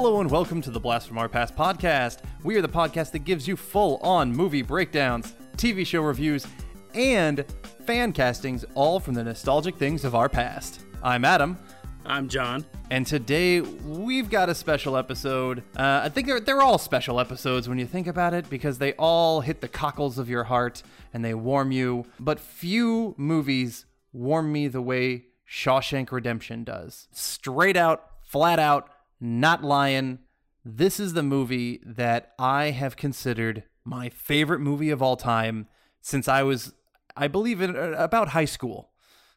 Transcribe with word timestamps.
Hello 0.00 0.20
and 0.20 0.30
welcome 0.30 0.62
to 0.62 0.70
the 0.70 0.78
Blast 0.78 1.08
from 1.08 1.18
Our 1.18 1.28
Past 1.28 1.56
podcast. 1.56 2.18
We 2.44 2.54
are 2.54 2.62
the 2.62 2.68
podcast 2.68 3.10
that 3.10 3.24
gives 3.24 3.48
you 3.48 3.56
full 3.56 3.96
on 3.96 4.30
movie 4.30 4.62
breakdowns, 4.62 5.34
TV 5.56 5.84
show 5.84 6.02
reviews, 6.02 6.46
and 6.94 7.44
fan 7.84 8.12
castings, 8.12 8.64
all 8.76 9.00
from 9.00 9.14
the 9.14 9.24
nostalgic 9.24 9.76
things 9.76 10.04
of 10.04 10.14
our 10.14 10.28
past. 10.28 10.82
I'm 11.02 11.24
Adam, 11.24 11.58
I'm 12.06 12.28
John. 12.28 12.64
and 12.90 13.04
today 13.08 13.60
we've 13.60 14.30
got 14.30 14.48
a 14.48 14.54
special 14.54 14.96
episode. 14.96 15.64
Uh, 15.76 16.02
I 16.04 16.10
think 16.10 16.28
they're, 16.28 16.38
they're 16.38 16.62
all 16.62 16.78
special 16.78 17.18
episodes 17.18 17.68
when 17.68 17.80
you 17.80 17.86
think 17.86 18.06
about 18.06 18.34
it 18.34 18.48
because 18.48 18.78
they 18.78 18.92
all 18.92 19.40
hit 19.40 19.60
the 19.60 19.68
cockles 19.68 20.16
of 20.16 20.30
your 20.30 20.44
heart 20.44 20.80
and 21.12 21.24
they 21.24 21.34
warm 21.34 21.72
you. 21.72 22.06
But 22.20 22.38
few 22.38 23.16
movies 23.18 23.84
warm 24.12 24.52
me 24.52 24.68
the 24.68 24.80
way 24.80 25.24
Shawshank 25.50 26.12
Redemption 26.12 26.62
does. 26.62 27.08
Straight 27.10 27.76
out, 27.76 28.08
flat 28.22 28.60
out, 28.60 28.90
not 29.20 29.62
lying. 29.62 30.18
This 30.64 31.00
is 31.00 31.14
the 31.14 31.22
movie 31.22 31.80
that 31.84 32.32
I 32.38 32.70
have 32.70 32.96
considered 32.96 33.64
my 33.84 34.08
favorite 34.10 34.60
movie 34.60 34.90
of 34.90 35.02
all 35.02 35.16
time 35.16 35.66
since 36.00 36.28
I 36.28 36.42
was, 36.42 36.74
I 37.16 37.28
believe, 37.28 37.60
in 37.60 37.74
uh, 37.74 37.94
about 37.98 38.28
high 38.30 38.44
school. 38.44 38.90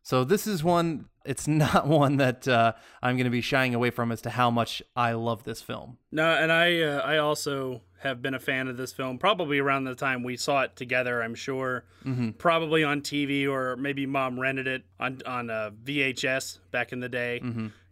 So 0.03 0.23
this 0.23 0.47
is 0.47 0.63
one. 0.63 1.05
It's 1.25 1.47
not 1.65 1.87
one 1.87 2.17
that 2.17 2.47
uh, 2.47 2.73
I'm 3.01 3.15
going 3.15 3.25
to 3.25 3.31
be 3.31 3.41
shying 3.41 3.75
away 3.75 3.91
from 3.91 4.11
as 4.11 4.21
to 4.23 4.29
how 4.31 4.49
much 4.51 4.81
I 4.95 5.13
love 5.13 5.43
this 5.43 5.61
film. 5.61 5.97
No, 6.11 6.33
and 6.33 6.51
I 6.51 6.81
uh, 6.81 6.99
I 6.99 7.17
also 7.17 7.81
have 7.99 8.19
been 8.21 8.33
a 8.33 8.39
fan 8.39 8.67
of 8.67 8.77
this 8.77 8.91
film 8.91 9.19
probably 9.19 9.59
around 9.59 9.83
the 9.83 9.93
time 9.93 10.23
we 10.23 10.35
saw 10.35 10.63
it 10.63 10.75
together. 10.75 11.21
I'm 11.21 11.35
sure, 11.35 11.85
probably 12.39 12.83
on 12.83 13.01
TV 13.01 13.47
or 13.47 13.75
maybe 13.75 14.05
mom 14.07 14.39
rented 14.39 14.67
it 14.67 14.83
on 14.99 15.19
on 15.25 15.49
uh, 15.49 15.69
VHS 15.83 16.59
back 16.71 16.91
in 16.91 16.99
the 16.99 17.09
day. 17.09 17.39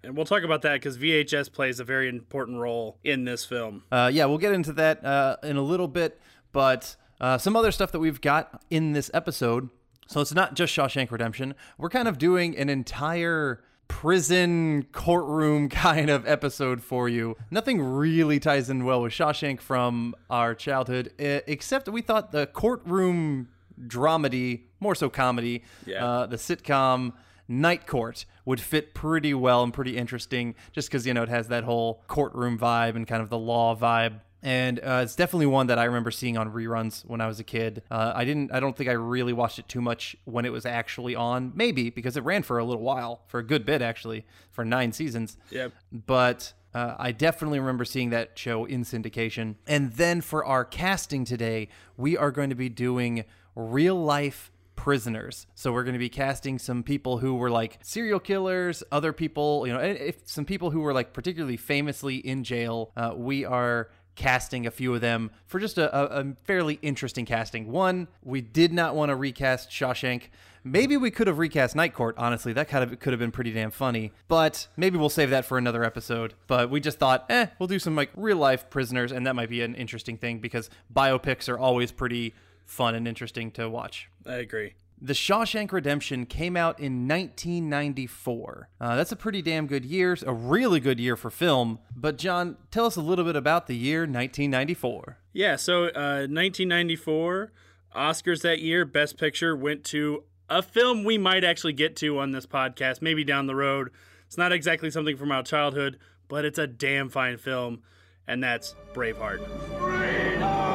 And 0.04 0.16
we'll 0.16 0.26
talk 0.26 0.44
about 0.44 0.62
that 0.62 0.74
because 0.74 0.98
VHS 0.98 1.52
plays 1.52 1.80
a 1.80 1.84
very 1.84 2.08
important 2.08 2.58
role 2.60 2.98
in 3.04 3.26
this 3.26 3.44
film. 3.46 3.84
Uh, 3.92 4.10
yeah, 4.14 4.26
we'll 4.26 4.38
get 4.38 4.54
into 4.54 4.72
that 4.74 5.04
uh, 5.06 5.38
in 5.44 5.58
a 5.58 5.62
little 5.62 5.88
bit, 5.90 6.20
but 6.52 6.96
uh, 7.20 7.38
some 7.38 7.56
other 7.56 7.72
stuff 7.72 7.92
that 7.92 8.00
we've 8.00 8.22
got 8.22 8.64
in 8.70 8.94
this 8.94 9.12
episode. 9.14 9.70
So 10.08 10.22
it's 10.22 10.34
not 10.34 10.56
just 10.56 10.74
Shawshank 10.76 11.12
Redemption. 11.12 11.54
We're 11.78 11.90
kind 11.90 12.08
of 12.08 12.18
doing 12.18 12.58
an 12.58 12.70
entire 12.70 13.62
prison 13.90 14.84
courtroom 14.92 15.68
kind 15.88 16.10
of 16.10 16.26
episode 16.28 16.82
for 16.82 17.10
you. 17.10 17.36
Nothing 17.52 17.82
really 17.82 18.40
ties 18.40 18.70
in 18.70 18.86
well 18.86 19.02
with 19.02 19.12
Shawshank 19.14 19.60
from 19.60 20.16
our 20.30 20.56
childhood, 20.56 21.12
except 21.20 21.90
we 21.90 22.02
thought 22.02 22.32
the 22.32 22.48
courtroom 22.48 23.50
dramedy, 23.88 24.62
more 24.80 24.96
so 24.96 25.10
comedy, 25.10 25.64
Yeah. 25.86 26.06
uh, 26.06 26.26
the 26.28 26.38
sitcom 26.38 27.14
Night 27.50 27.88
Court 27.88 28.26
would 28.46 28.62
fit 28.62 28.94
pretty 28.94 29.34
well 29.34 29.64
and 29.64 29.74
pretty 29.74 29.98
interesting 29.98 30.56
just 30.72 30.88
because, 30.88 31.06
you 31.06 31.14
know, 31.14 31.24
it 31.24 31.30
has 31.30 31.48
that 31.48 31.64
whole 31.64 32.04
courtroom 32.08 32.58
vibe 32.58 32.96
and 32.96 33.08
kind 33.08 33.22
of 33.22 33.30
the 33.30 33.38
law 33.38 33.76
vibe. 33.76 34.22
And 34.42 34.80
uh, 34.80 35.02
it's 35.04 35.16
definitely 35.16 35.48
one 35.48 35.68
that 35.68 35.78
I 35.78 35.84
remember 35.84 36.12
seeing 36.12 36.38
on 36.38 36.54
reruns 36.54 37.04
when 37.06 37.20
I 37.20 37.28
was 37.28 37.40
a 37.42 37.44
kid. 37.44 37.84
Uh, 37.92 38.14
I 38.16 38.24
didn't. 38.24 38.54
I 38.54 38.62
don't 38.62 38.78
think 38.78 38.90
I 38.90 38.94
really 38.94 39.34
watched 39.34 39.60
it 39.60 39.68
too 39.68 39.82
much 39.82 40.16
when 40.24 40.46
it 40.46 40.52
was 40.52 40.66
actually 40.66 41.14
on. 41.14 41.52
Maybe 41.56 41.90
because 41.90 42.16
it 42.16 42.24
ran 42.24 42.44
for 42.44 42.58
a 42.58 42.64
little 42.64 42.84
while, 42.84 43.24
for 43.28 43.40
a 43.40 43.44
good 43.44 43.66
bit 43.66 43.82
actually, 43.82 44.26
for 44.52 44.64
nine 44.64 44.94
seasons. 44.94 45.38
Yep. 45.50 45.74
But 45.92 46.54
uh, 46.74 46.96
I 46.98 47.12
definitely 47.12 47.60
remember 47.60 47.84
seeing 47.84 48.12
that 48.12 48.38
show 48.38 48.64
in 48.64 48.84
syndication. 48.84 49.56
And 49.68 49.94
then 49.94 50.22
for 50.22 50.46
our 50.46 50.64
casting 50.64 51.26
today, 51.26 51.68
we 51.98 52.16
are 52.16 52.32
going 52.32 52.50
to 52.50 52.56
be 52.56 52.70
doing 52.70 53.26
real 53.56 54.02
life 54.02 54.52
prisoners. 54.80 55.46
So 55.56 55.74
we're 55.74 55.84
going 55.84 55.94
to 55.94 56.00
be 56.00 56.08
casting 56.08 56.58
some 56.58 56.84
people 56.84 57.18
who 57.18 57.36
were 57.36 57.52
like 57.52 57.80
serial 57.82 58.18
killers, 58.22 58.82
other 58.94 59.12
people, 59.12 59.68
you 59.68 59.74
know, 59.74 59.80
if 59.80 60.22
some 60.24 60.46
people 60.46 60.72
who 60.72 60.80
were 60.80 60.94
like 60.94 61.12
particularly 61.12 61.58
famously 61.58 62.16
in 62.16 62.46
jail. 62.46 62.94
Uh, 62.96 63.12
we 63.14 63.44
are 63.44 63.90
casting 64.16 64.66
a 64.66 64.72
few 64.72 64.96
of 64.96 65.02
them 65.02 65.32
for 65.48 65.60
just 65.60 65.78
a, 65.78 65.94
a, 65.94 66.22
a 66.22 66.34
fairly 66.46 66.80
interesting 66.82 67.26
casting. 67.26 67.70
One, 67.70 68.08
we 68.24 68.40
did 68.40 68.72
not 68.72 68.96
want 68.96 69.10
to 69.10 69.18
recast 69.18 69.70
Shawshank. 69.70 70.30
Maybe 70.64 70.96
we 70.96 71.12
could 71.12 71.28
have 71.28 71.40
recast 71.40 71.76
Night 71.76 71.94
Court, 71.94 72.16
honestly. 72.18 72.54
That 72.54 72.70
kind 72.70 72.82
of 72.82 72.98
could 73.02 73.12
have 73.12 73.20
been 73.20 73.32
pretty 73.32 73.52
damn 73.52 73.72
funny. 73.72 74.14
But 74.30 74.70
maybe 74.78 74.98
we'll 74.98 75.10
save 75.10 75.30
that 75.32 75.44
for 75.44 75.58
another 75.58 75.84
episode. 75.84 76.36
But 76.48 76.70
we 76.70 76.80
just 76.80 77.00
thought, 77.00 77.26
eh, 77.28 77.48
we'll 77.60 77.68
do 77.68 77.80
some 77.80 77.98
like 77.98 78.12
real 78.16 78.38
life 78.38 78.70
prisoners, 78.70 79.12
and 79.12 79.28
that 79.28 79.36
might 79.36 79.50
be 79.50 79.62
an 79.62 79.76
interesting 79.76 80.18
thing 80.18 80.40
because 80.40 80.70
biopics 80.94 81.50
are 81.50 81.60
always 81.60 81.92
pretty 81.92 82.34
fun 82.70 82.96
and 82.96 83.08
interesting 83.08 83.52
to 83.52 83.70
watch. 83.70 84.10
I 84.26 84.36
agree. 84.36 84.76
The 85.02 85.14
Shawshank 85.14 85.72
Redemption 85.72 86.26
came 86.26 86.58
out 86.58 86.78
in 86.80 87.08
1994. 87.08 88.70
Uh, 88.82 88.96
that's 88.98 89.14
a 89.14 89.16
pretty 89.16 89.42
damn 89.42 89.66
good 89.66 89.86
year, 89.86 90.18
a 90.26 90.34
really 90.34 90.82
good 90.82 91.00
year 91.00 91.16
for 91.16 91.30
film. 91.30 91.80
But, 91.96 92.18
John, 92.18 92.58
tell 92.70 92.86
us 92.86 92.98
a 92.98 93.02
little 93.02 93.24
bit 93.24 93.38
about 93.38 93.68
the 93.68 93.78
year 93.78 94.02
1994. 94.02 95.18
Yeah, 95.32 95.56
so 95.56 95.86
uh, 95.86 96.28
1994 96.28 97.54
Oscars 97.96 98.42
that 98.42 98.60
year, 98.60 98.84
Best 98.86 99.18
Picture 99.18 99.56
went 99.56 99.84
to 99.86 100.24
a 100.50 100.62
film 100.62 101.04
we 101.04 101.18
might 101.18 101.44
actually 101.44 101.74
get 101.74 101.96
to 101.98 102.20
on 102.20 102.32
this 102.32 102.46
podcast, 102.46 103.02
maybe 103.02 103.24
down 103.24 103.48
the 103.48 103.56
road. 103.56 103.92
It's 104.28 104.38
not 104.38 104.52
exactly 104.52 104.92
something 104.92 105.16
from 105.16 105.32
our 105.32 105.44
childhood, 105.44 105.98
but 106.28 106.44
it's 106.44 106.60
a 106.60 106.68
damn 106.68 107.10
fine 107.10 107.38
film, 107.38 107.84
and 108.28 108.44
that's 108.44 108.76
Braveheart. 108.94 110.69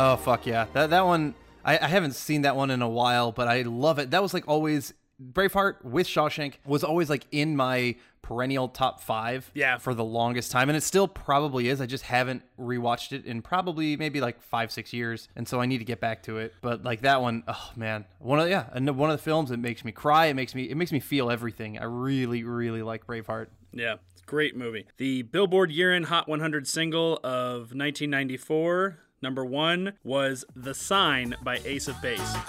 Oh 0.00 0.16
fuck 0.16 0.46
yeah! 0.46 0.66
That 0.74 0.90
that 0.90 1.04
one 1.04 1.34
I, 1.64 1.76
I 1.78 1.88
haven't 1.88 2.14
seen 2.14 2.42
that 2.42 2.56
one 2.56 2.70
in 2.70 2.82
a 2.82 2.88
while, 2.88 3.32
but 3.32 3.48
I 3.48 3.62
love 3.62 3.98
it. 3.98 4.12
That 4.12 4.22
was 4.22 4.32
like 4.32 4.46
always 4.46 4.94
Braveheart 5.20 5.84
with 5.84 6.06
Shawshank 6.06 6.54
was 6.64 6.84
always 6.84 7.10
like 7.10 7.26
in 7.32 7.56
my 7.56 7.96
perennial 8.22 8.68
top 8.68 9.00
five. 9.00 9.50
Yeah. 9.54 9.78
for 9.78 9.92
the 9.92 10.04
longest 10.04 10.52
time, 10.52 10.68
and 10.68 10.76
it 10.76 10.82
still 10.82 11.08
probably 11.08 11.68
is. 11.68 11.80
I 11.80 11.86
just 11.86 12.04
haven't 12.04 12.42
rewatched 12.58 13.12
it 13.12 13.24
in 13.26 13.42
probably 13.42 13.96
maybe 13.96 14.20
like 14.20 14.40
five 14.40 14.70
six 14.70 14.92
years, 14.92 15.28
and 15.34 15.48
so 15.48 15.60
I 15.60 15.66
need 15.66 15.78
to 15.78 15.84
get 15.84 16.00
back 16.00 16.22
to 16.24 16.38
it. 16.38 16.54
But 16.62 16.84
like 16.84 17.02
that 17.02 17.20
one, 17.20 17.42
oh 17.48 17.70
man, 17.74 18.04
one 18.20 18.38
of 18.38 18.48
yeah, 18.48 18.78
one 18.78 19.10
of 19.10 19.16
the 19.16 19.22
films 19.22 19.50
that 19.50 19.58
makes 19.58 19.84
me 19.84 19.90
cry. 19.90 20.26
It 20.26 20.34
makes 20.34 20.54
me 20.54 20.70
it 20.70 20.76
makes 20.76 20.92
me 20.92 21.00
feel 21.00 21.28
everything. 21.28 21.76
I 21.76 21.84
really 21.84 22.44
really 22.44 22.82
like 22.82 23.04
Braveheart. 23.04 23.48
Yeah, 23.72 23.96
great 24.26 24.56
movie. 24.56 24.86
The 24.96 25.22
Billboard 25.22 25.70
Year-End 25.72 26.06
Hot 26.06 26.28
100 26.28 26.66
single 26.66 27.16
of 27.24 27.74
1994, 27.74 28.98
number 29.22 29.44
one, 29.44 29.94
was 30.04 30.44
The 30.54 30.74
Sign 30.74 31.34
by 31.42 31.60
Ace 31.64 31.88
of 31.88 32.00
Base. 32.02 32.20
I 32.20 32.42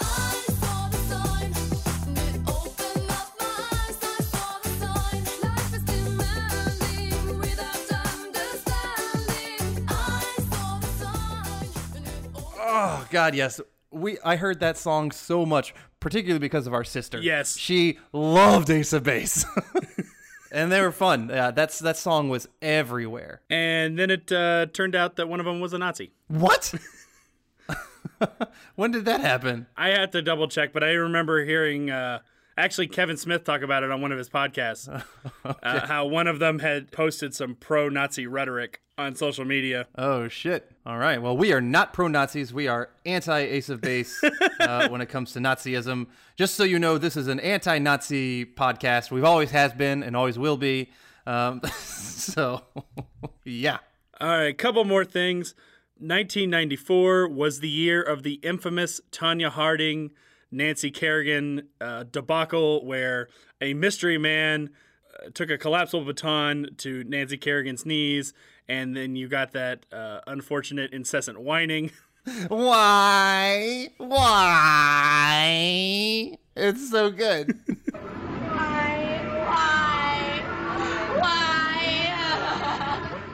saw 0.60 0.88
the 0.88 0.96
sign, 0.96 1.52
and 2.06 2.18
it 2.18 2.40
opened 2.48 3.10
up 3.10 3.32
my 3.38 3.68
eyes. 3.72 3.98
I 4.02 4.22
saw 4.22 4.58
the 4.62 4.68
sign, 4.70 5.24
life 5.42 5.74
is 5.74 5.82
demanding 5.84 7.38
without 7.38 7.92
understanding. 8.24 9.86
I 9.88 10.34
saw 10.50 10.78
the 10.80 10.86
sign, 10.86 11.96
and 11.96 12.06
it 12.06 12.24
opened. 12.34 12.56
Oh 12.58 13.06
God, 13.10 13.34
yes. 13.34 13.60
We 13.90 14.18
I 14.24 14.36
heard 14.36 14.60
that 14.60 14.78
song 14.78 15.10
so 15.10 15.44
much, 15.44 15.74
particularly 15.98 16.38
because 16.38 16.66
of 16.68 16.74
our 16.74 16.84
sister. 16.84 17.20
Yes. 17.20 17.56
she 17.56 17.98
loved 18.12 18.70
Ace 18.70 18.92
of 18.92 19.02
Base, 19.02 19.44
and 20.50 20.70
they 20.70 20.80
were 20.80 20.92
fun. 20.92 21.28
Yeah, 21.28 21.50
that's 21.50 21.78
that 21.80 21.96
song 21.96 22.28
was 22.28 22.48
everywhere. 22.60 23.42
And 23.50 23.98
then 23.98 24.10
it 24.10 24.30
uh, 24.32 24.66
turned 24.66 24.94
out 24.94 25.16
that 25.16 25.28
one 25.28 25.40
of 25.40 25.46
them 25.46 25.60
was 25.60 25.72
a 25.72 25.78
Nazi. 25.78 26.12
What? 26.28 26.74
when 28.74 28.90
did 28.90 29.04
that 29.04 29.20
happen? 29.20 29.66
I 29.76 29.88
had 29.90 30.12
to 30.12 30.22
double 30.22 30.48
check, 30.48 30.72
but 30.72 30.84
I 30.84 30.92
remember 30.92 31.44
hearing 31.44 31.90
uh, 31.90 32.20
actually 32.60 32.86
Kevin 32.86 33.16
Smith 33.16 33.44
talk 33.44 33.62
about 33.62 33.82
it 33.82 33.90
on 33.90 34.00
one 34.00 34.12
of 34.12 34.18
his 34.18 34.28
podcasts. 34.28 34.88
uh, 35.44 35.86
how 35.86 36.06
one 36.06 36.26
of 36.26 36.38
them 36.38 36.58
had 36.58 36.92
posted 36.92 37.34
some 37.34 37.54
pro 37.54 37.88
Nazi 37.88 38.26
rhetoric 38.26 38.80
on 38.98 39.14
social 39.16 39.44
media. 39.44 39.88
Oh 39.96 40.28
shit! 40.28 40.70
All 40.84 40.98
right. 40.98 41.20
Well, 41.20 41.36
we 41.36 41.52
are 41.52 41.60
not 41.60 41.92
pro 41.92 42.08
Nazis. 42.08 42.52
We 42.52 42.68
are 42.68 42.90
anti 43.06 43.38
Ace 43.38 43.68
of 43.68 43.80
Base 43.80 44.22
uh, 44.60 44.88
when 44.90 45.00
it 45.00 45.08
comes 45.08 45.32
to 45.32 45.40
Nazism. 45.40 46.06
Just 46.36 46.54
so 46.54 46.64
you 46.64 46.78
know, 46.78 46.98
this 46.98 47.16
is 47.16 47.28
an 47.28 47.40
anti-Nazi 47.40 48.44
podcast. 48.44 49.10
We've 49.10 49.24
always 49.24 49.50
has 49.50 49.72
been 49.72 50.02
and 50.02 50.16
always 50.16 50.38
will 50.38 50.56
be. 50.56 50.90
Um, 51.26 51.60
so, 51.82 52.62
yeah. 53.44 53.78
All 54.20 54.28
right, 54.28 54.56
couple 54.56 54.84
more 54.84 55.04
things. 55.04 55.54
1994 55.98 57.28
was 57.28 57.60
the 57.60 57.68
year 57.68 58.02
of 58.02 58.22
the 58.22 58.34
infamous 58.34 59.00
Tonya 59.12 59.50
Harding, 59.50 60.12
Nancy 60.50 60.90
Kerrigan 60.90 61.68
uh, 61.80 62.04
debacle, 62.10 62.84
where 62.84 63.28
a 63.60 63.74
mystery 63.74 64.18
man 64.18 64.70
uh, 65.14 65.28
took 65.32 65.50
a 65.50 65.58
collapsible 65.58 66.04
baton 66.04 66.68
to 66.78 67.04
Nancy 67.04 67.36
Kerrigan's 67.36 67.86
knees, 67.86 68.32
and 68.68 68.96
then 68.96 69.16
you 69.16 69.28
got 69.28 69.52
that 69.52 69.86
uh, 69.92 70.20
unfortunate 70.26 70.92
incessant 70.92 71.40
whining. 71.40 71.90
Why? 72.48 73.88
Why? 73.98 74.26
It's 76.56 76.90
so 76.90 77.10
good. 77.10 77.58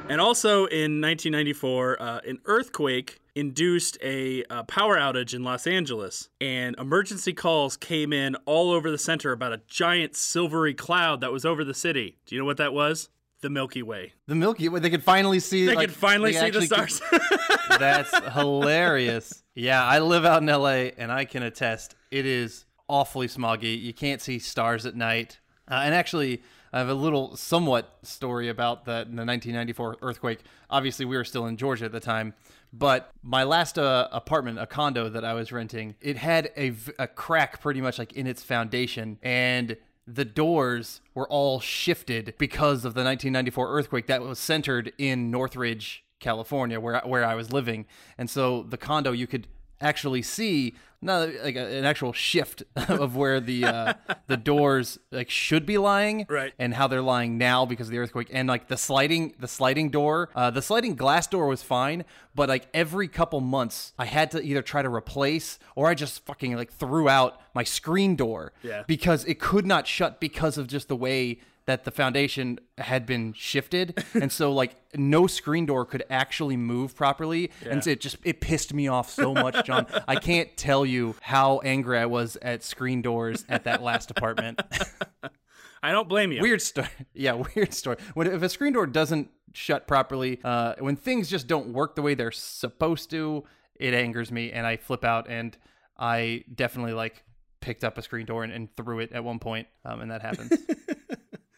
And 0.08 0.20
also 0.20 0.66
in 0.66 1.00
1994, 1.00 2.00
uh, 2.00 2.20
an 2.26 2.38
earthquake 2.44 3.20
induced 3.34 3.98
a 4.02 4.44
uh, 4.44 4.62
power 4.62 4.96
outage 4.96 5.34
in 5.34 5.42
Los 5.42 5.66
Angeles, 5.66 6.28
and 6.40 6.76
emergency 6.78 7.32
calls 7.32 7.76
came 7.76 8.12
in 8.12 8.36
all 8.46 8.70
over 8.70 8.90
the 8.90 8.98
center 8.98 9.32
about 9.32 9.52
a 9.52 9.60
giant 9.66 10.14
silvery 10.14 10.74
cloud 10.74 11.20
that 11.22 11.32
was 11.32 11.44
over 11.44 11.64
the 11.64 11.74
city. 11.74 12.18
Do 12.24 12.34
you 12.34 12.40
know 12.40 12.44
what 12.44 12.56
that 12.58 12.72
was? 12.72 13.08
The 13.40 13.50
Milky 13.50 13.82
Way. 13.82 14.12
The 14.26 14.36
Milky 14.36 14.68
Way. 14.68 14.78
They 14.80 14.90
could 14.90 15.02
finally 15.02 15.40
see. 15.40 15.66
They 15.66 15.74
like, 15.74 15.88
could 15.88 15.96
finally 15.96 16.32
they 16.32 16.38
see 16.38 16.50
the 16.50 16.58
actually 16.58 16.68
could- 16.68 16.90
stars. 16.90 17.48
That's 17.78 18.32
hilarious. 18.34 19.42
Yeah, 19.54 19.84
I 19.84 19.98
live 19.98 20.24
out 20.24 20.40
in 20.40 20.46
LA 20.46 20.90
and 20.96 21.10
I 21.10 21.24
can 21.24 21.42
attest 21.42 21.96
it 22.10 22.24
is 22.26 22.64
awfully 22.88 23.26
smoggy. 23.26 23.80
You 23.80 23.92
can't 23.92 24.22
see 24.22 24.38
stars 24.38 24.86
at 24.86 24.94
night. 24.94 25.40
Uh, 25.68 25.82
and 25.84 25.94
actually, 25.94 26.42
I 26.76 26.80
have 26.80 26.90
a 26.90 26.94
little 26.94 27.34
somewhat 27.36 27.96
story 28.02 28.50
about 28.50 28.80
in 28.80 29.16
the 29.16 29.24
1994 29.24 29.96
earthquake. 30.02 30.40
Obviously, 30.68 31.06
we 31.06 31.16
were 31.16 31.24
still 31.24 31.46
in 31.46 31.56
Georgia 31.56 31.86
at 31.86 31.92
the 31.92 32.00
time, 32.00 32.34
but 32.70 33.10
my 33.22 33.44
last 33.44 33.78
uh, 33.78 34.08
apartment, 34.12 34.58
a 34.58 34.66
condo 34.66 35.08
that 35.08 35.24
I 35.24 35.32
was 35.32 35.50
renting, 35.52 35.94
it 36.02 36.18
had 36.18 36.50
a, 36.54 36.74
a 36.98 37.06
crack 37.06 37.62
pretty 37.62 37.80
much 37.80 37.98
like 37.98 38.12
in 38.12 38.26
its 38.26 38.42
foundation 38.42 39.18
and 39.22 39.78
the 40.06 40.26
doors 40.26 41.00
were 41.14 41.26
all 41.28 41.60
shifted 41.60 42.34
because 42.36 42.84
of 42.84 42.92
the 42.92 43.02
1994 43.02 43.70
earthquake 43.70 44.06
that 44.08 44.20
was 44.20 44.38
centered 44.38 44.92
in 44.98 45.30
Northridge, 45.30 46.04
California, 46.20 46.78
where 46.78 47.00
where 47.06 47.24
I 47.24 47.36
was 47.36 47.54
living, 47.54 47.86
and 48.18 48.28
so 48.28 48.64
the 48.64 48.76
condo 48.76 49.12
you 49.12 49.26
could 49.26 49.48
actually 49.80 50.20
see 50.20 50.74
not 51.02 51.28
like 51.44 51.56
a, 51.56 51.78
an 51.78 51.84
actual 51.84 52.12
shift 52.12 52.62
of 52.76 53.16
where 53.16 53.40
the 53.40 53.64
uh, 53.64 53.94
the 54.26 54.36
doors 54.36 54.98
like 55.10 55.30
should 55.30 55.66
be 55.66 55.78
lying, 55.78 56.26
Right. 56.28 56.52
and 56.58 56.74
how 56.74 56.86
they're 56.88 57.02
lying 57.02 57.38
now 57.38 57.66
because 57.66 57.88
of 57.88 57.92
the 57.92 57.98
earthquake, 57.98 58.28
and 58.32 58.48
like 58.48 58.68
the 58.68 58.76
sliding 58.76 59.34
the 59.38 59.48
sliding 59.48 59.90
door, 59.90 60.30
uh, 60.34 60.50
the 60.50 60.62
sliding 60.62 60.94
glass 60.94 61.26
door 61.26 61.46
was 61.46 61.62
fine, 61.62 62.04
but 62.34 62.48
like 62.48 62.68
every 62.74 63.08
couple 63.08 63.40
months 63.40 63.92
I 63.98 64.06
had 64.06 64.30
to 64.32 64.42
either 64.42 64.62
try 64.62 64.82
to 64.82 64.88
replace 64.92 65.58
or 65.74 65.88
I 65.88 65.94
just 65.94 66.24
fucking 66.26 66.56
like 66.56 66.72
threw 66.72 67.08
out 67.08 67.40
my 67.54 67.64
screen 67.64 68.16
door, 68.16 68.52
Yeah. 68.62 68.84
because 68.86 69.24
it 69.24 69.38
could 69.38 69.66
not 69.66 69.86
shut 69.86 70.20
because 70.20 70.58
of 70.58 70.66
just 70.66 70.88
the 70.88 70.96
way 70.96 71.38
that 71.66 71.84
the 71.84 71.90
foundation 71.90 72.58
had 72.78 73.06
been 73.06 73.32
shifted. 73.32 74.02
And 74.14 74.32
so 74.32 74.52
like 74.52 74.74
no 74.94 75.26
screen 75.26 75.66
door 75.66 75.84
could 75.84 76.04
actually 76.08 76.56
move 76.56 76.96
properly. 76.96 77.50
And 77.68 77.84
so 77.84 77.90
it 77.90 78.00
just 78.00 78.16
it 78.24 78.40
pissed 78.40 78.72
me 78.72 78.88
off 78.88 79.10
so 79.10 79.34
much 79.34 79.64
john. 79.66 79.86
I 80.08 80.16
can't 80.16 80.56
tell 80.56 80.86
you 80.86 81.14
how 81.20 81.58
angry 81.64 81.98
i 81.98 82.06
was 82.06 82.36
at 82.40 82.62
screen 82.64 83.02
doors 83.02 83.44
at 83.48 83.64
that 83.64 83.82
last 83.82 84.10
apartment. 84.10 84.60
I 85.82 85.92
don't 85.92 86.08
blame 86.08 86.32
you. 86.32 86.40
weird 86.40 86.62
story. 86.62 86.88
Yeah 87.14 87.42
weird 87.54 87.74
story. 87.74 87.98
When 88.14 88.26
if 88.26 88.42
a 88.42 88.48
screen 88.48 88.72
door 88.72 88.86
doesn't 88.86 89.30
shut 89.52 89.86
properly 89.86 90.40
uh 90.44 90.74
when 90.78 90.96
things 90.96 91.28
just 91.28 91.46
don't 91.46 91.68
work 91.72 91.94
the 91.94 92.02
way 92.02 92.14
they're 92.14 92.30
supposed 92.30 93.10
to 93.10 93.42
it 93.74 93.94
angers 93.94 94.30
me 94.30 94.52
and 94.52 94.66
i 94.66 94.76
flip 94.76 95.02
out 95.02 95.30
and 95.30 95.56
i 95.98 96.44
definitely 96.54 96.92
like 96.92 97.22
picked 97.60 97.82
up 97.82 97.96
a 97.96 98.02
screen 98.02 98.26
door 98.26 98.44
and, 98.44 98.52
and 98.52 98.68
threw 98.76 98.98
it 99.00 99.12
at 99.12 99.24
one 99.24 99.38
point 99.38 99.66
um, 99.86 100.02
and 100.02 100.10
that 100.10 100.20
happens 100.20 100.52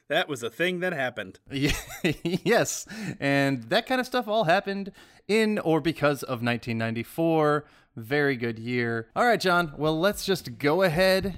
That 0.09 0.27
was 0.29 0.43
a 0.43 0.51
thing 0.51 0.81
that 0.81 0.93
happened. 0.93 1.39
Yes. 2.25 2.87
And 3.21 3.65
that 3.65 3.87
kind 3.87 4.01
of 4.01 4.07
stuff 4.07 4.27
all 4.29 4.45
happened 4.45 4.93
in 5.27 5.59
or 5.59 5.81
because 5.81 6.23
of 6.23 6.43
1994. 6.43 7.65
Very 7.97 8.37
good 8.37 8.59
year. 8.59 9.09
All 9.17 9.27
right, 9.27 9.41
John. 9.41 9.73
Well, 9.77 9.99
let's 9.99 10.25
just 10.25 10.59
go 10.59 10.83
ahead 10.83 11.37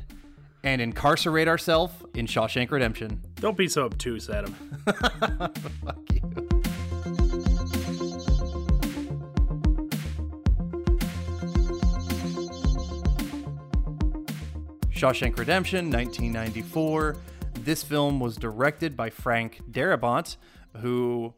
and 0.63 0.81
incarcerate 0.81 1.49
ourselves 1.49 1.95
in 2.15 2.27
Shawshank 2.27 2.71
Redemption. 2.71 3.23
Don't 3.37 3.57
be 3.57 3.69
so 3.69 3.85
obtuse, 3.87 4.29
Adam. 4.29 4.53
Fuck 4.85 6.13
you. 6.13 6.21
Shawshank 14.93 15.39
Redemption, 15.39 15.91
1994. 15.91 17.17
This 17.63 17.83
film 17.83 18.21
was 18.21 18.37
directed 18.37 18.97
by 18.97 19.11
Frank 19.11 19.61
Darabont, 19.71 20.37
who 20.79 21.35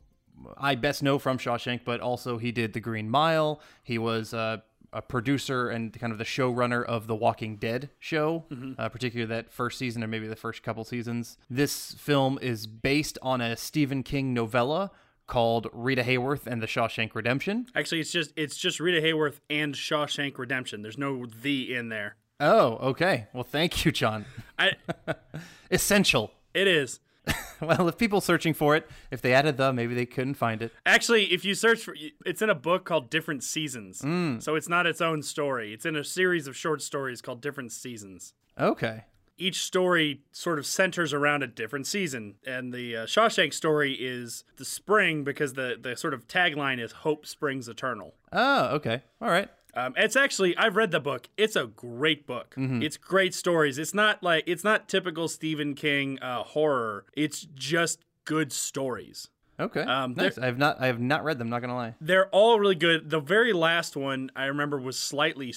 I 0.57 0.77
best 0.77 1.03
know 1.03 1.19
from 1.19 1.37
Shawshank, 1.37 1.81
but 1.85 2.01
also 2.01 2.39
he 2.39 2.53
did 2.53 2.73
The 2.73 2.81
Green 2.81 3.11
Mile. 3.11 3.61
He 3.83 3.99
was 3.99 4.33
uh, 4.33 4.59
a 4.93 5.03
producer 5.03 5.69
and 5.69 5.93
kind 5.99 6.13
of 6.13 6.19
the 6.19 6.25
showrunner 6.25 6.85
of 6.85 7.07
the 7.07 7.15
Walking 7.15 7.57
Dead 7.57 7.91
show, 7.99 8.45
uh, 8.79 8.89
particularly 8.89 9.29
that 9.35 9.53
first 9.53 9.79
season 9.79 10.05
or 10.05 10.07
maybe 10.07 10.29
the 10.29 10.37
first 10.37 10.63
couple 10.63 10.85
seasons. 10.85 11.39
This 11.51 11.93
film 11.95 12.39
is 12.41 12.67
based 12.67 13.19
on 13.21 13.41
a 13.41 13.57
Stephen 13.57 14.03
King 14.03 14.33
novella 14.33 14.91
called 15.27 15.69
Rita 15.73 16.03
Hayworth 16.03 16.47
and 16.47 16.63
the 16.63 16.67
Shawshank 16.67 17.15
Redemption. 17.15 17.67
Actually, 17.75 18.01
it's 18.01 18.13
just 18.13 18.33
it's 18.37 18.57
just 18.57 18.81
Rita 18.81 19.05
Hayworth 19.05 19.41
and 19.51 19.75
Shawshank 19.75 20.39
Redemption. 20.39 20.83
There's 20.83 20.99
no 20.99 21.27
the 21.27 21.75
in 21.75 21.89
there. 21.89 22.17
Oh, 22.43 22.73
okay. 22.91 23.29
Well, 23.33 23.45
thank 23.45 23.85
you, 23.85 23.93
John. 23.93 24.27
I 24.59 24.73
Essential. 25.71 26.33
it 26.53 26.67
is. 26.69 27.01
Well, 27.61 27.87
if 27.87 27.97
people 27.97 28.21
searching 28.21 28.55
for 28.55 28.75
it, 28.75 28.91
if 29.13 29.23
they 29.23 29.33
added 29.33 29.57
the, 29.57 29.73
maybe 29.73 29.95
they 29.95 30.05
couldn't 30.05 30.35
find 30.35 30.61
it. 30.63 30.73
Actually, 30.85 31.27
if 31.33 31.45
you 31.45 31.55
search 31.55 31.85
for 31.85 31.95
it's 32.27 32.43
in 32.43 32.51
a 32.51 32.57
book 32.57 32.85
called 32.85 33.09
Different 33.09 33.45
Seasons. 33.45 34.03
Mm. 34.03 34.43
So 34.43 34.57
it's 34.57 34.69
not 34.69 34.85
its 34.85 35.01
own 35.01 35.23
story. 35.23 35.73
It's 35.73 35.87
in 35.87 35.95
a 35.95 36.03
series 36.03 36.49
of 36.49 36.57
short 36.57 36.83
stories 36.83 37.23
called 37.23 37.41
Different 37.41 37.71
Seasons. 37.71 38.35
Okay. 38.59 39.05
Each 39.39 39.63
story 39.63 40.23
sort 40.33 40.59
of 40.59 40.67
centers 40.67 41.13
around 41.13 41.45
a 41.45 41.47
different 41.47 41.87
season, 41.87 42.35
and 42.45 42.75
the 42.75 42.97
uh, 42.97 43.07
Shawshank 43.07 43.55
story 43.55 43.93
is 43.95 44.43
the 44.57 44.65
spring 44.65 45.23
because 45.23 45.53
the 45.55 45.77
the 45.81 45.95
sort 45.95 46.15
of 46.15 46.27
tagline 46.27 46.81
is 46.81 46.91
"Hope 46.91 47.27
Springs 47.27 47.69
Eternal." 47.69 48.15
Oh, 48.33 48.67
okay. 48.75 49.03
All 49.21 49.31
right. 49.31 49.49
Um, 49.75 49.95
it's 49.97 50.17
actually 50.17 50.57
I've 50.57 50.77
read 50.77 50.91
the 50.91 51.01
book. 51.01 51.29
It's 51.37 51.57
a 51.57 51.67
great 51.67 52.27
book. 52.27 52.55
Mm-hmm. 52.59 52.83
It's 52.83 52.97
great 52.97 53.35
stories. 53.35 53.79
It's 53.79 53.95
not 53.95 54.23
like 54.23 54.45
it's 54.47 54.65
not 54.65 54.89
typical 54.89 55.29
Stephen 55.29 55.75
King 55.75 56.19
uh, 56.21 56.43
horror. 56.43 57.07
It's 57.15 57.47
just 57.55 58.05
good 58.25 58.53
stories. 58.53 59.29
Okay. 59.59 59.83
Um, 59.83 60.15
nice. 60.15 60.39
I 60.39 60.47
have 60.47 60.59
not. 60.59 60.81
I 60.81 60.87
have 60.87 61.01
not 61.01 61.25
read 61.25 61.39
them. 61.39 61.49
Not 61.49 61.61
gonna 61.61 61.77
lie. 61.77 61.95
They're 62.01 62.29
all 62.29 62.59
really 62.59 62.75
good. 62.75 63.11
The 63.11 63.21
very 63.21 63.53
last 63.53 63.97
one 63.97 64.31
I 64.35 64.47
remember 64.47 64.79
was 64.79 64.99
slightly 64.99 65.55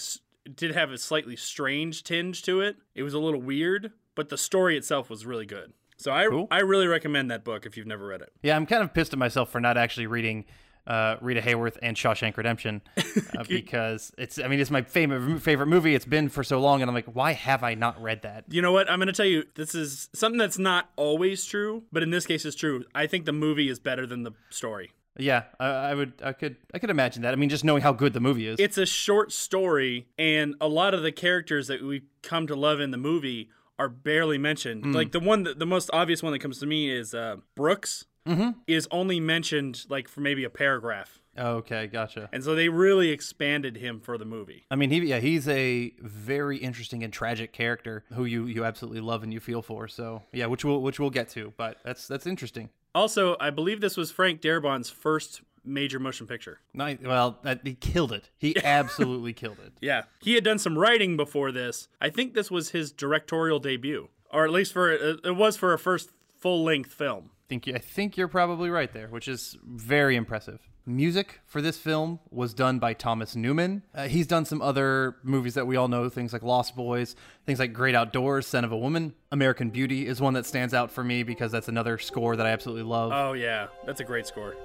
did 0.56 0.76
have 0.76 0.92
a 0.92 0.98
slightly 0.98 1.36
strange 1.36 2.04
tinge 2.04 2.44
to 2.44 2.62
it. 2.62 2.78
It 2.94 3.04
was 3.04 3.14
a 3.14 3.20
little 3.20 3.42
weird, 3.42 3.92
but 4.14 4.30
the 4.30 4.38
story 4.38 4.78
itself 4.78 5.10
was 5.10 5.26
really 5.26 5.46
good. 5.46 5.74
So 5.98 6.12
I 6.12 6.28
Cool. 6.28 6.48
I 6.52 6.60
really 6.60 6.88
recommend 6.88 7.32
that 7.32 7.44
book 7.44 7.66
if 7.66 7.78
you've 7.78 7.88
never 7.88 8.06
read 8.06 8.22
it. 8.22 8.32
Yeah, 8.44 8.56
I'm 8.56 8.66
kind 8.66 8.84
of 8.84 8.94
pissed 8.94 9.14
at 9.14 9.20
myself 9.20 9.50
for 9.50 9.60
not 9.60 9.78
actually 9.78 10.08
reading 10.08 10.46
uh, 10.88 11.18
Rita 11.22 11.42
Hayworth 11.42 11.78
and 11.82 11.98
Shawshank 11.98 12.38
Redemption 12.38 12.82
uh, 13.38 13.44
because 13.48 14.12
it's. 14.18 14.40
I 14.40 14.48
mean, 14.48 14.60
it's 14.60 14.72
my 14.72 14.82
favorite 14.82 15.40
favorite 15.40 15.68
movie. 15.68 15.96
It's 15.96 16.06
been 16.06 16.30
for 16.30 16.44
so 16.44 16.60
long, 16.60 16.82
and 16.82 16.90
I'm 16.90 16.96
like, 16.96 17.06
why 17.06 17.34
have 17.34 17.64
I 17.64 17.74
not 17.74 18.02
read 18.02 18.22
that? 18.24 18.46
You 18.50 18.62
know 18.62 18.72
what? 18.72 18.90
I'm 18.90 19.00
going 19.00 19.08
to 19.08 19.14
tell 19.14 19.26
you 19.26 19.46
this 19.56 19.76
is 19.76 20.10
something 20.14 20.38
that's 20.38 20.60
not 20.60 20.90
always 20.96 21.46
true, 21.46 21.84
but 21.92 22.04
in 22.04 22.10
this 22.10 22.26
case 22.26 22.46
it's 22.46 22.56
true. 22.56 22.84
I 22.94 23.08
think 23.08 23.26
the 23.26 23.34
movie 23.34 23.70
is 23.70 23.80
better 23.80 24.06
than 24.06 24.24
the 24.24 24.32
story. 24.50 24.92
Yeah, 25.18 25.44
I, 25.60 25.68
I 25.68 25.96
would. 25.96 26.14
I 26.24 26.34
could. 26.34 26.58
I 26.74 26.80
could 26.80 26.90
imagine 26.90 27.24
that. 27.24 27.34
I 27.34 27.36
mean, 27.38 27.50
just 27.50 27.64
knowing 27.64 27.82
how 27.82 27.94
good 27.94 28.14
the 28.14 28.20
movie 28.20 28.48
is. 28.48 28.60
It's 28.60 28.78
a 28.78 28.86
short 28.86 29.32
story, 29.32 30.08
and 30.18 30.56
a 30.60 30.68
lot 30.68 30.94
of 30.94 31.04
the 31.04 31.12
characters 31.12 31.68
that 31.68 31.82
we 31.82 32.04
come 32.22 32.48
to 32.48 32.56
love 32.56 32.80
in 32.80 32.92
the 32.92 32.98
movie 32.98 33.50
are 33.78 33.90
barely 33.90 34.38
mentioned. 34.38 34.94
Like 34.94 35.12
the 35.12 35.20
one, 35.20 35.44
that, 35.44 35.60
the 35.60 35.66
most 35.66 35.90
obvious 35.92 36.24
one 36.24 36.32
that 36.32 36.40
comes 36.40 36.60
to 36.60 36.66
me 36.66 36.90
is 36.90 37.14
uh, 37.14 37.38
Brooks. 37.56 38.06
Mm-hmm. 38.26 38.52
Is 38.68 38.88
only 38.92 39.20
mentioned 39.20 39.86
like 39.90 40.08
for 40.08 40.22
maybe 40.22 40.44
a 40.44 40.50
paragraph, 40.50 41.20
okay, 41.38 41.88
gotcha. 41.88 42.30
and 42.34 42.44
so 42.44 42.56
they 42.56 42.70
really 42.70 43.12
expanded 43.12 43.78
him 43.78 44.00
for 44.00 44.18
the 44.18 44.26
movie. 44.26 44.66
I 44.72 44.76
mean, 44.76 44.90
he 44.90 45.00
yeah, 45.00 45.20
he's 45.20 45.48
a 45.48 45.94
very 46.00 46.58
interesting 46.58 47.04
and 47.04 47.14
tragic 47.14 47.54
character 47.54 48.04
who 48.14 48.26
you 48.26 48.46
you 48.46 48.66
absolutely 48.66 49.02
love 49.02 49.22
and 49.24 49.32
you 49.32 49.40
feel 49.40 49.62
for. 49.62 49.88
So 49.88 50.24
yeah, 50.32 50.48
which 50.48 50.66
we'll 50.66 50.82
which 50.82 51.00
we'll 51.00 51.12
get 51.12 51.30
to, 51.30 51.54
but 51.56 51.78
that's 51.84 52.08
that's 52.08 52.26
interesting. 52.26 52.70
Also, 52.96 53.36
I 53.40 53.50
believe 53.50 53.82
this 53.82 53.98
was 53.98 54.10
Frank 54.10 54.42
Darabont's 54.42 54.90
first 54.90 55.42
major 55.66 56.00
motion 56.00 56.28
picture. 56.28 56.60
Nice. 56.74 56.98
Well, 57.04 57.40
that, 57.44 57.62
he 57.64 57.74
killed 57.74 58.12
it. 58.12 58.30
He 58.38 58.56
absolutely 58.64 59.34
killed 59.34 59.58
it. 59.66 59.74
Yeah, 59.82 60.04
he 60.22 60.36
had 60.36 60.44
done 60.44 60.60
some 60.60 60.78
writing 60.78 61.18
before 61.18 61.52
this. 61.52 61.90
I 62.00 62.10
think 62.10 62.34
this 62.34 62.50
was 62.50 62.70
his 62.70 62.92
directorial 62.92 63.60
debut, 63.60 64.10
or 64.32 64.46
at 64.46 64.52
least 64.52 64.74
for 64.74 64.92
it 64.92 65.36
was 65.36 65.58
for 65.58 65.74
a 65.74 65.80
first 65.80 66.12
full 66.38 66.64
length 66.64 66.94
film. 66.94 67.32
Think 67.48 67.68
you, 67.68 67.76
I 67.76 67.80
think 67.80 68.18
you're 68.18 68.28
probably 68.28 68.70
right 68.70 68.92
there, 68.92 69.08
which 69.08 69.28
is 69.28 69.58
very 69.64 70.16
impressive. 70.16 70.60
Music 70.88 71.42
for 71.46 71.62
this 71.62 71.78
film 71.78 72.20
was 72.32 72.54
done 72.54 72.80
by 72.80 72.94
Thomas 72.94 73.36
Newman. 73.36 73.84
Uh, 73.94 74.08
he's 74.08 74.28
done 74.28 74.46
some 74.46 74.62
other 74.62 75.16
movies 75.24 75.54
that 75.56 75.66
we 75.66 75.76
all 75.76 75.88
know, 75.88 76.10
things 76.10 76.34
like 76.34 76.44
Lost 76.44 76.76
Boys, 76.76 77.16
things 77.46 77.60
like 77.60 77.74
Great 77.74 77.96
Outdoors, 77.96 78.48
Scent 78.48 78.66
of 78.66 78.72
a 78.72 78.78
Woman. 78.78 79.14
American 79.32 79.70
Beauty 79.70 80.08
is 80.08 80.22
one 80.22 80.34
that 80.34 80.46
stands 80.46 80.74
out 80.74 80.92
for 80.92 81.04
me 81.04 81.24
because 81.24 81.52
that's 81.52 81.68
another 81.68 81.98
score 81.98 82.36
that 82.36 82.46
I 82.46 82.50
absolutely 82.50 82.84
love. 82.84 83.12
Oh 83.14 83.34
yeah, 83.34 83.68
that's 83.86 84.00
a 84.00 84.04
great 84.04 84.28
score. 84.28 84.56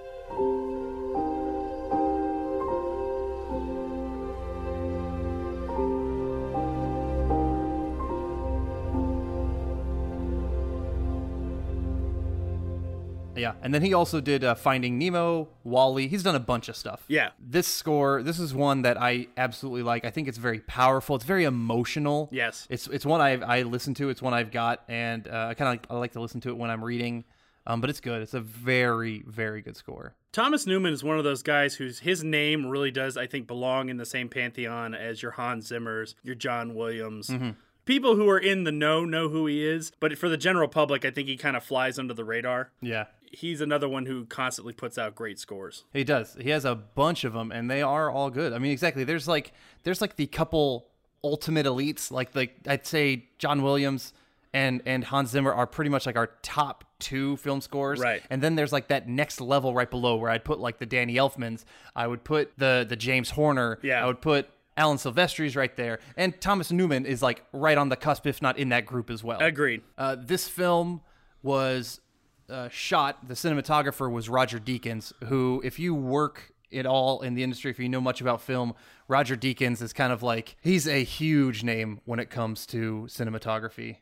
Yeah. 13.40 13.54
And 13.62 13.72
then 13.74 13.82
he 13.82 13.94
also 13.94 14.20
did 14.20 14.44
uh, 14.44 14.54
Finding 14.54 14.98
Nemo, 14.98 15.48
WALL-E. 15.64 16.08
He's 16.08 16.22
done 16.22 16.36
a 16.36 16.40
bunch 16.40 16.68
of 16.68 16.76
stuff. 16.76 17.04
Yeah. 17.08 17.30
This 17.38 17.66
score, 17.66 18.22
this 18.22 18.38
is 18.38 18.54
one 18.54 18.82
that 18.82 19.00
I 19.00 19.28
absolutely 19.36 19.82
like. 19.82 20.04
I 20.04 20.10
think 20.10 20.28
it's 20.28 20.38
very 20.38 20.60
powerful. 20.60 21.16
It's 21.16 21.24
very 21.24 21.44
emotional. 21.44 22.28
Yes. 22.30 22.66
It's 22.70 22.86
it's 22.88 23.06
one 23.06 23.20
I 23.20 23.40
I 23.40 23.62
listen 23.62 23.94
to. 23.94 24.10
It's 24.10 24.22
one 24.22 24.34
I've 24.34 24.50
got, 24.50 24.84
and 24.88 25.26
uh, 25.26 25.48
I 25.50 25.54
kind 25.54 25.68
of 25.68 25.72
like, 25.72 25.86
I 25.90 25.98
like 25.98 26.12
to 26.12 26.20
listen 26.20 26.40
to 26.42 26.50
it 26.50 26.56
when 26.56 26.70
I'm 26.70 26.84
reading. 26.84 27.24
Um, 27.66 27.80
but 27.80 27.90
it's 27.90 28.00
good. 28.00 28.22
It's 28.22 28.34
a 28.34 28.40
very 28.40 29.22
very 29.26 29.62
good 29.62 29.76
score. 29.76 30.14
Thomas 30.32 30.66
Newman 30.66 30.92
is 30.92 31.02
one 31.02 31.18
of 31.18 31.24
those 31.24 31.42
guys 31.42 31.74
whose 31.74 32.00
his 32.00 32.22
name 32.22 32.66
really 32.66 32.90
does, 32.90 33.16
I 33.16 33.26
think, 33.26 33.46
belong 33.46 33.88
in 33.88 33.96
the 33.96 34.06
same 34.06 34.28
pantheon 34.28 34.94
as 34.94 35.22
your 35.22 35.32
Hans 35.32 35.70
Zimmers, 35.70 36.14
your 36.22 36.34
John 36.34 36.74
Williams. 36.74 37.30
People 37.86 38.14
who 38.14 38.28
are 38.28 38.38
in 38.38 38.64
the 38.64 38.70
know 38.70 39.04
know 39.04 39.28
who 39.28 39.46
he 39.46 39.66
is, 39.66 39.90
but 39.98 40.16
for 40.16 40.28
the 40.28 40.36
general 40.36 40.68
public, 40.68 41.04
I 41.04 41.10
think 41.10 41.26
he 41.26 41.36
kind 41.36 41.56
of 41.56 41.64
flies 41.64 41.98
under 41.98 42.14
the 42.14 42.24
radar. 42.24 42.70
Yeah. 42.80 43.06
He's 43.30 43.60
another 43.60 43.88
one 43.88 44.06
who 44.06 44.24
constantly 44.24 44.72
puts 44.72 44.98
out 44.98 45.14
great 45.14 45.38
scores. 45.38 45.84
He 45.92 46.02
does. 46.02 46.36
He 46.40 46.50
has 46.50 46.64
a 46.64 46.74
bunch 46.74 47.24
of 47.24 47.32
them, 47.32 47.52
and 47.52 47.70
they 47.70 47.80
are 47.80 48.10
all 48.10 48.28
good. 48.28 48.52
I 48.52 48.58
mean, 48.58 48.72
exactly. 48.72 49.04
There's 49.04 49.28
like 49.28 49.52
there's 49.84 50.00
like 50.00 50.16
the 50.16 50.26
couple 50.26 50.88
ultimate 51.22 51.66
elites. 51.66 52.10
Like 52.10 52.34
like 52.34 52.56
I'd 52.66 52.86
say 52.86 53.28
John 53.38 53.62
Williams 53.62 54.12
and 54.52 54.82
and 54.84 55.04
Hans 55.04 55.30
Zimmer 55.30 55.52
are 55.52 55.66
pretty 55.66 55.90
much 55.90 56.06
like 56.06 56.16
our 56.16 56.30
top 56.42 56.84
two 56.98 57.36
film 57.36 57.60
scores. 57.60 58.00
Right. 58.00 58.22
And 58.30 58.42
then 58.42 58.56
there's 58.56 58.72
like 58.72 58.88
that 58.88 59.08
next 59.08 59.40
level 59.40 59.74
right 59.74 59.90
below 59.90 60.16
where 60.16 60.30
I'd 60.30 60.44
put 60.44 60.58
like 60.58 60.78
the 60.78 60.86
Danny 60.86 61.14
Elfmans. 61.14 61.64
I 61.94 62.06
would 62.06 62.24
put 62.24 62.52
the 62.58 62.84
the 62.88 62.96
James 62.96 63.30
Horner. 63.30 63.78
Yeah. 63.82 64.02
I 64.02 64.06
would 64.06 64.20
put 64.20 64.50
Alan 64.76 64.98
Silvestri's 64.98 65.56
right 65.56 65.74
there, 65.76 66.00
and 66.16 66.40
Thomas 66.40 66.72
Newman 66.72 67.06
is 67.06 67.22
like 67.22 67.44
right 67.52 67.76
on 67.76 67.90
the 67.90 67.96
cusp, 67.96 68.26
if 68.26 68.40
not 68.40 68.58
in 68.58 68.70
that 68.70 68.86
group 68.86 69.10
as 69.10 69.22
well. 69.22 69.38
Agreed. 69.40 69.82
Uh, 69.98 70.16
this 70.18 70.48
film 70.48 71.02
was 71.42 72.00
uh, 72.50 72.68
shot. 72.68 73.28
The 73.28 73.34
cinematographer 73.34 74.10
was 74.10 74.28
Roger 74.28 74.58
Deakins, 74.58 75.12
who, 75.24 75.60
if 75.64 75.78
you 75.78 75.94
work 75.94 76.52
at 76.72 76.86
all 76.86 77.20
in 77.22 77.34
the 77.34 77.42
industry, 77.42 77.70
if 77.70 77.78
you 77.78 77.88
know 77.88 78.00
much 78.00 78.20
about 78.20 78.40
film, 78.40 78.74
Roger 79.08 79.36
Deakins 79.36 79.82
is 79.82 79.92
kind 79.92 80.12
of 80.12 80.22
like 80.22 80.56
he's 80.60 80.86
a 80.86 81.02
huge 81.04 81.62
name 81.64 82.00
when 82.04 82.18
it 82.20 82.30
comes 82.30 82.66
to 82.66 83.06
cinematography. 83.08 83.96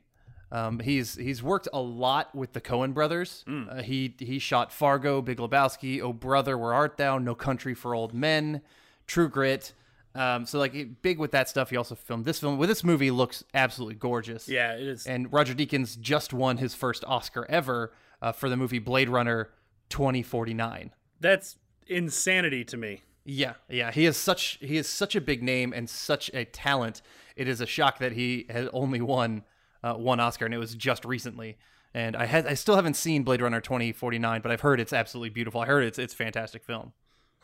Um, 0.50 0.78
he's 0.78 1.14
he's 1.14 1.42
worked 1.42 1.68
a 1.72 1.80
lot 1.80 2.34
with 2.34 2.54
the 2.54 2.60
Coen 2.60 2.94
brothers. 2.94 3.44
Uh, 3.46 3.82
he 3.82 4.14
he 4.18 4.38
shot 4.38 4.72
Fargo, 4.72 5.20
Big 5.20 5.38
Lebowski, 5.38 6.00
Oh 6.00 6.12
Brother, 6.12 6.56
Where 6.56 6.72
Art 6.72 6.96
Thou, 6.96 7.18
No 7.18 7.34
Country 7.34 7.74
for 7.74 7.94
Old 7.94 8.14
Men, 8.14 8.62
True 9.06 9.28
Grit. 9.28 9.74
Um, 10.14 10.46
so 10.46 10.58
like 10.58 11.02
big 11.02 11.18
with 11.18 11.32
that 11.32 11.48
stuff. 11.50 11.68
He 11.70 11.76
also 11.76 11.94
filmed 11.94 12.24
this 12.24 12.38
film. 12.40 12.56
Well, 12.58 12.66
this 12.66 12.82
movie 12.82 13.10
looks 13.10 13.44
absolutely 13.52 13.96
gorgeous. 13.96 14.48
Yeah, 14.48 14.72
it 14.72 14.82
is. 14.86 15.06
And 15.06 15.30
Roger 15.32 15.54
Deakins 15.54 16.00
just 16.00 16.32
won 16.32 16.56
his 16.56 16.74
first 16.74 17.04
Oscar 17.06 17.46
ever 17.48 17.92
uh, 18.20 18.32
for 18.32 18.48
the 18.48 18.56
movie 18.56 18.78
Blade 18.78 19.08
Runner 19.08 19.50
2049. 19.90 20.92
That's 21.20 21.56
insanity 21.86 22.64
to 22.64 22.76
me. 22.76 23.02
Yeah, 23.24 23.54
yeah, 23.68 23.90
he 23.90 24.06
is 24.06 24.16
such 24.16 24.58
he 24.60 24.78
is 24.78 24.88
such 24.88 25.14
a 25.14 25.20
big 25.20 25.42
name 25.42 25.74
and 25.74 25.88
such 25.88 26.30
a 26.32 26.46
talent. 26.46 27.02
It 27.36 27.46
is 27.46 27.60
a 27.60 27.66
shock 27.66 27.98
that 27.98 28.12
he 28.12 28.46
has 28.48 28.68
only 28.72 29.02
won 29.02 29.44
uh, 29.82 29.94
one 29.94 30.18
Oscar, 30.18 30.46
and 30.46 30.54
it 30.54 30.58
was 30.58 30.74
just 30.74 31.04
recently. 31.04 31.58
And 31.92 32.16
I 32.16 32.24
had 32.24 32.46
I 32.46 32.54
still 32.54 32.76
haven't 32.76 32.94
seen 32.94 33.24
Blade 33.24 33.42
Runner 33.42 33.60
2049, 33.60 34.40
but 34.40 34.50
I've 34.50 34.62
heard 34.62 34.80
it's 34.80 34.94
absolutely 34.94 35.28
beautiful. 35.28 35.60
I 35.60 35.66
heard 35.66 35.84
it's 35.84 35.98
it's 35.98 36.14
fantastic 36.14 36.64
film, 36.64 36.92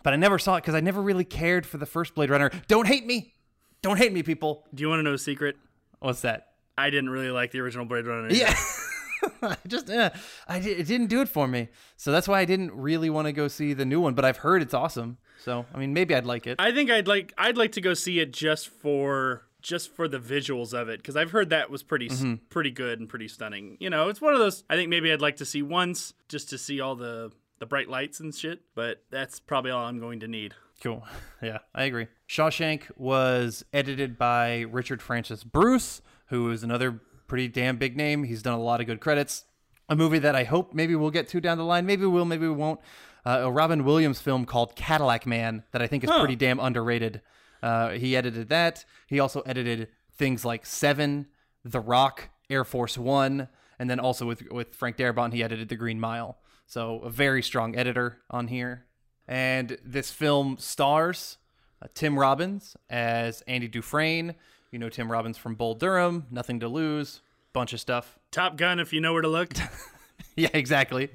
but 0.03 0.15
I 0.15 0.17
never 0.17 0.39
saw 0.39 0.57
it 0.57 0.63
because 0.63 0.75
I 0.75 0.81
never 0.81 1.03
really 1.03 1.25
cared 1.25 1.67
for 1.67 1.77
the 1.77 1.87
first 1.87 2.15
Blade 2.15 2.31
Runner. 2.31 2.51
Don't 2.67 2.87
hate 2.87 3.05
me, 3.05 3.35
don't 3.83 3.99
hate 3.99 4.13
me, 4.13 4.23
people. 4.23 4.65
Do 4.75 4.81
you 4.81 4.89
want 4.89 5.01
to 5.01 5.03
know 5.03 5.13
a 5.13 5.19
secret? 5.19 5.57
What's 5.99 6.23
that? 6.23 6.49
I 6.79 6.89
didn't 6.89 7.11
really 7.11 7.31
like 7.31 7.51
the 7.51 7.61
original 7.61 7.85
Blade 7.85 8.07
Runner. 8.07 8.31
Yeah. 8.31 8.55
I 9.43 9.57
just 9.67 9.89
eh, 9.91 10.11
I 10.49 10.59
it 10.59 10.87
didn't 10.87 11.07
do 11.09 11.21
it 11.21 11.29
for 11.29 11.47
me. 11.47 11.69
So 11.97 12.13
that's 12.13 12.27
why 12.29 12.41
I 12.41 12.45
didn't 12.45 12.73
really 12.73 13.11
want 13.11 13.27
to 13.27 13.33
go 13.33 13.49
see 13.49 13.73
the 13.73 13.85
new 13.85 14.01
one, 14.01 14.15
but 14.15 14.25
I've 14.25 14.39
heard 14.39 14.63
it's 14.63 14.75
awesome. 14.75 15.19
So, 15.45 15.67
I 15.75 15.79
mean, 15.79 15.93
maybe 15.93 16.15
I'd 16.15 16.25
like 16.25 16.47
it. 16.47 16.57
I 16.59 16.73
think 16.73 16.91
I'd 16.91 17.07
like 17.09 17.33
I'd 17.37 17.57
like 17.57 17.73
to 17.73 17.81
go 17.81 17.95
see 17.95 18.21
it 18.21 18.33
just 18.33 18.69
for 18.69 19.43
just 19.61 19.95
for 19.95 20.09
the 20.09 20.19
visuals 20.19 20.73
of 20.75 20.89
it 20.89 20.99
because 20.99 21.17
I've 21.17 21.31
heard 21.31 21.51
that 21.51 21.71
was 21.71 21.83
pretty 21.83 22.09
Mm-hmm. 22.09 22.35
pretty 22.51 22.71
good 22.71 23.01
and 23.01 23.09
pretty 23.09 23.29
stunning. 23.29 23.77
You 23.81 23.91
know, 23.91 24.09
it's 24.09 24.21
one 24.21 24.33
of 24.35 24.39
those 24.39 24.65
I 24.71 24.77
think 24.77 24.89
maybe 24.91 25.13
I'd 25.13 25.21
like 25.23 25.37
to 25.37 25.45
see 25.45 25.63
once 25.63 26.15
just 26.29 26.51
to 26.51 26.59
see 26.59 26.81
all 26.81 26.97
the 26.97 27.31
the 27.61 27.67
bright 27.67 27.89
lights 27.89 28.21
and 28.21 28.35
shit. 28.35 28.61
But 28.75 29.05
that's 29.11 29.41
probably 29.41 29.71
all 29.71 29.85
I'm 29.87 30.01
going 30.01 30.21
to 30.21 30.29
need. 30.29 30.55
Cool. 30.83 31.05
Yeah, 31.43 31.59
I 31.75 31.85
agree. 31.85 32.07
Shawshank 32.27 32.85
was 32.97 33.67
edited 33.71 34.17
by 34.17 34.61
Richard 34.63 35.03
Francis 35.03 35.45
Bruce, 35.45 36.01
who 36.29 36.51
is 36.51 36.63
another 36.65 37.01
pretty 37.27 37.49
damn 37.49 37.77
big 37.77 37.97
name. 37.97 38.25
He's 38.25 38.43
done 38.43 38.55
a 38.55 38.63
lot 38.63 38.81
of 38.81 38.87
good 38.87 39.01
credits. 39.01 39.45
A 39.89 39.97
movie 39.97 40.19
that 40.19 40.35
I 40.35 40.45
hope 40.45 40.73
maybe 40.73 40.95
we'll 40.95 41.11
get 41.11 41.29
to 41.29 41.41
down 41.41 41.59
the 41.59 41.65
line. 41.65 41.85
Maybe 41.87 42.03
we 42.03 42.09
will, 42.09 42.25
maybe 42.25 42.47
we 42.47 42.55
won't. 42.55 42.81
Uh, 43.27 43.41
a 43.45 43.51
Robin 43.51 43.85
Williams 43.85 44.21
film 44.21 44.45
called 44.45 44.77
Cadillac 44.77 45.27
Man 45.27 45.65
that 45.73 45.83
I 45.83 45.87
think 45.87 46.05
is 46.05 46.11
pretty 46.11 46.37
damn 46.37 46.61
underrated. 46.61 47.23
Uh, 47.63 47.91
he 47.91 48.17
edited 48.17 48.49
that. 48.51 48.85
He 49.07 49.19
also 49.19 49.41
edited 49.43 49.89
things 50.13 50.45
like 50.45 50.67
Seven, 50.67 51.27
The 51.65 51.81
Rock, 51.81 52.29
Air 52.51 52.65
Force 52.65 52.99
One, 52.99 53.49
and 53.79 53.89
then 53.89 53.99
also 53.99 54.27
with 54.27 54.43
with 54.51 54.75
Frank 54.75 54.97
Darabont, 54.97 55.33
he 55.33 55.43
edited 55.43 55.69
The 55.69 55.77
Green 55.77 55.99
Mile. 55.99 56.39
So 56.67 57.01
a 57.01 57.11
very 57.11 57.43
strong 57.43 57.77
editor 57.77 58.19
on 58.31 58.49
here. 58.49 58.87
And 59.27 59.79
this 59.85 60.11
film 60.11 60.57
stars 60.59 61.39
uh, 61.83 61.89
Tim 61.95 62.19
Robbins 62.19 62.77
as 62.89 63.43
Andy 63.43 63.69
Dufresne. 63.69 64.35
You 64.75 64.81
know 64.81 64.89
Tim 64.89 65.09
Robbins 65.09 65.39
from 65.39 65.55
Bull 65.55 65.77
Durham, 65.77 66.27
Nothing 66.33 66.59
to 66.59 66.67
Lose, 66.67 67.21
bunch 67.53 67.73
of 67.73 67.79
stuff. 67.79 68.19
Top 68.33 68.57
Gun, 68.57 68.81
if 68.81 68.93
you 68.93 69.01
know 69.01 69.13
where 69.13 69.23
to 69.23 69.29
look. 69.29 69.55
yeah, 70.37 70.49
exactly. 70.53 71.11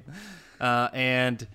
Uh, 0.58 0.88
and 0.94 1.46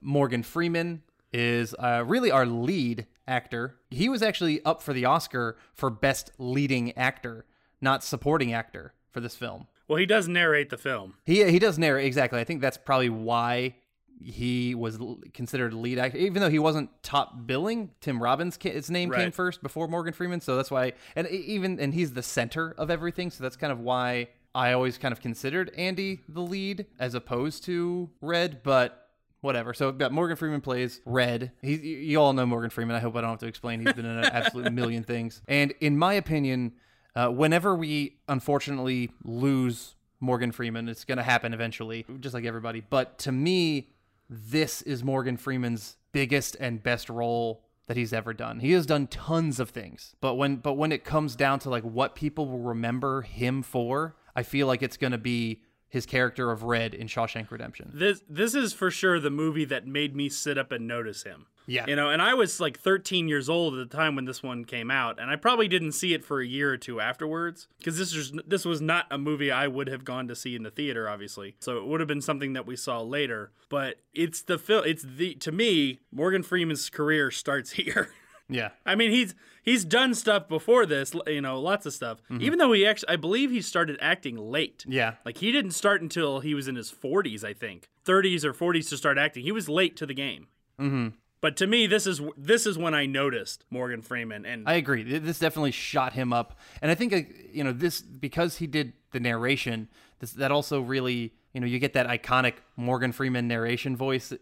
Morgan 0.00 0.42
Freeman 0.42 1.04
is 1.32 1.72
uh, 1.78 2.02
really 2.04 2.32
our 2.32 2.46
lead 2.46 3.06
actor. 3.28 3.76
He 3.90 4.08
was 4.08 4.22
actually 4.24 4.60
up 4.64 4.82
for 4.82 4.92
the 4.92 5.04
Oscar 5.04 5.56
for 5.72 5.88
Best 5.88 6.32
Leading 6.36 6.98
Actor, 6.98 7.46
not 7.80 8.02
Supporting 8.02 8.52
Actor 8.52 8.92
for 9.12 9.20
this 9.20 9.36
film. 9.36 9.68
well, 9.86 9.98
he 9.98 10.06
does 10.06 10.26
narrate 10.26 10.68
the 10.68 10.76
film. 10.76 11.14
He 11.24 11.48
he 11.48 11.60
does 11.60 11.78
narrate 11.78 12.06
exactly. 12.06 12.40
I 12.40 12.44
think 12.44 12.60
that's 12.60 12.76
probably 12.76 13.08
why 13.08 13.76
he 14.20 14.74
was 14.74 14.98
considered 15.34 15.72
a 15.72 15.76
lead 15.76 15.98
actor, 15.98 16.18
even 16.18 16.42
though 16.42 16.50
he 16.50 16.58
wasn't 16.58 16.90
top 17.02 17.46
billing. 17.46 17.90
Tim 18.00 18.22
Robbins, 18.22 18.58
his 18.60 18.90
name 18.90 19.10
came 19.10 19.32
first 19.32 19.62
before 19.62 19.88
Morgan 19.88 20.12
Freeman, 20.12 20.40
so 20.40 20.56
that's 20.56 20.70
why. 20.70 20.92
And 21.16 21.28
even 21.28 21.78
and 21.80 21.94
he's 21.94 22.12
the 22.12 22.22
center 22.22 22.74
of 22.78 22.90
everything, 22.90 23.30
so 23.30 23.42
that's 23.42 23.56
kind 23.56 23.72
of 23.72 23.80
why 23.80 24.28
I 24.54 24.72
always 24.72 24.98
kind 24.98 25.12
of 25.12 25.20
considered 25.20 25.72
Andy 25.76 26.20
the 26.28 26.40
lead 26.40 26.86
as 26.98 27.14
opposed 27.14 27.64
to 27.64 28.10
Red, 28.20 28.62
but. 28.62 28.98
Whatever. 29.40 29.74
So, 29.74 29.90
but 29.90 30.12
Morgan 30.12 30.36
Freeman 30.36 30.60
plays 30.60 31.00
Red. 31.04 31.50
He, 31.62 31.74
you 31.74 31.96
you 31.96 32.20
all 32.20 32.32
know 32.32 32.46
Morgan 32.46 32.70
Freeman. 32.70 32.94
I 32.94 33.00
hope 33.00 33.16
I 33.16 33.22
don't 33.22 33.30
have 33.30 33.40
to 33.40 33.48
explain. 33.48 33.80
He's 33.80 33.92
been 33.92 34.06
in 34.06 34.18
an 34.18 34.26
absolute 34.26 34.72
million 34.72 35.02
things. 35.02 35.42
And 35.48 35.74
in 35.80 35.98
my 35.98 36.14
opinion, 36.14 36.74
uh, 37.16 37.26
whenever 37.28 37.74
we 37.74 38.18
unfortunately 38.28 39.10
lose 39.24 39.96
Morgan 40.20 40.52
Freeman, 40.52 40.88
it's 40.88 41.04
going 41.04 41.18
to 41.18 41.24
happen 41.24 41.52
eventually, 41.52 42.06
just 42.20 42.34
like 42.34 42.44
everybody. 42.44 42.80
But 42.88 43.18
to 43.20 43.32
me, 43.32 43.88
this 44.32 44.80
is 44.82 45.04
Morgan 45.04 45.36
Freeman's 45.36 45.96
biggest 46.12 46.56
and 46.58 46.82
best 46.82 47.10
role 47.10 47.64
that 47.86 47.96
he's 47.96 48.12
ever 48.12 48.32
done. 48.32 48.60
He 48.60 48.72
has 48.72 48.86
done 48.86 49.06
tons 49.06 49.60
of 49.60 49.70
things, 49.70 50.14
but 50.20 50.34
when 50.34 50.56
but 50.56 50.74
when 50.74 50.92
it 50.92 51.04
comes 51.04 51.36
down 51.36 51.58
to 51.60 51.70
like 51.70 51.82
what 51.82 52.14
people 52.14 52.48
will 52.48 52.60
remember 52.60 53.22
him 53.22 53.62
for, 53.62 54.16
I 54.34 54.42
feel 54.42 54.66
like 54.66 54.82
it's 54.82 54.96
going 54.96 55.12
to 55.12 55.18
be 55.18 55.62
his 55.88 56.06
character 56.06 56.50
of 56.50 56.62
Red 56.62 56.94
in 56.94 57.06
Shawshank 57.06 57.50
Redemption. 57.50 57.90
This 57.92 58.22
this 58.28 58.54
is 58.54 58.72
for 58.72 58.90
sure 58.90 59.20
the 59.20 59.30
movie 59.30 59.66
that 59.66 59.86
made 59.86 60.16
me 60.16 60.30
sit 60.30 60.56
up 60.56 60.72
and 60.72 60.88
notice 60.88 61.24
him. 61.24 61.46
Yeah. 61.66 61.86
You 61.86 61.96
know, 61.96 62.10
and 62.10 62.20
I 62.20 62.34
was 62.34 62.60
like 62.60 62.78
13 62.78 63.28
years 63.28 63.48
old 63.48 63.74
at 63.74 63.88
the 63.88 63.96
time 63.96 64.16
when 64.16 64.24
this 64.24 64.42
one 64.42 64.64
came 64.64 64.90
out, 64.90 65.20
and 65.20 65.30
I 65.30 65.36
probably 65.36 65.68
didn't 65.68 65.92
see 65.92 66.14
it 66.14 66.24
for 66.24 66.40
a 66.40 66.46
year 66.46 66.72
or 66.72 66.76
two 66.76 67.00
afterwards 67.00 67.68
because 67.78 67.98
this 67.98 68.14
was 68.14 68.32
this 68.46 68.64
was 68.64 68.80
not 68.80 69.06
a 69.10 69.18
movie 69.18 69.50
I 69.50 69.68
would 69.68 69.88
have 69.88 70.04
gone 70.04 70.28
to 70.28 70.36
see 70.36 70.56
in 70.56 70.62
the 70.62 70.70
theater, 70.70 71.08
obviously. 71.08 71.56
So 71.60 71.78
it 71.78 71.86
would 71.86 72.00
have 72.00 72.08
been 72.08 72.20
something 72.20 72.52
that 72.54 72.66
we 72.66 72.76
saw 72.76 73.00
later. 73.00 73.52
But 73.68 73.96
it's 74.12 74.42
the 74.42 74.58
film. 74.58 74.84
It's 74.86 75.02
the 75.02 75.34
to 75.36 75.52
me, 75.52 76.00
Morgan 76.10 76.42
Freeman's 76.42 76.90
career 76.90 77.30
starts 77.30 77.70
here. 77.72 78.10
Yeah. 78.48 78.70
I 78.84 78.94
mean, 78.94 79.10
he's 79.10 79.34
he's 79.62 79.84
done 79.84 80.14
stuff 80.14 80.48
before 80.48 80.84
this, 80.84 81.12
you 81.26 81.40
know, 81.40 81.60
lots 81.60 81.86
of 81.86 81.92
stuff. 81.92 82.18
Even 82.38 82.58
though 82.58 82.72
he 82.72 82.84
actually, 82.86 83.08
I 83.10 83.16
believe 83.16 83.50
he 83.50 83.62
started 83.62 83.96
acting 84.00 84.36
late. 84.36 84.84
Yeah. 84.86 85.14
Like 85.24 85.38
he 85.38 85.52
didn't 85.52 85.70
start 85.70 86.02
until 86.02 86.40
he 86.40 86.54
was 86.54 86.68
in 86.68 86.76
his 86.76 86.92
40s, 86.92 87.44
I 87.44 87.54
think, 87.54 87.88
30s 88.04 88.44
or 88.44 88.52
40s 88.52 88.88
to 88.90 88.96
start 88.96 89.16
acting. 89.16 89.44
He 89.44 89.52
was 89.52 89.68
late 89.68 89.96
to 89.96 90.06
the 90.06 90.14
game. 90.14 90.48
Mm-hmm. 90.78 91.08
But 91.42 91.56
to 91.56 91.66
me, 91.66 91.88
this 91.88 92.06
is 92.06 92.20
this 92.38 92.66
is 92.66 92.78
when 92.78 92.94
I 92.94 93.04
noticed 93.04 93.64
Morgan 93.68 94.00
Freeman, 94.00 94.46
and 94.46 94.66
I 94.66 94.74
agree. 94.74 95.02
This 95.18 95.40
definitely 95.40 95.72
shot 95.72 96.12
him 96.12 96.32
up, 96.32 96.56
and 96.80 96.88
I 96.88 96.94
think 96.94 97.12
uh, 97.12 97.20
you 97.52 97.64
know 97.64 97.72
this 97.72 98.00
because 98.00 98.58
he 98.58 98.68
did 98.68 98.92
the 99.10 99.18
narration. 99.18 99.88
This 100.20 100.30
that 100.34 100.52
also 100.52 100.80
really 100.80 101.34
you 101.52 101.60
know 101.60 101.66
you 101.66 101.80
get 101.80 101.94
that 101.94 102.06
iconic 102.06 102.54
Morgan 102.76 103.10
Freeman 103.10 103.48
narration 103.48 103.96
voice, 103.96 104.30
uh, 104.30 104.36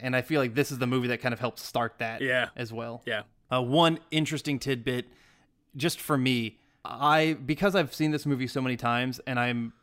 and 0.00 0.16
I 0.16 0.22
feel 0.22 0.40
like 0.40 0.54
this 0.54 0.72
is 0.72 0.78
the 0.78 0.86
movie 0.86 1.08
that 1.08 1.20
kind 1.20 1.34
of 1.34 1.40
helped 1.40 1.58
start 1.58 1.98
that. 1.98 2.22
Yeah. 2.22 2.48
as 2.56 2.72
well. 2.72 3.02
yeah, 3.04 3.22
Uh, 3.52 3.62
one 3.62 3.98
interesting 4.10 4.58
tidbit, 4.58 5.08
just 5.76 6.00
for 6.00 6.16
me, 6.16 6.58
I 6.86 7.34
because 7.34 7.74
I've 7.74 7.94
seen 7.94 8.12
this 8.12 8.24
movie 8.24 8.46
so 8.46 8.62
many 8.62 8.78
times, 8.78 9.20
and 9.26 9.38
I'm 9.38 9.74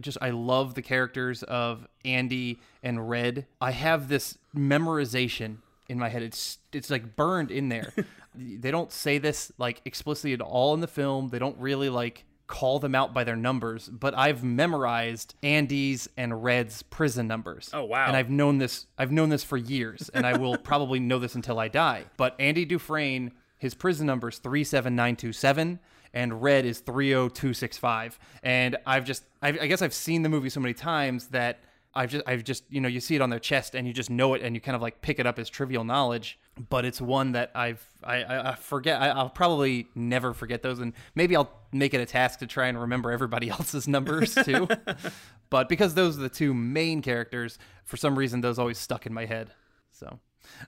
just 0.00 0.18
I 0.20 0.30
love 0.30 0.74
the 0.74 0.82
characters 0.82 1.44
of 1.44 1.86
Andy 2.04 2.58
and 2.82 3.08
Red. 3.08 3.46
I 3.60 3.70
have 3.70 4.08
this 4.08 4.38
memorization 4.56 5.58
in 5.88 5.98
my 5.98 6.08
head. 6.08 6.22
It's 6.22 6.58
it's 6.72 6.90
like 6.90 7.16
burned 7.16 7.50
in 7.50 7.68
there. 7.68 7.92
they 8.34 8.70
don't 8.70 8.92
say 8.92 9.18
this 9.18 9.52
like 9.58 9.82
explicitly 9.84 10.32
at 10.32 10.40
all 10.40 10.74
in 10.74 10.80
the 10.80 10.86
film. 10.86 11.28
They 11.28 11.38
don't 11.38 11.58
really 11.58 11.88
like 11.88 12.24
call 12.46 12.78
them 12.78 12.94
out 12.94 13.12
by 13.12 13.24
their 13.24 13.36
numbers, 13.36 13.88
but 13.88 14.16
I've 14.16 14.44
memorized 14.44 15.34
Andy's 15.42 16.08
and 16.16 16.44
Red's 16.44 16.82
prison 16.82 17.26
numbers. 17.26 17.70
Oh, 17.72 17.84
wow. 17.84 18.06
And 18.06 18.16
I've 18.16 18.30
known 18.30 18.58
this 18.58 18.86
I've 18.98 19.12
known 19.12 19.28
this 19.28 19.44
for 19.44 19.56
years 19.56 20.08
and 20.10 20.26
I 20.26 20.36
will 20.36 20.56
probably 20.62 21.00
know 21.00 21.18
this 21.18 21.34
until 21.34 21.58
I 21.58 21.68
die. 21.68 22.04
But 22.16 22.36
Andy 22.38 22.64
Dufresne, 22.64 23.32
his 23.58 23.74
prison 23.74 24.06
number 24.06 24.28
is 24.28 24.38
37927 24.38 25.80
and 26.14 26.42
Red 26.42 26.64
is 26.64 26.80
30265. 26.80 28.18
And 28.42 28.76
I've 28.86 29.04
just 29.04 29.24
I, 29.42 29.48
I 29.48 29.66
guess 29.66 29.82
I've 29.82 29.94
seen 29.94 30.22
the 30.22 30.28
movie 30.28 30.50
so 30.50 30.60
many 30.60 30.74
times 30.74 31.28
that 31.28 31.60
I've 31.96 32.10
just 32.10 32.24
I've 32.26 32.44
just 32.44 32.64
you 32.68 32.80
know 32.80 32.88
you 32.88 33.00
see 33.00 33.16
it 33.16 33.22
on 33.22 33.30
their 33.30 33.40
chest 33.40 33.74
and 33.74 33.86
you 33.86 33.92
just 33.92 34.10
know 34.10 34.34
it 34.34 34.42
and 34.42 34.54
you 34.54 34.60
kind 34.60 34.76
of 34.76 34.82
like 34.82 35.00
pick 35.00 35.18
it 35.18 35.26
up 35.26 35.38
as 35.38 35.48
trivial 35.48 35.82
knowledge 35.82 36.38
but 36.68 36.84
it's 36.84 37.00
one 37.00 37.32
that 37.32 37.50
I've 37.54 37.84
I, 38.02 38.50
I, 38.50 38.54
forget 38.54 39.00
I, 39.00 39.08
I'll 39.08 39.28
probably 39.28 39.88
never 39.94 40.32
forget 40.32 40.62
those 40.62 40.78
and 40.78 40.92
maybe 41.14 41.36
I'll 41.36 41.50
make 41.72 41.94
it 41.94 42.00
a 42.00 42.06
task 42.06 42.38
to 42.40 42.46
try 42.46 42.68
and 42.68 42.80
remember 42.80 43.10
everybody 43.10 43.50
else's 43.56 43.88
numbers 43.88 44.34
too. 44.34 44.68
But 45.48 45.68
because 45.68 45.94
those 45.94 46.18
are 46.18 46.22
the 46.22 46.28
two 46.28 46.52
main 46.52 47.02
characters 47.02 47.56
for 47.84 47.96
some 47.96 48.18
reason 48.18 48.40
those 48.40 48.58
always 48.58 48.78
stuck 48.78 49.06
in 49.06 49.14
my 49.14 49.26
head. 49.26 49.52
So 49.92 50.18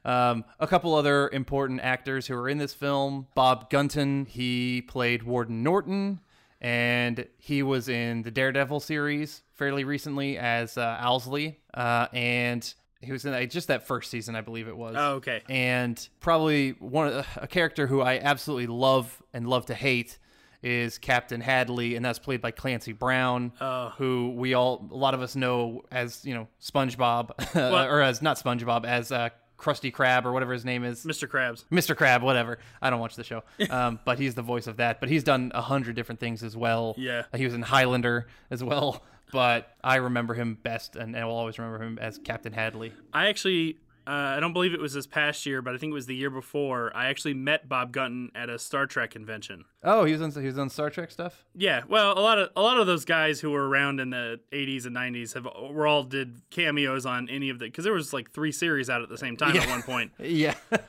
um, 0.05 0.45
a 0.61 0.69
couple 0.69 0.95
other 0.95 1.29
important 1.31 1.81
actors 1.81 2.29
who 2.29 2.35
are 2.37 2.49
in 2.49 2.59
this 2.59 2.75
film. 2.75 3.27
Bob 3.35 3.71
Gunton 3.71 4.27
he 4.27 4.83
played 4.83 5.25
Warden 5.25 5.65
Norton 5.65 6.21
and 6.61 7.27
he 7.39 7.63
was 7.63 7.89
in 7.89 8.23
the 8.23 8.31
Daredevil 8.31 8.79
series 8.79 9.43
fairly 9.59 9.85
recently 9.85 10.38
as 10.38 10.79
uh, 10.79 10.99
Owlsley, 11.03 11.57
uh, 11.75 12.07
and 12.15 12.73
he 13.00 13.12
was 13.12 13.25
in 13.27 13.35
uh, 13.35 13.45
just 13.45 13.69
that 13.69 13.87
first 13.87 14.11
season, 14.11 14.35
I 14.35 14.41
believe 14.41 14.69
it 14.69 14.77
was. 14.77 14.95
Oh, 14.97 15.15
okay. 15.17 15.43
And 15.49 16.09
probably 16.21 16.71
one 16.79 17.09
of 17.09 17.15
the, 17.15 17.27
a 17.43 17.47
character 17.47 17.87
who 17.87 18.00
I 18.00 18.19
absolutely 18.19 18.69
love 18.69 19.23
and 19.35 19.47
love 19.47 19.67
to 19.67 19.75
hate 19.75 20.19
is 20.62 20.99
Captain 20.99 21.41
Hadley, 21.41 21.95
and 21.95 22.05
that's 22.05 22.19
played 22.19 22.41
by 22.41 22.50
Clancy 22.50 22.93
Brown, 22.93 23.53
Oh. 23.61 23.91
who 23.99 24.31
we 24.37 24.55
all 24.55 24.88
a 24.91 24.97
lot 24.97 25.15
of 25.15 25.23
us 25.23 25.37
know 25.37 25.83
as 25.93 26.25
you 26.25 26.35
know 26.35 26.49
SpongeBob, 26.61 27.31
or 27.91 28.00
as 28.00 28.23
not 28.23 28.38
SpongeBob, 28.38 28.85
as 28.85 29.12
uh, 29.12 29.29
Krusty 29.57 29.93
Krab 29.93 30.25
or 30.25 30.33
whatever 30.33 30.53
his 30.53 30.65
name 30.65 30.83
is. 30.85 31.05
Mr. 31.05 31.29
Krabs. 31.29 31.65
Mr. 31.71 31.97
Crab, 31.97 32.23
whatever. 32.23 32.59
I 32.83 32.91
don't 32.91 32.99
watch 33.00 33.15
the 33.17 33.23
show, 33.25 33.43
um, 33.71 34.00
but 34.05 34.19
he's 34.19 34.35
the 34.35 34.43
voice 34.43 34.67
of 34.67 34.79
that. 34.79 34.99
But 35.00 35.09
he's 35.09 35.23
done 35.25 35.53
a 35.55 35.62
hundred 35.62 35.95
different 35.95 36.21
things 36.21 36.43
as 36.43 36.57
well. 36.57 36.95
Yeah. 36.99 37.23
he 37.37 37.45
was 37.45 37.55
in 37.55 37.62
Highlander 37.62 38.27
as 38.50 38.62
well. 38.65 39.03
But 39.33 39.71
I 39.83 39.97
remember 39.97 40.35
him 40.35 40.59
best, 40.63 40.97
and 40.97 41.17
I 41.17 41.25
will 41.25 41.37
always 41.37 41.59
remember 41.59 41.83
him 41.85 41.99
as 42.01 42.19
Captain 42.19 42.53
Hadley. 42.53 42.93
I 43.13 43.29
actually, 43.29 43.77
uh, 44.07 44.11
I 44.11 44.41
don't 44.41 44.53
believe 44.55 44.73
it 44.73 44.81
was 44.81 44.95
this 44.95 45.07
past 45.07 45.45
year, 45.45 45.61
but 45.61 45.75
I 45.75 45.79
think 45.79 45.91
it 45.91 45.95
was 45.95 46.07
the 46.07 46.15
year 46.17 46.31
before. 46.31 46.91
I 46.97 47.09
actually 47.09 47.35
met 47.35 47.69
Bob 47.69 47.93
Gunton 47.93 48.31
at 48.35 48.49
a 48.49 48.59
Star 48.59 48.87
Trek 48.87 49.11
convention. 49.11 49.65
Oh, 49.85 50.05
he 50.05 50.13
was 50.13 50.23
on 50.23 50.31
he 50.33 50.47
was 50.49 50.59
on 50.59 50.71
Star 50.71 50.89
Trek 50.91 51.11
stuff. 51.11 51.45
Yeah, 51.55 51.83
well, 51.89 52.19
a 52.19 52.21
lot 52.21 52.39
of 52.39 52.51
a 52.57 52.63
lot 52.63 52.79
of 52.81 52.87
those 52.87 53.05
guys 53.05 53.41
who 53.41 53.51
were 53.51 53.69
around 53.69 54.01
in 54.01 54.11
the 54.11 54.41
'80s 54.53 54.87
and 54.87 54.97
'90s 54.97 55.35
have 55.35 55.47
were 55.71 55.87
all 55.87 56.05
did 56.05 56.41
cameos 56.51 57.05
on 57.07 57.29
any 57.29 57.51
of 57.51 57.59
the 57.59 57.67
because 57.67 57.85
there 57.85 57.93
was 57.93 58.13
like 58.15 58.31
three 58.33 58.53
series 58.53 58.89
out 58.89 59.03
at 59.03 59.09
the 59.11 59.19
same 59.19 59.37
time 59.37 59.57
at 59.57 59.69
one 59.69 59.83
point. 59.83 60.13
Yeah, 60.21 60.55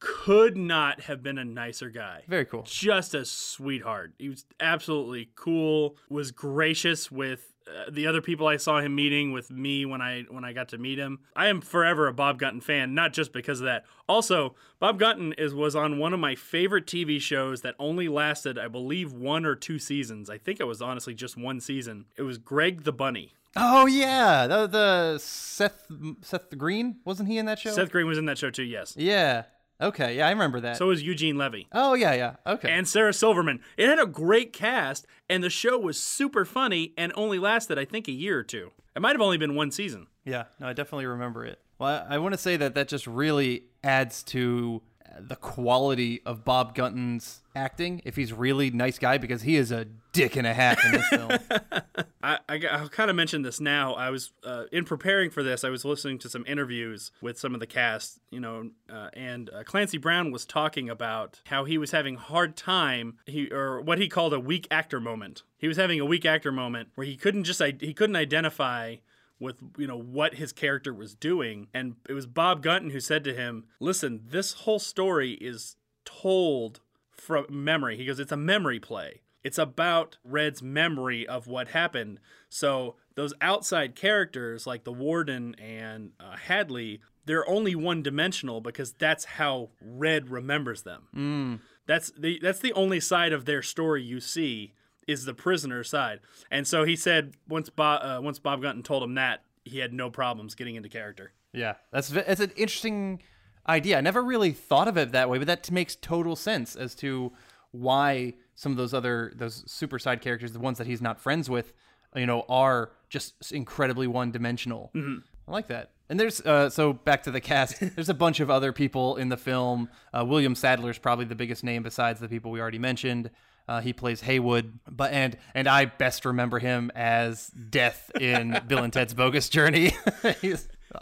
Could 0.00 0.56
not 0.56 1.00
have 1.02 1.22
been 1.22 1.38
a 1.38 1.44
nicer 1.46 1.88
guy. 1.88 2.24
very 2.28 2.44
cool. 2.44 2.62
just 2.64 3.14
a 3.14 3.24
sweetheart. 3.24 4.12
He 4.18 4.28
was 4.28 4.44
absolutely 4.60 5.30
cool. 5.34 5.96
Was 6.10 6.30
gracious 6.30 7.10
with 7.10 7.53
uh, 7.66 7.90
the 7.90 8.06
other 8.06 8.20
people 8.20 8.46
I 8.46 8.56
saw 8.58 8.80
him 8.80 8.94
meeting 8.94 9.32
with 9.32 9.50
me 9.50 9.86
when 9.86 10.02
I 10.02 10.24
when 10.28 10.44
I 10.44 10.52
got 10.52 10.68
to 10.70 10.78
meet 10.78 10.98
him. 10.98 11.20
I 11.34 11.48
am 11.48 11.60
forever 11.60 12.06
a 12.06 12.12
Bob 12.12 12.38
Gunton 12.38 12.60
fan, 12.60 12.94
not 12.94 13.12
just 13.12 13.32
because 13.32 13.60
of 13.60 13.66
that. 13.66 13.84
Also, 14.06 14.54
Bob 14.78 14.98
Gunton 14.98 15.32
is 15.34 15.54
was 15.54 15.74
on 15.74 15.98
one 15.98 16.12
of 16.12 16.20
my 16.20 16.34
favorite 16.34 16.86
TV 16.86 17.20
shows 17.20 17.62
that 17.62 17.74
only 17.78 18.08
lasted, 18.08 18.58
I 18.58 18.68
believe, 18.68 19.12
one 19.12 19.46
or 19.46 19.54
two 19.54 19.78
seasons. 19.78 20.28
I 20.28 20.38
think 20.38 20.60
it 20.60 20.64
was 20.64 20.82
honestly 20.82 21.14
just 21.14 21.36
one 21.36 21.60
season. 21.60 22.04
It 22.16 22.22
was 22.22 22.38
Greg 22.38 22.84
the 22.84 22.92
Bunny. 22.92 23.32
Oh 23.56 23.86
yeah, 23.86 24.46
the, 24.46 24.66
the 24.66 25.18
Seth 25.18 25.86
Seth 26.22 26.56
Green 26.58 26.96
wasn't 27.04 27.28
he 27.28 27.38
in 27.38 27.46
that 27.46 27.58
show? 27.58 27.70
Seth 27.70 27.90
Green 27.90 28.06
was 28.06 28.18
in 28.18 28.26
that 28.26 28.36
show 28.38 28.50
too. 28.50 28.64
Yes. 28.64 28.94
Yeah. 28.96 29.44
Okay. 29.80 30.16
Yeah, 30.16 30.26
I 30.26 30.30
remember 30.30 30.60
that. 30.60 30.76
So 30.76 30.88
was 30.88 31.02
Eugene 31.02 31.36
Levy. 31.36 31.66
oh 31.72 31.94
yeah, 31.94 32.14
yeah. 32.14 32.36
Okay. 32.46 32.70
and 32.70 32.86
Sarah 32.88 33.12
Silverman. 33.12 33.60
It 33.76 33.88
had 33.88 33.98
a 33.98 34.06
great 34.06 34.52
cast, 34.52 35.06
and 35.28 35.42
the 35.42 35.50
show 35.50 35.78
was 35.78 36.00
super 36.00 36.44
funny 36.44 36.92
and 36.96 37.12
only 37.16 37.38
lasted, 37.38 37.78
I 37.78 37.84
think, 37.84 38.08
a 38.08 38.12
year 38.12 38.38
or 38.38 38.44
two. 38.44 38.70
It 38.94 39.02
might 39.02 39.12
have 39.12 39.20
only 39.20 39.38
been 39.38 39.54
one 39.56 39.70
season. 39.70 40.06
Yeah, 40.24 40.44
no, 40.60 40.68
I 40.68 40.72
definitely 40.72 41.06
remember 41.06 41.44
it. 41.44 41.58
Well, 41.78 42.06
I, 42.08 42.14
I 42.14 42.18
want 42.18 42.32
to 42.34 42.38
say 42.38 42.56
that 42.56 42.74
that 42.76 42.88
just 42.88 43.06
really 43.06 43.64
adds 43.82 44.22
to 44.24 44.80
the 45.20 45.36
quality 45.36 46.20
of 46.24 46.44
Bob 46.44 46.74
Gunton's 46.74 47.40
acting. 47.54 48.02
If 48.04 48.16
he's 48.16 48.32
really 48.32 48.70
nice 48.70 48.98
guy, 48.98 49.18
because 49.18 49.42
he 49.42 49.56
is 49.56 49.70
a 49.70 49.86
dick 50.12 50.36
and 50.36 50.46
a 50.46 50.54
half 50.54 50.84
in 50.84 50.92
this 50.92 51.08
film. 51.08 51.30
I, 52.22 52.38
I, 52.48 52.80
will 52.80 52.88
kind 52.88 53.10
of 53.10 53.16
mention 53.16 53.42
this 53.42 53.60
now. 53.60 53.94
I 53.94 54.10
was 54.10 54.32
uh, 54.44 54.64
in 54.72 54.84
preparing 54.84 55.30
for 55.30 55.42
this. 55.42 55.62
I 55.62 55.68
was 55.68 55.84
listening 55.84 56.18
to 56.20 56.28
some 56.28 56.44
interviews 56.46 57.12
with 57.20 57.38
some 57.38 57.52
of 57.52 57.60
the 57.60 57.66
cast, 57.66 58.18
you 58.30 58.40
know, 58.40 58.70
uh, 58.90 59.10
and 59.12 59.50
uh, 59.50 59.62
Clancy 59.64 59.98
Brown 59.98 60.30
was 60.30 60.46
talking 60.46 60.88
about 60.88 61.42
how 61.46 61.64
he 61.64 61.76
was 61.76 61.90
having 61.90 62.16
hard 62.16 62.56
time, 62.56 63.18
he 63.26 63.50
or 63.50 63.80
what 63.80 63.98
he 63.98 64.08
called 64.08 64.32
a 64.32 64.40
weak 64.40 64.66
actor 64.70 65.00
moment. 65.00 65.42
He 65.58 65.68
was 65.68 65.76
having 65.76 66.00
a 66.00 66.06
weak 66.06 66.24
actor 66.24 66.52
moment 66.52 66.88
where 66.94 67.06
he 67.06 67.16
couldn't 67.16 67.44
just 67.44 67.60
he 67.80 67.92
couldn't 67.92 68.16
identify 68.16 68.96
with 69.40 69.56
you 69.76 69.86
know 69.86 69.98
what 69.98 70.34
his 70.34 70.52
character 70.52 70.92
was 70.92 71.14
doing, 71.14 71.68
and 71.74 71.96
it 72.08 72.12
was 72.12 72.26
Bob 72.26 72.62
Gunton 72.62 72.90
who 72.90 73.00
said 73.00 73.24
to 73.24 73.34
him, 73.34 73.64
"Listen, 73.80 74.22
this 74.26 74.52
whole 74.52 74.78
story 74.78 75.32
is 75.32 75.76
told 76.04 76.80
from 77.10 77.46
memory." 77.50 77.96
He 77.96 78.06
goes, 78.06 78.18
"It's 78.18 78.32
a 78.32 78.36
memory 78.36 78.80
play." 78.80 79.22
It's 79.42 79.58
about 79.58 80.16
Red's 80.24 80.62
memory 80.62 81.26
of 81.28 81.46
what 81.46 81.68
happened. 81.68 82.18
So 82.48 82.96
those 83.14 83.34
outside 83.42 83.94
characters 83.94 84.66
like 84.66 84.84
the 84.84 84.92
Warden 84.92 85.54
and 85.56 86.12
uh, 86.18 86.36
Hadley, 86.36 87.02
they're 87.26 87.46
only 87.46 87.74
one 87.74 88.02
dimensional 88.02 88.62
because 88.62 88.92
that's 88.92 89.26
how 89.26 89.68
Red 89.82 90.30
remembers 90.30 90.82
them. 90.82 91.60
That's 91.86 92.10
the 92.18 92.38
that's 92.42 92.60
the 92.60 92.72
only 92.72 93.00
side 93.00 93.34
of 93.34 93.44
their 93.44 93.60
story 93.60 94.02
you 94.02 94.18
see 94.18 94.72
is 95.06 95.24
the 95.24 95.34
prisoner 95.34 95.84
side. 95.84 96.20
And 96.50 96.66
so 96.66 96.84
he 96.84 96.96
said 96.96 97.34
once 97.48 97.70
Bob 97.70 98.00
uh, 98.02 98.20
once 98.22 98.38
Bob 98.38 98.62
Gunton 98.62 98.82
told 98.82 99.02
him 99.02 99.14
that 99.14 99.42
he 99.64 99.78
had 99.78 99.92
no 99.92 100.10
problems 100.10 100.54
getting 100.54 100.76
into 100.76 100.88
character. 100.88 101.32
yeah, 101.52 101.74
that's 101.90 102.08
that's 102.08 102.40
an 102.40 102.52
interesting 102.56 103.22
idea. 103.68 103.98
I 103.98 104.00
never 104.00 104.22
really 104.22 104.52
thought 104.52 104.88
of 104.88 104.96
it 104.96 105.12
that 105.12 105.28
way, 105.30 105.38
but 105.38 105.46
that 105.46 105.70
makes 105.70 105.96
total 105.96 106.36
sense 106.36 106.76
as 106.76 106.94
to 106.96 107.32
why 107.70 108.34
some 108.54 108.72
of 108.72 108.78
those 108.78 108.94
other 108.94 109.32
those 109.34 109.64
super 109.70 109.98
side 109.98 110.20
characters, 110.20 110.52
the 110.52 110.60
ones 110.60 110.78
that 110.78 110.86
he's 110.86 111.00
not 111.02 111.20
friends 111.20 111.48
with, 111.50 111.72
you 112.14 112.26
know, 112.26 112.44
are 112.48 112.92
just 113.08 113.52
incredibly 113.52 114.06
one 114.06 114.30
dimensional. 114.30 114.90
I 114.94 115.50
like 115.50 115.68
that. 115.68 115.90
And 116.08 116.20
there's 116.20 116.40
uh, 116.42 116.68
so 116.68 116.92
back 116.92 117.22
to 117.24 117.30
the 117.30 117.40
cast. 117.40 117.80
There's 117.94 118.10
a 118.10 118.14
bunch 118.14 118.40
of 118.40 118.50
other 118.50 118.72
people 118.72 119.16
in 119.16 119.30
the 119.30 119.38
film. 119.38 119.88
Uh, 120.12 120.24
William 120.26 120.54
Sadler's 120.54 120.98
probably 120.98 121.24
the 121.24 121.34
biggest 121.34 121.64
name 121.64 121.82
besides 121.82 122.20
the 122.20 122.28
people 122.28 122.50
we 122.50 122.60
already 122.60 122.78
mentioned. 122.78 123.30
Uh, 123.66 123.80
he 123.80 123.92
plays 123.92 124.20
Haywood, 124.22 124.78
but 124.90 125.12
and 125.12 125.36
and 125.54 125.66
I 125.66 125.86
best 125.86 126.24
remember 126.24 126.58
him 126.58 126.90
as 126.94 127.46
Death 127.48 128.10
in 128.20 128.60
Bill 128.66 128.84
and 128.84 128.92
Ted's 128.92 129.14
Bogus 129.14 129.48
Journey. 129.48 129.92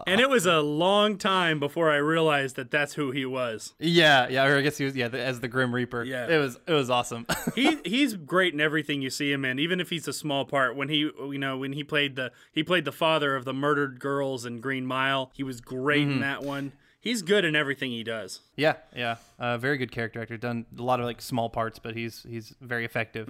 And 0.07 0.21
it 0.21 0.31
was 0.31 0.47
a 0.47 0.61
long 0.61 1.19
time 1.19 1.61
before 1.61 1.91
I 1.91 1.97
realized 1.97 2.57
that 2.57 2.71
that's 2.71 2.95
who 2.95 3.11
he 3.11 3.27
was. 3.27 3.75
yeah, 3.79 4.27
yeah. 4.29 4.47
Or 4.47 4.57
I 4.57 4.63
guess 4.63 4.79
he 4.79 4.87
was 4.87 4.97
yeah 4.97 5.09
the, 5.09 5.21
as 5.21 5.41
the 5.41 5.49
Grim 5.49 5.75
Reaper. 5.75 6.03
Yeah. 6.03 6.29
it 6.29 6.39
was 6.39 6.59
it 6.67 6.73
was 6.73 6.89
awesome. 6.89 7.27
he 7.55 7.79
he's 7.85 8.15
great 8.15 8.55
in 8.55 8.61
everything 8.61 9.03
you 9.03 9.11
see 9.11 9.31
him 9.31 9.45
in, 9.45 9.59
even 9.59 9.81
if 9.81 9.91
he's 9.91 10.09
a 10.09 10.13
small 10.13 10.45
part. 10.47 10.77
When 10.77 10.89
he 10.89 10.99
you 11.01 11.39
know 11.39 11.59
when 11.59 11.75
he 11.75 11.85
played 11.85 12.17
the 12.17 12.33
he 12.53 12.63
played 12.63 12.85
the 12.87 12.93
father 12.93 13.37
of 13.37 13.45
the 13.45 13.53
murdered 13.53 14.01
girls 14.01 14.47
in 14.47 14.61
Green 14.61 14.87
Mile, 14.87 15.31
he 15.35 15.43
was 15.43 15.61
great 15.61 16.03
in 16.03 16.21
that 16.21 16.43
one. 16.43 16.73
He's 17.03 17.21
good 17.21 17.45
in 17.45 17.55
everything 17.55 17.91
he 17.91 18.03
does. 18.03 18.41
Yeah, 18.57 18.77
yeah. 18.97 19.17
Uh, 19.39 19.59
very 19.59 19.77
good 19.77 19.93
character 19.93 20.23
actor. 20.23 20.39
Done 20.39 20.65
a 20.79 20.83
lot 20.83 21.01
of 21.01 21.05
like 21.07 21.21
small 21.21 21.51
parts, 21.51 21.79
but 21.79 21.95
he's 21.95 22.25
he's 22.27 22.55
very 22.61 22.85
effective. 22.87 23.29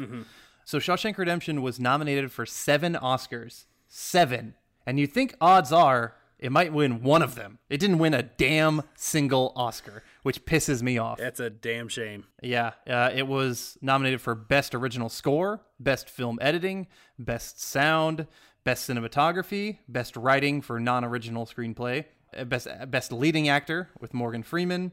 So 0.65 0.79
Shawshank 0.79 1.19
Redemption 1.19 1.63
was 1.63 1.81
nominated 1.81 2.31
for 2.31 2.47
seven 2.47 2.95
Oscars. 2.95 3.65
Seven. 3.89 4.55
And 4.87 5.01
you 5.01 5.07
think 5.07 5.35
odds 5.41 5.73
are 5.73 6.15
it 6.39 6.51
might 6.51 6.73
win 6.73 7.03
one 7.05 7.23
of 7.23 7.37
them. 7.37 7.61
It 7.71 7.79
didn't 7.79 7.99
win 7.99 8.15
a 8.15 8.25
damn 8.25 8.83
single 8.97 9.53
Oscar, 9.55 10.03
which 10.25 10.45
pisses 10.45 10.83
me 10.83 10.99
off. 10.99 11.19
That's 11.19 11.39
a 11.39 11.49
damn 11.49 11.87
shame. 11.87 12.25
Yeah, 12.43 12.73
uh, 12.87 13.11
it 13.15 13.29
was 13.29 13.79
nominated 13.81 14.21
for 14.21 14.35
Best 14.35 14.75
Original 14.75 15.09
Score, 15.09 15.63
Best 15.79 16.11
Film 16.11 16.39
Editing, 16.43 16.89
Best 17.17 17.63
Sound, 17.63 18.27
Best 18.65 18.91
Cinematography, 18.91 19.79
Best 19.89 20.17
Writing 20.17 20.63
for 20.63 20.81
Non-Original 20.81 21.47
Screenplay, 21.47 22.01
uh, 22.01 22.05
Uh, 22.37 22.45
best 22.45 22.66
uh, 22.66 22.87
Best 22.87 23.12
Leading 23.12 23.49
Actor 23.49 23.90
with 24.01 24.14
Morgan 24.14 24.42
Freeman, 24.42 24.92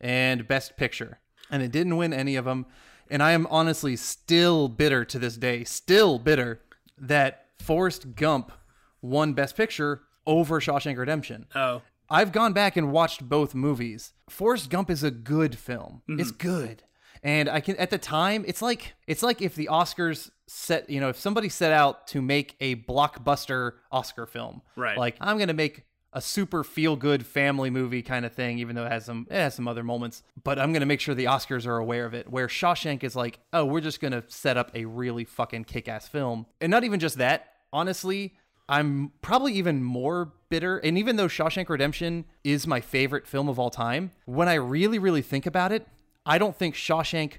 and 0.00 0.46
Best 0.46 0.76
Picture. 0.76 1.20
And 1.50 1.62
it 1.62 1.72
didn't 1.72 1.96
win 1.96 2.12
any 2.12 2.36
of 2.36 2.44
them. 2.44 2.66
And 3.10 3.22
I 3.22 3.32
am 3.32 3.46
honestly 3.50 3.96
still 3.96 4.68
bitter 4.68 5.04
to 5.04 5.18
this 5.18 5.36
day, 5.36 5.64
still 5.64 6.18
bitter 6.18 6.60
that 6.96 7.46
Forrest 7.60 8.14
Gump 8.14 8.52
won 9.02 9.34
Best 9.34 9.56
Picture 9.56 10.02
over 10.26 10.60
Shawshank 10.60 10.96
Redemption. 10.96 11.46
Oh, 11.54 11.82
I've 12.08 12.32
gone 12.32 12.52
back 12.52 12.76
and 12.76 12.92
watched 12.92 13.28
both 13.28 13.54
movies. 13.54 14.12
Forrest 14.28 14.70
Gump 14.70 14.90
is 14.90 15.02
a 15.02 15.10
good 15.10 15.56
film. 15.56 16.02
Mm-hmm. 16.08 16.20
It's 16.20 16.30
good. 16.30 16.82
And 17.22 17.48
I 17.48 17.60
can 17.60 17.76
at 17.76 17.88
the 17.88 17.98
time, 17.98 18.44
it's 18.46 18.60
like 18.60 18.94
it's 19.06 19.22
like 19.22 19.40
if 19.40 19.54
the 19.54 19.68
Oscars 19.72 20.30
set, 20.46 20.90
you 20.90 21.00
know, 21.00 21.08
if 21.08 21.18
somebody 21.18 21.48
set 21.48 21.72
out 21.72 22.06
to 22.08 22.20
make 22.20 22.54
a 22.60 22.76
blockbuster 22.76 23.72
Oscar 23.90 24.26
film. 24.26 24.60
Right. 24.76 24.98
Like 24.98 25.16
I'm 25.20 25.38
going 25.38 25.48
to 25.48 25.54
make 25.54 25.84
a 26.14 26.20
super 26.20 26.64
feel 26.64 26.96
good 26.96 27.26
family 27.26 27.68
movie 27.68 28.00
kind 28.00 28.24
of 28.24 28.32
thing 28.32 28.58
even 28.58 28.76
though 28.76 28.86
it 28.86 28.92
has 28.92 29.04
some 29.04 29.26
it 29.30 29.34
has 29.36 29.54
some 29.54 29.68
other 29.68 29.82
moments, 29.82 30.22
but 30.42 30.58
I'm 30.58 30.72
going 30.72 30.80
to 30.80 30.86
make 30.86 31.00
sure 31.00 31.14
the 31.14 31.24
Oscars 31.26 31.66
are 31.66 31.76
aware 31.76 32.06
of 32.06 32.14
it. 32.14 32.30
Where 32.30 32.46
Shawshank 32.46 33.02
is 33.04 33.14
like, 33.16 33.40
"Oh, 33.52 33.64
we're 33.64 33.80
just 33.80 34.00
going 34.00 34.12
to 34.12 34.24
set 34.28 34.56
up 34.56 34.70
a 34.74 34.84
really 34.86 35.24
fucking 35.24 35.64
kick-ass 35.64 36.08
film." 36.08 36.46
And 36.60 36.70
not 36.70 36.84
even 36.84 37.00
just 37.00 37.18
that, 37.18 37.48
honestly, 37.72 38.34
I'm 38.68 39.12
probably 39.20 39.52
even 39.54 39.82
more 39.82 40.32
bitter. 40.48 40.78
And 40.78 40.96
even 40.96 41.16
though 41.16 41.26
Shawshank 41.28 41.68
Redemption 41.68 42.24
is 42.44 42.66
my 42.66 42.80
favorite 42.80 43.26
film 43.26 43.48
of 43.48 43.58
all 43.58 43.70
time, 43.70 44.12
when 44.24 44.48
I 44.48 44.54
really, 44.54 44.98
really 44.98 45.20
think 45.22 45.44
about 45.44 45.72
it, 45.72 45.86
I 46.24 46.38
don't 46.38 46.56
think 46.56 46.74
Shawshank 46.74 47.38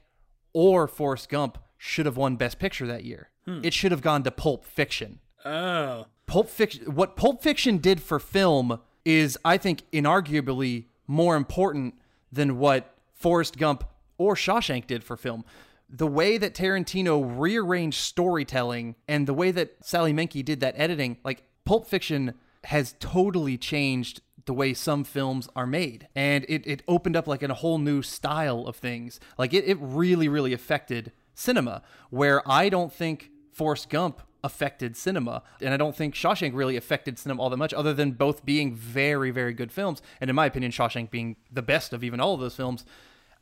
or 0.54 0.88
Forrest 0.88 1.30
Gump 1.30 1.58
should 1.78 2.06
have 2.06 2.18
won 2.18 2.36
Best 2.36 2.60
Picture 2.60 2.86
that 2.88 3.06
year. 3.06 3.30
Hmm. 3.46 3.62
It 3.64 3.74
should 3.74 3.92
have 3.92 4.02
gone 4.02 4.24
to 4.24 4.32
Pulp 4.32 4.66
Fiction. 4.66 5.20
oh, 5.46 6.06
Pulp 6.28 6.50
Fiction, 6.50 6.96
what 6.96 7.16
Pulp 7.16 7.42
Fiction 7.42 7.78
did 7.78 8.02
for 8.02 8.20
film 8.20 8.80
is, 9.04 9.38
I 9.46 9.58
think, 9.58 9.84
inarguably 9.92 10.86
more 11.08 11.36
important 11.36 11.96
than 12.32 12.58
what 12.58 12.96
Forrest 13.14 13.58
Gump 13.58 13.84
or 14.18 14.36
Shawshank 14.36 14.88
did 14.88 15.04
for 15.04 15.16
film. 15.16 15.46
The 15.90 16.08
way 16.08 16.38
that 16.38 16.56
Tarantino 16.56 17.38
rearranged 17.38 18.00
storytelling 18.00 18.96
and 19.08 19.28
the 19.28 19.34
way 19.34 19.52
that 19.52 19.76
Sally 19.82 20.14
Menke 20.14 20.44
did 20.44 20.60
that 20.62 20.74
editing, 20.78 21.18
like 21.24 21.44
Pulp 21.64 21.88
Fiction 21.88 22.34
has 22.66 22.96
totally 23.00 23.58
changed 23.58 24.22
the 24.46 24.54
way 24.54 24.74
some 24.74 25.04
films 25.04 25.48
are 25.56 25.68
made. 25.68 26.08
And 26.16 26.46
it, 26.50 26.66
it 26.66 26.84
opened 26.88 27.16
up 27.16 27.28
like 27.28 27.44
a 27.44 27.54
whole 27.54 27.78
new 27.78 28.02
style 28.02 28.66
of 28.68 28.76
things. 28.76 29.20
Like 29.38 29.54
it, 29.54 29.66
it 29.66 29.78
really, 29.80 30.28
really 30.28 30.54
affected 30.54 31.12
cinema, 31.34 31.82
where 32.10 32.48
I 32.50 32.70
don't 32.70 32.94
think 32.94 33.32
Forrest 33.52 33.90
Gump 33.90 34.22
affected 34.46 34.96
cinema. 34.96 35.42
And 35.60 35.74
I 35.74 35.78
don't 35.78 35.96
think 35.96 36.14
Shawshank 36.14 36.54
really 36.54 36.78
affected 36.78 37.18
cinema 37.18 37.42
all 37.42 37.50
that 37.50 37.58
much, 37.58 37.74
other 37.74 37.94
than 37.94 38.12
both 38.12 38.46
being 38.46 38.76
very, 38.76 39.32
very 39.32 39.54
good 39.54 39.72
films. 39.72 40.02
And 40.22 40.30
in 40.30 40.36
my 40.36 40.46
opinion, 40.46 40.72
Shawshank 40.72 41.10
being 41.10 41.36
the 41.52 41.64
best 41.64 41.92
of 41.92 42.04
even 42.04 42.20
all 42.20 42.36
of 42.36 42.40
those 42.40 42.56
films. 42.56 42.86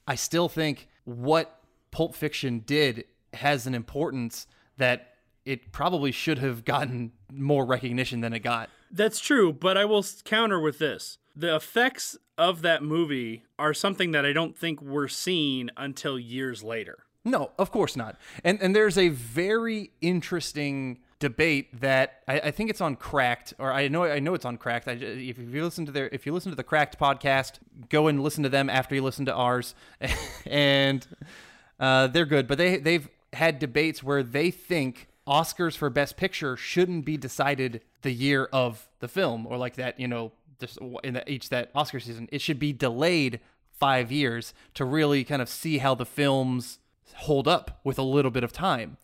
I 0.08 0.16
still 0.16 0.48
think 0.48 0.88
what 1.04 1.60
Pulp 1.92 2.16
Fiction 2.16 2.63
did 2.66 3.06
has 3.34 3.68
an 3.68 3.76
importance 3.76 4.48
that 4.78 5.10
it 5.46 5.74
probably 5.74 6.12
should 6.12 6.39
have 6.39 6.63
gotten 6.63 7.12
more 7.32 7.66
recognition 7.66 8.22
than 8.22 8.32
it 8.32 8.39
got. 8.39 8.70
That's 8.89 9.20
true, 9.20 9.52
but 9.52 9.78
I 9.78 9.86
will 9.86 10.06
counter 10.24 10.60
with 10.60 10.80
this. 10.80 11.18
The 11.36 11.56
effects 11.56 12.18
of 12.38 12.62
that 12.62 12.82
movie 12.82 13.44
are 13.60 13.74
something 13.74 14.12
that 14.12 14.26
I 14.26 14.34
don't 14.34 14.58
think 14.58 14.82
were 14.82 15.08
seen 15.08 15.70
until 15.76 16.18
years 16.18 16.63
later. 16.63 17.03
No, 17.26 17.52
of 17.58 17.72
course 17.72 17.96
not. 17.96 18.18
And 18.44 18.62
and 18.62 18.76
there's 18.76 18.98
a 18.98 19.10
very 19.10 19.92
interesting 20.02 21.00
debate 21.20 21.80
that 21.80 22.22
I, 22.28 22.40
I 22.40 22.52
think 22.52 22.70
it's 22.70 22.82
on 22.82 22.98
Cracked, 22.98 23.54
or 23.58 23.72
I 23.72 23.88
know 23.88 24.04
I 24.04 24.20
know 24.20 24.34
it's 24.34 24.46
on 24.46 24.58
Cracked. 24.58 24.90
I, 24.90 24.92
if 24.94 25.38
you 25.38 25.64
listen 25.64 25.86
to 25.86 25.92
their 25.92 26.10
if 26.12 26.26
you 26.26 26.34
listen 26.34 26.52
to 26.52 26.56
the 26.56 26.64
Cracked 26.64 27.00
podcast, 27.00 27.60
go 27.90 28.08
and 28.08 28.22
listen 28.22 28.44
to 28.44 28.50
them 28.50 28.70
after 28.70 28.94
you 28.94 29.02
listen 29.02 29.26
to 29.26 29.34
ours, 29.34 29.74
and 30.46 31.08
uh, 31.80 32.08
they're 32.08 32.26
good. 32.26 32.48
But 32.48 32.58
they 32.58 32.78
they've 32.78 33.08
had 33.32 33.58
debates 33.58 34.04
where 34.04 34.22
they 34.22 34.52
think 34.52 35.08
Oscars 35.26 35.78
for 35.78 35.90
Best 35.90 36.18
Picture 36.18 36.58
shouldn't 36.58 37.06
be 37.06 37.16
decided 37.16 37.82
the 38.02 38.12
year 38.12 38.50
of 38.52 38.90
the 39.00 39.08
film, 39.08 39.48
or 39.48 39.58
like 39.58 39.76
that, 39.76 39.98
you 40.00 40.10
know, 40.10 40.34
just 40.60 40.78
in 41.06 41.14
the, 41.14 41.32
each 41.32 41.50
that 41.50 41.72
Oscar 41.74 42.02
season. 42.02 42.28
It 42.34 42.42
should 42.42 42.60
be 42.60 42.74
delayed 42.74 43.40
five 43.72 44.12
years 44.12 44.54
to 44.74 44.86
really 44.86 45.24
kind 45.24 45.42
of 45.42 45.50
see 45.50 45.78
how 45.78 45.96
the 45.96 46.06
films 46.06 46.80
hold 47.16 47.48
up 47.48 47.80
with 47.84 47.98
a 47.98 48.04
little 48.04 48.32
bit 48.32 48.44
of 48.44 48.52
time. 48.52 48.98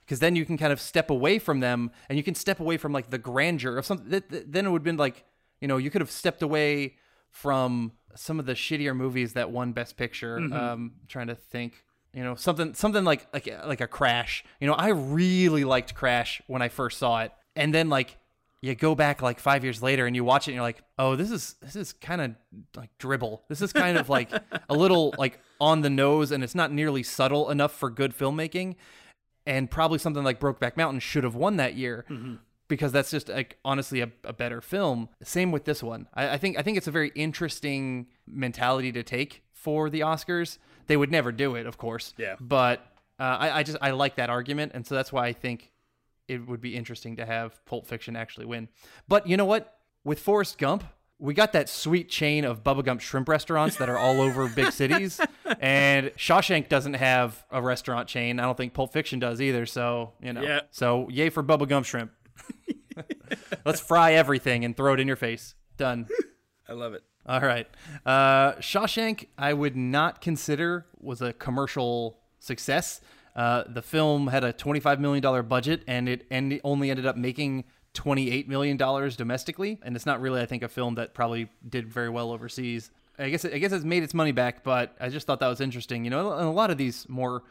Because 0.00 0.18
then 0.18 0.34
you 0.34 0.44
can 0.44 0.58
kind 0.58 0.72
of 0.72 0.80
step 0.80 1.08
away 1.10 1.38
from 1.38 1.60
them 1.60 1.90
and 2.08 2.18
you 2.18 2.24
can 2.24 2.34
step 2.34 2.58
away 2.58 2.76
from 2.76 2.92
like 2.92 3.10
the 3.10 3.18
grandeur 3.18 3.76
of 3.78 3.86
something 3.86 4.22
then 4.28 4.66
it 4.66 4.70
would 4.70 4.80
have 4.80 4.84
been 4.84 4.96
like 4.96 5.24
you 5.60 5.68
know 5.68 5.76
you 5.76 5.88
could 5.88 6.00
have 6.00 6.10
stepped 6.10 6.42
away 6.42 6.96
from 7.30 7.92
some 8.16 8.40
of 8.40 8.46
the 8.46 8.54
shittier 8.54 8.96
movies 8.96 9.34
that 9.34 9.50
won 9.52 9.72
best 9.72 9.96
picture. 9.96 10.36
Um 10.38 10.92
trying 11.06 11.28
to 11.28 11.36
think 11.36 11.84
you 12.12 12.24
know 12.24 12.34
something 12.34 12.74
something 12.74 13.04
like 13.04 13.28
like 13.32 13.48
like 13.66 13.80
a 13.80 13.86
crash. 13.86 14.44
You 14.60 14.66
know 14.66 14.74
i 14.74 14.88
really 14.88 15.62
liked 15.64 15.94
crash 15.94 16.42
when 16.48 16.60
i 16.60 16.68
first 16.68 16.98
saw 16.98 17.20
it. 17.20 17.32
And 17.54 17.72
then 17.72 17.88
like 17.88 18.16
you 18.62 18.74
go 18.74 18.94
back 18.94 19.22
like 19.22 19.40
five 19.40 19.64
years 19.64 19.82
later 19.82 20.06
and 20.06 20.14
you 20.14 20.22
watch 20.22 20.46
it 20.46 20.50
and 20.50 20.56
you're 20.56 20.62
like 20.62 20.82
oh 20.98 21.16
this 21.16 21.30
is 21.30 21.54
this 21.62 21.76
is 21.76 21.92
kind 21.94 22.20
of 22.20 22.34
like 22.76 22.90
dribble. 22.98 23.42
This 23.48 23.62
is 23.62 23.72
kind 23.72 23.96
of 23.96 24.08
like 24.08 24.30
a 24.68 24.74
little 24.74 25.14
like 25.18 25.40
on 25.60 25.80
the 25.80 25.90
nose 25.90 26.30
and 26.30 26.44
it's 26.44 26.54
not 26.54 26.70
nearly 26.72 27.02
subtle 27.02 27.50
enough 27.50 27.72
for 27.72 27.90
good 27.90 28.16
filmmaking. 28.16 28.76
And 29.46 29.70
probably 29.70 29.98
something 29.98 30.22
like 30.22 30.38
brokeback 30.38 30.76
mountain 30.76 31.00
should 31.00 31.24
have 31.24 31.34
won 31.34 31.56
that 31.56 31.74
year 31.74 32.04
because 32.68 32.92
that's 32.92 33.10
just 33.10 33.28
like 33.30 33.56
honestly 33.64 34.00
a, 34.02 34.10
a 34.24 34.32
better 34.32 34.60
film. 34.60 35.08
Same 35.22 35.50
with 35.50 35.64
this 35.64 35.82
one. 35.82 36.06
I, 36.14 36.30
I 36.34 36.36
think 36.38 36.58
i 36.58 36.62
think 36.62 36.76
it's 36.76 36.86
a 36.86 36.92
very 36.92 37.10
interesting 37.14 38.06
mentality 38.26 38.92
to 38.92 39.02
take 39.02 39.42
for 39.52 39.88
the 39.90 40.00
oscars. 40.00 40.58
They 40.86 40.96
would 40.96 41.10
never 41.10 41.32
do 41.32 41.54
it 41.54 41.66
of 41.66 41.78
course. 41.78 42.14
Yeah. 42.18 42.36
but 42.40 42.80
uh, 43.18 43.36
I, 43.38 43.58
I 43.58 43.62
just 43.62 43.78
i 43.82 43.90
like 43.90 44.16
that 44.16 44.30
argument 44.30 44.72
and 44.74 44.86
so 44.86 44.94
that's 44.94 45.12
why 45.12 45.26
i 45.26 45.32
think 45.34 45.72
it 46.30 46.46
would 46.46 46.60
be 46.60 46.76
interesting 46.76 47.16
to 47.16 47.26
have 47.26 47.64
Pulp 47.66 47.86
Fiction 47.86 48.14
actually 48.14 48.46
win. 48.46 48.68
But 49.08 49.26
you 49.26 49.36
know 49.36 49.44
what? 49.44 49.78
With 50.04 50.20
Forrest 50.20 50.58
Gump, 50.58 50.84
we 51.18 51.34
got 51.34 51.52
that 51.52 51.68
sweet 51.68 52.08
chain 52.08 52.44
of 52.44 52.62
Bubba 52.62 52.84
Gump 52.84 53.00
shrimp 53.00 53.28
restaurants 53.28 53.76
that 53.76 53.88
are 53.88 53.98
all 53.98 54.20
over 54.20 54.48
big 54.48 54.72
cities. 54.82 55.20
And 55.58 56.06
Shawshank 56.16 56.68
doesn't 56.68 56.94
have 56.94 57.44
a 57.50 57.60
restaurant 57.60 58.08
chain. 58.08 58.38
I 58.38 58.44
don't 58.44 58.56
think 58.56 58.72
Pulp 58.72 58.92
Fiction 58.92 59.18
does 59.18 59.40
either. 59.40 59.66
So, 59.66 60.12
you 60.22 60.32
know. 60.32 60.40
Yeah. 60.40 60.60
So, 60.70 61.08
yay 61.10 61.28
for 61.30 61.42
Bubba 61.42 61.68
Gump 61.68 61.84
shrimp. 61.84 62.12
Let's 63.64 63.80
fry 63.80 64.12
everything 64.14 64.64
and 64.64 64.76
throw 64.76 64.94
it 64.94 65.00
in 65.00 65.06
your 65.06 65.16
face. 65.16 65.54
Done. 65.76 66.06
I 66.68 66.72
love 66.72 66.94
it. 66.94 67.02
All 67.26 67.40
right. 67.40 67.66
Uh, 68.06 68.52
Shawshank, 68.54 69.26
I 69.36 69.52
would 69.52 69.76
not 69.76 70.20
consider 70.20 70.86
was 70.98 71.20
a 71.20 71.32
commercial 71.32 72.18
success. 72.38 73.00
Uh, 73.34 73.64
the 73.68 73.82
film 73.82 74.26
had 74.26 74.44
a 74.44 74.52
$25 74.52 74.98
million 74.98 75.46
budget 75.46 75.82
and 75.86 76.08
it 76.08 76.26
only 76.64 76.90
ended 76.90 77.06
up 77.06 77.16
making 77.16 77.64
$28 77.94 78.48
million 78.48 78.76
domestically. 78.76 79.78
And 79.82 79.96
it's 79.96 80.06
not 80.06 80.20
really, 80.20 80.40
I 80.40 80.46
think, 80.46 80.62
a 80.62 80.68
film 80.68 80.94
that 80.96 81.14
probably 81.14 81.48
did 81.68 81.88
very 81.88 82.08
well 82.08 82.32
overseas. 82.32 82.90
I 83.18 83.28
guess 83.28 83.44
I 83.44 83.58
guess 83.58 83.72
it's 83.72 83.84
made 83.84 84.02
its 84.02 84.14
money 84.14 84.32
back, 84.32 84.64
but 84.64 84.96
I 84.98 85.10
just 85.10 85.26
thought 85.26 85.40
that 85.40 85.48
was 85.48 85.60
interesting. 85.60 86.04
You 86.04 86.10
know, 86.10 86.32
and 86.32 86.46
a 86.46 86.50
lot 86.50 86.70
of 86.70 86.78
these 86.78 87.06
more 87.08 87.42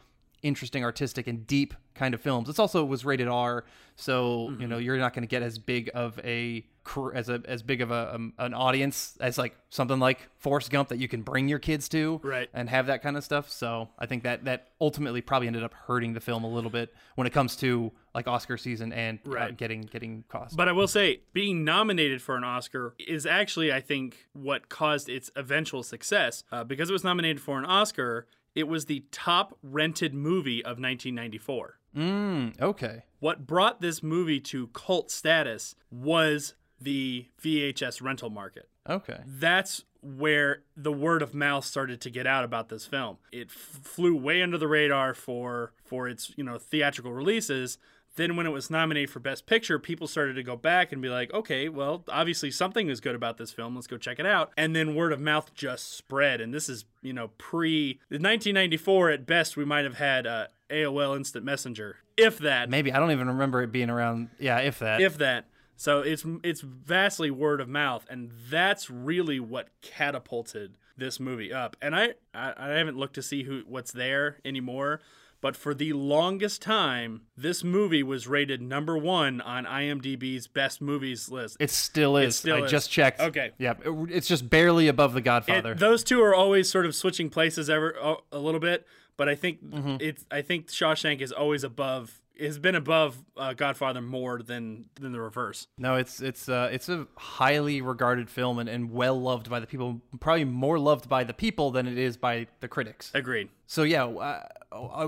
interesting, 0.41 0.83
artistic, 0.83 1.27
and 1.27 1.45
deep 1.45 1.73
kind 1.95 2.13
of 2.13 2.21
films. 2.21 2.49
It's 2.49 2.59
also 2.59 2.83
was 2.85 3.05
rated 3.05 3.27
R, 3.27 3.65
so 3.95 4.53
you 4.59 4.67
know 4.67 4.77
you're 4.77 4.97
not 4.97 5.13
going 5.13 5.23
to 5.23 5.27
get 5.27 5.43
as 5.43 5.57
big 5.57 5.89
of 5.93 6.19
a 6.23 6.65
as 7.13 7.29
a 7.29 7.41
as 7.45 7.61
big 7.61 7.81
of 7.81 7.91
a 7.91 8.15
um, 8.15 8.33
an 8.37 8.53
audience 8.53 9.17
as 9.19 9.37
like 9.37 9.55
something 9.69 9.99
like 9.99 10.27
Forrest 10.37 10.71
Gump 10.71 10.89
that 10.89 10.97
you 10.97 11.07
can 11.07 11.21
bring 11.21 11.47
your 11.47 11.59
kids 11.59 11.87
to, 11.89 12.19
Right. 12.23 12.49
And 12.53 12.69
have 12.69 12.87
that 12.87 13.01
kind 13.01 13.17
of 13.17 13.23
stuff. 13.23 13.49
So 13.49 13.89
I 13.99 14.05
think 14.05 14.23
that 14.23 14.45
that 14.45 14.69
ultimately 14.81 15.21
probably 15.21 15.47
ended 15.47 15.63
up 15.63 15.73
hurting 15.73 16.13
the 16.13 16.19
film 16.19 16.43
a 16.43 16.49
little 16.49 16.71
bit 16.71 16.93
when 17.15 17.27
it 17.27 17.33
comes 17.33 17.55
to 17.57 17.91
like 18.15 18.27
Oscar 18.27 18.57
season 18.57 18.91
and 18.91 19.19
uh, 19.27 19.51
getting 19.51 19.81
getting 19.81 20.23
cost. 20.29 20.55
But 20.55 20.67
I 20.67 20.71
will 20.71 20.87
say, 20.87 21.21
being 21.33 21.63
nominated 21.63 22.21
for 22.21 22.35
an 22.35 22.43
Oscar 22.43 22.95
is 22.97 23.25
actually, 23.25 23.71
I 23.71 23.81
think, 23.81 24.27
what 24.33 24.69
caused 24.69 25.09
its 25.09 25.29
eventual 25.35 25.83
success. 25.83 26.43
Uh, 26.51 26.63
because 26.63 26.89
it 26.89 26.93
was 26.93 27.03
nominated 27.03 27.41
for 27.41 27.59
an 27.59 27.65
Oscar, 27.65 28.27
it 28.59 28.67
was 28.67 28.85
the 28.85 29.05
top 29.09 29.57
rented 29.63 30.13
movie 30.13 30.59
of 30.63 30.79
1994. 30.79 31.79
Mm, 31.95 32.61
okay. 32.61 33.03
What 33.19 33.47
brought 33.47 33.79
this 33.79 34.03
movie 34.03 34.41
to 34.41 34.67
cult 34.67 35.09
status 35.09 35.75
was 35.89 36.55
the 36.81 37.29
VHS 37.41 38.01
rental 38.01 38.29
market. 38.29 38.67
Okay. 38.87 39.21
That's 39.25 39.85
where 40.01 40.63
the 40.75 40.91
word 40.91 41.21
of 41.21 41.33
mouth 41.33 41.63
started 41.63 42.01
to 42.01 42.09
get 42.09 42.27
out 42.27 42.43
about 42.43 42.67
this 42.67 42.85
film. 42.85 43.17
It 43.31 43.47
f- 43.47 43.79
flew 43.81 44.15
way 44.17 44.41
under 44.41 44.57
the 44.57 44.67
radar 44.67 45.13
for 45.13 45.71
for 45.85 46.09
its 46.09 46.33
you 46.35 46.43
know 46.43 46.57
theatrical 46.57 47.13
releases. 47.13 47.77
Then 48.15 48.35
when 48.35 48.45
it 48.45 48.51
was 48.51 48.69
nominated 48.69 49.09
for 49.09 49.19
Best 49.19 49.45
Picture, 49.45 49.79
people 49.79 50.07
started 50.07 50.33
to 50.33 50.43
go 50.43 50.55
back 50.55 50.91
and 50.91 51.01
be 51.01 51.09
like, 51.09 51.33
okay, 51.33 51.69
well, 51.69 52.03
obviously 52.09 52.51
something 52.51 52.89
is 52.89 52.99
good 52.99 53.15
about 53.15 53.37
this 53.37 53.51
film. 53.51 53.75
Let's 53.75 53.87
go 53.87 53.97
check 53.97 54.19
it 54.19 54.25
out. 54.25 54.51
And 54.57 54.75
then 54.75 54.95
word 54.95 55.13
of 55.13 55.21
mouth 55.21 55.53
just 55.53 55.95
spread. 55.95 56.41
And 56.41 56.53
this 56.53 56.67
is 56.69 56.85
you 57.01 57.13
know 57.13 57.29
pre 57.37 57.99
1994 58.09 59.09
at 59.11 59.25
best. 59.25 59.55
We 59.55 59.65
might 59.65 59.85
have 59.85 59.97
had 59.97 60.27
uh, 60.27 60.47
AOL 60.69 61.15
Instant 61.15 61.45
Messenger, 61.45 61.97
if 62.17 62.37
that 62.39 62.69
Maybe 62.69 62.91
I 62.91 62.99
don't 62.99 63.11
even 63.11 63.27
remember 63.27 63.61
it 63.61 63.71
being 63.71 63.89
around. 63.89 64.29
Yeah, 64.39 64.59
if 64.59 64.79
that. 64.79 65.01
if 65.01 65.17
that. 65.17 65.45
So 65.75 66.01
it's 66.01 66.25
it's 66.43 66.61
vastly 66.61 67.31
word 67.31 67.61
of 67.61 67.69
mouth, 67.69 68.05
and 68.09 68.31
that's 68.49 68.89
really 68.89 69.39
what 69.39 69.69
catapulted 69.81 70.75
this 70.97 71.19
movie 71.19 71.53
up. 71.53 71.77
And 71.81 71.95
I 71.95 72.15
I, 72.33 72.53
I 72.57 72.67
haven't 72.71 72.97
looked 72.97 73.15
to 73.15 73.21
see 73.21 73.43
who 73.43 73.63
what's 73.65 73.93
there 73.93 74.39
anymore, 74.43 74.99
but 75.41 75.55
for 75.55 75.73
the 75.73 75.93
longest 75.93 76.61
time, 76.61 77.21
this 77.37 77.63
movie 77.63 78.03
was 78.03 78.27
rated 78.27 78.61
number 78.61 78.97
one 78.97 79.41
on 79.41 79.65
IMDb's 79.65 80.47
best 80.47 80.81
movies 80.81 81.29
list. 81.29 81.57
It 81.59 81.69
still 81.71 82.17
is. 82.17 82.35
still 82.37 82.57
I 82.63 82.65
is. 82.65 82.71
just 82.71 82.91
checked. 82.91 83.19
Okay. 83.21 83.51
Yeah, 83.57 83.73
it- 83.83 84.11
it's 84.11 84.27
just 84.27 84.49
barely 84.49 84.87
above 84.87 85.13
The 85.13 85.19
It- 85.19 85.23
Godfather. 85.23 85.75
those 85.75 86.03
two 86.03 86.21
are 86.21 86.35
always 86.35 86.69
sort 86.69 86.85
of 86.85 86.93
switching 86.95 87.29
places 87.29 87.69
ever 87.69 87.91
a, 88.01 88.15
a 88.31 88.39
little 88.39 88.59
bit, 88.59 88.85
but 89.17 89.27
I 89.29 89.35
think 89.35 89.63
Mm-hmm. 89.63 89.97
it's 89.99 90.25
I 90.31 90.41
think 90.41 90.67
Shawshank 90.67 91.21
is 91.21 91.31
always 91.31 91.63
above 91.63 92.21
has 92.39 92.57
been 92.57 92.75
above 92.75 93.21
uh, 93.35 93.51
Godfather 93.53 94.01
more 94.01 94.41
than 94.41 94.85
than 94.95 95.11
the 95.11 95.19
reverse. 95.19 95.67
no, 95.77 95.95
it's 95.95 96.21
it's 96.21 96.47
uh, 96.47 96.69
it's 96.71 96.87
a 96.87 97.05
highly 97.17 97.81
regarded 97.81 98.29
film 98.29 98.59
and, 98.59 98.69
and 98.69 98.91
well 98.91 99.19
loved 99.21 99.49
by 99.49 99.59
the 99.59 99.67
people. 99.67 99.99
Probably 100.21 100.45
more 100.45 100.79
loved 100.79 101.09
by 101.09 101.25
the 101.25 101.33
people 101.33 101.71
than 101.71 101.85
it 101.85 101.97
is 101.97 102.15
by 102.15 102.47
the 102.61 102.69
critics. 102.69 103.11
Agreed. 103.13 103.49
So 103.67 103.83
yeah, 103.83 104.05
uh, 104.05 104.43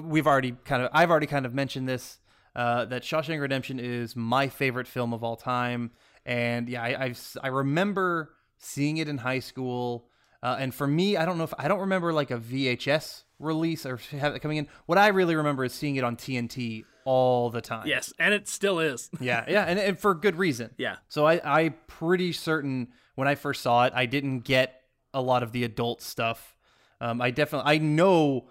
we've 0.04 0.28
already 0.28 0.56
kind 0.66 0.84
of 0.84 0.90
I've 0.94 1.10
already 1.12 1.28
kind 1.28 1.46
of 1.46 1.54
mentioned 1.54 1.88
this 1.88 2.20
uh, 2.56 2.86
that 2.86 3.04
Shawshank 3.04 3.40
Redemption 3.40 3.80
is 3.80 4.16
my 4.16 4.48
favorite 4.48 4.88
film 4.88 5.14
of 5.14 5.24
all 5.24 5.36
time, 5.36 5.92
and 6.26 6.68
yeah, 6.68 6.84
I 6.84 7.04
I've, 7.06 7.38
I 7.42 7.48
remember 7.48 8.34
seeing 8.58 8.98
it 8.98 9.08
in 9.08 9.20
high 9.20 9.40
school, 9.40 10.08
uh, 10.44 10.58
and 10.60 10.74
for 10.74 10.88
me, 10.88 11.18
I 11.18 11.26
don't 11.26 11.38
know 11.38 11.44
if 11.44 11.54
I 11.58 11.68
don't 11.68 11.80
remember 11.80 12.14
like 12.14 12.32
a 12.32 12.38
VHS 12.38 13.24
release 13.40 13.86
or 13.86 13.98
have 14.12 14.36
it 14.36 14.42
coming 14.42 14.58
in. 14.58 14.68
What 14.86 14.98
I 14.98 15.08
really 15.08 15.36
remember 15.36 15.64
is 15.64 15.74
seeing 15.74 15.96
it 15.96 16.04
on 16.04 16.16
TNT 16.16 16.86
all 17.06 17.50
the 17.50 17.62
time. 17.62 17.88
Yes, 17.88 18.14
and 18.20 18.34
it 18.34 18.48
still 18.48 18.80
is. 18.80 19.10
Yeah, 19.20 19.46
yeah, 19.48 19.64
and, 19.64 19.80
and 19.80 20.00
for 20.00 20.14
good 20.14 20.36
reason. 20.36 20.72
Yeah. 20.78 20.98
So 21.10 21.26
I, 21.26 21.42
I'm 21.44 21.76
pretty 21.88 22.34
certain 22.34 22.90
when 23.16 23.28
I 23.28 23.36
first 23.36 23.62
saw 23.62 23.86
it, 23.86 23.94
I 23.96 24.06
didn't 24.06 24.42
get 24.42 24.82
a 25.14 25.22
lot 25.22 25.44
of 25.44 25.52
the 25.52 25.64
adult 25.64 26.02
stuff. 26.02 26.56
Um, 27.00 27.22
I 27.22 27.32
definitely, 27.32 27.72
I 27.72 27.78
know 27.80 28.50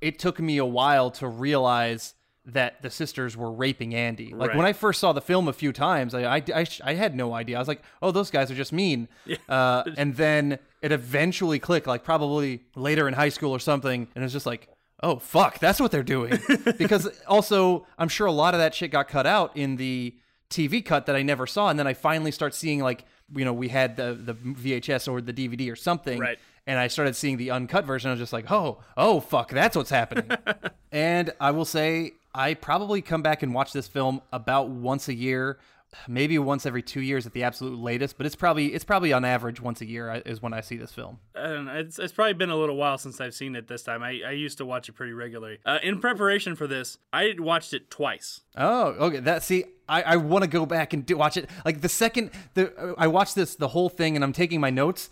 it 0.00 0.18
took 0.18 0.38
me 0.40 0.58
a 0.58 0.64
while 0.64 1.10
to 1.12 1.26
realize 1.28 2.14
that 2.44 2.80
the 2.80 2.90
sisters 2.90 3.36
were 3.36 3.50
raping 3.50 3.92
Andy. 3.94 4.32
Like 4.32 4.50
Right. 4.50 4.56
when 4.56 4.66
I 4.66 4.72
first 4.72 5.00
saw 5.00 5.12
the 5.12 5.20
film 5.20 5.48
a 5.48 5.52
few 5.52 5.72
times, 5.72 6.14
I, 6.14 6.36
I, 6.36 6.42
I, 6.54 6.66
I 6.84 6.94
had 6.94 7.16
no 7.16 7.34
idea. 7.34 7.56
I 7.56 7.58
was 7.58 7.66
like, 7.66 7.82
oh, 8.00 8.12
those 8.12 8.30
guys 8.30 8.50
are 8.52 8.54
just 8.54 8.72
mean. 8.72 9.08
Uh, 9.48 9.82
and 9.96 10.14
then 10.14 10.60
it 10.80 10.92
eventually 10.92 11.58
clicked, 11.58 11.88
like 11.88 12.04
probably 12.04 12.62
later 12.76 13.08
in 13.08 13.14
high 13.14 13.30
school 13.30 13.50
or 13.50 13.58
something, 13.58 14.06
and 14.14 14.22
it 14.22 14.24
was 14.24 14.32
just 14.32 14.46
like, 14.46 14.68
oh 15.02 15.18
fuck, 15.18 15.58
that's 15.58 15.80
what 15.80 15.90
they're 15.90 16.04
doing. 16.04 16.38
because 16.78 17.08
also, 17.26 17.84
I'm 17.98 18.08
sure 18.08 18.28
a 18.28 18.32
lot 18.32 18.54
of 18.54 18.60
that 18.60 18.74
shit 18.76 18.92
got 18.92 19.08
cut 19.08 19.26
out 19.26 19.56
in 19.56 19.74
the 19.76 20.14
TV 20.48 20.84
cut 20.84 21.06
that 21.06 21.16
I 21.16 21.22
never 21.22 21.48
saw, 21.48 21.68
and 21.68 21.76
then 21.78 21.88
I 21.88 21.94
finally 21.94 22.30
start 22.30 22.54
seeing 22.54 22.78
like, 22.80 23.04
you 23.34 23.44
know, 23.44 23.52
we 23.52 23.66
had 23.68 23.96
the 23.96 24.14
the 24.14 24.34
VHS 24.34 25.10
or 25.10 25.20
the 25.20 25.32
DVD 25.32 25.72
or 25.72 25.74
something, 25.76 26.20
Right. 26.20 26.38
And 26.66 26.78
I 26.78 26.88
started 26.88 27.14
seeing 27.14 27.36
the 27.36 27.50
uncut 27.50 27.84
version. 27.84 28.10
I 28.10 28.12
was 28.12 28.20
just 28.20 28.32
like, 28.32 28.50
oh, 28.50 28.78
oh, 28.96 29.20
fuck, 29.20 29.50
that's 29.50 29.76
what's 29.76 29.90
happening. 29.90 30.30
and 30.92 31.32
I 31.40 31.52
will 31.52 31.64
say, 31.64 32.12
I 32.34 32.54
probably 32.54 33.00
come 33.02 33.22
back 33.22 33.42
and 33.42 33.54
watch 33.54 33.72
this 33.72 33.88
film 33.88 34.20
about 34.32 34.68
once 34.68 35.08
a 35.08 35.14
year, 35.14 35.58
maybe 36.06 36.38
once 36.38 36.66
every 36.66 36.82
two 36.82 37.00
years 37.00 37.24
at 37.26 37.32
the 37.32 37.44
absolute 37.44 37.78
latest. 37.78 38.18
But 38.18 38.26
it's 38.26 38.36
probably 38.36 38.74
it's 38.74 38.84
probably 38.84 39.12
on 39.12 39.24
average 39.24 39.60
once 39.60 39.80
a 39.80 39.86
year 39.86 40.22
is 40.26 40.42
when 40.42 40.52
I 40.52 40.60
see 40.60 40.76
this 40.76 40.92
film. 40.92 41.18
I 41.34 41.42
don't 41.44 41.64
know. 41.64 41.74
It's, 41.74 41.98
it's 41.98 42.12
probably 42.12 42.34
been 42.34 42.50
a 42.50 42.56
little 42.56 42.76
while 42.76 42.98
since 42.98 43.20
I've 43.20 43.34
seen 43.34 43.56
it 43.56 43.68
this 43.68 43.82
time. 43.82 44.02
I, 44.02 44.20
I 44.26 44.32
used 44.32 44.58
to 44.58 44.66
watch 44.66 44.88
it 44.88 44.92
pretty 44.92 45.12
regularly. 45.12 45.60
Uh, 45.64 45.78
in 45.82 46.00
preparation 46.00 46.56
for 46.56 46.66
this, 46.66 46.98
I 47.12 47.34
watched 47.38 47.72
it 47.72 47.90
twice. 47.90 48.42
Oh, 48.56 48.88
okay. 48.88 49.20
That 49.20 49.42
see, 49.42 49.64
I, 49.88 50.02
I 50.02 50.16
want 50.16 50.42
to 50.42 50.50
go 50.50 50.66
back 50.66 50.92
and 50.92 51.06
do, 51.06 51.16
watch 51.16 51.36
it. 51.36 51.48
Like 51.64 51.80
the 51.80 51.88
second 51.88 52.32
the 52.54 52.94
I 52.98 53.06
watched 53.06 53.34
this 53.34 53.54
the 53.54 53.68
whole 53.68 53.88
thing 53.88 54.16
and 54.16 54.24
I'm 54.24 54.32
taking 54.32 54.60
my 54.60 54.70
notes, 54.70 55.08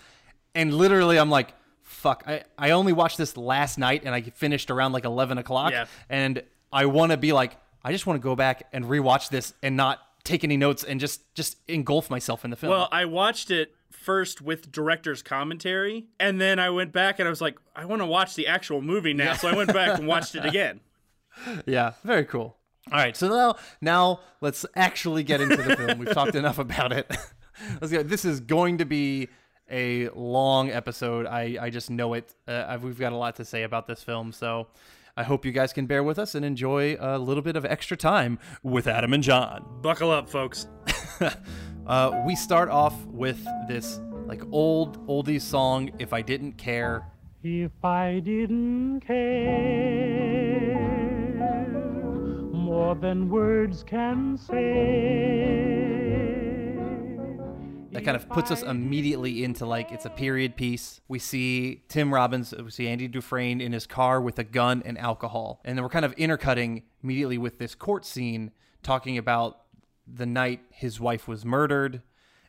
and 0.54 0.72
literally 0.72 1.18
I'm 1.18 1.30
like, 1.30 1.54
fuck. 1.82 2.24
I 2.26 2.44
I 2.58 2.70
only 2.70 2.92
watched 2.92 3.18
this 3.18 3.36
last 3.36 3.78
night 3.78 4.02
and 4.04 4.14
I 4.14 4.22
finished 4.22 4.70
around 4.70 4.92
like 4.92 5.04
eleven 5.04 5.38
o'clock. 5.38 5.72
Yeah. 5.72 5.86
And 6.08 6.42
I 6.72 6.86
want 6.86 7.12
to 7.12 7.16
be 7.18 7.32
like, 7.32 7.56
I 7.82 7.92
just 7.92 8.06
want 8.06 8.20
to 8.20 8.22
go 8.22 8.34
back 8.34 8.66
and 8.72 8.84
rewatch 8.84 9.28
this 9.28 9.52
and 9.62 9.76
not 9.76 10.00
take 10.24 10.42
any 10.42 10.56
notes 10.56 10.82
and 10.82 10.98
just 10.98 11.34
just 11.34 11.58
engulf 11.68 12.10
myself 12.10 12.44
in 12.44 12.50
the 12.50 12.56
film. 12.56 12.70
Well, 12.70 12.88
I 12.90 13.04
watched 13.04 13.50
it 13.50 13.74
first 13.90 14.42
with 14.42 14.72
director's 14.72 15.22
commentary, 15.22 16.06
and 16.18 16.40
then 16.40 16.58
I 16.58 16.70
went 16.70 16.92
back 16.92 17.18
and 17.18 17.28
I 17.28 17.30
was 17.30 17.40
like, 17.40 17.56
I 17.76 17.84
want 17.84 18.02
to 18.02 18.06
watch 18.06 18.34
the 18.34 18.46
actual 18.46 18.82
movie 18.82 19.14
now. 19.14 19.34
So 19.34 19.48
I 19.48 19.54
went 19.54 19.72
back 19.72 19.98
and 19.98 20.06
watched 20.06 20.34
it 20.34 20.44
again. 20.46 20.80
Yeah, 21.66 21.92
very 22.04 22.24
cool. 22.24 22.56
All 22.92 22.98
right, 22.98 23.16
so 23.16 23.28
now 23.28 23.56
now 23.80 24.20
let's 24.40 24.66
actually 24.76 25.22
get 25.22 25.40
into 25.40 25.56
the 25.56 25.76
film. 25.76 25.98
We've 25.98 26.12
talked 26.12 26.34
enough 26.34 26.58
about 26.58 26.92
it. 26.92 27.10
let's 27.80 27.92
go. 27.92 28.02
This 28.02 28.24
is 28.24 28.40
going 28.40 28.78
to 28.78 28.84
be 28.84 29.28
a 29.70 30.08
long 30.10 30.70
episode. 30.70 31.26
I 31.26 31.56
I 31.60 31.70
just 31.70 31.90
know 31.90 32.14
it. 32.14 32.34
Uh, 32.46 32.64
I've, 32.68 32.82
we've 32.84 32.98
got 32.98 33.12
a 33.12 33.16
lot 33.16 33.36
to 33.36 33.44
say 33.44 33.62
about 33.62 33.86
this 33.86 34.02
film, 34.02 34.32
so 34.32 34.68
I 35.16 35.22
hope 35.22 35.44
you 35.44 35.52
guys 35.52 35.72
can 35.72 35.86
bear 35.86 36.02
with 36.02 36.18
us 36.18 36.34
and 36.34 36.44
enjoy 36.44 36.96
a 36.98 37.18
little 37.18 37.42
bit 37.42 37.56
of 37.56 37.64
extra 37.64 37.96
time 37.96 38.38
with 38.62 38.86
Adam 38.86 39.12
and 39.12 39.22
John. 39.22 39.64
Buckle 39.82 40.10
up, 40.10 40.28
folks. 40.28 40.66
Uh, 41.86 42.22
we 42.26 42.34
start 42.34 42.70
off 42.70 42.94
with 43.04 43.44
this 43.68 44.00
like 44.24 44.40
old 44.52 45.06
oldies 45.06 45.42
song. 45.42 45.90
If 45.98 46.14
I 46.14 46.22
didn't 46.22 46.52
care, 46.54 47.06
If 47.42 47.72
I 47.84 48.20
didn't 48.24 49.00
care 49.00 50.80
more 52.54 52.94
than 52.94 53.28
words 53.28 53.84
can 53.84 54.38
say. 54.38 56.03
That 57.94 58.04
kind 58.04 58.16
of 58.16 58.28
puts 58.28 58.50
us 58.50 58.62
immediately 58.62 59.44
into 59.44 59.64
like 59.64 59.92
it's 59.92 60.04
a 60.04 60.10
period 60.10 60.56
piece. 60.56 61.00
We 61.08 61.18
see 61.18 61.84
Tim 61.88 62.12
Robbins, 62.12 62.52
we 62.52 62.70
see 62.70 62.88
Andy 62.88 63.08
Dufresne 63.08 63.60
in 63.60 63.72
his 63.72 63.86
car 63.86 64.20
with 64.20 64.38
a 64.38 64.44
gun 64.44 64.82
and 64.84 64.98
alcohol, 64.98 65.60
and 65.64 65.78
then 65.78 65.82
we're 65.82 65.88
kind 65.90 66.04
of 66.04 66.12
intercutting 66.14 66.82
immediately 67.02 67.38
with 67.38 67.58
this 67.58 67.74
court 67.74 68.04
scene 68.04 68.50
talking 68.82 69.16
about 69.16 69.60
the 70.06 70.26
night 70.26 70.60
his 70.70 71.00
wife 71.00 71.26
was 71.26 71.44
murdered, 71.44 72.02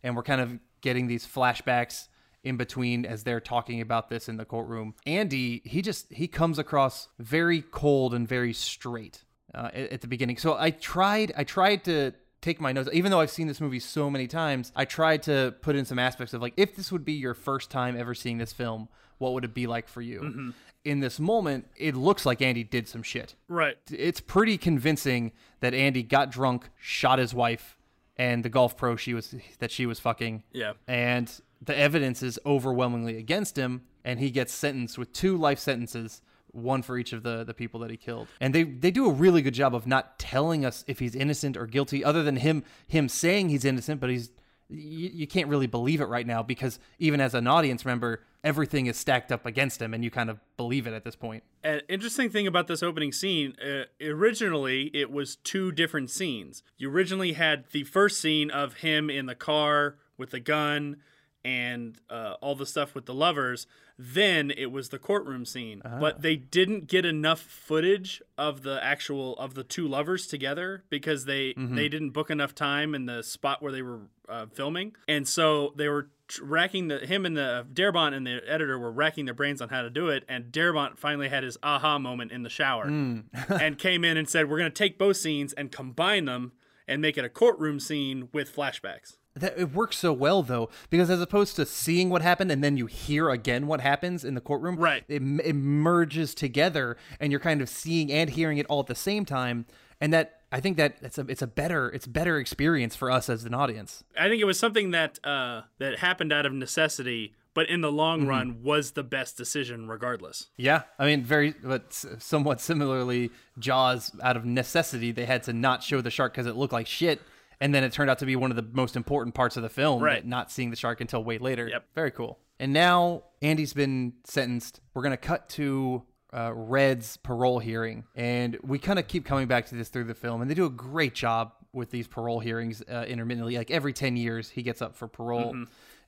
and 0.03 0.15
we're 0.15 0.23
kind 0.23 0.41
of 0.41 0.59
getting 0.81 1.07
these 1.07 1.25
flashbacks 1.25 2.07
in 2.43 2.57
between 2.57 3.05
as 3.05 3.23
they're 3.23 3.39
talking 3.39 3.81
about 3.81 4.09
this 4.09 4.29
in 4.29 4.37
the 4.37 4.45
courtroom. 4.45 4.93
Andy, 5.05 5.61
he 5.65 5.81
just 5.81 6.11
he 6.13 6.27
comes 6.27 6.59
across 6.59 7.09
very 7.19 7.61
cold 7.61 8.13
and 8.13 8.27
very 8.27 8.53
straight 8.53 9.23
uh, 9.53 9.69
at, 9.73 9.93
at 9.93 10.01
the 10.01 10.07
beginning. 10.07 10.37
So 10.37 10.55
I 10.57 10.69
tried 10.71 11.33
I 11.35 11.43
tried 11.43 11.83
to 11.85 12.13
take 12.45 12.61
my 12.61 12.71
notes 12.71 12.89
even 12.93 13.09
though 13.11 13.19
I've 13.19 13.31
seen 13.31 13.47
this 13.47 13.59
movie 13.59 13.79
so 13.79 14.09
many 14.09 14.27
times. 14.27 14.71
I 14.75 14.85
tried 14.85 15.23
to 15.23 15.55
put 15.61 15.75
in 15.75 15.83
some 15.85 15.99
aspects 15.99 16.33
of 16.33 16.41
like 16.41 16.53
if 16.57 16.75
this 16.75 16.91
would 16.91 17.03
be 17.03 17.13
your 17.13 17.33
first 17.33 17.71
time 17.71 17.97
ever 17.97 18.13
seeing 18.13 18.37
this 18.37 18.53
film, 18.53 18.87
what 19.17 19.33
would 19.33 19.43
it 19.43 19.53
be 19.53 19.65
like 19.67 19.87
for 19.87 20.01
you? 20.01 20.21
Mm-hmm. 20.21 20.49
In 20.83 20.99
this 20.99 21.19
moment, 21.19 21.65
it 21.75 21.95
looks 21.95 22.25
like 22.25 22.41
Andy 22.43 22.63
did 22.63 22.87
some 22.87 23.01
shit 23.01 23.33
Right. 23.47 23.75
it's 23.89 24.21
pretty 24.21 24.57
convincing 24.57 25.31
that 25.59 25.73
Andy 25.73 26.03
got 26.03 26.29
drunk, 26.31 26.69
shot 26.79 27.17
his 27.17 27.33
wife, 27.33 27.75
and 28.17 28.45
the 28.45 28.49
golf 28.49 28.77
pro 28.77 28.95
she 28.95 29.13
was 29.15 29.33
that 29.59 29.71
she 29.71 29.85
was 29.87 29.99
fucking. 29.99 30.43
Yeah. 30.53 30.73
And 30.87 31.31
the 31.59 31.75
evidence 31.75 32.21
is 32.21 32.39
overwhelmingly 32.45 33.17
against 33.17 33.57
him, 33.57 33.81
and 34.03 34.19
he 34.19 34.29
gets 34.29 34.53
sentenced 34.53 34.97
with 34.99 35.11
two 35.11 35.35
life 35.35 35.57
sentences, 35.57 36.21
one 36.55 36.81
for 36.81 36.97
each 36.97 37.13
of 37.13 37.23
the 37.23 37.43
the 37.43 37.53
people 37.53 37.79
that 37.81 37.91
he 37.91 37.97
killed. 37.97 38.27
And 38.39 38.53
they 38.53 38.63
they 38.63 38.91
do 38.91 39.07
a 39.07 39.11
really 39.11 39.41
good 39.41 39.53
job 39.53 39.75
of 39.75 39.85
not 39.85 40.17
telling 40.19 40.65
us 40.65 40.83
if 40.87 40.99
he's 40.99 41.15
innocent 41.15 41.57
or 41.57 41.65
guilty, 41.65 42.03
other 42.03 42.23
than 42.23 42.37
him 42.37 42.63
him 42.87 43.09
saying 43.09 43.49
he's 43.49 43.65
innocent, 43.65 43.99
but 43.99 44.09
he's 44.09 44.31
you, 44.69 45.09
you 45.13 45.27
can't 45.27 45.47
really 45.47 45.67
believe 45.67 46.01
it 46.01 46.05
right 46.05 46.25
now 46.25 46.41
because 46.41 46.79
even 46.99 47.21
as 47.21 47.33
an 47.33 47.47
audience 47.47 47.85
member, 47.85 48.21
everything 48.43 48.87
is 48.87 48.97
stacked 48.97 49.31
up 49.31 49.45
against 49.45 49.81
him, 49.81 49.93
and 49.93 50.03
you 50.03 50.11
kind 50.11 50.29
of 50.29 50.39
believe 50.57 50.87
it 50.87 50.93
at 50.93 51.03
this 51.03 51.15
point. 51.15 51.43
An 51.63 51.81
interesting 51.87 52.29
thing 52.29 52.47
about 52.47 52.67
this 52.67 52.81
opening 52.81 53.11
scene, 53.11 53.55
uh, 53.61 53.83
originally 54.03 54.91
it 54.93 55.11
was 55.11 55.35
two 55.37 55.71
different 55.71 56.09
scenes. 56.09 56.63
You 56.77 56.89
originally 56.89 57.33
had 57.33 57.65
the 57.71 57.83
first 57.83 58.19
scene 58.19 58.49
of 58.49 58.75
him 58.75 59.09
in 59.09 59.25
the 59.25 59.35
car 59.35 59.97
with 60.17 60.31
the 60.31 60.39
gun 60.39 60.97
and 61.43 61.99
uh, 62.09 62.35
all 62.41 62.55
the 62.55 62.65
stuff 62.65 62.95
with 62.95 63.05
the 63.05 63.13
lovers. 63.13 63.67
Then 63.97 64.51
it 64.51 64.71
was 64.71 64.89
the 64.89 64.99
courtroom 64.99 65.45
scene, 65.45 65.81
ah. 65.85 65.99
but 65.99 66.21
they 66.21 66.35
didn't 66.35 66.87
get 66.87 67.05
enough 67.05 67.39
footage 67.39 68.21
of 68.37 68.63
the 68.63 68.83
actual 68.83 69.37
of 69.37 69.53
the 69.53 69.63
two 69.63 69.87
lovers 69.87 70.27
together 70.27 70.83
because 70.89 71.25
they 71.25 71.53
mm-hmm. 71.53 71.75
they 71.75 71.87
didn't 71.87 72.09
book 72.09 72.29
enough 72.29 72.53
time 72.53 72.93
in 72.93 73.05
the 73.05 73.23
spot 73.23 73.61
where 73.61 73.71
they 73.71 73.81
were 73.81 74.01
uh, 74.27 74.47
filming, 74.47 74.95
and 75.07 75.27
so 75.27 75.73
they 75.77 75.87
were 75.87 76.09
racking 76.41 76.87
the 76.89 76.99
him 76.99 77.25
and 77.25 77.37
the 77.37 77.43
uh, 77.43 77.63
Darabont 77.63 78.13
and 78.13 78.27
the 78.27 78.41
editor 78.47 78.77
were 78.77 78.91
racking 78.91 79.25
their 79.25 79.33
brains 79.33 79.61
on 79.61 79.69
how 79.69 79.81
to 79.81 79.89
do 79.89 80.09
it, 80.09 80.25
and 80.27 80.51
Darabont 80.51 80.97
finally 80.97 81.29
had 81.29 81.43
his 81.43 81.57
aha 81.63 81.97
moment 81.97 82.31
in 82.31 82.43
the 82.43 82.49
shower 82.49 82.87
hmm. 82.87 83.19
and 83.49 83.77
came 83.77 84.03
in 84.03 84.17
and 84.17 84.29
said, 84.29 84.49
"We're 84.49 84.57
going 84.57 84.71
to 84.71 84.75
take 84.75 84.97
both 84.97 85.17
scenes 85.17 85.53
and 85.53 85.71
combine 85.71 86.25
them 86.25 86.51
and 86.85 87.01
make 87.01 87.17
it 87.17 87.23
a 87.23 87.29
courtroom 87.29 87.79
scene 87.79 88.27
with 88.33 88.53
flashbacks." 88.53 89.17
That 89.37 89.57
it 89.57 89.73
works 89.73 89.97
so 89.97 90.13
well 90.13 90.43
though, 90.43 90.69
because 90.89 91.09
as 91.09 91.19
opposed 91.21 91.55
to 91.57 91.65
seeing 91.65 92.09
what 92.09 92.21
happened 92.21 92.51
and 92.51 92.63
then 92.63 92.77
you 92.77 92.85
hear 92.85 93.29
again 93.29 93.67
what 93.67 93.81
happens 93.81 94.23
in 94.23 94.33
the 94.33 94.41
courtroom, 94.41 94.77
Right. 94.77 95.03
It, 95.09 95.21
it 95.43 95.53
merges 95.53 96.33
together, 96.33 96.95
and 97.19 97.31
you're 97.31 97.41
kind 97.41 97.61
of 97.61 97.67
seeing 97.69 98.11
and 98.11 98.29
hearing 98.29 98.57
it 98.57 98.65
all 98.67 98.79
at 98.79 98.87
the 98.87 98.95
same 98.95 99.25
time, 99.25 99.65
and 99.99 100.13
that 100.13 100.41
I 100.51 100.61
think 100.61 100.77
that 100.77 100.97
it's 101.01 101.17
a 101.17 101.25
it's 101.27 101.41
a 101.41 101.47
better 101.47 101.89
it's 101.89 102.07
better 102.07 102.37
experience 102.39 102.95
for 102.95 103.11
us 103.11 103.27
as 103.29 103.43
an 103.43 103.53
audience. 103.53 104.05
I 104.17 104.29
think 104.29 104.41
it 104.41 104.45
was 104.45 104.57
something 104.57 104.91
that 104.91 105.19
uh, 105.25 105.63
that 105.79 105.99
happened 105.99 106.31
out 106.31 106.45
of 106.45 106.53
necessity, 106.53 107.33
but 107.53 107.67
in 107.69 107.81
the 107.81 107.91
long 107.91 108.21
Mm-hmm. 108.21 108.29
run 108.29 108.63
was 108.63 108.91
the 108.91 109.03
best 109.03 109.35
decision 109.35 109.89
regardless. 109.89 110.47
Yeah, 110.55 110.83
I 110.97 111.05
mean, 111.07 111.23
very, 111.23 111.55
but 111.61 111.91
somewhat 112.19 112.61
similarly, 112.61 113.31
Jaws, 113.59 114.11
out 114.23 114.37
of 114.37 114.45
necessity, 114.45 115.11
they 115.11 115.25
had 115.25 115.43
to 115.43 115.51
not 115.53 115.83
show 115.83 115.99
the 115.99 116.09
shark 116.11 116.31
because 116.33 116.47
it 116.47 116.55
looked 116.55 116.71
like 116.73 116.87
shit, 116.87 117.21
and 117.59 117.73
then 117.73 117.83
it 117.83 117.91
turned 117.91 118.09
out 118.09 118.19
to 118.19 118.25
be 118.25 118.35
one 118.35 118.51
of 118.51 118.57
the 118.57 118.67
most 118.73 118.95
important 118.95 119.35
parts 119.35 119.57
of 119.57 119.63
the 119.63 119.69
film. 119.69 120.01
Right. 120.01 120.23
that 120.23 120.27
Not 120.27 120.51
seeing 120.51 120.69
the 120.69 120.75
shark 120.75 121.01
until 121.01 121.23
way 121.23 121.37
later. 121.37 121.67
Yep. 121.67 121.85
Very 121.95 122.11
cool. 122.11 122.39
And 122.59 122.73
now 122.73 123.23
Andy's 123.41 123.73
been 123.73 124.13
sentenced. 124.23 124.79
We're 124.93 125.03
gonna 125.03 125.17
cut 125.17 125.49
to. 125.49 126.03
Uh, 126.33 126.51
Red's 126.53 127.15
parole 127.15 127.59
hearing, 127.59 128.03
and 128.13 128.57
we 128.61 128.77
kind 128.77 128.99
of 128.99 129.07
keep 129.07 129.23
coming 129.23 129.47
back 129.47 129.67
to 129.67 129.75
this 129.75 129.87
through 129.87 130.03
the 130.03 130.13
film, 130.13 130.41
and 130.41 130.51
they 130.51 130.55
do 130.55 130.65
a 130.65 130.69
great 130.69 131.13
job 131.13 131.53
with 131.71 131.91
these 131.91 132.07
parole 132.09 132.41
hearings 132.41 132.83
uh, 132.91 133.05
intermittently. 133.07 133.55
Like 133.55 133.71
every 133.71 133.93
ten 133.93 134.17
years, 134.17 134.49
he 134.49 134.61
gets 134.61 134.81
up 134.81 134.97
for 134.97 135.07
parole, 135.07 135.55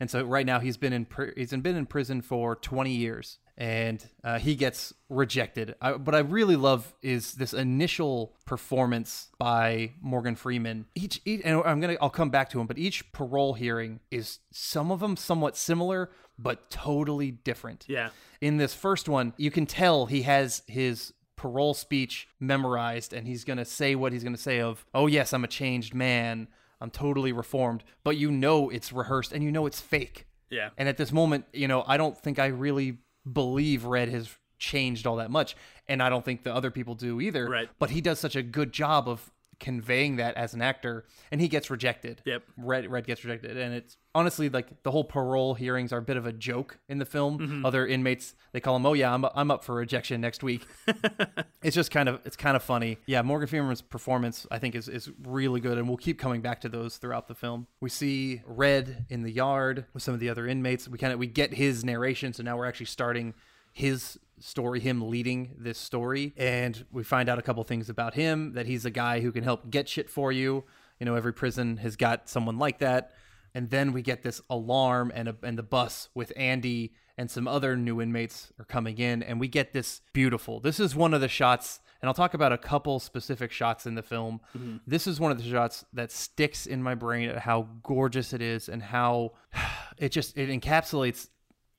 and 0.02 0.12
so 0.12 0.24
right 0.24 0.46
now 0.46 0.60
he's 0.60 0.76
been 0.76 0.92
in 0.92 1.06
pr- 1.06 1.30
he's 1.38 1.52
been 1.52 1.78
in 1.78 1.86
prison 1.86 2.22
for 2.22 2.58
20 2.58 2.92
years 2.92 3.40
and 3.58 4.08
uh, 4.24 4.38
he 4.38 4.56
gets 4.56 4.94
rejected. 5.10 5.76
I, 5.82 5.94
what 5.94 6.14
I 6.14 6.20
really 6.20 6.56
love 6.56 6.94
is 7.02 7.34
this 7.34 7.54
initial 7.54 8.36
performance 8.46 9.30
by 9.40 9.94
Morgan 10.00 10.36
Freeman. 10.36 10.86
Each, 10.94 11.20
each 11.26 11.42
and 11.44 11.62
I'm 11.66 11.80
gonna 11.80 11.98
I'll 12.00 12.10
come 12.10 12.30
back 12.30 12.50
to 12.52 12.60
him, 12.60 12.68
but 12.68 12.78
each 12.78 13.12
parole 13.12 13.56
hearing 13.56 14.00
is 14.12 14.40
some 14.52 14.92
of 14.92 15.00
them 15.00 15.18
somewhat 15.18 15.58
similar 15.58 16.12
but 16.40 16.70
totally 16.70 17.32
different. 17.32 17.86
Yeah. 17.88 18.10
In 18.42 18.58
this 18.58 18.74
first 18.74 19.10
one, 19.10 19.34
you 19.38 19.50
can 19.50 19.66
tell 19.66 20.06
he 20.06 20.22
has 20.22 20.62
his 20.68 21.14
parole 21.36 21.74
speech 21.74 22.28
memorized 22.40 23.14
and 23.14 23.28
he's 23.28 23.44
going 23.44 23.58
to 23.58 23.66
say 23.66 23.96
what 23.96 24.14
he's 24.14 24.24
going 24.24 24.36
to 24.36 24.42
say 24.42 24.60
of, 24.60 24.86
"Oh 24.94 25.08
yes, 25.08 25.34
I'm 25.34 25.44
a 25.44 25.48
changed 25.48 25.96
man. 25.96 26.48
I'm 26.80 26.92
totally 26.92 27.32
reformed." 27.32 27.84
But 28.04 28.18
you 28.18 28.30
know 28.30 28.70
it's 28.70 28.94
rehearsed 28.94 29.32
and 29.32 29.44
you 29.44 29.52
know 29.52 29.66
it's 29.66 29.82
fake. 29.82 30.28
Yeah. 30.50 30.70
And 30.78 30.88
at 30.88 30.98
this 30.98 31.12
moment, 31.12 31.46
you 31.54 31.68
know, 31.68 31.84
I 31.88 31.98
don't 31.98 32.18
think 32.18 32.40
I 32.40 32.48
really 32.48 33.00
believe 33.34 33.86
Red 33.86 34.10
has 34.10 34.30
changed 34.60 35.06
all 35.06 35.18
that 35.18 35.32
much, 35.32 35.56
and 35.88 36.02
I 36.02 36.10
don't 36.10 36.26
think 36.26 36.44
the 36.44 36.54
other 36.54 36.72
people 36.72 36.96
do 36.96 37.22
either. 37.22 37.50
Right. 37.50 37.70
But 37.80 37.92
he 37.92 38.02
does 38.02 38.20
such 38.20 38.36
a 38.36 38.44
good 38.44 38.72
job 38.72 39.08
of 39.08 39.32
conveying 39.60 40.18
that 40.18 40.36
as 40.36 40.54
an 40.54 40.62
actor, 40.62 41.06
and 41.32 41.42
he 41.42 41.48
gets 41.48 41.70
rejected. 41.70 42.22
Yep. 42.26 42.44
Red 42.58 42.92
Red 42.92 43.06
gets 43.06 43.24
rejected, 43.24 43.58
and 43.58 43.74
it's 43.74 43.98
honestly 44.18 44.50
like 44.50 44.82
the 44.82 44.90
whole 44.90 45.04
parole 45.04 45.54
hearings 45.54 45.94
are 45.94 46.00
a 46.00 46.02
bit 46.02 46.18
of 46.18 46.26
a 46.26 46.34
joke 46.34 46.80
in 46.90 46.98
the 46.98 47.06
film. 47.06 47.38
Mm-hmm. 47.38 47.66
Other 47.66 47.86
inmates 47.86 48.34
they 48.52 48.60
call 48.60 48.76
him, 48.76 48.86
"Oh 48.86 48.94
yeah, 48.94 49.14
I'm 49.14 49.24
I'm 49.36 49.52
up 49.52 49.64
for 49.64 49.76
rejection 49.76 50.20
next 50.20 50.42
week." 50.42 50.66
it's 51.62 51.76
just 51.76 51.92
kind 51.92 52.10
of 52.10 52.20
it's 52.26 52.36
kind 52.36 52.56
of 52.56 52.64
funny. 52.64 52.98
Yeah, 53.06 53.22
Morgan 53.22 53.48
Freeman's 53.48 53.82
performance 53.82 54.48
I 54.50 54.58
think 54.58 54.74
is 54.74 54.90
is 54.90 55.12
really 55.24 55.60
good, 55.60 55.78
and 55.78 55.88
we'll 55.88 55.98
keep 55.98 56.18
coming 56.18 56.42
back 56.42 56.62
to 56.62 56.70
those 56.70 56.98
throughout 56.98 57.28
the 57.28 57.36
film. 57.36 57.68
We 57.80 57.90
see 57.90 58.42
Red 58.48 59.06
in 59.10 59.22
the 59.22 59.32
yard 59.32 59.86
with 59.94 60.02
some 60.02 60.16
of 60.16 60.20
the 60.20 60.30
other 60.30 60.48
inmates. 60.48 60.88
We 60.88 60.98
kind 60.98 61.14
of 61.14 61.20
we 61.20 61.28
get 61.28 61.54
his 61.54 61.86
narration, 61.86 62.34
so 62.34 62.42
now 62.42 62.58
we're 62.58 62.66
actually 62.66 62.88
starting 62.88 63.36
his 63.72 64.20
story, 64.40 64.80
him 64.80 65.08
leading 65.08 65.54
this 65.60 65.78
story, 65.78 66.34
and 66.38 66.86
we 66.92 67.04
find 67.04 67.30
out 67.30 67.38
a 67.38 67.44
couple 67.44 67.64
things 67.64 67.90
about 67.90 68.16
him 68.16 68.54
that 68.54 68.66
he's 68.66 68.86
a 68.86 68.92
guy 68.92 69.20
who 69.20 69.32
can 69.32 69.44
help 69.44 69.70
get 69.70 69.88
shit 69.88 70.10
for 70.10 70.32
you. 70.32 70.64
You 71.00 71.06
know, 71.06 71.14
every 71.14 71.34
prison 71.34 71.78
has 71.78 71.96
got 71.96 72.28
someone 72.28 72.58
like 72.58 72.80
that. 72.80 73.12
And 73.54 73.70
then 73.70 73.94
we 73.94 74.02
get 74.02 74.24
this 74.24 74.42
alarm 74.50 75.12
and 75.14 75.30
a, 75.30 75.36
and 75.44 75.58
the 75.58 75.64
bus 75.64 76.10
with 76.14 76.32
Andy 76.36 76.94
and 77.18 77.32
some 77.32 77.48
other 77.48 77.76
new 77.76 78.02
inmates 78.02 78.52
are 78.60 78.66
coming 78.66 78.98
in 78.98 79.24
and 79.24 79.40
we 79.40 79.48
get 79.48 79.74
this 79.74 80.02
beautiful. 80.14 80.60
This 80.60 80.80
is 80.80 80.96
one 80.96 81.14
of 81.14 81.22
the 81.22 81.28
shots 81.28 81.80
and 82.02 82.08
I'll 82.08 82.14
talk 82.14 82.34
about 82.34 82.54
a 82.54 82.58
couple 82.58 83.00
specific 83.00 83.52
shots 83.52 83.86
in 83.86 83.96
the 83.96 84.04
film. 84.04 84.42
Mm-hmm. 84.56 84.78
This 84.86 85.08
is 85.08 85.20
one 85.20 85.32
of 85.32 85.38
the 85.38 85.50
shots 85.50 85.84
that 85.94 86.12
sticks 86.12 86.66
in 86.66 86.84
my 86.84 86.96
brain 86.96 87.30
at 87.30 87.40
how 87.40 87.70
gorgeous 87.84 88.34
it 88.34 88.42
is 88.42 88.70
and 88.70 88.84
how 88.84 89.34
it 89.98 90.12
just 90.12 90.38
it 90.38 90.50
encapsulates 90.50 91.28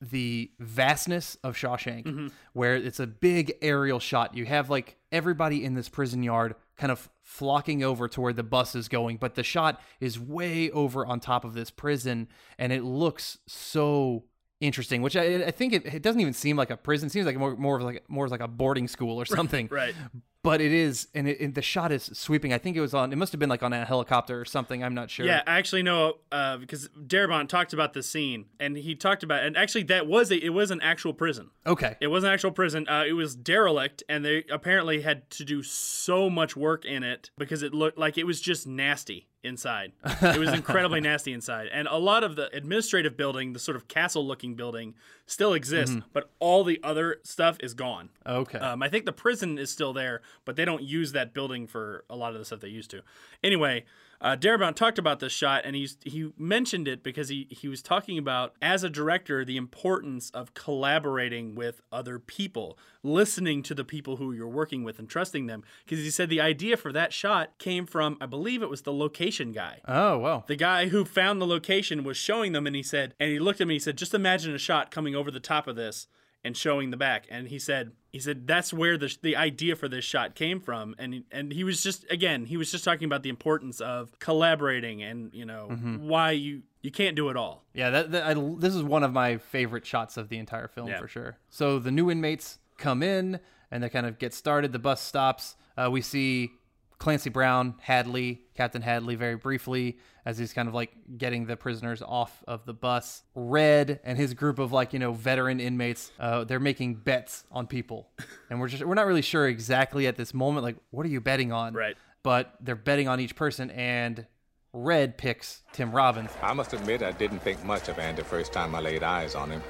the 0.01 0.49
vastness 0.59 1.37
of 1.43 1.55
Shawshank, 1.55 2.05
mm-hmm. 2.05 2.27
where 2.53 2.75
it's 2.75 3.01
a 3.01 3.07
big 3.07 3.53
aerial 3.61 3.99
shot. 3.99 4.33
You 4.33 4.45
have 4.45 4.69
like 4.69 4.97
everybody 5.11 5.63
in 5.63 5.73
this 5.73 5.89
prison 5.89 6.23
yard 6.23 6.55
kind 6.79 6.91
of 6.91 7.09
flocking 7.21 7.83
over 7.83 8.07
to 8.07 8.21
where 8.21 8.33
the 8.33 8.41
bus 8.41 8.73
is 8.73 8.87
going, 8.87 9.17
but 9.17 9.35
the 9.35 9.43
shot 9.43 9.81
is 9.99 10.19
way 10.19 10.71
over 10.71 11.05
on 11.05 11.19
top 11.19 11.43
of 11.43 11.53
this 11.53 11.69
prison, 11.69 12.27
and 12.57 12.71
it 12.71 12.83
looks 12.83 13.37
so 13.47 14.23
interesting. 14.61 15.01
Which 15.01 15.15
I, 15.15 15.43
I 15.45 15.51
think 15.51 15.73
it, 15.73 15.85
it 15.85 16.01
doesn't 16.01 16.21
even 16.21 16.33
seem 16.33 16.55
like 16.55 16.71
a 16.71 16.77
prison; 16.77 17.07
it 17.07 17.11
seems 17.11 17.25
like 17.25 17.37
more 17.37 17.55
more 17.57 17.77
of 17.77 17.83
like 17.83 18.09
more 18.09 18.25
of 18.25 18.31
like 18.31 18.39
a 18.39 18.47
boarding 18.47 18.87
school 18.87 19.19
or 19.19 19.25
something. 19.37 19.67
Right. 19.69 19.93
But 20.41 20.61
it 20.61 20.71
is, 20.71 21.09
and, 21.13 21.27
it, 21.27 21.39
and 21.41 21.53
the 21.53 21.61
shot 21.61 21.91
is 21.91 22.03
sweeping. 22.13 22.53
I 22.53 22.57
think 22.57 22.77
it 22.77 22.81
was 22.81 22.93
on. 22.93 23.11
It 23.11 23.17
must 23.17 23.33
have 23.33 23.39
been 23.39 23.49
like 23.49 23.61
on 23.61 23.73
a 23.73 23.83
helicopter 23.83 24.39
or 24.39 24.45
something. 24.45 24.83
I'm 24.83 24.93
not 24.93 25.09
sure. 25.09 25.25
Yeah, 25.25 25.43
I 25.45 25.57
actually 25.57 25.83
know 25.83 26.15
uh, 26.31 26.57
because 26.57 26.87
Darabont 26.89 27.49
talked 27.49 27.73
about 27.73 27.93
the 27.93 28.01
scene, 28.01 28.45
and 28.59 28.77
he 28.77 28.95
talked 28.95 29.23
about, 29.23 29.43
and 29.43 29.57
actually 29.57 29.83
that 29.83 30.07
was 30.07 30.31
a, 30.31 30.37
it 30.37 30.51
was 30.51 30.71
an 30.71 30.81
actual 30.81 31.13
prison. 31.13 31.49
Okay. 31.65 31.97
It 31.99 32.07
was 32.07 32.23
an 32.23 32.29
actual 32.29 32.51
prison. 32.51 32.87
Uh, 32.87 33.03
it 33.05 33.13
was 33.13 33.35
derelict, 33.35 34.03
and 34.07 34.23
they 34.23 34.45
apparently 34.49 35.01
had 35.01 35.29
to 35.31 35.43
do 35.43 35.61
so 35.61 36.29
much 36.29 36.55
work 36.55 36.85
in 36.85 37.03
it 37.03 37.31
because 37.37 37.61
it 37.61 37.73
looked 37.73 37.97
like 37.97 38.17
it 38.17 38.25
was 38.25 38.39
just 38.39 38.65
nasty 38.65 39.28
inside. 39.43 39.93
It 40.21 40.37
was 40.37 40.53
incredibly 40.53 41.01
nasty 41.01 41.33
inside, 41.33 41.69
and 41.71 41.87
a 41.87 41.97
lot 41.97 42.23
of 42.23 42.35
the 42.35 42.53
administrative 42.55 43.15
building, 43.15 43.53
the 43.53 43.59
sort 43.59 43.75
of 43.75 43.87
castle-looking 43.87 44.55
building, 44.55 44.95
still 45.25 45.53
exists, 45.53 45.95
but 46.13 46.29
all 46.39 46.63
the 46.63 46.79
other 46.83 47.17
stuff 47.23 47.57
is 47.61 47.73
gone. 47.73 48.09
Okay. 48.25 48.59
Um, 48.59 48.83
I 48.83 48.89
think 48.89 49.05
the 49.05 49.13
prison 49.13 49.57
is 49.57 49.71
still 49.71 49.93
there, 49.93 50.21
but 50.45 50.55
they 50.55 50.65
don't 50.65 50.83
use 50.83 51.13
that 51.13 51.33
building 51.33 51.67
for 51.67 52.03
a 52.09 52.15
lot 52.15 52.33
of 52.33 52.39
the 52.39 52.45
stuff 52.45 52.59
they 52.59 52.67
used 52.69 52.91
to. 52.91 53.01
Anyway, 53.43 53.85
uh, 54.21 54.35
Darabont 54.35 54.75
talked 54.75 54.97
about 54.97 55.19
this 55.19 55.31
shot, 55.31 55.61
and 55.63 55.75
he's 55.75 55.97
he 56.03 56.31
mentioned 56.37 56.87
it 56.87 57.03
because 57.03 57.29
he 57.29 57.47
he 57.49 57.67
was 57.67 57.81
talking 57.81 58.17
about 58.17 58.53
as 58.61 58.83
a 58.83 58.89
director 58.89 59.45
the 59.45 59.57
importance 59.57 60.29
of 60.31 60.53
collaborating 60.53 61.55
with 61.55 61.81
other 61.91 62.19
people, 62.19 62.77
listening 63.01 63.63
to 63.63 63.73
the 63.73 63.85
people 63.85 64.17
who 64.17 64.33
you're 64.33 64.47
working 64.47 64.83
with, 64.83 64.99
and 64.99 65.09
trusting 65.09 65.47
them. 65.47 65.63
Because 65.85 66.03
he 66.03 66.11
said 66.11 66.29
the 66.29 66.41
idea 66.41 66.75
for 66.75 66.91
that 66.91 67.13
shot 67.13 67.57
came 67.57 67.85
from 67.85 68.17
I 68.19 68.25
believe 68.25 68.61
it 68.61 68.69
was 68.69 68.81
the 68.81 68.93
location 68.93 69.51
guy. 69.51 69.79
oh 69.87 70.17
well. 70.17 70.43
The 70.47 70.55
guy 70.55 70.89
who 70.89 71.05
found 71.05 71.41
the 71.41 71.47
location 71.47 72.03
was 72.03 72.17
showing 72.17 72.51
them, 72.51 72.67
and 72.67 72.75
he 72.75 72.83
said, 72.83 73.13
and 73.19 73.31
he 73.31 73.39
looked 73.39 73.61
at 73.61 73.67
me. 73.67 73.75
He 73.75 73.79
said, 73.79 73.97
"Just 73.97 74.13
imagine 74.13 74.53
a 74.53 74.59
shot 74.59 74.91
coming 74.91 75.15
over 75.15 75.31
the 75.31 75.39
top 75.39 75.67
of 75.67 75.75
this 75.75 76.07
and 76.43 76.55
showing 76.55 76.91
the 76.91 76.97
back." 76.97 77.25
And 77.29 77.47
he 77.47 77.59
said, 77.59 77.91
"He 78.11 78.19
said 78.19 78.47
that's 78.47 78.73
where 78.73 78.97
the 78.97 79.15
the 79.21 79.35
idea 79.35 79.75
for 79.75 79.87
this 79.87 80.05
shot 80.05 80.35
came 80.35 80.59
from." 80.59 80.95
And 80.97 81.23
and 81.31 81.51
he 81.53 81.63
was 81.63 81.83
just 81.83 82.05
again, 82.09 82.45
he 82.45 82.57
was 82.57 82.71
just 82.71 82.83
talking 82.83 83.05
about 83.05 83.23
the 83.23 83.29
importance 83.29 83.81
of 83.81 84.17
collaborating, 84.19 85.03
and 85.03 85.33
you 85.33 85.45
know 85.45 85.67
why 85.99 86.31
you 86.31 86.63
you 86.81 86.91
can't 86.91 87.15
do 87.15 87.29
it 87.29 87.35
all. 87.35 87.65
Yeah, 87.73 87.89
that, 87.89 88.11
that 88.11 88.23
I, 88.23 88.33
this 88.57 88.73
is 88.73 88.83
one 88.83 89.03
of 89.03 89.11
my 89.11 89.37
favorite 89.37 89.85
shots 89.85 90.15
of 90.15 90.29
the 90.29 90.37
entire 90.37 90.67
film 90.69 90.87
Yeah. 90.87 90.99
for 90.99 91.07
sure. 91.09 91.37
So 91.49 91.77
the 91.77 91.91
new 91.91 92.09
inmates 92.09 92.57
come 92.77 93.03
in 93.03 93.39
and 93.69 93.83
they 93.83 93.89
kind 93.89 94.05
of 94.05 94.17
get 94.17 94.33
started. 94.33 94.71
The 94.71 94.79
bus 94.79 95.01
stops. 95.01 95.57
Uh, 95.77 95.89
we 95.91 96.01
see 96.01 96.51
Clancy 96.97 97.29
Brown, 97.29 97.75
Hadley, 97.81 98.43
Captain 98.59 98.81
Hadley, 98.81 99.15
very 99.15 99.37
briefly 99.37 99.99
as 100.25 100.37
he's 100.37 100.51
kind 100.51 100.67
of 100.67 100.73
like 100.73 100.91
getting 101.17 101.45
the 101.45 101.55
prisoners 101.55 102.01
off 102.01 102.43
of 102.45 102.65
the 102.65 102.73
bus. 102.73 103.23
Red 103.33 104.01
and 104.03 104.17
his 104.17 104.33
group 104.33 104.59
of 104.59 104.73
like 104.73 104.91
you 104.91 104.99
know 104.99 105.13
veteran 105.13 105.61
inmates, 105.61 106.11
uh, 106.19 106.43
they're 106.43 106.59
making 106.59 106.95
bets 106.95 107.45
on 107.53 107.67
people, 107.67 108.09
and 108.49 108.59
we're 108.59 108.67
just 108.67 108.83
we're 108.83 108.95
not 108.95 109.05
really 109.05 109.21
sure 109.21 109.47
exactly 109.47 110.07
at 110.07 110.17
this 110.17 110.33
moment 110.33 110.65
like 110.65 110.75
what 110.91 111.05
are 111.05 111.09
you 111.09 111.21
betting 111.21 111.53
on? 111.53 111.73
Right. 111.73 111.95
But 112.21 112.53
they're 112.59 112.75
betting 112.75 113.07
on 113.07 113.21
each 113.21 113.33
person, 113.33 113.71
and 113.71 114.25
Red 114.73 115.17
picks 115.17 115.63
Tim 115.71 115.93
Robbins. 115.93 116.31
I 116.41 116.51
must 116.51 116.73
admit 116.73 117.01
I 117.01 117.13
didn't 117.13 117.39
think 117.39 117.63
much 117.63 117.87
of 117.87 117.97
Andy 117.97 118.23
first 118.23 118.51
time 118.51 118.75
I 118.75 118.81
laid 118.81 119.03
eyes 119.03 119.35
on 119.35 119.51
him. 119.51 119.63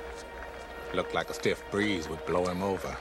Looked 0.96 1.14
like 1.14 1.30
a 1.30 1.36
stiff 1.36 1.62
breeze 1.70 2.10
would 2.10 2.26
blow 2.26 2.48
him 2.48 2.64
over. 2.64 2.98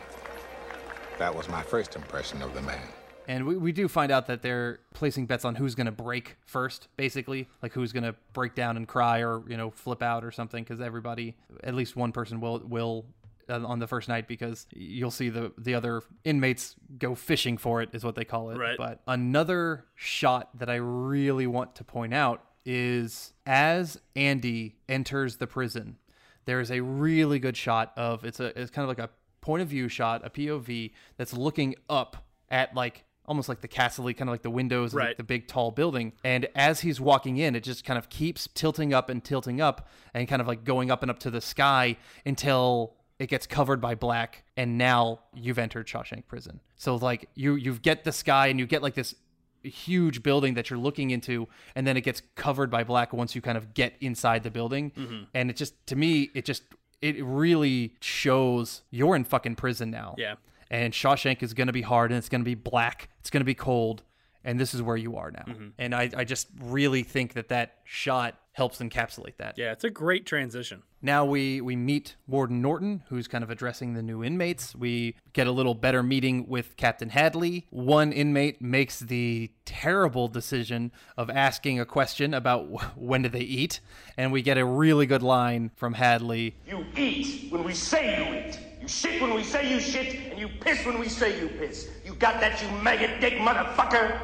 That 1.18 1.34
was 1.34 1.48
my 1.48 1.62
first 1.62 1.96
impression 1.96 2.42
of 2.42 2.52
the 2.52 2.60
man. 2.60 2.88
And 3.28 3.46
we, 3.46 3.56
we 3.58 3.72
do 3.72 3.88
find 3.88 4.10
out 4.10 4.26
that 4.28 4.40
they're 4.40 4.80
placing 4.94 5.26
bets 5.26 5.44
on 5.44 5.54
who's 5.54 5.74
going 5.74 5.86
to 5.86 5.92
break 5.92 6.36
first, 6.46 6.88
basically, 6.96 7.46
like 7.62 7.74
who's 7.74 7.92
going 7.92 8.04
to 8.04 8.14
break 8.32 8.54
down 8.54 8.78
and 8.78 8.88
cry 8.88 9.22
or 9.22 9.42
you 9.46 9.56
know 9.56 9.70
flip 9.70 10.02
out 10.02 10.24
or 10.24 10.32
something. 10.32 10.64
Because 10.64 10.80
everybody, 10.80 11.36
at 11.62 11.74
least 11.74 11.94
one 11.94 12.10
person 12.10 12.40
will 12.40 12.60
will 12.66 13.04
uh, 13.50 13.64
on 13.66 13.78
the 13.78 13.86
first 13.86 14.08
night 14.08 14.26
because 14.28 14.66
you'll 14.74 15.10
see 15.10 15.28
the 15.28 15.52
the 15.58 15.74
other 15.74 16.02
inmates 16.24 16.74
go 16.98 17.14
fishing 17.14 17.58
for 17.58 17.82
it 17.82 17.90
is 17.92 18.02
what 18.02 18.14
they 18.14 18.24
call 18.24 18.50
it. 18.50 18.56
Right. 18.56 18.78
But 18.78 19.02
another 19.06 19.84
shot 19.94 20.48
that 20.58 20.70
I 20.70 20.76
really 20.76 21.46
want 21.46 21.74
to 21.76 21.84
point 21.84 22.14
out 22.14 22.42
is 22.64 23.34
as 23.46 24.00
Andy 24.16 24.76
enters 24.88 25.36
the 25.36 25.46
prison, 25.46 25.98
there 26.46 26.60
is 26.60 26.70
a 26.70 26.80
really 26.80 27.38
good 27.38 27.58
shot 27.58 27.92
of 27.94 28.24
it's 28.24 28.40
a 28.40 28.58
it's 28.58 28.70
kind 28.70 28.84
of 28.84 28.88
like 28.88 29.06
a 29.06 29.10
point 29.42 29.62
of 29.62 29.68
view 29.68 29.88
shot, 29.88 30.22
a 30.24 30.30
POV 30.30 30.92
that's 31.18 31.34
looking 31.34 31.74
up 31.90 32.24
at 32.50 32.74
like 32.74 33.04
almost 33.28 33.48
like 33.48 33.60
the 33.60 33.68
castle 33.68 34.06
kind 34.06 34.22
of 34.22 34.28
like 34.28 34.42
the 34.42 34.50
windows 34.50 34.92
of 34.94 35.00
like, 35.00 35.16
the 35.16 35.22
big 35.22 35.46
tall 35.46 35.70
building. 35.70 36.12
And 36.24 36.48
as 36.56 36.80
he's 36.80 37.00
walking 37.00 37.36
in, 37.36 37.54
it 37.54 37.62
just 37.62 37.84
kind 37.84 37.98
of 37.98 38.08
keeps 38.08 38.48
tilting 38.54 38.92
up 38.94 39.10
and 39.10 39.22
tilting 39.22 39.60
up 39.60 39.88
and 40.14 40.26
kind 40.26 40.40
of 40.40 40.48
like 40.48 40.64
going 40.64 40.90
up 40.90 41.02
and 41.02 41.10
up 41.10 41.18
to 41.20 41.30
the 41.30 41.40
sky 41.40 41.96
until 42.24 42.94
it 43.18 43.28
gets 43.28 43.46
covered 43.46 43.80
by 43.80 43.94
black 43.94 44.44
and 44.56 44.78
now 44.78 45.20
you've 45.34 45.58
entered 45.58 45.86
Shawshank 45.86 46.26
prison. 46.26 46.60
So 46.76 46.96
like 46.96 47.28
you 47.34 47.54
you 47.54 47.74
get 47.74 48.04
the 48.04 48.12
sky 48.12 48.48
and 48.48 48.58
you 48.58 48.66
get 48.66 48.82
like 48.82 48.94
this 48.94 49.14
huge 49.62 50.22
building 50.22 50.54
that 50.54 50.70
you're 50.70 50.78
looking 50.78 51.10
into 51.10 51.48
and 51.74 51.86
then 51.86 51.96
it 51.96 52.02
gets 52.02 52.22
covered 52.36 52.70
by 52.70 52.84
black 52.84 53.12
once 53.12 53.34
you 53.34 53.42
kind 53.42 53.58
of 53.58 53.74
get 53.74 53.92
inside 54.00 54.44
the 54.44 54.50
building 54.50 54.92
mm-hmm. 54.92 55.24
and 55.34 55.50
it 55.50 55.56
just 55.56 55.74
to 55.88 55.96
me 55.96 56.30
it 56.32 56.44
just 56.44 56.62
it 57.02 57.22
really 57.24 57.94
shows 58.00 58.82
you're 58.90 59.14
in 59.14 59.24
fucking 59.24 59.56
prison 59.56 59.90
now. 59.90 60.14
Yeah. 60.18 60.34
And 60.70 60.92
Shawshank 60.92 61.42
is 61.42 61.54
going 61.54 61.68
to 61.68 61.72
be 61.72 61.82
hard 61.82 62.10
and 62.10 62.18
it's 62.18 62.28
going 62.28 62.42
to 62.42 62.44
be 62.44 62.54
black. 62.54 63.08
It's 63.20 63.30
going 63.30 63.40
to 63.40 63.46
be 63.46 63.54
cold. 63.54 64.02
And 64.44 64.58
this 64.58 64.72
is 64.72 64.80
where 64.80 64.96
you 64.96 65.16
are 65.16 65.30
now. 65.30 65.44
Mm-hmm. 65.46 65.68
And 65.78 65.94
I, 65.94 66.10
I 66.16 66.24
just 66.24 66.48
really 66.60 67.02
think 67.02 67.34
that 67.34 67.48
that 67.48 67.78
shot 67.84 68.38
helps 68.58 68.78
encapsulate 68.78 69.36
that. 69.36 69.56
Yeah, 69.56 69.70
it's 69.70 69.84
a 69.84 69.90
great 69.90 70.26
transition. 70.26 70.82
Now 71.00 71.24
we 71.24 71.60
we 71.60 71.76
meet 71.76 72.16
Warden 72.26 72.60
Norton, 72.60 73.04
who's 73.08 73.28
kind 73.28 73.44
of 73.44 73.50
addressing 73.50 73.94
the 73.94 74.02
new 74.02 74.24
inmates. 74.24 74.74
We 74.74 75.14
get 75.32 75.46
a 75.46 75.52
little 75.52 75.74
better 75.74 76.02
meeting 76.02 76.48
with 76.48 76.76
Captain 76.76 77.10
Hadley. 77.10 77.66
One 77.70 78.10
inmate 78.12 78.60
makes 78.60 78.98
the 78.98 79.52
terrible 79.64 80.26
decision 80.26 80.90
of 81.16 81.30
asking 81.30 81.78
a 81.78 81.84
question 81.84 82.34
about 82.34 82.62
when 82.98 83.22
do 83.22 83.28
they 83.28 83.40
eat, 83.40 83.78
and 84.16 84.32
we 84.32 84.42
get 84.42 84.58
a 84.58 84.64
really 84.64 85.06
good 85.06 85.22
line 85.22 85.70
from 85.76 85.94
Hadley. 85.94 86.56
You 86.66 86.84
eat 86.96 87.52
when 87.52 87.62
we 87.62 87.74
say 87.74 88.18
you 88.18 88.48
eat. 88.48 88.67
You 88.88 88.92
shit 88.92 89.20
when 89.20 89.34
we 89.34 89.44
say 89.44 89.70
you 89.70 89.80
shit, 89.80 90.14
and 90.30 90.38
you 90.38 90.48
piss 90.48 90.86
when 90.86 90.98
we 90.98 91.10
say 91.10 91.38
you 91.38 91.48
piss. 91.48 91.90
You 92.06 92.14
got 92.14 92.40
that, 92.40 92.62
you 92.62 92.70
maggot 92.80 93.20
dick 93.20 93.34
motherfucker? 93.34 94.18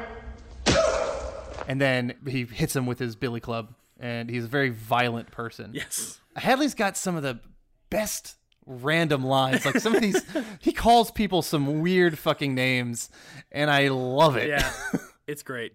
And 1.67 1.79
then 1.79 2.15
he 2.27 2.45
hits 2.45 2.75
him 2.75 2.87
with 2.87 2.97
his 2.97 3.15
billy 3.15 3.39
club, 3.39 3.75
and 3.99 4.27
he's 4.27 4.45
a 4.45 4.47
very 4.47 4.69
violent 4.69 5.29
person. 5.29 5.69
Yes. 5.75 6.19
Hadley's 6.35 6.73
got 6.73 6.97
some 6.97 7.15
of 7.15 7.21
the 7.21 7.39
best 7.91 8.37
random 8.65 9.23
lines. 9.23 9.67
Like 9.67 9.77
some 9.77 9.93
of 9.93 10.01
these, 10.01 10.19
he 10.59 10.71
calls 10.71 11.11
people 11.11 11.43
some 11.43 11.81
weird 11.81 12.17
fucking 12.17 12.55
names, 12.55 13.11
and 13.51 13.69
I 13.69 13.89
love 13.89 14.35
it. 14.35 14.47
Yeah. 14.47 14.73
it's 15.27 15.43
great. 15.43 15.73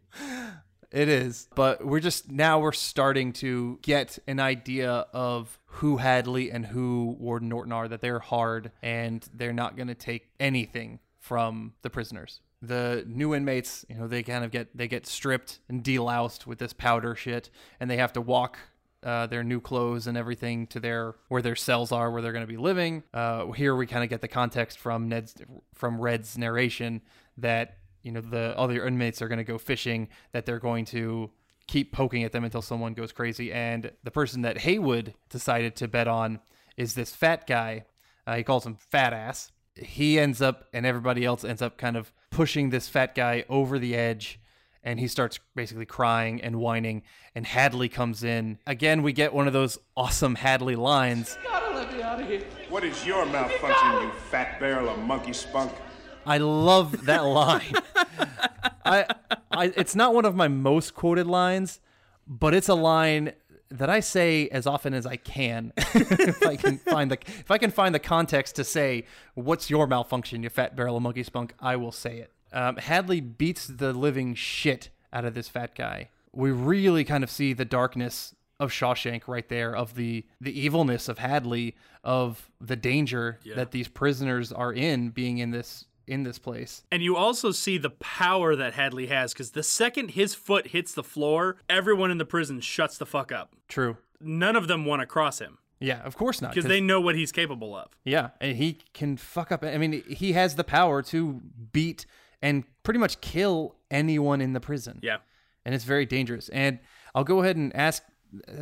It 0.92 1.08
is. 1.08 1.48
But 1.54 1.84
we're 1.84 2.00
just 2.00 2.30
now 2.30 2.58
we're 2.58 2.72
starting 2.72 3.32
to 3.34 3.78
get 3.82 4.18
an 4.26 4.40
idea 4.40 5.06
of 5.12 5.58
who 5.66 5.98
Hadley 5.98 6.50
and 6.50 6.66
who 6.66 7.16
Warden 7.18 7.48
Norton 7.48 7.72
are, 7.72 7.88
that 7.88 8.00
they're 8.00 8.18
hard 8.18 8.72
and 8.82 9.26
they're 9.32 9.52
not 9.52 9.76
going 9.76 9.88
to 9.88 9.94
take 9.94 10.30
anything 10.40 10.98
from 11.18 11.74
the 11.82 11.90
prisoners. 11.90 12.40
The 12.62 13.04
new 13.06 13.34
inmates, 13.34 13.86
you 13.88 13.96
know, 13.96 14.08
they 14.08 14.22
kind 14.22 14.44
of 14.44 14.50
get 14.50 14.76
they 14.76 14.88
get 14.88 15.06
stripped 15.06 15.60
and 15.68 15.82
deloused 15.82 16.46
with 16.46 16.58
this 16.58 16.72
powder 16.72 17.14
shit, 17.14 17.50
and 17.78 17.90
they 17.90 17.96
have 17.96 18.12
to 18.14 18.20
walk 18.20 18.58
uh, 19.02 19.26
their 19.28 19.42
new 19.42 19.60
clothes 19.60 20.06
and 20.06 20.18
everything 20.18 20.66
to 20.66 20.80
their 20.80 21.14
where 21.28 21.40
their 21.40 21.56
cells 21.56 21.92
are, 21.92 22.10
where 22.10 22.20
they're 22.20 22.32
going 22.32 22.46
to 22.46 22.52
be 22.52 22.58
living. 22.58 23.02
Uh, 23.14 23.50
here 23.52 23.74
we 23.74 23.86
kind 23.86 24.04
of 24.04 24.10
get 24.10 24.20
the 24.20 24.28
context 24.28 24.78
from 24.78 25.08
Ned's 25.08 25.34
from 25.72 26.00
Red's 26.00 26.36
narration 26.36 27.00
that 27.38 27.78
you 28.02 28.12
know 28.12 28.20
the 28.20 28.56
other 28.58 28.86
inmates 28.86 29.20
are 29.22 29.28
going 29.28 29.38
to 29.38 29.44
go 29.44 29.58
fishing, 29.58 30.08
that 30.32 30.46
they're 30.46 30.58
going 30.58 30.84
to 30.86 31.30
keep 31.66 31.92
poking 31.92 32.24
at 32.24 32.32
them 32.32 32.44
until 32.44 32.62
someone 32.62 32.94
goes 32.94 33.12
crazy, 33.12 33.52
and 33.52 33.90
the 34.02 34.10
person 34.10 34.42
that 34.42 34.58
Haywood 34.58 35.14
decided 35.28 35.76
to 35.76 35.88
bet 35.88 36.08
on 36.08 36.40
is 36.76 36.94
this 36.94 37.14
fat 37.14 37.46
guy. 37.46 37.84
Uh, 38.26 38.36
he 38.36 38.42
calls 38.42 38.66
him 38.66 38.74
Fat 38.76 39.12
Ass. 39.12 39.52
He 39.76 40.18
ends 40.18 40.42
up, 40.42 40.68
and 40.72 40.84
everybody 40.84 41.24
else 41.24 41.44
ends 41.44 41.62
up 41.62 41.78
kind 41.78 41.96
of 41.96 42.12
pushing 42.30 42.70
this 42.70 42.88
fat 42.88 43.14
guy 43.14 43.44
over 43.48 43.78
the 43.78 43.94
edge 43.94 44.40
and 44.82 44.98
he 44.98 45.06
starts 45.06 45.38
basically 45.54 45.84
crying 45.84 46.40
and 46.40 46.56
whining 46.56 47.02
and 47.34 47.44
hadley 47.44 47.88
comes 47.88 48.24
in 48.24 48.56
again 48.66 49.02
we 49.02 49.12
get 49.12 49.34
one 49.34 49.46
of 49.46 49.52
those 49.52 49.76
awesome 49.94 50.36
hadley 50.36 50.74
lines 50.74 51.36
What 52.68 52.84
is 52.84 53.04
your 53.04 53.26
malfunction, 53.26 54.02
you 54.02 54.10
fat 54.30 54.60
barrel 54.60 54.88
of 54.88 54.98
monkey 55.00 55.32
spunk? 55.32 55.72
I 56.26 56.38
love 56.38 57.06
that 57.06 57.24
line. 57.24 57.74
I, 58.84 59.06
I 59.50 59.64
it's 59.76 59.94
not 59.94 60.14
one 60.14 60.24
of 60.24 60.34
my 60.34 60.48
most 60.48 60.94
quoted 60.94 61.26
lines 61.26 61.80
but 62.26 62.54
it's 62.54 62.68
a 62.68 62.74
line 62.74 63.32
that 63.70 63.90
i 63.90 64.00
say 64.00 64.48
as 64.48 64.66
often 64.66 64.94
as 64.94 65.06
i 65.06 65.16
can. 65.16 65.72
If 65.94 66.42
i 66.46 66.56
can 66.56 66.78
find 66.78 67.10
the 67.10 67.18
if 67.26 67.50
i 67.50 67.58
can 67.58 67.70
find 67.70 67.94
the 67.94 68.00
context 68.00 68.56
to 68.56 68.64
say 68.64 69.04
what's 69.34 69.70
your 69.70 69.86
malfunction 69.86 70.42
you 70.42 70.48
fat 70.48 70.76
barrel 70.76 70.96
of 70.96 71.02
monkey 71.02 71.22
spunk? 71.22 71.54
I 71.60 71.76
will 71.76 71.92
say 71.92 72.18
it. 72.18 72.32
Um, 72.52 72.76
hadley 72.76 73.20
beats 73.20 73.66
the 73.66 73.92
living 73.92 74.34
shit 74.34 74.90
out 75.12 75.24
of 75.24 75.34
this 75.34 75.48
fat 75.48 75.74
guy. 75.74 76.08
We 76.32 76.50
really 76.50 77.04
kind 77.04 77.24
of 77.24 77.30
see 77.30 77.52
the 77.52 77.64
darkness 77.64 78.34
of 78.60 78.70
Shawshank 78.70 79.26
right 79.26 79.48
there, 79.48 79.74
of 79.74 79.94
the 79.94 80.24
the 80.40 80.58
evilness 80.60 81.08
of 81.08 81.18
Hadley, 81.18 81.74
of 82.04 82.50
the 82.60 82.76
danger 82.76 83.40
that 83.56 83.70
these 83.70 83.88
prisoners 83.88 84.52
are 84.52 84.72
in 84.72 85.08
being 85.08 85.38
in 85.38 85.50
this 85.50 85.86
in 86.10 86.24
this 86.24 86.38
place. 86.38 86.82
And 86.90 87.02
you 87.02 87.16
also 87.16 87.50
see 87.52 87.78
the 87.78 87.90
power 87.90 88.56
that 88.56 88.74
Hadley 88.74 89.06
has 89.06 89.32
because 89.32 89.52
the 89.52 89.62
second 89.62 90.10
his 90.10 90.34
foot 90.34 90.68
hits 90.68 90.92
the 90.92 91.04
floor, 91.04 91.56
everyone 91.68 92.10
in 92.10 92.18
the 92.18 92.24
prison 92.24 92.60
shuts 92.60 92.98
the 92.98 93.06
fuck 93.06 93.30
up. 93.32 93.54
True. 93.68 93.96
None 94.20 94.56
of 94.56 94.68
them 94.68 94.84
want 94.84 95.00
to 95.00 95.06
cross 95.06 95.38
him 95.38 95.58
Yeah, 95.78 96.02
of 96.02 96.16
course 96.16 96.42
not. 96.42 96.52
because 96.54 96.68
they 96.68 96.80
know 96.80 97.00
what 97.00 97.14
he's 97.14 97.32
capable 97.32 97.74
of. 97.76 97.88
yeah, 98.04 98.30
and 98.40 98.56
he 98.56 98.78
can 98.92 99.16
fuck 99.16 99.50
up. 99.52 99.64
I 99.64 99.78
mean, 99.78 100.02
he 100.08 100.32
has 100.34 100.56
the 100.56 100.64
power 100.64 101.00
to 101.04 101.40
beat 101.72 102.04
and 102.42 102.64
pretty 102.82 103.00
much 103.00 103.20
kill 103.20 103.76
anyone 103.90 104.40
in 104.40 104.52
the 104.52 104.60
prison. 104.60 104.98
Yeah. 105.02 105.18
and 105.64 105.74
it's 105.74 105.84
very 105.84 106.06
dangerous. 106.06 106.48
And 106.50 106.78
I'll 107.14 107.24
go 107.24 107.40
ahead 107.42 107.56
and 107.56 107.74
ask 107.74 108.02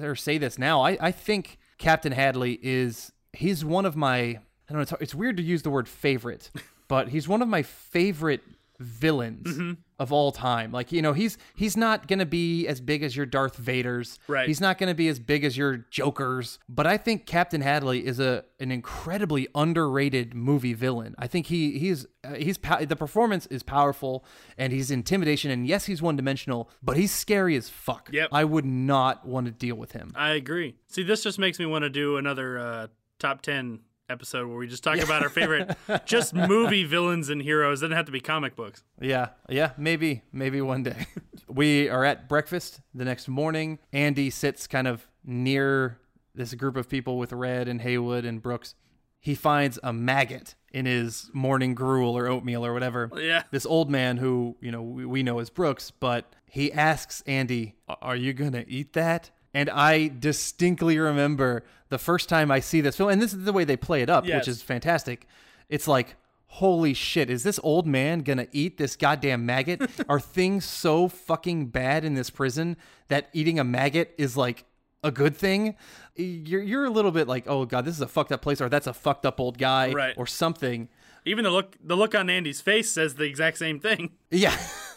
or 0.02 0.14
say 0.14 0.38
this 0.38 0.58
now. 0.58 0.80
I, 0.82 0.96
I 1.00 1.10
think 1.12 1.58
Captain 1.78 2.12
Hadley 2.12 2.58
is 2.62 3.12
he's 3.32 3.64
one 3.64 3.84
of 3.86 3.96
my 3.96 4.18
I 4.18 4.74
don't 4.74 4.76
know. 4.78 4.82
It's, 4.82 4.92
it's 5.00 5.14
weird 5.14 5.36
to 5.38 5.42
use 5.42 5.62
the 5.62 5.70
word 5.70 5.88
favorite, 5.88 6.50
but 6.88 7.08
he's 7.10 7.28
one 7.28 7.42
of 7.42 7.48
my 7.48 7.62
favorite 7.62 8.42
villains 8.80 9.76
of 9.98 10.12
all 10.12 10.30
time. 10.30 10.70
Like 10.70 10.92
you 10.92 11.02
know, 11.02 11.12
he's 11.12 11.36
he's 11.54 11.76
not 11.76 12.06
gonna 12.06 12.26
be 12.26 12.66
as 12.66 12.80
big 12.80 13.02
as 13.02 13.16
your 13.16 13.26
Darth 13.26 13.56
Vader's. 13.56 14.18
Right. 14.28 14.46
He's 14.46 14.60
not 14.60 14.78
gonna 14.78 14.94
be 14.94 15.08
as 15.08 15.18
big 15.18 15.44
as 15.44 15.56
your 15.56 15.78
Joker's. 15.90 16.58
But 16.68 16.86
I 16.86 16.96
think 16.96 17.26
Captain 17.26 17.60
Hadley 17.60 18.06
is 18.06 18.20
a 18.20 18.44
an 18.60 18.70
incredibly 18.70 19.48
underrated 19.54 20.34
movie 20.34 20.74
villain. 20.74 21.14
I 21.18 21.26
think 21.26 21.46
he 21.46 21.78
he's 21.78 22.06
uh, 22.24 22.34
he's 22.34 22.58
the 22.58 22.96
performance 22.96 23.46
is 23.46 23.62
powerful 23.62 24.24
and 24.56 24.72
he's 24.72 24.90
intimidation 24.90 25.50
and 25.50 25.66
yes 25.66 25.86
he's 25.86 26.00
one 26.00 26.16
dimensional, 26.16 26.70
but 26.82 26.96
he's 26.96 27.12
scary 27.12 27.56
as 27.56 27.68
fuck. 27.68 28.10
Yep. 28.12 28.28
I 28.32 28.44
would 28.44 28.64
not 28.64 29.26
want 29.26 29.46
to 29.46 29.52
deal 29.52 29.76
with 29.76 29.92
him. 29.92 30.12
I 30.14 30.30
agree. 30.30 30.76
See, 30.86 31.02
this 31.02 31.22
just 31.22 31.38
makes 31.38 31.58
me 31.58 31.66
want 31.66 31.82
to 31.82 31.90
do 31.90 32.16
another 32.16 32.58
uh, 32.58 32.86
top 33.18 33.42
10 33.42 33.80
episode 34.08 34.48
where 34.48 34.56
we 34.56 34.66
just 34.66 34.82
talk 34.82 34.98
about 34.98 35.22
our 35.22 35.28
favorite 35.28 35.76
just 36.06 36.34
movie 36.34 36.84
villains 36.84 37.28
and 37.28 37.42
heroes. 37.42 37.80
Doesn't 37.80 37.96
have 37.96 38.06
to 38.06 38.12
be 38.12 38.20
comic 38.20 38.56
books. 38.56 38.82
Yeah, 39.00 39.30
yeah, 39.48 39.72
maybe, 39.76 40.22
maybe 40.32 40.60
one 40.60 40.82
day. 40.82 41.06
we 41.48 41.88
are 41.88 42.04
at 42.04 42.28
breakfast 42.28 42.80
the 42.94 43.04
next 43.04 43.28
morning. 43.28 43.78
Andy 43.92 44.30
sits 44.30 44.66
kind 44.66 44.86
of 44.86 45.06
near 45.24 45.98
this 46.34 46.54
group 46.54 46.76
of 46.76 46.88
people 46.88 47.18
with 47.18 47.32
Red 47.32 47.68
and 47.68 47.80
Haywood 47.80 48.24
and 48.24 48.42
Brooks. 48.42 48.74
He 49.20 49.34
finds 49.34 49.78
a 49.82 49.92
maggot 49.92 50.54
in 50.72 50.86
his 50.86 51.30
morning 51.32 51.74
gruel 51.74 52.16
or 52.16 52.28
oatmeal 52.28 52.64
or 52.64 52.72
whatever. 52.72 53.10
Yeah. 53.16 53.42
This 53.50 53.66
old 53.66 53.90
man 53.90 54.18
who, 54.18 54.56
you 54.60 54.70
know, 54.70 54.82
we, 54.82 55.04
we 55.04 55.22
know 55.22 55.38
as 55.40 55.50
Brooks, 55.50 55.90
but 55.90 56.32
he 56.46 56.72
asks 56.72 57.22
Andy, 57.26 57.74
Are 57.88 58.16
you 58.16 58.32
going 58.32 58.52
to 58.52 58.68
eat 58.68 58.92
that? 58.92 59.30
And 59.54 59.70
I 59.70 60.08
distinctly 60.08 60.98
remember 60.98 61.64
the 61.88 61.98
first 61.98 62.28
time 62.28 62.50
I 62.50 62.60
see 62.60 62.80
this 62.80 62.96
film, 62.96 63.10
and 63.10 63.20
this 63.22 63.32
is 63.32 63.44
the 63.44 63.52
way 63.52 63.64
they 63.64 63.76
play 63.76 64.02
it 64.02 64.10
up, 64.10 64.26
Yes. 64.26 64.40
which 64.40 64.48
is 64.48 64.62
fantastic. 64.62 65.26
It's 65.68 65.88
like, 65.88 66.16
holy 66.46 66.94
shit, 66.94 67.30
is 67.30 67.42
this 67.42 67.58
old 67.62 67.86
man 67.86 68.20
gonna 68.20 68.46
eat 68.52 68.76
this 68.78 68.94
goddamn 68.96 69.46
maggot? 69.46 69.82
Are 70.08 70.20
things 70.20 70.64
so 70.64 71.08
fucking 71.08 71.66
bad 71.66 72.04
in 72.04 72.14
this 72.14 72.30
prison 72.30 72.76
that 73.08 73.28
eating 73.32 73.58
a 73.58 73.64
maggot 73.64 74.14
is 74.18 74.36
like 74.36 74.64
a 75.02 75.10
good 75.10 75.34
thing? 75.36 75.76
You're, 76.16 76.62
you're 76.62 76.84
a 76.84 76.90
little 76.90 77.10
bit 77.12 77.26
like, 77.28 77.44
oh 77.46 77.64
god, 77.64 77.84
this 77.84 77.94
is 77.94 78.00
a 78.02 78.08
fucked 78.08 78.32
up 78.32 78.42
place, 78.42 78.60
or 78.60 78.68
that's 78.68 78.86
a 78.86 78.92
fucked 78.94 79.24
up 79.24 79.40
old 79.40 79.56
guy, 79.58 79.92
Right. 79.92 80.14
or 80.18 80.26
something. 80.26 80.88
Even 81.24 81.44
the 81.44 81.50
look 81.50 81.76
the 81.82 81.96
look 81.96 82.14
on 82.14 82.28
Andy's 82.30 82.60
face 82.60 82.90
says 82.92 83.14
the 83.14 83.24
exact 83.24 83.58
same 83.58 83.80
thing. 83.80 84.12
Yeah. 84.30 84.56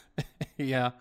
yeah. 0.58 0.92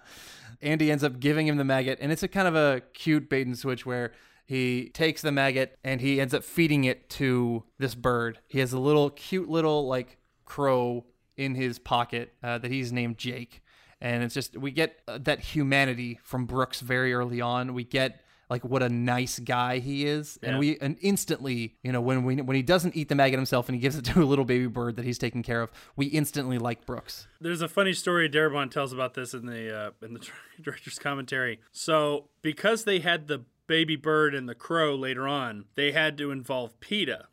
Andy 0.62 0.90
ends 0.90 1.04
up 1.04 1.20
giving 1.20 1.46
him 1.46 1.56
the 1.56 1.64
maggot, 1.64 1.98
and 2.00 2.12
it's 2.12 2.22
a 2.22 2.28
kind 2.28 2.48
of 2.48 2.54
a 2.54 2.82
cute 2.92 3.28
bait 3.28 3.46
and 3.46 3.58
switch 3.58 3.86
where 3.86 4.12
he 4.44 4.88
takes 4.88 5.22
the 5.22 5.30
maggot 5.30 5.78
and 5.84 6.00
he 6.00 6.20
ends 6.20 6.34
up 6.34 6.42
feeding 6.42 6.82
it 6.82 7.08
to 7.08 7.62
this 7.78 7.94
bird. 7.94 8.40
He 8.48 8.58
has 8.58 8.72
a 8.72 8.80
little 8.80 9.08
cute 9.10 9.48
little 9.48 9.86
like 9.86 10.18
crow 10.44 11.06
in 11.36 11.54
his 11.54 11.78
pocket 11.78 12.34
uh, 12.42 12.58
that 12.58 12.70
he's 12.70 12.92
named 12.92 13.16
Jake. 13.16 13.62
And 14.00 14.24
it's 14.24 14.34
just, 14.34 14.56
we 14.56 14.72
get 14.72 14.98
uh, 15.06 15.18
that 15.22 15.38
humanity 15.38 16.18
from 16.24 16.46
Brooks 16.46 16.80
very 16.80 17.14
early 17.14 17.40
on. 17.40 17.74
We 17.74 17.84
get 17.84 18.24
like 18.50 18.64
what 18.64 18.82
a 18.82 18.88
nice 18.88 19.38
guy 19.38 19.78
he 19.78 20.04
is. 20.06 20.38
And 20.42 20.58
we 20.58 20.76
and 20.78 20.96
instantly, 21.00 21.76
you 21.82 21.92
know, 21.92 22.00
when 22.00 22.24
we 22.24 22.36
when 22.42 22.56
he 22.56 22.62
doesn't 22.62 22.96
eat 22.96 23.08
the 23.08 23.14
maggot 23.14 23.38
himself 23.38 23.68
and 23.68 23.76
he 23.76 23.80
gives 23.80 23.96
it 23.96 24.04
to 24.06 24.22
a 24.22 24.24
little 24.24 24.44
baby 24.44 24.66
bird 24.66 24.96
that 24.96 25.04
he's 25.04 25.18
taking 25.18 25.42
care 25.42 25.62
of, 25.62 25.70
we 25.96 26.06
instantly 26.06 26.58
like 26.58 26.84
Brooks. 26.84 27.28
There's 27.40 27.62
a 27.62 27.68
funny 27.68 27.92
story 27.92 28.28
Darabont 28.28 28.72
tells 28.72 28.92
about 28.92 29.14
this 29.14 29.32
in 29.32 29.46
the 29.46 29.74
uh, 29.74 29.90
in 30.02 30.14
the 30.14 30.28
director's 30.60 30.98
commentary. 30.98 31.60
So 31.70 32.28
because 32.42 32.84
they 32.84 32.98
had 32.98 33.28
the 33.28 33.44
baby 33.68 33.94
bird 33.96 34.34
and 34.34 34.48
the 34.48 34.54
crow 34.54 34.96
later 34.96 35.28
on, 35.28 35.66
they 35.76 35.92
had 35.92 36.18
to 36.18 36.32
involve 36.32 36.78
PETA. 36.80 37.28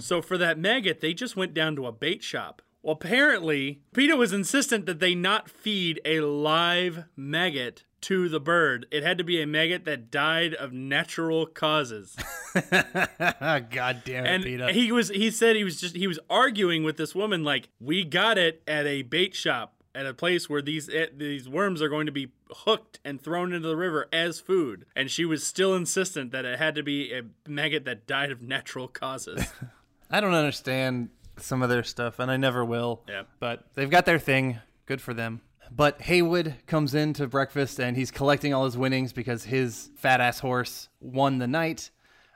So 0.00 0.20
for 0.20 0.36
that 0.36 0.58
maggot, 0.58 1.00
they 1.00 1.14
just 1.14 1.36
went 1.36 1.54
down 1.54 1.74
to 1.76 1.86
a 1.86 1.92
bait 1.92 2.22
shop. 2.22 2.60
Well, 2.82 2.92
apparently, 2.92 3.80
PETA 3.94 4.14
was 4.14 4.34
insistent 4.34 4.84
that 4.84 5.00
they 5.00 5.14
not 5.14 5.48
feed 5.48 6.02
a 6.04 6.20
live 6.20 7.04
maggot 7.16 7.84
to 8.04 8.28
the 8.28 8.40
bird. 8.40 8.86
It 8.90 9.02
had 9.02 9.18
to 9.18 9.24
be 9.24 9.40
a 9.40 9.46
maggot 9.46 9.84
that 9.84 10.10
died 10.10 10.54
of 10.54 10.72
natural 10.72 11.46
causes. 11.46 12.16
God 12.54 14.02
damn 14.04 14.24
it, 14.24 14.28
and 14.28 14.44
PETA. 14.44 14.72
he 14.72 14.92
was 14.92 15.08
he 15.08 15.30
said 15.30 15.56
he 15.56 15.64
was 15.64 15.80
just 15.80 15.96
he 15.96 16.06
was 16.06 16.18
arguing 16.30 16.84
with 16.84 16.96
this 16.96 17.14
woman 17.14 17.44
like 17.44 17.68
we 17.80 18.04
got 18.04 18.38
it 18.38 18.62
at 18.66 18.86
a 18.86 19.02
bait 19.02 19.34
shop 19.34 19.74
at 19.94 20.06
a 20.06 20.14
place 20.14 20.48
where 20.48 20.62
these 20.62 20.88
eh, 20.88 21.06
these 21.16 21.48
worms 21.48 21.80
are 21.80 21.88
going 21.88 22.06
to 22.06 22.12
be 22.12 22.28
hooked 22.50 23.00
and 23.04 23.20
thrown 23.20 23.52
into 23.52 23.68
the 23.68 23.76
river 23.76 24.08
as 24.12 24.38
food 24.40 24.84
and 24.94 25.10
she 25.10 25.24
was 25.24 25.44
still 25.44 25.74
insistent 25.74 26.30
that 26.30 26.44
it 26.44 26.58
had 26.58 26.74
to 26.74 26.82
be 26.82 27.12
a 27.12 27.22
maggot 27.48 27.84
that 27.84 28.06
died 28.06 28.30
of 28.30 28.42
natural 28.42 28.86
causes 28.86 29.52
I 30.10 30.20
don't 30.20 30.34
understand 30.34 31.08
some 31.38 31.62
of 31.62 31.68
their 31.68 31.82
stuff, 31.82 32.18
and 32.18 32.30
I 32.30 32.36
never 32.36 32.64
will. 32.64 33.02
Yeah. 33.08 33.22
But 33.40 33.64
they've 33.74 33.90
got 33.90 34.06
their 34.06 34.18
thing. 34.18 34.58
Good 34.86 35.00
for 35.00 35.14
them. 35.14 35.40
But 35.70 36.02
Haywood 36.02 36.56
comes 36.66 36.94
in 36.94 37.12
to 37.14 37.26
breakfast, 37.26 37.78
and 37.80 37.96
he's 37.96 38.10
collecting 38.10 38.54
all 38.54 38.64
his 38.64 38.76
winnings 38.76 39.12
because 39.12 39.44
his 39.44 39.90
fat 39.96 40.20
ass 40.20 40.38
horse 40.40 40.88
won 41.00 41.38
the 41.38 41.46
night. 41.46 41.90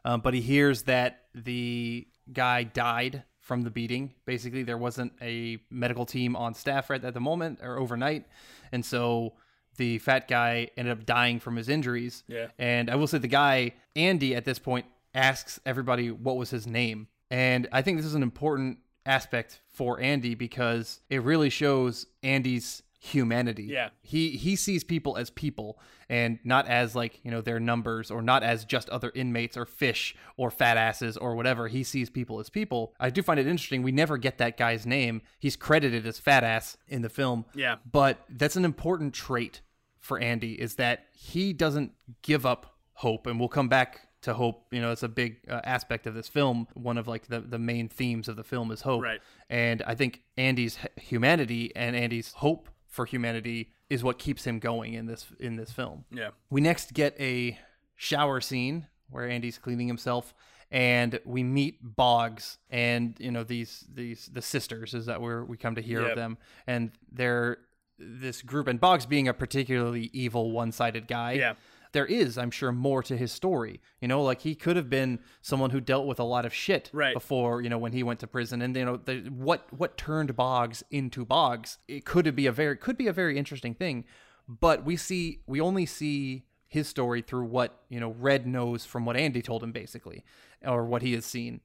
Um, 0.05 0.21
but 0.21 0.35
he 0.35 0.41
hears 0.41 0.83
that 0.83 1.25
the 1.35 2.07
guy 2.33 2.65
died 2.65 3.25
from 3.41 3.63
the 3.63 3.71
beating. 3.71 4.15
Basically, 4.27 4.63
there 4.63 4.79
wasn't 4.79 5.13
a 5.21 5.59
medical 5.71 6.07
team 6.07 6.37
on 6.37 6.55
staff 6.55 6.91
right 6.91 7.03
at 7.03 7.15
the 7.15 7.21
moment 7.21 7.61
or 7.63 7.79
overnight, 7.79 8.27
and 8.73 8.85
so 8.85 9.35
the 9.77 9.99
fat 9.99 10.29
guy 10.29 10.69
ended 10.77 10.93
up 10.93 11.07
dying 11.07 11.41
from 11.41 11.57
his 11.57 11.69
injuries. 11.69 12.25
Yeah. 12.27 12.49
And 12.59 12.91
I 12.91 12.97
will 12.97 13.07
say 13.07 13.19
the 13.19 13.29
guy, 13.29 13.73
Andy, 13.97 14.35
at 14.35 14.45
this 14.45 14.59
point 14.59 14.87
asks 15.15 15.59
everybody 15.65 16.11
what 16.11 16.37
was 16.37 16.51
his 16.51 16.67
name. 16.67 17.09
And 17.31 17.69
I 17.73 17.83
think 17.83 17.97
this 17.97 18.07
is 18.07 18.15
an 18.15 18.23
important 18.23 18.79
aspect 19.07 19.61
for 19.69 20.01
Andy 20.01 20.35
because 20.35 21.01
it 21.09 21.23
really 21.23 21.49
shows 21.49 22.07
Andy's 22.23 22.83
humanity. 22.99 23.65
Yeah. 23.65 23.91
He 24.03 24.31
he 24.31 24.57
sees 24.57 24.85
people 24.85 25.17
as 25.17 25.31
people 25.31 25.79
and 26.09 26.39
not 26.45 26.67
as 26.67 26.95
like, 26.97 27.21
you 27.23 27.31
know, 27.31 27.41
their 27.41 27.61
numbers 27.61 28.11
or 28.11 28.23
not 28.23 28.43
as 28.43 28.65
just 28.65 28.89
other 28.91 29.13
inmates 29.15 29.57
or 29.57 29.65
fish 29.67 30.17
or 30.37 30.51
fat 30.51 30.77
asses 30.77 31.17
or 31.17 31.35
whatever. 31.37 31.69
He 31.69 31.85
sees 31.85 32.11
people 32.11 32.41
as 32.41 32.51
people. 32.51 32.95
I 32.99 33.11
do 33.11 33.23
find 33.23 33.39
it 33.39 33.47
interesting. 33.47 33.83
We 33.83 33.93
never 33.93 34.17
get 34.17 34.39
that 34.39 34.57
guy's 34.57 34.87
name. 34.87 35.23
He's 35.39 35.57
credited 35.57 36.07
as 36.07 36.19
fat 36.19 36.45
ass 36.45 36.77
in 36.89 37.03
the 37.03 37.09
film. 37.09 37.45
Yeah. 37.55 37.77
But 37.91 38.19
that's 38.29 38.57
an 38.57 38.65
important 38.65 39.15
trait 39.15 39.61
for 40.01 40.19
Andy 40.19 40.55
is 40.61 40.77
that 40.77 41.07
he 41.13 41.53
doesn't 41.53 41.93
give 42.23 42.45
up 42.47 42.75
hope 42.95 43.27
and 43.27 43.39
we'll 43.39 43.49
come 43.49 43.69
back 43.69 44.01
to 44.21 44.35
hope 44.35 44.65
you 44.73 44.81
know 44.81 44.91
it's 44.91 45.05
a 45.05 45.09
big 45.09 45.37
uh, 45.49 45.61
aspect 45.63 46.05
of 46.05 46.13
this 46.15 46.27
film 46.27 46.67
one 46.75 46.99
of 46.99 47.07
like 47.07 47.29
the, 47.29 47.39
the 47.39 47.59
main 47.59 47.89
themes 47.89 48.27
of 48.27 48.35
the 48.35 48.43
film 48.43 48.73
is 48.73 48.81
hope 48.83 49.01
Right. 49.01 49.21
and 49.49 49.81
i 49.87 49.95
think 49.95 50.23
andy's 50.37 50.77
humanity 50.97 51.71
and 51.77 51.95
andy's 51.95 52.33
hope 52.33 52.69
for 52.89 53.05
humanity 53.07 53.71
is 53.91 54.03
what 54.03 54.19
keeps 54.19 54.45
him 54.45 54.59
going 54.59 54.95
in 54.95 55.07
this 55.07 55.27
in 55.39 55.57
this 55.57 55.71
film 55.71 56.05
yeah 56.11 56.31
we 56.51 56.61
next 56.61 56.95
get 56.95 57.15
a 57.21 57.59
shower 57.97 58.41
scene 58.41 58.87
where 59.11 59.29
Andy's 59.29 59.59
cleaning 59.59 59.87
himself 59.89 60.35
and 60.71 61.19
we 61.25 61.43
meet 61.43 61.79
Boggs 61.83 62.59
and 62.71 63.17
you 63.19 63.31
know 63.31 63.43
these 63.45 63.85
these 63.93 64.29
the 64.33 64.43
sisters 64.43 64.95
is 64.95 65.07
that 65.07 65.21
where 65.21 65.45
we 65.45 65.57
come 65.57 65.75
to 65.75 65.81
hear 65.83 66.03
Yep. 66.03 66.11
of 66.11 66.17
them 66.17 66.39
and 66.67 66.91
they're 67.11 67.59
this 67.99 68.43
group 68.43 68.69
and 68.69 68.79
Boggs 68.81 69.07
being 69.07 69.27
a 69.29 69.35
particularly 69.35 70.09
evil 70.13 70.53
one-sided 70.53 71.09
guy. 71.09 71.33
Yeah. 71.33 71.55
There 71.93 72.07
is, 72.07 72.39
I'm 72.39 72.51
sure, 72.51 72.73
more 72.73 73.03
to 73.05 73.17
his 73.17 73.33
story. 73.33 73.81
You 74.01 74.09
know, 74.09 74.23
like 74.23 74.43
he 74.43 74.55
could 74.55 74.77
have 74.77 74.91
been 74.91 75.21
someone 75.41 75.71
who 75.71 75.81
dealt 75.81 76.07
with 76.07 76.21
a 76.21 76.25
lot 76.25 76.45
of 76.45 76.55
shit 76.55 76.91
Right. 76.93 77.15
before, 77.15 77.63
you 77.63 77.69
know, 77.69 77.79
when 77.79 77.93
he 77.93 78.03
went 78.03 78.21
to 78.21 78.27
prison. 78.27 78.63
And 78.63 78.77
you 78.77 78.85
know, 78.85 78.97
the, 78.97 79.21
what 79.31 79.67
what 79.73 79.97
turned 79.97 80.37
Boggs 80.37 80.83
into 80.91 81.25
Boggs? 81.25 81.79
It 81.89 82.05
could 82.05 82.35
be 82.35 82.47
a 82.47 82.53
very 82.53 82.77
could 82.77 82.97
be 82.97 83.07
a 83.07 83.13
very 83.13 83.39
interesting 83.39 83.75
thing 83.75 84.05
but 84.49 84.85
we 84.85 84.97
see 84.97 85.41
we 85.47 85.61
only 85.61 85.85
see 85.85 86.45
his 86.67 86.89
story 86.89 87.21
through 87.23 87.45
what 87.45 87.83
you 87.91 88.01
know 88.01 88.15
red 88.19 88.47
knows 88.47 88.85
from 88.85 89.05
what 89.05 89.17
andy 89.17 89.43
told 89.43 89.63
him 89.63 89.73
basically 89.73 90.25
or 90.65 90.87
what 90.87 91.03
he 91.03 91.13
has 91.13 91.25
seen 91.27 91.61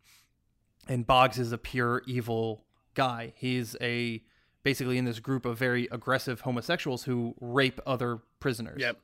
and 0.88 1.08
boggs 1.08 1.40
is 1.40 1.52
a 1.52 1.58
pure 1.58 2.04
evil 2.06 2.66
guy 2.94 3.34
he's 3.38 3.76
a 3.82 4.22
basically 4.64 4.98
in 4.98 5.06
this 5.06 5.20
group 5.20 5.46
of 5.46 5.58
very 5.58 5.88
aggressive 5.92 6.42
homosexuals 6.42 7.04
who 7.04 7.34
rape 7.40 7.80
other 7.86 8.20
prisoners 8.40 8.82
yep 8.82 9.00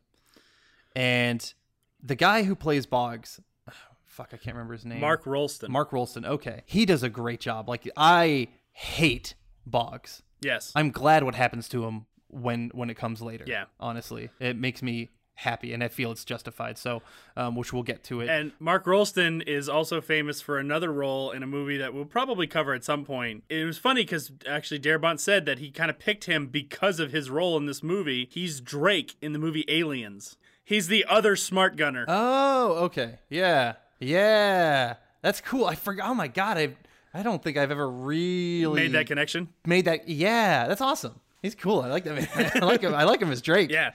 and 0.96 1.54
the 2.02 2.16
guy 2.16 2.44
who 2.44 2.56
plays 2.56 2.86
boggs 2.86 3.40
fuck 4.06 4.30
i 4.34 4.38
can't 4.38 4.56
remember 4.56 4.74
his 4.74 4.86
name 4.86 5.00
mark 5.00 5.26
rolston 5.26 5.72
mark 5.72 5.92
rolston 5.92 6.26
okay 6.26 6.64
he 6.66 6.86
does 6.86 7.04
a 7.04 7.10
great 7.10 7.40
job 7.40 7.68
like 7.70 7.90
i 7.98 8.48
hate 8.72 9.36
boggs 9.66 10.24
yes 10.42 10.72
I'm 10.76 10.92
glad 10.92 11.24
what 11.24 11.36
happens 11.36 11.68
to 11.70 11.86
him 11.86 12.06
when 12.30 12.70
when 12.74 12.90
it 12.90 12.96
comes 12.96 13.22
later. 13.22 13.44
Yeah. 13.48 13.66
honestly, 13.80 14.30
it 14.40 14.56
makes 14.56 14.82
me 14.82 15.10
happy, 15.36 15.74
and 15.74 15.84
I 15.84 15.88
feel 15.88 16.12
it's 16.12 16.26
justified. 16.26 16.78
So, 16.78 17.02
um, 17.38 17.56
which 17.56 17.72
we'll 17.74 17.84
get 17.84 18.04
to 18.06 18.22
it. 18.22 18.30
And 18.30 18.52
Mark 18.60 18.86
Rolston 18.86 19.42
is 19.42 19.68
also 19.70 20.02
famous 20.02 20.42
for 20.42 20.60
another 20.60 20.92
role 20.92 21.32
in 21.32 21.44
a 21.44 21.48
movie 21.48 21.78
that 21.78 21.94
we'll 21.94 22.06
probably 22.06 22.46
cover 22.46 22.74
at 22.74 22.84
some 22.84 23.06
point. 23.06 23.44
It 23.50 23.66
was 23.66 23.78
funny 23.78 24.04
because 24.04 24.32
actually 24.48 24.80
Darabont 24.80 25.20
said 25.20 25.46
that 25.46 25.60
he 25.60 25.72
kind 25.72 25.90
of 25.90 25.98
picked 25.98 26.26
him 26.26 26.48
because 26.48 27.00
of 27.00 27.12
his 27.12 27.30
role 27.30 27.58
in 27.58 27.66
this 27.66 27.82
movie. 27.82 28.28
He's 28.32 28.60
Drake 28.62 29.16
in 29.22 29.34
the 29.34 29.40
movie 29.40 29.66
Aliens. 29.68 30.38
He's 30.70 30.88
the 30.88 31.04
other 31.10 31.36
smart 31.36 31.76
gunner. 31.78 32.06
oh, 32.08 32.74
okay, 32.86 33.16
yeah, 33.28 33.74
yeah, 34.00 34.96
that's 35.24 35.42
cool. 35.42 35.66
I 35.66 35.74
forgot. 35.76 36.10
Oh 36.10 36.14
my 36.14 36.28
god, 36.28 36.58
I 36.60 36.76
I 37.12 37.24
don't 37.24 37.42
think 37.42 37.58
I've 37.58 37.72
ever 37.72 37.90
really 37.90 38.84
Made 38.84 38.92
that 38.92 39.08
connection. 39.08 39.50
made 39.66 39.86
that. 39.86 40.08
Yeah, 40.08 40.68
that's 40.68 40.80
awesome. 40.82 41.20
He's 41.42 41.56
cool. 41.56 41.82
I 41.82 41.88
like 41.88 42.04
that. 42.04 42.16
man. 42.16 42.52
I 42.62 42.66
like 42.66 42.82
him. 42.82 42.94
I 42.94 43.04
like 43.06 43.20
him 43.22 43.32
as 43.32 43.42
Drake. 43.42 43.72
Yeah. 43.72 43.92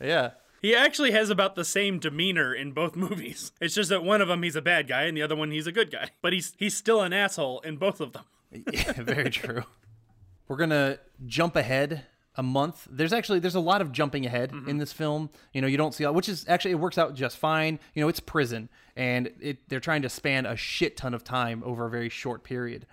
yeah. 0.00 0.30
He 0.62 0.74
actually 0.74 1.12
has 1.12 1.30
about 1.30 1.54
the 1.54 1.64
same 1.64 2.00
demeanor 2.00 2.52
in 2.54 2.72
both 2.72 2.96
movies. 3.06 3.52
It's 3.60 3.74
just 3.74 3.90
that 3.90 4.02
one 4.02 4.20
of 4.20 4.26
them 4.28 4.42
he's 4.42 4.56
a 4.56 4.62
bad 4.62 4.88
guy 4.88 5.02
and 5.04 5.16
the 5.16 5.22
other 5.22 5.36
one 5.36 5.52
he's 5.52 5.68
a 5.68 5.72
good 5.72 5.92
guy. 5.92 6.08
But 6.22 6.32
he's 6.32 6.54
he's 6.58 6.76
still 6.76 7.02
an 7.02 7.12
asshole 7.12 7.60
in 7.60 7.76
both 7.76 8.00
of 8.00 8.12
them. 8.14 8.24
Yeah, 8.72 8.92
very 8.94 9.30
true. 9.30 9.62
We're 10.48 10.56
gonna 10.56 10.98
jump 11.26 11.54
ahead 11.54 12.06
a 12.36 12.42
month. 12.42 12.86
There's 12.90 13.12
actually 13.12 13.38
there's 13.38 13.54
a 13.54 13.60
lot 13.60 13.80
of 13.80 13.92
jumping 13.92 14.26
ahead 14.26 14.52
in 14.66 14.78
this 14.78 14.92
film. 14.92 15.30
You 15.52 15.60
know, 15.60 15.66
you 15.66 15.76
don't 15.76 15.94
see 15.94 16.04
which 16.06 16.28
is 16.28 16.44
actually 16.48 16.72
it 16.72 16.78
works 16.78 16.98
out 16.98 17.14
just 17.14 17.36
fine. 17.38 17.78
You 17.94 18.02
know, 18.02 18.08
it's 18.08 18.20
prison 18.20 18.68
and 18.94 19.30
it 19.40 19.68
they're 19.68 19.80
trying 19.80 20.02
to 20.02 20.08
span 20.08 20.46
a 20.46 20.56
shit 20.56 20.96
ton 20.96 21.14
of 21.14 21.24
time 21.24 21.62
over 21.64 21.86
a 21.86 21.90
very 21.90 22.08
short 22.08 22.44
period. 22.44 22.86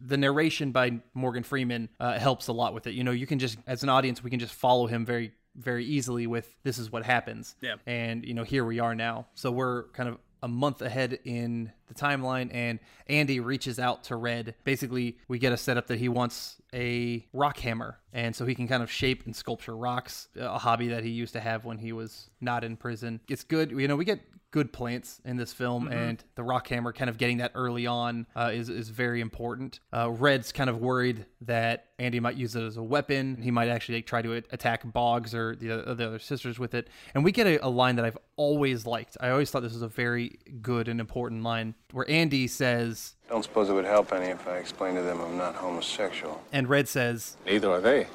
The 0.00 0.16
narration 0.16 0.72
by 0.72 1.00
Morgan 1.12 1.42
Freeman 1.42 1.88
uh, 1.98 2.18
helps 2.18 2.48
a 2.48 2.52
lot 2.52 2.72
with 2.72 2.86
it. 2.86 2.94
You 2.94 3.04
know, 3.04 3.10
you 3.10 3.26
can 3.26 3.38
just 3.38 3.58
as 3.66 3.82
an 3.82 3.88
audience 3.88 4.22
we 4.22 4.30
can 4.30 4.38
just 4.38 4.54
follow 4.54 4.86
him 4.86 5.04
very 5.04 5.32
very 5.56 5.84
easily 5.84 6.26
with 6.26 6.54
this 6.62 6.78
is 6.78 6.92
what 6.92 7.04
happens. 7.04 7.56
Yeah. 7.60 7.76
And 7.86 8.24
you 8.24 8.34
know, 8.34 8.44
here 8.44 8.64
we 8.64 8.78
are 8.80 8.94
now. 8.94 9.26
So 9.34 9.50
we're 9.50 9.84
kind 9.88 10.08
of 10.08 10.18
a 10.42 10.48
month 10.48 10.82
ahead 10.82 11.18
in 11.24 11.72
the 11.88 11.94
timeline 11.94 12.52
and 12.54 12.78
Andy 13.06 13.40
reaches 13.40 13.78
out 13.78 14.04
to 14.04 14.16
Red. 14.16 14.54
Basically, 14.64 15.18
we 15.28 15.38
get 15.38 15.52
a 15.52 15.56
setup 15.56 15.86
that 15.88 15.98
he 15.98 16.08
wants 16.08 16.56
a 16.72 17.26
rock 17.32 17.58
hammer 17.58 17.98
and 18.12 18.34
so 18.34 18.46
he 18.46 18.54
can 18.54 18.68
kind 18.68 18.82
of 18.82 18.90
shape 18.90 19.26
and 19.26 19.34
sculpture 19.34 19.76
rocks, 19.76 20.28
a 20.36 20.58
hobby 20.58 20.88
that 20.88 21.04
he 21.04 21.10
used 21.10 21.32
to 21.32 21.40
have 21.40 21.64
when 21.64 21.78
he 21.78 21.92
was 21.92 22.30
not 22.40 22.64
in 22.64 22.76
prison. 22.76 23.20
It's 23.28 23.44
good, 23.44 23.70
you 23.70 23.88
know, 23.88 23.96
we 23.96 24.04
get 24.04 24.20
good 24.50 24.72
plants 24.72 25.20
in 25.24 25.36
this 25.36 25.52
film 25.52 25.86
and 25.88 26.24
the 26.34 26.42
rock 26.42 26.66
hammer 26.68 26.92
kind 26.92 27.08
of 27.08 27.18
getting 27.18 27.38
that 27.38 27.52
early 27.54 27.86
on 27.86 28.26
uh, 28.34 28.50
is, 28.52 28.68
is 28.68 28.88
very 28.88 29.20
important. 29.20 29.78
Uh, 29.92 30.10
Red's 30.10 30.50
kind 30.50 30.68
of 30.68 30.78
worried 30.78 31.24
that 31.42 31.86
Andy 31.98 32.18
might 32.18 32.36
use 32.36 32.56
it 32.56 32.62
as 32.62 32.76
a 32.76 32.82
weapon. 32.82 33.36
He 33.40 33.50
might 33.50 33.68
actually 33.68 33.96
like, 33.96 34.06
try 34.06 34.22
to 34.22 34.32
attack 34.32 34.82
Boggs 34.92 35.34
or 35.34 35.54
the, 35.54 35.70
other- 35.70 35.94
the 35.94 36.06
other 36.06 36.18
sisters 36.18 36.58
with 36.58 36.74
it. 36.74 36.88
And 37.14 37.22
we 37.22 37.30
get 37.32 37.46
a, 37.46 37.64
a 37.64 37.68
line 37.68 37.96
that 37.96 38.04
I've 38.04 38.18
always 38.36 38.86
liked. 38.86 39.16
I 39.20 39.30
always 39.30 39.50
thought 39.50 39.62
this 39.62 39.72
was 39.72 39.82
a 39.82 39.88
very 39.88 40.38
good 40.60 40.88
and 40.88 40.98
important 41.00 41.42
line 41.42 41.74
where 41.92 42.08
Andy 42.10 42.46
says, 42.48 43.14
Don't 43.28 43.44
suppose 43.44 43.68
it 43.68 43.74
would 43.74 43.84
help 43.84 44.12
any 44.12 44.26
if 44.26 44.48
I 44.48 44.56
explained 44.56 44.96
to 44.96 45.02
them 45.02 45.20
I'm 45.20 45.36
not 45.36 45.54
homosexual. 45.54 46.42
and 46.52 46.68
Red 46.68 46.88
says, 46.88 47.36
Neither 47.46 47.70
are 47.70 47.80
they. 47.80 48.06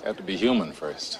They 0.00 0.06
have 0.06 0.16
to 0.16 0.22
be 0.22 0.36
human 0.36 0.72
first. 0.72 1.18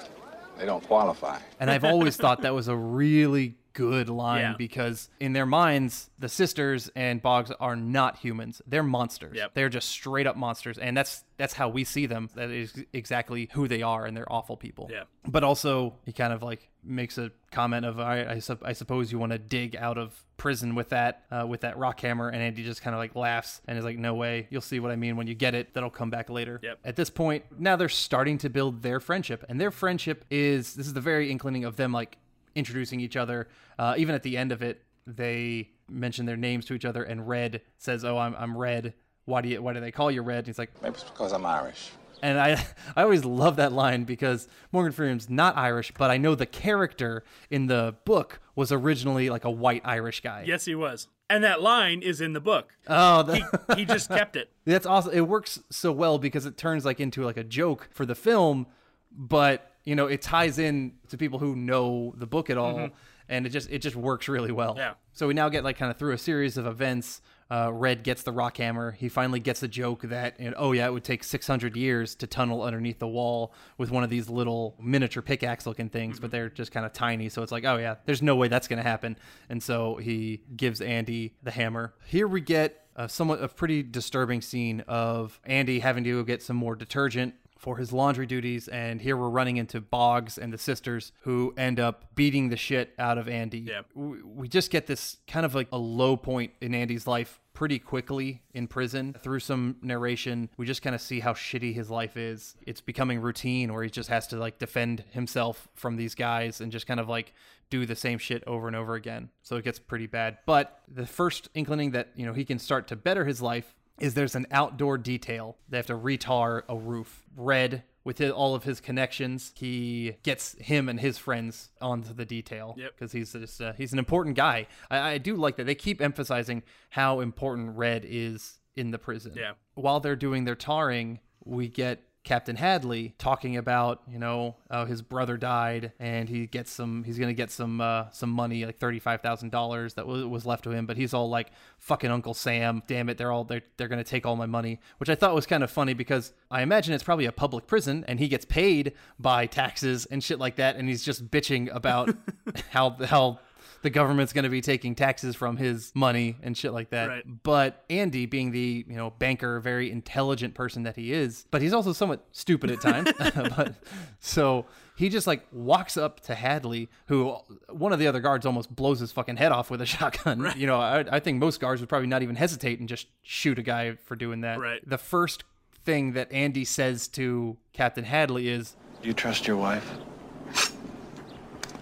They 0.58 0.66
don't 0.66 0.86
qualify. 0.86 1.38
And 1.58 1.70
I've 1.70 1.84
always 1.84 2.16
thought 2.18 2.42
that 2.42 2.52
was 2.54 2.68
a 2.68 2.76
really 2.76 3.54
good 3.72 4.08
line 4.08 4.40
Yeah. 4.40 4.54
because 4.58 5.08
in 5.20 5.32
their 5.32 5.46
minds, 5.46 6.10
the 6.18 6.28
sisters 6.28 6.90
and 6.96 7.22
Boggs 7.22 7.50
are 7.60 7.76
not 7.76 8.18
humans. 8.18 8.60
They're 8.66 8.82
monsters. 8.82 9.36
Yep. 9.36 9.54
They're 9.54 9.68
just 9.68 9.88
straight 9.88 10.26
up 10.26 10.36
monsters. 10.36 10.78
And 10.78 10.96
that's 10.96 11.24
that's 11.36 11.54
how 11.54 11.68
we 11.70 11.84
see 11.84 12.04
them. 12.06 12.28
That 12.34 12.50
is 12.50 12.74
exactly 12.92 13.48
who 13.52 13.66
they 13.66 13.80
are 13.82 14.04
and 14.04 14.14
they're 14.16 14.30
awful 14.30 14.56
people. 14.58 14.90
Yeah. 14.92 15.04
But 15.26 15.42
also 15.44 15.94
he 16.04 16.12
kind 16.12 16.32
of 16.32 16.42
like 16.42 16.68
makes 16.84 17.16
a 17.18 17.30
comment 17.50 17.84
of 17.86 17.98
I 18.00 18.24
I, 18.32 18.38
sup- 18.40 18.62
I 18.64 18.72
suppose 18.74 19.10
you 19.12 19.18
want 19.18 19.32
to 19.32 19.38
dig 19.38 19.76
out 19.76 19.96
of 19.98 20.14
prison 20.36 20.74
with 20.74 20.88
that 20.90 21.24
uh, 21.30 21.46
with 21.46 21.60
that 21.60 21.76
rock 21.76 22.00
hammer 22.00 22.28
and 22.30 22.42
Andy 22.42 22.62
just 22.64 22.80
kind 22.82 22.94
of 22.94 22.98
like 22.98 23.14
laughs 23.14 23.60
and 23.68 23.76
is 23.78 23.84
like 23.84 23.98
no 23.98 24.14
way 24.14 24.46
you'll 24.50 24.62
see 24.62 24.80
what 24.80 24.90
I 24.90 24.96
mean 24.96 25.16
when 25.18 25.26
you 25.26 25.34
get 25.34 25.54
it 25.54 25.74
that'll 25.74 25.90
come 25.90 26.08
back 26.08 26.30
later 26.30 26.58
Yep. 26.62 26.78
at 26.84 26.96
this 26.96 27.10
point 27.10 27.44
now 27.58 27.76
they're 27.76 27.90
starting 27.90 28.38
to 28.38 28.48
build 28.48 28.80
their 28.82 29.00
friendship 29.00 29.44
and 29.50 29.60
their 29.60 29.70
friendship 29.70 30.24
is 30.30 30.74
this 30.74 30.86
is 30.86 30.94
the 30.94 31.00
very 31.02 31.30
inclining 31.30 31.64
of 31.66 31.76
them 31.76 31.92
like 31.92 32.16
introducing 32.54 33.00
each 33.00 33.16
other 33.16 33.48
uh, 33.78 33.94
even 33.96 34.14
at 34.14 34.22
the 34.22 34.36
end 34.36 34.52
of 34.52 34.62
it 34.62 34.82
they 35.06 35.68
mention 35.88 36.26
their 36.26 36.36
names 36.36 36.64
to 36.66 36.74
each 36.74 36.84
other 36.84 37.02
and 37.02 37.26
red 37.28 37.60
says 37.78 38.04
oh 38.04 38.16
i'm, 38.18 38.34
I'm 38.38 38.56
red 38.56 38.94
why 39.24 39.40
do 39.40 39.48
you 39.48 39.62
why 39.62 39.72
do 39.72 39.80
they 39.80 39.90
call 39.92 40.10
you 40.10 40.22
red 40.22 40.38
and 40.38 40.46
he's 40.46 40.58
like 40.58 40.70
Maybe 40.82 40.94
it's 40.94 41.04
because 41.04 41.32
I'm 41.32 41.46
Irish. 41.46 41.90
And 42.22 42.38
I, 42.38 42.62
I 42.96 43.02
always 43.02 43.24
love 43.24 43.56
that 43.56 43.72
line 43.72 44.04
because 44.04 44.46
Morgan 44.72 44.92
Freeman's 44.92 45.30
not 45.30 45.56
Irish, 45.56 45.92
but 45.96 46.10
I 46.10 46.18
know 46.18 46.34
the 46.34 46.46
character 46.46 47.24
in 47.48 47.66
the 47.66 47.96
book 48.04 48.40
was 48.54 48.72
originally 48.72 49.30
like 49.30 49.44
a 49.44 49.50
white 49.50 49.82
Irish 49.84 50.20
guy. 50.20 50.44
Yes, 50.46 50.66
he 50.66 50.74
was. 50.74 51.08
And 51.30 51.44
that 51.44 51.62
line 51.62 52.02
is 52.02 52.20
in 52.20 52.32
the 52.32 52.40
book. 52.40 52.74
Oh, 52.88 53.22
the, 53.22 53.36
He, 53.36 53.44
he 53.76 53.84
just 53.84 54.08
kept 54.10 54.36
it. 54.36 54.50
That's 54.66 54.84
awesome. 54.84 55.12
It 55.14 55.28
works 55.28 55.60
so 55.70 55.92
well 55.92 56.18
because 56.18 56.44
it 56.44 56.56
turns 56.58 56.84
like 56.84 57.00
into 57.00 57.24
like 57.24 57.36
a 57.36 57.44
joke 57.44 57.88
for 57.92 58.04
the 58.04 58.14
film, 58.16 58.66
but 59.10 59.69
you 59.84 59.94
know 59.96 60.06
it 60.06 60.22
ties 60.22 60.58
in 60.58 60.94
to 61.08 61.16
people 61.16 61.38
who 61.38 61.56
know 61.56 62.14
the 62.16 62.26
book 62.26 62.50
at 62.50 62.58
all, 62.58 62.90
and 63.28 63.46
it 63.46 63.50
just 63.50 63.70
it 63.70 63.78
just 63.78 63.96
works 63.96 64.28
really 64.28 64.52
well. 64.52 64.74
Yeah. 64.76 64.94
So 65.12 65.26
we 65.26 65.34
now 65.34 65.48
get 65.48 65.64
like 65.64 65.78
kind 65.78 65.90
of 65.90 65.96
through 65.96 66.12
a 66.12 66.18
series 66.18 66.56
of 66.56 66.66
events. 66.66 67.22
Uh, 67.50 67.68
Red 67.72 68.04
gets 68.04 68.22
the 68.22 68.30
rock 68.30 68.58
hammer. 68.58 68.92
He 68.92 69.08
finally 69.08 69.40
gets 69.40 69.58
the 69.58 69.66
joke 69.66 70.02
that 70.02 70.38
you 70.38 70.50
know, 70.50 70.56
oh 70.56 70.70
yeah, 70.72 70.86
it 70.86 70.92
would 70.92 71.02
take 71.02 71.24
600 71.24 71.76
years 71.76 72.14
to 72.16 72.28
tunnel 72.28 72.62
underneath 72.62 73.00
the 73.00 73.08
wall 73.08 73.52
with 73.76 73.90
one 73.90 74.04
of 74.04 74.10
these 74.10 74.28
little 74.28 74.76
miniature 74.80 75.20
pickaxe 75.20 75.66
looking 75.66 75.88
things, 75.88 76.20
but 76.20 76.30
they're 76.30 76.48
just 76.48 76.70
kind 76.70 76.86
of 76.86 76.92
tiny. 76.92 77.28
So 77.28 77.42
it's 77.42 77.50
like 77.50 77.64
oh 77.64 77.76
yeah, 77.76 77.96
there's 78.04 78.22
no 78.22 78.36
way 78.36 78.46
that's 78.48 78.68
gonna 78.68 78.84
happen. 78.84 79.16
And 79.48 79.62
so 79.62 79.96
he 79.96 80.42
gives 80.56 80.80
Andy 80.80 81.34
the 81.42 81.50
hammer. 81.50 81.94
Here 82.06 82.28
we 82.28 82.40
get 82.40 82.86
a 82.94 83.08
somewhat 83.08 83.42
a 83.42 83.48
pretty 83.48 83.82
disturbing 83.82 84.42
scene 84.42 84.84
of 84.86 85.40
Andy 85.44 85.80
having 85.80 86.04
to 86.04 86.10
go 86.10 86.22
get 86.22 86.42
some 86.42 86.56
more 86.56 86.76
detergent 86.76 87.34
for 87.60 87.76
his 87.76 87.92
laundry 87.92 88.24
duties 88.26 88.68
and 88.68 89.02
here 89.02 89.16
we're 89.16 89.28
running 89.28 89.58
into 89.58 89.82
Boggs 89.82 90.38
and 90.38 90.50
the 90.50 90.58
sisters 90.58 91.12
who 91.20 91.52
end 91.58 91.78
up 91.78 92.14
beating 92.14 92.48
the 92.48 92.56
shit 92.56 92.94
out 92.98 93.18
of 93.18 93.28
Andy. 93.28 93.58
Yeah. 93.58 93.82
We, 93.94 94.22
we 94.22 94.48
just 94.48 94.70
get 94.70 94.86
this 94.86 95.18
kind 95.28 95.44
of 95.44 95.54
like 95.54 95.68
a 95.70 95.76
low 95.76 96.16
point 96.16 96.52
in 96.62 96.74
Andy's 96.74 97.06
life 97.06 97.38
pretty 97.52 97.78
quickly 97.78 98.42
in 98.54 98.66
prison 98.66 99.14
through 99.22 99.40
some 99.40 99.76
narration 99.82 100.48
we 100.56 100.64
just 100.64 100.82
kind 100.82 100.94
of 100.94 101.00
see 101.00 101.20
how 101.20 101.34
shitty 101.34 101.74
his 101.74 101.90
life 101.90 102.16
is 102.16 102.54
it's 102.64 102.80
becoming 102.80 103.20
routine 103.20 103.72
where 103.74 103.82
he 103.82 103.90
just 103.90 104.08
has 104.08 104.26
to 104.26 104.36
like 104.36 104.58
defend 104.58 105.04
himself 105.10 105.68
from 105.74 105.96
these 105.96 106.14
guys 106.14 106.60
and 106.60 106.70
just 106.70 106.86
kind 106.86 107.00
of 107.00 107.08
like 107.08 107.34
do 107.68 107.84
the 107.84 107.96
same 107.96 108.18
shit 108.18 108.42
over 108.46 108.66
and 108.66 108.76
over 108.76 108.94
again 108.94 109.28
so 109.42 109.56
it 109.56 109.64
gets 109.64 109.78
pretty 109.78 110.06
bad 110.06 110.38
but 110.46 110.80
the 110.88 111.06
first 111.06 111.48
inkling 111.54 111.90
that 111.90 112.08
you 112.14 112.24
know 112.24 112.32
he 112.32 112.44
can 112.44 112.58
start 112.58 112.86
to 112.86 112.96
better 112.96 113.24
his 113.24 113.42
life 113.42 113.74
is 114.00 114.14
there's 114.14 114.34
an 114.34 114.46
outdoor 114.50 114.98
detail. 114.98 115.56
They 115.68 115.76
have 115.76 115.86
to 115.86 115.94
retar 115.96 116.62
a 116.68 116.76
roof. 116.76 117.24
Red, 117.36 117.84
with 118.04 118.18
his, 118.18 118.30
all 118.30 118.54
of 118.54 118.64
his 118.64 118.80
connections, 118.80 119.52
he 119.54 120.16
gets 120.22 120.54
him 120.58 120.88
and 120.88 120.98
his 120.98 121.18
friends 121.18 121.70
onto 121.80 122.12
the 122.14 122.24
detail 122.24 122.74
Yep. 122.78 122.92
because 122.96 123.12
he's 123.12 123.32
just 123.32 123.60
uh, 123.60 123.72
he's 123.74 123.92
an 123.92 123.98
important 123.98 124.36
guy. 124.36 124.66
I, 124.90 125.12
I 125.12 125.18
do 125.18 125.36
like 125.36 125.56
that 125.56 125.64
they 125.64 125.74
keep 125.74 126.00
emphasizing 126.00 126.62
how 126.90 127.20
important 127.20 127.76
Red 127.76 128.04
is 128.08 128.58
in 128.74 128.90
the 128.90 128.98
prison. 128.98 129.34
Yeah. 129.36 129.52
While 129.74 130.00
they're 130.00 130.16
doing 130.16 130.44
their 130.44 130.54
tarring, 130.56 131.20
we 131.44 131.68
get 131.68 132.02
Captain 132.22 132.56
Hadley 132.56 133.14
talking 133.16 133.56
about, 133.56 134.02
you 134.06 134.18
know, 134.18 134.56
uh, 134.68 134.84
his 134.84 135.00
brother 135.00 135.38
died 135.38 135.92
and 135.98 136.28
he 136.28 136.46
gets 136.46 136.70
some, 136.70 137.02
he's 137.02 137.18
going 137.18 137.30
to 137.30 137.34
get 137.34 137.50
some, 137.50 137.80
uh, 137.80 138.10
some 138.10 138.28
money, 138.28 138.66
like 138.66 138.78
$35,000 138.78 139.94
that 139.94 140.06
was, 140.06 140.24
was 140.26 140.44
left 140.44 140.64
to 140.64 140.70
him. 140.70 140.84
But 140.84 140.98
he's 140.98 141.14
all 141.14 141.30
like, 141.30 141.50
fucking 141.78 142.10
Uncle 142.10 142.34
Sam, 142.34 142.82
damn 142.86 143.08
it. 143.08 143.16
They're 143.16 143.32
all, 143.32 143.44
they're, 143.44 143.62
they're 143.78 143.88
going 143.88 144.02
to 144.02 144.08
take 144.08 144.26
all 144.26 144.36
my 144.36 144.46
money, 144.46 144.80
which 144.98 145.08
I 145.08 145.14
thought 145.14 145.34
was 145.34 145.46
kind 145.46 145.64
of 145.64 145.70
funny 145.70 145.94
because 145.94 146.34
I 146.50 146.60
imagine 146.60 146.92
it's 146.92 147.04
probably 147.04 147.24
a 147.24 147.32
public 147.32 147.66
prison 147.66 148.04
and 148.06 148.20
he 148.20 148.28
gets 148.28 148.44
paid 148.44 148.92
by 149.18 149.46
taxes 149.46 150.04
and 150.06 150.22
shit 150.22 150.38
like 150.38 150.56
that. 150.56 150.76
And 150.76 150.88
he's 150.88 151.02
just 151.02 151.30
bitching 151.30 151.74
about 151.74 152.14
how, 152.70 152.90
how, 152.90 153.40
the 153.82 153.90
government's 153.90 154.32
going 154.32 154.44
to 154.44 154.50
be 154.50 154.60
taking 154.60 154.94
taxes 154.94 155.34
from 155.34 155.56
his 155.56 155.92
money 155.94 156.36
and 156.42 156.56
shit 156.56 156.72
like 156.72 156.90
that. 156.90 157.08
Right. 157.08 157.42
But 157.42 157.84
Andy, 157.88 158.26
being 158.26 158.50
the 158.50 158.84
you 158.86 158.96
know 158.96 159.10
banker, 159.10 159.58
very 159.60 159.90
intelligent 159.90 160.54
person 160.54 160.82
that 160.82 160.96
he 160.96 161.12
is, 161.12 161.46
but 161.50 161.62
he's 161.62 161.72
also 161.72 161.92
somewhat 161.92 162.24
stupid 162.32 162.70
at 162.70 162.80
times. 162.80 163.10
but 163.56 163.74
so 164.18 164.66
he 164.96 165.08
just 165.08 165.26
like 165.26 165.46
walks 165.50 165.96
up 165.96 166.20
to 166.20 166.34
Hadley, 166.34 166.88
who 167.06 167.34
one 167.70 167.92
of 167.92 167.98
the 167.98 168.06
other 168.06 168.20
guards 168.20 168.44
almost 168.44 168.74
blows 168.74 169.00
his 169.00 169.12
fucking 169.12 169.38
head 169.38 169.52
off 169.52 169.70
with 169.70 169.80
a 169.80 169.86
shotgun. 169.86 170.52
You 170.56 170.66
know, 170.66 170.78
I, 170.78 171.04
I 171.10 171.20
think 171.20 171.38
most 171.38 171.60
guards 171.60 171.80
would 171.80 171.88
probably 171.88 172.08
not 172.08 172.22
even 172.22 172.36
hesitate 172.36 172.80
and 172.80 172.88
just 172.88 173.06
shoot 173.22 173.58
a 173.58 173.62
guy 173.62 173.94
for 173.94 174.14
doing 174.14 174.42
that. 174.42 174.58
Right. 174.58 174.86
The 174.88 174.98
first 174.98 175.44
thing 175.84 176.12
that 176.12 176.30
Andy 176.30 176.66
says 176.66 177.08
to 177.08 177.56
Captain 177.72 178.04
Hadley 178.04 178.48
is, 178.48 178.76
Do 179.00 179.08
you 179.08 179.14
trust 179.14 179.46
your 179.46 179.56
wife? 179.56 179.90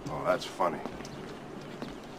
Oh, 0.09 0.23
that's 0.25 0.45
funny. 0.45 0.79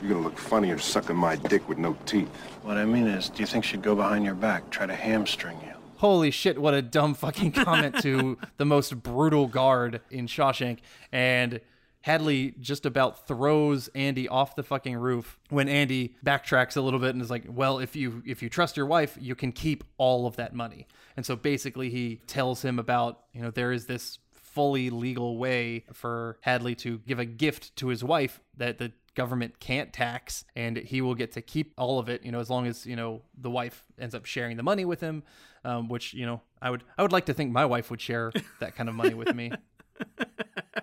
You're 0.01 0.13
gonna 0.13 0.25
look 0.25 0.39
funnier 0.39 0.79
sucking 0.79 1.17
my 1.17 1.37
dick 1.37 1.69
with 1.69 1.79
no 1.79 1.97
teeth. 2.07 2.29
What 2.63 2.77
I 2.77 2.85
mean 2.85 3.07
is, 3.07 3.29
do 3.29 3.41
you 3.41 3.47
think 3.47 3.65
she'd 3.65 3.83
go 3.83 3.95
behind 3.95 4.25
your 4.25 4.35
back, 4.35 4.71
try 4.71 4.87
to 4.87 4.95
hamstring 4.95 5.59
you? 5.63 5.75
holy 6.01 6.31
shit, 6.31 6.59
what 6.59 6.73
a 6.73 6.81
dumb 6.81 7.13
fucking 7.13 7.53
comment 7.53 8.01
to 8.01 8.39
the 8.57 8.65
most 8.65 9.03
brutal 9.03 9.47
guard 9.47 10.01
in 10.11 10.27
Shawshank. 10.27 10.79
And 11.13 11.61
Hadley 12.01 12.55
just 12.59 12.87
about 12.87 13.29
throws 13.29 13.89
Andy 13.89 14.27
off 14.27 14.57
the 14.57 14.63
fucking 14.63 14.97
roof 14.97 15.39
when 15.51 15.69
Andy 15.69 16.17
backtracks 16.25 16.79
a 16.79 16.81
little 16.81 17.01
bit 17.01 17.11
and 17.11 17.21
is 17.21 17.29
like, 17.29 17.45
"Well, 17.47 17.79
if 17.79 17.95
you 17.95 18.23
if 18.25 18.43
you 18.43 18.49
trust 18.49 18.79
your 18.79 18.87
wife, 18.87 19.19
you 19.21 19.35
can 19.35 19.53
keep 19.53 19.85
all 19.99 20.27
of 20.27 20.37
that 20.37 20.55
money." 20.55 20.87
And 21.19 21.27
so 21.27 21.37
basically 21.37 21.91
he 21.91 22.23
tells 22.27 22.63
him 22.63 22.79
about, 22.79 23.21
you 23.35 23.43
know, 23.43 23.51
there 23.51 23.71
is 23.71 23.85
this 23.85 24.19
fully 24.33 24.89
legal 24.89 25.37
way 25.37 25.85
for 25.93 26.39
Hadley 26.41 26.75
to 26.77 26.99
give 27.07 27.19
a 27.19 27.27
gift 27.27 27.77
to 27.77 27.89
his 27.89 28.03
wife 28.03 28.41
that 28.57 28.79
the 28.79 28.93
government 29.15 29.59
can't 29.61 29.93
tax 29.93 30.45
and 30.55 30.77
he 30.77 31.01
will 31.01 31.15
get 31.15 31.33
to 31.33 31.43
keep 31.43 31.73
all 31.77 31.99
of 31.99 32.09
it 32.09 32.25
you 32.25 32.31
know 32.33 32.41
as 32.41 32.49
long 32.49 32.67
as 32.67 32.87
you 32.87 32.97
know 32.97 33.23
the 33.37 33.51
wife 33.51 33.85
ends 33.99 34.15
up 34.15 34.25
sharing 34.25 34.57
the 34.57 34.63
money 34.63 34.85
with 34.85 35.01
him 35.01 35.23
um, 35.65 35.89
which 35.89 36.15
you 36.15 36.25
know 36.25 36.41
i 36.63 36.71
would 36.71 36.83
i 36.97 37.03
would 37.03 37.13
like 37.13 37.27
to 37.27 37.35
think 37.35 37.51
my 37.53 37.65
wife 37.65 37.91
would 37.91 38.01
share 38.01 38.33
that 38.61 38.75
kind 38.77 38.89
of 38.89 38.95
money 38.95 39.15
with 39.15 39.35
me 39.35 39.51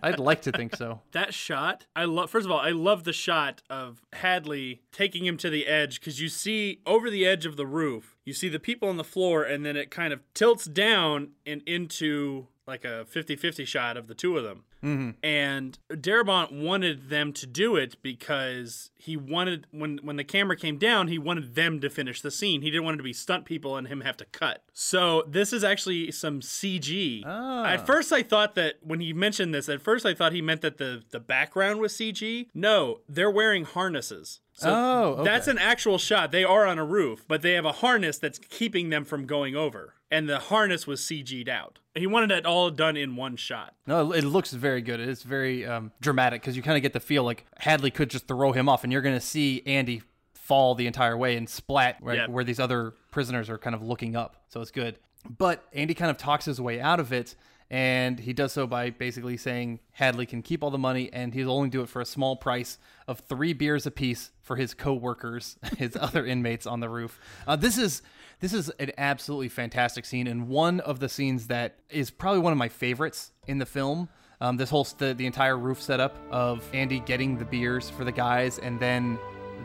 i'd 0.03 0.19
like 0.19 0.41
to 0.41 0.51
think 0.51 0.75
so 0.75 1.01
That 1.11 1.33
shot, 1.33 1.85
I 1.95 2.05
love. 2.05 2.29
First 2.29 2.45
of 2.45 2.51
all, 2.51 2.59
I 2.59 2.69
love 2.69 3.03
the 3.03 3.13
shot 3.13 3.63
of 3.69 4.03
Hadley 4.13 4.81
taking 4.91 5.25
him 5.25 5.37
to 5.37 5.49
the 5.49 5.65
edge 5.65 5.99
because 5.99 6.21
you 6.21 6.29
see 6.29 6.81
over 6.85 7.09
the 7.09 7.25
edge 7.25 7.45
of 7.45 7.57
the 7.57 7.65
roof, 7.65 8.17
you 8.25 8.33
see 8.33 8.49
the 8.49 8.59
people 8.59 8.89
on 8.89 8.97
the 8.97 9.03
floor, 9.03 9.43
and 9.43 9.65
then 9.65 9.75
it 9.75 9.89
kind 9.89 10.13
of 10.13 10.21
tilts 10.33 10.65
down 10.65 11.29
and 11.45 11.61
into 11.65 12.47
like 12.67 12.83
a 12.83 13.05
50-50 13.13 13.65
shot 13.65 13.97
of 13.97 14.07
the 14.07 14.13
two 14.13 14.37
of 14.37 14.43
them. 14.43 14.63
Mm-hmm. 14.83 15.09
And 15.23 15.79
Darabont 15.89 16.51
wanted 16.51 17.09
them 17.09 17.33
to 17.33 17.47
do 17.47 17.75
it 17.75 17.95
because 18.03 18.91
he 18.95 19.17
wanted 19.17 19.65
when 19.71 19.99
when 20.03 20.17
the 20.17 20.23
camera 20.23 20.55
came 20.55 20.77
down, 20.77 21.07
he 21.07 21.17
wanted 21.17 21.55
them 21.55 21.79
to 21.79 21.89
finish 21.89 22.21
the 22.21 22.29
scene. 22.29 22.61
He 22.61 22.69
didn't 22.69 22.83
want 22.83 22.95
it 22.95 22.97
to 22.97 23.03
be 23.03 23.13
stunt 23.13 23.45
people 23.45 23.75
and 23.75 23.87
him 23.87 24.01
have 24.01 24.17
to 24.17 24.25
cut. 24.25 24.63
So 24.73 25.23
this 25.27 25.51
is 25.51 25.63
actually 25.63 26.11
some 26.11 26.41
CG. 26.41 27.23
Ah. 27.25 27.65
At 27.65 27.87
first, 27.87 28.11
I 28.13 28.21
thought 28.21 28.53
that 28.55 28.75
when 28.81 28.99
he 28.99 29.13
mentioned 29.13 29.51
this, 29.53 29.67
at 29.67 29.81
first 29.81 30.05
I 30.05 30.13
thought 30.13 30.31
he 30.31 30.41
meant 30.43 30.61
that 30.61 30.77
the 30.77 31.03
the 31.09 31.19
background 31.19 31.79
was 31.79 31.93
CG. 31.93 32.47
No, 32.53 32.99
they're 33.09 33.31
wearing 33.31 33.65
harnesses. 33.65 34.41
So 34.53 34.69
Oh, 34.71 35.03
okay. 35.19 35.23
that's 35.23 35.47
an 35.47 35.57
actual 35.57 35.97
shot. 35.97 36.31
They 36.31 36.43
are 36.43 36.65
on 36.67 36.77
a 36.79 36.85
roof, 36.85 37.25
but 37.27 37.41
they 37.41 37.53
have 37.53 37.65
a 37.65 37.71
harness 37.73 38.17
that's 38.19 38.39
keeping 38.39 38.89
them 38.89 39.05
from 39.05 39.25
going 39.25 39.55
over. 39.55 39.93
And 40.09 40.27
the 40.29 40.39
harness 40.39 40.87
was 40.87 41.01
CG'd 41.01 41.49
out. 41.49 41.79
He 41.97 42.07
wanted 42.07 42.31
it 42.31 42.45
all 42.45 42.69
done 42.69 42.95
in 42.97 43.15
one 43.15 43.35
shot. 43.35 43.73
no 43.85 44.11
it 44.13 44.23
looks 44.23 44.51
very 44.53 44.81
good 44.81 44.99
it's 44.99 45.23
very 45.23 45.65
um, 45.65 45.91
dramatic 46.01 46.41
because 46.41 46.55
you 46.55 46.63
kind 46.63 46.77
of 46.77 46.81
get 46.83 46.93
the 46.93 46.99
feel 46.99 47.23
like 47.23 47.45
hadley 47.57 47.91
could 47.91 48.09
just 48.09 48.27
throw 48.27 48.51
him 48.51 48.69
off 48.69 48.83
and 48.83 48.93
you're 48.93 49.01
going 49.01 49.15
to 49.15 49.25
see 49.25 49.61
andy 49.65 50.01
fall 50.33 50.75
the 50.75 50.87
entire 50.87 51.17
way 51.17 51.35
and 51.35 51.49
splat 51.49 51.97
right, 52.01 52.17
Yeah. 52.17 52.27
where 52.27 52.43
these 52.43 52.59
other 52.59 52.93
prisoners 53.11 53.49
are 53.49 53.57
kind 53.57 53.75
of 53.75 53.81
looking 53.81 54.15
up 54.15 54.43
so 54.47 54.61
it's 54.61 54.71
good 54.71 54.97
but 55.37 55.65
andy 55.73 55.93
kind 55.93 56.09
of 56.11 56.17
talks 56.17 56.45
his 56.45 56.61
way 56.61 56.79
out 56.79 56.99
of 56.99 57.11
it 57.11 57.35
and 57.69 58.19
he 58.21 58.31
does 58.31 58.53
so 58.53 58.65
by 58.65 58.89
basically 58.91 59.35
saying 59.35 59.81
Hadley 59.91 60.25
can 60.25 60.41
keep 60.41 60.63
all 60.63 60.69
the 60.71 60.77
money 60.77 61.09
and 61.11 61.33
he'll 61.33 61.51
only 61.51 61.67
do 61.69 61.81
it 61.81 61.89
for 61.89 62.01
a 62.01 62.05
small 62.05 62.37
price 62.37 62.77
of 63.09 63.19
three 63.19 63.51
beers 63.51 63.85
apiece 63.85 64.31
for 64.41 64.55
his 64.55 64.73
co-workers, 64.73 65.57
his 65.77 65.97
other 65.99 66.25
inmates 66.25 66.65
on 66.65 66.79
the 66.79 66.87
roof. 66.87 67.19
Uh, 67.45 67.57
this 67.57 67.77
is 67.77 68.01
this 68.39 68.53
is 68.53 68.69
an 68.79 68.91
absolutely 68.97 69.49
fantastic 69.49 70.05
scene 70.05 70.27
and 70.27 70.47
one 70.47 70.79
of 70.81 70.99
the 70.99 71.09
scenes 71.09 71.47
that 71.47 71.79
is 71.89 72.09
probably 72.09 72.39
one 72.39 72.53
of 72.53 72.57
my 72.57 72.69
favorites 72.69 73.31
in 73.47 73.57
the 73.57 73.65
film. 73.65 74.09
Um, 74.39 74.57
this 74.57 74.69
whole 74.69 74.83
the, 74.97 75.15
the 75.15 75.25
entire 75.25 75.57
roof 75.57 75.81
setup 75.81 76.15
of 76.29 76.63
Andy 76.73 76.99
getting 76.99 77.37
the 77.37 77.45
beers 77.45 77.89
for 77.89 78.03
the 78.03 78.11
guys 78.11 78.59
and 78.59 78.79
then 78.79 79.17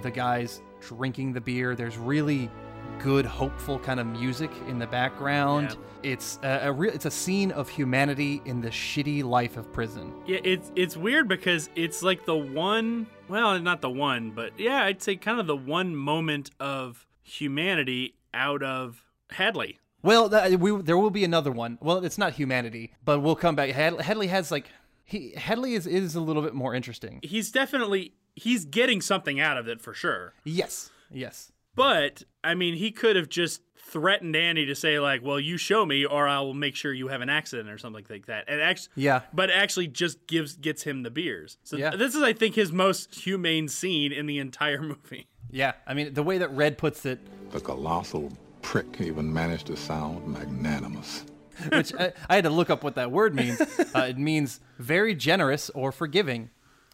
the 0.03 0.11
guys 0.11 0.63
drinking 0.81 1.35
the 1.35 1.41
beer. 1.41 1.75
There's 1.75 1.99
really 1.99 2.51
good, 2.99 3.27
hopeful 3.27 3.79
kind 3.79 4.01
of 4.01 4.07
music 4.07 4.51
in 4.69 4.79
the 4.79 4.87
background. 4.87 5.77
It's 6.03 6.39
a, 6.43 6.69
a 6.69 6.73
real, 6.73 6.93
it's 6.93 7.05
a 7.05 7.11
scene 7.11 7.51
of 7.53 7.69
humanity 7.69 8.41
in 8.45 8.61
the 8.61 8.71
shitty 8.71 9.23
life 9.25 9.57
of 9.57 9.71
prison. 9.73 10.13
Yeah, 10.27 10.41
it's 10.43 10.73
it's 10.75 10.97
weird 10.97 11.29
because 11.29 11.69
it's 11.77 12.03
like 12.03 12.25
the 12.25 12.37
one, 12.37 13.07
well, 13.29 13.59
not 13.61 13.83
the 13.83 13.91
one, 13.91 14.31
but 14.31 14.59
yeah, 14.59 14.85
I'd 14.85 15.03
say 15.03 15.17
kind 15.17 15.39
of 15.39 15.47
the 15.47 15.57
one 15.57 15.95
moment 15.95 16.51
of 16.59 17.07
humanity 17.23 18.15
out 18.35 18.63
of 18.63 19.03
Hadley. 19.31 19.79
Well, 20.03 20.29
th- 20.29 20.59
we, 20.59 20.83
there 20.83 20.99
will 20.99 21.11
be 21.11 21.25
another 21.25 21.53
one. 21.53 21.79
Well, 21.81 22.05
it's 22.05 22.19
not 22.19 22.33
humanity, 22.35 22.93
but 23.05 23.21
we'll 23.21 23.37
come 23.37 23.55
back. 23.55 23.71
Had, 23.71 24.01
Hadley 24.01 24.27
has 24.29 24.51
like 24.51 24.67
he 25.05 25.33
Hadley 25.37 25.75
is 25.75 25.87
is 25.87 26.15
a 26.15 26.21
little 26.21 26.43
bit 26.43 26.55
more 26.55 26.75
interesting. 26.75 27.21
He's 27.23 27.51
definitely 27.53 28.15
he's 28.35 28.65
getting 28.65 29.01
something 29.01 29.39
out 29.41 29.57
of 29.59 29.69
it 29.69 29.81
for 29.81 29.95
sure. 29.95 30.35
Yes, 30.45 30.91
yes. 31.11 31.53
But 31.75 32.25
I 32.43 32.55
mean, 32.55 32.75
he 32.75 32.91
could 32.91 33.17
have 33.17 33.29
just 33.29 33.63
threatened 33.79 34.35
Andy 34.37 34.67
to 34.67 34.75
say 34.75 34.99
like, 34.99 35.23
"Well, 35.23 35.39
you 35.41 35.57
show 35.57 35.87
me, 35.87 36.05
or 36.05 36.27
I 36.29 36.41
will 36.41 36.53
make 36.55 36.75
sure 36.77 36.93
you 36.93 37.09
have 37.09 37.21
an 37.21 37.29
accident 37.31 37.69
or 37.71 37.79
something 37.79 38.05
like 38.11 38.27
that." 38.27 38.45
And 38.49 38.61
actually, 38.61 38.93
Yeah. 38.97 39.23
but 39.33 39.51
actually 39.51 39.87
just 39.87 40.27
gives 40.27 40.55
gets 40.57 40.83
him 40.83 41.03
the 41.03 41.11
beers. 41.11 41.59
So 41.63 41.77
Yeah. 41.77 41.91
this 41.97 42.15
is, 42.15 42.23
I 42.23 42.33
think, 42.33 42.55
his 42.57 42.73
most 42.73 43.15
humane 43.15 43.69
scene 43.69 44.13
in 44.13 44.27
the 44.27 44.39
entire 44.39 44.83
movie. 44.83 45.29
Yeah, 45.51 45.73
I 45.87 45.95
mean 45.95 46.15
the 46.15 46.23
way 46.23 46.39
that 46.39 46.51
Red 46.53 46.79
puts 46.79 47.05
it, 47.07 47.21
The 47.51 47.61
colossal 47.61 48.33
prick 48.63 49.01
even 49.01 49.33
managed 49.33 49.67
to 49.67 49.77
sound 49.77 50.27
magnanimous. 50.27 51.25
which 51.73 51.95
I, 51.95 52.13
I 52.29 52.37
had 52.37 52.45
to 52.45 52.51
look 52.51 52.71
up 52.71 52.83
what 52.83 52.95
that 52.95 53.11
word 53.11 53.35
means. 53.35 53.61
Uh, 53.95 54.07
it 54.09 54.17
means 54.17 54.61
very 54.79 55.15
generous 55.15 55.69
or 55.71 55.93
forgiving, 55.93 56.49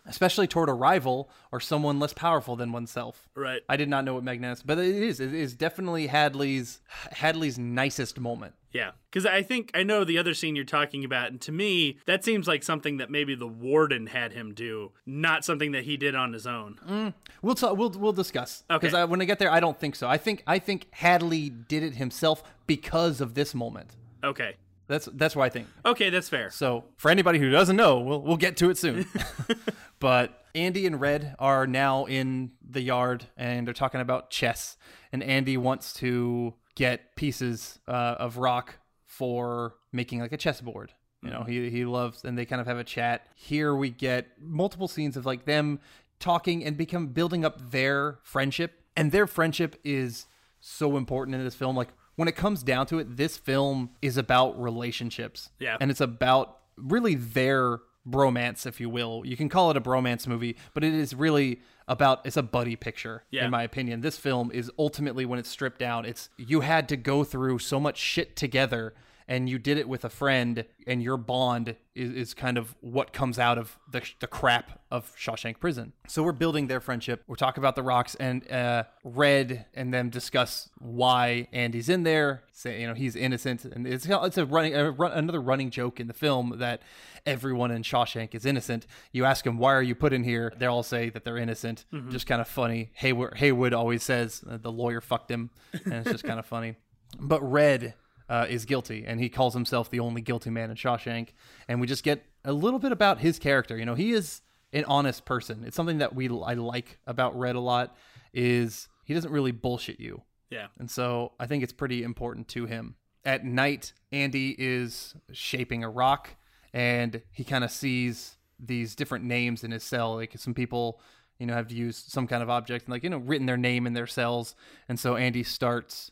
especially 0.05 0.49
toward 0.49 0.69
a 0.69 0.73
rival 0.73 1.31
or 1.53 1.61
someone 1.61 2.01
less 2.01 2.13
powerful 2.13 2.57
than 2.57 2.73
oneself. 2.73 3.29
Right. 3.37 3.63
I 3.69 3.77
did 3.77 3.89
not 3.89 4.05
know 4.05 4.15
what 4.15 4.25
magnanimous, 4.25 4.65
but 4.65 4.79
it 4.79 4.97
is. 4.97 5.21
It 5.21 5.33
is 5.33 5.55
definitely 5.55 6.09
Hadley's 6.09 6.81
Hadley's 7.13 7.57
nicest 7.57 8.19
moment. 8.19 8.55
Yeah, 8.73 8.91
because 9.11 9.25
I 9.25 9.43
think 9.43 9.71
I 9.75 9.83
know 9.83 10.05
the 10.05 10.19
other 10.19 10.35
scene 10.35 10.55
you're 10.55 10.65
talking 10.67 11.03
about, 11.05 11.31
and 11.31 11.41
to 11.41 11.53
me, 11.53 11.99
that 12.07 12.23
seems 12.23 12.47
like 12.47 12.63
something 12.63 12.99
that 12.99 13.11
maybe 13.11 13.35
the 13.35 13.47
warden 13.47 14.09
had 14.09 14.33
him 14.35 14.53
do, 14.53 14.93
not 15.07 15.43
something 15.45 15.73
that 15.73 15.85
he 15.85 15.97
did 15.97 16.15
on 16.15 16.35
his 16.35 16.47
own. 16.47 16.79
Mm, 16.87 17.15
we'll 17.41 17.55
talk. 17.55 17.79
We'll 17.79 17.91
we'll 17.91 18.13
discuss. 18.13 18.65
Because 18.69 18.93
Okay. 18.93 19.05
when 19.05 19.23
I 19.23 19.25
get 19.25 19.39
there, 19.39 19.51
I 19.51 19.61
don't 19.61 19.79
think 19.81 19.97
so. 19.97 20.07
I 20.07 20.19
think 20.19 20.43
I 20.47 20.59
think 20.59 20.87
Hadley 20.91 21.49
did 21.49 21.83
it 21.83 21.95
himself 21.95 22.43
because 22.67 23.23
of 23.23 23.33
this 23.35 23.55
moment. 23.55 23.97
Okay, 24.23 24.57
That's 24.87 25.09
that's 25.15 25.35
what 25.35 25.45
I 25.45 25.49
think. 25.49 25.67
okay, 25.87 26.11
that's 26.11 26.29
fair. 26.29 26.51
So 26.51 26.85
for 26.99 27.11
anybody 27.11 27.39
who 27.39 27.51
doesn't 27.51 27.77
know, 27.77 28.01
we'll 28.01 28.21
we'll 28.21 28.37
get 28.37 28.59
to 28.59 28.69
it 28.69 28.77
soon. 28.77 29.07
but 29.99 30.45
Andy 30.55 30.87
and 30.87 31.01
Red 31.01 31.35
are 31.39 31.67
now 31.67 32.05
in 32.05 32.51
the 32.69 32.81
yard 32.83 33.27
and 33.37 33.67
they're 33.67 33.75
talking 33.75 34.01
about 34.01 34.31
chess. 34.31 34.77
And 35.13 35.23
Andy 35.23 35.57
wants 35.57 35.93
to 35.95 36.55
get 36.79 37.17
pieces 37.17 37.81
uh, 37.89 38.15
of 38.21 38.39
rock 38.39 38.79
for 39.05 39.75
making 39.93 40.21
like 40.21 40.33
a 40.33 40.37
chessboard. 40.37 40.93
You 41.21 41.31
know, 41.31 41.43
he 41.43 41.69
he 41.69 41.85
loves, 41.85 42.25
and 42.25 42.39
they 42.39 42.47
kind 42.47 42.61
of 42.61 42.69
have 42.69 42.79
a 42.79 42.85
chat. 42.85 43.27
Here 43.35 43.75
we 43.75 43.91
get 43.91 44.29
multiple 44.41 44.87
scenes 44.87 45.17
of 45.17 45.27
like 45.27 45.47
them 45.47 45.81
talking 46.21 46.65
and 46.65 46.77
become 46.77 47.09
building 47.09 47.45
up 47.45 47.73
their 47.73 48.21
friendship, 48.23 48.85
and 48.97 49.11
their 49.11 49.27
friendship 49.27 49.75
is 49.83 50.27
so 50.61 50.97
important 50.97 51.35
in 51.35 51.43
this 51.43 51.57
film. 51.57 51.75
Like 51.75 51.89
when 52.15 52.29
it 52.29 52.37
comes 52.37 52.63
down 52.63 52.87
to 52.87 53.01
it, 53.01 53.17
this 53.17 53.37
film 53.37 53.91
is 54.01 54.17
about 54.17 54.61
relationships. 54.63 55.51
Yeah. 55.59 55.77
And 55.81 55.91
it's 55.91 56.01
about 56.01 56.59
really 56.77 57.17
their 57.17 57.81
bromance, 58.07 58.67
if 58.67 58.81
you 58.81 58.89
will. 58.91 59.23
You 59.25 59.37
can 59.37 59.49
call 59.49 59.71
it 59.71 59.77
a 59.77 59.81
bromance 59.81 60.27
movie, 60.27 60.57
but 60.75 60.85
it 60.85 60.95
is 60.95 61.15
really 61.15 61.61
about 61.87 62.21
it's 62.27 62.37
a 62.37 62.43
buddy 62.43 62.77
picture, 62.77 63.25
Yeah. 63.31 63.45
in 63.47 63.51
my 63.51 63.63
opinion. 63.63 64.01
This 64.03 64.19
film 64.19 64.51
is 64.53 64.71
ultimately 64.79 65.25
when 65.25 65.39
it's 65.39 65.49
stripped 65.49 65.79
down, 65.79 66.05
it's 66.05 66.29
you 66.37 66.61
had 66.61 66.89
to 66.91 66.97
go 66.97 67.25
through 67.25 67.59
so 67.61 67.81
much 67.81 67.97
shit 67.99 68.37
together 68.37 68.95
and 69.29 69.49
you 69.49 69.59
did 69.59 69.77
it 69.77 69.87
with 69.87 70.05
a 70.05 70.09
friend 70.09 70.65
and 70.87 71.03
your 71.03 71.19
bond 71.19 71.77
is, 71.95 72.13
is 72.15 72.35
kind 72.35 72.57
of 72.57 72.75
what 72.81 73.13
comes 73.13 73.39
out 73.39 73.59
of 73.59 73.79
the, 73.91 74.03
the 74.21 74.27
crap 74.27 74.81
of 74.91 75.15
Shawshank 75.17 75.61
Prison. 75.61 75.93
So 76.09 76.23
we're 76.23 76.33
building 76.33 76.67
their 76.67 76.81
friendship. 76.81 77.23
We're 77.27 77.37
talking 77.37 77.61
about 77.61 77.77
the 77.77 77.83
rocks 77.83 78.15
and 78.15 78.51
uh, 78.51 78.85
Red 79.05 79.67
and 79.75 79.93
them 79.93 80.09
discuss 80.09 80.71
why 80.79 81.49
Andy's 81.53 81.91
in 81.91 82.05
there. 82.05 82.43
Say 82.53 82.81
you 82.81 82.87
know 82.89 82.95
he's 82.95 83.15
innocent 83.15 83.65
and 83.65 83.87
it's 83.87 84.07
it's 84.09 84.39
a 84.39 84.47
running 84.47 84.75
a 84.75 84.91
run, 84.91 85.13
another 85.13 85.41
running 85.41 85.71
joke 85.71 86.01
in 86.01 86.09
the 86.09 86.15
film 86.15 86.55
that 86.57 86.83
everyone 87.27 87.71
in 87.71 87.83
Shawshank 87.83 88.35
is 88.35 88.47
innocent. 88.47 88.87
You 89.13 89.27
ask 89.27 89.45
them 89.45 89.59
why 89.59 89.75
are 89.75 89.83
you 89.83 89.95
put 89.95 90.13
in 90.13 90.25
here, 90.25 90.53
they 90.57 90.67
all 90.67 90.83
say 90.83 91.11
that 91.11 91.25
they're 91.25 91.37
innocent. 91.37 91.85
Just 92.11 92.27
kind 92.27 92.41
of 92.41 92.49
funny. 92.49 92.91
Haywood 92.95 93.37
Haywood 93.37 93.75
always 93.75 94.03
says 94.03 94.43
uh, 94.49 94.57
the 94.57 94.73
lawyer 94.73 95.01
fucked 95.03 95.31
him, 95.31 95.51
and 95.85 95.95
it's 95.95 96.11
just 96.11 96.25
kind 96.25 96.39
of 96.39 96.47
funny. 96.57 96.77
But 97.21 97.43
Red 97.43 97.95
uh, 98.29 98.47
is 98.49 98.65
guilty, 98.65 99.05
and 99.07 99.21
he 99.21 99.29
calls 99.29 99.55
himself 99.55 99.91
the 99.91 100.01
only 100.01 100.21
guilty 100.21 100.51
man 100.51 100.71
in 100.71 100.77
Shawshank. 100.77 101.29
And 101.67 101.81
we 101.81 101.87
just 101.87 102.05
get 102.05 102.25
a 102.45 102.53
little 102.53 102.79
bit 102.79 102.93
about 102.93 103.21
his 103.21 103.39
character. 103.39 103.77
You 103.77 103.87
know, 103.87 103.95
he 103.95 104.13
is 104.13 104.43
an 104.73 104.85
honest 104.85 105.25
person. 105.25 105.65
It's 105.65 105.77
something 105.77 105.99
that 105.99 106.15
we 106.15 106.29
I 106.29 106.55
like 106.55 106.99
about 107.07 107.39
Red 107.39 107.57
a 107.57 107.61
lot. 107.61 107.97
Is 108.35 108.89
he 109.05 109.15
doesn't 109.15 109.33
really 109.33 109.53
bullshit 109.53 109.99
you. 109.99 110.23
Yeah, 110.51 110.69
And 110.79 110.91
so 110.91 111.33
I 111.39 111.47
think 111.47 111.63
it's 111.63 111.73
pretty 111.73 112.03
important 112.03 112.49
to 112.49 112.67
him. 112.67 112.97
At 113.25 113.45
night, 113.45 113.93
Andy 114.13 114.55
is 114.59 115.15
shaping 115.33 115.85
a 115.85 115.91
rock 115.91 116.37
and 116.73 117.23
he 117.31 117.45
kind 117.45 117.65
of 117.65 117.71
sees 117.71 118.37
these 118.59 118.95
different 118.95 119.25
names 119.25 119.63
in 119.63 119.71
his 119.71 119.83
cell. 119.85 120.15
Like 120.15 120.39
some 120.39 120.55
people, 120.55 121.01
you 121.39 121.47
know, 121.47 121.55
have 121.55 121.71
used 121.71 122.11
some 122.11 122.27
kind 122.27 122.43
of 122.43 122.49
object 122.49 122.87
and 122.87 122.93
like, 122.93 123.03
you 123.03 123.11
know, 123.11 123.19
written 123.19 123.47
their 123.47 123.59
name 123.59 123.87
in 123.87 123.93
their 123.93 124.07
cells. 124.07 124.55
And 124.89 124.99
so 124.99 125.17
Andy 125.17 125.43
starts 125.43 126.11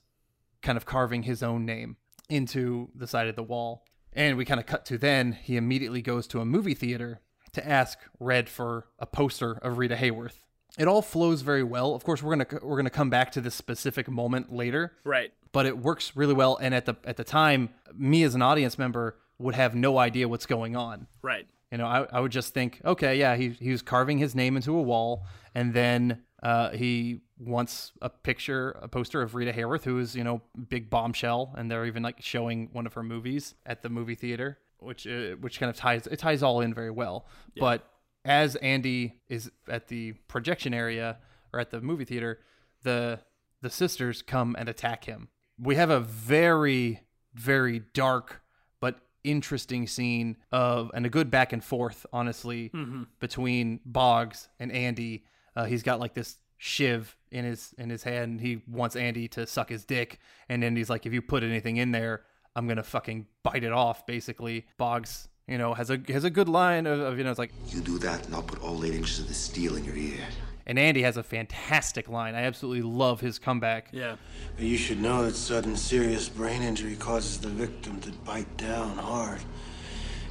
kind 0.62 0.76
of 0.76 0.84
carving 0.84 1.22
his 1.22 1.42
own 1.42 1.64
name 1.64 1.96
into 2.28 2.90
the 2.94 3.06
side 3.06 3.28
of 3.28 3.36
the 3.36 3.42
wall. 3.42 3.84
And 4.12 4.36
we 4.36 4.44
kind 4.44 4.60
of 4.60 4.66
cut 4.66 4.86
to 4.86 4.98
then 4.98 5.32
he 5.32 5.56
immediately 5.56 6.00
goes 6.00 6.26
to 6.28 6.40
a 6.40 6.44
movie 6.44 6.74
theater 6.74 7.20
to 7.52 7.66
ask 7.66 7.98
Red 8.18 8.48
for 8.48 8.86
a 8.98 9.06
poster 9.06 9.52
of 9.62 9.78
Rita 9.78 9.96
Hayworth. 9.96 10.40
It 10.78 10.88
all 10.88 11.02
flows 11.02 11.42
very 11.42 11.62
well. 11.62 11.94
Of 11.94 12.04
course, 12.04 12.22
we're 12.22 12.36
gonna 12.36 12.60
we're 12.62 12.76
gonna 12.76 12.90
come 12.90 13.08
back 13.08 13.32
to 13.32 13.40
this 13.40 13.54
specific 13.54 14.08
moment 14.08 14.52
later, 14.52 14.92
right. 15.04 15.32
but 15.52 15.64
it 15.64 15.78
works 15.78 16.14
really 16.14 16.34
well. 16.34 16.58
And 16.60 16.74
at 16.74 16.84
the 16.84 16.96
at 17.04 17.16
the 17.16 17.24
time, 17.24 17.70
me 17.94 18.22
as 18.24 18.34
an 18.34 18.42
audience 18.42 18.78
member 18.78 19.16
would 19.38 19.54
have 19.54 19.74
no 19.74 19.98
idea 19.98 20.28
what's 20.28 20.46
going 20.46 20.76
on. 20.76 21.06
Right. 21.22 21.46
You 21.70 21.78
know, 21.78 21.86
I, 21.86 22.06
I 22.12 22.20
would 22.20 22.32
just 22.32 22.52
think, 22.52 22.80
okay, 22.84 23.18
yeah, 23.18 23.36
he 23.36 23.50
he 23.50 23.70
was 23.70 23.82
carving 23.82 24.18
his 24.18 24.34
name 24.34 24.56
into 24.56 24.76
a 24.76 24.82
wall, 24.82 25.24
and 25.54 25.72
then 25.72 26.22
uh, 26.42 26.70
he 26.70 27.20
wants 27.38 27.92
a 28.02 28.08
picture, 28.10 28.70
a 28.82 28.88
poster 28.88 29.22
of 29.22 29.34
Rita 29.34 29.52
Hayworth, 29.52 29.84
who 29.84 29.98
is 29.98 30.14
you 30.14 30.24
know 30.24 30.42
big 30.68 30.90
bombshell, 30.90 31.54
and 31.56 31.70
they're 31.70 31.86
even 31.86 32.02
like 32.02 32.16
showing 32.20 32.68
one 32.72 32.86
of 32.86 32.94
her 32.94 33.02
movies 33.02 33.54
at 33.64 33.82
the 33.82 33.88
movie 33.88 34.14
theater, 34.14 34.58
which 34.78 35.06
uh, 35.06 35.36
which 35.40 35.58
kind 35.58 35.70
of 35.70 35.76
ties 35.76 36.06
it 36.06 36.18
ties 36.18 36.42
all 36.42 36.60
in 36.60 36.74
very 36.74 36.90
well. 36.90 37.26
But 37.60 37.88
as 38.24 38.56
Andy 38.56 39.20
is 39.28 39.50
at 39.68 39.88
the 39.88 40.12
projection 40.28 40.74
area 40.74 41.18
or 41.52 41.60
at 41.60 41.70
the 41.70 41.80
movie 41.80 42.04
theater, 42.04 42.40
the 42.82 43.20
the 43.62 43.70
sisters 43.70 44.20
come 44.22 44.54
and 44.58 44.68
attack 44.68 45.04
him. 45.04 45.28
We 45.58 45.76
have 45.76 45.90
a 45.90 46.00
very 46.00 47.00
very 47.34 47.80
dark 47.94 48.42
but 48.80 48.98
interesting 49.24 49.86
scene 49.86 50.36
of 50.52 50.90
and 50.94 51.06
a 51.06 51.08
good 51.10 51.30
back 51.30 51.52
and 51.52 51.62
forth 51.64 52.04
honestly 52.12 52.70
between 53.20 53.80
Boggs 53.86 54.48
and 54.60 54.70
Andy. 54.70 55.24
Uh, 55.56 55.64
he's 55.64 55.82
got 55.82 55.98
like 55.98 56.14
this 56.14 56.36
shiv 56.58 57.16
in 57.30 57.44
his 57.44 57.74
in 57.78 57.90
his 57.90 58.02
hand. 58.02 58.32
And 58.32 58.40
he 58.40 58.62
wants 58.68 58.94
Andy 58.96 59.26
to 59.28 59.46
suck 59.46 59.68
his 59.70 59.84
dick, 59.84 60.18
and 60.48 60.62
Andy's 60.62 60.90
like, 60.90 61.06
"If 61.06 61.12
you 61.12 61.22
put 61.22 61.42
anything 61.42 61.76
in 61.78 61.90
there, 61.92 62.22
I'm 62.54 62.68
gonna 62.68 62.82
fucking 62.82 63.26
bite 63.42 63.64
it 63.64 63.72
off." 63.72 64.06
Basically, 64.06 64.66
Boggs, 64.78 65.28
you 65.48 65.58
know, 65.58 65.74
has 65.74 65.90
a 65.90 66.00
has 66.08 66.24
a 66.24 66.30
good 66.30 66.48
line 66.48 66.86
of, 66.86 67.00
of 67.00 67.18
you 67.18 67.24
know, 67.24 67.30
it's 67.30 67.38
like, 67.38 67.52
You 67.68 67.80
do 67.80 67.98
that, 67.98 68.26
and 68.26 68.34
I'll 68.34 68.42
put 68.42 68.62
all 68.62 68.84
eight 68.84 68.94
inches 68.94 69.18
of 69.20 69.28
the 69.28 69.34
steel 69.34 69.76
in 69.76 69.84
your 69.84 69.96
ear. 69.96 70.24
and 70.66 70.78
Andy 70.78 71.02
has 71.02 71.16
a 71.16 71.22
fantastic 71.22 72.08
line. 72.08 72.34
I 72.34 72.42
absolutely 72.42 72.82
love 72.82 73.20
his 73.20 73.38
comeback. 73.38 73.88
Yeah. 73.92 74.16
But 74.56 74.64
you 74.64 74.76
should 74.76 75.00
know 75.00 75.24
that 75.24 75.36
sudden 75.36 75.76
serious 75.76 76.28
brain 76.28 76.60
injury 76.62 76.96
causes 76.96 77.38
the 77.38 77.48
victim 77.48 78.00
to 78.00 78.10
bite 78.10 78.56
down 78.56 78.98
hard. 78.98 79.40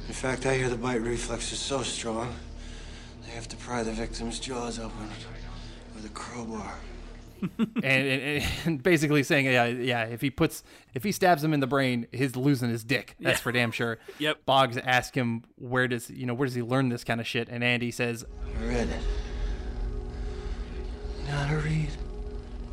In 0.06 0.12
fact, 0.12 0.44
I 0.46 0.54
hear 0.56 0.68
the 0.68 0.76
bite 0.76 1.00
reflex 1.02 1.52
is 1.52 1.58
so 1.58 1.82
strong, 1.82 2.34
they 2.45 2.45
have 3.36 3.48
to 3.48 3.56
pry 3.56 3.82
the 3.82 3.92
victim's 3.92 4.40
jaws 4.40 4.78
open 4.78 5.10
with 5.94 6.04
a 6.04 6.08
crowbar. 6.08 6.74
and, 7.58 7.84
and, 7.84 8.44
and 8.64 8.82
basically 8.82 9.22
saying, 9.22 9.44
yeah, 9.44 9.66
yeah, 9.66 10.04
if 10.04 10.22
he 10.22 10.30
puts, 10.30 10.64
if 10.94 11.04
he 11.04 11.12
stabs 11.12 11.44
him 11.44 11.52
in 11.52 11.60
the 11.60 11.66
brain, 11.66 12.06
he's 12.12 12.34
losing 12.34 12.70
his 12.70 12.82
dick. 12.82 13.14
That's 13.20 13.40
for 13.40 13.52
damn 13.52 13.70
sure. 13.70 13.98
Yep. 14.18 14.46
Boggs 14.46 14.78
asks 14.78 15.14
him, 15.14 15.44
where 15.56 15.86
does, 15.86 16.08
you 16.08 16.24
know, 16.24 16.32
where 16.32 16.46
does 16.46 16.54
he 16.54 16.62
learn 16.62 16.88
this 16.88 17.04
kind 17.04 17.20
of 17.20 17.26
shit? 17.26 17.48
And 17.50 17.62
Andy 17.62 17.90
says, 17.90 18.24
I 18.58 18.64
read 18.64 18.88
it. 18.88 19.02
You 21.20 21.26
know 21.26 21.32
how 21.32 21.50
to 21.50 21.60
read? 21.60 21.90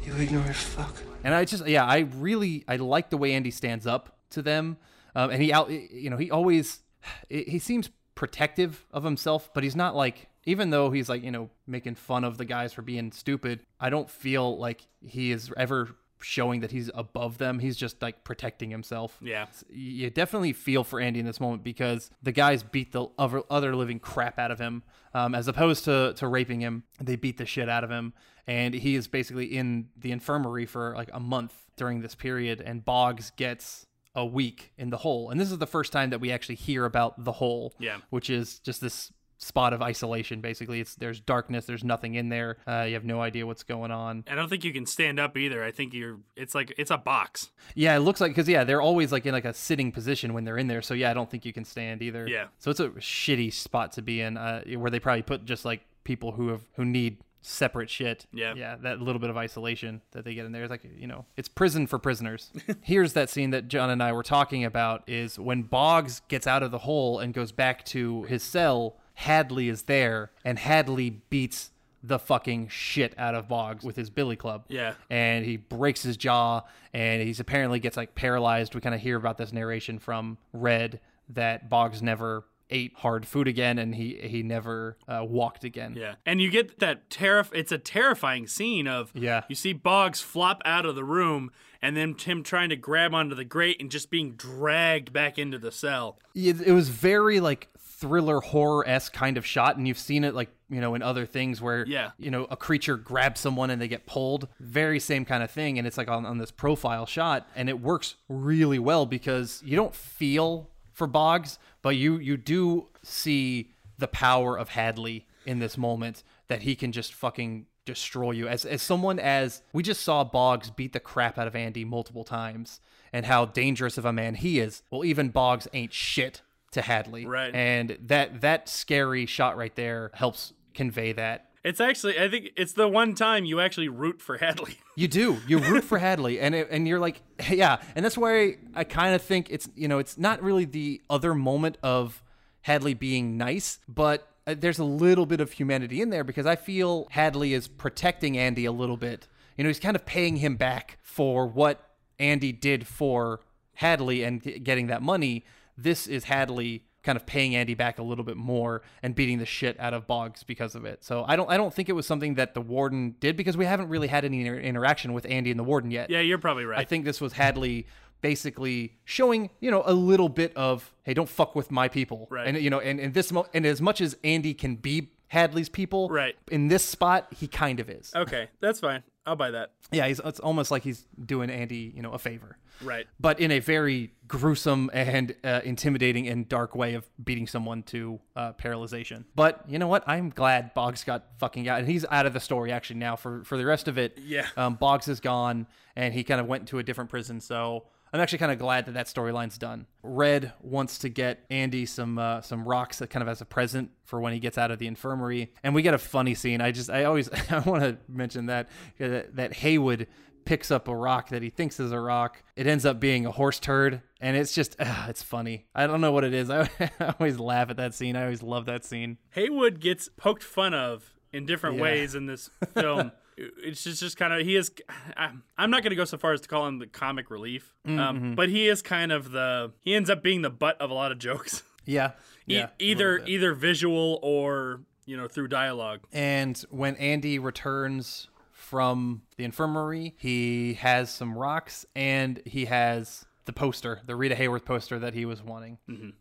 You 0.05 0.15
ignorant 0.15 0.55
fuck. 0.55 0.95
and 1.25 1.33
I 1.33 1.43
just, 1.43 1.67
yeah, 1.67 1.85
I 1.85 2.07
really, 2.15 2.63
I 2.69 2.77
like 2.77 3.09
the 3.09 3.17
way 3.17 3.33
Andy 3.33 3.51
stands 3.51 3.85
up 3.85 4.17
to 4.29 4.41
them. 4.41 4.77
Um, 5.13 5.29
and 5.31 5.43
he 5.43 5.51
out, 5.51 5.69
you 5.69 6.09
know, 6.09 6.17
he 6.17 6.31
always, 6.31 6.79
he 7.27 7.59
seems 7.59 7.89
protective 8.15 8.85
of 8.93 9.03
himself, 9.03 9.49
but 9.53 9.65
he's 9.65 9.75
not 9.75 9.93
like, 9.93 10.29
even 10.45 10.69
though 10.69 10.91
he's 10.91 11.09
like, 11.09 11.23
you 11.23 11.31
know, 11.31 11.49
making 11.67 11.95
fun 11.95 12.23
of 12.23 12.37
the 12.37 12.45
guys 12.45 12.73
for 12.73 12.81
being 12.81 13.11
stupid, 13.11 13.61
I 13.79 13.89
don't 13.89 14.09
feel 14.09 14.57
like 14.57 14.87
he 15.01 15.31
is 15.31 15.51
ever 15.57 15.95
showing 16.21 16.61
that 16.61 16.71
he's 16.71 16.89
above 16.95 17.37
them. 17.37 17.59
He's 17.59 17.75
just 17.75 18.01
like 18.01 18.23
protecting 18.23 18.69
himself. 18.69 19.17
Yeah. 19.21 19.47
you 19.69 20.09
definitely 20.09 20.53
feel 20.53 20.83
for 20.85 20.99
Andy 21.01 21.19
in 21.19 21.25
this 21.25 21.39
moment 21.41 21.63
because 21.63 22.09
the 22.21 22.31
guys 22.31 22.63
beat 22.63 22.93
the 22.93 23.07
other, 23.17 23.43
other 23.49 23.75
living 23.75 23.99
crap 23.99 24.39
out 24.39 24.49
of 24.51 24.59
him, 24.59 24.83
um, 25.13 25.35
as 25.35 25.47
opposed 25.47 25.83
to 25.85 26.13
to 26.15 26.27
raping 26.27 26.61
him. 26.61 26.83
They 27.01 27.15
beat 27.17 27.37
the 27.37 27.45
shit 27.45 27.67
out 27.67 27.83
of 27.83 27.89
him, 27.89 28.13
and 28.47 28.73
he 28.73 28.95
is 28.95 29.07
basically 29.07 29.45
in 29.47 29.89
the 29.97 30.11
infirmary 30.11 30.65
for 30.65 30.93
like 30.95 31.09
a 31.13 31.19
month 31.19 31.53
during 31.75 31.99
this 32.01 32.15
period. 32.15 32.61
And 32.61 32.85
Boggs 32.85 33.31
gets 33.35 33.85
a 34.15 34.25
week 34.25 34.71
in 34.77 34.91
the 34.91 34.97
hole, 34.97 35.29
and 35.29 35.39
this 35.41 35.51
is 35.51 35.57
the 35.57 35.67
first 35.67 35.91
time 35.91 36.09
that 36.11 36.19
we 36.21 36.31
actually 36.31 36.55
hear 36.55 36.85
about 36.85 37.23
the 37.25 37.33
hole. 37.33 37.73
Yeah. 37.79 37.97
which 38.11 38.29
is 38.29 38.59
just 38.59 38.79
this 38.79 39.11
spot 39.43 39.73
of 39.73 39.81
isolation. 39.81 40.41
Basically, 40.41 40.79
it's 40.79 40.95
there's 40.95 41.19
darkness. 41.19 41.65
There's 41.65 41.83
nothing 41.83 42.15
in 42.15 42.29
there. 42.29 42.57
Uh, 42.67 42.85
you 42.87 42.93
have 42.93 43.05
no 43.05 43.21
idea 43.21 43.45
what's 43.45 43.63
going 43.63 43.91
on. 43.91 44.23
I 44.27 44.35
don't 44.35 44.49
think 44.49 44.63
you 44.63 44.73
can 44.73 44.85
stand 44.85 45.19
up 45.19 45.37
either. 45.37 45.63
I 45.63 45.71
think 45.71 45.93
you're. 45.93 46.17
It's 46.35 46.55
like 46.55 46.73
it's 46.77 46.91
a 46.91 46.97
box. 46.97 47.51
Yeah, 47.75 47.95
it 47.95 47.99
looks 47.99 48.21
like 48.21 48.31
because 48.31 48.47
yeah, 48.47 48.63
they're 48.63 48.81
always 48.81 49.11
like 49.11 49.25
in 49.25 49.33
like 49.33 49.45
a 49.45 49.53
sitting 49.53 49.91
position 49.91 50.33
when 50.33 50.45
they're 50.45 50.57
in 50.57 50.67
there. 50.67 50.81
So 50.81 50.93
yeah, 50.93 51.11
I 51.11 51.13
don't 51.13 51.29
think 51.29 51.45
you 51.45 51.53
can 51.53 51.65
stand 51.65 52.01
either. 52.01 52.27
Yeah. 52.27 52.47
So 52.59 52.71
it's 52.71 52.79
a 52.79 52.89
shitty 52.89 53.53
spot 53.53 53.91
to 53.93 54.01
be 54.01 54.21
in, 54.21 54.37
uh, 54.37 54.63
where 54.77 54.91
they 54.91 54.99
probably 54.99 55.23
put 55.23 55.45
just 55.45 55.65
like 55.65 55.81
people 56.03 56.31
who 56.31 56.49
have 56.49 56.61
who 56.75 56.85
need 56.85 57.17
separate 57.41 57.89
shit. 57.89 58.25
Yeah. 58.33 58.53
Yeah. 58.55 58.77
That 58.81 59.01
little 59.01 59.19
bit 59.19 59.29
of 59.29 59.37
isolation 59.37 60.01
that 60.11 60.23
they 60.25 60.33
get 60.33 60.45
in 60.45 60.51
there 60.51 60.63
is 60.63 60.69
like 60.69 60.85
you 60.97 61.07
know 61.07 61.25
it's 61.37 61.49
prison 61.49 61.87
for 61.87 61.99
prisoners. 61.99 62.51
Here's 62.81 63.13
that 63.13 63.29
scene 63.29 63.51
that 63.51 63.67
John 63.67 63.89
and 63.89 64.01
I 64.01 64.13
were 64.13 64.23
talking 64.23 64.63
about 64.63 65.03
is 65.07 65.37
when 65.37 65.63
Boggs 65.63 66.21
gets 66.27 66.47
out 66.47 66.63
of 66.63 66.71
the 66.71 66.79
hole 66.79 67.19
and 67.19 67.33
goes 67.33 67.51
back 67.51 67.85
to 67.85 68.23
his 68.23 68.41
cell. 68.41 68.97
Hadley 69.15 69.69
is 69.69 69.83
there, 69.83 70.31
and 70.43 70.57
Hadley 70.59 71.09
beats 71.29 71.71
the 72.05 72.19
fucking 72.19 72.67
shit 72.67 73.13
out 73.17 73.33
of 73.33 73.47
Boggs 73.47 73.83
with 73.85 73.95
his 73.95 74.09
billy 74.09 74.35
club 74.35 74.65
Yeah. 74.67 74.95
and 75.09 75.45
he 75.45 75.55
breaks 75.55 76.03
his 76.03 76.17
jaw 76.17 76.63
and 76.93 77.21
he's 77.21 77.39
apparently 77.39 77.79
gets 77.79 77.95
like 77.95 78.13
paralyzed. 78.13 78.75
We 78.75 78.81
kind 78.81 78.93
of 78.93 78.99
hear 78.99 79.15
about 79.15 79.37
this 79.37 79.53
narration 79.53 79.99
from 79.99 80.37
Red 80.51 80.99
that 81.29 81.69
Boggs 81.69 82.01
never 82.01 82.43
ate 82.69 82.91
hard 82.97 83.25
food 83.25 83.47
again 83.47 83.77
and 83.79 83.95
he 83.95 84.15
he 84.21 84.43
never 84.43 84.97
uh, 85.07 85.23
walked 85.25 85.63
again. 85.63 85.93
Yeah, 85.97 86.15
and 86.25 86.41
you 86.41 86.49
get 86.51 86.79
that 86.79 87.09
terrif. 87.09 87.49
It's 87.53 87.71
a 87.71 87.77
terrifying 87.77 88.47
scene 88.47 88.85
of 88.85 89.11
Yeah. 89.13 89.43
You 89.47 89.55
see 89.55 89.71
Boggs 89.71 90.19
flop 90.19 90.61
out 90.65 90.85
of 90.85 90.95
the 90.95 91.03
room, 91.05 91.51
and 91.81 91.95
then 91.95 92.15
him 92.17 92.43
trying 92.43 92.67
to 92.69 92.75
grab 92.75 93.13
onto 93.13 93.33
the 93.35 93.45
grate 93.45 93.79
and 93.79 93.89
just 93.89 94.09
being 94.09 94.33
dragged 94.33 95.13
back 95.13 95.37
into 95.37 95.57
the 95.57 95.71
cell. 95.71 96.17
It, 96.35 96.59
it 96.61 96.71
was 96.73 96.89
very 96.89 97.39
like 97.39 97.69
thriller 98.03 98.41
horror 98.41 98.85
esque 98.87 99.13
kind 99.13 99.37
of 99.37 99.45
shot, 99.45 99.77
and 99.77 99.87
you've 99.87 99.97
seen 99.97 100.23
it 100.25 100.33
like 100.35 100.49
you 100.69 100.81
know 100.81 100.93
in 100.95 101.01
other 101.01 101.25
things 101.25 101.61
where 101.61 101.85
Yeah. 101.87 102.11
you 102.17 102.29
know 102.31 102.45
a 102.51 102.57
creature 102.57 102.97
grabs 102.97 103.39
someone 103.39 103.69
and 103.69 103.81
they 103.81 103.87
get 103.87 104.05
pulled. 104.05 104.47
Very 104.59 104.99
same 104.99 105.23
kind 105.23 105.41
of 105.41 105.49
thing, 105.49 105.77
and 105.77 105.87
it's 105.87 105.97
like 105.97 106.09
on, 106.09 106.25
on 106.25 106.37
this 106.37 106.51
profile 106.51 107.05
shot, 107.05 107.47
and 107.55 107.69
it 107.69 107.79
works 107.79 108.15
really 108.27 108.79
well 108.79 109.05
because 109.05 109.61
you 109.65 109.75
don't 109.77 109.95
feel 109.95 110.69
for 110.91 111.07
Boggs, 111.07 111.57
but 111.81 111.95
you 111.95 112.17
you 112.17 112.35
do 112.37 112.87
see 113.03 113.71
the 113.97 114.07
power 114.07 114.57
of 114.57 114.69
Hadley 114.69 115.25
in 115.45 115.59
this 115.59 115.77
moment 115.77 116.23
that 116.49 116.63
he 116.63 116.75
can 116.75 116.91
just 116.91 117.13
fucking 117.13 117.65
destroy 117.85 118.31
you 118.31 118.47
as 118.47 118.65
as 118.65 118.81
someone 118.81 119.19
as 119.19 119.61
we 119.73 119.81
just 119.83 120.01
saw 120.01 120.23
Boggs 120.23 120.69
beat 120.69 120.93
the 120.93 120.99
crap 120.99 121.37
out 121.37 121.47
of 121.47 121.55
Andy 121.55 121.83
multiple 121.85 122.23
times 122.23 122.79
and 123.11 123.25
how 123.25 123.45
dangerous 123.45 123.97
of 123.97 124.05
a 124.05 124.13
man 124.13 124.35
he 124.35 124.59
is. 124.59 124.81
Well, 124.89 125.05
even 125.05 125.29
Boggs 125.29 125.67
ain't 125.73 125.93
shit 125.93 126.41
to 126.73 126.81
Hadley. 126.81 127.25
Right. 127.25 127.53
And 127.53 127.97
that 128.07 128.41
that 128.41 128.69
scary 128.69 129.25
shot 129.25 129.57
right 129.57 129.75
there 129.75 130.11
helps 130.13 130.53
convey 130.73 131.13
that. 131.13 131.49
It's 131.63 131.79
actually, 131.79 132.19
I 132.19 132.27
think 132.27 132.49
it's 132.57 132.73
the 132.73 132.89
one 132.89 133.15
time 133.15 133.45
you 133.45 133.61
actually 133.61 133.87
root 133.87 134.21
for 134.21 134.37
Hadley. 134.37 134.77
You 134.95 135.07
do. 135.07 135.39
You 135.47 135.57
root 135.57 135.83
for 135.83 135.97
Hadley, 135.97 136.39
and 136.39 136.53
it, 136.53 136.67
and 136.69 136.87
you're 136.87 136.99
like, 136.99 137.23
yeah, 137.49 137.81
and 137.95 138.05
that's 138.05 138.15
why 138.15 138.57
I 138.75 138.83
kind 138.83 139.15
of 139.15 139.23
think 139.23 139.49
it's 139.49 139.67
you 139.75 139.87
know 139.87 139.97
it's 139.97 140.19
not 140.19 140.43
really 140.43 140.65
the 140.65 141.01
other 141.09 141.33
moment 141.33 141.79
of 141.81 142.21
Hadley 142.61 142.93
being 142.93 143.35
nice, 143.35 143.79
but 143.87 144.27
uh, 144.45 144.53
there's 144.55 144.77
a 144.77 144.83
little 144.83 145.25
bit 145.25 145.41
of 145.41 145.53
humanity 145.53 145.99
in 145.99 146.11
there 146.11 146.23
because 146.23 146.45
I 146.45 146.55
feel 146.55 147.07
Hadley 147.09 147.55
is 147.55 147.67
protecting 147.67 148.37
Andy 148.37 148.65
a 148.65 148.71
little 148.71 148.97
bit. 148.97 149.27
You 149.57 149.63
know, 149.63 149.69
he's 149.71 149.79
kind 149.79 149.95
of 149.95 150.05
paying 150.05 150.35
him 150.35 150.57
back 150.57 150.99
for 151.01 151.47
what 151.47 151.89
Andy 152.19 152.51
did 152.51 152.85
for 152.85 153.39
Hadley 153.73 154.23
and 154.23 154.43
getting 154.63 154.87
that 154.87 155.01
money. 155.01 155.43
This 155.77 156.07
is 156.07 156.25
Hadley 156.25 156.85
kind 157.03 157.17
of 157.17 157.25
paying 157.25 157.53
Andy 157.53 157.73
back 157.73 157.99
a 157.99 158.03
little 158.03 158.23
bit 158.23 158.37
more 158.37 158.81
and 159.01 159.13
beating 159.13 159.37
the 159.37 159.45
shit 159.45 159.77
out 159.79 159.93
of 159.93 160.07
Boggs 160.07 160.43
because 160.43 160.73
of 160.73 160.85
it. 160.85 161.03
So 161.03 161.25
I 161.27 161.35
don't 161.35 161.49
I 161.49 161.57
don't 161.57 161.73
think 161.73 161.89
it 161.89 161.93
was 161.93 162.07
something 162.07 162.35
that 162.35 162.53
the 162.53 162.61
warden 162.61 163.15
did 163.19 163.35
because 163.35 163.57
we 163.57 163.65
haven't 163.65 163.89
really 163.89 164.07
had 164.07 164.23
any 164.23 164.41
inter- 164.41 164.59
interaction 164.59 165.11
with 165.13 165.25
Andy 165.29 165.51
and 165.51 165.59
the 165.59 165.63
warden 165.65 165.91
yet. 165.91 166.09
yeah, 166.09 166.21
you're 166.21 166.37
probably 166.37 166.63
right. 166.65 166.79
I 166.79 166.85
think 166.85 167.03
this 167.03 167.19
was 167.19 167.33
Hadley 167.33 167.87
basically 168.21 168.93
showing, 169.03 169.49
you 169.59 169.69
know, 169.69 169.83
a 169.85 169.93
little 169.93 170.29
bit 170.29 170.55
of, 170.55 170.93
hey, 171.03 171.13
don't 171.13 171.27
fuck 171.27 171.55
with 171.55 171.69
my 171.71 171.89
people. 171.89 172.27
Right. 172.31 172.47
And 172.47 172.57
you 172.57 172.69
know, 172.69 172.79
and, 172.79 172.99
and 172.99 173.13
this 173.13 173.31
mo- 173.33 173.47
and 173.53 173.65
as 173.65 173.81
much 173.81 173.99
as 173.99 174.15
Andy 174.23 174.53
can 174.53 174.75
be 174.77 175.09
Hadley's 175.27 175.67
people, 175.67 176.07
Right. 176.09 176.35
In 176.51 176.67
this 176.69 176.85
spot, 176.85 177.27
he 177.37 177.47
kind 177.47 177.79
of 177.81 177.89
is. 177.89 178.13
okay, 178.15 178.47
that's 178.61 178.79
fine. 178.79 179.03
I'll 179.25 179.35
buy 179.37 179.51
that. 179.51 179.71
Yeah, 179.91 180.07
he's, 180.07 180.19
it's 180.23 180.39
almost 180.39 180.69
like 180.71 180.83
he's 180.83 181.05
doing 181.25 181.49
Andy, 181.49 181.93
you 181.95 182.01
know, 182.01 182.11
a 182.11 182.19
favor. 182.19 182.57
Right. 182.83 183.07
But 183.19 183.39
in 183.39 183.51
a 183.51 183.59
very 183.59 184.11
gruesome 184.27 184.89
and 184.93 185.33
uh, 185.43 185.61
intimidating 185.63 186.27
and 186.27 186.49
dark 186.49 186.75
way 186.75 186.95
of 186.95 187.07
beating 187.23 187.47
someone 187.47 187.83
to 187.83 188.19
uh, 188.35 188.53
paralyzation. 188.53 189.23
But 189.35 189.63
you 189.67 189.79
know 189.79 189.87
what? 189.87 190.03
I'm 190.07 190.29
glad 190.29 190.73
Boggs 190.73 191.03
got 191.03 191.25
fucking 191.37 191.69
out, 191.69 191.79
and 191.79 191.87
he's 191.87 192.03
out 192.11 192.25
of 192.25 192.33
the 192.33 192.39
story 192.39 192.71
actually 192.71 192.99
now. 192.99 193.15
For 193.15 193.43
for 193.43 193.57
the 193.57 193.65
rest 193.65 193.87
of 193.87 193.97
it, 193.97 194.17
Yeah. 194.21 194.47
um, 194.57 194.75
Boggs 194.75 195.07
is 195.07 195.19
gone, 195.19 195.67
and 195.95 196.13
he 196.13 196.23
kind 196.23 196.41
of 196.41 196.47
went 196.47 196.67
to 196.69 196.79
a 196.79 196.83
different 196.83 197.09
prison. 197.09 197.39
So 197.39 197.85
I'm 198.13 198.19
actually 198.19 198.37
kind 198.37 198.51
of 198.51 198.59
glad 198.59 198.85
that 198.85 198.93
that 198.93 199.07
storyline's 199.07 199.57
done. 199.57 199.87
Red 200.03 200.53
wants 200.61 200.99
to 200.99 201.09
get 201.09 201.43
Andy 201.49 201.85
some 201.87 202.19
uh, 202.19 202.41
some 202.41 202.67
rocks 202.67 202.99
that 202.99 203.09
kind 203.09 203.23
of 203.23 203.27
as 203.27 203.41
a 203.41 203.45
present 203.45 203.89
for 204.05 204.21
when 204.21 204.33
he 204.33 204.39
gets 204.39 204.57
out 204.57 204.69
of 204.71 204.77
the 204.79 204.85
infirmary, 204.87 205.51
and 205.63 205.73
we 205.73 205.81
get 205.81 205.93
a 205.95 205.97
funny 205.97 206.35
scene. 206.35 206.61
I 206.61 206.71
just 206.71 206.89
I 206.89 207.05
always 207.05 207.27
I 207.49 207.59
want 207.59 207.81
to 207.83 207.97
mention 208.07 208.45
that 208.45 208.69
uh, 209.01 209.21
that 209.33 209.53
Haywood 209.53 210.07
picks 210.45 210.69
up 210.71 210.87
a 210.89 210.95
rock 210.95 211.29
that 211.29 211.41
he 211.41 211.49
thinks 211.49 211.79
is 211.79 211.91
a 211.91 211.99
rock. 211.99 212.43
It 212.55 212.67
ends 212.67 212.85
up 212.85 212.99
being 212.99 213.25
a 213.25 213.31
horse 213.31 213.59
turd, 213.59 214.01
and 214.21 214.37
it's 214.37 214.53
just 214.53 214.75
uh, 214.79 215.05
it's 215.09 215.23
funny. 215.23 215.65
I 215.73 215.87
don't 215.87 216.01
know 216.01 216.11
what 216.11 216.23
it 216.23 216.33
is. 216.33 216.49
I, 216.51 216.69
I 216.99 217.15
always 217.19 217.39
laugh 217.39 217.69
at 217.71 217.77
that 217.77 217.95
scene. 217.95 218.15
I 218.15 218.23
always 218.23 218.43
love 218.43 218.65
that 218.67 218.85
scene. 218.85 219.17
Haywood 219.31 219.79
gets 219.79 220.09
poked 220.17 220.43
fun 220.43 220.73
of 220.75 221.13
in 221.31 221.45
different 221.47 221.77
Yeah. 221.77 221.81
ways 221.83 222.13
in 222.13 222.27
this 222.27 222.49
film. 222.75 223.11
It's 223.37 223.83
just, 223.83 223.99
just 224.01 224.17
kind 224.17 224.33
of 224.33 224.45
he 224.45 224.55
is. 224.55 224.71
I'm 225.17 225.43
I'm 225.57 225.69
not 225.71 225.83
going 225.83 225.91
to 225.91 225.95
go 225.95 226.05
so 226.05 226.17
far 226.17 226.33
as 226.33 226.41
to 226.41 226.47
call 226.47 226.67
him 226.67 226.79
the 226.79 226.87
comic 226.87 227.29
relief, 227.31 227.73
Mm-hmm. 227.87 227.99
um, 227.99 228.35
but 228.35 228.49
he 228.49 228.67
is 228.67 228.81
kind 228.81 229.11
of 229.11 229.31
the. 229.31 229.71
He 229.81 229.95
ends 229.95 230.09
up 230.09 230.21
being 230.23 230.41
the 230.41 230.49
butt 230.49 230.79
of 230.81 230.89
a 230.89 230.93
lot 230.93 231.11
of 231.11 231.19
jokes, 231.19 231.63
Yeah, 231.85 232.11
E- 232.47 232.55
yeah. 232.55 232.67
either 232.79 233.23
either 233.25 233.53
visual 233.53 234.19
or 234.23 234.81
you 235.05 235.17
know 235.17 235.27
through 235.27 235.47
dialogue. 235.49 236.01
And 236.13 236.57
when 236.69 236.95
Andy 236.97 237.39
returns 237.39 238.27
from 238.51 239.21
the 239.37 239.43
infirmary, 239.43 240.15
he 240.17 240.75
has 240.75 241.09
some 241.11 241.37
rocks 241.37 241.85
and 241.95 242.41
he 242.45 242.65
has 242.65 243.25
the 243.45 243.53
poster, 243.53 243.99
the 244.05 244.15
Rita 244.15 244.35
Hayworth 244.35 244.63
poster 244.63 244.97
that 244.99 245.13
he 245.13 245.25
was 245.25 245.41
wanting. 245.43 245.77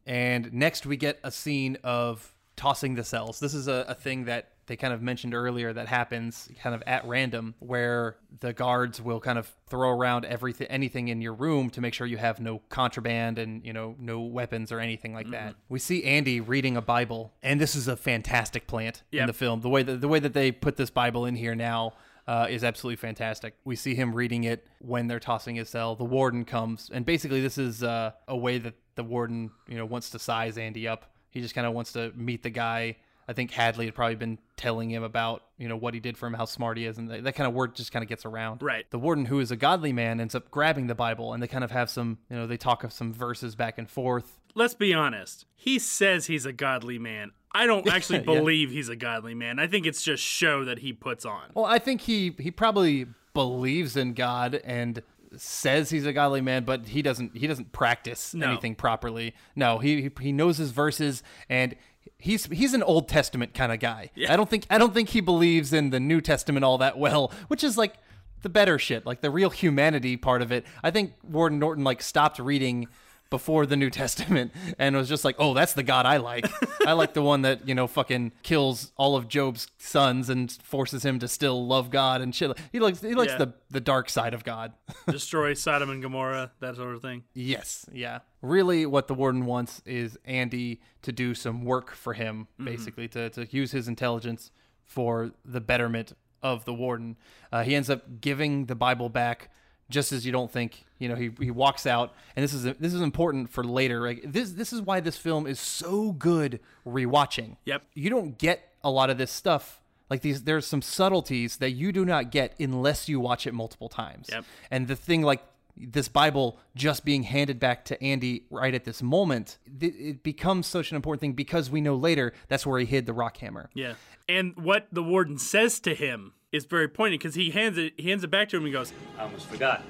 And 0.06 0.52
next 0.52 0.84
we 0.86 0.96
get 0.96 1.20
a 1.22 1.30
scene 1.30 1.78
of 1.84 2.34
tossing 2.56 2.94
the 2.94 3.04
cells. 3.04 3.40
This 3.40 3.54
is 3.54 3.68
a, 3.68 3.84
a 3.88 3.94
thing 3.94 4.24
that 4.24 4.48
they 4.66 4.76
kind 4.76 4.92
of 4.92 5.02
mentioned 5.02 5.34
earlier 5.34 5.72
that 5.72 5.88
happens 5.88 6.48
kind 6.62 6.74
of 6.74 6.82
at 6.86 7.04
random 7.06 7.54
where 7.58 8.16
the 8.40 8.52
guards 8.52 9.02
will 9.02 9.20
kind 9.20 9.38
of 9.38 9.52
throw 9.68 9.90
around 9.90 10.24
everything 10.24 10.66
anything 10.68 11.08
in 11.08 11.20
your 11.20 11.34
room 11.34 11.68
to 11.70 11.80
make 11.80 11.94
sure 11.94 12.06
you 12.06 12.16
have 12.16 12.40
no 12.40 12.60
contraband 12.68 13.38
and 13.38 13.64
you 13.66 13.72
know 13.72 13.96
no 13.98 14.20
weapons 14.20 14.70
or 14.70 14.80
anything 14.80 15.12
like 15.12 15.30
that. 15.30 15.56
We 15.68 15.78
see 15.78 16.04
Andy 16.04 16.40
reading 16.40 16.76
a 16.76 16.82
Bible 16.82 17.32
and 17.42 17.60
this 17.60 17.74
is 17.74 17.88
a 17.88 17.96
fantastic 17.96 18.66
plant 18.66 19.02
in 19.10 19.26
the 19.26 19.32
film. 19.32 19.60
The 19.60 19.68
way 19.68 19.82
that 19.82 20.00
the 20.00 20.08
way 20.08 20.20
that 20.20 20.32
they 20.32 20.52
put 20.52 20.76
this 20.76 20.90
Bible 20.90 21.26
in 21.26 21.34
here 21.34 21.54
now 21.54 21.94
uh, 22.26 22.46
is 22.48 22.62
absolutely 22.62 22.96
fantastic. 22.96 23.54
We 23.64 23.76
see 23.76 23.94
him 23.94 24.14
reading 24.14 24.44
it 24.44 24.66
when 24.78 25.08
they're 25.08 25.20
tossing 25.20 25.56
his 25.56 25.68
cell. 25.68 25.96
The 25.96 26.04
warden 26.04 26.44
comes, 26.44 26.90
and 26.92 27.04
basically 27.04 27.40
this 27.40 27.58
is 27.58 27.82
uh, 27.82 28.12
a 28.28 28.36
way 28.36 28.58
that 28.58 28.74
the 28.94 29.02
warden, 29.02 29.50
you 29.68 29.76
know, 29.76 29.86
wants 29.86 30.10
to 30.10 30.18
size 30.18 30.58
Andy 30.58 30.86
up. 30.86 31.11
He 31.32 31.40
just 31.40 31.54
kind 31.54 31.66
of 31.66 31.72
wants 31.72 31.92
to 31.94 32.12
meet 32.14 32.44
the 32.44 32.50
guy. 32.50 32.96
I 33.26 33.32
think 33.34 33.50
Hadley 33.52 33.86
had 33.86 33.94
probably 33.94 34.16
been 34.16 34.38
telling 34.56 34.90
him 34.90 35.02
about, 35.02 35.42
you 35.56 35.68
know, 35.68 35.76
what 35.76 35.94
he 35.94 36.00
did 36.00 36.16
for 36.18 36.26
him, 36.26 36.34
how 36.34 36.44
smart 36.44 36.76
he 36.76 36.86
is, 36.86 36.98
and 36.98 37.08
that, 37.10 37.24
that 37.24 37.32
kind 37.34 37.46
of 37.48 37.54
word 37.54 37.74
just 37.74 37.92
kind 37.92 38.02
of 38.02 38.08
gets 38.08 38.24
around. 38.26 38.62
Right. 38.62 38.84
The 38.90 38.98
warden, 38.98 39.26
who 39.26 39.38
is 39.40 39.50
a 39.50 39.56
godly 39.56 39.92
man, 39.92 40.20
ends 40.20 40.34
up 40.34 40.50
grabbing 40.50 40.88
the 40.88 40.94
Bible, 40.94 41.32
and 41.32 41.42
they 41.42 41.46
kind 41.46 41.64
of 41.64 41.70
have 41.70 41.88
some, 41.88 42.18
you 42.28 42.36
know, 42.36 42.46
they 42.46 42.56
talk 42.56 42.84
of 42.84 42.92
some 42.92 43.12
verses 43.12 43.54
back 43.54 43.78
and 43.78 43.88
forth. 43.88 44.38
Let's 44.54 44.74
be 44.74 44.92
honest. 44.92 45.46
He 45.56 45.78
says 45.78 46.26
he's 46.26 46.44
a 46.46 46.52
godly 46.52 46.98
man. 46.98 47.30
I 47.52 47.66
don't 47.66 47.86
actually 47.92 48.18
Yeah. 48.18 48.24
believe 48.24 48.70
he's 48.70 48.88
a 48.88 48.96
godly 48.96 49.34
man. 49.34 49.58
I 49.60 49.66
think 49.68 49.86
it's 49.86 50.02
just 50.02 50.22
show 50.22 50.64
that 50.64 50.80
he 50.80 50.92
puts 50.92 51.24
on. 51.24 51.42
Well, 51.54 51.64
I 51.64 51.78
think 51.78 52.02
he 52.02 52.34
he 52.38 52.50
probably 52.50 53.06
believes 53.34 53.96
in 53.96 54.14
God 54.14 54.56
and 54.64 55.00
says 55.36 55.90
he's 55.90 56.06
a 56.06 56.12
godly 56.12 56.40
man, 56.40 56.64
but 56.64 56.86
he 56.88 57.02
doesn't 57.02 57.36
he 57.36 57.46
doesn't 57.46 57.72
practice 57.72 58.34
No. 58.34 58.48
anything 58.50 58.74
properly. 58.74 59.34
No, 59.56 59.78
he 59.78 60.02
he- 60.02 60.10
he 60.20 60.32
knows 60.32 60.58
his 60.58 60.70
verses 60.70 61.22
and 61.48 61.74
he's 62.18 62.46
he's 62.46 62.74
an 62.74 62.82
Old 62.82 63.08
Testament 63.08 63.54
kind 63.54 63.72
of 63.72 63.80
guy. 63.80 64.10
I 64.28 64.36
don't 64.36 64.48
think 64.50 64.66
I 64.70 64.78
don't 64.78 64.94
think 64.94 65.10
he 65.10 65.20
believes 65.20 65.72
in 65.72 65.90
the 65.90 66.00
New 66.00 66.20
Testament 66.20 66.64
all 66.64 66.78
that 66.78 66.98
well, 66.98 67.32
which 67.48 67.64
is 67.64 67.76
like 67.78 67.94
the 68.42 68.48
better 68.48 68.78
shit, 68.78 69.06
like 69.06 69.20
the 69.20 69.30
real 69.30 69.50
humanity 69.50 70.16
part 70.16 70.42
of 70.42 70.50
it. 70.50 70.66
I 70.82 70.90
think 70.90 71.12
Warden 71.22 71.58
Norton 71.58 71.84
like 71.84 72.02
stopped 72.02 72.38
reading 72.38 72.88
before 73.32 73.66
the 73.66 73.76
New 73.76 73.90
Testament 73.90 74.52
and 74.78 74.94
was 74.94 75.08
just 75.08 75.24
like, 75.24 75.34
oh, 75.40 75.54
that's 75.54 75.72
the 75.72 75.82
God 75.82 76.06
I 76.06 76.18
like. 76.18 76.46
I 76.86 76.92
like 76.92 77.14
the 77.14 77.22
one 77.22 77.42
that, 77.42 77.66
you 77.66 77.74
know, 77.74 77.88
fucking 77.88 78.30
kills 78.44 78.92
all 78.96 79.16
of 79.16 79.26
Job's 79.26 79.66
sons 79.78 80.28
and 80.28 80.52
forces 80.62 81.04
him 81.04 81.18
to 81.18 81.26
still 81.26 81.66
love 81.66 81.90
God 81.90 82.20
and 82.20 82.32
shit. 82.34 82.56
He 82.70 82.78
likes 82.78 83.00
he 83.00 83.14
likes 83.14 83.32
Yeah. 83.32 83.38
the, 83.38 83.54
the 83.70 83.80
dark 83.80 84.08
side 84.10 84.34
of 84.34 84.44
God. 84.44 84.74
Destroy 85.08 85.54
Sodom 85.54 85.90
and 85.90 86.00
Gomorrah, 86.02 86.52
that 86.60 86.76
sort 86.76 86.94
of 86.94 87.02
thing. 87.02 87.24
Yes, 87.34 87.86
yeah. 87.92 88.20
Really, 88.42 88.86
what 88.86 89.08
the 89.08 89.14
warden 89.14 89.46
wants 89.46 89.82
is 89.86 90.18
Andy 90.24 90.80
to 91.02 91.10
do 91.10 91.34
some 91.34 91.64
work 91.64 91.90
for 91.92 92.12
him, 92.12 92.46
basically, 92.62 93.08
to, 93.08 93.30
to 93.30 93.46
use 93.50 93.72
his 93.72 93.88
intelligence 93.88 94.50
for 94.84 95.32
the 95.44 95.60
betterment 95.60 96.12
of 96.42 96.64
the 96.66 96.74
warden. 96.74 97.16
Uh, 97.50 97.62
he 97.62 97.74
ends 97.74 97.88
up 97.88 98.20
giving 98.20 98.66
the 98.66 98.74
Bible 98.74 99.08
back 99.08 99.48
just 99.92 100.12
as 100.12 100.26
you 100.26 100.32
don't 100.32 100.50
think. 100.50 100.84
You 100.98 101.08
know, 101.08 101.14
he, 101.14 101.30
he 101.40 101.50
walks 101.50 101.86
out, 101.86 102.14
and 102.36 102.42
this 102.42 102.54
is 102.54 102.62
this 102.62 102.94
is 102.94 103.00
important 103.00 103.50
for 103.50 103.62
later. 103.62 104.00
Like 104.00 104.22
this 104.24 104.52
this 104.52 104.72
is 104.72 104.80
why 104.80 105.00
this 105.00 105.16
film 105.16 105.46
is 105.46 105.60
so 105.60 106.12
good 106.12 106.60
rewatching. 106.86 107.56
Yep. 107.64 107.82
You 107.94 108.10
don't 108.10 108.38
get 108.38 108.68
a 108.82 108.90
lot 108.90 109.10
of 109.10 109.18
this 109.18 109.30
stuff. 109.30 109.80
Like 110.10 110.20
these, 110.20 110.42
there's 110.44 110.66
some 110.66 110.82
subtleties 110.82 111.56
that 111.56 111.70
you 111.70 111.90
do 111.90 112.04
not 112.04 112.30
get 112.30 112.54
unless 112.60 113.08
you 113.08 113.18
watch 113.18 113.46
it 113.46 113.54
multiple 113.54 113.88
times. 113.88 114.28
Yep. 114.30 114.44
And 114.70 114.86
the 114.86 114.96
thing 114.96 115.22
like 115.22 115.42
this 115.76 116.08
Bible 116.08 116.58
just 116.76 117.04
being 117.04 117.22
handed 117.22 117.58
back 117.58 117.84
to 117.86 118.02
Andy 118.02 118.44
right 118.50 118.74
at 118.74 118.84
this 118.84 119.02
moment, 119.02 119.58
th- 119.80 119.94
it 119.98 120.22
becomes 120.22 120.66
such 120.66 120.90
an 120.90 120.96
important 120.96 121.20
thing 121.20 121.32
because 121.32 121.70
we 121.70 121.80
know 121.80 121.96
later 121.96 122.34
that's 122.48 122.66
where 122.66 122.78
he 122.78 122.84
hid 122.84 123.06
the 123.06 123.14
rock 123.14 123.38
hammer. 123.38 123.70
Yeah. 123.74 123.94
And 124.28 124.54
what 124.56 124.86
the 124.92 125.02
warden 125.02 125.38
says 125.38 125.80
to 125.80 125.94
him 125.94 126.34
is 126.52 126.66
very 126.66 126.88
poignant 126.88 127.22
because 127.22 127.34
he 127.34 127.50
hands 127.50 127.78
it 127.78 127.94
he 127.96 128.10
hands 128.10 128.22
it 128.22 128.30
back 128.30 128.48
to 128.50 128.56
him 128.56 128.62
and 128.62 128.68
he 128.68 128.72
goes, 128.72 128.92
I 129.18 129.22
almost 129.22 129.46
forgot. 129.46 129.82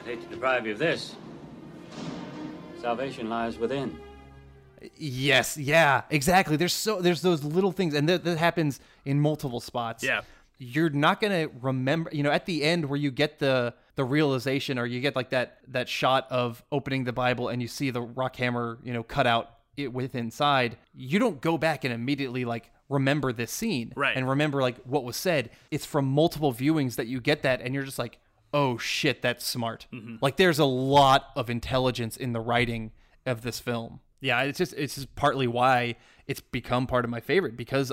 I'd 0.00 0.06
hate 0.06 0.22
to 0.22 0.28
deprive 0.28 0.66
you 0.66 0.72
of 0.72 0.78
this. 0.78 1.16
Salvation 2.80 3.28
lies 3.28 3.58
within. 3.58 3.98
Yes, 4.96 5.56
yeah, 5.56 6.02
exactly. 6.10 6.56
There's 6.56 6.72
so 6.72 7.00
there's 7.02 7.22
those 7.22 7.42
little 7.42 7.72
things, 7.72 7.94
and 7.94 8.08
that, 8.08 8.22
that 8.24 8.38
happens 8.38 8.78
in 9.04 9.20
multiple 9.20 9.58
spots. 9.60 10.04
Yeah. 10.04 10.20
you're 10.58 10.90
not 10.90 11.20
gonna 11.20 11.48
remember. 11.60 12.10
You 12.12 12.22
know, 12.22 12.30
at 12.30 12.46
the 12.46 12.62
end 12.62 12.84
where 12.84 12.98
you 12.98 13.10
get 13.10 13.40
the 13.40 13.74
the 13.96 14.04
realization, 14.04 14.78
or 14.78 14.86
you 14.86 15.00
get 15.00 15.16
like 15.16 15.30
that 15.30 15.58
that 15.68 15.88
shot 15.88 16.28
of 16.30 16.62
opening 16.70 17.02
the 17.02 17.12
Bible 17.12 17.48
and 17.48 17.60
you 17.60 17.66
see 17.66 17.90
the 17.90 18.02
rock 18.02 18.36
hammer, 18.36 18.78
you 18.84 18.92
know, 18.92 19.02
cut 19.02 19.26
out 19.26 19.58
it 19.76 19.92
with 19.92 20.14
inside. 20.14 20.76
You 20.94 21.18
don't 21.18 21.40
go 21.40 21.58
back 21.58 21.84
and 21.84 21.92
immediately 21.92 22.44
like 22.44 22.70
remember 22.88 23.32
this 23.32 23.50
scene, 23.52 23.92
Right. 23.96 24.16
And 24.16 24.28
remember 24.28 24.62
like 24.62 24.76
what 24.84 25.04
was 25.04 25.16
said. 25.16 25.50
It's 25.70 25.86
from 25.86 26.06
multiple 26.06 26.52
viewings 26.52 26.96
that 26.96 27.06
you 27.06 27.20
get 27.20 27.42
that, 27.42 27.60
and 27.60 27.74
you're 27.74 27.84
just 27.84 27.98
like, 27.98 28.18
oh 28.54 28.78
shit, 28.78 29.22
that's 29.22 29.44
smart. 29.44 29.86
Like 30.20 30.36
there's 30.36 30.58
a 30.58 30.64
lot 30.64 31.26
of 31.36 31.50
intelligence 31.50 32.16
in 32.16 32.32
the 32.32 32.40
writing 32.40 32.92
of 33.26 33.42
this 33.42 33.60
film. 33.60 34.00
Yeah, 34.20 34.42
it's 34.42 34.58
just 34.58 34.74
it's 34.74 34.94
just 34.94 35.14
partly 35.14 35.46
why 35.46 35.96
it's 36.26 36.40
become 36.40 36.86
part 36.86 37.04
of 37.04 37.10
my 37.10 37.20
favorite 37.20 37.56
because 37.56 37.92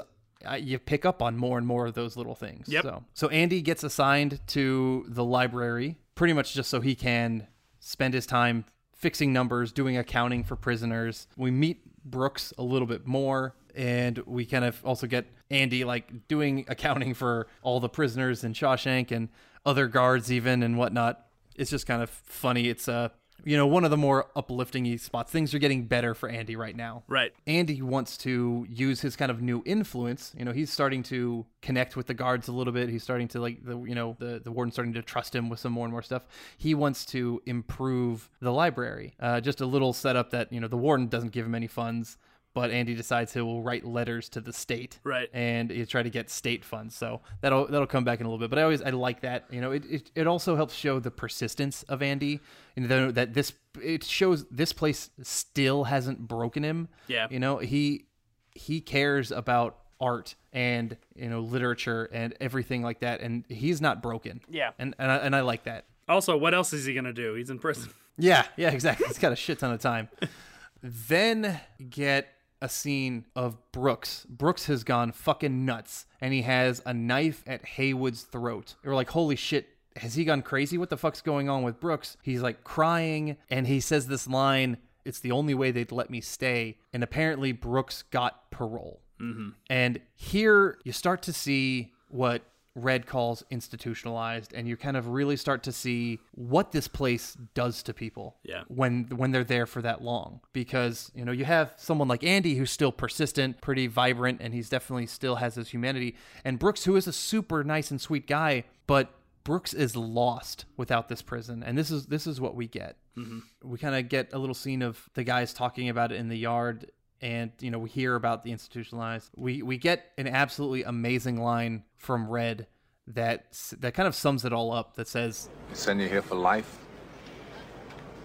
uh, 0.49 0.55
you 0.55 0.79
pick 0.79 1.05
up 1.05 1.21
on 1.21 1.37
more 1.37 1.57
and 1.57 1.67
more 1.67 1.87
of 1.87 1.93
those 1.93 2.17
little 2.17 2.35
things. 2.35 2.67
Yep. 2.69 2.83
So 2.83 3.03
so 3.13 3.27
Andy 3.29 3.61
gets 3.61 3.83
assigned 3.83 4.39
to 4.47 5.05
the 5.07 5.23
library 5.23 5.97
pretty 6.15 6.33
much 6.33 6.53
just 6.53 6.69
so 6.69 6.81
he 6.81 6.95
can 6.95 7.47
spend 7.79 8.13
his 8.13 8.25
time 8.25 8.65
fixing 8.95 9.33
numbers, 9.33 9.71
doing 9.71 9.97
accounting 9.97 10.43
for 10.43 10.55
prisoners. 10.55 11.27
We 11.37 11.51
meet 11.51 11.81
Brooks 12.03 12.53
a 12.57 12.63
little 12.63 12.87
bit 12.87 13.05
more 13.05 13.55
and 13.75 14.17
we 14.25 14.45
kind 14.45 14.65
of 14.65 14.83
also 14.85 15.07
get 15.07 15.25
Andy 15.49 15.83
like 15.83 16.27
doing 16.27 16.65
accounting 16.69 17.13
for 17.13 17.47
all 17.61 17.79
the 17.79 17.89
prisoners 17.89 18.43
in 18.43 18.53
Shawshank 18.53 19.11
and 19.11 19.29
other 19.65 19.87
guards 19.87 20.31
even 20.31 20.63
and 20.63 20.77
whatnot. 20.77 21.25
It's 21.55 21.69
just 21.69 21.87
kind 21.87 22.01
of 22.01 22.09
funny. 22.09 22.67
It's 22.67 22.87
uh 22.87 23.09
you 23.43 23.57
know, 23.57 23.67
one 23.67 23.83
of 23.83 23.91
the 23.91 23.97
more 23.97 24.27
uplifting 24.35 24.97
spots. 24.97 25.31
Things 25.31 25.53
are 25.53 25.59
getting 25.59 25.83
better 25.83 26.13
for 26.15 26.29
Andy 26.29 26.55
right 26.55 26.75
now. 26.75 27.03
Right. 27.07 27.33
Andy 27.45 27.81
wants 27.81 28.17
to 28.19 28.65
use 28.69 29.01
his 29.01 29.15
kind 29.15 29.29
of 29.29 29.41
new 29.41 29.61
influence. 29.65 30.33
You 30.37 30.45
know, 30.45 30.51
he's 30.51 30.71
starting 30.71 31.03
to 31.03 31.45
connect 31.61 31.95
with 31.95 32.07
the 32.07 32.13
guards 32.13 32.47
a 32.47 32.51
little 32.51 32.73
bit. 32.73 32.89
He's 32.89 33.03
starting 33.03 33.27
to 33.29 33.39
like 33.39 33.63
the 33.63 33.77
you 33.81 33.95
know 33.95 34.15
the 34.19 34.41
the 34.43 34.51
warden's 34.51 34.75
starting 34.75 34.93
to 34.93 35.01
trust 35.01 35.35
him 35.35 35.49
with 35.49 35.59
some 35.59 35.73
more 35.73 35.85
and 35.85 35.91
more 35.91 36.01
stuff. 36.01 36.23
He 36.57 36.73
wants 36.73 37.05
to 37.07 37.41
improve 37.45 38.29
the 38.39 38.51
library. 38.51 39.13
Uh, 39.19 39.41
just 39.41 39.61
a 39.61 39.65
little 39.65 39.93
setup 39.93 40.31
that 40.31 40.51
you 40.51 40.59
know 40.59 40.67
the 40.67 40.77
warden 40.77 41.07
doesn't 41.07 41.31
give 41.31 41.45
him 41.45 41.55
any 41.55 41.67
funds, 41.67 42.17
but 42.55 42.71
Andy 42.71 42.95
decides 42.95 43.33
he 43.33 43.41
will 43.41 43.61
write 43.61 43.85
letters 43.85 44.29
to 44.29 44.41
the 44.41 44.53
state. 44.53 44.97
Right. 45.03 45.29
And 45.33 45.69
he 45.69 45.85
try 45.85 46.01
to 46.01 46.09
get 46.09 46.29
state 46.29 46.63
funds. 46.63 46.95
So 46.95 47.21
that'll 47.41 47.67
that'll 47.67 47.85
come 47.85 48.05
back 48.05 48.21
in 48.21 48.25
a 48.25 48.29
little 48.29 48.39
bit. 48.39 48.49
But 48.49 48.57
I 48.57 48.63
always 48.63 48.81
I 48.81 48.89
like 48.91 49.21
that. 49.21 49.45
You 49.51 49.59
know, 49.59 49.71
it 49.71 49.85
it, 49.85 50.11
it 50.15 50.25
also 50.25 50.55
helps 50.55 50.73
show 50.73 50.99
the 50.99 51.11
persistence 51.11 51.83
of 51.83 52.01
Andy. 52.01 52.39
You 52.75 52.87
know 52.87 53.11
that 53.11 53.33
this 53.33 53.51
it 53.83 54.05
shows 54.05 54.45
this 54.49 54.71
place 54.71 55.09
still 55.21 55.83
hasn't 55.83 56.27
broken 56.27 56.63
him. 56.63 56.87
Yeah. 57.07 57.27
You 57.29 57.39
know, 57.39 57.57
he 57.57 58.05
he 58.53 58.79
cares 58.79 59.31
about 59.31 59.77
art 59.99 60.35
and 60.53 60.95
you 61.13 61.29
know 61.29 61.41
literature 61.41 62.09
and 62.11 62.35
everything 62.39 62.83
like 62.83 63.01
that 63.01 63.19
and 63.19 63.43
he's 63.49 63.81
not 63.81 64.01
broken. 64.01 64.39
Yeah. 64.49 64.71
And 64.79 64.95
and 64.97 65.11
I, 65.11 65.17
and 65.17 65.35
I 65.35 65.41
like 65.41 65.65
that. 65.65 65.85
Also, 66.07 66.37
what 66.37 66.53
else 66.53 66.71
is 66.71 66.85
he 66.85 66.93
gonna 66.93 67.11
do? 67.11 67.33
He's 67.33 67.49
in 67.49 67.59
prison. 67.59 67.89
Yeah, 68.17 68.45
yeah, 68.55 68.69
exactly. 68.69 69.07
He's 69.07 69.19
got 69.19 69.33
a 69.33 69.35
shit 69.35 69.59
ton 69.59 69.73
of 69.73 69.81
time. 69.81 70.07
then 70.81 71.59
get 71.89 72.34
a 72.65 72.69
scene 72.69 73.25
of 73.35 73.57
Brooks. 73.71 74.25
Brooks 74.27 74.65
has 74.65 74.83
gone 74.83 75.11
fucking 75.11 75.65
nuts 75.65 76.07
and 76.19 76.33
he 76.33 76.41
has 76.41 76.81
a 76.83 76.95
knife 76.95 77.43
at 77.45 77.63
Haywood's 77.63 78.23
throat. 78.23 78.73
We're 78.83 78.95
like, 78.95 79.11
holy 79.11 79.35
shit, 79.35 79.69
has 79.95 80.15
he 80.15 80.25
gone 80.25 80.41
crazy? 80.41 80.75
What 80.75 80.89
the 80.89 80.97
fuck's 80.97 81.21
going 81.21 81.47
on 81.47 81.61
with 81.61 81.79
Brooks? 81.79 82.17
He's 82.23 82.41
like 82.41 82.63
crying 82.63 83.37
and 83.51 83.67
he 83.67 83.79
says 83.79 84.07
this 84.07 84.27
line, 84.27 84.77
it's 85.05 85.19
the 85.19 85.31
only 85.31 85.53
way 85.53 85.69
they'd 85.69 85.91
let 85.91 86.09
me 86.09 86.21
stay. 86.21 86.79
And 86.91 87.03
apparently 87.03 87.51
Brooks 87.51 88.03
got 88.09 88.49
parole. 88.49 88.99
Mm-hmm. 89.21 89.49
And 89.69 89.99
here 90.15 90.79
you 90.83 90.91
start 90.91 91.21
to 91.21 91.33
see 91.33 91.93
what 92.09 92.41
Red 92.75 93.05
calls 93.07 93.43
institutionalized, 93.49 94.53
and 94.53 94.67
you 94.67 94.75
kind 94.75 94.97
of 94.97 95.07
really 95.07 95.37
start 95.37 95.63
to 95.63 95.71
see 95.71 96.19
what 96.33 96.71
this 96.73 96.87
place 96.87 97.37
does 97.53 97.81
to 97.83 97.93
people 97.93 98.35
Yeah. 98.43 98.63
when 98.67 99.05
when 99.15 99.31
they're 99.31 99.43
there 99.45 99.65
for 99.65 99.81
that 99.81 100.01
long. 100.03 100.41
Because 100.53 101.11
you 101.15 101.23
know 101.23 101.31
you 101.31 101.45
have 101.45 101.73
someone 101.77 102.07
like 102.09 102.23
Andy 102.23 102.55
who's 102.55 102.71
still 102.71 102.91
persistent, 102.91 103.61
pretty 103.61 103.87
vibrant, 103.87 104.41
and 104.41 104.53
he's 104.53 104.69
definitely 104.69 105.05
still 105.07 105.35
has 105.37 105.55
his 105.55 105.69
humanity, 105.69 106.15
and 106.43 106.59
Brooks 106.59 106.83
who 106.83 106.95
is 106.97 107.07
a 107.07 107.13
super 107.13 107.63
nice 107.63 107.91
and 107.91 108.01
sweet 108.01 108.27
guy, 108.27 108.65
but 108.87 109.13
Brooks 109.45 109.73
is 109.73 109.95
lost 109.95 110.65
without 110.75 111.07
this 111.07 111.21
prison, 111.21 111.63
and 111.63 111.77
this 111.77 111.91
is 111.91 112.07
this 112.07 112.27
is 112.27 112.41
what 112.41 112.55
we 112.55 112.67
get. 112.67 112.97
Mhm. 113.15 113.43
We 113.63 113.77
kind 113.77 113.95
of 113.95 114.09
get 114.09 114.33
a 114.33 114.37
little 114.39 114.55
scene 114.55 114.81
of 114.81 115.07
the 115.13 115.23
guys 115.23 115.53
talking 115.53 115.87
about 115.87 116.11
it 116.11 116.15
in 116.15 116.27
the 116.27 116.37
yard, 116.37 116.91
and 117.21 117.51
you 117.59 117.71
know 117.71 117.79
we 117.79 117.89
hear 117.89 118.15
about 118.15 118.43
the 118.43 118.51
institutionalized. 118.51 119.29
We 119.35 119.61
we 119.61 119.77
get 119.77 120.11
an 120.17 120.27
absolutely 120.27 120.83
amazing 120.83 121.41
line 121.41 121.83
from 121.97 122.29
Red 122.29 122.67
that 123.07 123.45
that 123.79 123.93
kind 123.93 124.07
of 124.07 124.15
sums 124.15 124.45
it 124.45 124.53
all 124.53 124.71
up. 124.71 124.95
That 124.95 125.07
says, 125.07 125.49
They 125.69 125.75
send 125.75 126.01
you 126.01 126.07
here 126.07 126.21
for 126.21 126.35
life. 126.35 126.79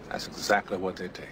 That's 0.09 0.27
exactly 0.27 0.77
what 0.77 0.97
they 0.97 1.09
take. 1.09 1.29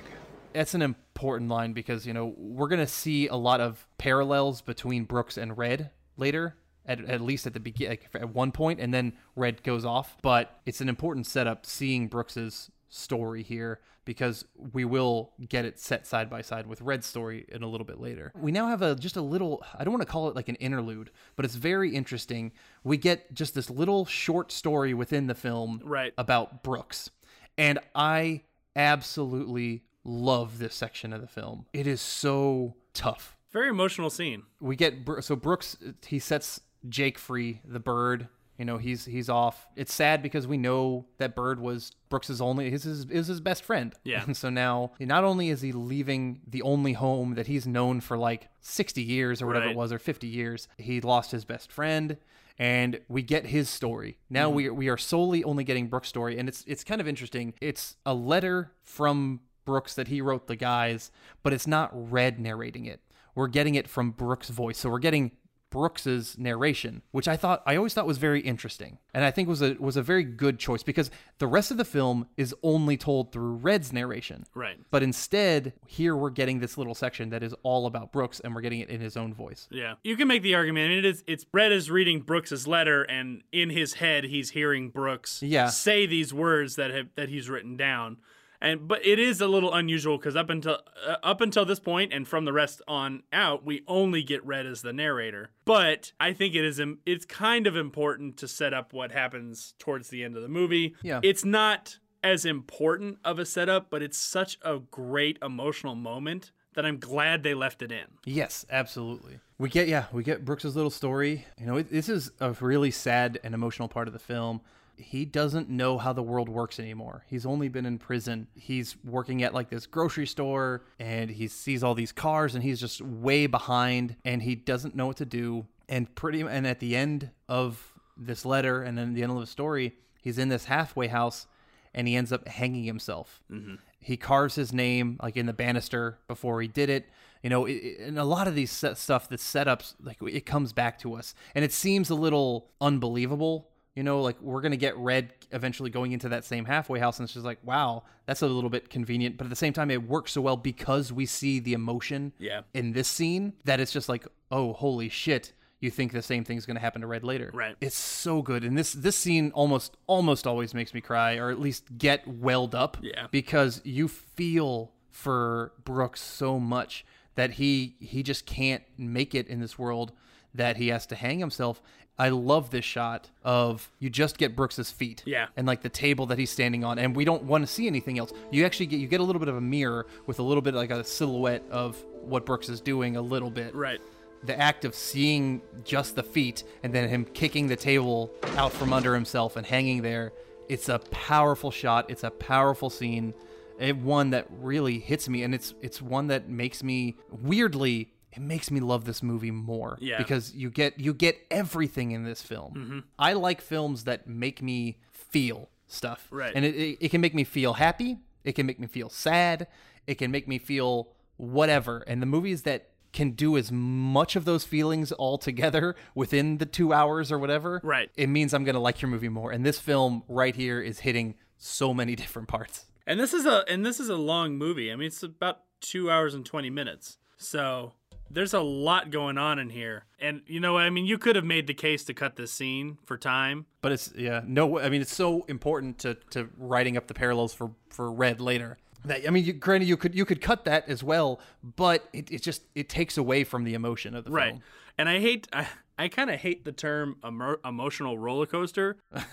that's 0.53 0.75
an 0.75 0.83
important 0.83 1.51
line 1.51 1.73
because 1.73 2.07
you 2.07 2.13
know 2.13 2.35
we're 2.37 2.69
gonna 2.69 2.87
see 2.87 3.27
a 3.29 3.37
lot 3.37 3.61
of 3.61 3.87
parallels 3.99 4.61
between 4.63 5.05
Brooks 5.05 5.37
and 5.37 5.57
Red 5.57 5.91
later. 6.17 6.57
At, 6.87 7.05
at 7.05 7.21
least 7.21 7.47
at 7.47 7.53
the 7.53 7.61
beginning, 7.61 7.99
like 8.01 8.09
at 8.15 8.35
one 8.35 8.51
point, 8.51 8.81
and 8.81 8.95
then 8.95 9.13
Red 9.37 9.63
goes 9.63 9.85
off. 9.85 10.17
But 10.23 10.59
it's 10.65 10.81
an 10.81 10.89
important 10.89 11.27
setup 11.27 11.67
seeing 11.67 12.09
Brooks's 12.09 12.71
story 12.89 13.43
here 13.43 13.81
because 14.09 14.47
we 14.73 14.87
will 14.87 15.33
get 15.51 15.67
it 15.67 15.79
set 15.79 16.07
side 16.07 16.31
by 16.31 16.41
side 16.41 16.67
with 16.67 16.81
Red's 16.81 17.07
story 17.07 17.45
in 17.51 17.63
a 17.63 17.67
little 17.69 17.85
bit 17.85 18.01
later. 18.01 18.33
We 18.35 18.51
now 18.53 18.69
have 18.69 18.81
a 18.81 18.95
just 18.95 19.17
a 19.19 19.21
little 19.21 19.63
I 19.79 19.85
don't 19.85 19.93
want 19.93 20.01
to 20.01 20.11
call 20.11 20.31
it 20.31 20.35
like 20.35 20.49
an 20.49 20.55
interlude, 20.55 21.11
but 21.37 21.45
it's 21.45 21.57
very 21.57 21.95
interesting. 21.95 22.53
We 22.83 22.97
get 22.97 23.35
just 23.35 23.55
this 23.55 23.69
little 23.69 24.07
short 24.07 24.51
story 24.51 24.95
within 24.95 25.27
the 25.27 25.35
film 25.35 25.83
Right. 25.85 26.15
about 26.17 26.63
Brooks. 26.63 27.11
And 27.59 27.79
I 27.95 28.45
absolutely 28.75 29.83
love 30.05 30.59
this 30.59 30.75
section 30.75 31.13
of 31.13 31.21
the 31.21 31.27
film. 31.27 31.67
It 31.75 31.87
is 31.87 32.01
so 32.01 32.77
tough. 32.95 33.37
Very 33.53 33.69
emotional 33.69 34.09
scene. 34.09 34.45
We 34.59 34.75
get 34.75 34.95
so 35.21 35.37
Brooks 35.37 35.77
he 36.07 36.19
sets 36.19 36.63
Jake 36.89 37.19
free, 37.19 37.61
the 37.63 37.81
bird. 37.81 38.29
You 38.59 38.65
know, 38.65 38.77
he's 38.77 39.05
he's 39.05 39.29
off. 39.29 39.69
It's 39.77 39.95
sad 39.95 40.21
because 40.21 40.47
we 40.47 40.57
know 40.57 41.07
that 41.19 41.37
bird 41.37 41.61
was 41.61 41.93
Brooks's 42.09 42.41
only 42.41 42.71
his 42.71 42.83
his 42.83 43.05
is 43.07 43.29
his 43.29 43.41
best 43.41 43.63
friend. 43.63 43.95
Yeah. 44.03 44.25
And 44.27 44.37
so 44.43 44.51
now 44.51 44.93
not 44.99 45.23
only 45.25 45.49
is 45.49 45.61
he 45.61 45.71
leaving 45.71 46.41
the 46.47 46.63
only 46.63 46.95
home 46.95 47.35
that 47.35 47.47
he's 47.47 47.67
known 47.67 48.01
for 48.01 48.19
like 48.19 48.49
60 48.61 49.01
years 49.01 49.41
or 49.41 49.47
whatever 49.47 49.67
Right. 49.67 49.73
it 49.73 49.77
was 49.77 49.93
or 49.93 49.99
50 49.99 50.27
years, 50.27 50.69
he 50.77 51.01
lost 51.01 51.31
his 51.31 51.45
best 51.45 51.71
friend 51.71 52.17
and 52.59 53.01
we 53.09 53.23
get 53.23 53.47
his 53.47 53.69
story. 53.69 54.19
Now 54.29 54.49
mm-hmm. 54.49 54.57
we 54.57 54.71
we 54.71 54.89
are 54.89 54.99
solely 54.99 55.45
only 55.45 55.63
getting 55.63 55.87
Brooks' 55.87 56.09
story 56.09 56.37
and 56.37 56.49
it's 56.49 56.65
it's 56.67 56.83
kind 56.83 57.01
of 57.01 57.07
interesting. 57.07 57.55
It's 57.61 57.97
a 58.05 58.15
letter 58.15 58.73
from 58.83 59.41
Brooks 59.65 59.95
that 59.95 60.09
he 60.09 60.21
wrote 60.21 60.49
the 60.49 60.57
guys, 60.57 61.13
but 61.45 61.53
it's 61.53 61.67
not 61.67 61.91
Red 61.93 62.41
narrating 62.41 62.87
it. 62.87 63.01
We're 63.37 63.47
getting 63.47 63.77
it 63.77 63.87
from 63.87 64.11
Brooks' 64.11 64.49
voice. 64.49 64.79
So 64.79 64.91
we're 64.91 64.99
getting 64.99 65.31
Brooks's 65.71 66.37
narration, 66.39 67.03
which 67.11 67.29
I 67.29 67.37
thought 67.37 67.63
I 67.67 67.77
always 67.77 67.95
thought 67.95 68.07
was 68.07 68.19
very 68.19 68.41
interesting, 68.41 68.99
and 69.13 69.25
I 69.25 69.31
think 69.31 69.49
was 69.49 69.63
a 69.63 69.75
was 69.79 69.97
a 69.97 70.03
very 70.03 70.25
good 70.25 70.59
choice 70.59 70.83
because 70.83 71.11
the 71.39 71.47
rest 71.47 71.71
of 71.71 71.77
the 71.77 71.85
film 71.85 72.27
is 72.37 72.55
only 72.63 72.97
told 72.97 73.33
through 73.33 73.55
Red's 73.57 73.93
narration. 73.93 74.47
Right. 74.55 74.79
But 74.91 75.03
instead, 75.03 75.75
here 75.87 76.17
we're 76.17 76.31
getting 76.31 76.61
this 76.61 76.79
little 76.79 76.95
section 76.95 77.31
that 77.31 77.43
is 77.43 77.55
all 77.63 77.87
about 77.87 78.13
Brooks, 78.13 78.41
and 78.41 78.55
we're 78.55 78.61
getting 78.63 78.81
it 78.81 78.89
in 78.89 79.01
his 79.01 79.17
own 79.17 79.35
voice. 79.35 79.69
Yeah, 79.71 79.95
you 80.03 80.17
can 80.17 80.29
make 80.29 80.43
the 80.43 80.55
argument. 80.55 80.91
And 80.91 80.99
it 80.99 81.05
is. 81.05 81.25
It's 81.27 81.45
Red 81.53 81.73
is 81.73 81.91
reading 81.91 82.21
Brooks's 82.21 82.67
letter, 82.67 83.03
and 83.03 83.43
in 83.53 83.71
his 83.71 83.95
head, 83.95 84.25
he's 84.25 84.51
hearing 84.51 84.89
Brooks 84.91 85.43
Yeah. 85.43 85.69
say 85.69 86.07
these 86.07 86.33
words 86.33 86.77
that 86.77 86.91
have 86.91 87.09
that 87.17 87.29
he's 87.29 87.49
written 87.51 87.77
down. 87.77 88.19
And 88.61 88.89
but 88.89 89.05
it 89.07 89.19
is 89.19 89.41
a 89.41 89.47
little 89.47 89.73
unusual 89.73 90.19
because 90.19 90.35
up 90.35 90.51
until 90.51 90.79
uh, 91.07 91.17
up 91.23 91.41
until 91.41 91.65
this 91.65 91.79
point, 91.79 92.13
and 92.13 92.27
from 92.27 92.45
the 92.45 92.53
rest 92.53 92.83
on 92.89 93.23
out, 93.33 93.65
we 93.65 93.83
only 93.87 94.23
get 94.23 94.45
Red 94.45 94.67
as 94.67 94.83
the 94.83 94.93
narrator. 94.93 95.51
But 95.65 96.13
I 96.19 96.33
think 96.33 96.55
it 96.57 96.65
is. 96.65 96.81
im- 96.81 96.99
It's 97.07 97.25
kind 97.25 97.67
of 97.69 97.77
important 97.77 98.37
to 98.39 98.49
set 98.49 98.75
up 98.75 98.93
what 98.93 99.13
happens 99.13 99.75
towards 99.79 100.09
the 100.09 100.25
end 100.25 100.37
of 100.37 100.43
the 100.43 100.49
movie. 100.49 100.97
Yeah. 101.03 101.21
it's 101.23 101.45
not 101.45 101.99
as 102.25 102.45
important 102.45 103.19
of 103.25 103.39
a 103.39 103.47
setup, 103.47 103.91
but 103.91 104.03
it's 104.03 104.19
such 104.19 104.59
a 104.63 104.81
great 104.91 105.39
emotional 105.41 105.95
moment 105.95 106.51
that 106.75 106.85
I'm 106.85 106.99
glad 106.99 107.45
they 107.45 107.55
left 107.55 107.81
it 107.81 107.93
in. 107.93 108.05
Yes, 108.25 108.67
absolutely. 108.71 109.39
We 109.59 109.69
get 109.69 109.87
yeah, 109.89 110.07
we 110.13 110.25
get 110.25 110.45
Brooks's 110.45 110.75
little 110.75 110.91
story. 110.91 111.47
You 111.61 111.67
know, 111.67 111.77
it, 111.77 111.91
this 111.91 112.09
is 112.09 112.33
a 112.41 112.51
really 112.61 112.91
sad 112.91 113.39
and 113.45 113.55
emotional 113.55 113.87
part 113.89 114.09
of 114.09 114.13
the 114.13 114.19
film. 114.21 114.61
He 114.99 115.25
doesn't 115.25 115.69
know 115.71 115.97
how 115.97 116.13
the 116.13 116.23
world 116.23 116.49
works 116.49 116.81
anymore. 116.81 117.25
He's 117.29 117.47
only 117.47 117.69
been 117.69 117.87
in 117.87 117.99
prison. 117.99 118.49
He's 118.55 118.97
working 119.05 119.43
at 119.43 119.55
like 119.55 119.71
this 119.71 119.87
grocery 119.87 120.27
store 120.27 120.83
and 120.99 121.31
he 121.31 121.47
sees 121.49 121.85
all 121.85 121.95
these 121.95 122.13
cars 122.13 122.55
and 122.55 122.65
he's 122.65 122.81
just 122.81 123.01
way 123.01 123.47
behind 123.47 124.17
and 124.25 124.43
he 124.43 124.55
doesn't 124.55 124.97
know 124.97 125.07
what 125.07 125.17
to 125.19 125.27
do. 125.27 125.67
And 125.89 126.13
pretty 126.15 126.41
and 126.41 126.67
at 126.67 126.81
the 126.81 126.97
end 126.97 127.31
of 127.49 127.93
this 128.17 128.45
letter 128.45 128.83
and 128.83 128.99
then 128.99 129.15
the 129.15 129.23
end 129.23 129.33
of 129.33 129.39
the 129.39 129.47
story, 129.47 129.95
he's 130.21 130.39
in 130.39 130.49
this 130.49 130.65
halfway 130.65 131.07
house 131.07 131.47
and 131.95 132.09
he 132.09 132.17
ends 132.17 132.33
up 132.33 132.47
hanging 132.49 132.85
himself. 132.85 133.41
Mm-hmm. 133.51 133.77
He 134.01 134.17
carves 134.17 134.55
his 134.55 134.73
name 134.73 135.19
like 135.23 135.37
in 135.37 135.47
the 135.47 135.53
banister 135.53 136.19
before 136.29 136.61
he 136.61 136.69
did 136.69 136.91
it. 136.91 137.09
You 137.43 137.51
know, 137.51 137.67
it, 137.67 137.99
and 138.01 138.19
a 138.19 138.25
lot 138.25 138.49
of 138.49 138.55
these 138.55 138.71
set 138.71 138.99
stuff, 138.99 139.29
the 139.29 139.37
setups, 139.37 139.95
like 140.03 140.19
it 140.23 140.45
comes 140.47 140.73
back 140.73 140.99
to 141.01 141.15
us, 141.15 141.35
and 141.55 141.65
it 141.65 141.73
seems 141.73 142.11
a 142.11 142.15
little 142.15 142.71
unbelievable. 142.81 143.69
You 143.99 144.05
know, 144.05 144.21
like 144.23 144.41
we're 144.41 144.61
gonna 144.61 144.77
get 144.77 144.97
Red 144.97 145.33
eventually 145.51 145.91
going 145.91 146.13
into 146.13 146.29
that 146.29 146.45
same 146.45 146.65
halfway 146.67 147.01
house, 147.01 147.19
and 147.19 147.25
it's 147.27 147.33
just 147.35 147.45
like, 147.45 147.59
wow, 147.65 148.05
that's 148.27 148.43
a 148.43 148.47
little 148.47 148.71
bit 148.71 148.91
convenient. 148.91 149.37
But 149.37 149.45
at 149.47 149.51
the 149.51 149.57
same 149.57 149.73
time, 149.73 149.91
it 149.91 150.05
works 150.07 150.31
so 150.31 150.41
well 150.41 150.57
because 150.57 151.13
we 151.13 151.27
see 151.27 151.59
the 151.59 151.73
emotion 151.73 152.33
Yeah. 152.39 152.61
in 152.73 152.93
this 152.93 153.09
scene 153.09 153.55
that 153.65 153.81
it's 153.81 153.91
just 153.91 154.09
like, 154.09 154.25
oh, 154.53 154.73
holy 154.73 155.09
shit. 155.09 155.53
You 155.81 155.91
think 155.91 156.13
the 156.13 156.23
same 156.23 156.45
thing's 156.45 156.65
going 156.65 156.77
to 156.77 156.81
happen 156.81 157.01
to 157.03 157.09
Red 157.09 157.25
later. 157.25 157.51
Right. 157.53 157.75
It's 157.81 157.97
so 157.99 158.41
good. 158.41 158.63
And 158.63 158.79
this 158.79 158.93
this 158.93 159.17
scene 159.17 159.51
almost 159.53 159.97
almost 160.07 160.47
always 160.47 160.75
makes 160.75 160.95
me 160.95 161.01
cry 161.01 161.35
or 161.37 161.51
at 161.51 161.59
least 161.61 161.99
get 161.99 162.25
welled 162.29 162.77
up 162.77 162.99
Yeah. 163.03 163.27
because 163.33 163.81
you 163.85 164.07
feel 164.07 164.93
for 165.11 165.73
Brooks 165.85 166.21
so 166.21 166.61
much 166.61 167.05
that 167.35 167.53
he 167.55 167.97
he 167.99 168.23
just 168.23 168.47
can't 168.47 168.85
make 168.97 169.35
it 169.35 169.49
in 169.49 169.59
this 169.61 169.77
world 169.77 170.13
that 170.55 170.77
he 170.77 170.89
has 170.89 171.07
to 171.07 171.15
hang 171.15 171.39
himself. 171.39 171.81
I 172.21 172.31
love 172.31 172.71
this 172.71 172.85
shot 172.85 173.31
of 173.45 173.91
you 174.01 174.11
just 174.11 174.39
get 174.39 174.57
Brooks's 174.57 174.91
feet. 174.91 175.23
Yeah. 175.25 175.47
And 175.57 175.67
like 175.69 175.83
the 175.83 175.89
table 175.89 176.27
that 176.27 176.39
he's 176.39 176.51
standing 176.51 176.83
on 176.83 176.99
and 176.99 177.15
we 177.15 177.25
don't 177.25 177.45
want 177.45 177.63
to 177.63 177.73
see 177.73 177.87
anything 177.87 178.19
else. 178.19 178.33
You 178.51 178.65
actually 178.67 178.87
get 178.87 178.99
you 178.99 179.07
get 179.07 179.21
a 179.21 179.23
little 179.23 179.39
bit 179.39 179.49
of 179.49 179.57
a 179.57 179.61
mirror 179.61 180.07
with 180.27 180.41
a 180.41 180.43
little 180.43 180.63
bit 180.63 180.75
like 180.75 180.91
a 180.91 181.05
silhouette 181.05 181.63
of 181.71 182.03
what 182.23 182.45
Brooks 182.45 182.69
is 182.69 182.81
doing 182.81 183.17
a 183.17 183.23
little 183.23 183.51
bit 183.51 183.73
Right. 183.75 184.01
the 184.43 184.59
act 184.59 184.85
of 184.85 184.95
seeing 184.97 185.63
just 185.85 186.17
the 186.17 186.23
feet 186.25 186.65
and 186.83 186.93
then 186.93 187.09
him 187.09 187.25
kicking 187.25 187.69
the 187.69 187.77
table 187.77 188.33
out 188.57 188.73
from 188.73 188.93
under 188.93 189.15
himself 189.15 189.57
and 189.57 189.65
hanging 189.65 190.03
there 190.03 190.33
it's 190.69 190.89
a 190.89 190.99
powerful 191.11 191.71
shot 191.71 192.11
it's 192.11 192.25
a 192.25 192.31
powerful 192.31 192.91
scene 192.91 193.33
it 193.81 193.97
one 193.97 194.31
that 194.31 194.47
really 194.61 194.99
hits 194.99 195.29
me 195.29 195.43
and 195.45 195.55
it's 195.55 195.73
it's 195.81 196.03
one 196.03 196.27
that 196.27 196.49
makes 196.49 196.83
me 196.83 197.17
weirdly 197.31 198.11
it 198.39 198.45
makes 198.45 198.71
me 198.71 198.81
love 198.81 199.05
this 199.05 199.23
movie 199.23 199.51
more 199.51 199.99
Yeah. 200.01 200.19
because 200.19 200.55
you 200.55 200.71
get 200.71 200.99
you 201.01 201.13
get 201.13 201.35
everything 201.51 202.13
in 202.13 202.23
this 202.25 202.41
film 202.43 202.73
Mm-hmm. 202.75 202.99
i 203.19 203.33
like 203.33 203.61
films 203.61 204.05
that 204.05 204.27
make 204.27 204.63
me 204.63 204.99
feel 205.13 205.69
stuff 205.87 206.29
Right. 206.31 206.53
and 206.55 206.65
it, 206.65 206.75
it, 206.75 206.99
it 207.07 207.09
can 207.11 207.21
make 207.21 207.35
me 207.35 207.45
feel 207.45 207.73
happy 207.75 208.19
it 208.45 208.53
can 208.53 208.67
make 208.67 208.79
me 208.79 208.87
feel 208.87 209.09
sad 209.11 209.67
it 210.07 210.15
can 210.17 210.31
make 210.31 210.47
me 210.47 210.59
feel 210.59 211.09
whatever 211.37 211.99
and 212.07 212.21
the 212.23 212.27
movies 212.27 212.63
that 212.63 212.91
can 213.13 213.31
do 213.31 213.57
as 213.57 213.73
much 213.73 214.37
of 214.37 214.45
those 214.45 214.65
feelings 214.65 215.13
all 215.13 215.39
together 215.39 215.97
within 216.15 216.59
the 216.59 216.67
two 216.67 216.93
hours 216.93 217.33
or 217.33 217.39
whatever 217.39 217.81
Right. 217.83 218.11
it 218.17 218.29
means 218.29 218.53
i'm 218.55 218.65
gonna 218.65 218.81
like 218.81 219.01
your 219.03 219.11
movie 219.11 219.29
more 219.31 219.51
and 219.51 219.65
this 219.65 219.79
film 219.81 220.23
right 220.29 220.55
here 220.55 220.81
is 220.81 221.01
hitting 221.01 221.35
so 221.57 221.93
many 221.95 222.15
different 222.23 222.49
parts 222.49 222.85
And 223.07 223.19
this 223.19 223.33
is 223.33 223.47
a 223.47 223.65
and 223.69 223.85
this 223.87 223.99
is 224.01 224.09
a 224.11 224.17
long 224.17 224.57
movie. 224.59 224.93
I 224.93 224.97
mean, 224.97 225.07
it's 225.07 225.23
about 225.23 225.61
two 225.81 226.11
hours 226.11 226.35
and 226.35 226.45
twenty 226.45 226.69
minutes. 226.71 227.17
So 227.39 227.95
there's 228.31 228.55
a 228.55 228.61
lot 228.61 229.11
going 229.11 229.39
on 229.39 229.59
in 229.59 229.71
here. 229.71 230.05
And 230.21 230.43
you 230.47 230.61
know. 230.61 230.77
I 230.77 230.91
mean, 230.91 231.07
you 231.07 231.19
could 231.19 231.37
have 231.37 231.45
made 231.45 231.67
the 231.67 231.75
case 231.75 232.05
to 232.05 232.15
cut 232.15 232.37
this 232.37 232.53
scene 232.53 232.99
for 233.05 233.17
time. 233.17 233.67
but 233.81 233.93
it's 233.93 234.13
yeah 234.17 234.43
no 234.47 234.79
i 234.81 234.89
mean 234.89 235.01
it's 235.01 235.15
so 235.15 235.45
important 235.49 235.99
to 236.01 236.15
to 236.31 236.49
writing 236.57 236.97
up 236.97 237.07
the 237.07 237.15
parallels 237.15 237.55
for 237.55 237.71
for 237.91 238.11
red 238.11 238.41
later 238.41 238.77
that 239.05 239.27
i 239.27 239.31
mean 239.31 239.45
you, 239.45 239.53
granted 239.53 239.87
you 239.89 239.97
could 239.97 240.15
you 240.15 240.25
could 240.25 240.41
cut 240.41 240.65
that 240.65 240.89
as 240.89 241.03
well 241.05 241.41
but 241.77 242.09
it, 242.13 242.31
it 242.33 242.43
just 242.43 242.63
it 242.75 242.89
takes 242.89 243.17
away 243.17 243.45
from 243.45 243.63
the 243.65 243.75
emotion 243.75 244.15
of 244.17 244.25
the 244.25 244.31
Right. 244.31 244.51
film 244.51 244.63
And 244.99 245.09
I 245.09 245.21
hate 245.21 245.47
I, 245.53 245.69
I 245.97 246.09
kind 246.09 246.29
of 246.31 246.41
hate 246.41 246.65
the 246.65 246.73
term 246.73 247.17
emo- 247.27 247.59
emotional 247.65 248.19
roller 248.19 248.47
coaster, 248.47 248.99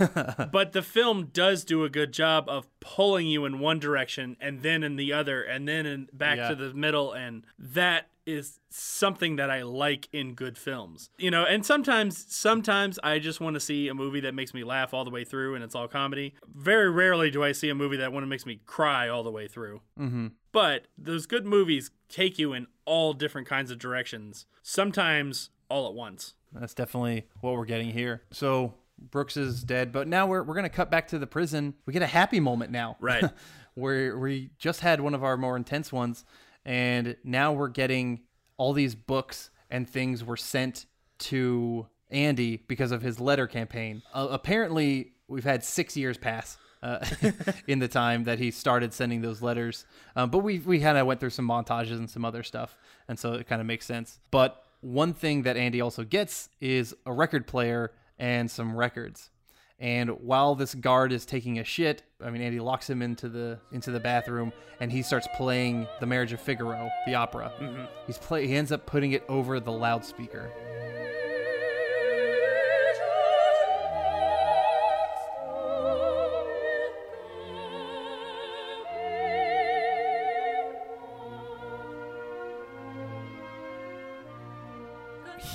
but 0.52 0.72
the 0.74 0.82
film 0.82 1.30
does 1.34 1.64
do 1.64 1.84
a 1.84 1.90
good 1.90 2.12
job 2.12 2.46
of 2.48 2.68
pulling 2.80 3.28
you 3.28 3.46
in 3.46 3.60
one 3.60 3.80
direction 3.80 4.38
and 4.40 4.62
then 4.62 4.84
in 4.84 4.96
the 4.96 5.12
other 5.14 5.42
and 5.44 5.68
then 5.68 5.86
in, 5.86 6.08
back 6.14 6.38
Yeah. 6.38 6.50
to 6.50 6.56
the 6.56 6.74
middle 6.74 7.12
and 7.14 7.46
that 7.60 8.10
is 8.26 8.60
something 8.70 9.36
that 9.36 9.52
I 9.52 9.62
like 9.62 10.10
in 10.12 10.34
good 10.34 10.58
films. 10.58 11.12
You 11.20 11.30
know, 11.30 11.44
and 11.46 11.64
sometimes 11.64 12.26
sometimes 12.34 12.98
I 13.04 13.20
just 13.20 13.40
want 13.40 13.54
to 13.54 13.60
see 13.60 13.88
a 13.88 13.94
movie 13.94 14.22
that 14.22 14.34
makes 14.34 14.52
me 14.52 14.64
laugh 14.64 14.96
all 14.96 15.04
the 15.04 15.12
way 15.12 15.24
through 15.24 15.54
and 15.54 15.64
it's 15.64 15.76
all 15.76 15.88
comedy. 15.88 16.34
Very 16.52 16.90
rarely 16.90 17.30
do 17.30 17.44
I 17.44 17.52
see 17.52 17.70
a 17.70 17.76
movie 17.76 17.98
that 17.98 18.12
one 18.12 18.28
makes 18.28 18.46
me 18.48 18.62
cry 18.66 19.08
all 19.08 19.22
the 19.24 19.30
way 19.32 19.48
through. 19.48 19.82
mm-hmm. 20.00 20.28
But 20.52 20.88
those 20.98 21.26
good 21.28 21.46
movies 21.46 21.92
take 22.10 22.40
you 22.40 22.54
in 22.54 22.66
all 22.86 23.14
different 23.14 23.46
kinds 23.48 23.70
of 23.72 23.78
directions, 23.78 24.46
sometimes 24.64 25.50
all 25.70 25.88
at 25.88 25.94
once. 25.94 26.34
That's 26.54 26.74
definitely 26.74 27.28
what 27.42 27.54
we're 27.54 27.66
getting 27.66 27.90
here. 27.92 28.22
So 28.32 28.76
Brooks 29.12 29.36
is 29.38 29.64
dead, 29.64 29.92
but 29.92 30.08
now 30.08 30.28
we're, 30.28 30.44
we're 30.44 30.56
gonna 30.56 30.70
cut 30.70 30.90
back 30.90 31.08
to 31.10 31.20
the 31.20 31.28
prison. 31.28 31.74
We 31.86 31.94
get 31.94 32.02
a 32.02 32.08
happy 32.08 32.40
moment 32.40 32.72
now, 32.72 32.98
Right. 33.00 33.24
where 33.74 34.18
we 34.18 34.52
just 34.58 34.80
had 34.82 35.02
one 35.02 35.14
of 35.14 35.24
our 35.24 35.36
more 35.38 35.58
intense 35.58 35.92
ones, 35.92 36.24
and 36.64 37.16
now 37.24 37.52
we're 37.54 37.68
getting 37.68 38.22
all 38.58 38.72
these 38.74 38.96
books 38.96 39.50
and 39.70 39.90
things 39.90 40.24
were 40.24 40.38
sent 40.38 40.86
to 41.18 41.88
Andy 42.10 42.64
because 42.68 42.92
of 42.92 43.02
his 43.02 43.20
letter 43.20 43.48
campaign. 43.48 44.02
Uh, 44.14 44.28
apparently, 44.30 45.14
we've 45.28 45.44
had 45.44 45.64
six 45.64 45.98
years 45.98 46.18
pass. 46.18 46.58
Uh, 46.84 47.04
in 47.68 47.80
the 47.80 47.88
time 47.88 48.26
that 48.26 48.38
he 48.38 48.52
started 48.52 48.94
sending 48.94 49.20
those 49.20 49.42
letters, 49.42 49.86
um, 50.16 50.30
but 50.30 50.40
we 50.40 50.60
we 50.60 50.80
kind 50.80 51.00
of 51.00 51.08
went 51.08 51.20
through 51.20 51.32
some 51.32 51.48
montages 51.48 51.94
and 51.98 52.08
some 52.08 52.24
other 52.24 52.44
stuff, 52.44 52.78
and 53.08 53.18
so 53.18 53.34
it 53.34 53.48
kind 53.48 53.60
of 53.60 53.66
makes 53.66 53.88
sense. 53.88 54.20
But 54.30 54.64
one 54.82 55.14
thing 55.14 55.44
that 55.44 55.58
Andy 55.58 55.82
also 55.82 56.04
gets 56.04 56.50
is 56.60 56.96
a 57.06 57.14
record 57.14 57.48
player 57.48 57.92
and 58.18 58.50
some 58.50 58.76
records. 58.76 59.32
And 59.78 60.10
while 60.22 60.56
this 60.56 60.74
guard 60.74 61.12
is 61.12 61.26
taking 61.26 61.60
a 61.60 61.64
shit, 61.64 62.04
I 62.24 62.30
mean 62.30 62.42
Andy 62.42 62.60
locks 62.60 62.90
him 62.90 63.02
into 63.02 63.28
the 63.28 63.60
into 63.72 63.92
the 63.92 64.00
bathroom 64.00 64.54
and 64.80 64.90
he 64.92 65.02
starts 65.02 65.28
playing 65.36 65.88
The 66.00 66.06
Marriage 66.06 66.32
of 66.32 66.40
Figaro, 66.40 66.90
the 67.06 67.16
opera. 67.16 67.52
Mm-hmm. 67.60 67.84
He's 68.08 68.18
play 68.18 68.48
he 68.48 68.56
ends 68.56 68.72
up 68.72 68.86
putting 68.86 69.12
it 69.12 69.24
over 69.28 69.60
the 69.60 69.72
loudspeaker. 69.72 70.50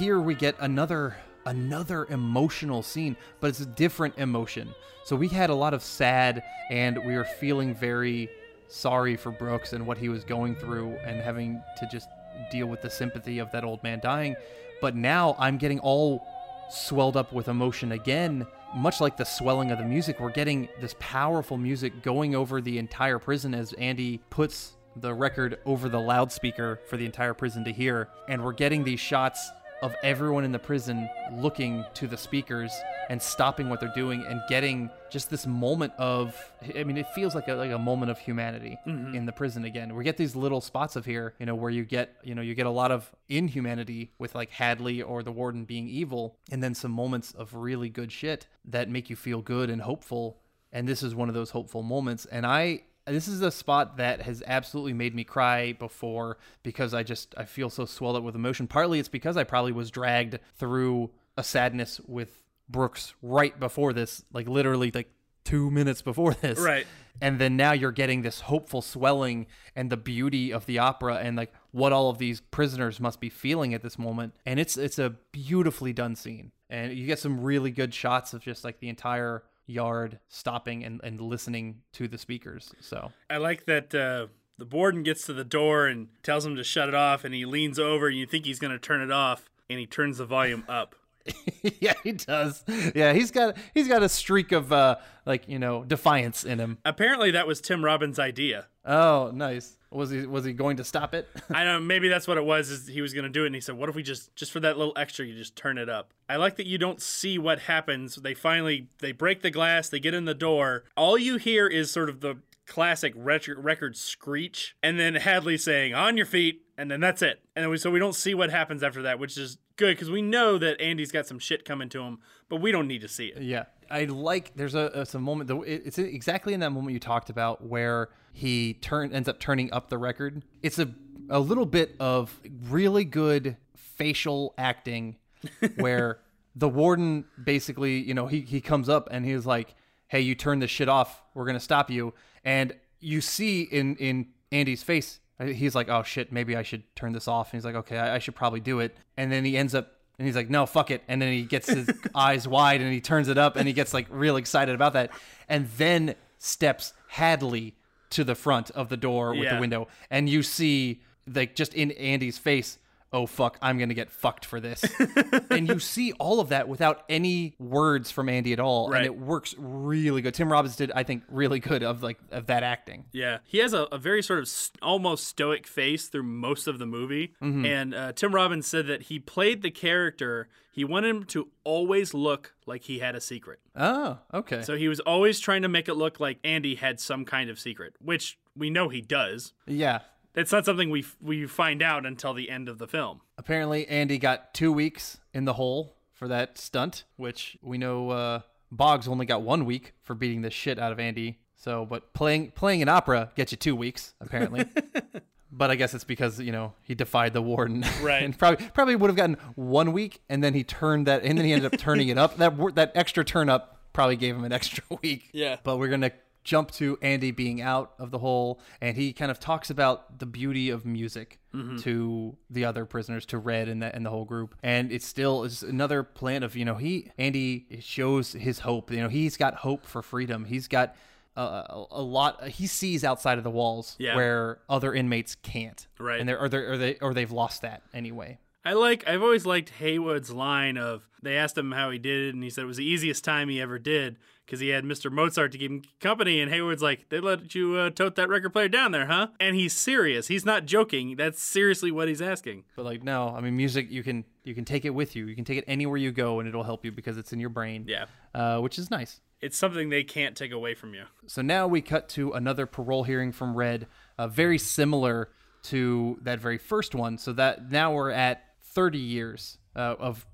Here 0.01 0.19
we 0.19 0.35
get 0.35 0.57
another 0.61 1.15
another 1.45 2.07
emotional 2.07 2.83
scene 2.83 3.15
but 3.39 3.49
it's 3.49 3.61
a 3.61 3.67
different 3.67 4.17
emotion. 4.17 4.75
So 5.05 5.15
we 5.15 5.29
had 5.29 5.51
a 5.51 5.55
lot 5.55 5.75
of 5.75 5.83
sad 5.83 6.43
and 6.71 7.05
we 7.05 7.15
were 7.17 7.27
feeling 7.27 7.75
very 7.75 8.31
sorry 8.67 9.15
for 9.15 9.31
brooks 9.31 9.75
and 9.75 9.87
what 9.87 9.99
he 9.99 10.09
was 10.09 10.25
going 10.25 10.55
through 10.55 10.97
and 11.05 11.21
having 11.21 11.63
to 11.77 11.87
just 11.93 12.09
deal 12.51 12.67
with 12.67 12.81
the 12.81 12.89
sympathy 12.89 13.41
of 13.41 13.53
that 13.53 13.63
old 13.63 13.83
man 13.83 14.01
dying. 14.03 14.37
But 14.81 14.97
now 14.97 15.37
i'm 15.39 15.59
getting 15.59 15.81
all 15.81 16.27
swelled 16.71 17.19
up 17.19 17.35
with 17.35 17.49
emotion 17.49 17.93
again 17.93 18.47
much 18.75 19.03
like 19.03 19.19
the 19.19 19.25
swelling 19.25 19.71
of 19.71 19.79
the 19.79 19.85
music. 19.85 20.19
We're 20.19 20.31
getting 20.31 20.71
this 20.81 20.95
powerful 20.99 21.59
music 21.59 22.03
going 22.03 22.35
over 22.35 22.63
the 22.63 22.79
entire 22.79 23.19
prison 23.19 23.53
as 23.53 23.75
andy 23.75 24.23
puts 24.31 24.73
the 24.97 25.13
record 25.13 25.59
over 25.67 25.91
the 25.91 26.01
loudspeaker 26.01 26.81
for 26.87 26.97
the 26.97 27.05
entire 27.05 27.35
prison 27.35 27.65
to 27.65 27.73
hear. 27.73 28.09
And 28.29 28.43
we're 28.43 28.53
getting 28.53 28.83
these 28.85 29.01
shots 29.01 29.51
of 29.83 29.95
everyone 30.03 30.45
in 30.45 30.53
the 30.53 30.59
prison 30.59 31.09
looking 31.33 31.85
to 31.95 32.07
the 32.07 32.17
speakers 32.17 32.73
and 33.09 33.21
stopping 33.21 33.69
what 33.69 33.81
they're 33.81 33.93
doing 33.95 34.25
and 34.27 34.41
getting 34.49 34.91
just 35.11 35.31
this 35.31 35.47
moment 35.47 35.93
of 35.99 36.37
I 36.77 36.85
mean 36.85 36.97
it 36.97 37.07
feels 37.15 37.35
like 37.35 37.49
a 37.49 37.55
like 37.55 37.71
a 37.71 37.79
moment 37.79 38.11
of 38.11 38.19
humanity 38.19 38.79
mm-hmm. 38.87 39.15
in 39.15 39.27
the 39.27 39.33
prison 39.33 39.65
again. 39.65 39.95
We 39.95 40.05
get 40.05 40.17
these 40.17 40.37
little 40.37 40.61
spots 40.61 40.97
of 40.97 41.05
here, 41.05 41.35
you 41.39 41.47
know, 41.47 41.55
where 41.55 41.71
you 41.71 41.85
get, 41.85 42.17
you 42.23 42.35
know, 42.35 42.43
you 42.43 42.55
get 42.55 42.67
a 42.67 42.71
lot 42.71 42.93
of 42.93 43.11
inhumanity 43.29 44.13
with 44.19 44.35
like 44.35 44.51
Hadley 44.51 45.03
or 45.03 45.23
the 45.23 45.33
warden 45.33 45.65
being 45.65 45.89
evil 45.89 46.37
and 46.51 46.63
then 46.63 46.75
some 46.75 46.93
moments 46.93 47.33
of 47.33 47.55
really 47.55 47.89
good 47.89 48.13
shit 48.13 48.47
that 48.67 48.89
make 48.89 49.11
you 49.11 49.17
feel 49.17 49.41
good 49.41 49.71
and 49.71 49.83
hopeful. 49.83 50.39
And 50.73 50.87
this 50.87 51.03
is 51.03 51.15
one 51.15 51.29
of 51.29 51.35
those 51.35 51.51
hopeful 51.51 51.83
moments 51.83 52.27
and 52.27 52.47
I 52.47 52.83
this 53.11 53.29
is 53.29 53.43
a 53.43 53.51
spot 53.51 53.97
that 53.99 54.23
has 54.23 54.43
absolutely 54.47 54.93
made 54.93 55.15
me 55.15 55.25
cry 55.25 55.73
before 55.73 56.39
because 56.63 56.95
I 56.95 57.03
just 57.03 57.35
I 57.37 57.45
feel 57.45 57.71
so 57.71 57.85
swelled 57.85 58.17
up 58.17 58.23
with 58.23 58.35
emotion. 58.35 58.67
Partly 58.67 58.99
it's 58.99 59.09
because 59.09 59.37
I 59.37 59.45
probably 59.45 59.73
was 59.73 59.91
dragged 59.91 60.39
through 60.57 61.11
a 61.37 61.45
sadness 61.45 62.01
with 62.07 62.41
Brooks 62.69 63.15
right 63.23 63.59
before 63.59 63.93
this, 63.93 64.25
like 64.33 64.49
literally 64.49 64.91
like 64.95 65.11
two 65.45 65.71
minutes 65.71 66.03
before 66.03 66.35
this. 66.35 66.59
Right. 66.59 66.87
And 67.23 67.39
then 67.39 67.57
now 67.57 67.73
you're 67.73 67.93
getting 67.93 68.23
this 68.23 68.41
hopeful 68.41 68.81
swelling 68.81 69.47
and 69.77 69.91
the 69.91 69.97
beauty 69.97 70.53
of 70.53 70.65
the 70.67 70.79
opera 70.79 71.17
and 71.17 71.37
like 71.37 71.53
what 71.71 71.93
all 71.93 72.09
of 72.09 72.19
these 72.19 72.41
prisoners 72.41 72.99
must 72.99 73.21
be 73.21 73.29
feeling 73.29 73.75
at 73.75 73.83
this 73.83 73.99
moment. 73.99 74.35
And 74.47 74.59
it's 74.59 74.77
it's 74.79 74.99
a 74.99 75.11
beautifully 75.33 75.93
done 75.93 76.17
scene. 76.17 76.53
And 76.71 76.93
you 76.93 77.07
get 77.07 77.19
some 77.19 77.41
really 77.41 77.73
good 77.73 77.93
shots 77.93 78.33
of 78.33 78.41
just 78.41 78.65
like 78.65 78.81
the 78.81 78.89
entire 78.89 79.43
yard 79.71 80.19
stopping 80.29 80.85
and, 80.85 81.01
and 81.03 81.21
listening 81.21 81.83
to 81.93 82.09
the 82.09 82.19
speakers. 82.19 82.73
So 82.81 83.13
I 83.29 83.39
like 83.39 83.67
that 83.67 83.95
uh, 83.95 84.27
the 84.59 84.65
warden 84.65 85.03
gets 85.03 85.27
to 85.27 85.33
the 85.33 85.45
door 85.45 85.87
and 85.87 86.09
tells 86.23 86.45
him 86.45 86.57
to 86.57 86.65
shut 86.65 86.89
it 86.89 86.95
off, 86.95 87.25
and 87.25 87.35
he 87.35 87.45
leans 87.47 87.79
over, 87.79 88.09
and 88.09 88.17
you 88.17 88.27
think 88.27 88.45
he's 88.45 88.59
going 88.59 88.73
to 88.73 88.79
turn 88.79 89.01
it 89.01 89.11
off, 89.11 89.49
and 89.69 89.79
he 89.79 89.87
turns 89.87 90.19
the 90.19 90.27
volume 90.27 90.65
up. 90.69 90.95
yeah, 91.81 91.95
he 92.03 92.13
does. 92.13 92.65
Yeah, 92.95 93.13
he's 93.13 93.31
got 93.31 93.57
he's 93.75 93.89
got 93.89 94.03
a 94.03 94.09
streak 94.09 94.53
of 94.53 94.73
uh 94.73 94.97
like, 95.27 95.49
you 95.49 95.59
know, 95.59 95.85
defiance 95.85 96.45
in 96.45 96.59
him. 96.59 96.79
Apparently, 96.85 97.31
that 97.31 97.47
was 97.47 97.61
Tim 97.61 97.85
Robbins' 97.85 98.19
idea. 98.19 98.69
Oh, 98.85 99.31
nice. 99.35 99.77
Was 99.91 100.11
he 100.11 100.25
was 100.25 100.45
he 100.45 100.53
going 100.53 100.77
to 100.77 100.85
stop 100.85 101.15
it? 101.15 101.29
I 101.51 101.65
don't 101.65 101.81
know. 101.83 101.87
Maybe 101.87 102.09
that's 102.09 102.29
what 102.29 102.37
it 102.37 102.45
was. 102.45 102.71
Is 102.71 102.87
he 102.87 103.01
was 103.01 103.13
going 103.13 103.25
to 103.25 103.31
do 103.31 103.43
it, 103.43 103.47
and 103.47 103.55
he 103.55 103.61
said, 103.61 103.77
"What 103.77 103.89
if 103.89 103.95
we 103.97 104.03
just, 104.03 104.35
just 104.37 104.53
for 104.53 104.61
that 104.61 104.79
little 104.79 104.93
extra, 104.97 105.27
you 105.27 105.35
just 105.35 105.57
turn 105.57 105.79
it 105.79 105.89
up?" 105.89 106.15
I 106.29 106.37
like 106.37 106.57
that 106.57 106.67
you 106.67 106.79
don't 106.79 107.03
see 107.03 107.39
what 107.39 107.61
happens. 107.61 108.15
They 108.15 108.35
finally 108.35 108.87
they 109.01 109.13
break 109.13 109.43
the 109.43 109.51
glass. 109.51 109.89
They 109.89 109.99
get 109.99 110.15
in 110.15 110.27
the 110.27 110.35
door. 110.35 110.85
All 110.97 111.19
you 111.19 111.37
hear 111.39 111.67
is 111.67 111.91
sort 111.91 112.09
of 112.09 112.21
the 112.21 112.37
classic 112.67 113.13
record 113.17 113.97
screech, 113.97 114.77
and 114.81 114.99
then 114.99 115.17
Hadley 115.17 115.59
saying, 115.59 115.93
"On 115.93 116.17
your 116.17 116.27
feet," 116.27 116.63
and 116.79 116.89
then 116.89 117.01
that's 117.01 117.21
it. 117.21 117.43
And 117.57 117.65
then 117.65 117.71
we, 117.71 117.77
so 117.77 117.91
we 117.91 117.99
don't 117.99 118.15
see 118.15 118.33
what 118.33 118.51
happens 118.51 118.83
after 118.85 119.03
that, 119.03 119.19
which 119.19 119.37
is 119.37 119.59
good 119.77 119.97
because 119.97 120.11
we 120.11 120.23
know 120.23 120.57
that 120.59 120.81
Andy's 120.81 121.11
got 121.11 121.27
some 121.27 121.41
shit 121.41 121.65
coming 121.65 121.89
to 121.89 122.03
him, 122.03 122.19
but 122.49 122.61
we 122.61 122.71
don't 122.71 122.87
need 122.87 123.01
to 123.01 123.09
see 123.09 123.27
it. 123.27 123.43
Yeah, 123.43 123.65
I 123.91 124.05
like. 124.05 124.53
There's 124.55 124.75
a, 124.75 124.91
a 124.95 125.07
some 125.07 125.23
moment. 125.23 125.49
though 125.49 125.63
It's 125.63 125.99
exactly 125.99 126.55
in 126.55 126.61
that 126.61 126.71
moment 126.71 126.95
you 126.95 127.01
talked 127.01 127.31
about 127.31 127.67
where 127.67 128.11
he 128.33 128.75
turn 128.75 129.13
ends 129.13 129.29
up 129.29 129.41
turning 129.41 129.73
up 129.73 129.89
the 129.89 129.99
record. 129.99 130.45
It's 130.63 130.79
a 130.79 130.95
a 131.29 131.41
little 131.41 131.67
bit 131.67 131.97
of 132.01 132.41
really 132.69 133.05
good 133.05 133.57
facial 133.77 134.55
acting, 134.59 135.17
where 135.77 136.21
the 136.55 136.69
warden 136.69 137.25
basically, 137.43 137.99
you 137.99 138.15
know, 138.15 138.27
he 138.27 138.41
he 138.41 138.61
comes 138.61 138.89
up 138.89 139.09
and 139.11 139.25
he's 139.25 139.47
like, 139.47 139.75
"Hey, 140.09 140.21
you 140.21 140.35
turn 140.35 140.61
this 140.61 140.71
shit 140.71 140.89
off. 140.89 141.23
We're 141.35 141.47
gonna 141.47 141.61
stop 141.61 141.91
you." 141.91 142.15
And 142.45 142.75
you 143.01 143.21
see 143.21 143.63
in 143.63 143.97
in 143.97 144.29
Andy's 144.53 144.83
face, 144.83 145.21
he's 145.41 145.75
like, 145.75 145.89
"Oh 145.89 146.03
shit, 146.03 146.33
maybe 146.33 146.57
I 146.57 146.63
should 146.63 146.85
turn 146.95 147.13
this 147.13 147.27
off." 147.27 147.53
And 147.53 147.59
he's 147.59 147.65
like, 147.65 147.75
"Okay, 147.77 147.99
I, 147.99 148.17
I 148.17 148.19
should 148.19 148.35
probably 148.35 148.61
do 148.61 148.81
it." 148.81 148.97
And 149.17 149.33
then 149.33 149.45
he 149.45 149.57
ends 149.57 149.75
up 149.75 150.00
and 150.21 150.27
he's 150.27 150.37
like, 150.37 150.51
no, 150.51 150.67
fuck 150.67 150.91
it. 150.91 151.03
And 151.09 151.21
then 151.23 151.33
he 151.33 151.43
gets 151.45 151.67
his 151.67 151.89
eyes 152.15 152.47
wide 152.47 152.83
and 152.83 152.93
he 152.93 153.01
turns 153.01 153.29
it 153.29 153.39
up 153.39 153.57
and 153.57 153.67
he 153.67 153.73
gets 153.73 153.95
like 153.95 154.07
real 154.11 154.37
excited 154.37 154.75
about 154.75 154.93
that. 154.93 155.11
And 155.49 155.67
then 155.79 156.15
steps 156.39 156.93
Hadley 157.09 157.75
to 158.11 158.23
the 158.23 158.35
front 158.35 158.71
of 158.73 158.91
the 158.91 158.99
door 158.99 159.31
with 159.31 159.45
Yeah. 159.45 159.55
the 159.55 159.61
window. 159.61 159.89
And 160.11 160.29
you 160.29 160.43
see, 160.43 161.01
like, 161.33 161.55
just 161.55 161.73
in 161.73 161.93
Andy's 161.93 162.37
face, 162.37 162.77
oh, 163.13 163.27
fuck, 163.27 163.59
I'm 163.61 163.77
going 163.77 163.89
to 163.89 163.95
get 163.95 164.11
fucked 164.11 164.45
for 164.45 164.61
this. 164.61 164.85
and 165.51 165.67
you 165.69 165.79
see 165.81 166.13
all 166.13 166.39
of 166.41 166.51
that 166.51 166.69
without 166.69 167.03
any 167.09 167.55
words 167.59 168.11
from 168.11 168.29
Andy 168.29 168.53
at 168.53 168.61
all. 168.61 168.89
Right. 168.89 168.99
And 168.99 169.07
it 169.07 169.19
works 169.19 169.55
really 169.59 170.23
good. 170.23 170.35
Tim 170.35 170.51
Robbins 170.51 170.77
did, 170.77 170.93
I 170.93 171.03
think, 171.03 171.25
really 171.29 171.59
good 171.59 171.83
of 171.83 172.03
like 172.03 172.19
of 172.31 172.47
that 172.47 172.63
acting. 172.63 173.07
Yeah, 173.13 173.39
he 173.45 173.59
has 173.59 173.73
a, 173.73 173.83
a 173.91 173.99
very 173.99 174.23
sort 174.23 174.39
of 174.39 174.49
st- 174.49 174.79
almost 174.83 175.25
stoic 175.27 175.67
face 175.67 176.09
through 176.09 176.23
most 176.23 176.67
of 176.69 176.79
the 176.79 176.87
movie. 176.87 177.35
Mhm. 177.43 177.67
And 177.67 177.95
uh, 177.95 178.13
Tim 178.13 178.35
Robbins 178.35 178.67
said 178.67 178.87
that 178.87 179.03
he 179.03 179.19
played 179.19 179.63
the 179.63 179.71
character. 179.71 180.49
He 180.73 180.85
wanted 180.85 181.09
him 181.09 181.25
to 181.25 181.49
always 181.65 182.15
look 182.15 182.55
like 182.65 182.85
he 182.85 183.01
had 183.01 183.17
a 183.17 183.21
secret. 183.21 183.59
Oh, 183.75 184.19
okay. 184.33 184.63
So 184.63 184.77
he 184.77 184.87
was 184.87 185.01
always 185.01 185.41
trying 185.41 185.63
to 185.63 185.69
make 185.69 185.89
it 185.89 185.95
look 185.95 186.21
like 186.21 186.39
Andy 186.45 186.77
had 186.77 187.01
some 187.01 187.25
kind 187.25 187.51
of 187.51 187.59
secret, 187.59 187.95
which 188.01 188.39
we 188.57 188.71
know 188.71 188.89
he 188.89 189.01
does. 189.01 189.53
yeah. 189.67 189.99
It's 190.35 190.53
not 190.53 190.65
something 190.65 190.91
we 190.91 191.05
we 191.21 191.47
find 191.47 191.83
out 191.83 192.07
until 192.07 192.33
the 192.35 192.51
end 192.51 192.69
of 192.69 192.79
the 192.79 192.87
film. 192.87 193.21
Apparently, 193.39 193.87
Andy 193.89 194.19
got 194.19 194.55
two 194.55 194.73
weeks 194.73 195.19
in 195.35 195.45
the 195.45 195.55
hole 195.55 195.97
for 196.13 196.29
that 196.29 196.57
stunt, 196.59 197.05
which 197.17 197.57
we 197.63 197.79
know 197.79 198.11
uh, 198.11 198.41
Boggs 198.71 199.09
only 199.09 199.27
got 199.27 199.43
one 199.43 199.65
week 199.65 199.95
for 200.03 200.15
beating 200.15 200.43
the 200.43 200.51
shit 200.51 200.79
out 200.79 200.93
of 200.93 201.01
Andy. 201.01 201.39
So, 201.57 201.85
but 201.85 202.15
playing 202.15 202.53
playing 202.53 202.81
an 202.83 202.89
opera 202.89 203.31
gets 203.35 203.53
you 203.53 203.59
two 203.59 203.75
weeks 203.77 204.15
apparently. 204.21 204.65
but 205.53 205.71
I 205.71 205.75
guess 205.75 205.95
it's 205.95 206.05
because 206.05 206.39
you 206.41 206.53
know 206.53 206.75
he 206.83 206.95
defied 206.95 207.33
the 207.33 207.43
warden, 207.43 207.85
Right. 208.03 208.23
and 208.23 208.39
probably 208.39 208.67
probably 208.73 208.97
would 208.97 209.09
have 209.09 209.17
gotten 209.17 209.37
one 209.57 209.93
week, 209.93 210.21
and 210.29 210.43
then 210.45 210.55
he 210.55 210.63
turned 210.65 211.07
that, 211.07 211.25
and 211.25 211.37
then 211.37 211.45
he 211.45 211.53
ended 211.53 211.73
up 211.75 211.79
turning 211.81 212.09
it 212.09 212.19
up. 212.19 212.37
That 212.37 212.57
that 212.77 212.93
extra 212.95 213.25
turn 213.25 213.49
up 213.49 213.79
probably 213.93 214.17
gave 214.17 214.37
him 214.37 214.45
an 214.45 214.53
extra 214.53 214.85
week. 215.03 215.29
Yeah. 215.33 215.57
But 215.65 215.79
we're 215.79 215.89
gonna 215.89 216.13
jump 216.43 216.71
to 216.73 216.99
Andy 217.03 217.31
being 217.31 217.61
out 217.61 217.93
of 217.99 218.11
the 218.11 218.19
hole, 218.19 218.61
and 218.81 218.97
he 218.97 219.13
kind 219.13 219.31
of 219.31 219.39
talks 219.39 219.71
about 219.71 220.19
the 220.19 220.27
beauty 220.27 220.71
of 220.71 220.85
music 220.87 221.39
Mhm. 221.55 221.81
to 221.83 222.37
the 222.49 222.65
other 222.65 222.87
prisoners, 222.87 223.27
to 223.27 223.39
Red 223.39 223.69
and 223.69 223.83
the 223.83 223.95
and 223.95 224.05
the 224.07 224.11
whole 224.11 224.25
group. 224.25 224.55
And 224.63 224.91
it's 224.93 225.07
still 225.07 225.45
is 225.45 225.63
another 225.63 226.03
plan 226.03 226.43
of 226.43 226.57
you 226.57 226.65
know 226.65 226.77
he 226.77 227.11
Andy 227.19 227.67
shows 227.81 228.33
his 228.33 228.61
hope. 228.61 228.91
You 228.91 228.99
know 229.03 229.09
he's 229.09 229.37
got 229.37 229.55
hope 229.57 229.85
for 229.87 230.03
freedom. 230.03 230.45
He's 230.47 230.69
got. 230.69 230.97
Uh, 231.37 231.63
a, 231.71 232.01
a 232.01 232.03
lot 232.03 232.49
he 232.49 232.67
sees 232.67 233.05
outside 233.05 233.39
of 233.39 233.45
the 233.45 233.51
walls 233.51 233.95
Yeah. 234.01 234.17
where 234.17 234.59
other 234.69 234.93
inmates 234.93 235.37
can't 235.37 235.87
Right. 235.99 236.19
and 236.19 236.29
they're 236.29 236.39
or, 236.39 236.49
they're 236.49 236.73
or 236.73 236.77
they 236.77 236.97
or 237.01 237.15
they've 237.15 237.31
lost 237.31 237.63
that 237.63 237.83
anyway 237.95 238.39
I 238.65 238.73
like. 238.75 239.07
I've 239.09 239.23
always 239.23 239.47
liked 239.47 239.71
Haywood's 239.71 240.31
line 240.31 240.77
of 240.77 241.09
they 241.23 241.37
asked 241.37 241.57
him 241.57 241.73
how 241.73 241.91
he 241.91 241.99
did 241.99 242.29
it, 242.29 242.35
and 242.35 242.43
he 242.45 242.51
said 242.51 242.65
it 242.65 242.67
was 242.67 242.77
the 242.77 242.85
easiest 242.85 243.25
time 243.25 243.49
he 243.49 243.61
ever 243.61 243.79
did 243.79 244.17
because 244.45 244.61
he 244.61 244.69
had 244.71 244.85
Mr. 244.85 245.11
Mozart 245.13 245.53
to 245.53 245.59
keep 245.59 245.71
him 245.71 245.83
company. 246.01 246.41
And 246.41 246.51
Haywood's 246.51 246.83
like, 246.83 247.09
they 247.09 247.21
let 247.21 247.55
you 247.55 247.77
uh, 247.77 247.91
tote 247.91 248.17
that 248.17 248.29
record 248.29 248.51
player 248.53 248.69
down 248.69 248.91
there, 248.93 249.07
huh? 249.07 249.29
And 249.39 249.55
he's 249.57 249.73
serious. 249.73 250.27
He's 250.29 250.45
not 250.45 250.67
joking. 250.67 251.15
That's 251.17 251.43
seriously 251.43 251.91
what 251.91 252.09
he's 252.09 252.21
asking. 252.21 252.65
but 252.77 252.85
like 252.85 253.03
no 253.03 253.29
i 253.37 253.41
mean 253.41 253.57
music 253.57 253.91
you 253.91 254.03
can 254.03 254.25
you 254.45 254.55
can 254.55 254.65
take 254.65 254.85
it 254.85 254.91
with 254.91 255.15
you 255.17 255.27
you 255.27 255.35
can 255.37 255.45
take 255.45 255.59
it 255.59 255.65
anywhere 255.69 255.97
you 255.97 256.11
go 256.11 256.41
and 256.41 256.49
it'll 256.49 256.65
help 256.65 256.85
you 256.85 256.91
because 256.93 257.17
it's 257.17 257.33
in 257.33 257.39
your 257.41 257.49
brain 257.51 257.85
Yeah. 257.87 258.07
uh, 258.35 258.59
which 258.61 258.79
is 258.79 258.91
nice 258.91 259.21
It's 259.41 259.57
something 259.57 259.89
they 259.91 260.03
can't 260.05 260.37
take 260.37 260.53
away 260.53 260.75
from 260.75 260.95
you. 260.95 261.05
So 261.27 261.41
now 261.43 261.67
we 261.67 261.81
cut 261.81 262.09
to 262.11 262.33
another 262.33 262.67
parole 262.67 263.05
hearing 263.05 263.33
from 263.33 263.55
Red, 263.57 263.87
uh, 264.19 264.29
very 264.29 264.59
similar 264.59 265.31
to 265.65 266.19
that 266.23 266.41
very 266.41 266.59
first 266.59 266.95
one. 266.95 267.17
So 267.19 267.33
that 267.35 267.71
now 267.71 267.93
we're 267.95 268.11
at 268.11 268.43
30 268.73 268.99
years 268.99 269.59
uh, 269.77 269.97
of 269.99 270.27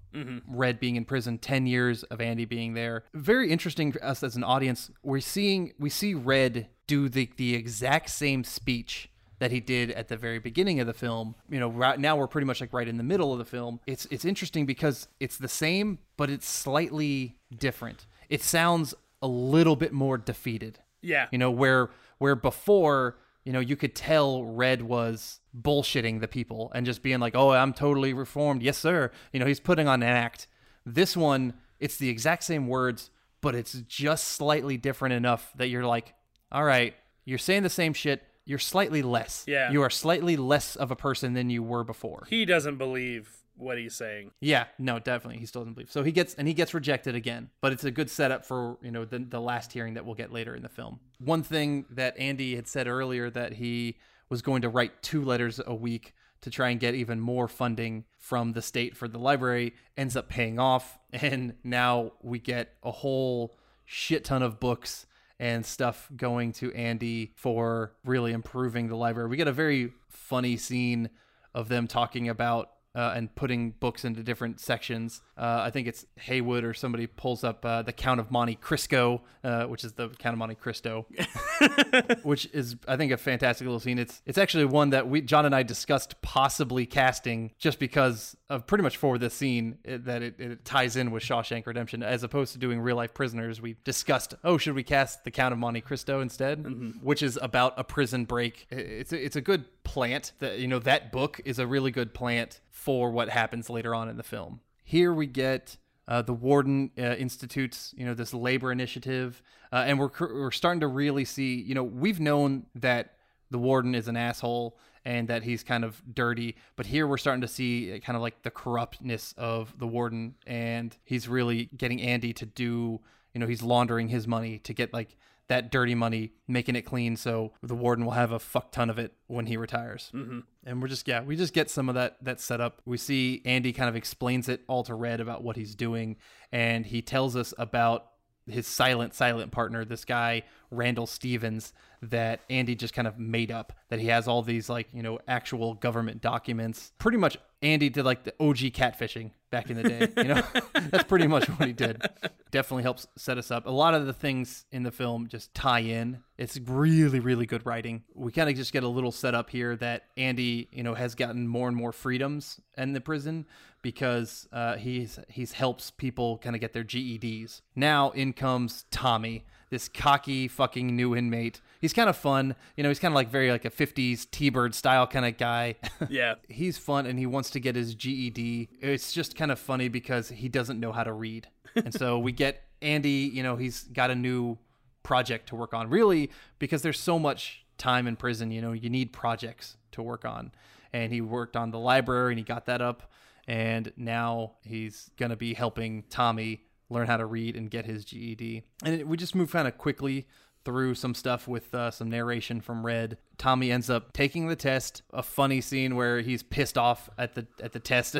Red 0.49 0.81
being 0.81 0.97
in 0.97 1.05
prison, 1.05 1.39
10 1.39 1.67
years 1.67 2.03
of 2.05 2.21
Andy 2.21 2.47
being 2.47 2.75
there. 2.75 3.05
Very 3.13 3.51
interesting 3.51 3.93
for 3.93 4.03
us 4.03 4.23
as 4.23 4.35
an 4.35 4.45
audience. 4.45 4.91
We're 5.03 5.21
seeing 5.21 5.75
we 5.79 5.91
see 5.91 6.15
Red 6.15 6.69
do 6.87 7.09
the 7.09 7.29
the 7.37 7.55
exact 7.55 8.11
same 8.11 8.45
speech 8.45 9.11
that 9.39 9.51
he 9.51 9.61
did 9.61 9.91
at 9.91 10.09
the 10.09 10.17
very 10.17 10.39
beginning 10.39 10.81
of 10.81 10.87
the 10.87 10.95
film. 10.95 11.35
You 11.51 11.61
know, 11.61 11.69
right 11.69 12.01
now 12.01 12.17
we're 12.17 12.29
pretty 12.29 12.47
much 12.47 12.61
like 12.61 12.73
right 12.73 12.89
in 12.89 12.97
the 12.97 13.03
middle 13.03 13.33
of 13.33 13.39
the 13.39 13.45
film. 13.45 13.81
It's 13.87 14.07
it's 14.07 14.25
interesting 14.25 14.65
because 14.65 15.09
it's 15.21 15.37
the 15.37 15.49
same, 15.49 15.99
but 16.17 16.31
it's 16.31 16.49
slightly 16.49 17.37
different. 17.57 18.07
It 18.29 18.43
sounds 18.43 18.95
a 19.21 19.29
little 19.29 19.77
bit 19.77 19.93
more 19.93 20.17
defeated. 20.17 20.79
Yeah. 21.03 21.27
You 21.31 21.39
know, 21.39 21.51
where 21.51 21.91
where 22.19 22.37
before, 22.37 23.19
you 23.45 23.53
know, 23.53 23.61
you 23.61 23.77
could 23.77 23.95
tell 23.95 24.45
Red 24.45 24.83
was 24.83 25.41
bullshitting 25.61 26.21
the 26.21 26.29
people 26.29 26.71
and 26.75 26.85
just 26.85 27.03
being 27.03 27.21
like, 27.21 27.35
"Oh, 27.35 27.51
I'm 27.51 27.73
totally 27.73 28.13
reformed." 28.13 28.63
Yes, 28.63 28.79
sir. 28.79 29.11
You 29.33 29.41
know, 29.41 29.47
he's 29.47 29.61
putting 29.61 29.89
on 29.89 30.03
an 30.03 30.09
act. 30.09 30.47
This 30.85 31.17
one, 31.17 31.55
it's 31.81 31.97
the 31.97 32.09
exact 32.09 32.45
same 32.45 32.69
words, 32.69 33.11
but 33.41 33.55
it's 33.55 33.73
just 33.73 34.25
slightly 34.29 34.77
different 34.77 35.15
enough 35.15 35.53
that 35.57 35.69
you're 35.69 35.87
like, 35.87 36.15
"All 36.53 36.65
right, 36.65 36.95
you're 37.25 37.39
saying 37.39 37.63
the 37.63 37.71
same 37.71 37.93
shit, 37.93 38.23
you're 38.45 38.59
slightly 38.59 39.03
less. 39.03 39.45
Yeah. 39.47 39.71
You 39.71 39.83
are 39.83 39.91
slightly 39.91 40.37
less 40.37 40.77
of 40.77 40.91
a 40.91 40.97
person 40.97 41.35
than 41.35 41.51
you 41.51 41.63
were 41.63 41.85
before." 41.85 42.27
He 42.29 42.45
doesn't 42.45 42.77
believe 42.77 43.43
what 43.57 43.79
he's 43.79 43.95
saying. 43.95 44.31
Yeah, 44.41 44.67
no, 44.79 44.99
definitely. 44.99 45.41
He 45.41 45.47
still 45.47 45.63
doesn't 45.63 45.75
believe. 45.75 45.91
So 45.91 46.03
he 46.03 46.13
gets 46.13 46.35
and 46.35 46.47
he 46.47 46.55
gets 46.55 46.75
rejected 46.75 47.15
again. 47.15 47.51
But 47.61 47.73
it's 47.73 47.85
a 47.85 47.91
good 47.91 48.11
setup 48.11 48.45
for, 48.45 48.79
you 48.83 48.91
know, 48.91 49.05
the 49.05 49.19
the 49.19 49.41
last 49.41 49.73
hearing 49.73 49.95
that 49.95 50.05
we'll 50.05 50.15
get 50.15 50.33
later 50.33 50.55
in 50.55 50.63
the 50.63 50.69
film. 50.69 51.01
One 51.19 51.43
thing 51.43 51.87
that 51.91 52.17
Andy 52.19 52.55
had 52.55 52.69
said 52.69 52.87
earlier 52.87 53.31
that 53.31 53.55
he 53.55 53.97
was 54.29 54.43
going 54.43 54.63
to 54.63 54.69
write 54.69 55.03
two 55.03 55.25
letters 55.25 55.61
a 55.65 55.75
week 55.75 56.15
to 56.43 56.51
try 56.51 56.69
and 56.69 56.79
get 56.79 56.95
even 56.95 57.21
more 57.21 57.49
funding 57.49 58.05
from 58.19 58.53
the 58.53 58.63
state 58.63 58.97
for 58.97 59.09
the 59.09 59.19
library 59.19 59.75
ends 59.97 60.17
up 60.17 60.29
paying 60.29 60.59
off. 60.59 60.99
And 61.13 61.55
now 61.65 62.13
we 62.23 62.39
get 62.39 62.75
a 62.83 62.91
whole 62.91 63.57
shit 63.87 64.25
ton 64.25 64.43
of 64.43 64.61
books 64.61 65.07
and 65.39 65.65
stuff 65.65 66.11
going 66.15 66.53
to 66.53 66.73
Andy 66.75 67.33
for 67.37 67.93
really 68.05 68.33
improving 68.33 68.89
the 68.89 68.97
library. 68.97 69.29
We 69.29 69.37
get 69.37 69.49
a 69.49 69.53
very 69.53 69.93
funny 70.09 70.57
scene 70.57 71.11
of 71.55 71.69
them 71.69 71.87
talking 71.87 72.29
about 72.29 72.71
uh, 72.97 73.13
and 73.15 73.33
putting 73.37 73.73
books 73.73 74.05
into 74.05 74.23
different 74.25 74.59
sections. 74.59 75.21
Uh, 75.39 75.61
I 75.65 75.71
think 75.71 75.87
it's 75.87 76.07
Haywood 76.17 76.65
or 76.65 76.73
somebody 76.75 77.07
pulls 77.07 77.45
up 77.45 77.65
uh, 77.65 77.83
the 77.83 77.93
Count 77.93 78.19
of 78.21 78.31
Monte 78.31 78.55
Cristo, 78.57 79.21
uh, 79.45 79.65
which 79.67 79.85
is 79.85 79.93
the 79.93 80.09
Count 80.09 80.33
of 80.33 80.39
Monte 80.39 80.55
Cristo, 80.57 81.07
which 82.23 82.49
is 82.53 82.77
I 82.89 82.97
think 82.97 83.13
a 83.13 83.17
fantastic 83.17 83.67
little 83.67 83.81
scene. 83.81 83.99
It's 83.99 84.23
it's 84.27 84.39
actually 84.39 84.65
one 84.65 84.91
that 84.91 85.09
we 85.09 85.21
John 85.21 85.45
and 85.47 85.55
I 85.55 85.63
discussed 85.63 86.21
possibly 86.23 86.87
casting 86.87 87.53
just 87.59 87.79
because 87.79 88.37
of 88.49 88.67
pretty 88.67 88.83
much 88.83 88.97
for 88.97 89.19
this 89.19 89.35
scene 89.35 89.79
it, 89.85 90.05
that 90.05 90.23
it, 90.23 90.41
it 90.41 90.65
ties 90.65 90.97
in 90.97 91.11
with 91.11 91.23
Shawshank 91.23 91.67
Redemption 91.67 92.03
as 92.03 92.23
opposed 92.23 92.53
to 92.53 92.59
doing 92.59 92.81
real 92.81 92.97
life 92.97 93.13
prisoners. 93.15 93.61
We 93.61 93.77
discussed 93.85 94.35
oh 94.45 94.59
should 94.59 94.75
we 94.75 94.83
cast 94.83 95.25
the 95.25 95.31
Count 95.31 95.53
of 95.53 95.59
Monte 95.59 95.81
Cristo 95.83 96.21
instead, 96.21 96.65
which 97.03 97.23
is 97.23 97.39
about 97.43 97.75
a 97.77 97.85
prison 97.85 98.25
break. 98.25 98.67
It- 98.71 98.87
It's 98.97 99.13
it's 99.13 99.37
a 99.37 99.41
good 99.41 99.65
plant 99.87 100.33
that 100.41 100.59
you 100.59 100.67
know 100.67 100.81
that 100.81 101.13
book 101.13 101.41
is 101.45 101.59
a 101.59 101.67
really 101.67 101.91
good 101.91 102.13
plant 102.13 102.61
for 102.71 103.11
what 103.11 103.31
happens 103.31 103.71
later 103.71 103.95
on 103.95 104.09
in 104.09 104.17
the 104.17 104.23
film. 104.23 104.61
Here 104.85 105.15
we 105.15 105.27
get 105.27 105.77
uh, 106.09 106.23
the 106.23 106.33
warden 106.33 106.91
uh, 106.99 107.15
institutes 107.15 107.95
you 107.97 108.05
know 108.05 108.15
this 108.15 108.35
labor 108.35 108.71
initiative 108.71 109.43
uh, 109.73 109.85
and 109.87 109.99
we're 109.99 110.11
we're 110.21 110.51
starting 110.51 110.81
to 110.81 110.87
really 110.87 111.25
see 111.25 111.55
you 111.55 111.75
know 111.75 111.83
we've 111.83 112.21
known 112.21 112.67
that 112.75 113.15
the 113.51 113.59
warden 113.59 113.95
is 113.95 114.09
an 114.09 114.17
asshole 114.17 114.79
and 115.05 115.29
that 115.29 115.43
he's 115.43 115.63
kind 115.65 115.85
of 115.85 116.03
dirty 116.15 116.57
but 116.77 116.87
here 116.87 117.07
we're 117.07 117.17
starting 117.17 117.41
to 117.41 117.49
see 117.49 117.93
uh, 117.93 117.99
kind 117.99 118.17
of 118.17 118.23
like 118.23 118.43
the 118.43 118.51
corruptness 118.51 119.35
of 119.37 119.77
the 119.79 119.87
warden 119.87 120.35
and 120.47 120.97
he's 121.05 121.29
really 121.29 121.69
getting 121.77 122.01
Andy 122.01 122.33
to 122.33 122.47
do 122.47 123.01
you 123.35 123.41
know 123.41 123.47
he's 123.47 123.63
laundering 123.63 124.09
his 124.09 124.29
money 124.29 124.59
to 124.61 124.73
get 124.73 124.93
like 124.93 125.17
that 125.49 125.71
dirty 125.71 125.95
money 125.95 126.33
making 126.49 126.75
it 126.77 126.83
clean 126.83 127.17
so 127.17 127.53
the 127.63 127.75
warden 127.75 128.05
will 128.05 128.13
have 128.13 128.33
a 128.33 128.39
fuck 128.39 128.73
ton 128.73 128.91
of 128.91 128.99
it 128.99 129.13
when 129.29 129.47
he 129.47 129.57
retires 129.57 130.11
Mhm. 130.15 130.43
and 130.65 130.83
we're 130.83 130.89
just 130.89 131.07
yeah 131.07 131.23
we 131.23 131.37
just 131.37 131.55
get 131.55 131.71
some 131.71 131.89
of 131.89 131.95
that 131.95 132.17
that 132.25 132.41
setup 132.41 132.83
we 132.85 132.97
see 132.97 133.43
andy 133.45 133.73
kind 133.73 133.89
of 133.89 133.95
explains 133.97 134.49
it 134.49 134.63
all 134.67 134.83
to 134.85 134.95
red 134.95 135.21
about 135.21 135.45
what 135.45 135.57
he's 135.57 135.75
doing 135.75 136.17
and 136.51 136.87
he 136.87 137.01
tells 137.03 137.37
us 137.37 137.55
about 137.59 138.07
his 138.49 138.67
silent 138.67 139.13
silent 139.15 139.51
partner 139.53 139.85
this 139.85 140.05
guy 140.05 140.43
randall 140.71 141.07
stephens 141.07 141.73
that 142.03 142.41
andy 142.51 142.75
just 142.75 142.95
kind 142.95 143.09
of 143.09 143.19
made 143.19 143.51
up 143.51 143.73
that 143.89 143.99
he 143.99 144.07
has 144.09 144.29
all 144.29 144.43
these 144.43 144.69
like 144.69 144.89
you 144.93 145.03
know 145.03 145.19
actual 145.29 145.75
government 145.75 146.21
documents. 146.21 146.93
Pretty 146.99 147.19
much 147.19 147.37
andy 147.63 147.89
did 147.89 148.05
like 148.05 148.25
the 148.25 148.35
og 148.39 148.57
catfishing 148.57 149.31
back 149.51 149.71
in 149.71 149.77
the 149.77 149.83
day 149.83 150.09
you 150.17 150.25
know? 150.25 150.43
That's 150.91 151.05
pretty 151.05 151.27
much 151.27 151.47
what 151.47 151.67
he 151.67 151.73
did. 151.73 152.03
Definitely 152.51 152.83
helps 152.83 153.07
set 153.17 153.39
us 153.39 153.51
up. 153.51 153.67
A 153.67 153.71
lot 153.71 153.95
of 153.95 154.07
the 154.07 154.13
things 154.13 154.67
in 154.71 154.83
the 154.83 154.91
film 154.91 155.27
just 155.29 155.53
tie 155.55 155.81
in. 155.81 156.19
It's 156.39 156.59
really 156.59 157.21
really 157.21 157.47
good 157.47 157.65
writing. 157.67 158.05
We 158.15 158.33
kind 158.33 158.49
of 158.49 158.57
just 158.57 158.73
get 158.73 158.83
a 158.83 158.89
little 158.89 159.13
setup 159.13 159.51
here 159.51 159.77
that 159.77 160.05
andy 160.17 160.69
you 160.73 160.83
know 160.83 160.95
has 160.95 161.15
gotten 161.15 161.49
more 161.49 161.69
and 161.69 161.77
more 161.77 161.93
freedoms 161.93 162.61
in 162.77 162.93
the 162.93 163.01
prison 163.01 163.47
because 163.87 164.49
uh, 164.53 164.77
he's 164.77 165.19
he's 165.29 165.53
helps 165.53 165.93
people 165.93 166.39
kind 166.39 166.57
of 166.57 166.61
get 166.61 166.73
their 166.73 166.83
GEDs. 166.83 167.61
Now 167.77 168.11
in 168.11 168.33
comes 168.33 168.85
Tommy, 168.91 169.45
this 169.71 169.89
cocky 169.89 170.49
fucking 170.49 170.95
new 170.95 171.15
inmate. 171.17 171.61
He's 171.81 171.93
kind 171.93 172.09
of 172.09 172.17
fun, 172.17 172.55
you 172.77 172.83
know. 172.83 172.89
He's 172.89 172.99
kind 172.99 173.13
of 173.13 173.17
like 173.17 173.29
very 173.29 173.51
like 173.51 173.65
a 173.65 173.71
'50s 173.71 174.31
T-Bird 174.31 174.75
style 174.75 175.07
kind 175.07 175.25
of 175.27 175.37
guy. 175.37 175.77
Yeah. 176.09 176.35
he's 176.49 176.79
fun 176.79 177.07
and 177.07 177.19
he 177.19 177.27
wants 177.27 177.51
to 177.51 177.61
get 177.61 177.75
his 177.75 177.95
GED. 177.95 178.69
It's 178.81 179.13
just 179.13 179.37
kind 179.37 179.51
of 179.51 179.59
funny 179.59 179.89
because 179.89 180.29
he 180.29 180.49
doesn't 180.49 180.79
know 180.79 180.93
how 180.93 181.05
to 181.05 181.13
read, 181.13 181.49
and 181.75 181.93
so 181.93 182.19
we 182.19 182.33
get 182.33 182.63
Andy. 182.83 183.31
You 183.33 183.43
know, 183.43 183.57
he's 183.57 183.85
got 183.85 184.11
a 184.11 184.15
new 184.15 184.59
project 185.03 185.49
to 185.49 185.57
work 185.57 185.75
on. 185.75 185.91
Really, 185.91 186.31
because 186.59 186.83
there's 186.83 187.01
so 187.01 187.19
much 187.19 187.65
time 187.79 188.07
in 188.07 188.17
prison. 188.17 188.51
You 188.51 188.63
know, 188.63 188.73
you 188.73 188.91
need 188.91 189.13
projects 189.13 189.77
to 189.93 190.03
work 190.03 190.25
on, 190.25 190.53
and 190.93 191.13
he 191.13 191.21
worked 191.21 191.57
on 191.57 191.71
the 191.71 191.79
library 191.79 192.33
and 192.33 192.39
he 192.39 192.45
got 192.45 192.67
that 192.67 192.81
up 192.81 193.11
and 193.49 193.93
now 193.97 194.53
he's 194.63 195.11
going 195.17 195.31
to 195.31 195.37
be 195.37 195.55
helping 195.55 196.03
Tommy 196.11 196.66
learn 196.89 197.07
how 197.07 197.17
to 197.17 197.27
read 197.27 197.57
and 197.57 197.71
get 197.71 197.85
his 197.87 198.05
GED. 198.05 198.63
And 198.85 198.95
it, 199.01 199.09
we 199.09 199.17
just 199.17 199.35
move 199.35 199.51
kind 199.53 199.67
of 199.69 199.77
quickly 199.79 200.27
through 200.65 200.95
some 200.95 201.15
stuff 201.15 201.47
with 201.47 201.73
uh, 201.75 201.91
some 201.93 202.11
narration 202.11 202.61
from 202.61 202.85
Red. 202.85 203.19
Tommy 203.39 203.71
ends 203.71 203.89
up 203.89 204.13
taking 204.13 204.49
the 204.49 204.57
test. 204.57 205.03
A 205.13 205.23
funny 205.23 205.61
scene 205.61 205.95
where 205.95 206.21
he's 206.21 206.43
pissed 206.43 206.77
off 206.77 207.09
at 207.17 207.35
the 207.35 207.47
at 207.63 207.73
the 207.73 207.79
test 207.81 208.17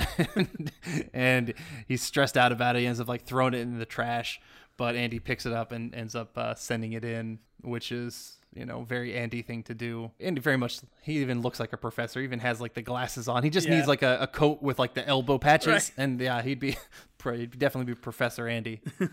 and 1.15 1.55
he's 1.87 2.03
stressed 2.03 2.37
out 2.37 2.53
about 2.53 2.77
it. 2.77 2.81
He 2.81 2.87
ends 2.87 3.01
up 3.01 3.09
like 3.09 3.25
throwing 3.25 3.55
it 3.55 3.61
in 3.61 3.79
the 3.79 3.85
trash, 3.87 4.41
but 4.77 4.95
Andy 4.97 5.19
picks 5.19 5.47
it 5.47 5.53
up 5.53 5.73
and 5.73 5.95
ends 5.95 6.15
up 6.15 6.37
uh, 6.39 6.55
sending 6.55 6.93
it 6.93 7.05
in, 7.05 7.39
which 7.63 7.93
is 7.93 8.39
you 8.55 8.65
know 8.65 8.83
very 8.85 9.15
Andy 9.17 9.43
thing 9.43 9.63
to 9.65 9.75
do. 9.75 10.11
Andy 10.21 10.41
very 10.41 10.57
much 10.57 10.81
he 11.03 11.19
even 11.19 11.43
looks 11.43 11.61
like 11.61 11.73
a 11.73 11.77
professor. 11.77 12.21
He 12.21 12.25
even 12.25 12.39
has 12.41 12.61
like 12.61 12.75
the 12.75 12.83
glasses 12.83 13.29
on. 13.29 13.43
He 13.43 13.51
just 13.51 13.67
Yeah. 13.69 13.77
needs 13.77 13.89
like 13.89 14.03
a, 14.03 14.19
a 14.23 14.27
coat 14.27 14.63
with 14.63 14.79
like 14.79 14.95
the 14.95 15.07
elbow 15.07 15.39
patches, 15.39 15.67
Right. 15.69 15.91
and 15.97 16.21
yeah, 16.21 16.43
he'd 16.43 16.61
be 16.61 16.77
he'd 17.35 17.59
definitely 17.59 17.93
be 17.93 17.99
Professor 18.01 18.47
Andy. 18.49 18.81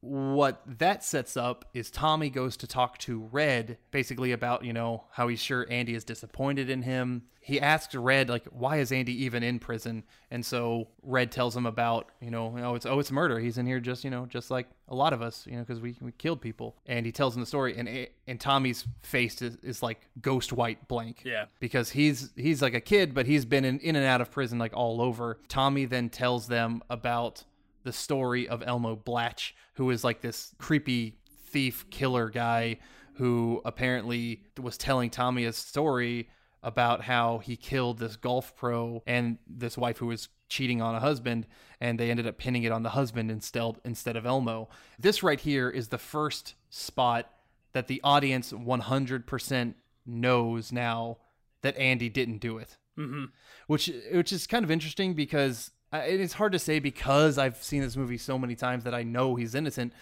what 0.00 0.62
that 0.78 1.02
sets 1.02 1.36
up 1.36 1.64
is 1.74 1.90
Tommy 1.90 2.30
goes 2.30 2.56
to 2.58 2.66
talk 2.66 2.96
to 2.98 3.28
Red 3.32 3.78
basically 3.90 4.30
about, 4.32 4.64
you 4.64 4.72
know, 4.72 5.04
how 5.10 5.26
he's 5.26 5.40
sure 5.40 5.66
Andy 5.68 5.94
is 5.94 6.04
disappointed 6.04 6.70
in 6.70 6.82
him. 6.82 7.22
He 7.40 7.60
asks 7.60 7.94
Red 7.94 8.28
like 8.28 8.44
why 8.46 8.76
is 8.78 8.92
Andy 8.92 9.24
even 9.24 9.42
in 9.42 9.58
prison? 9.58 10.04
And 10.30 10.44
so 10.44 10.88
Red 11.02 11.32
tells 11.32 11.56
him 11.56 11.64
about, 11.66 12.10
you 12.20 12.30
know, 12.30 12.54
oh 12.58 12.74
it's 12.74 12.86
oh 12.86 12.98
it's 13.00 13.10
murder. 13.10 13.38
He's 13.40 13.58
in 13.58 13.66
here 13.66 13.80
just, 13.80 14.04
you 14.04 14.10
know, 14.10 14.26
just 14.26 14.50
like 14.50 14.68
a 14.88 14.94
lot 14.94 15.12
of 15.12 15.22
us, 15.22 15.44
you 15.46 15.56
know, 15.56 15.64
cuz 15.64 15.80
we 15.80 15.96
we 16.00 16.12
killed 16.12 16.40
people. 16.40 16.76
And 16.86 17.04
he 17.06 17.10
tells 17.10 17.34
him 17.34 17.40
the 17.40 17.46
story 17.46 17.76
and 17.76 18.08
and 18.28 18.38
Tommy's 18.40 18.86
face 19.02 19.40
is, 19.42 19.56
is 19.62 19.82
like 19.82 20.08
ghost 20.20 20.52
white 20.52 20.86
blank 20.86 21.22
Yeah. 21.24 21.46
because 21.58 21.90
he's 21.90 22.30
he's 22.36 22.62
like 22.62 22.74
a 22.74 22.80
kid, 22.80 23.12
but 23.14 23.26
he's 23.26 23.44
been 23.44 23.64
in, 23.64 23.80
in 23.80 23.96
and 23.96 24.04
out 24.04 24.20
of 24.20 24.30
prison 24.30 24.58
like 24.58 24.74
all 24.76 25.00
over. 25.00 25.38
Tommy 25.48 25.84
then 25.84 26.10
tells 26.10 26.46
them 26.48 26.82
about 26.90 27.44
the 27.86 27.92
story 27.92 28.48
of 28.48 28.62
Elmo 28.66 28.96
Blatch, 28.96 29.54
who 29.74 29.90
is 29.90 30.02
like 30.04 30.20
this 30.20 30.52
creepy 30.58 31.16
thief 31.46 31.88
killer 31.88 32.28
guy 32.28 32.78
who 33.14 33.62
apparently 33.64 34.42
was 34.60 34.76
telling 34.76 35.08
Tommy 35.08 35.44
a 35.44 35.52
story 35.52 36.28
about 36.64 37.02
how 37.02 37.38
he 37.38 37.56
killed 37.56 37.98
this 37.98 38.16
golf 38.16 38.56
pro 38.56 39.02
and 39.06 39.38
this 39.46 39.78
wife 39.78 39.98
who 39.98 40.06
was 40.08 40.28
cheating 40.48 40.82
on 40.82 40.96
a 40.96 41.00
husband 41.00 41.46
and 41.80 41.98
they 41.98 42.10
ended 42.10 42.26
up 42.26 42.38
pinning 42.38 42.64
it 42.64 42.72
on 42.72 42.82
the 42.82 42.90
husband 42.90 43.30
instead 43.30 43.76
instead 43.84 44.16
of 44.16 44.26
Elmo. 44.26 44.68
This 44.98 45.22
right 45.22 45.38
here 45.40 45.70
is 45.70 45.88
the 45.88 45.98
first 45.98 46.54
spot 46.68 47.30
that 47.72 47.86
the 47.86 48.00
audience 48.02 48.52
100% 48.52 49.74
knows 50.04 50.72
now 50.72 51.18
that 51.62 51.76
Andy 51.76 52.08
didn't 52.08 52.38
do 52.38 52.58
it. 52.58 52.76
Mhm. 52.98 53.30
Which 53.66 53.90
which 54.12 54.32
is 54.32 54.46
kind 54.46 54.64
of 54.64 54.70
interesting 54.70 55.14
because 55.14 55.70
it 55.92 56.20
is 56.20 56.32
hard 56.34 56.52
to 56.52 56.58
say 56.58 56.78
because 56.78 57.38
I've 57.38 57.62
seen 57.62 57.82
this 57.82 57.96
movie 57.96 58.18
so 58.18 58.38
many 58.38 58.54
times 58.54 58.84
that 58.84 58.94
I 58.94 59.02
know 59.02 59.34
he's 59.36 59.54
innocent. 59.54 59.92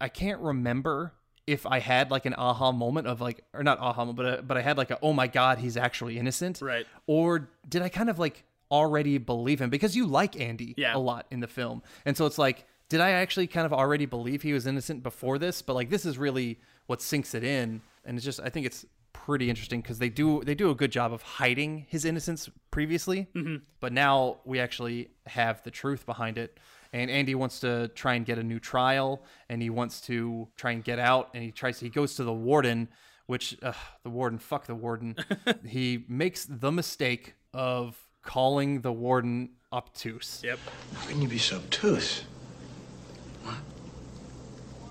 I 0.00 0.08
can't 0.08 0.40
remember 0.40 1.12
if 1.46 1.66
I 1.66 1.78
had 1.80 2.10
like 2.10 2.26
an 2.26 2.34
aha 2.36 2.70
moment 2.72 3.06
of 3.06 3.20
like 3.20 3.42
or 3.54 3.62
not 3.62 3.78
aha 3.78 4.04
moment, 4.04 4.16
but 4.16 4.26
uh 4.26 4.42
but 4.42 4.56
I 4.56 4.60
had 4.62 4.76
like 4.78 4.90
a 4.90 4.98
oh 5.02 5.12
my 5.12 5.26
god 5.26 5.58
he's 5.58 5.76
actually 5.76 6.18
innocent. 6.18 6.60
Right. 6.62 6.86
Or 7.06 7.48
did 7.68 7.82
I 7.82 7.88
kind 7.88 8.08
of 8.10 8.18
like 8.18 8.44
already 8.70 9.18
believe 9.18 9.60
him 9.60 9.68
because 9.70 9.96
you 9.96 10.06
like 10.06 10.38
Andy 10.38 10.74
Yeah. 10.76 10.96
a 10.96 10.98
lot 10.98 11.26
in 11.30 11.40
the 11.40 11.48
film. 11.48 11.82
And 12.04 12.16
so 12.16 12.26
it's 12.26 12.38
like 12.38 12.66
did 12.88 13.00
I 13.00 13.10
actually 13.10 13.46
kind 13.46 13.66
of 13.66 13.72
already 13.72 14.04
believe 14.06 14.42
he 14.42 14.52
was 14.52 14.66
innocent 14.66 15.02
before 15.02 15.38
this? 15.38 15.62
But 15.62 15.74
like 15.74 15.90
this 15.90 16.04
is 16.04 16.18
really 16.18 16.58
what 16.86 17.00
sinks 17.02 17.34
it 17.34 17.42
in 17.44 17.82
and 18.04 18.16
it's 18.16 18.24
just 18.24 18.40
I 18.40 18.48
think 18.48 18.66
it's 18.66 18.84
pretty 19.24 19.48
interesting 19.50 19.80
because 19.80 19.98
they 19.98 20.08
do 20.08 20.42
they 20.44 20.54
do 20.54 20.70
a 20.70 20.74
good 20.74 20.90
job 20.92 21.12
of 21.12 21.22
hiding 21.22 21.86
his 21.88 22.04
innocence 22.04 22.48
previously, 22.70 23.26
Mhm. 23.34 23.62
but 23.80 23.92
now 23.92 24.38
we 24.44 24.58
actually 24.60 25.08
have 25.26 25.62
the 25.62 25.70
truth 25.70 26.06
behind 26.06 26.38
it. 26.38 26.58
And 26.92 27.10
Andy 27.10 27.34
wants 27.34 27.60
to 27.60 27.88
try 27.88 28.14
and 28.14 28.26
get 28.26 28.38
a 28.38 28.42
new 28.42 28.58
trial, 28.58 29.22
and 29.48 29.62
he 29.62 29.70
wants 29.70 30.00
to 30.02 30.48
try 30.56 30.72
and 30.72 30.82
get 30.82 30.98
out, 30.98 31.30
and 31.34 31.44
he 31.44 31.52
tries. 31.52 31.78
He 31.80 31.88
goes 31.88 32.14
to 32.16 32.24
the 32.24 32.32
warden, 32.32 32.88
which 33.26 33.56
ugh, 33.62 33.76
the 34.02 34.10
warden, 34.10 34.38
fuck 34.38 34.66
the 34.66 34.74
warden. 34.74 35.14
he 35.66 36.04
makes 36.08 36.44
the 36.46 36.72
mistake 36.72 37.34
of 37.54 38.08
calling 38.22 38.80
the 38.80 38.92
warden 38.92 39.50
obtuse. 39.72 40.40
Yep. 40.42 40.58
How 40.94 41.06
can 41.08 41.22
you 41.22 41.28
be 41.28 41.38
so 41.38 41.56
obtuse? 41.56 42.24
What? 43.44 43.54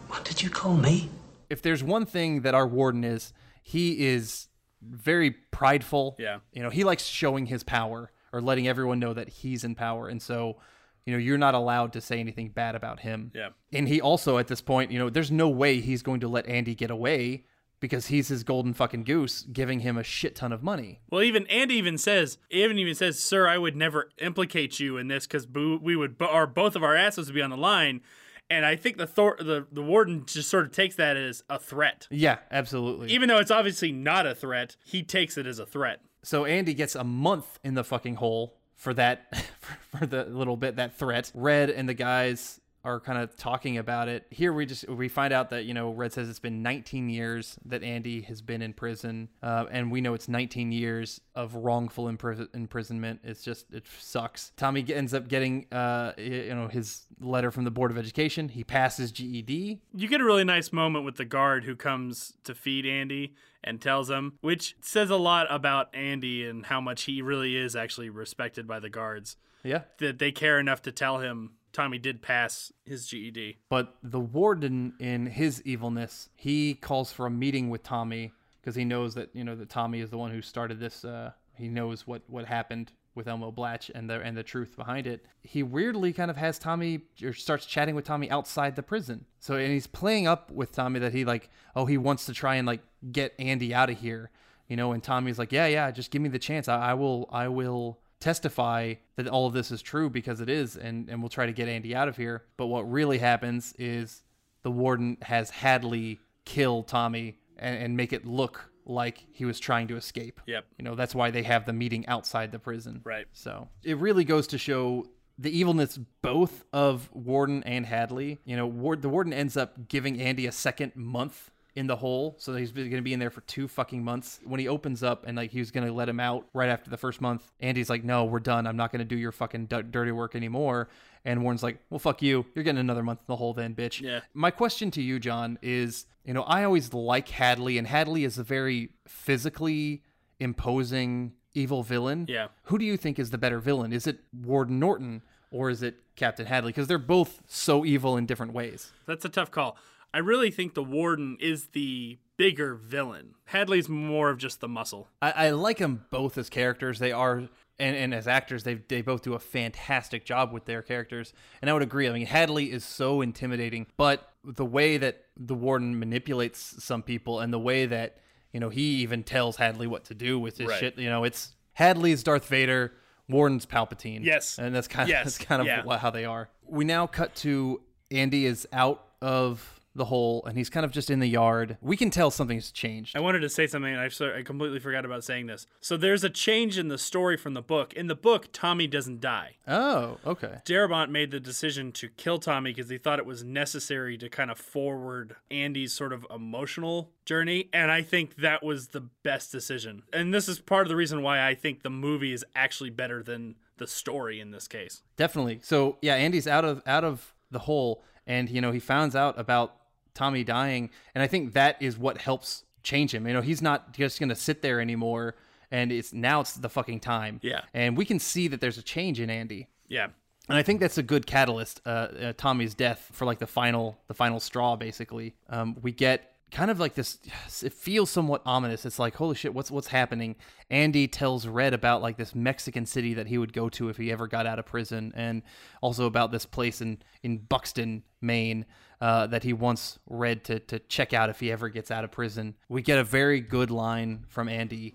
What 0.07 0.23
did 0.25 0.41
you 0.41 0.49
call 0.49 0.75
me? 0.77 1.09
if 1.49 1.63
there's 1.63 1.83
one 1.83 2.05
thing 2.05 2.41
that 2.43 2.53
our 2.53 2.67
warden 2.67 3.03
is, 3.03 3.33
he 3.69 4.07
is 4.07 4.47
very 4.81 5.29
prideful. 5.29 6.15
Yeah. 6.17 6.39
You 6.51 6.63
know, 6.63 6.71
he 6.71 6.83
likes 6.83 7.05
showing 7.05 7.45
his 7.45 7.63
power 7.63 8.11
or 8.33 8.41
letting 8.41 8.67
everyone 8.67 8.97
know 8.97 9.13
that 9.13 9.29
he's 9.29 9.63
in 9.63 9.75
power. 9.75 10.07
And 10.07 10.19
so, 10.19 10.57
you 11.05 11.13
know, 11.13 11.19
you're 11.19 11.37
not 11.37 11.53
allowed 11.53 11.93
to 11.93 12.01
say 12.01 12.19
anything 12.19 12.49
bad 12.49 12.73
about 12.73 13.01
him. 13.01 13.31
Yeah. 13.35 13.49
And 13.71 13.87
he 13.87 14.01
also, 14.01 14.39
at 14.39 14.47
this 14.47 14.59
point, 14.59 14.89
you 14.89 14.97
know, 14.97 15.11
there's 15.11 15.29
no 15.29 15.49
way 15.49 15.81
he's 15.81 16.01
going 16.01 16.19
to 16.21 16.27
let 16.27 16.47
Andy 16.47 16.73
get 16.73 16.89
away 16.89 17.45
because 17.79 18.07
he's 18.07 18.29
his 18.29 18.43
golden 18.43 18.73
fucking 18.73 19.03
goose, 19.03 19.43
giving 19.43 19.81
him 19.81 19.99
a 19.99 20.03
shit 20.03 20.35
ton 20.35 20.51
of 20.51 20.63
money. 20.63 21.01
Well, 21.11 21.21
even 21.21 21.45
Andy 21.45 21.75
even 21.75 21.99
says, 21.99 22.39
even 22.49 22.79
even 22.79 22.95
says, 22.95 23.19
"Sir, 23.19 23.47
I 23.47 23.59
would 23.59 23.75
never 23.75 24.09
implicate 24.17 24.79
you 24.79 24.97
in 24.97 25.09
this 25.09 25.27
because 25.27 25.47
we 25.47 25.95
would, 25.95 26.15
our 26.19 26.47
both 26.47 26.75
of 26.75 26.83
our 26.83 26.95
asses 26.95 27.27
would 27.27 27.35
be 27.35 27.41
on 27.41 27.51
the 27.51 27.57
line." 27.57 28.01
And 28.49 28.65
I 28.65 28.75
think 28.75 28.97
the 28.97 29.05
Thor, 29.07 29.37
the 29.39 29.67
the 29.71 29.81
warden 29.83 30.25
just 30.25 30.49
sort 30.49 30.65
of 30.65 30.71
takes 30.71 30.95
that 30.95 31.15
as 31.17 31.43
a 31.49 31.59
threat, 31.59 32.07
Yeah, 32.09 32.37
absolutely. 32.51 33.09
even 33.11 33.29
though 33.29 33.37
it's 33.37 33.51
obviously 33.51 33.91
not 33.91 34.25
a 34.25 34.33
threat. 34.33 34.75
He 34.83 35.03
takes 35.03 35.37
it 35.37 35.45
as 35.45 35.59
a 35.59 35.65
threat. 35.65 36.01
So 36.23 36.45
Andy 36.45 36.73
gets 36.73 36.95
a 36.95 37.03
month 37.03 37.59
in 37.63 37.75
the 37.75 37.83
fucking 37.83 38.15
hole 38.15 38.57
for 38.75 38.93
that, 38.95 39.33
for 39.97 40.05
the 40.05 40.23
little 40.25 40.57
bit 40.57 40.77
that 40.77 40.97
threat. 40.97 41.31
Red 41.35 41.69
and 41.69 41.87
the 41.87 41.93
guys 41.93 42.59
are 42.83 42.99
kind 42.99 43.17
of 43.17 43.35
talking 43.35 43.77
about 43.77 44.07
it. 44.07 44.25
Here 44.29 44.53
we 44.53 44.65
just 44.65 44.87
we 44.87 45.09
find 45.09 45.33
out 45.33 45.49
that 45.49 45.65
you 45.65 45.73
know 45.73 45.91
Red 45.91 46.13
says 46.13 46.29
it's 46.29 46.39
been 46.39 46.63
19 46.63 47.09
years 47.09 47.57
that 47.65 47.83
Andy 47.83 48.21
has 48.21 48.41
been 48.41 48.61
in 48.61 48.73
prison, 48.73 49.29
uh, 49.43 49.65
and 49.71 49.91
we 49.91 50.01
know 50.01 50.13
it's 50.13 50.27
19 50.27 50.71
years 50.71 51.21
of 51.35 51.55
wrongful 51.55 52.05
impris- 52.05 52.53
imprisonment. 52.53 53.21
It's 53.23 53.43
just 53.43 53.73
it 53.73 53.85
sucks. 53.99 54.51
Tommy 54.55 54.85
ends 54.93 55.13
up 55.13 55.27
getting 55.27 55.65
uh, 55.71 56.13
you 56.17 56.55
know 56.55 56.67
his 56.67 57.05
letter 57.19 57.51
from 57.51 57.65
the 57.65 57.71
board 57.71 57.91
of 57.91 57.97
education. 57.97 58.49
He 58.49 58.63
passes 58.63 59.11
GED. 59.11 59.81
You 59.93 60.07
get 60.07 60.21
a 60.21 60.25
really 60.25 60.45
nice 60.45 60.71
moment 60.71 61.05
with 61.05 61.17
the 61.17 61.25
guard 61.25 61.65
who 61.65 61.75
comes 61.75 62.33
to 62.43 62.55
feed 62.55 62.85
Andy 62.85 63.35
and 63.63 63.81
tells 63.81 64.09
him, 64.09 64.37
which 64.41 64.75
says 64.81 65.09
a 65.09 65.17
lot 65.17 65.47
about 65.49 65.93
Andy 65.93 66.47
and 66.47 66.65
how 66.65 66.79
much 66.79 67.03
he 67.03 67.21
really 67.21 67.57
is 67.57 67.75
actually 67.75 68.09
respected 68.09 68.67
by 68.67 68.79
the 68.79 68.89
guards. 68.89 69.35
Yeah. 69.63 69.81
That 69.97 70.19
they 70.19 70.31
care 70.31 70.59
enough 70.59 70.81
to 70.83 70.91
tell 70.91 71.17
him 71.17 71.51
Tommy 71.71 71.97
did 71.97 72.21
pass 72.21 72.71
his 72.85 73.07
GED. 73.07 73.57
But 73.69 73.95
the 74.03 74.19
warden, 74.19 74.93
in 74.99 75.27
his 75.27 75.61
evilness, 75.63 76.29
he 76.35 76.73
calls 76.73 77.11
for 77.11 77.25
a 77.25 77.31
meeting 77.31 77.69
with 77.69 77.83
Tommy 77.83 78.31
because 78.61 78.75
he 78.75 78.85
knows 78.85 79.15
that 79.15 79.29
you 79.33 79.43
know 79.43 79.55
that 79.55 79.69
Tommy 79.69 79.99
is 79.99 80.09
the 80.09 80.17
one 80.17 80.31
who 80.31 80.41
started 80.41 80.79
this. 80.79 81.05
Uh, 81.05 81.31
he 81.53 81.67
knows 81.67 82.07
what 82.07 82.23
what 82.27 82.45
happened 82.45 82.91
with 83.15 83.27
Elmo 83.27 83.51
Blatch 83.51 83.91
and 83.93 84.09
the 84.09 84.21
and 84.21 84.37
the 84.37 84.43
truth 84.43 84.75
behind 84.75 85.07
it. 85.07 85.25
He 85.41 85.63
weirdly 85.63 86.13
kind 86.13 86.31
of 86.31 86.37
has 86.37 86.57
Tommy 86.59 87.01
or 87.23 87.33
starts 87.33 87.65
chatting 87.65 87.95
with 87.95 88.05
Tommy 88.05 88.29
outside 88.29 88.75
the 88.75 88.83
prison. 88.83 89.25
So 89.39 89.55
and 89.55 89.71
he's 89.71 89.87
playing 89.87 90.27
up 90.27 90.51
with 90.51 90.71
Tommy 90.71 90.99
that 90.99 91.13
he 91.13 91.25
like 91.25 91.49
oh 91.75 91.85
he 91.85 91.97
wants 91.97 92.25
to 92.25 92.33
try 92.33 92.55
and 92.55 92.65
like 92.65 92.81
get 93.11 93.33
Andy 93.39 93.73
out 93.73 93.89
of 93.89 93.99
here, 93.99 94.31
you 94.67 94.77
know. 94.77 94.91
And 94.91 95.03
Tommy's 95.03 95.39
like 95.39 95.51
yeah 95.51 95.67
yeah 95.67 95.91
just 95.91 96.11
give 96.11 96.21
me 96.21 96.29
the 96.29 96.39
chance. 96.39 96.67
I, 96.67 96.91
I 96.91 96.93
will 96.93 97.29
I 97.31 97.47
will 97.47 97.99
testify 98.19 98.95
that 99.15 99.27
all 99.27 99.47
of 99.47 99.53
this 99.53 99.71
is 99.71 99.81
true 99.81 100.09
because 100.09 100.41
it 100.41 100.49
is 100.49 100.75
and 100.75 101.09
and 101.09 101.21
we'll 101.21 101.29
try 101.29 101.45
to 101.45 101.53
get 101.53 101.67
Andy 101.67 101.95
out 101.95 102.07
of 102.07 102.17
here. 102.17 102.43
But 102.57 102.67
what 102.67 102.89
really 102.89 103.17
happens 103.17 103.73
is 103.79 104.23
the 104.63 104.71
warden 104.71 105.17
has 105.21 105.49
Hadley 105.49 106.19
kill 106.45 106.83
Tommy 106.83 107.39
and, 107.57 107.77
and 107.77 107.97
make 107.97 108.13
it 108.13 108.25
look 108.25 108.71
like 108.85 109.25
he 109.31 109.45
was 109.45 109.59
trying 109.59 109.87
to 109.87 109.95
escape. 109.95 110.41
Yep. 110.47 110.65
You 110.77 110.85
know, 110.85 110.95
that's 110.95 111.13
why 111.13 111.31
they 111.31 111.43
have 111.43 111.65
the 111.65 111.73
meeting 111.73 112.07
outside 112.07 112.51
the 112.51 112.59
prison. 112.59 113.01
Right. 113.03 113.27
So 113.31 113.69
it 113.83 113.97
really 113.97 114.23
goes 114.23 114.47
to 114.47 114.57
show 114.57 115.05
the 115.37 115.57
evilness 115.57 115.97
both 116.21 116.65
of 116.73 117.09
Warden 117.13 117.63
and 117.63 117.85
Hadley. 117.85 118.39
You 118.43 118.57
know, 118.57 118.67
Ward, 118.67 119.01
the 119.01 119.09
Warden 119.09 119.31
ends 119.31 119.55
up 119.55 119.87
giving 119.87 120.19
Andy 120.19 120.47
a 120.47 120.51
second 120.51 120.95
month 120.95 121.51
in 121.75 121.87
the 121.87 121.95
hole, 121.95 122.35
so 122.39 122.55
he's 122.55 122.71
going 122.71 122.89
to 122.91 123.01
be 123.01 123.13
in 123.13 123.19
there 123.19 123.29
for 123.29 123.41
two 123.41 123.67
fucking 123.67 124.03
months. 124.03 124.39
When 124.43 124.59
he 124.59 124.67
opens 124.67 125.03
up 125.03 125.25
and 125.27 125.37
like 125.37 125.51
he 125.51 125.59
was 125.59 125.71
going 125.71 125.85
to 125.85 125.93
let 125.93 126.09
him 126.09 126.19
out 126.19 126.47
right 126.53 126.69
after 126.69 126.89
the 126.89 126.97
first 126.97 127.21
month, 127.21 127.51
Andy's 127.59 127.89
like, 127.89 128.03
"No, 128.03 128.25
we're 128.25 128.39
done. 128.39 128.67
I'm 128.67 128.77
not 128.77 128.91
going 128.91 128.99
to 128.99 129.05
do 129.05 129.17
your 129.17 129.31
fucking 129.31 129.67
d- 129.67 129.83
dirty 129.89 130.11
work 130.11 130.35
anymore." 130.35 130.89
And 131.25 131.43
Warren's 131.43 131.63
like, 131.63 131.79
"Well, 131.89 131.99
fuck 131.99 132.21
you. 132.21 132.45
You're 132.55 132.63
getting 132.63 132.79
another 132.79 133.03
month 133.03 133.19
in 133.19 133.25
the 133.27 133.35
hole 133.35 133.53
then, 133.53 133.75
bitch." 133.75 134.01
Yeah. 134.01 134.21
My 134.33 134.51
question 134.51 134.91
to 134.91 135.01
you, 135.01 135.19
John, 135.19 135.59
is 135.61 136.05
you 136.25 136.33
know 136.33 136.43
I 136.43 136.63
always 136.63 136.93
like 136.93 137.29
Hadley, 137.29 137.77
and 137.77 137.87
Hadley 137.87 138.23
is 138.23 138.37
a 138.37 138.43
very 138.43 138.89
physically 139.07 140.03
imposing 140.39 141.33
evil 141.53 141.83
villain. 141.83 142.25
Yeah. 142.27 142.47
Who 142.63 142.77
do 142.77 142.85
you 142.85 142.97
think 142.97 143.19
is 143.19 143.31
the 143.31 143.37
better 143.37 143.59
villain? 143.59 143.93
Is 143.93 144.07
it 144.07 144.19
Warden 144.33 144.79
Norton 144.79 145.21
or 145.51 145.69
is 145.69 145.81
it 145.83 145.95
Captain 146.15 146.45
Hadley? 146.45 146.71
Because 146.71 146.87
they're 146.87 146.97
both 146.97 147.41
so 147.47 147.85
evil 147.85 148.17
in 148.17 148.25
different 148.25 148.53
ways. 148.53 148.91
That's 149.05 149.25
a 149.25 149.29
tough 149.29 149.51
call. 149.51 149.77
I 150.13 150.19
really 150.19 150.51
think 150.51 150.73
the 150.73 150.83
warden 150.83 151.37
is 151.39 151.67
the 151.67 152.17
bigger 152.37 152.75
villain. 152.75 153.35
Hadley's 153.45 153.89
more 153.89 154.29
of 154.29 154.37
just 154.37 154.59
the 154.61 154.67
muscle. 154.67 155.07
I, 155.21 155.31
I 155.31 155.49
like 155.51 155.77
them 155.77 156.05
both 156.09 156.37
as 156.37 156.49
characters. 156.49 156.99
They 156.99 157.11
are. 157.11 157.49
And, 157.81 157.95
and 157.95 158.13
as 158.13 158.27
actors, 158.27 158.63
they 158.63 158.73
they 158.73 159.01
both 159.01 159.21
do 159.21 159.35
a 159.35 159.39
fantastic 159.39 160.25
job 160.25 160.51
with 160.51 160.65
their 160.65 160.81
characters. 160.81 161.31
And 161.61 161.69
I 161.69 161.73
would 161.73 161.81
agree. 161.81 162.09
I 162.09 162.11
mean, 162.11 162.25
Hadley 162.25 162.71
is 162.73 162.83
so 162.83 163.21
intimidating, 163.21 163.87
but 163.95 164.33
the 164.43 164.65
way 164.65 164.97
that 164.97 165.23
the 165.37 165.55
warden 165.55 165.97
manipulates 165.97 166.83
some 166.83 167.01
people, 167.03 167.39
and 167.39 167.53
the 167.53 167.59
way 167.59 167.85
that 167.85 168.17
you 168.51 168.59
know 168.59 168.67
he 168.67 168.81
even 168.97 169.23
tells 169.23 169.55
Hadley 169.55 169.87
what 169.87 170.03
to 170.05 170.13
do 170.13 170.37
with 170.37 170.57
his 170.57 170.67
Right. 170.67 170.79
shit. 170.79 170.97
You 170.97 171.09
know, 171.09 171.23
it's 171.23 171.55
Hadley's 171.71 172.21
Darth 172.21 172.47
Vader, 172.49 172.91
Warden's 173.29 173.65
Palpatine. 173.65 174.25
Yes. 174.25 174.57
and 174.59 174.75
that's 174.75 174.89
kind 174.89 175.03
of 175.03 175.09
Yes. 175.09 175.23
that's 175.23 175.37
kind 175.37 175.61
of 175.61 175.67
Yeah. 175.67 175.97
how 175.99 176.09
they 176.09 176.25
are. 176.25 176.49
We 176.67 176.83
now 176.83 177.07
cut 177.07 177.33
to 177.37 177.81
Andy 178.11 178.45
is 178.45 178.67
out 178.73 179.05
of 179.21 179.78
the 179.95 180.05
hole, 180.05 180.43
and 180.45 180.57
he's 180.57 180.69
kind 180.69 180.85
of 180.85 180.91
just 180.91 181.09
in 181.09 181.19
the 181.19 181.27
yard. 181.27 181.77
We 181.81 181.97
can 181.97 182.09
tell 182.09 182.31
something's 182.31 182.71
changed. 182.71 183.15
I 183.15 183.19
wanted 183.19 183.39
to 183.39 183.49
say 183.49 183.67
something, 183.67 183.93
and 183.93 184.01
I, 184.01 184.39
I 184.39 184.43
completely 184.43 184.79
forgot 184.79 185.05
about 185.05 185.23
saying 185.23 185.47
this. 185.47 185.65
So 185.81 185.97
there's 185.97 186.23
a 186.23 186.29
change 186.29 186.77
in 186.77 186.87
the 186.87 186.97
story 186.97 187.37
from 187.37 187.53
the 187.53 187.61
book. 187.61 187.93
In 187.93 188.07
the 188.07 188.15
book, 188.15 188.49
Tommy 188.53 188.87
doesn't 188.87 189.19
die. 189.19 189.55
Oh, 189.67 190.17
okay. 190.25 190.59
Darabont 190.65 191.09
made 191.09 191.31
the 191.31 191.39
decision 191.39 191.91
to 191.93 192.09
kill 192.09 192.39
Tommy 192.39 192.71
because 192.71 192.89
he 192.89 192.97
thought 192.97 193.19
it 193.19 193.25
was 193.25 193.43
necessary 193.43 194.17
to 194.17 194.29
kind 194.29 194.51
of 194.51 194.57
forward 194.57 195.35
Andy's 195.51 195.93
sort 195.93 196.13
of 196.13 196.25
emotional 196.33 197.11
journey. 197.25 197.69
And 197.73 197.91
I 197.91 198.01
think 198.01 198.35
that 198.37 198.63
was 198.63 198.89
the 198.89 199.01
best 199.23 199.51
decision. 199.51 200.03
And 200.13 200.33
this 200.33 200.47
is 200.47 200.59
part 200.59 200.85
of 200.85 200.89
the 200.89 200.95
reason 200.95 201.21
why 201.21 201.45
I 201.45 201.55
think 201.55 201.83
the 201.83 201.89
movie 201.89 202.33
is 202.33 202.45
actually 202.55 202.89
better 202.89 203.21
than 203.21 203.55
the 203.77 203.87
story 203.87 204.39
in 204.39 204.51
this 204.51 204.67
case. 204.67 205.01
Definitely. 205.17 205.59
So 205.63 205.97
yeah, 206.01 206.15
Andy's 206.15 206.47
out 206.47 206.65
of 206.65 206.83
out 206.85 207.03
of 207.03 207.33
the 207.49 207.59
hole, 207.59 208.03
and 208.27 208.49
you 208.49 208.61
know 208.61 208.71
he 208.71 208.79
finds 208.79 209.15
out 209.15 209.39
about 209.39 209.75
Tommy 210.19 210.43
dying, 210.43 210.89
and 211.15 211.23
I 211.23 211.27
think 211.27 211.53
that 211.53 211.81
is 211.81 211.97
what 211.97 212.17
helps 212.17 212.65
change 212.83 213.13
him. 213.13 213.25
You 213.25 213.33
know, 213.33 213.41
he's 213.41 213.61
not 213.61 213.93
just 213.93 214.19
gonna 214.19 214.35
sit 214.35 214.61
there 214.61 214.81
anymore, 214.81 215.35
and 215.71 215.93
it's 215.93 216.11
now 216.11 216.41
it's 216.41 216.55
the 216.55 216.67
fucking 216.67 216.99
time. 216.99 217.39
Yeah. 217.41 217.61
And 217.73 217.95
we 217.95 218.03
can 218.03 218.19
see 218.19 218.49
that 218.49 218.59
there's 218.59 218.77
a 218.77 218.81
change 218.81 219.21
in 219.21 219.29
Andy. 219.29 219.69
Yeah. 219.87 220.07
And 220.49 220.57
I 220.57 220.63
think 220.63 220.81
that's 220.81 220.97
a 220.97 221.03
good 221.03 221.25
catalyst. 221.25 221.79
Uh, 221.85 221.89
uh, 221.89 222.33
Tommy's 222.35 222.73
death 222.73 223.11
for 223.13 223.23
like 223.23 223.39
the 223.39 223.47
final, 223.47 223.97
the 224.07 224.13
final 224.13 224.41
straw. 224.41 224.75
Basically, 224.75 225.35
um, 225.47 225.77
we 225.81 225.93
get 225.93 226.33
kind 226.51 226.69
of 226.69 226.81
like 226.81 226.95
this. 226.95 227.19
It 227.63 227.73
feels 227.73 228.09
somewhat 228.09 228.41
ominous. 228.45 228.85
It's 228.85 228.99
like, 228.99 229.15
holy 229.15 229.35
shit, 229.35 229.53
what's 229.53 229.71
what's 229.71 229.87
happening? 229.87 230.35
Andy 230.69 231.07
tells 231.07 231.47
Red 231.47 231.73
about 231.73 232.01
like 232.01 232.17
this 232.17 232.35
Mexican 232.35 232.85
city 232.85 233.13
that 233.13 233.27
he 233.27 233.37
would 233.37 233.53
go 233.53 233.69
to 233.69 233.87
if 233.87 233.95
he 233.95 234.11
ever 234.11 234.27
got 234.27 234.45
out 234.45 234.59
of 234.59 234.65
prison, 234.65 235.13
and 235.15 235.43
also 235.81 236.05
about 236.05 236.31
this 236.31 236.45
place 236.45 236.81
in 236.81 236.97
in 237.23 237.37
Buxton, 237.37 238.03
Maine. 238.19 238.65
Uh, 239.01 239.27
that 239.27 239.43
he 239.43 239.53
wants 239.53 239.97
Red 240.07 240.43
to, 240.43 240.59
to 240.59 240.77
check 240.79 241.13
out 241.13 241.29
if 241.29 241.39
he 241.39 241.51
ever 241.53 241.69
gets 241.69 241.89
out 241.89 242.03
of 242.03 242.11
prison. 242.11 242.55
We 242.67 242.81
get 242.81 242.99
a 242.99 243.03
very 243.05 243.39
good 243.39 243.71
line 243.71 244.25
from 244.27 244.49
Andy. 244.49 244.93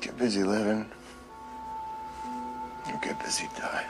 Get 0.00 0.18
busy 0.18 0.42
living. 0.42 0.90
Or 2.86 2.98
get 3.02 3.20
busy 3.22 3.48
dying. 3.58 3.86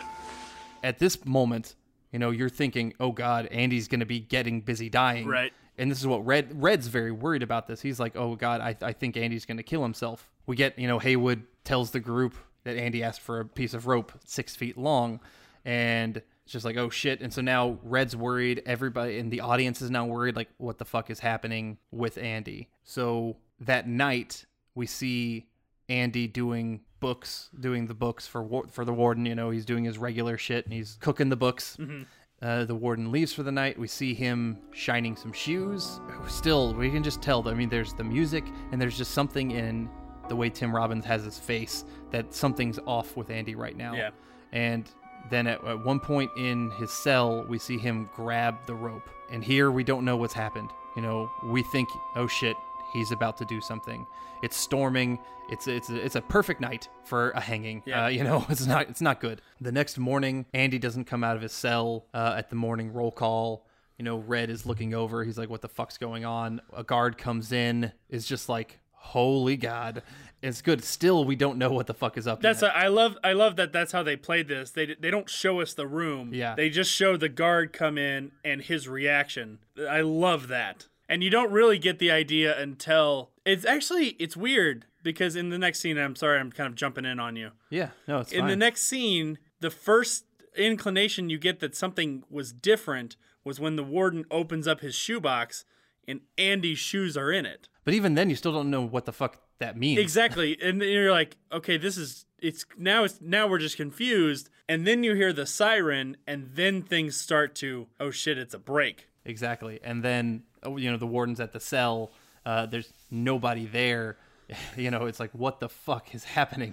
at 0.82 0.98
this 0.98 1.24
moment, 1.24 1.76
you 2.12 2.18
know, 2.18 2.30
you're 2.30 2.48
thinking, 2.48 2.94
"Oh 3.00 3.12
God, 3.12 3.46
Andy's 3.46 3.88
going 3.88 4.00
to 4.00 4.06
be 4.06 4.20
getting 4.20 4.60
busy 4.60 4.88
dying." 4.88 5.26
Right. 5.26 5.52
And 5.76 5.90
this 5.90 5.98
is 6.00 6.06
what 6.06 6.26
Red 6.26 6.60
Red's 6.62 6.88
very 6.88 7.12
worried 7.12 7.42
about. 7.42 7.66
This, 7.68 7.80
he's 7.80 8.00
like, 8.00 8.16
"Oh 8.16 8.34
God, 8.36 8.60
I, 8.60 8.76
I 8.82 8.92
think 8.92 9.16
Andy's 9.16 9.44
going 9.46 9.58
to 9.58 9.62
kill 9.62 9.82
himself." 9.82 10.28
We 10.46 10.56
get, 10.56 10.78
you 10.78 10.88
know, 10.88 10.98
Haywood 10.98 11.44
tells 11.64 11.90
the 11.90 12.00
group 12.00 12.34
that 12.64 12.76
Andy 12.76 13.02
asked 13.02 13.20
for 13.20 13.40
a 13.40 13.44
piece 13.44 13.74
of 13.74 13.86
rope 13.86 14.12
six 14.24 14.56
feet 14.56 14.76
long, 14.76 15.20
and 15.64 16.22
it's 16.48 16.52
just 16.54 16.64
like, 16.64 16.78
"Oh 16.78 16.88
shit!" 16.88 17.20
And 17.20 17.30
so 17.30 17.42
now 17.42 17.78
Red's 17.82 18.16
worried. 18.16 18.62
Everybody 18.64 19.18
in 19.18 19.28
the 19.28 19.40
audience 19.40 19.82
is 19.82 19.90
now 19.90 20.06
worried. 20.06 20.34
Like, 20.34 20.48
what 20.56 20.78
the 20.78 20.86
fuck 20.86 21.10
is 21.10 21.20
happening 21.20 21.76
with 21.90 22.16
Andy? 22.16 22.70
So 22.84 23.36
that 23.60 23.86
night, 23.86 24.46
we 24.74 24.86
see 24.86 25.46
Andy 25.90 26.26
doing 26.26 26.80
books, 27.00 27.50
doing 27.60 27.86
the 27.86 27.92
books 27.92 28.26
for 28.26 28.42
war- 28.42 28.66
for 28.70 28.86
the 28.86 28.94
warden. 28.94 29.26
You 29.26 29.34
know, 29.34 29.50
he's 29.50 29.66
doing 29.66 29.84
his 29.84 29.98
regular 29.98 30.38
shit 30.38 30.64
and 30.64 30.72
he's 30.72 30.96
cooking 31.02 31.28
the 31.28 31.36
books. 31.36 31.76
Mhm. 31.78 32.06
Uh, 32.40 32.64
the 32.64 32.74
warden 32.74 33.12
leaves 33.12 33.34
for 33.34 33.42
the 33.42 33.52
night. 33.52 33.78
We 33.78 33.86
see 33.88 34.14
him 34.14 34.56
shining 34.72 35.16
some 35.16 35.32
shoes. 35.34 36.00
Still, 36.28 36.72
we 36.72 36.90
can 36.90 37.02
just 37.02 37.20
tell. 37.20 37.46
I 37.46 37.52
mean, 37.52 37.68
there's 37.68 37.92
the 37.92 38.04
music 38.04 38.44
and 38.72 38.80
there's 38.80 38.96
just 38.96 39.10
something 39.10 39.50
in 39.50 39.90
the 40.28 40.36
way 40.36 40.48
Tim 40.48 40.74
Robbins 40.74 41.04
has 41.04 41.24
his 41.24 41.38
face 41.38 41.84
that 42.10 42.32
something's 42.32 42.78
off 42.86 43.16
with 43.18 43.28
Andy 43.30 43.54
right 43.54 43.76
now. 43.76 43.92
Yeah. 43.94 44.10
And 44.52 44.88
then 45.30 45.46
at, 45.46 45.64
at 45.64 45.84
one 45.84 46.00
point 46.00 46.30
in 46.36 46.70
his 46.72 46.90
cell, 46.90 47.44
we 47.48 47.58
see 47.58 47.78
him 47.78 48.08
grab 48.14 48.56
the 48.66 48.74
rope. 48.74 49.08
And 49.30 49.42
here 49.44 49.70
we 49.70 49.84
don't 49.84 50.04
know 50.04 50.16
what's 50.16 50.34
happened. 50.34 50.70
You 50.96 51.02
know, 51.02 51.30
we 51.44 51.62
think, 51.62 51.88
oh 52.16 52.26
shit, 52.26 52.56
he's 52.92 53.12
about 53.12 53.36
to 53.38 53.44
do 53.44 53.60
something. 53.60 54.06
It's 54.42 54.56
storming. 54.56 55.18
It's 55.50 55.66
it's 55.66 55.90
a, 55.90 55.96
it's 55.96 56.14
a 56.16 56.20
perfect 56.20 56.60
night 56.60 56.88
for 57.04 57.30
a 57.30 57.40
hanging. 57.40 57.82
Yeah. 57.86 58.04
Uh, 58.04 58.08
you 58.08 58.22
know, 58.24 58.44
it's 58.50 58.66
not 58.66 58.88
it's 58.88 59.00
not 59.00 59.20
good. 59.20 59.40
The 59.60 59.72
next 59.72 59.98
morning, 59.98 60.46
Andy 60.54 60.78
doesn't 60.78 61.04
come 61.04 61.24
out 61.24 61.36
of 61.36 61.42
his 61.42 61.52
cell 61.52 62.06
uh, 62.14 62.34
at 62.36 62.50
the 62.50 62.56
morning 62.56 62.92
roll 62.92 63.10
call. 63.12 63.66
you 63.98 64.04
know, 64.04 64.18
Red 64.18 64.48
is 64.50 64.64
looking 64.66 64.94
over. 64.94 65.24
He's 65.24 65.38
like, 65.38 65.50
"What 65.50 65.60
the 65.62 65.68
fuck's 65.68 65.98
going 65.98 66.24
on?" 66.24 66.60
A 66.76 66.84
guard 66.84 67.18
comes 67.18 67.50
in, 67.52 67.92
is 68.08 68.26
just 68.26 68.48
like, 68.48 68.78
"Holy 68.92 69.56
God!" 69.56 70.02
It's 70.42 70.62
good. 70.62 70.84
Still, 70.84 71.24
we 71.24 71.34
don't 71.34 71.58
know 71.58 71.70
what 71.70 71.86
the 71.88 71.94
fuck 71.94 72.16
is 72.16 72.26
up. 72.26 72.40
That's 72.40 72.62
yet. 72.62 72.76
I 72.76 72.88
love 72.88 73.16
I 73.24 73.32
love 73.32 73.56
that 73.56 73.72
that's 73.72 73.92
how 73.92 74.02
they 74.02 74.16
played 74.16 74.46
this. 74.48 74.70
They 74.70 74.94
they 74.98 75.10
don't 75.10 75.28
show 75.28 75.60
us 75.60 75.74
the 75.74 75.86
room. 75.86 76.32
Yeah. 76.32 76.54
They 76.54 76.70
just 76.70 76.90
show 76.92 77.16
the 77.16 77.28
guard 77.28 77.72
come 77.72 77.98
in 77.98 78.32
and 78.44 78.62
his 78.62 78.86
reaction. 78.88 79.58
I 79.88 80.00
love 80.02 80.48
that. 80.48 80.86
And 81.08 81.24
you 81.24 81.30
don't 81.30 81.50
really 81.50 81.78
get 81.78 81.98
the 81.98 82.10
idea 82.10 82.56
until 82.60 83.30
it's 83.44 83.64
actually 83.64 84.08
it's 84.18 84.36
weird 84.36 84.84
because 85.02 85.34
in 85.34 85.48
the 85.48 85.58
next 85.58 85.80
scene 85.80 85.98
I'm 85.98 86.14
sorry 86.14 86.38
I'm 86.38 86.52
kind 86.52 86.68
of 86.68 86.74
jumping 86.76 87.04
in 87.04 87.18
on 87.18 87.34
you. 87.34 87.50
yeah. 87.70 87.90
No, 88.06 88.20
it's 88.20 88.30
in 88.32 88.46
the 88.46 88.56
next 88.56 88.82
scene, 88.82 89.38
the 89.60 89.70
first 89.70 90.24
inclination 90.56 91.30
you 91.30 91.38
get 91.38 91.60
that 91.60 91.74
something 91.74 92.24
was 92.30 92.52
different 92.52 93.16
was 93.44 93.58
when 93.58 93.76
the 93.76 93.84
warden 93.84 94.24
opens 94.30 94.68
up 94.68 94.80
his 94.80 94.94
shoebox 94.94 95.64
and 96.06 96.20
Andy's 96.36 96.78
shoes 96.78 97.16
are 97.16 97.30
in 97.32 97.46
it. 97.46 97.68
but 97.84 97.94
even 97.94 98.14
then, 98.14 98.28
you 98.30 98.36
still 98.36 98.52
don't 98.52 98.70
know 98.70 98.82
what 98.82 99.04
the 99.04 99.12
fuck 99.12 99.40
that 99.58 99.76
means. 99.76 99.98
Exactly. 100.00 100.56
And 100.62 100.80
then 100.80 100.88
you're 100.88 101.12
like, 101.12 101.36
okay, 101.52 101.76
this 101.76 101.96
is 101.96 102.26
it's 102.40 102.64
now 102.76 103.04
it's 103.04 103.20
now 103.20 103.46
we're 103.46 103.58
just 103.58 103.76
confused. 103.76 104.48
And 104.68 104.86
then 104.86 105.02
you 105.02 105.14
hear 105.14 105.32
the 105.32 105.46
siren 105.46 106.16
and 106.26 106.50
then 106.54 106.82
things 106.82 107.16
start 107.18 107.54
to 107.56 107.86
oh 107.98 108.10
shit, 108.10 108.38
it's 108.38 108.54
a 108.54 108.58
break. 108.58 109.08
Exactly. 109.24 109.78
And 109.84 110.02
then, 110.02 110.42
oh, 110.62 110.76
you 110.78 110.90
know, 110.90 110.96
the 110.96 111.06
warden's 111.06 111.38
at 111.38 111.52
the 111.52 111.60
cell. 111.60 112.12
Uh, 112.46 112.66
there's 112.66 112.92
nobody 113.10 113.66
there. 113.66 114.16
You 114.78 114.90
know, 114.90 115.04
it's 115.04 115.20
like, 115.20 115.32
what 115.32 115.60
the 115.60 115.68
fuck 115.68 116.14
is 116.14 116.24
happening? 116.38 116.72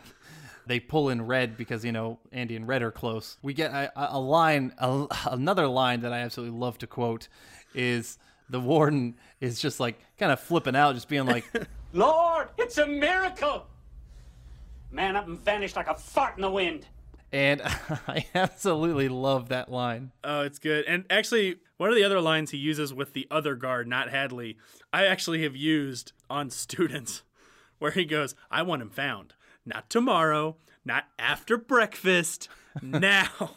They 0.65 0.79
pull 0.79 1.09
in 1.09 1.27
Red 1.27 1.57
because, 1.57 1.83
you 1.83 1.91
know, 1.91 2.19
Andy 2.31 2.55
and 2.55 2.65
Red 2.65 2.81
are 2.81 2.91
close. 2.91 3.37
We 3.41 3.53
get 3.53 3.71
a, 3.71 4.15
a 4.15 4.17
line, 4.17 4.73
a, 4.77 5.07
another 5.29 5.67
line 5.67 5.99
that 5.99 6.13
I 6.13 6.19
absolutely 6.19 6.57
love 6.57 6.77
to 6.77 6.87
quote 6.87 7.27
is 7.73 8.17
the 8.49 8.61
warden 8.61 9.15
is 9.41 9.59
just 9.59 9.81
like 9.81 9.99
kind 10.17 10.31
of 10.31 10.39
flipping 10.39 10.73
out, 10.73 10.95
just 10.95 11.09
being 11.09 11.25
like, 11.25 11.43
Lord, 11.95 12.49
it's 12.57 12.77
a 12.77 12.85
miracle! 12.85 13.67
Man 14.91 15.15
up 15.15 15.27
and 15.27 15.39
vanished 15.39 15.75
like 15.77 15.87
a 15.87 15.95
fart 15.95 16.35
in 16.35 16.41
the 16.41 16.51
wind. 16.51 16.85
and 17.31 17.61
I 18.07 18.25
absolutely 18.35 19.07
love 19.07 19.47
that 19.49 19.71
line. 19.71 20.11
Oh, 20.23 20.41
it's 20.41 20.59
good. 20.59 20.83
And 20.85 21.05
actually, 21.09 21.55
one 21.77 21.89
of 21.89 21.95
the 21.95 22.03
other 22.03 22.19
lines 22.19 22.51
he 22.51 22.57
uses 22.57 22.93
with 22.93 23.13
the 23.13 23.27
other 23.31 23.55
guard, 23.55 23.87
not 23.87 24.09
Hadley, 24.09 24.57
I 24.91 25.05
actually 25.05 25.43
have 25.43 25.55
used 25.55 26.11
on 26.29 26.49
students 26.49 27.23
where 27.79 27.91
he 27.91 28.03
goes, 28.03 28.35
I 28.51 28.61
want 28.61 28.81
him 28.81 28.89
found. 28.89 29.33
Not 29.65 29.89
tomorrow, 29.89 30.57
not 30.83 31.05
after 31.17 31.57
breakfast, 31.57 32.49
now. 32.81 33.51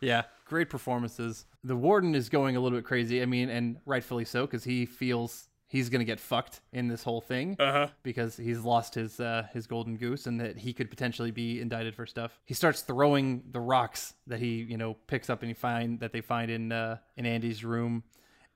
Yeah, 0.00 0.22
great 0.44 0.70
performances. 0.70 1.44
The 1.64 1.74
warden 1.76 2.14
is 2.14 2.28
going 2.28 2.54
a 2.56 2.60
little 2.60 2.78
bit 2.78 2.84
crazy. 2.84 3.20
I 3.20 3.26
mean, 3.26 3.48
and 3.48 3.78
rightfully 3.84 4.24
so, 4.24 4.46
because 4.46 4.62
he 4.64 4.86
feels 4.86 5.48
he's 5.74 5.88
gonna 5.90 6.04
get 6.04 6.20
fucked 6.20 6.60
in 6.72 6.88
this 6.88 7.02
whole 7.02 7.20
thing 7.20 7.56
Uh-huh. 7.58 7.88
because 8.02 8.36
he's 8.36 8.60
lost 8.60 8.94
his 8.94 9.18
uh, 9.20 9.46
his 9.52 9.66
golden 9.66 9.96
goose 9.96 10.26
and 10.26 10.40
that 10.40 10.56
he 10.58 10.72
could 10.72 10.88
potentially 10.88 11.30
be 11.32 11.60
indicted 11.60 11.94
for 11.94 12.06
stuff. 12.06 12.38
He 12.44 12.54
starts 12.54 12.80
throwing 12.82 13.42
the 13.50 13.60
rocks 13.60 14.14
that 14.28 14.38
he 14.38 14.52
you 14.72 14.76
know 14.76 14.94
picks 15.08 15.28
up 15.28 15.42
and 15.42 15.48
he 15.50 15.54
find 15.54 15.98
that 16.00 16.12
they 16.12 16.20
find 16.20 16.50
in 16.50 16.72
uh, 16.72 16.98
in 17.16 17.26
Andy's 17.26 17.64
room, 17.64 18.04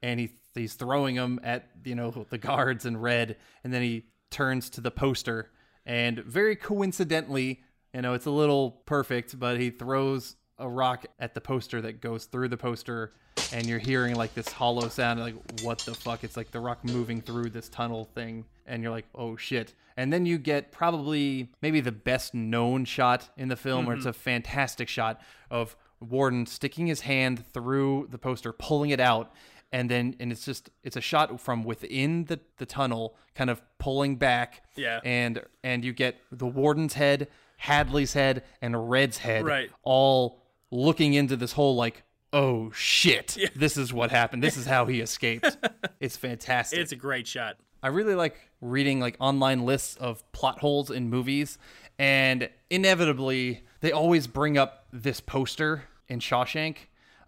and 0.00 0.20
he 0.20 0.28
he's 0.54 0.74
throwing 0.74 1.16
them 1.16 1.40
at 1.42 1.68
you 1.84 1.94
know 1.96 2.10
the 2.30 2.38
guards 2.38 2.86
in 2.86 2.96
red, 2.96 3.36
and 3.64 3.72
then 3.74 3.82
he 3.82 4.06
turns 4.30 4.70
to 4.70 4.80
the 4.80 4.90
poster 4.90 5.50
and 5.86 6.18
very 6.20 6.54
coincidentally, 6.54 7.62
you 7.94 8.02
know, 8.02 8.12
it's 8.14 8.26
a 8.26 8.30
little 8.30 8.70
perfect, 8.86 9.38
but 9.38 9.58
he 9.58 9.70
throws 9.70 10.36
a 10.58 10.68
rock 10.68 11.06
at 11.18 11.34
the 11.34 11.40
poster 11.40 11.80
that 11.80 12.00
goes 12.00 12.26
through 12.26 12.48
the 12.48 12.56
poster, 12.56 13.12
and 13.52 13.66
you're 13.66 13.78
hearing 13.78 14.14
like 14.14 14.34
this 14.34 14.48
hollow 14.48 14.88
sound, 14.88 15.20
like, 15.20 15.34
what 15.62 15.78
the 15.80 15.94
fuck? 15.94 16.24
It's 16.24 16.36
like 16.36 16.50
the 16.50 16.60
rock 16.60 16.84
moving 16.84 17.20
through 17.20 17.50
this 17.50 17.68
tunnel 17.68 18.04
thing, 18.14 18.44
and 18.66 18.82
you're 18.82 18.92
like, 18.92 19.06
oh 19.14 19.36
shit. 19.36 19.74
And 19.96 20.12
then 20.12 20.26
you 20.26 20.38
get 20.38 20.70
probably 20.70 21.50
maybe 21.60 21.80
the 21.80 21.92
best 21.92 22.34
known 22.34 22.84
shot 22.84 23.30
in 23.36 23.48
the 23.48 23.56
film, 23.56 23.86
where 23.86 23.96
it's 23.96 24.02
mm-hmm. 24.02 24.10
a 24.10 24.12
fantastic 24.12 24.88
shot 24.88 25.20
of 25.50 25.76
Warden 26.00 26.46
sticking 26.46 26.86
his 26.86 27.00
hand 27.00 27.44
through 27.52 28.08
the 28.10 28.18
poster, 28.18 28.52
pulling 28.52 28.90
it 28.90 29.00
out, 29.00 29.32
and 29.72 29.90
then 29.90 30.14
and 30.20 30.32
it's 30.32 30.44
just 30.44 30.70
it's 30.82 30.96
a 30.96 31.00
shot 31.00 31.40
from 31.40 31.64
within 31.64 32.24
the, 32.24 32.40
the 32.56 32.66
tunnel 32.66 33.16
kind 33.34 33.50
of 33.50 33.60
pulling 33.78 34.16
back 34.16 34.62
Yeah. 34.76 35.00
and 35.04 35.42
and 35.62 35.84
you 35.84 35.92
get 35.92 36.16
the 36.32 36.46
warden's 36.46 36.94
head 36.94 37.28
hadley's 37.58 38.12
head 38.12 38.44
and 38.62 38.90
red's 38.90 39.18
head 39.18 39.44
Right. 39.44 39.70
all 39.82 40.42
looking 40.70 41.14
into 41.14 41.36
this 41.36 41.52
whole 41.52 41.76
like 41.76 42.02
oh 42.32 42.70
shit 42.72 43.36
this 43.56 43.76
is 43.76 43.92
what 43.92 44.10
happened 44.10 44.42
this 44.42 44.56
is 44.56 44.66
how 44.66 44.84
he 44.86 45.00
escaped 45.00 45.56
it's 46.00 46.16
fantastic 46.16 46.78
It's 46.78 46.92
a 46.92 46.96
great 46.96 47.26
shot. 47.26 47.56
I 47.82 47.88
really 47.88 48.14
like 48.14 48.36
reading 48.60 48.98
like 49.00 49.16
online 49.20 49.64
lists 49.64 49.96
of 49.96 50.30
plot 50.32 50.58
holes 50.58 50.90
in 50.90 51.08
movies, 51.08 51.58
and 51.98 52.50
inevitably 52.70 53.62
they 53.80 53.92
always 53.92 54.26
bring 54.26 54.58
up 54.58 54.86
this 54.92 55.20
poster 55.20 55.84
in 56.08 56.18
Shawshank 56.18 56.76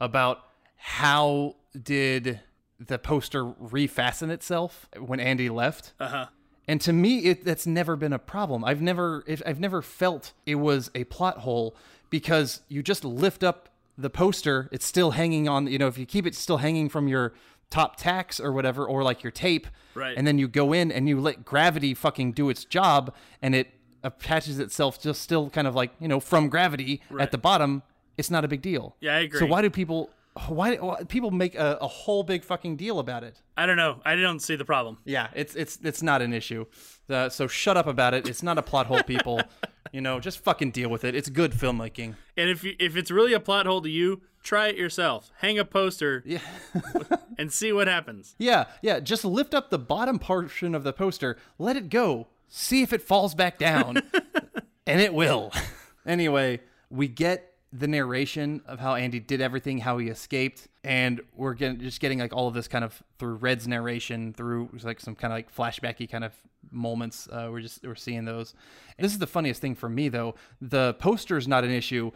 about 0.00 0.40
how 0.76 1.54
did 1.80 2.40
the 2.80 2.98
poster 2.98 3.44
refasten 3.44 4.30
itself 4.30 4.88
when 4.98 5.20
Andy 5.20 5.48
left. 5.48 5.92
Uh 6.00 6.08
huh. 6.08 6.26
And 6.66 6.80
to 6.82 6.92
me, 6.92 7.18
it, 7.20 7.44
that's 7.44 7.66
never 7.66 7.94
been 7.96 8.12
a 8.12 8.18
problem. 8.18 8.64
I've 8.64 8.82
never, 8.82 9.24
I've 9.46 9.60
never 9.60 9.82
felt 9.82 10.32
it 10.46 10.56
was 10.56 10.90
a 10.94 11.04
plot 11.04 11.38
hole 11.38 11.76
because 12.10 12.62
you 12.68 12.82
just 12.82 13.04
lift 13.04 13.42
up 13.44 13.69
the 14.00 14.10
poster. 14.10 14.68
It's 14.72 14.86
still 14.86 15.12
hanging 15.12 15.48
on. 15.48 15.66
You 15.66 15.78
know, 15.78 15.86
if 15.88 15.98
you 15.98 16.06
keep 16.06 16.26
it 16.26 16.34
still 16.34 16.58
hanging 16.58 16.88
from 16.88 17.08
your 17.08 17.32
top 17.70 17.96
tacks 17.96 18.40
or 18.40 18.52
whatever, 18.52 18.84
or 18.86 19.02
like 19.02 19.22
your 19.22 19.30
tape, 19.30 19.66
Right. 19.94 20.16
And 20.16 20.24
then 20.26 20.38
you 20.38 20.46
go 20.46 20.72
in 20.72 20.92
and 20.92 21.08
you 21.08 21.20
let 21.20 21.44
gravity 21.44 21.94
fucking 21.94 22.32
do 22.32 22.48
its 22.48 22.64
job, 22.64 23.12
and 23.42 23.54
it 23.56 23.68
attaches 24.04 24.58
itself 24.60 25.00
just 25.00 25.20
still 25.20 25.50
kind 25.50 25.66
of 25.66 25.74
like 25.74 25.90
you 26.00 26.06
know 26.08 26.20
from 26.20 26.48
gravity 26.48 27.02
Right. 27.10 27.22
at 27.22 27.32
the 27.32 27.38
bottom. 27.38 27.82
It's 28.16 28.30
not 28.30 28.44
a 28.44 28.48
big 28.48 28.62
deal. 28.62 28.96
Yeah, 29.00 29.16
I 29.16 29.20
agree. 29.20 29.40
So 29.40 29.46
why 29.46 29.62
do 29.62 29.70
people? 29.70 30.10
Why, 30.46 30.76
why 30.76 31.02
people 31.04 31.32
make 31.32 31.56
a, 31.56 31.76
a 31.80 31.88
whole 31.88 32.22
big 32.22 32.44
fucking 32.44 32.76
deal 32.76 33.00
about 33.00 33.24
it? 33.24 33.42
I 33.56 33.66
don't 33.66 33.76
know. 33.76 34.00
I 34.04 34.14
don't 34.14 34.38
see 34.40 34.54
the 34.54 34.64
problem. 34.64 34.98
Yeah, 35.04 35.26
it's 35.34 35.56
it's 35.56 35.78
it's 35.82 36.02
not 36.02 36.22
an 36.22 36.32
issue. 36.32 36.66
Uh, 37.08 37.28
so 37.28 37.48
shut 37.48 37.76
up 37.76 37.88
about 37.88 38.14
it. 38.14 38.28
It's 38.28 38.42
not 38.42 38.56
a 38.56 38.62
plot 38.62 38.86
hole, 38.86 39.02
people. 39.02 39.40
you 39.92 40.00
know, 40.00 40.20
just 40.20 40.42
fucking 40.42 40.70
deal 40.70 40.88
with 40.88 41.04
it. 41.04 41.14
It's 41.14 41.28
good 41.28 41.52
filmmaking. 41.52 42.14
And 42.36 42.50
if 42.50 42.64
you, 42.64 42.74
if 42.78 42.96
it's 42.96 43.10
really 43.10 43.32
a 43.32 43.40
plot 43.40 43.66
hole 43.66 43.82
to 43.82 43.90
you, 43.90 44.22
try 44.42 44.68
it 44.68 44.76
yourself. 44.76 45.30
Hang 45.38 45.58
a 45.58 45.64
poster 45.64 46.22
Yeah. 46.26 46.40
and 47.38 47.52
see 47.52 47.72
what 47.72 47.88
happens. 47.88 48.34
Yeah, 48.38 48.64
yeah. 48.82 49.00
Just 49.00 49.24
lift 49.24 49.54
up 49.54 49.70
the 49.70 49.78
bottom 49.78 50.18
portion 50.18 50.74
of 50.74 50.82
the 50.84 50.92
poster, 50.92 51.36
let 51.58 51.76
it 51.76 51.88
go, 51.88 52.28
see 52.48 52.82
if 52.82 52.92
it 52.92 53.02
falls 53.02 53.34
back 53.34 53.58
down, 53.58 54.02
and 54.86 55.00
it 55.00 55.14
will. 55.14 55.52
Anyway, 56.06 56.60
we 56.88 57.06
get 57.08 57.49
the 57.72 57.86
narration 57.86 58.62
of 58.66 58.80
how 58.80 58.94
Andy 58.96 59.20
did 59.20 59.40
everything, 59.40 59.78
how 59.78 59.98
he 59.98 60.08
escaped, 60.08 60.66
and 60.82 61.20
we're 61.36 61.54
getting, 61.54 61.78
just 61.78 62.00
getting 62.00 62.18
like 62.18 62.32
all 62.32 62.48
of 62.48 62.54
this 62.54 62.66
kind 62.66 62.84
of 62.84 63.02
through 63.18 63.34
Red's 63.34 63.68
narration, 63.68 64.32
through 64.32 64.70
like 64.82 65.00
some 65.00 65.14
kind 65.14 65.32
of 65.32 65.36
like 65.36 65.54
flashbacky 65.54 66.10
kind 66.10 66.24
of 66.24 66.34
moments. 66.70 67.28
Uh, 67.30 67.48
we're 67.50 67.60
just 67.60 67.84
we're 67.84 67.94
seeing 67.94 68.24
those. 68.24 68.54
And 68.98 69.04
this 69.04 69.12
is 69.12 69.18
the 69.18 69.26
funniest 69.26 69.60
thing 69.60 69.74
for 69.74 69.88
me 69.88 70.08
though. 70.08 70.34
The 70.60 70.94
poster 70.94 71.36
is 71.36 71.46
not 71.46 71.64
an 71.64 71.70
issue. 71.70 72.10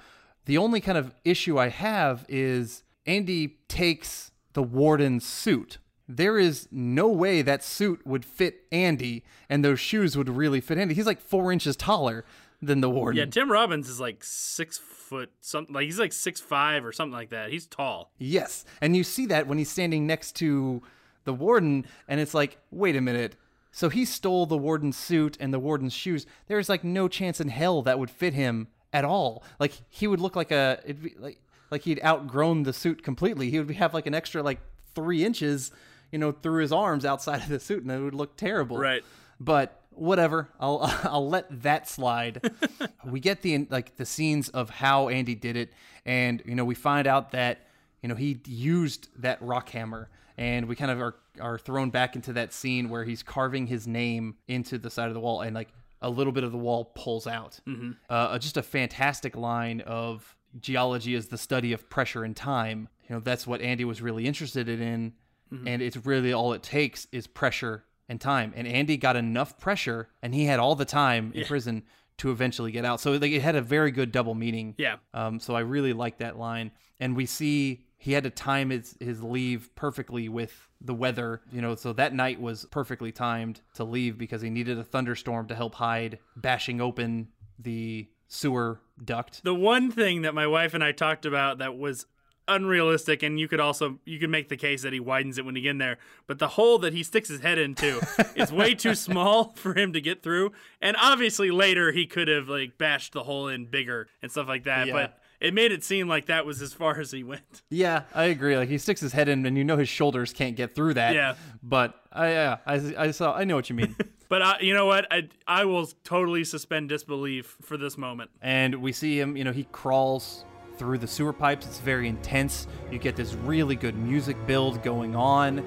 The 0.46 0.58
only 0.58 0.80
kind 0.80 0.98
of 0.98 1.14
issue 1.24 1.58
I 1.58 1.68
have 1.68 2.26
is 2.28 2.82
Andy 3.06 3.58
takes 3.68 4.32
the 4.54 4.62
warden's 4.62 5.24
suit. 5.24 5.78
There 6.06 6.38
is 6.38 6.68
no 6.70 7.08
way 7.08 7.40
that 7.42 7.64
suit 7.64 8.06
would 8.06 8.24
fit 8.26 8.64
Andy, 8.70 9.24
and 9.48 9.64
those 9.64 9.80
shoes 9.80 10.18
would 10.18 10.28
really 10.28 10.60
fit 10.60 10.76
Andy. 10.76 10.94
He's 10.94 11.06
like 11.06 11.20
four 11.20 11.50
inches 11.50 11.76
taller 11.76 12.24
than 12.66 12.80
the 12.80 12.90
warden. 12.90 13.18
Yeah, 13.18 13.26
Tim 13.26 13.50
Robbins 13.50 13.88
is 13.88 14.00
like 14.00 14.22
six 14.22 14.78
foot 14.78 15.30
something. 15.40 15.74
Like 15.74 15.84
he's 15.84 15.98
like 15.98 16.12
six 16.12 16.40
five 16.40 16.84
or 16.84 16.92
something 16.92 17.14
like 17.14 17.30
that. 17.30 17.50
He's 17.50 17.66
tall. 17.66 18.12
Yes. 18.18 18.64
And 18.80 18.96
you 18.96 19.04
see 19.04 19.26
that 19.26 19.46
when 19.46 19.58
he's 19.58 19.70
standing 19.70 20.06
next 20.06 20.32
to 20.36 20.82
the 21.24 21.32
warden, 21.32 21.86
and 22.08 22.20
it's 22.20 22.34
like, 22.34 22.58
wait 22.70 22.96
a 22.96 23.00
minute. 23.00 23.36
So 23.72 23.88
he 23.88 24.04
stole 24.04 24.46
the 24.46 24.56
warden's 24.56 24.96
suit 24.96 25.36
and 25.40 25.52
the 25.52 25.58
warden's 25.58 25.92
shoes. 25.92 26.26
There's 26.46 26.68
like 26.68 26.84
no 26.84 27.08
chance 27.08 27.40
in 27.40 27.48
hell 27.48 27.82
that 27.82 27.98
would 27.98 28.10
fit 28.10 28.34
him 28.34 28.68
at 28.92 29.04
all. 29.04 29.42
Like 29.58 29.72
he 29.90 30.06
would 30.06 30.20
look 30.20 30.36
like 30.36 30.52
a 30.52 30.80
it'd 30.84 31.02
be 31.02 31.14
like 31.18 31.40
like 31.70 31.82
he'd 31.82 32.00
outgrown 32.04 32.62
the 32.62 32.72
suit 32.72 33.02
completely. 33.02 33.50
He 33.50 33.58
would 33.58 33.74
have 33.76 33.92
like 33.92 34.06
an 34.06 34.14
extra 34.14 34.42
like 34.42 34.60
three 34.94 35.24
inches, 35.24 35.72
you 36.12 36.18
know, 36.18 36.30
through 36.30 36.62
his 36.62 36.72
arms 36.72 37.04
outside 37.04 37.42
of 37.42 37.48
the 37.48 37.58
suit, 37.58 37.82
and 37.82 37.90
it 37.90 37.98
would 37.98 38.14
look 38.14 38.36
terrible. 38.36 38.78
Right. 38.78 39.02
But 39.40 39.82
whatever, 39.96 40.48
I'll 40.60 40.80
I'll 41.04 41.28
let 41.28 41.62
that 41.62 41.88
slide. 41.88 42.50
we 43.04 43.20
get 43.20 43.42
the 43.42 43.66
like 43.70 43.96
the 43.96 44.06
scenes 44.06 44.48
of 44.50 44.70
how 44.70 45.08
Andy 45.08 45.34
did 45.34 45.56
it, 45.56 45.72
and 46.04 46.42
you 46.44 46.54
know 46.54 46.64
we 46.64 46.74
find 46.74 47.06
out 47.06 47.32
that 47.32 47.66
you 48.02 48.08
know 48.08 48.14
he 48.14 48.40
used 48.46 49.08
that 49.22 49.40
rock 49.42 49.68
hammer, 49.70 50.08
and 50.36 50.66
we 50.66 50.76
kind 50.76 50.90
of 50.90 51.00
are 51.00 51.16
are 51.40 51.58
thrown 51.58 51.90
back 51.90 52.16
into 52.16 52.32
that 52.34 52.52
scene 52.52 52.88
where 52.88 53.04
he's 53.04 53.22
carving 53.22 53.66
his 53.66 53.86
name 53.86 54.36
into 54.48 54.78
the 54.78 54.90
side 54.90 55.08
of 55.08 55.14
the 55.14 55.20
wall, 55.20 55.40
and 55.40 55.54
like 55.54 55.68
a 56.02 56.10
little 56.10 56.32
bit 56.32 56.44
of 56.44 56.52
the 56.52 56.58
wall 56.58 56.92
pulls 56.94 57.26
out. 57.26 57.60
Mm-hmm. 57.66 57.92
Uh, 58.10 58.12
uh, 58.12 58.38
just 58.38 58.56
a 58.56 58.62
fantastic 58.62 59.36
line 59.36 59.80
of 59.82 60.36
geology 60.60 61.14
is 61.14 61.28
the 61.28 61.38
study 61.38 61.72
of 61.72 61.88
pressure 61.88 62.22
and 62.22 62.36
time 62.36 62.88
you 63.08 63.14
know 63.14 63.20
that's 63.20 63.46
what 63.46 63.60
Andy 63.60 63.84
was 63.84 64.00
really 64.00 64.26
interested 64.26 64.68
in, 64.68 65.12
mm-hmm. 65.52 65.68
and 65.68 65.82
it's 65.82 65.96
really 66.06 66.32
all 66.32 66.52
it 66.52 66.62
takes 66.62 67.06
is 67.12 67.26
pressure 67.26 67.84
and 68.08 68.20
time. 68.20 68.52
And 68.56 68.66
Andy 68.66 68.96
got 68.96 69.16
enough 69.16 69.58
pressure, 69.58 70.08
and 70.22 70.34
he 70.34 70.44
had 70.44 70.60
all 70.60 70.74
the 70.74 70.84
time 70.84 71.32
in 71.34 71.44
prison 71.44 71.82
to 72.18 72.30
eventually 72.30 72.70
get 72.70 72.84
out. 72.84 73.00
So 73.00 73.12
like, 73.12 73.32
it 73.32 73.42
had 73.42 73.56
a 73.56 73.62
very 73.62 73.90
good 73.90 74.12
double 74.12 74.34
meaning. 74.34 74.74
Yeah. 74.78 74.96
Um, 75.12 75.40
so 75.40 75.54
I 75.54 75.60
really 75.60 75.92
like 75.92 76.18
that 76.18 76.38
line, 76.38 76.70
and 77.00 77.16
we 77.16 77.26
see 77.26 77.84
he 77.96 78.12
had 78.12 78.24
to 78.24 78.30
time 78.30 78.70
his 78.70 78.96
his 79.00 79.22
leave 79.22 79.70
perfectly 79.74 80.28
with 80.28 80.68
the 80.80 80.94
weather. 80.94 81.40
You 81.50 81.62
know, 81.62 81.74
so 81.74 81.92
that 81.94 82.14
night 82.14 82.40
was 82.40 82.66
perfectly 82.66 83.12
timed 83.12 83.60
to 83.74 83.84
leave 83.84 84.18
because 84.18 84.42
he 84.42 84.50
needed 84.50 84.78
a 84.78 84.84
thunderstorm 84.84 85.48
to 85.48 85.54
help 85.54 85.74
hide 85.74 86.18
bashing 86.36 86.80
open 86.80 87.28
the 87.58 88.08
sewer 88.28 88.80
duct. 89.02 89.42
The 89.44 89.54
one 89.54 89.90
thing 89.90 90.22
that 90.22 90.34
my 90.34 90.46
wife 90.46 90.74
and 90.74 90.84
I 90.84 90.92
talked 90.92 91.24
about 91.24 91.58
that 91.58 91.76
was 91.76 92.06
unrealistic 92.48 93.22
and 93.22 93.38
you 93.40 93.48
could 93.48 93.60
also 93.60 93.98
you 94.04 94.18
could 94.18 94.30
make 94.30 94.48
the 94.48 94.56
case 94.56 94.82
that 94.82 94.92
he 94.92 95.00
widens 95.00 95.38
it 95.38 95.44
when 95.44 95.56
he 95.56 95.62
get 95.62 95.70
in 95.70 95.78
there 95.78 95.98
but 96.26 96.38
the 96.38 96.48
hole 96.48 96.78
that 96.78 96.92
he 96.92 97.02
sticks 97.02 97.28
his 97.28 97.40
head 97.40 97.58
into 97.58 98.00
is 98.36 98.52
way 98.52 98.74
too 98.74 98.94
small 98.94 99.52
for 99.56 99.74
him 99.74 99.92
to 99.92 100.00
get 100.00 100.22
through 100.22 100.52
and 100.80 100.96
obviously 101.00 101.50
later 101.50 101.92
he 101.92 102.06
could 102.06 102.28
have 102.28 102.48
like 102.48 102.76
bashed 102.78 103.12
the 103.12 103.22
hole 103.24 103.48
in 103.48 103.64
bigger 103.66 104.08
and 104.22 104.30
stuff 104.30 104.46
like 104.48 104.64
that 104.64 104.86
Yeah. 104.86 104.92
but 104.92 105.18
it 105.40 105.52
made 105.52 105.72
it 105.72 105.84
seem 105.84 106.08
like 106.08 106.26
that 106.26 106.46
was 106.46 106.62
as 106.62 106.72
far 106.72 106.98
as 107.00 107.10
he 107.10 107.22
went 107.24 107.62
Yeah, 107.70 108.02
I 108.14 108.24
agree. 108.24 108.56
Like 108.56 108.68
he 108.68 108.78
sticks 108.78 109.00
his 109.00 109.12
head 109.12 109.28
in, 109.28 109.44
and 109.44 109.58
you 109.58 109.64
know 109.64 109.76
his 109.76 109.88
shoulders 109.88 110.32
can't 110.32 110.56
get 110.56 110.74
through 110.74 110.94
that. 110.94 111.14
Yeah. 111.14 111.34
But 111.62 112.00
I, 112.12 112.28
yeah, 112.30 112.56
I, 112.66 112.94
I 112.96 113.10
saw. 113.10 113.34
I 113.34 113.44
know 113.44 113.56
what 113.56 113.68
you 113.68 113.74
mean. 113.76 113.94
but 114.30 114.40
I, 114.40 114.60
you 114.60 114.72
know 114.72 114.86
what 114.86 115.06
I, 115.10 115.28
I 115.46 115.64
will 115.66 115.86
totally 116.04 116.44
suspend 116.44 116.88
disbelief 116.88 117.58
for 117.60 117.76
this 117.76 117.98
moment 117.98 118.30
and 118.40 118.76
we 118.76 118.92
see 118.92 119.18
him. 119.20 119.36
You 119.36 119.44
know, 119.44 119.52
he 119.52 119.64
crawls 119.72 120.44
through 120.78 120.98
the 120.98 121.06
sewer 121.06 121.32
pipes. 121.32 121.66
It's 121.66 121.78
very 121.80 122.08
intense. 122.08 122.66
You 122.90 122.98
get 122.98 123.16
this 123.16 123.34
really 123.34 123.76
good 123.76 123.96
music 123.96 124.36
build 124.46 124.82
going 124.82 125.14
on, 125.16 125.60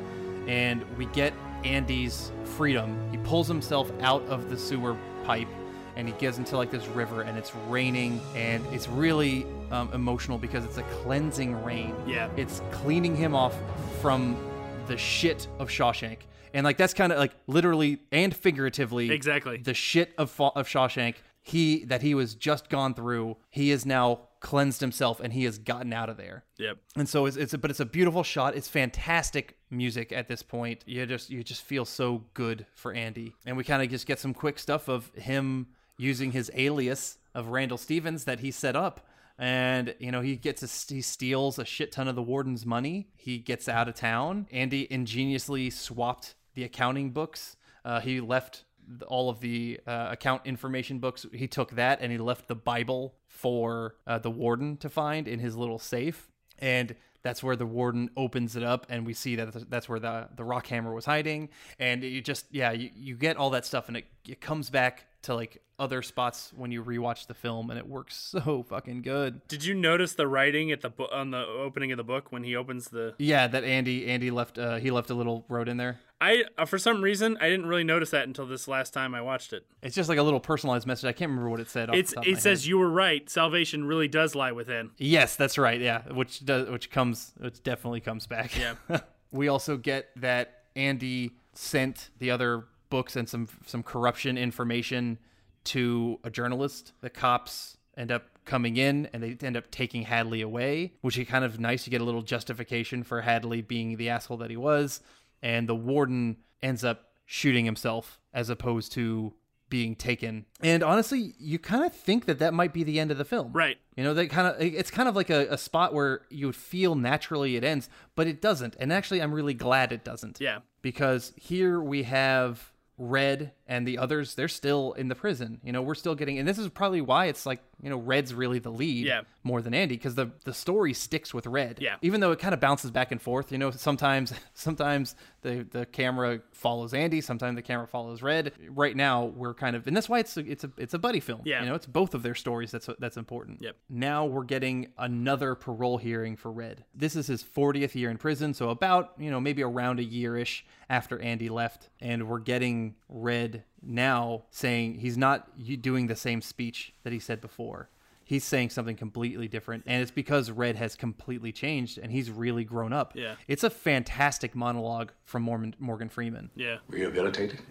and 0.48 0.84
we 0.98 1.06
get 1.08 1.34
Andy's 1.64 2.32
freedom. 2.44 2.98
He 3.12 3.18
pulls 3.18 3.48
himself 3.48 3.92
out 4.02 4.24
of 4.28 4.50
the 4.50 4.58
sewer 4.58 4.96
pipe. 5.24 5.48
And 5.96 6.08
he 6.08 6.14
gets 6.20 6.38
into 6.38 6.56
like 6.56 6.70
this 6.70 6.86
river, 6.90 7.24
and 7.24 7.38
it's 7.40 7.56
raining, 7.68 8.22
and 8.36 8.64
it's 8.68 8.88
really 8.88 9.48
um, 9.72 9.90
emotional 9.94 10.38
because 10.38 10.64
it's 10.64 10.78
a 10.78 10.84
cleansing 10.84 11.64
rain. 11.64 11.96
Yeah. 12.06 12.30
it's 12.38 12.62
cleaning 12.72 13.16
him 13.16 13.34
off 13.34 13.56
from 14.00 14.38
the 14.86 14.96
shit 14.96 15.48
of 15.58 15.70
Shawshank. 15.70 16.20
And 16.54 16.64
like 16.64 16.78
that's 16.78 16.94
kind 16.94 17.12
of 17.12 17.18
like 17.18 17.34
literally 17.48 17.98
and 18.12 18.34
figuratively 18.36 19.10
Exactly. 19.12 19.58
the 19.58 19.74
shit 19.74 20.14
of 20.20 20.40
of 20.40 20.68
Shawshank 20.68 21.16
he 21.42 21.84
that 21.86 22.02
he 22.02 22.14
was 22.14 22.36
just 22.36 22.70
gone 22.70 22.94
through 22.94 23.36
he 23.50 23.72
is 23.72 23.86
now 23.86 24.22
cleansed 24.40 24.82
himself 24.82 25.20
and 25.20 25.34
he 25.34 25.44
has 25.46 25.58
gotten 25.58 25.94
out 25.94 26.10
of 26.10 26.18
there. 26.18 26.44
Yep. 26.58 26.78
And 26.96 27.10
so 27.10 27.26
it's, 27.26 27.38
it's 27.38 27.54
a, 27.54 27.58
but 27.58 27.72
it's 27.72 27.80
a 27.80 27.86
beautiful 27.86 28.24
shot. 28.24 28.56
It's 28.56 28.68
fantastic 28.68 29.58
music 29.70 30.12
at 30.12 30.28
this 30.28 30.44
point. 30.44 30.84
You 30.86 31.06
just 31.06 31.30
you 31.30 31.44
just 31.44 31.64
feel 31.64 31.86
so 31.86 32.24
good 32.34 32.66
for 32.74 32.94
Andy. 32.94 33.36
And 33.46 33.58
we 33.58 33.64
kind 33.64 33.82
of 33.82 33.90
just 33.90 34.06
get 34.06 34.20
some 34.20 34.34
quick 34.34 34.60
stuff 34.60 34.88
of 34.88 35.12
him 35.16 35.68
using 35.98 36.32
his 36.32 36.52
alias 36.54 37.18
of 37.34 37.50
Randall 37.50 37.78
Stephens 37.78 38.26
that 38.26 38.40
he 38.40 38.52
set 38.52 38.76
up. 38.76 39.08
And 39.40 39.94
you 40.00 40.12
know 40.12 40.22
he 40.22 40.36
gets 40.36 40.64
a, 40.64 40.94
he 40.94 41.02
steals 41.02 41.60
a 41.60 41.66
shit 41.66 41.92
ton 41.92 42.08
of 42.08 42.16
the 42.16 42.24
warden's 42.24 42.66
money. 42.66 43.10
He 43.16 43.38
gets 43.38 43.70
out 43.70 43.88
of 43.88 43.96
town. 43.96 44.48
Andy 44.52 44.88
ingeniously 44.92 45.70
swapped 45.70 46.36
the 46.56 46.64
accounting 46.64 47.12
books. 47.12 47.56
Uh, 47.86 48.00
he 48.00 48.20
left 48.20 48.66
all 49.08 49.30
of 49.30 49.40
the 49.40 49.80
uh, 49.86 50.08
account 50.12 50.44
information 50.46 51.00
books. 51.00 51.26
He 51.34 51.48
took 51.48 51.72
that 51.72 52.00
and 52.02 52.12
he 52.12 52.18
left 52.18 52.48
the 52.48 52.56
Bible 52.56 53.16
for 53.28 53.96
uh, 54.06 54.20
the 54.20 54.32
warden 54.32 54.78
to 54.78 54.90
find 54.90 55.28
in 55.28 55.40
his 55.40 55.56
little 55.56 55.80
safe. 55.80 56.30
And 56.60 56.96
that's 57.24 57.44
where 57.44 57.56
the 57.56 57.66
warden 57.66 58.10
opens 58.16 58.56
it 58.56 58.64
up, 58.64 58.86
and 58.90 59.06
we 59.06 59.14
see 59.14 59.36
that 59.36 59.70
that's 59.70 59.90
where 59.90 60.00
the 60.00 60.30
the 60.36 60.44
rock 60.46 60.68
hammer 60.68 60.94
was 60.94 61.06
hiding. 61.06 61.50
And 61.78 62.02
you 62.04 62.22
just 62.22 62.46
yeah, 62.52 62.72
you, 62.72 62.90
you 62.96 63.16
get 63.16 63.36
all 63.38 63.50
that 63.50 63.66
stuff, 63.66 63.90
and 63.90 63.98
it 63.98 64.06
it 64.28 64.40
comes 64.40 64.70
back 64.70 65.06
to 65.24 65.36
like 65.36 65.62
other 65.78 66.02
spots 66.02 66.54
when 66.56 66.72
you 66.72 66.84
rewatch 66.84 67.28
the 67.28 67.34
film, 67.34 67.70
and 67.70 67.78
it 67.78 67.88
works 67.88 68.16
so 68.32 68.64
fucking 68.64 69.02
good. 69.02 69.46
did 69.48 69.66
you 69.66 69.74
notice 69.74 70.14
the 70.14 70.28
writing 70.28 70.72
at 70.72 70.82
the 70.82 70.90
bo- 70.90 71.10
on 71.12 71.32
the 71.32 71.46
opening 71.46 71.92
of 71.92 71.98
the 71.98 72.04
book 72.04 72.32
when 72.32 72.44
he 72.44 72.56
opens 72.56 72.86
the 72.90 73.14
Yeah, 73.18 73.48
that 73.48 73.64
Andy 73.64 74.08
Andy 74.08 74.32
left 74.32 74.58
uh, 74.58 74.78
he 74.78 74.90
left 74.90 75.10
a 75.10 75.14
little 75.14 75.46
road 75.50 75.68
in 75.68 75.78
there. 75.78 76.00
I 76.20 76.46
uh, 76.58 76.66
for 76.66 76.78
some 76.78 77.02
reason 77.02 77.38
I 77.40 77.50
didn't 77.50 77.68
really 77.68 77.84
notice 77.84 78.10
that 78.12 78.28
until 78.28 78.46
this 78.46 78.68
last 78.68 78.94
time 78.94 79.14
I 79.14 79.22
watched 79.22 79.54
it. 79.54 79.66
It's 79.84 79.96
just 79.96 80.10
like 80.10 80.18
a 80.18 80.24
little 80.24 80.40
personalized 80.40 80.88
message. 80.88 81.06
I 81.06 81.14
can't 81.14 81.30
remember 81.30 81.50
what 81.50 81.60
it 81.60 81.70
said. 81.70 81.90
It's 81.94 82.12
the 82.12 82.16
top 82.16 82.26
of 82.26 82.32
my 82.32 82.38
it 82.38 82.42
says 82.42 82.62
head. 82.64 82.70
you 82.70 82.78
were 82.80 82.90
right. 82.90 83.30
Salvation 83.30 83.86
really 83.86 84.08
does 84.08 84.34
lie 84.34 84.52
within. 84.52 84.92
Yes, 84.98 85.36
that's 85.36 85.58
right. 85.58 85.80
Yeah, 85.80 86.02
which 86.12 86.44
does 86.46 86.70
which 86.70 86.90
comes 86.90 87.34
which 87.38 87.62
definitely 87.62 88.02
comes 88.02 88.26
back. 88.26 88.58
Yeah. 88.58 88.76
we 89.32 89.48
also 89.48 89.78
get 89.78 90.10
that 90.16 90.64
Andy 90.76 91.32
sent 91.54 92.10
the 92.20 92.32
other 92.32 92.66
books 92.90 93.16
and 93.16 93.30
some 93.30 93.48
some 93.66 93.84
corruption 93.84 94.38
information 94.38 95.20
to 95.66 96.20
a 96.24 96.30
journalist. 96.30 96.94
The 97.02 97.10
cops 97.10 97.78
end 97.96 98.12
up 98.12 98.24
coming 98.46 98.78
in 98.78 99.10
and 99.12 99.22
they 99.22 99.38
end 99.46 99.58
up 99.58 99.70
taking 99.70 100.04
Hadley 100.04 100.42
away, 100.42 100.94
which 101.02 101.18
is 101.18 101.28
kind 101.28 101.44
of 101.44 101.60
nice. 101.60 101.86
You 101.86 101.92
get 101.92 102.02
a 102.02 102.06
little 102.06 102.22
justification 102.22 103.04
for 103.04 103.22
Hadley 103.22 103.62
being 103.62 103.98
the 103.98 104.10
asshole 104.10 104.38
that 104.38 104.50
he 104.50 104.58
was, 104.58 105.02
and 105.42 105.68
the 105.68 105.76
warden 105.76 106.38
ends 106.62 106.84
up 106.84 107.12
shooting 107.26 107.66
himself 107.66 108.20
as 108.34 108.50
opposed 108.50 108.92
to 108.94 109.34
being 109.70 109.96
taken. 109.96 110.46
And 110.62 110.82
honestly, 110.84 111.34
you 111.40 111.60
kind 111.60 111.84
of 111.84 111.94
think 111.94 112.26
that 112.26 112.40
that 112.40 112.54
might 112.54 112.74
be 112.74 112.84
the 112.84 113.00
end 113.00 113.12
of 113.12 113.18
the 113.18 113.26
film. 113.26 113.52
Right. 113.52 113.78
You 113.96 114.04
know, 114.04 114.14
they 114.14 114.28
kind 114.28 114.48
of 114.48 114.62
it's 114.62 114.92
kind 114.92 115.10
of 115.10 115.16
like 115.16 115.30
a, 115.30 115.48
a 115.50 115.58
spot 115.58 115.94
where 115.94 116.22
you 116.30 116.46
would 116.46 116.56
feel 116.56 116.96
naturally 116.96 117.56
it 117.56 117.64
ends, 117.64 117.90
but 118.16 118.28
it 118.28 118.42
doesn't. 118.42 118.76
And 118.80 118.94
actually 118.94 119.22
I'm 119.22 119.34
really 119.34 119.54
glad 119.54 119.92
it 119.92 120.04
doesn't. 120.04 120.40
Yeah. 120.40 120.60
Because 120.82 121.34
here 121.36 121.82
we 121.82 122.04
have 122.04 122.72
Red 122.98 123.52
and 123.68 123.86
the 123.88 123.98
others, 123.98 124.36
they're 124.36 124.48
still 124.48 124.94
in 124.94 125.08
the 125.10 125.16
prison. 125.16 125.60
You 125.64 125.72
know, 125.74 125.82
we're 125.82 125.96
still 125.96 126.16
getting 126.16 126.40
and 126.40 126.48
this 126.48 126.58
is 126.58 126.70
probably 126.70 127.02
why 127.02 127.26
it's 127.26 127.46
like, 127.46 127.62
you 127.82 127.90
know, 127.90 127.98
Red's 127.98 128.34
really 128.34 128.60
the 128.60 128.72
lead 128.72 129.06
Yeah. 129.06 129.22
more 129.44 129.62
than 129.62 129.74
Andy 129.74 129.96
because 129.96 130.16
the 130.16 130.32
the 130.46 130.54
story 130.54 130.94
sticks 130.94 131.34
with 131.34 131.46
Red. 131.48 131.80
Yeah. 131.82 131.98
Even 132.02 132.22
though 132.22 132.32
it 132.32 132.40
kind 132.40 132.54
of 132.54 132.60
bounces 132.60 132.92
back 132.92 133.12
and 133.12 133.22
forth, 133.22 133.52
you 133.52 133.58
know, 133.58 133.72
sometimes 133.72 134.34
sometimes 134.54 135.16
the 135.42 135.68
the 135.70 135.86
camera 135.86 136.42
follows 136.54 136.94
Andy, 136.94 137.22
sometimes 137.22 137.56
the 137.56 137.62
camera 137.62 137.88
follows 137.88 138.22
Red. 138.22 138.54
Right 138.70 138.96
now 138.96 139.26
we're 139.26 139.54
kind 139.54 139.76
of 139.76 139.86
and 139.88 139.96
that's 139.96 140.10
why 140.10 140.20
it's 140.20 140.38
a, 140.38 140.50
it's 140.50 140.64
a 140.64 140.72
it's 140.78 140.94
a 140.94 141.00
buddy 141.00 141.20
film. 141.20 141.42
Yeah. 141.46 141.62
You 141.62 141.68
know, 141.70 141.76
it's 141.76 141.86
both 141.86 142.14
of 142.14 142.24
their 142.24 142.36
stories 142.36 142.72
that's 142.72 142.90
that's 143.00 143.18
important. 143.18 143.62
Yep. 143.62 143.76
Now 143.90 144.26
we're 144.26 144.44
getting 144.44 144.94
another 144.98 145.56
parole 145.56 145.98
hearing 145.98 146.36
for 146.38 146.52
Red. 146.52 146.86
This 146.96 147.16
is 147.16 147.28
his 147.28 147.44
40th 147.44 147.96
year 147.96 148.10
in 148.10 148.18
prison, 148.18 148.54
so 148.54 148.70
about, 148.70 149.14
you 149.18 149.30
know, 149.30 149.40
maybe 149.40 149.62
around 149.64 150.00
a 150.00 150.04
year-ish 150.04 150.66
after 150.90 151.20
Andy 151.20 151.50
left, 151.50 151.90
and 152.02 152.28
we're 152.30 152.40
getting 152.40 152.96
Red 153.10 153.57
now 153.82 154.44
saying 154.52 154.96
he's 154.96 155.18
not 155.18 155.50
doing 155.82 156.08
the 156.08 156.16
same 156.16 156.42
speech 156.42 156.94
that 157.04 157.14
he 157.14 157.20
said 157.20 157.42
before. 157.42 157.90
He's 158.24 158.44
saying 158.44 158.72
something 158.72 158.98
completely 158.98 159.48
different, 159.48 159.84
and 159.88 160.02
it's 160.02 160.12
because 160.12 160.52
Red 160.52 160.76
has 160.76 160.98
completely 160.98 161.54
changed 161.54 161.98
and 161.98 162.12
he's 162.12 162.30
really 162.30 162.66
grown 162.66 162.92
up. 162.92 163.14
Yeah. 163.16 163.36
It's 163.48 163.64
a 163.64 163.70
fantastic 163.70 164.54
monologue 164.54 165.12
from 165.24 165.44
Morgan, 165.44 165.76
Morgan 165.80 166.10
Freeman. 166.10 166.50
Yeah. 166.54 166.78
Rehabilitated? 166.90 167.62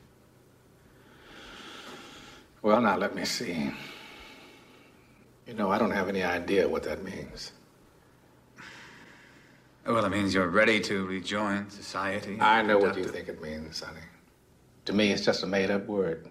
Well, 2.62 2.80
now 2.80 2.96
let 2.96 3.14
me 3.14 3.26
see. 3.26 3.70
You 5.46 5.54
know, 5.54 5.70
I 5.70 5.78
don't 5.78 5.90
have 5.90 6.08
any 6.08 6.22
idea 6.22 6.66
what 6.66 6.82
that 6.84 7.04
means. 7.04 7.52
Well, 9.86 10.04
it 10.04 10.08
means 10.08 10.34
you're 10.34 10.48
ready 10.48 10.80
to 10.80 11.06
rejoin 11.06 11.70
society. 11.70 12.40
I 12.40 12.62
know 12.62 12.78
what 12.78 12.96
you 12.96 13.04
think 13.04 13.28
it 13.28 13.40
means, 13.40 13.76
Sonny. 13.76 14.00
To 14.86 14.92
me, 14.92 15.10
it's 15.10 15.24
just 15.24 15.42
a 15.42 15.48
made 15.48 15.72
up 15.72 15.86
word, 15.88 16.28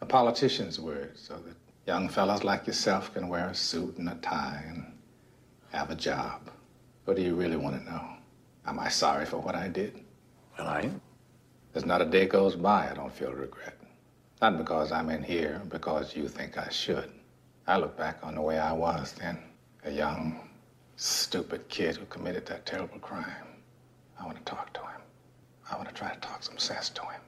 a 0.00 0.06
politician's 0.06 0.80
word, 0.80 1.18
so 1.18 1.34
that 1.34 1.54
young 1.86 2.08
fellas 2.08 2.44
like 2.44 2.66
yourself 2.66 3.12
can 3.12 3.28
wear 3.28 3.48
a 3.48 3.54
suit 3.54 3.98
and 3.98 4.08
a 4.08 4.14
tie 4.16 4.64
and 4.68 4.86
have 5.70 5.90
a 5.90 5.94
job. 5.94 6.50
What 7.04 7.16
do 7.18 7.22
you 7.22 7.34
really 7.34 7.58
want 7.58 7.78
to 7.78 7.84
know? 7.90 8.02
Am 8.64 8.78
I 8.78 8.88
sorry 8.88 9.26
for 9.26 9.36
what 9.36 9.54
I 9.54 9.68
did? 9.68 10.00
Well, 10.56 10.66
I 10.66 10.80
am. 10.80 11.00
There's 11.74 11.84
not 11.84 12.00
a 12.00 12.06
day 12.06 12.26
goes 12.26 12.56
by 12.56 12.90
I 12.90 12.94
don't 12.94 13.12
feel 13.12 13.32
regret. 13.32 13.76
Not 14.40 14.56
because 14.56 14.92
I'm 14.92 15.10
in 15.10 15.22
here, 15.22 15.60
because 15.68 16.16
you 16.16 16.26
think 16.26 16.56
I 16.56 16.70
should. 16.70 17.10
I 17.66 17.76
look 17.76 17.98
back 17.98 18.18
on 18.22 18.34
the 18.34 18.40
way 18.40 18.58
I 18.58 18.72
was 18.72 19.12
then, 19.12 19.38
a 19.84 19.90
young, 19.90 20.48
stupid 20.96 21.68
kid 21.68 21.96
who 21.96 22.06
committed 22.06 22.46
that 22.46 22.64
terrible 22.64 22.98
crime. 22.98 23.46
I 24.18 24.24
want 24.24 24.38
to 24.38 24.44
talk 24.44 24.72
to 24.72 24.80
him. 24.80 25.02
I 25.70 25.76
want 25.76 25.88
to 25.88 25.94
try 25.94 26.14
to 26.14 26.20
talk 26.20 26.42
some 26.42 26.56
sense 26.56 26.88
to 26.90 27.02
him. 27.02 27.20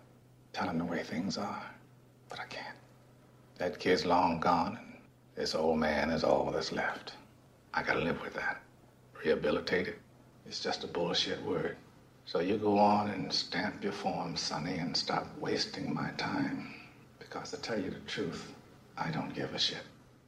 Tell 0.53 0.69
him 0.69 0.79
the 0.79 0.85
way 0.85 1.03
things 1.03 1.39
are. 1.39 1.65
But 2.29 2.41
I 2.41 2.45
can't. 2.47 2.77
That 3.59 3.79
kid's 3.79 4.05
long 4.05 4.41
gone, 4.41 4.79
and 4.79 5.01
this 5.35 5.55
old 5.55 5.79
man 5.79 6.11
is 6.11 6.25
all 6.25 6.51
that's 6.51 6.73
left. 6.73 7.15
I 7.73 7.83
gotta 7.83 8.01
live 8.01 8.21
with 8.23 8.35
that. 8.35 8.61
Rehabilitated. 9.25 9.97
It's 10.47 10.61
just 10.61 10.85
a 10.85 10.89
bullshit 10.89 11.43
word. 11.43 11.77
So 12.27 12.41
you 12.41 12.57
go 12.57 12.79
on 12.79 13.11
and 13.11 13.33
stamp 13.33 13.83
your 13.83 13.93
form, 13.93 14.37
Sonny, 14.37 14.79
and 14.79 14.97
stop 14.97 15.27
wasting 15.39 15.95
my 15.95 16.11
time. 16.19 16.75
Because 17.19 17.51
to 17.51 17.57
tell 17.57 17.81
you 17.81 17.91
the 17.91 18.01
truth, 18.01 18.53
I 18.97 19.11
don't 19.11 19.35
give 19.35 19.55
a 19.55 19.59
shit. 19.59 19.83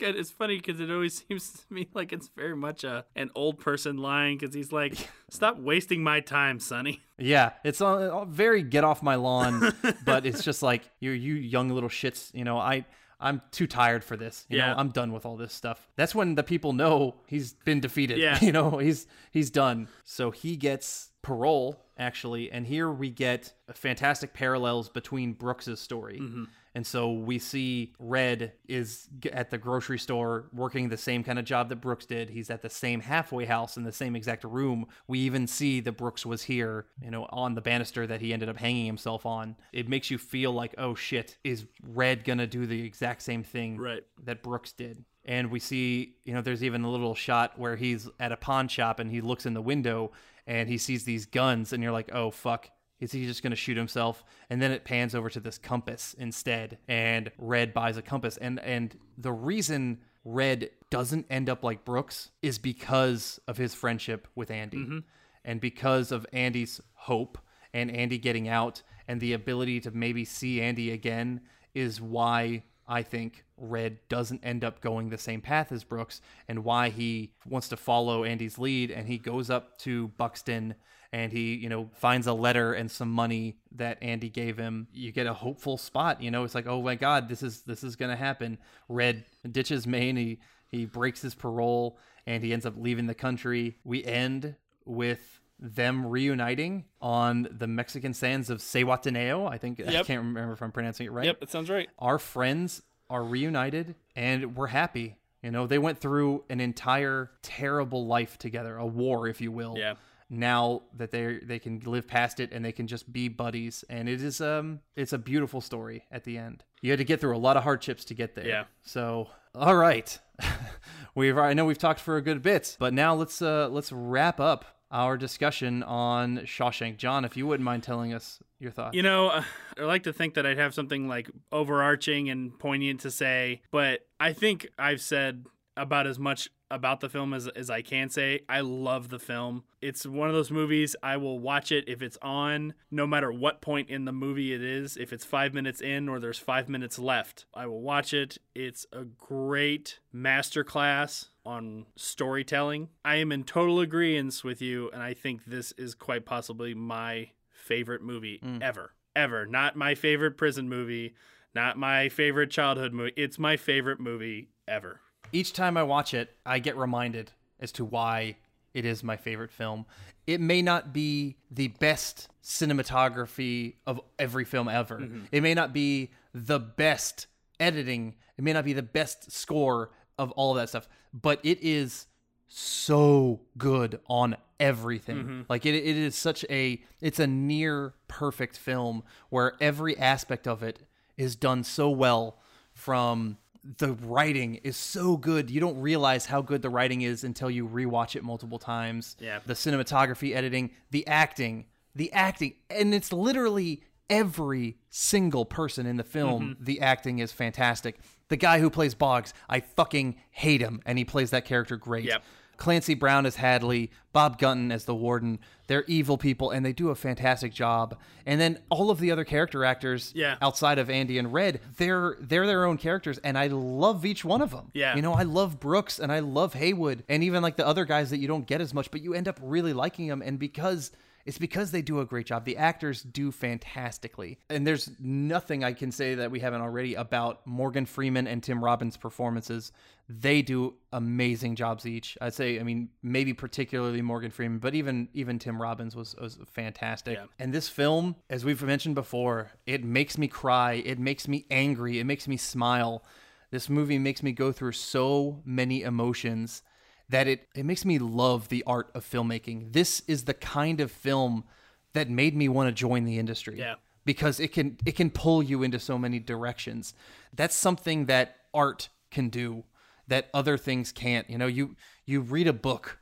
Good. 0.05 0.17
It's 0.17 0.31
funny 0.31 0.57
because 0.57 0.81
it 0.81 0.91
always 0.91 1.25
seems 1.29 1.51
to 1.53 1.73
me 1.75 1.89
like 1.95 2.13
it's 2.13 2.29
very 2.37 2.57
much 2.57 2.85
a 2.85 3.05
an 3.17 3.31
old 3.35 3.59
person 3.59 3.97
lying 3.99 4.39
because 4.39 4.55
he's 4.55 4.73
like, 4.73 4.95
"Stop 5.31 5.59
wasting 5.59 6.03
my 6.03 6.21
time, 6.21 6.61
Sonny." 6.61 7.01
Yeah, 7.19 7.51
it's 7.65 7.81
uh, 7.81 8.21
uh, 8.21 8.25
very 8.25 8.63
get 8.63 8.85
off 8.85 9.03
my 9.03 9.15
lawn, 9.15 9.73
but 10.05 10.27
it's 10.27 10.43
just 10.45 10.63
like 10.63 10.83
you 11.01 11.11
you 11.13 11.35
young 11.35 11.71
little 11.71 11.89
shits. 11.89 12.33
You 12.35 12.45
know, 12.45 12.59
I 12.59 12.85
I'm 13.21 13.41
too 13.53 13.67
tired 13.67 14.05
for 14.05 14.17
this. 14.17 14.45
You 14.49 14.59
Yeah. 14.59 14.73
know, 14.73 14.79
I'm 14.79 14.91
done 14.91 15.13
with 15.13 15.25
all 15.25 15.37
this 15.37 15.53
stuff. 15.53 15.89
That's 15.97 16.15
when 16.15 16.35
the 16.35 16.43
people 16.43 16.73
know 16.73 17.15
he's 17.27 17.55
been 17.55 17.81
defeated. 17.81 18.19
Yeah. 18.19 18.39
you 18.43 18.53
know, 18.53 18.79
he's 18.79 19.07
he's 19.31 19.51
done. 19.51 19.89
So 20.05 20.31
he 20.31 20.57
gets 20.57 21.11
parole 21.23 21.81
actually, 21.99 22.51
and 22.51 22.67
here 22.67 22.91
we 22.91 23.11
get 23.11 23.53
fantastic 23.75 24.33
parallels 24.35 24.89
between 24.89 25.33
Brooks's 25.33 25.81
story. 25.81 26.19
Mm-hmm. 26.21 26.45
And 26.77 26.85
so 26.85 27.13
we 27.13 27.39
see 27.39 27.95
Red 28.01 28.53
is 28.67 29.09
at 29.33 29.51
the 29.51 29.59
grocery 29.59 29.99
store 29.99 30.47
working 30.53 30.89
the 30.89 30.97
same 30.97 31.23
kind 31.23 31.39
of 31.39 31.45
job 31.45 31.69
that 31.69 31.77
Brooks 31.77 32.05
did. 32.05 32.31
He's 32.31 32.51
at 32.51 32.63
the 32.63 32.71
same 32.71 32.99
halfway 33.01 33.45
house 33.45 33.77
in 33.77 33.85
the 33.85 33.93
same 33.93 34.17
exact 34.17 34.43
room. 34.43 34.87
We 35.07 35.21
even 35.21 35.47
see 35.47 35.79
that 35.81 35.93
Brooks 35.93 36.27
was 36.27 36.43
here, 36.43 36.87
you 37.01 37.13
know, 37.13 37.27
on 37.31 37.55
the 37.55 37.61
banister 37.61 38.09
that 38.09 38.21
he 38.21 38.33
ended 38.33 38.49
up 38.49 38.57
hanging 38.57 38.87
himself 38.87 39.25
on. 39.25 39.55
It 39.73 39.89
makes 39.89 40.11
you 40.11 40.19
feel 40.19 40.51
like, 40.51 40.75
oh 40.77 40.97
shit, 40.97 41.39
is 41.45 41.65
Red 41.81 42.25
gonna 42.25 42.49
do 42.49 42.67
the 42.67 42.85
exact 42.85 43.23
same 43.23 43.45
thing 43.45 43.77
Right. 43.77 44.03
that 44.25 44.43
Brooks 44.43 44.73
did? 44.73 45.05
And 45.25 45.53
we 45.53 45.61
see, 45.61 46.17
you 46.25 46.35
know, 46.35 46.43
there's 46.43 46.65
even 46.65 46.83
a 46.83 46.91
little 46.91 47.15
shot 47.15 47.57
where 47.57 47.77
he's 47.77 48.09
at 48.19 48.33
a 48.33 48.37
pawn 48.37 48.67
shop 48.67 48.99
and 48.99 49.11
he 49.11 49.21
looks 49.21 49.47
in 49.47 49.55
the 49.55 49.63
window 49.63 50.11
and 50.47 50.69
he 50.69 50.79
sees 50.79 51.05
these 51.05 51.27
guns, 51.27 51.73
and 51.73 51.83
you're 51.83 51.93
like, 51.93 52.11
oh 52.13 52.31
fuck, 52.31 52.71
is 53.01 53.13
he 53.13 53.27
just 53.27 53.43
going 53.43 53.51
to 53.51 53.57
shoot 53.57 53.77
himself? 53.77 54.25
And 54.51 54.63
then 54.63 54.71
it 54.71 54.85
pans 54.85 55.15
over 55.15 55.29
to 55.31 55.41
this 55.41 55.59
compass 55.59 56.15
instead, 56.19 56.79
and 56.89 57.31
Red 57.39 57.75
buys 57.75 57.97
a 57.97 58.03
compass. 58.03 58.37
And 58.37 58.61
and 58.61 58.97
the 59.19 59.33
reason 59.33 59.99
Red 60.25 60.71
doesn't 60.91 61.27
end 61.29 61.49
up 61.49 61.63
like 61.63 61.85
Brooks 61.85 62.31
is 62.43 62.59
because 62.59 63.41
of 63.47 63.57
his 63.57 63.75
friendship 63.75 64.29
with 64.35 64.51
Andy, 64.51 64.79
mm-hmm. 64.79 64.99
and 65.45 65.61
because 65.61 66.13
of 66.13 66.27
Andy's 66.33 66.81
hope 66.95 67.39
and 67.73 67.91
Andy 67.91 68.19
getting 68.19 68.49
out, 68.49 68.83
and 69.09 69.21
the 69.21 69.33
ability 69.33 69.81
to 69.81 69.91
maybe 69.91 70.25
see 70.25 70.61
Andy 70.61 70.91
again 70.93 71.41
is 71.75 72.01
why 72.01 72.63
I 72.87 73.03
think 73.03 73.45
Red 73.57 73.99
doesn't 74.09 74.45
end 74.45 74.65
up 74.65 74.81
going 74.81 75.09
the 75.09 75.19
same 75.19 75.41
path 75.41 75.73
as 75.73 75.85
Brooks 75.85 76.21
and 76.49 76.65
why 76.65 76.91
he 76.91 77.33
wants 77.49 77.69
to 77.69 77.77
follow 77.77 78.25
Andy's 78.25 78.59
lead 78.59 78.91
and 78.91 79.09
he 79.09 79.19
goes 79.19 79.51
up 79.51 79.79
to 79.79 80.09
Buxton 80.09 80.75
and 81.13 81.31
he, 81.31 81.55
you 81.55 81.69
know, 81.69 81.89
finds 81.95 82.27
a 82.27 82.33
letter 82.33 82.73
and 82.73 82.91
some 82.91 83.11
money 83.11 83.57
that 83.77 84.03
Andy 84.03 84.29
gave 84.29 84.59
him. 84.59 84.89
You 84.93 85.13
get 85.13 85.27
a 85.27 85.33
hopeful 85.33 85.79
spot, 85.79 86.21
you 86.21 86.31
know, 86.31 86.43
it's 86.43 86.57
like, 86.57 86.67
"Oh 86.67 86.83
my 86.83 86.97
god, 86.97 87.29
this 87.29 87.43
is 87.43 87.63
this 87.63 87.85
is 87.85 87.95
going 87.95 88.11
to 88.11 88.17
happen." 88.17 88.59
Red 88.89 89.25
ditches 89.49 89.87
Maine, 89.87 90.17
he 90.17 90.41
he 90.69 90.87
breaks 90.87 91.23
his 91.23 91.35
parole 91.35 91.99
and 92.27 92.43
he 92.43 92.53
ends 92.53 92.67
up 92.67 92.75
leaving 92.77 93.07
the 93.07 93.15
country. 93.15 93.77
We 93.85 94.05
end 94.05 94.57
with 94.85 95.41
them 95.59 96.07
reuniting 96.07 96.85
on 97.01 97.49
the 97.51 97.67
Mexican 97.67 98.13
sands 98.15 98.51
of 98.51 98.59
Zihuatanejo. 98.59 99.49
I 99.51 99.59
think 99.59 99.81
I 99.81 100.03
can't 100.03 100.23
remember 100.25 100.53
if 100.53 100.63
I'm 100.63 100.73
pronouncing 100.73 101.07
it 101.07 101.11
right 101.13 101.27
Yep, 101.27 101.39
it 101.43 101.51
sounds 101.51 101.71
right. 101.71 101.89
our 101.99 102.19
friends 102.19 102.83
are 103.11 103.25
reunited 103.25 103.95
and 104.17 104.57
we're 104.57 104.69
happy. 104.69 105.17
You 105.43 105.51
know, 105.51 105.67
they 105.67 105.79
went 105.79 106.01
through 106.01 106.45
an 106.49 106.61
entire 106.61 107.31
terrible 107.43 108.07
life 108.07 108.39
together, 108.39 108.77
a 108.79 108.87
war, 108.87 109.29
if 109.29 109.41
you 109.41 109.53
will. 109.53 109.75
Yeah. 109.77 109.95
Now 110.31 110.83
that 110.97 111.11
they 111.11 111.39
they 111.43 111.59
can 111.59 111.81
live 111.81 112.09
past 112.09 112.41
it 112.41 112.51
and 112.51 112.65
they 112.65 112.73
can 112.73 112.87
just 112.87 113.13
be 113.13 113.29
buddies, 113.29 113.85
and 113.91 114.09
it 114.09 114.23
is 114.23 114.41
um 114.41 114.81
it's 114.97 115.13
a 115.13 115.19
beautiful 115.19 115.61
story 115.61 116.07
at 116.11 116.25
the 116.25 116.39
end. 116.39 116.65
You 116.81 116.91
had 116.91 116.99
to 116.99 117.05
get 117.05 117.21
through 117.21 117.37
a 117.37 117.39
lot 117.39 117.59
of 117.59 117.63
hardships 117.63 118.07
to 118.07 118.15
get 118.15 118.35
there. 118.35 118.47
Yeah. 118.47 118.65
So 118.83 119.29
all 119.55 119.77
right, 119.77 120.19
we've 121.15 121.37
I 121.37 121.53
know 121.53 121.67
we've 121.67 121.79
talked 121.79 122.01
for 122.01 122.17
a 122.17 122.23
good 122.23 122.41
bit, 122.43 122.77
but 122.81 122.95
now 122.95 123.15
let's 123.15 123.43
uh 123.43 123.69
let's 123.71 123.93
wrap 123.93 124.41
up 124.41 124.65
our 124.91 125.17
discussion 125.17 125.83
on 125.83 126.39
Shawshank. 126.39 126.97
John, 126.97 127.25
if 127.25 127.37
you 127.37 127.47
wouldn't 127.47 127.65
mind 127.65 127.83
telling 127.83 128.13
us 128.13 128.41
your 128.59 128.73
thoughts. 128.73 128.97
You 128.97 129.03
know, 129.03 129.29
I 129.79 129.83
like 129.83 130.05
to 130.05 130.13
think 130.13 130.35
that 130.35 130.47
I'd 130.47 130.59
have 130.59 130.75
something 130.75 131.09
like 131.09 131.31
overarching 131.53 132.31
and 132.31 132.59
poignant 132.59 133.01
to 133.01 133.11
say, 133.11 133.63
but 133.71 134.07
I 134.19 134.33
think 134.33 134.69
I've 134.79 135.01
said 135.01 135.47
about 135.77 136.07
as 136.07 136.19
much 136.19 136.49
about 136.71 137.01
the 137.01 137.09
film 137.09 137.35
as, 137.35 137.47
as 137.49 137.71
I 137.71 137.83
can 137.83 138.09
say. 138.09 138.41
I 138.49 138.61
love 138.61 139.09
the 139.09 139.19
film. 139.19 139.65
It's 139.81 140.07
one 140.07 140.29
of 140.29 140.35
those 140.35 140.51
movies 140.51 140.97
I 141.03 141.17
will 141.17 141.39
watch 141.39 141.71
it 141.71 141.85
if 141.89 142.03
it's 142.03 142.19
on, 142.23 142.75
no 142.91 143.07
matter 143.07 143.33
what 143.33 143.61
point 143.61 143.91
in 143.91 144.05
the 144.05 144.13
movie 144.13 144.53
it 144.53 144.63
is. 144.63 144.97
If 144.97 145.13
it's 145.13 145.25
five 145.25 145.55
minutes 145.55 145.81
in 145.81 146.09
or 146.09 146.19
there's 146.19 146.39
five 146.39 146.69
minutes 146.69 146.99
left, 146.99 147.47
I 147.55 147.67
will 147.67 147.83
watch 147.83 148.13
it. 148.13 148.39
It's 148.55 148.87
a 148.93 149.05
great 149.05 150.01
masterclass 150.15 151.29
on 151.47 151.87
storytelling. 151.97 152.89
I 153.05 153.17
am 153.17 153.33
in 153.33 153.45
total 153.45 153.81
agreement 153.81 154.43
with 154.45 154.63
you, 154.63 154.91
and 154.93 155.03
I 155.03 155.15
think 155.15 155.45
this 155.45 155.73
is 155.73 155.95
quite 155.95 156.25
possibly 156.25 156.75
my 156.75 157.31
favorite 157.51 158.03
movie 158.03 158.41
mm. 158.45 158.63
ever. 158.63 158.93
Ever. 159.17 159.47
Not 159.47 159.77
my 159.77 159.95
favorite 159.95 160.37
prison 160.37 160.69
movie, 160.69 161.15
not 161.55 161.77
my 161.77 162.09
favorite 162.09 162.51
childhood 162.51 162.93
movie. 162.93 163.13
It's 163.17 163.39
my 163.39 163.57
favorite 163.57 164.01
movie 164.01 164.51
ever. 164.67 165.01
each 165.33 165.53
time 165.53 165.77
I 165.77 165.83
watch 165.83 166.15
it, 166.15 166.31
I 166.47 166.59
get 166.59 166.77
reminded 166.77 167.33
as 167.61 167.73
to 167.73 167.85
why 167.85 168.37
it 168.73 168.85
is 168.85 169.03
my 169.03 169.17
favorite 169.17 169.51
film. 169.51 169.87
It 170.27 170.41
may 170.41 170.63
not 170.63 170.93
be 170.93 171.37
the 171.51 171.69
best 171.69 172.29
cinematography 172.43 173.75
of 173.87 174.01
every 174.19 174.45
film 174.45 174.69
ever. 174.69 174.99
Mm-hmm. 174.99 175.25
It 175.33 175.43
may 175.43 175.55
not 175.55 175.73
be 175.73 176.11
the 176.33 176.59
best 176.59 177.27
editing. 177.61 178.15
It 178.37 178.45
may 178.45 178.53
not 178.53 178.65
be 178.65 178.73
the 178.73 178.83
best 178.83 179.31
score 179.31 179.91
of 180.19 180.31
all 180.33 180.51
of 180.53 180.57
that 180.57 180.69
stuff, 180.69 180.89
but 181.13 181.41
it 181.43 181.59
is 181.63 182.07
so 182.49 183.41
good 183.59 184.01
on 184.09 184.37
everything. 184.61 185.17
Mm-hmm. 185.17 185.41
Like 185.49 185.67
it, 185.67 185.75
it 185.75 185.97
is 185.97 186.15
such 186.15 186.45
a 186.49 186.83
it's 187.01 187.19
a 187.19 187.27
near 187.27 187.95
perfect 188.09 188.57
film 188.57 189.03
where 189.29 189.55
every 189.61 189.99
aspect 189.99 190.47
of 190.47 190.63
it 190.63 190.81
is 191.17 191.37
done 191.37 191.65
so 191.65 191.91
well 191.91 192.39
from 192.73 193.39
the 193.79 193.93
writing 193.93 194.57
is 194.57 194.77
so 194.77 195.17
good. 195.17 195.51
You 195.51 195.61
don't 195.61 195.81
realize 195.81 196.27
how 196.27 196.43
good 196.43 196.63
the 196.63 196.69
writing 196.69 197.03
is 197.03 197.25
until 197.25 197.51
you 197.51 197.67
rewatch 197.67 198.15
it 198.15 198.23
multiple 198.23 198.59
times. 198.59 199.17
Yeah. 199.19 199.41
The 199.47 199.55
cinematography, 199.55 200.35
editing, 200.35 200.71
the 200.91 201.07
acting, 201.07 201.65
the 201.95 202.13
acting, 202.13 202.55
and 202.69 202.95
it's 202.95 203.13
literally 203.13 203.83
every 204.11 204.77
single 204.91 205.47
person 205.47 205.87
in 205.87 205.97
the 205.97 206.05
film. 206.05 206.43
Mm-hmm. 206.43 206.65
The 206.65 206.81
acting 206.81 207.19
is 207.21 207.33
fantastic. 207.33 207.99
The 208.29 208.37
guy 208.37 208.59
who 208.61 208.71
plays 208.71 208.95
Boggs, 208.95 209.35
I 209.49 209.61
fucking 209.61 210.17
hate 210.31 210.61
him, 210.61 210.81
and 210.87 210.97
he 210.99 211.05
plays 211.05 211.31
that 211.31 211.45
character 211.45 211.77
great. 211.77 212.05
Yep. 212.07 212.23
Clancy 212.57 212.95
Brown 212.95 213.27
as 213.27 213.35
Hadley, 213.37 213.91
Bob 214.13 214.39
Gunton 214.39 214.71
as 214.71 214.85
the 214.85 214.95
warden. 214.95 215.41
They're 215.67 215.83
evil 215.89 216.17
people 216.17 216.53
and 216.53 216.65
they 216.65 216.73
do 216.73 216.91
a 216.91 216.95
fantastic 216.95 217.53
job. 217.53 217.99
And 218.27 218.41
then 218.41 218.61
all 218.71 218.91
of 218.93 219.01
the 219.01 219.11
other 219.11 219.25
character 219.25 219.65
actors 219.65 220.13
Yeah. 220.15 220.37
outside 220.41 220.79
of 220.79 220.89
Andy 220.89 221.19
and 221.19 221.33
Red, 221.33 221.61
they're 221.79 222.17
they're 222.21 222.47
their 222.47 222.65
own 222.65 222.77
characters 222.79 223.19
and 223.25 223.37
I 223.37 223.49
love 223.49 224.07
each 224.07 224.25
one 224.25 224.41
of 224.41 224.53
them. 224.53 224.71
Yeah. 224.73 224.95
You 224.95 225.03
know, 225.03 225.15
I 225.15 225.25
love 225.25 225.59
Brooks 225.59 225.99
and 225.99 226.13
I 226.13 226.21
love 226.21 226.55
Haywood 226.55 227.03
and 227.09 227.25
even 227.25 227.43
like 227.43 227.57
the 227.57 227.67
other 227.67 227.85
guys 227.85 228.11
that 228.11 228.19
you 228.19 228.29
don't 228.29 228.47
get 228.47 228.61
as 228.61 228.73
much, 228.73 228.89
but 228.93 229.03
you 229.03 229.15
end 229.15 229.27
up 229.27 229.41
really 229.43 229.73
liking 229.73 230.07
them 230.07 230.23
and 230.23 230.39
because 230.39 230.93
it's 231.25 231.39
because 231.39 231.71
they 231.71 231.83
do 231.83 232.01
a 232.01 232.05
great 232.05 232.27
job. 232.27 232.45
The 232.45 232.57
actors 232.57 233.03
do 233.03 233.33
fantastically. 233.33 234.39
And 234.51 234.67
there's 234.67 234.91
nothing 234.99 235.65
I 235.65 235.73
can 235.73 235.91
say 235.91 236.17
that 236.17 236.31
we 236.31 236.41
haven't 236.41 236.61
already 236.61 236.95
about 236.95 237.47
Morgan 237.47 237.87
Freeman 237.87 238.27
and 238.27 238.43
Tim 238.43 238.63
Robbins' 238.63 238.97
performances. 238.97 239.73
They 240.09 240.43
do 240.43 240.75
amazing 240.93 241.57
jobs 241.57 241.87
each. 241.87 242.19
I'd 242.21 242.35
say, 242.35 242.61
I 242.61 242.63
mean, 242.63 242.91
maybe 243.03 243.33
particularly 243.33 244.03
Morgan 244.03 244.31
Freeman, 244.31 244.59
but 244.59 244.75
even 244.75 245.09
even 245.15 245.39
Tim 245.39 245.61
Robbins 245.61 245.97
was, 245.97 246.15
was 246.21 246.39
fantastic. 246.53 247.17
Yeah. 247.17 247.27
And 247.39 247.55
this 247.55 247.71
film, 247.71 248.17
as 248.29 248.45
we've 248.45 248.63
mentioned 248.63 248.95
before, 248.95 249.51
it 249.67 249.83
makes 249.83 250.19
me 250.19 250.29
cry. 250.29 250.75
It 250.75 250.99
makes 250.99 251.27
me 251.27 251.47
angry. 251.51 252.01
It 252.01 252.05
makes 252.05 252.29
me 252.29 252.37
smile. 252.37 253.03
This 253.51 253.71
movie 253.71 253.99
makes 253.99 254.23
me 254.23 254.33
go 254.33 254.53
through 254.53 254.73
so 254.73 255.41
many 255.45 255.83
emotions 255.83 256.63
that 257.09 257.27
it, 257.27 257.49
it 257.55 257.65
makes 257.65 257.85
me 257.85 257.99
love 257.99 258.49
the 258.49 258.65
art 258.67 258.91
of 258.95 259.05
filmmaking. 259.05 259.73
This 259.73 260.03
is 260.07 260.25
the 260.25 260.35
kind 260.35 260.81
of 260.81 260.91
film 260.91 261.45
that 261.93 262.11
made 262.11 262.37
me 262.37 262.49
want 262.49 262.69
to 262.69 262.73
join 262.73 263.05
the 263.05 263.19
industry. 263.19 263.59
Yeah. 263.59 263.75
Because 264.05 264.39
it 264.39 264.53
can 264.53 264.77
it 264.85 264.97
can 264.97 265.11
pull 265.11 265.43
you 265.43 265.63
into 265.63 265.79
so 265.79 265.97
many 265.97 266.19
directions. 266.19 266.93
That's 267.33 267.57
something 267.57 268.07
that 268.07 268.37
art 268.53 268.91
can 269.11 269.31
do 269.31 269.65
that 270.09 270.29
other 270.35 270.59
things 270.59 270.93
can't. 270.93 271.29
You 271.31 271.39
know, 271.39 271.47
you 271.47 271.77
you 272.05 272.21
read 272.21 272.47
a 272.47 272.53
book 272.53 272.99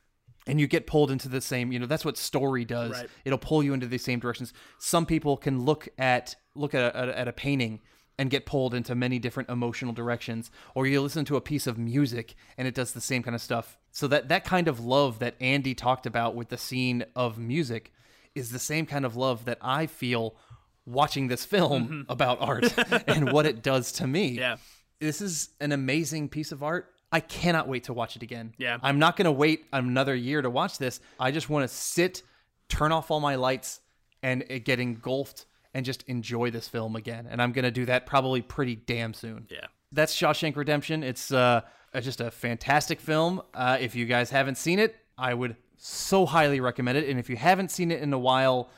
and 0.47 0.61
you 0.61 0.67
get 0.67 0.87
pulled 0.87 1.11
into 1.11 1.29
the 1.29 1.41
same, 1.41 1.73
you 1.73 1.79
know, 1.79 1.87
that's 1.87 2.05
what 2.05 2.17
story 2.17 2.65
does. 2.65 2.93
Right. 2.93 3.09
It'll 3.25 3.39
pull 3.39 3.63
you 3.63 3.75
into 3.75 3.87
the 3.87 3.99
same 3.99 4.19
directions. 4.19 4.53
Some 4.79 5.07
people 5.07 5.37
can 5.37 5.65
look 5.65 5.89
at 5.99 6.37
look 6.55 6.75
at 6.75 6.95
a, 6.95 7.19
at 7.19 7.29
a 7.29 7.33
painting 7.33 7.81
and 8.19 8.31
get 8.31 8.47
pulled 8.47 8.75
into 8.75 8.95
many 8.95 9.19
different 9.19 9.49
emotional 9.49 9.93
directions 9.93 10.51
or 10.75 10.87
you 10.87 11.01
listen 11.01 11.25
to 11.25 11.37
a 11.37 11.41
piece 11.41 11.67
of 11.67 11.79
music 11.79 12.35
and 12.57 12.69
it 12.69 12.75
does 12.75 12.93
the 12.93 13.01
same 13.01 13.23
kind 13.23 13.35
of 13.35 13.41
stuff 13.41 13.79
so 13.91 14.07
that 14.07 14.29
that 14.29 14.45
kind 14.45 14.69
of 14.69 14.79
love 14.85 15.19
that 15.19 15.35
andy 15.41 15.75
talked 15.75 16.07
about 16.07 16.35
with 16.35 16.49
the 16.49 16.59
scene 16.59 17.05
of 17.17 17.39
music 17.39 17.93
is 18.35 18.51
the 18.51 18.59
same 18.59 18.87
kind 18.87 19.05
of 19.05 19.17
love 19.17 19.45
that 19.45 19.59
i 19.61 19.87
feel 19.87 20.37
watching 20.85 21.29
this 21.29 21.45
film 21.45 21.85
mm-hmm. 21.85 22.01
about 22.11 22.41
art 22.41 22.73
and 23.09 23.33
what 23.33 23.47
it 23.47 23.63
does 23.63 23.93
to 23.93 24.07
me 24.07 24.29
Yeah. 24.33 24.57
this 25.01 25.21
is 25.21 25.51
an 25.61 25.73
amazing 25.73 26.29
piece 26.29 26.53
of 26.53 26.63
art. 26.63 26.89
I 27.15 27.21
cannot 27.21 27.69
wait 27.69 27.85
to 27.85 27.93
watch 27.93 28.17
it 28.17 28.23
again. 28.23 28.55
Yeah. 28.57 28.79
I'm 28.83 28.99
not 28.99 29.17
going 29.17 29.27
to 29.27 29.33
wait 29.33 29.67
another 29.71 30.15
year 30.15 30.41
to 30.41 30.49
watch 30.49 30.79
this. 30.79 30.99
I 31.21 31.31
just 31.31 31.51
want 31.51 31.69
to 31.69 31.75
sit, 31.75 32.23
turn 32.71 32.91
off 32.91 33.11
all 33.11 33.21
my 33.21 33.35
lights, 33.35 33.81
and 34.23 34.43
get 34.65 34.81
engulfed 34.81 35.45
and 35.75 35.85
just 35.85 36.03
enjoy 36.05 36.51
this 36.51 36.69
film 36.69 36.97
again. 36.97 37.27
And 37.31 37.41
I'm 37.41 37.53
going 37.53 37.65
to 37.65 37.71
do 37.71 37.87
that 37.87 38.07
probably 38.07 38.43
pretty 38.43 38.77
damn 38.77 39.15
soon. 39.15 39.47
Yeah. 39.51 39.67
That's 39.91 40.15
Shawshank 40.15 40.57
Redemption. 40.57 41.03
It's 41.03 41.33
uh, 41.33 41.63
just 42.01 42.21
a 42.21 42.31
fantastic 42.31 43.01
film. 43.01 43.43
Uh, 43.55 43.79
if 43.81 43.95
you 43.95 44.07
guys 44.07 44.31
haven't 44.31 44.57
seen 44.57 44.79
it, 44.79 44.97
I 45.19 45.35
would 45.35 45.57
so 45.77 46.27
highly 46.27 46.61
recommend 46.61 46.99
it. 46.99 47.09
And 47.09 47.19
if 47.19 47.29
you 47.29 47.37
haven't 47.37 47.71
seen 47.71 47.91
it 47.91 48.01
in 48.01 48.13
a 48.13 48.19
while, 48.19 48.71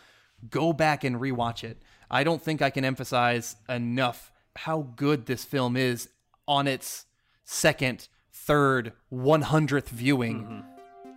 go 0.50 0.72
back 0.72 1.04
and 1.04 1.16
rewatch 1.16 1.64
it. 1.64 1.82
I 2.10 2.24
don't 2.24 2.42
think 2.42 2.62
I 2.62 2.70
can 2.70 2.84
emphasize 2.84 3.56
enough 3.68 4.32
how 4.56 4.88
good 4.96 5.26
this 5.26 5.44
film 5.44 5.76
is 5.76 6.08
on 6.46 6.66
its 6.66 7.06
second, 7.44 8.08
third, 8.32 8.92
100th 9.12 9.88
viewing. 9.88 10.64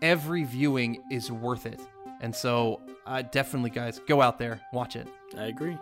Every 0.01 0.43
viewing 0.43 1.03
is 1.11 1.31
worth 1.31 1.65
it. 1.65 1.81
And 2.21 2.35
so, 2.35 2.81
uh, 3.05 3.21
definitely, 3.21 3.69
guys, 3.69 3.99
go 4.07 4.21
out 4.21 4.39
there, 4.39 4.61
watch 4.73 4.95
it. 4.95 5.07
I 5.35 5.45
agree. 5.45 5.77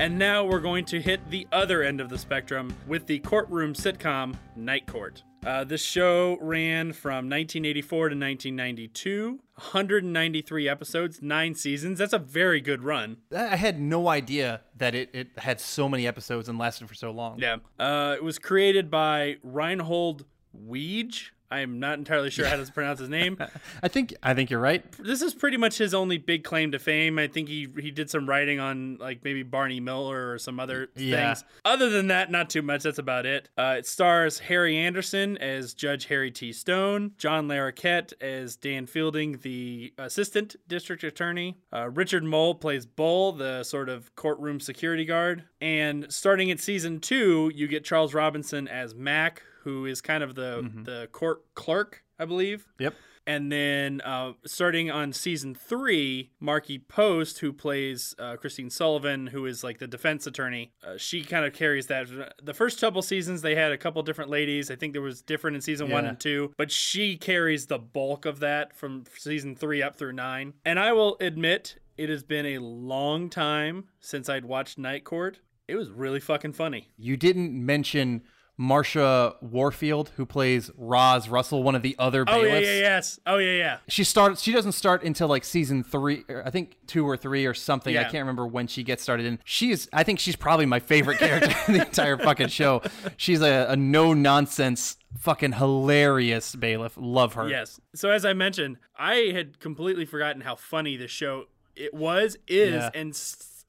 And 0.00 0.18
now 0.18 0.46
we're 0.46 0.60
going 0.60 0.86
to 0.86 1.00
hit 1.00 1.28
the 1.28 1.46
other 1.52 1.82
end 1.82 2.00
of 2.00 2.08
the 2.08 2.16
spectrum 2.16 2.74
with 2.86 3.06
the 3.06 3.18
courtroom 3.18 3.74
sitcom 3.74 4.34
Night 4.56 4.86
Court. 4.86 5.22
Uh, 5.44 5.62
this 5.64 5.82
show 5.82 6.38
ran 6.40 6.94
from 6.94 7.28
1984 7.28 7.98
to 8.10 8.14
1992, 8.14 9.40
193 9.54 10.68
episodes, 10.68 11.20
nine 11.20 11.54
seasons. 11.54 11.98
That's 11.98 12.14
a 12.14 12.18
very 12.18 12.62
good 12.62 12.82
run. 12.82 13.18
I 13.34 13.56
had 13.56 13.78
no 13.78 14.08
idea 14.08 14.62
that 14.76 14.94
it, 14.94 15.10
it 15.14 15.28
had 15.36 15.60
so 15.60 15.86
many 15.86 16.06
episodes 16.06 16.48
and 16.48 16.58
lasted 16.58 16.88
for 16.88 16.94
so 16.94 17.10
long. 17.10 17.38
Yeah. 17.38 17.56
Uh, 17.78 18.14
it 18.16 18.24
was 18.24 18.38
created 18.38 18.90
by 18.90 19.36
Reinhold 19.42 20.24
Weege. 20.54 21.30
I'm 21.50 21.80
not 21.80 21.98
entirely 21.98 22.30
sure 22.30 22.46
how 22.46 22.56
to 22.56 22.70
pronounce 22.72 23.00
his 23.00 23.08
name. 23.08 23.36
I 23.82 23.88
think 23.88 24.14
I 24.22 24.34
think 24.34 24.50
you're 24.50 24.60
right. 24.60 24.84
This 24.98 25.22
is 25.22 25.34
pretty 25.34 25.56
much 25.56 25.78
his 25.78 25.94
only 25.94 26.18
big 26.18 26.44
claim 26.44 26.72
to 26.72 26.78
fame. 26.78 27.18
I 27.18 27.26
think 27.26 27.48
he 27.48 27.68
he 27.80 27.90
did 27.90 28.08
some 28.10 28.28
writing 28.28 28.60
on 28.60 28.98
like 29.00 29.24
maybe 29.24 29.42
Barney 29.42 29.80
Miller 29.80 30.32
or 30.32 30.38
some 30.38 30.60
other 30.60 30.88
Yeah. 30.96 31.34
things. 31.34 31.44
Other 31.64 31.88
than 31.90 32.08
that, 32.08 32.30
not 32.30 32.50
too 32.50 32.62
much. 32.62 32.82
That's 32.82 32.98
about 32.98 33.26
it. 33.26 33.48
Uh, 33.58 33.76
it 33.78 33.86
stars 33.86 34.38
Harry 34.40 34.76
Anderson 34.76 35.36
as 35.38 35.74
Judge 35.74 36.06
Harry 36.06 36.30
T. 36.30 36.52
Stone, 36.52 37.12
John 37.18 37.48
Larroquette 37.48 38.12
as 38.20 38.56
Dan 38.56 38.86
Fielding, 38.86 39.38
the 39.42 39.92
assistant 39.98 40.56
district 40.68 41.02
attorney. 41.04 41.56
Uh, 41.72 41.88
Richard 41.90 42.24
Moll 42.24 42.54
plays 42.54 42.86
Bull, 42.86 43.32
the 43.32 43.62
sort 43.64 43.88
of 43.88 44.14
courtroom 44.16 44.60
security 44.60 45.04
guard. 45.04 45.44
And 45.60 46.06
starting 46.12 46.50
at 46.50 46.60
season 46.60 47.00
two, 47.00 47.50
you 47.54 47.66
get 47.68 47.84
Charles 47.84 48.14
Robinson 48.14 48.68
as 48.68 48.94
Mac, 48.94 49.42
who 49.62 49.86
is 49.86 50.00
kind 50.00 50.22
of 50.22 50.34
the 50.34 50.70
the 50.84 51.08
court 51.12 51.42
clerk, 51.54 52.04
I 52.18 52.24
believe. 52.24 52.66
Yep. 52.78 52.94
And 53.26 53.52
then 53.52 54.00
uh, 54.00 54.32
starting 54.46 54.90
on 54.90 55.12
season 55.12 55.54
three, 55.54 56.30
Markie 56.40 56.78
Post, 56.78 57.38
who 57.38 57.52
plays 57.52 58.14
uh, 58.18 58.36
Christine 58.36 58.70
Sullivan, 58.70 59.28
who 59.28 59.46
is 59.46 59.62
like 59.62 59.78
the 59.78 59.86
defense 59.86 60.26
attorney, 60.26 60.72
uh, 60.84 60.96
she 60.96 61.22
kind 61.22 61.44
of 61.44 61.52
carries 61.52 61.86
that. 61.88 62.08
The 62.42 62.54
first 62.54 62.80
couple 62.80 63.02
seasons, 63.02 63.42
they 63.42 63.54
had 63.54 63.72
a 63.72 63.78
couple 63.78 64.02
different 64.02 64.30
ladies. 64.30 64.70
I 64.70 64.74
think 64.74 64.94
there 64.94 65.02
was 65.02 65.22
different 65.22 65.54
in 65.54 65.60
season 65.60 65.90
one 65.90 66.06
and 66.06 66.18
two, 66.18 66.52
but 66.56 66.72
she 66.72 67.16
carries 67.16 67.66
the 67.66 67.78
bulk 67.78 68.24
of 68.26 68.40
that 68.40 68.74
from 68.74 69.04
season 69.16 69.54
three 69.54 69.82
up 69.82 69.96
through 69.96 70.14
nine. 70.14 70.54
And 70.64 70.80
I 70.80 70.92
will 70.92 71.16
admit, 71.20 71.76
it 71.96 72.08
has 72.08 72.24
been 72.24 72.46
a 72.46 72.58
long 72.58 73.28
time 73.28 73.84
since 74.00 74.28
I'd 74.28 74.46
watched 74.46 74.78
Night 74.78 75.04
Court. 75.04 75.40
It 75.68 75.76
was 75.76 75.90
really 75.90 76.20
fucking 76.20 76.54
funny. 76.54 76.88
You 76.96 77.16
didn't 77.16 77.52
mention 77.64 78.22
Marsha 78.60 79.34
Warfield, 79.40 80.10
who 80.16 80.26
plays 80.26 80.70
Roz 80.76 81.30
Russell, 81.30 81.62
one 81.62 81.74
of 81.74 81.80
the 81.80 81.96
other 81.98 82.26
bailiffs. 82.26 82.44
Oh 82.44 82.52
yeah, 82.52 82.58
yeah, 82.58 82.80
yes. 82.80 83.20
Oh 83.26 83.38
yeah, 83.38 83.52
yeah. 83.52 83.78
She 83.88 84.04
starts. 84.04 84.42
She 84.42 84.52
doesn't 84.52 84.72
start 84.72 85.02
until 85.02 85.28
like 85.28 85.44
season 85.44 85.82
three, 85.82 86.24
or 86.28 86.46
I 86.46 86.50
think 86.50 86.76
two 86.86 87.08
or 87.08 87.16
three 87.16 87.46
or 87.46 87.54
something. 87.54 87.96
I 87.96 88.02
can't 88.02 88.16
remember 88.16 88.46
when 88.46 88.66
she 88.66 88.82
gets 88.82 89.02
started. 89.02 89.24
And 89.24 89.38
she 89.44 89.70
is. 89.70 89.88
I 89.94 90.02
think 90.02 90.18
she's 90.18 90.36
probably 90.36 90.66
my 90.66 90.78
favorite 90.78 91.18
character 91.18 91.54
in 91.68 91.74
the 91.78 91.86
entire 91.86 92.18
fucking 92.18 92.48
show. 92.48 92.82
She's 93.16 93.40
a, 93.40 93.66
a 93.70 93.76
no 93.76 94.12
nonsense, 94.12 94.98
fucking 95.18 95.52
hilarious 95.52 96.54
bailiff. 96.54 96.94
Love 96.98 97.34
her. 97.34 97.48
Yes. 97.48 97.80
So 97.94 98.10
as 98.10 98.26
I 98.26 98.34
mentioned, 98.34 98.76
I 98.98 99.30
had 99.32 99.58
completely 99.58 100.04
forgotten 100.04 100.42
how 100.42 100.56
funny 100.56 100.98
the 100.98 101.08
show 101.08 101.44
it 101.76 101.94
was, 101.94 102.36
is, 102.46 102.74
Yeah. 102.74 102.90
and 102.94 103.16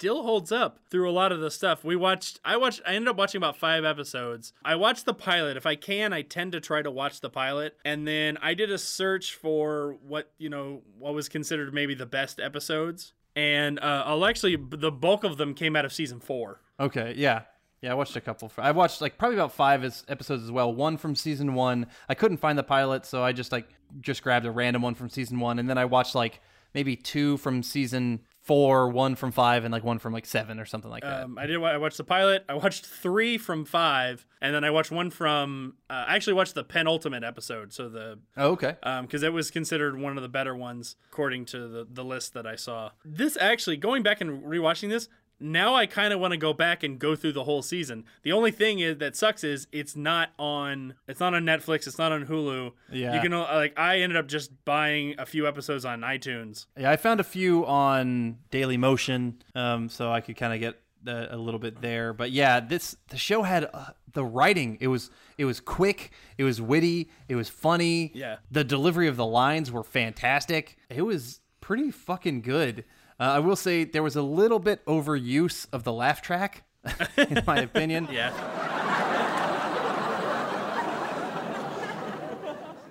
still 0.02 0.24
holds 0.24 0.52
up 0.52 0.80
through 0.90 1.08
a 1.08 1.14
lot 1.14 1.32
of 1.32 1.42
the 1.42 1.52
stuff 1.52 1.84
we 1.84 1.96
watched. 1.96 2.40
I 2.44 2.58
watched. 2.58 2.82
I 2.88 2.96
ended 2.96 3.10
up 3.10 3.18
watching 3.18 3.38
about 3.38 3.56
five 3.56 3.86
episodes. 3.86 4.52
I 4.66 4.74
watched 4.74 5.06
the 5.06 5.14
pilot. 5.14 5.58
If 5.58 5.68
I 5.68 5.76
can, 5.76 6.12
I 6.12 6.24
tend 6.24 6.54
to 6.54 6.60
try 6.60 6.82
to 6.82 6.90
watch 6.90 7.22
the 7.22 7.30
pilot, 7.30 7.78
and 7.86 8.08
then 8.08 8.40
I 8.42 8.56
did 8.56 8.72
a 8.72 8.80
search 8.80 9.36
for 9.36 9.98
what 10.02 10.32
you 10.40 10.50
know 10.50 10.82
what 10.98 11.14
was 11.14 11.30
considered 11.30 11.72
maybe 11.72 11.94
the 11.94 12.08
best 12.08 12.40
episodes. 12.40 13.14
And 13.36 13.80
uh, 13.80 14.04
I'll 14.08 14.26
actually, 14.26 14.56
the 14.58 14.92
bulk 14.92 15.24
of 15.24 15.38
them 15.38 15.54
came 15.54 15.76
out 15.76 15.86
of 15.86 15.94
season 15.94 16.20
four. 16.20 16.62
Okay. 16.80 17.14
Yeah. 17.16 17.44
Yeah. 17.82 17.92
I 17.92 17.94
watched 17.94 18.16
a 18.16 18.22
couple. 18.22 18.52
I 18.58 18.72
watched 18.72 19.02
like 19.02 19.20
probably 19.20 19.38
about 19.38 19.54
five 19.54 19.84
episodes 20.08 20.44
as 20.44 20.52
well. 20.52 20.74
One 20.74 20.98
from 20.98 21.16
season 21.16 21.54
one. 21.54 21.86
I 22.10 22.16
couldn't 22.16 22.38
find 22.38 22.58
the 22.58 22.64
pilot, 22.64 23.06
so 23.06 23.24
I 23.24 23.34
just 23.34 23.52
like 23.52 23.70
just 24.00 24.24
grabbed 24.24 24.48
a 24.48 24.52
random 24.52 24.82
one 24.82 24.96
from 24.96 25.10
season 25.10 25.40
one, 25.40 25.60
and 25.60 25.70
then 25.70 25.78
I 25.78 25.86
watched 25.86 26.16
like 26.16 26.42
maybe 26.74 26.96
two 26.96 27.38
from 27.38 27.62
season 27.62 28.22
four, 28.52 28.90
one 28.90 29.16
from 29.16 29.32
five, 29.32 29.64
and 29.64 29.72
like 29.72 29.86
one 29.86 29.98
from 29.98 30.12
like 30.12 30.26
seven 30.26 30.60
or 30.60 30.66
something 30.66 30.92
like 30.92 31.04
that. 31.04 31.24
Um, 31.24 31.38
I 31.38 31.46
did. 31.46 31.64
I 31.64 31.78
watched 31.78 31.96
the 31.96 32.04
pilot. 32.04 32.44
I 32.50 32.56
watched 32.56 32.86
three 32.86 33.38
from 33.38 33.64
five, 33.64 34.26
and 34.42 34.54
then 34.54 34.66
I 34.66 34.72
watched 34.72 34.92
one 34.92 35.10
from. 35.10 35.76
Uh, 35.90 36.04
I 36.10 36.18
actually 36.18 36.34
watched 36.34 36.56
the 36.56 36.66
penultimate 36.66 37.24
episode, 37.24 37.72
so 37.72 37.88
the 37.88 38.20
oh, 38.36 38.50
okay. 38.50 38.76
because 39.04 39.24
it 39.24 39.32
was 39.32 39.52
considered 39.52 39.98
one 39.98 40.18
of 40.18 40.22
the 40.22 40.28
better 40.28 40.54
ones 40.54 40.98
according 41.14 41.46
to 41.46 41.70
the 41.70 41.88
the 41.90 42.04
list 42.04 42.34
that 42.34 42.46
I 42.46 42.58
saw. 42.58 42.92
This 43.06 43.38
actually 43.40 43.78
going 43.78 44.04
back 44.04 44.20
and 44.20 44.44
rewatching 44.44 44.90
this. 44.90 45.08
Now 45.42 45.76
I 45.76 45.86
kind 45.86 46.14
of 46.14 46.20
want 46.20 46.32
to 46.32 46.38
go 46.38 46.54
back 46.54 46.84
and 46.84 47.00
go 47.00 47.16
through 47.16 47.34
the 47.34 47.44
whole 47.44 47.62
season. 47.62 48.06
The 48.24 48.32
only 48.32 48.52
thing 48.52 48.80
is 48.80 48.98
that 48.98 49.16
sucks 49.16 49.44
is 49.44 49.68
it's 49.72 49.96
not 49.96 50.30
on 50.38 50.94
it's 51.08 51.20
not 51.20 51.34
on 51.34 51.44
Netflix, 51.44 51.88
it's 51.88 51.98
not 51.98 52.12
on 52.12 52.26
Hulu. 52.26 52.72
Yeah. 52.92 53.16
You 53.16 53.22
can 53.22 53.32
like 53.32 53.78
I 53.78 54.00
ended 54.00 54.18
up 54.18 54.28
just 54.28 54.52
buying 54.66 55.16
a 55.18 55.26
few 55.26 55.48
episodes 55.48 55.86
on 55.86 56.02
iTunes. 56.02 56.66
Yeah, 56.78 56.92
I 56.92 56.96
found 56.96 57.20
a 57.20 57.24
few 57.24 57.66
on 57.66 58.38
Daily 58.52 58.78
Motion, 58.78 59.42
um, 59.56 59.90
so 59.90 60.12
I 60.12 60.22
could 60.22 60.38
kind 60.38 60.54
of 60.54 60.60
get 60.60 60.82
a, 61.08 61.36
a 61.36 61.38
little 61.38 61.60
bit 61.60 61.82
there. 61.82 62.14
But 62.14 62.32
yeah, 62.32 62.60
this 62.60 62.96
the 63.10 63.18
show 63.18 63.44
had 63.44 63.70
uh, 63.74 63.88
the 64.14 64.24
writing. 64.24 64.78
It 64.80 64.88
was 64.88 65.10
it 65.38 65.46
was 65.46 65.60
quick, 65.60 66.12
it 66.38 66.44
was 66.44 66.62
witty, 66.62 67.10
it 67.28 67.36
was 67.36 67.50
funny. 67.50 68.12
Yeah. 68.14 68.38
the 68.52 68.64
delivery 68.64 69.08
of 69.08 69.18
the 69.18 69.26
lines 69.26 69.72
were 69.72 69.84
fantastic. 69.84 70.78
It 70.90 71.02
was 71.02 71.40
pretty 71.62 71.92
fucking 71.92 72.42
good. 72.42 72.84
Uh, 73.22 73.34
I 73.36 73.40
will 73.40 73.56
say 73.56 73.84
there 73.84 74.02
was 74.02 74.16
a 74.16 74.22
little 74.24 74.58
bit 74.58 74.84
overuse 74.88 75.68
of 75.72 75.84
the 75.84 75.94
laugh 75.94 76.24
track, 76.24 76.64
in 77.18 77.44
my 77.46 77.60
opinion. 77.60 78.08
Yeah. 78.12 78.34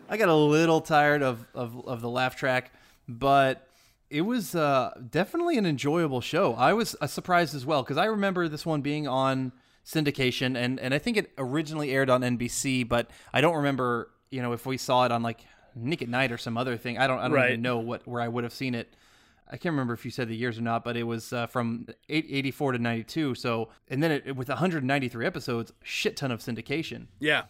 I 0.09 0.17
got 0.17 0.29
a 0.29 0.35
little 0.35 0.81
tired 0.81 1.23
of, 1.25 1.45
of, 1.53 1.85
of 1.87 2.01
the 2.01 2.09
laugh 2.09 2.37
track, 2.37 2.73
but 3.09 3.67
it 4.09 4.21
was 4.23 4.55
uh, 4.55 4.93
definitely 5.11 5.59
an 5.59 5.67
enjoyable 5.67 6.21
show. 6.21 6.55
I 6.55 6.75
was 6.75 6.95
uh, 7.01 7.09
surprised 7.09 7.57
as 7.57 7.67
well 7.67 7.83
because 7.83 7.97
I 7.97 8.05
remember 8.05 8.47
this 8.47 8.65
one 8.65 8.83
being 8.83 9.09
on 9.09 9.51
syndication, 9.85 10.57
and, 10.57 10.79
and 10.79 10.95
I 10.95 10.99
think 10.99 11.17
it 11.17 11.33
originally 11.39 11.91
aired 11.91 12.09
on 12.09 12.21
NBC, 12.23 12.89
but 12.89 13.11
I 13.33 13.41
don't 13.41 13.57
remember 13.57 14.11
you 14.31 14.43
know 14.43 14.53
if 14.53 14.65
we 14.65 14.77
saw 14.77 15.05
it 15.07 15.11
on 15.13 15.25
like 15.25 15.41
Nick 15.75 16.03
at 16.03 16.09
Nite 16.09 16.31
or 16.31 16.39
some 16.39 16.57
other 16.57 16.77
thing. 16.77 16.99
I 16.99 17.09
don't 17.09 17.19
I 17.19 17.23
don't 17.25 17.33
Right. 17.33 17.51
even 17.51 17.63
know 17.63 17.79
what 17.79 18.07
where 18.07 18.23
I 18.23 18.29
would 18.29 18.45
have 18.45 18.53
seen 18.53 18.77
it. 18.77 18.95
I 19.51 19.57
can't 19.57 19.73
remember 19.73 19.95
if 19.95 20.05
you 20.05 20.11
said 20.11 20.29
the 20.29 20.37
years 20.37 20.59
or 20.59 20.63
not, 20.63 20.85
but 20.85 20.97
it 20.97 21.03
was 21.03 21.33
uh, 21.33 21.47
from 21.49 21.87
84 22.09 22.73
to 22.73 22.79
92. 22.79 23.35
So, 23.35 23.69
and 23.89 24.03
then 24.03 24.13
it, 24.13 24.37
with 24.37 24.49
193 24.49 25.27
episodes, 25.27 25.73
shit 25.83 26.17
ton 26.17 26.31
of 26.31 26.41
syndication. 26.41 27.07
Yeah. 27.19 27.45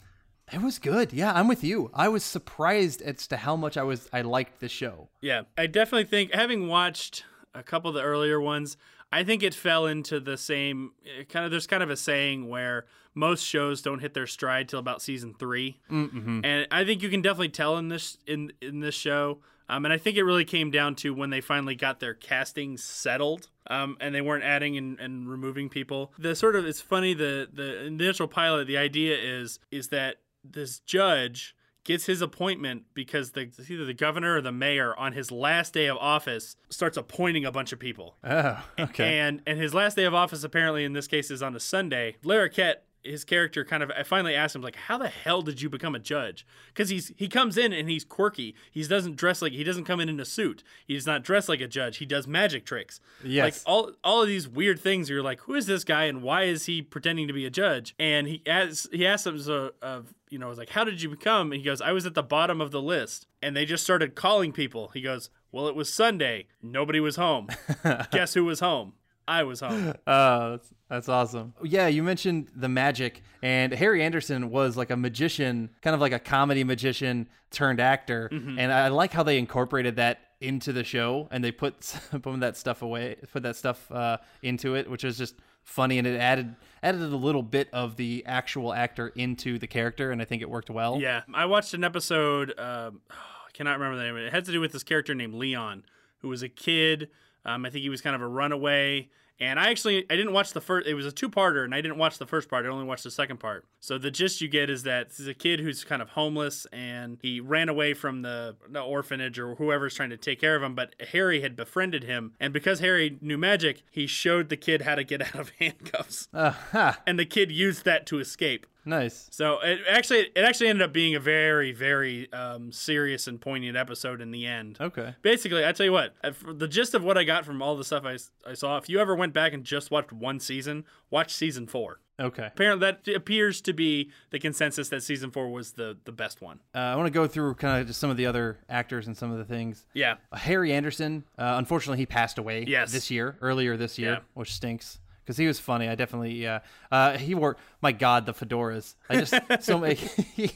It 0.53 0.63
was 0.63 0.79
good. 0.81 1.13
Yeah, 1.13 1.33
I'm 1.33 1.47
with 1.47 1.63
you. 1.63 1.91
I 1.95 2.09
was 2.09 2.25
surprised 2.25 3.03
as 3.03 3.27
to 3.29 3.37
how 3.37 3.55
much 3.55 3.77
I 3.77 3.83
was 3.85 4.09
I 4.13 4.23
liked 4.23 4.59
the 4.61 4.69
show. 4.69 5.09
Yeah, 5.21 5.43
I 5.57 5.67
definitely 5.69 6.05
think 6.07 6.35
having 6.35 6.67
watched 6.67 7.25
a 7.55 7.63
couple 7.63 7.89
of 7.91 7.95
the 7.95 8.03
earlier 8.03 8.41
ones, 8.41 8.77
I 9.13 9.23
think 9.23 9.43
it 9.45 9.55
fell 9.55 9.87
into 9.87 10.19
the 10.19 10.37
same 10.37 10.93
eh, 11.07 11.23
kind 11.29 11.45
of. 11.45 11.53
There's 11.53 11.69
kind 11.69 11.85
of 11.85 11.91
a 11.91 11.97
saying 11.97 12.49
where 12.49 12.87
most 13.15 13.45
shows 13.45 13.81
don't 13.83 14.01
hit 14.01 14.15
their 14.15 14.27
stride 14.27 14.69
till 14.69 14.79
about 14.81 15.03
season 15.03 15.35
3 15.39 15.79
Mm-hmm. 15.91 16.45
and 16.45 16.67
I 16.71 16.85
think 16.85 17.03
you 17.03 17.09
can 17.11 17.23
definitely 17.23 17.49
tell 17.51 17.77
in 17.79 17.89
this 17.89 18.19
in 18.27 18.53
in 18.61 18.81
this 18.81 18.95
show. 18.97 19.39
Um, 19.71 19.85
and 19.85 19.95
I 19.95 19.99
think 19.99 20.17
it 20.17 20.25
really 20.25 20.45
came 20.45 20.73
down 20.73 20.97
to 20.97 21.15
when 21.15 21.31
they 21.31 21.41
finally 21.41 21.77
got 21.77 22.01
their 22.01 22.13
casting 22.13 22.77
settled, 22.77 23.49
um, 23.69 23.97
and 24.01 24.13
they 24.13 24.21
weren't 24.21 24.43
adding 24.43 24.77
and, 24.77 24.99
and 24.99 25.31
removing 25.31 25.69
people. 25.69 26.13
The 26.19 26.35
sort 26.35 26.57
of 26.57 26.67
it's 26.67 26.81
funny 26.81 27.15
the 27.15 27.49
the 27.53 27.85
initial 27.85 28.27
pilot. 28.27 28.67
The 28.67 28.77
idea 28.77 29.17
is 29.17 29.61
is 29.71 29.89
that 29.89 30.17
this 30.43 30.81
judge 30.81 31.55
gets 31.85 32.07
his 32.07 32.21
appointment 32.21 32.83
because 32.95 33.31
the 33.31 33.51
either 33.69 33.85
the 33.85 33.95
governor 33.95 34.37
or 34.37 34.41
the 34.41 34.53
mayor 34.53 34.95
on 34.99 35.13
his 35.13 35.31
last 35.31 35.73
day 35.73 35.87
of 35.87 35.97
office 35.99 36.57
starts 36.69 36.97
appointing 36.97 37.45
a 37.45 37.53
bunch 37.53 37.73
of 37.73 37.79
people. 37.79 38.17
Oh, 38.25 38.63
okay. 38.79 39.21
And 39.21 39.41
and 39.47 39.59
his 39.59 39.73
last 39.73 39.97
day 39.97 40.05
of 40.05 40.15
office 40.15 40.43
apparently 40.43 40.85
in 40.85 40.95
this 40.95 41.07
case 41.07 41.31
is 41.31 41.45
on 41.45 41.55
a 41.55 41.61
Sunday. 41.61 42.17
Larroquette, 42.25 42.77
his 43.03 43.25
character 43.25 43.65
kind 43.65 43.83
of 43.83 43.91
I 43.91 44.03
finally 44.03 44.35
asked 44.35 44.55
him 44.55 44.63
like, 44.63 44.77
"How 44.77 44.99
the 44.99 45.09
hell 45.09 45.43
did 45.43 45.63
you 45.63 45.69
become 45.69 45.95
a 45.95 45.99
judge?" 45.99 46.47
Because 46.69 46.89
he's 46.89 47.13
he 47.17 47.29
comes 47.29 47.57
in 47.57 47.73
and 47.73 47.89
he's 47.89 48.05
quirky. 48.05 48.55
He 48.71 48.83
doesn't 48.83 49.17
dress 49.17 49.43
like 49.43 49.53
he 49.53 49.65
doesn't 49.65 49.85
come 49.85 50.01
in 50.01 50.09
in 50.09 50.21
a 50.21 50.25
suit. 50.25 50.63
he's 50.87 51.07
not 51.07 51.23
dressed 51.23 51.49
like 51.49 51.61
a 51.61 51.69
judge. 51.69 51.99
He 51.99 52.07
does 52.07 52.27
magic 52.27 52.65
tricks. 52.65 53.01
Yes. 53.25 53.45
Like 53.45 53.73
all 53.73 53.93
all 54.05 54.23
of 54.23 54.29
these 54.29 54.49
weird 54.49 54.81
things. 54.81 55.09
You're 55.09 55.23
like, 55.23 55.41
who 55.43 55.55
is 55.55 55.67
this 55.67 55.85
guy 55.85 56.05
and 56.05 56.23
why 56.23 56.45
is 56.45 56.67
he 56.67 56.83
pretending 56.83 57.27
to 57.29 57.33
be 57.33 57.47
a 57.47 57.51
judge? 57.51 57.95
And 57.99 58.27
he 58.27 58.43
asks 58.47 58.89
he 58.93 59.07
asks 59.07 59.27
him 59.27 59.39
so 59.39 59.73
of 59.83 60.15
you 60.31 60.39
know, 60.39 60.47
I 60.47 60.49
was 60.49 60.59
like, 60.59 60.71
how 60.71 60.85
did 60.85 61.03
you 61.03 61.09
become? 61.11 61.53
And 61.53 61.61
he 61.61 61.65
goes, 61.65 61.81
I 61.81 61.93
was 61.93 62.07
at 62.07 62.15
the 62.15 62.23
bottom 62.23 62.61
of 62.61 62.71
the 62.71 62.81
list, 62.81 63.27
and 63.43 63.57
they 63.57 63.65
just 63.65 63.83
started 63.83 64.15
calling 64.15 64.53
people. 64.53 64.89
He 64.95 65.03
goes, 65.03 65.29
well, 65.53 65.67
it 65.67 65.75
was 65.75 65.93
Sunday. 65.93 66.47
Nobody 66.63 67.01
was 67.01 67.17
home. 67.17 67.49
Guess 68.13 68.35
who 68.35 68.45
was 68.45 68.61
home? 68.61 68.95
I 69.31 69.45
was 69.45 69.61
home. 69.61 69.95
Oh, 70.07 70.51
that's, 70.51 70.75
that's 70.89 71.09
awesome. 71.09 71.55
Yeah, 71.63 71.87
you 71.87 72.03
mentioned 72.03 72.49
the 72.57 72.69
magic, 72.69 73.23
and 73.43 73.73
Harry 73.73 74.03
Anderson 74.03 74.51
was 74.51 74.77
like 74.77 74.91
a 74.91 74.97
magician, 74.97 75.71
kind 75.83 75.95
of 75.95 76.01
like 76.01 76.13
a 76.13 76.19
comedy 76.19 76.65
magician 76.65 77.29
turned 77.53 77.79
actor. 77.79 78.29
Mm-hmm. 78.33 78.59
And 78.59 78.73
I 78.73 78.89
like 78.89 79.13
how 79.13 79.23
they 79.23 79.39
incorporated 79.39 79.97
that 79.97 80.19
into 80.41 80.73
the 80.73 80.83
show, 80.83 81.29
and 81.31 81.45
they 81.45 81.53
put 81.53 81.85
some 81.85 82.23
of 82.25 82.41
that 82.41 82.57
stuff 82.57 82.83
away, 82.83 83.17
put 83.33 83.45
that 83.45 83.55
stuff 83.55 83.91
uh, 83.93 84.17
into 84.43 84.75
it, 84.75 84.91
which 84.91 85.05
was 85.05 85.17
just 85.17 85.37
funny, 85.63 85.99
and 85.99 86.09
it 86.09 86.19
added 86.19 86.57
added 86.83 87.01
a 87.01 87.07
little 87.07 87.43
bit 87.43 87.69
of 87.73 87.95
the 87.95 88.25
actual 88.27 88.75
actor 88.75 89.09
into 89.15 89.61
the 89.61 89.69
character, 89.69 90.11
and 90.11 90.21
I 90.21 90.25
think 90.25 90.43
it 90.43 90.51
worked 90.51 90.71
well. 90.71 90.99
Yeah, 91.01 91.23
I 91.33 91.47
watched 91.47 91.73
an 91.73 91.85
episode. 91.85 92.59
Um, 92.59 93.01
I 93.11 93.53
cannot 93.53 93.79
remember 93.79 93.97
the 93.97 94.05
name. 94.05 94.17
of 94.17 94.23
It 94.23 94.27
It 94.27 94.33
had 94.33 94.45
to 94.47 94.53
do 94.53 94.61
with 94.61 94.73
this 94.73 94.83
character 94.83 95.15
named 95.15 95.35
Leon, 95.35 95.85
who 96.19 96.29
was 96.29 96.43
a 96.43 96.49
kid. 96.49 97.11
Um, 97.45 97.65
I 97.65 97.71
think 97.71 97.83
he 97.83 97.89
was 97.89 98.01
kind 98.01 98.15
of 98.17 98.23
a 98.23 98.29
runaway. 98.29 99.09
And 99.43 99.59
I 99.59 99.71
actually 99.71 100.05
I 100.11 100.17
didn't 100.17 100.35
watch 100.35 100.53
the 100.53 100.61
first. 100.61 100.87
It 100.87 100.93
was 100.93 101.07
a 101.07 101.11
two-parter, 101.13 101.65
and 101.65 101.75
I 101.75 101.81
didn't 101.81 101.97
watch 101.97 102.19
the 102.19 102.27
first 102.27 102.51
part. 102.51 102.67
I 102.67 102.69
only 102.69 102.85
watched 102.85 103.05
the 103.05 103.11
second 103.11 103.39
part. 103.39 103.65
So 103.81 103.97
the 103.97 104.11
gist 104.11 104.43
you 104.43 104.49
get 104.49 104.69
is 104.69 104.83
that 104.83 105.09
this 105.09 105.19
is 105.19 105.27
a 105.29 105.33
kid 105.33 105.61
who's 105.61 105.83
kind 105.83 106.03
of 106.03 106.11
homeless, 106.11 106.67
and 106.75 107.17
he 107.23 107.41
ran 107.41 107.71
away 107.71 107.95
from 107.95 108.21
the, 108.21 108.57
the 108.69 108.83
orphanage 108.83 109.39
or 109.39 109.55
whoever's 109.55 109.95
trying 109.95 110.11
to 110.11 110.19
take 110.19 110.43
care 110.43 110.57
of 110.57 110.63
him. 110.63 110.75
But 110.75 110.95
Harry 111.13 111.41
had 111.41 111.57
befriended 111.57 112.05
him, 112.05 112.35
and 112.39 112.53
because 112.53 112.81
Harry 112.81 113.17
knew 113.23 113.39
magic, 113.39 113.83
he 113.91 114.07
showed 114.07 114.51
the 114.51 114.59
kid 114.59 114.83
how 114.83 114.95
to 114.95 115.05
get 115.05 115.23
out 115.35 115.35
of 115.41 115.53
handcuffs, 115.59 116.29
Uh-huh. 116.35 116.93
and 117.07 117.19
the 117.19 117.25
kid 117.25 117.51
used 117.51 117.87
that 117.87 118.05
to 118.09 118.19
escape. 118.19 118.67
Nice. 118.91 119.29
So 119.31 119.61
it 119.61 119.81
actually 119.89 120.31
it 120.35 120.41
actually 120.45 120.69
ended 120.69 120.83
up 120.83 120.93
being 120.93 121.15
a 121.15 121.21
very 121.21 121.71
very 121.73 122.31
um, 122.33 122.73
serious 122.73 123.27
and 123.29 123.41
poignant 123.41 123.77
episode 123.77 124.21
in 124.21 124.33
the 124.33 124.47
end. 124.47 124.77
Okay. 124.81 125.15
Basically, 125.23 125.65
I 125.65 125.71
tell 125.73 125.87
you 125.87 125.93
what, 125.93 126.15
uh, 126.25 126.33
the 126.53 126.67
gist 126.69 126.93
of 126.95 127.05
what 127.05 127.17
I 127.17 127.23
got 127.25 127.45
from 127.45 127.63
all 127.63 127.77
the 127.77 127.85
stuff 127.85 128.05
I, 128.05 128.19
I 128.49 128.55
saw, 128.55 128.77
if 128.79 128.89
you 128.89 128.99
ever 128.99 129.15
went 129.15 129.33
back 129.33 129.53
and 129.53 129.63
just 129.65 129.91
watched 129.93 130.13
one 130.13 130.41
season, 130.41 130.85
watch 131.09 131.33
season 131.33 131.67
four. 131.69 132.01
Okay. 132.19 132.49
Apparently, 132.49 132.85
that 132.85 133.09
appears 133.17 133.63
to 133.63 133.73
be 133.73 134.11
the 134.31 134.39
consensus 134.39 134.91
that 134.91 135.03
season 135.03 135.31
four 135.31 135.49
was 135.51 135.73
the 135.73 135.97
the 136.05 136.13
best 136.13 136.43
one. 136.43 136.59
Uh, 136.75 136.79
I 136.79 136.97
want 136.97 137.07
to 137.07 137.13
go 137.13 137.27
through 137.27 137.55
kind 137.55 137.81
of 137.81 137.87
just 137.87 137.99
some 138.01 138.11
of 138.11 138.17
the 138.19 138.27
other 138.27 138.59
actors 138.69 139.07
and 139.07 139.17
some 139.17 139.31
of 139.33 139.39
the 139.39 139.45
things. 139.45 139.87
Yeah. 139.95 140.17
Harry 140.33 140.73
Anderson, 140.73 141.25
uh, 141.39 141.55
unfortunately, 141.57 141.99
he 141.99 142.07
passed 142.07 142.37
away 142.39 142.65
Yes. 142.69 142.93
this 142.93 143.11
year, 143.11 143.37
earlier 143.41 143.77
this 143.79 143.99
year, 143.99 144.11
Yeah. 144.15 144.19
which 144.35 144.53
stinks 144.53 144.99
because 145.31 145.39
he 145.39 145.47
was 145.47 145.61
funny. 145.61 145.89
I 145.89 145.95
definitely, 145.95 146.33
yeah. 146.33 146.59
Uh, 146.91 147.17
he 147.17 147.37
wore, 147.37 147.57
my 147.81 147.93
God, 147.93 148.27
the 148.27 148.35
fedoras. 148.35 148.97
I 149.09 149.15
just 149.21 149.33
so 149.61 149.79
many. 149.79 149.95
He, 150.35 150.51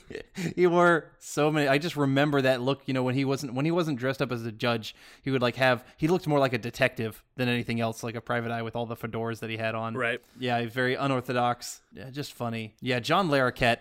he 0.57 0.67
wore 0.67 1.13
so 1.21 1.51
many. 1.53 1.69
I 1.69 1.79
just 1.79 1.95
remember 1.95 2.43
that 2.43 2.61
look. 2.61 2.83
You 2.87 2.95
know, 2.95 3.05
when 3.05 3.15
he 3.15 3.25
wasn't 3.25 3.55
when 3.55 3.65
he 3.65 3.71
wasn't 3.71 4.01
dressed 4.01 4.21
up 4.21 4.33
as 4.33 4.45
a 4.45 4.51
judge, 4.51 4.97
he 5.23 5.31
would 5.31 5.43
like 5.43 5.55
have. 5.57 5.85
He 5.97 6.09
looked 6.09 6.27
more 6.27 6.41
like 6.41 6.55
a 6.55 6.59
detective 6.59 7.23
than 7.37 7.49
anything 7.49 7.81
else, 7.81 8.03
like 8.03 8.17
a 8.17 8.21
private 8.21 8.51
eye 8.51 8.63
with 8.63 8.75
all 8.75 8.87
the 8.87 8.97
fedoras 8.97 9.39
that 9.41 9.51
he 9.51 9.57
had 9.57 9.77
on. 9.77 9.95
Right. 9.95 10.21
Yeah, 10.41 10.67
very 10.67 10.97
unorthodox. 10.97 11.83
Yeah, 11.93 12.11
just 12.11 12.33
funny. 12.33 12.75
Yeah, 12.81 12.99
John 12.99 13.29
Larroquette. 13.29 13.79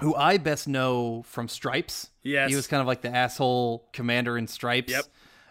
Who 0.00 0.14
I 0.14 0.36
best 0.36 0.66
know 0.68 1.22
from 1.22 1.48
Stripes. 1.48 2.10
Yes. 2.22 2.50
He 2.50 2.56
was 2.56 2.66
kind 2.66 2.80
of 2.82 2.86
like 2.86 3.00
the 3.00 3.14
asshole 3.14 3.88
commander 3.92 4.36
in 4.36 4.46
Stripes. 4.48 4.92
Yep. 4.92 5.04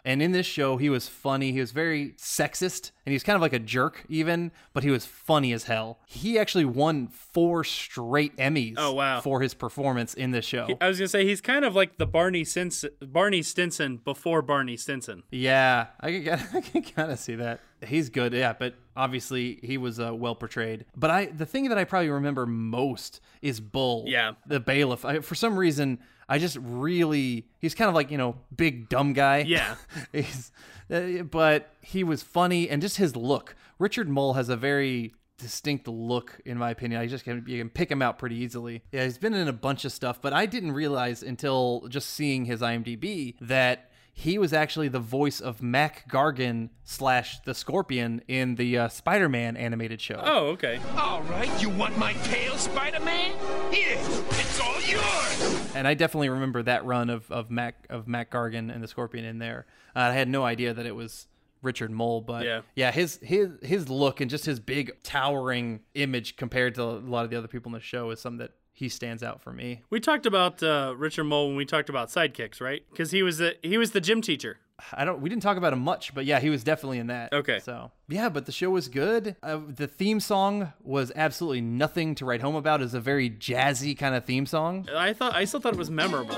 And 0.05 0.21
in 0.21 0.33
this 0.33 0.45
show, 0.45 0.75
he 0.77 0.89
was 0.89 1.07
funny. 1.07 1.53
He 1.53 1.59
was 1.61 1.71
very 1.71 2.09
sexist, 2.17 2.91
and 3.05 3.11
he 3.11 3.13
was 3.13 3.23
kind 3.23 3.35
of 3.37 3.41
like 3.41 3.53
a 3.53 3.59
jerk, 3.59 4.03
even, 4.09 4.51
but 4.73 4.83
he 4.83 4.89
was 4.89 5.05
funny 5.05 5.53
as 5.53 5.63
hell. 5.63 5.99
He 6.07 6.37
actually 6.37 6.65
won 6.65 7.07
four 7.07 7.63
straight 7.63 8.35
Emmys 8.35 8.73
Oh, 8.77 8.93
wow. 8.93 9.21
for 9.21 9.39
his 9.41 9.53
performance 9.53 10.13
in 10.13 10.31
this 10.31 10.43
show. 10.45 10.67
I 10.81 10.89
was 10.89 10.99
gonna 10.99 11.07
say 11.07 11.25
he's 11.25 11.39
kind 11.39 11.63
of 11.63 11.73
like 11.73 11.97
the 11.99 12.05
Barney 12.05 12.43
Stinson, 12.43 12.89
Barney 13.01 13.41
Stinson 13.41 13.97
before 13.97 14.41
Barney 14.41 14.75
Stinson. 14.75 15.23
Yeah, 15.31 15.87
I 16.01 16.11
can, 16.11 16.29
I 16.53 16.59
can 16.61 16.81
kind 16.83 17.11
of 17.11 17.19
see 17.19 17.35
that. 17.35 17.61
He's 17.85 18.09
good, 18.09 18.33
yeah, 18.33 18.53
but 18.53 18.75
obviously 18.95 19.59
he 19.61 19.77
was 19.77 19.99
uh, 19.99 20.13
well 20.15 20.35
portrayed. 20.35 20.85
But 20.95 21.11
I, 21.11 21.25
the 21.27 21.45
thing 21.45 21.69
that 21.69 21.77
I 21.77 21.83
probably 21.83 22.09
remember 22.09 22.45
most 22.45 23.19
is 23.41 23.59
Bull. 23.59 24.05
Yeah. 24.07 24.33
the 24.47 24.59
bailiff. 24.59 25.03
I, 25.05 25.19
for 25.19 25.35
some 25.35 25.57
reason, 25.57 25.99
I 26.27 26.39
just 26.39 26.57
really 26.59 27.47
he's 27.59 27.75
kind 27.75 27.89
of 27.89 27.95
like 27.95 28.11
you 28.11 28.17
know 28.17 28.35
big 28.55 28.89
dumb 28.89 29.13
guy. 29.13 29.39
Yeah. 29.39 29.75
he's, 30.11 30.51
uh, 30.91 31.23
but 31.23 31.73
he 31.81 32.03
was 32.03 32.23
funny 32.23 32.69
and 32.69 32.81
just 32.81 32.97
his 32.97 33.15
look. 33.15 33.55
Richard 33.79 34.09
Moll 34.09 34.33
has 34.33 34.49
a 34.49 34.55
very 34.55 35.13
distinct 35.37 35.87
look 35.87 36.39
in 36.45 36.57
my 36.57 36.71
opinion. 36.71 37.01
I 37.01 37.07
just 37.07 37.23
can 37.23 37.43
you 37.47 37.59
can 37.59 37.69
pick 37.69 37.91
him 37.91 38.01
out 38.01 38.17
pretty 38.17 38.35
easily. 38.37 38.83
Yeah, 38.91 39.03
he's 39.03 39.17
been 39.17 39.33
in 39.33 39.47
a 39.47 39.53
bunch 39.53 39.85
of 39.85 39.91
stuff, 39.91 40.21
but 40.21 40.33
I 40.33 40.45
didn't 40.45 40.71
realize 40.71 41.23
until 41.23 41.87
just 41.89 42.11
seeing 42.11 42.45
his 42.45 42.61
IMDb 42.61 43.35
that 43.41 43.91
he 44.15 44.37
was 44.37 44.53
actually 44.53 44.87
the 44.89 44.99
voice 44.99 45.39
of 45.41 45.61
Mac 45.61 46.07
Gargan 46.09 46.69
slash 46.83 47.39
the 47.41 47.53
Scorpion 47.55 48.21
in 48.27 48.55
the 48.55 48.77
uh, 48.77 48.87
Spider-Man 48.87 49.57
animated 49.57 49.99
show. 49.99 50.21
Oh, 50.23 50.47
okay. 50.49 50.79
All 50.97 51.23
right, 51.23 51.49
you 51.61 51.69
want 51.69 51.97
my 51.97 52.13
tail, 52.23 52.55
Spider-Man? 52.57 53.31
Here, 53.73 53.97
it's 53.99 54.59
all 54.61 54.79
yours. 54.81 55.71
and 55.75 55.87
I 55.87 55.95
definitely 55.95 56.29
remember 56.29 56.61
that 56.63 56.85
run 56.85 57.09
of, 57.09 57.29
of 57.31 57.49
Mac 57.49 57.85
of 57.89 58.07
Mac 58.07 58.29
Gargan 58.31 58.73
and 58.73 58.83
the 58.83 58.87
Scorpion 58.87 59.25
in 59.25 59.39
there. 59.39 59.65
Uh, 59.95 59.99
I 60.01 60.13
had 60.13 60.27
no 60.29 60.43
idea 60.45 60.73
that 60.73 60.85
it 60.85 60.95
was 60.95 61.27
Richard 61.63 61.89
Moll, 61.91 62.21
but 62.21 62.45
Yeah. 62.75 62.91
his 62.91 63.17
his 63.23 63.49
his 63.63 63.89
look 63.89 64.21
and 64.21 64.29
just 64.29 64.45
his 64.45 64.59
big 64.59 65.01
towering 65.01 65.79
image 65.95 66.35
compared 66.35 66.75
to 66.75 66.83
a 66.83 66.99
lot 67.01 67.23
of 67.25 67.31
the 67.31 67.37
other 67.37 67.47
people 67.47 67.69
in 67.69 67.73
the 67.73 67.79
show 67.79 68.11
is 68.11 68.19
something 68.19 68.37
that 68.39 68.51
he 68.73 68.89
stands 68.89 69.23
out 69.23 69.41
for 69.41 69.53
me. 69.53 69.83
We 69.89 69.99
talked 69.99 70.25
about 70.25 70.61
uh, 70.61 70.95
Richard 70.97 71.25
Moll 71.25 71.47
when 71.47 71.55
we 71.55 71.65
talked 71.65 71.89
about 71.89 72.09
sidekicks, 72.09 72.59
right? 72.59 72.83
Because 72.89 73.11
he 73.11 73.23
was 73.23 73.37
the 73.37 73.55
he 73.61 73.77
was 73.77 73.91
the 73.91 74.01
gym 74.01 74.21
teacher. 74.21 74.57
I 74.91 75.05
don't. 75.05 75.21
We 75.21 75.29
didn't 75.29 75.43
talk 75.43 75.55
about 75.55 75.71
him 75.71 75.79
much, 75.79 76.13
but 76.13 76.25
yeah, 76.25 76.39
he 76.39 76.49
was 76.49 76.63
definitely 76.63 76.97
in 76.97 77.07
that. 77.07 77.31
Okay. 77.31 77.59
So 77.59 77.91
yeah, 78.09 78.29
but 78.29 78.47
the 78.47 78.51
show 78.51 78.71
was 78.71 78.87
good. 78.87 79.35
Uh, 79.43 79.59
the 79.67 79.87
theme 79.87 80.19
song 80.19 80.73
was 80.81 81.11
absolutely 81.15 81.61
nothing 81.61 82.15
to 82.15 82.25
write 82.25 82.41
home 82.41 82.55
about. 82.55 82.81
It's 82.81 82.95
a 82.95 82.99
very 82.99 83.29
jazzy 83.29 83.97
kind 83.97 84.15
of 84.15 84.25
theme 84.25 84.47
song. 84.47 84.87
I 84.93 85.13
thought 85.13 85.35
I 85.35 85.45
still 85.45 85.59
thought 85.59 85.73
it 85.73 85.79
was 85.79 85.91
memorable. 85.91 86.37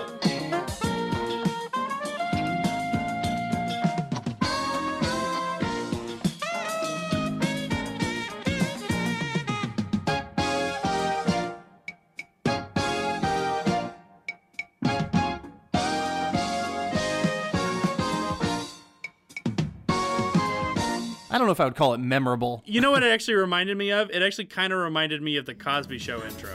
Don't 21.46 21.50
know 21.50 21.52
if 21.52 21.60
I 21.60 21.66
would 21.66 21.76
call 21.76 21.94
it 21.94 22.00
memorable. 22.00 22.64
You 22.66 22.82
know 22.82 22.90
what 22.90 23.04
it 23.04 23.12
actually 23.12 23.36
reminded 23.36 23.78
me 23.78 23.92
of? 23.92 24.10
It 24.10 24.24
actually 24.24 24.46
kind 24.46 24.74
of 24.74 24.80
reminded 24.80 25.22
me 25.22 25.38
of 25.38 25.46
the 25.46 25.54
Cosby 25.54 26.00
Show 26.00 26.24
intro. 26.24 26.50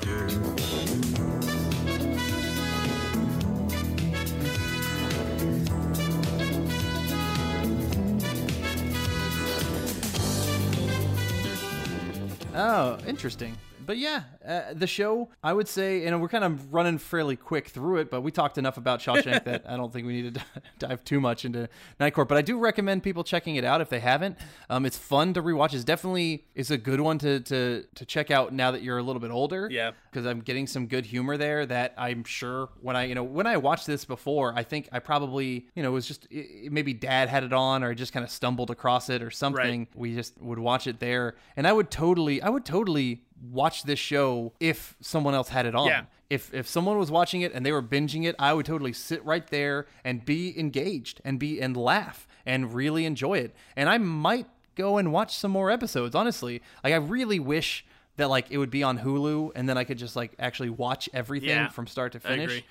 Oh, 12.52 12.98
interesting. 13.06 13.56
But 13.90 13.98
yeah, 13.98 14.22
uh, 14.46 14.72
the 14.72 14.86
show, 14.86 15.30
I 15.42 15.52
would 15.52 15.66
say, 15.66 16.06
and 16.06 16.22
we're 16.22 16.28
kind 16.28 16.44
of 16.44 16.72
running 16.72 16.96
fairly 16.96 17.34
quick 17.34 17.66
through 17.66 17.96
it, 17.96 18.08
but 18.08 18.20
we 18.20 18.30
talked 18.30 18.56
enough 18.56 18.76
about 18.76 19.00
Shawshank 19.00 19.42
that 19.42 19.64
I 19.68 19.76
don't 19.76 19.92
think 19.92 20.06
we 20.06 20.22
need 20.22 20.34
to 20.34 20.40
dive 20.78 21.02
too 21.02 21.20
much 21.20 21.44
into 21.44 21.68
Night 21.98 22.14
Court. 22.14 22.28
But 22.28 22.38
I 22.38 22.42
do 22.42 22.56
recommend 22.56 23.02
people 23.02 23.24
checking 23.24 23.56
it 23.56 23.64
out 23.64 23.80
if 23.80 23.88
they 23.88 23.98
haven't. 23.98 24.38
Um, 24.68 24.86
it's 24.86 24.96
fun 24.96 25.34
to 25.34 25.42
rewatch. 25.42 25.74
It's 25.74 25.82
definitely 25.82 26.44
it's 26.54 26.70
a 26.70 26.78
good 26.78 27.00
one 27.00 27.18
to 27.18 27.40
to 27.40 27.84
to 27.96 28.04
check 28.04 28.30
out 28.30 28.52
now 28.52 28.70
that 28.70 28.82
you're 28.82 28.98
a 28.98 29.02
little 29.02 29.18
bit 29.18 29.32
older. 29.32 29.66
Yeah. 29.68 29.90
because 30.08 30.24
I'm 30.24 30.38
getting 30.38 30.68
some 30.68 30.86
good 30.86 31.06
humor 31.06 31.36
there 31.36 31.66
that 31.66 31.92
I'm 31.98 32.22
sure 32.22 32.68
when 32.82 32.94
I 32.94 33.06
you 33.06 33.16
know 33.16 33.24
when 33.24 33.48
I 33.48 33.56
watched 33.56 33.88
this 33.88 34.04
before, 34.04 34.54
I 34.56 34.62
think 34.62 34.88
I 34.92 35.00
probably 35.00 35.66
you 35.74 35.82
know 35.82 35.90
it 35.90 35.94
was 35.94 36.06
just 36.06 36.28
it, 36.30 36.70
maybe 36.70 36.92
Dad 36.94 37.28
had 37.28 37.42
it 37.42 37.52
on 37.52 37.82
or 37.82 37.90
I 37.90 37.94
just 37.94 38.12
kind 38.12 38.22
of 38.22 38.30
stumbled 38.30 38.70
across 38.70 39.10
it 39.10 39.20
or 39.20 39.32
something. 39.32 39.88
We 39.96 40.14
just 40.14 40.40
would 40.40 40.60
watch 40.60 40.86
it 40.86 41.00
there, 41.00 41.34
and 41.56 41.66
I 41.66 41.72
would 41.72 41.90
totally 41.90 42.40
I 42.40 42.50
would 42.50 42.64
totally 42.64 43.24
watch 43.40 43.84
this 43.84 43.98
show 43.98 44.52
if 44.60 44.96
someone 45.00 45.34
else 45.34 45.48
had 45.48 45.66
it 45.66 45.74
on. 45.74 45.86
Yeah. 45.86 46.04
If 46.28 46.52
if 46.54 46.68
someone 46.68 46.98
was 46.98 47.10
watching 47.10 47.40
it 47.40 47.52
and 47.52 47.66
they 47.66 47.72
were 47.72 47.82
binging 47.82 48.24
it, 48.24 48.36
I 48.38 48.52
would 48.52 48.66
totally 48.66 48.92
sit 48.92 49.24
right 49.24 49.46
there 49.48 49.86
and 50.04 50.24
be 50.24 50.58
engaged 50.58 51.20
and 51.24 51.38
be 51.38 51.60
and 51.60 51.76
laugh 51.76 52.28
and 52.46 52.72
really 52.74 53.04
enjoy 53.04 53.38
it. 53.38 53.54
And 53.76 53.88
I 53.88 53.98
might 53.98 54.46
go 54.76 54.98
and 54.98 55.12
watch 55.12 55.36
some 55.36 55.50
more 55.50 55.70
episodes, 55.70 56.14
honestly. 56.14 56.62
Like 56.84 56.92
I 56.92 56.96
really 56.96 57.40
wish 57.40 57.84
that 58.16 58.28
like 58.28 58.50
it 58.50 58.58
would 58.58 58.70
be 58.70 58.82
on 58.82 58.98
Hulu 58.98 59.52
and 59.54 59.68
then 59.68 59.76
I 59.76 59.84
could 59.84 59.98
just 59.98 60.14
like 60.14 60.32
actually 60.38 60.70
watch 60.70 61.08
everything 61.12 61.48
Yeah, 61.48 61.68
from 61.68 61.86
start 61.86 62.12
to 62.12 62.20
finish. 62.20 62.62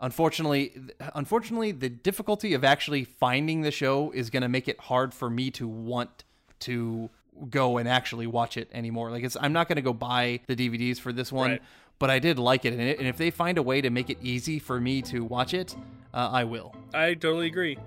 Unfortunately, 0.00 0.72
unfortunately, 1.14 1.72
the 1.72 1.88
difficulty 1.88 2.54
of 2.54 2.62
actually 2.62 3.02
finding 3.02 3.62
the 3.62 3.72
show 3.72 4.12
is 4.12 4.30
going 4.30 4.42
to 4.42 4.48
make 4.48 4.68
it 4.68 4.78
hard 4.78 5.12
for 5.12 5.28
me 5.28 5.50
to 5.52 5.66
want 5.66 6.22
to 6.60 7.10
go 7.50 7.78
and 7.78 7.88
actually 7.88 8.26
watch 8.26 8.56
it 8.56 8.68
anymore. 8.72 9.10
Like, 9.10 9.24
it's, 9.24 9.36
I'm 9.40 9.52
not 9.52 9.68
going 9.68 9.76
to 9.76 9.82
go 9.82 9.92
buy 9.92 10.40
the 10.46 10.56
DVDs 10.56 10.98
for 10.98 11.12
this 11.12 11.30
one, 11.32 11.50
Right. 11.52 11.62
but 11.98 12.10
I 12.10 12.18
did 12.18 12.38
like 12.38 12.64
it, 12.64 12.72
and, 12.72 12.82
it, 12.82 12.98
and 12.98 13.06
if 13.08 13.16
they 13.16 13.30
find 13.30 13.58
a 13.58 13.62
way 13.62 13.80
to 13.80 13.90
make 13.90 14.10
it 14.10 14.18
easy 14.22 14.58
for 14.58 14.80
me 14.80 15.02
to 15.02 15.24
watch 15.24 15.54
it, 15.54 15.74
uh, 16.14 16.28
I 16.32 16.44
will. 16.44 16.74
I 16.94 17.14
totally 17.14 17.46
agree. 17.46 17.78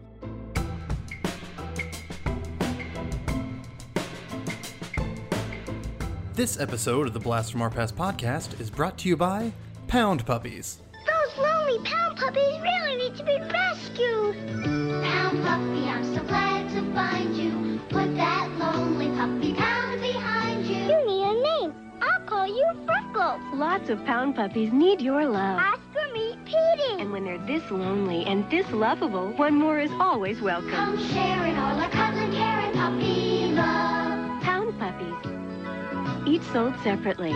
This 6.33 6.59
episode 6.59 7.07
of 7.07 7.13
the 7.13 7.19
Blast 7.19 7.51
from 7.51 7.61
Our 7.61 7.69
Past 7.69 7.95
podcast 7.95 8.59
is 8.59 8.69
brought 8.69 8.97
to 8.99 9.09
you 9.09 9.17
by 9.17 9.51
Pound 9.87 10.25
Puppies. 10.25 10.79
Those 11.05 11.37
lonely 11.37 11.77
pound 11.87 12.17
puppies 12.17 12.59
really 12.61 12.95
need 12.95 13.15
to 13.15 13.23
be 13.23 13.37
rescued. 13.51 14.35
Pound 15.03 15.43
puppy, 15.43 15.87
I'm 15.87 16.15
so 16.15 16.23
glad 16.23 16.69
to 16.69 16.93
find 16.93 17.35
you. 17.35 17.70
Put 19.21 19.27
that 19.27 19.33
lonely 19.33 19.53
pound 19.53 20.01
behind 20.01 20.65
you. 20.65 20.75
You 20.77 21.05
need 21.05 21.23
a 21.23 21.33
name. 21.43 21.73
I'll 22.01 22.21
call 22.25 22.47
you 22.47 22.65
Freckles. 22.87 23.39
Lots 23.53 23.89
of 23.91 24.03
pound 24.05 24.35
puppies 24.35 24.73
need 24.73 24.99
your 24.99 25.27
love. 25.27 25.59
Oscar, 25.59 26.11
meet 26.11 26.43
Petey. 26.43 26.99
And 26.99 27.11
when 27.11 27.25
they're 27.25 27.37
this 27.45 27.69
lonely 27.69 28.25
and 28.25 28.49
this 28.49 28.67
lovable, 28.71 29.31
one 29.33 29.53
more 29.53 29.79
is 29.79 29.91
always 29.99 30.41
welcome. 30.41 30.71
Come 30.71 30.97
sharing 31.09 31.55
all 31.55 31.79
our 31.79 31.89
cuddling, 31.91 32.31
caring 32.31 32.71
puppy 32.73 33.51
love. 33.51 34.41
Pound 34.41 34.79
puppies. 34.79 36.27
Each 36.27 36.43
sold 36.51 36.73
separately. 36.83 37.33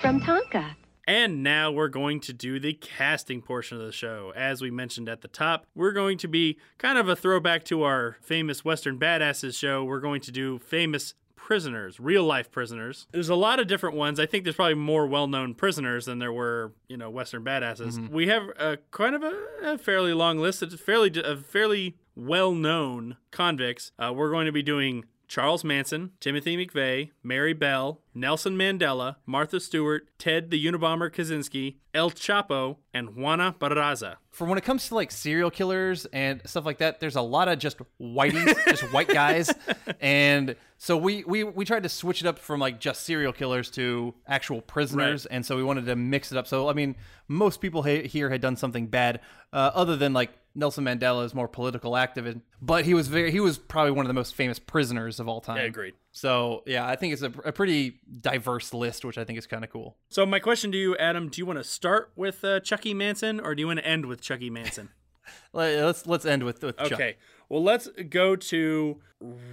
From 0.00 0.20
Tonka. 0.20 0.76
And 1.06 1.42
now 1.42 1.70
we're 1.70 1.88
going 1.88 2.20
to 2.20 2.32
do 2.32 2.60
the 2.60 2.74
casting 2.74 3.42
portion 3.42 3.78
of 3.78 3.84
the 3.84 3.92
show. 3.92 4.32
As 4.36 4.60
we 4.60 4.70
mentioned 4.70 5.08
at 5.08 5.22
the 5.22 5.28
top, 5.28 5.66
we're 5.74 5.92
going 5.92 6.18
to 6.18 6.28
be 6.28 6.58
kind 6.78 6.98
of 6.98 7.08
a 7.08 7.16
throwback 7.16 7.64
to 7.64 7.82
our 7.82 8.16
famous 8.20 8.64
Western 8.64 8.98
Badasses 8.98 9.58
show. 9.58 9.84
We're 9.84 10.00
going 10.00 10.20
to 10.22 10.32
do 10.32 10.58
famous 10.58 11.14
prisoners, 11.50 11.98
real 11.98 12.22
life 12.22 12.50
prisoners. 12.52 13.08
There's 13.10 13.28
a 13.28 13.34
lot 13.34 13.58
of 13.58 13.66
different 13.66 13.96
ones. 13.96 14.20
I 14.20 14.26
think 14.26 14.44
there's 14.44 14.54
probably 14.54 14.74
more 14.74 15.06
well 15.06 15.26
known 15.26 15.54
prisoners 15.54 16.04
than 16.04 16.20
there 16.20 16.32
were, 16.32 16.72
you 16.88 16.96
know, 16.96 17.10
Western 17.10 17.44
Badasses. 17.44 18.08
We 18.08 18.28
have 18.28 18.50
a 18.56 18.78
kind 18.92 19.16
of 19.16 19.24
a, 19.24 19.34
a 19.62 19.78
fairly 19.78 20.12
long 20.12 20.38
list. 20.38 20.62
It's 20.62 20.80
fairly 20.80 21.10
a 21.20 21.36
fairly 21.36 21.96
well 22.14 22.52
known 22.52 23.16
convicts. 23.32 23.90
Uh, 23.98 24.12
we're 24.14 24.30
going 24.30 24.46
to 24.46 24.52
be 24.52 24.62
doing 24.62 25.04
Charles 25.30 25.62
Manson, 25.62 26.10
Timothy 26.18 26.56
McVeigh, 26.56 27.12
Mary 27.22 27.52
Bell, 27.52 28.00
Nelson 28.12 28.58
Mandela, 28.58 29.14
Martha 29.26 29.60
Stewart, 29.60 30.08
Ted 30.18 30.50
the 30.50 30.66
Unabomber 30.66 31.08
Kaczynski, 31.08 31.76
El 31.94 32.10
Chapo, 32.10 32.78
and 32.92 33.14
Juana 33.14 33.54
Barraza. 33.60 34.16
For 34.32 34.44
when 34.44 34.58
it 34.58 34.64
comes 34.64 34.88
to 34.88 34.96
like 34.96 35.12
serial 35.12 35.48
killers 35.48 36.04
and 36.06 36.42
stuff 36.46 36.66
like 36.66 36.78
that, 36.78 36.98
there's 36.98 37.14
a 37.14 37.22
lot 37.22 37.46
of 37.46 37.60
just 37.60 37.78
whiteys, 38.00 38.56
just 38.66 38.92
white 38.92 39.06
guys, 39.14 39.54
and 40.00 40.56
so 40.78 40.96
we, 40.96 41.22
we 41.22 41.44
we 41.44 41.64
tried 41.64 41.84
to 41.84 41.88
switch 41.88 42.20
it 42.20 42.26
up 42.26 42.40
from 42.40 42.58
like 42.58 42.80
just 42.80 43.04
serial 43.04 43.32
killers 43.32 43.70
to 43.70 44.12
actual 44.26 44.60
prisoners, 44.60 45.26
and 45.26 45.46
so 45.46 45.56
we 45.56 45.62
wanted 45.62 45.86
to 45.86 45.94
mix 45.94 46.32
it 46.32 46.38
up. 46.38 46.48
So 46.48 46.68
I 46.68 46.72
mean, 46.72 46.96
most 47.28 47.60
people 47.60 47.84
ha- 47.84 48.02
here 48.04 48.30
had 48.30 48.40
done 48.40 48.56
something 48.56 48.88
bad, 48.88 49.20
uh, 49.52 49.70
other 49.74 49.96
than 49.96 50.12
like 50.12 50.32
Nelson 50.60 50.84
Mandela 50.84 51.24
is 51.24 51.34
more 51.34 51.48
political 51.48 51.92
activist, 51.92 52.40
but 52.62 52.84
he 52.84 52.94
was 52.94 53.08
very 53.08 53.32
he 53.32 53.40
was 53.40 53.58
probably 53.58 53.90
one 53.90 54.04
of 54.06 54.08
the 54.08 54.14
most 54.14 54.34
famous 54.36 54.58
prisoners 54.60 55.18
of 55.18 55.26
all 55.26 55.40
time. 55.40 55.56
Yeah, 55.56 55.62
agreed. 55.64 55.94
So 56.12 56.62
yeah, 56.66 56.86
I 56.86 56.94
think 56.94 57.12
it's 57.14 57.22
a, 57.22 57.32
a 57.44 57.50
pretty 57.52 57.98
diverse 58.20 58.72
list, 58.72 59.04
which 59.04 59.18
I 59.18 59.24
think 59.24 59.38
is 59.38 59.46
kind 59.46 59.64
of 59.64 59.70
cool. 59.70 59.96
So 60.10 60.24
my 60.24 60.38
question 60.38 60.70
to 60.72 60.78
you, 60.78 60.96
Adam, 60.98 61.28
do 61.28 61.40
you 61.40 61.46
want 61.46 61.58
to 61.58 61.64
start 61.64 62.12
with 62.14 62.44
uh, 62.44 62.60
Chucky 62.60 62.94
Manson 62.94 63.40
or 63.40 63.54
do 63.56 63.60
you 63.60 63.66
want 63.66 63.80
to 63.80 63.86
end 63.86 64.06
with 64.06 64.20
Chucky 64.20 64.50
Manson? 64.50 64.90
Let- 65.52 65.84
Let's 65.84 66.06
let's 66.06 66.24
end 66.26 66.44
with, 66.44 66.62
with 66.62 66.76
Chuck. 66.78 66.92
Okay. 66.92 67.16
Well, 67.48 67.62
let's 67.64 67.88
go 68.08 68.36
to 68.36 69.00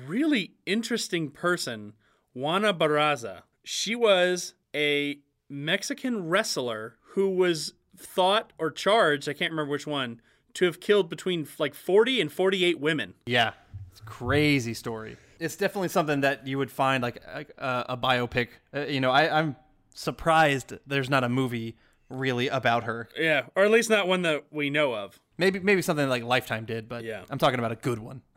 really 0.06 0.52
interesting 0.66 1.32
person, 1.32 1.94
Juana 2.34 2.74
Barraza. 2.74 3.42
She 3.64 3.96
was 3.96 4.54
a 4.76 5.20
Mexican 5.50 6.28
wrestler 6.30 6.98
who 7.14 7.30
was 7.30 7.74
thought 7.98 8.54
or 8.60 8.70
charged, 8.70 9.28
I 9.28 9.34
can't 9.34 9.52
remember 9.52 9.72
which 9.72 9.88
one, 9.88 10.22
to 10.58 10.66
have 10.66 10.80
killed 10.80 11.10
between 11.10 11.48
like 11.60 11.74
40 11.76 12.20
and 12.22 12.32
48 12.32 12.80
women. 12.80 13.14
Yeah, 13.26 13.52
it's 13.92 14.02
a 14.02 14.04
crazy 14.04 14.74
story. 14.74 15.18
It's 15.40 15.56
definitely 15.56 15.90
something 15.90 16.22
that 16.22 16.48
you 16.48 16.58
would 16.58 16.72
find 16.72 17.04
like 17.04 17.18
a, 17.26 17.46
a 17.90 17.98
biopic. 17.98 18.48
Uh, 18.76 18.82
you 18.82 19.00
know, 19.00 19.12
I, 19.12 19.40
I'm 19.40 19.56
surprised 19.94 20.74
there's 20.88 21.10
not 21.10 21.24
a 21.24 21.30
movie 21.30 21.76
really 22.10 22.48
about 22.48 22.86
her. 22.86 23.08
Yeah, 23.16 23.44
or 23.56 23.64
at 23.66 23.72
least 23.72 23.90
not 23.90 24.08
one 24.08 24.24
that 24.24 24.46
we 24.52 24.70
know 24.70 24.94
of. 24.96 25.20
Maybe 25.38 25.60
maybe 25.60 25.84
something 25.84 26.10
like 26.10 26.24
Lifetime 26.24 26.66
did, 26.66 26.90
but 26.90 27.04
Yeah. 27.04 27.24
I'm 27.30 27.38
talking 27.38 27.60
about 27.60 27.72
a 27.72 27.76
good 27.76 28.00
one. 28.00 28.22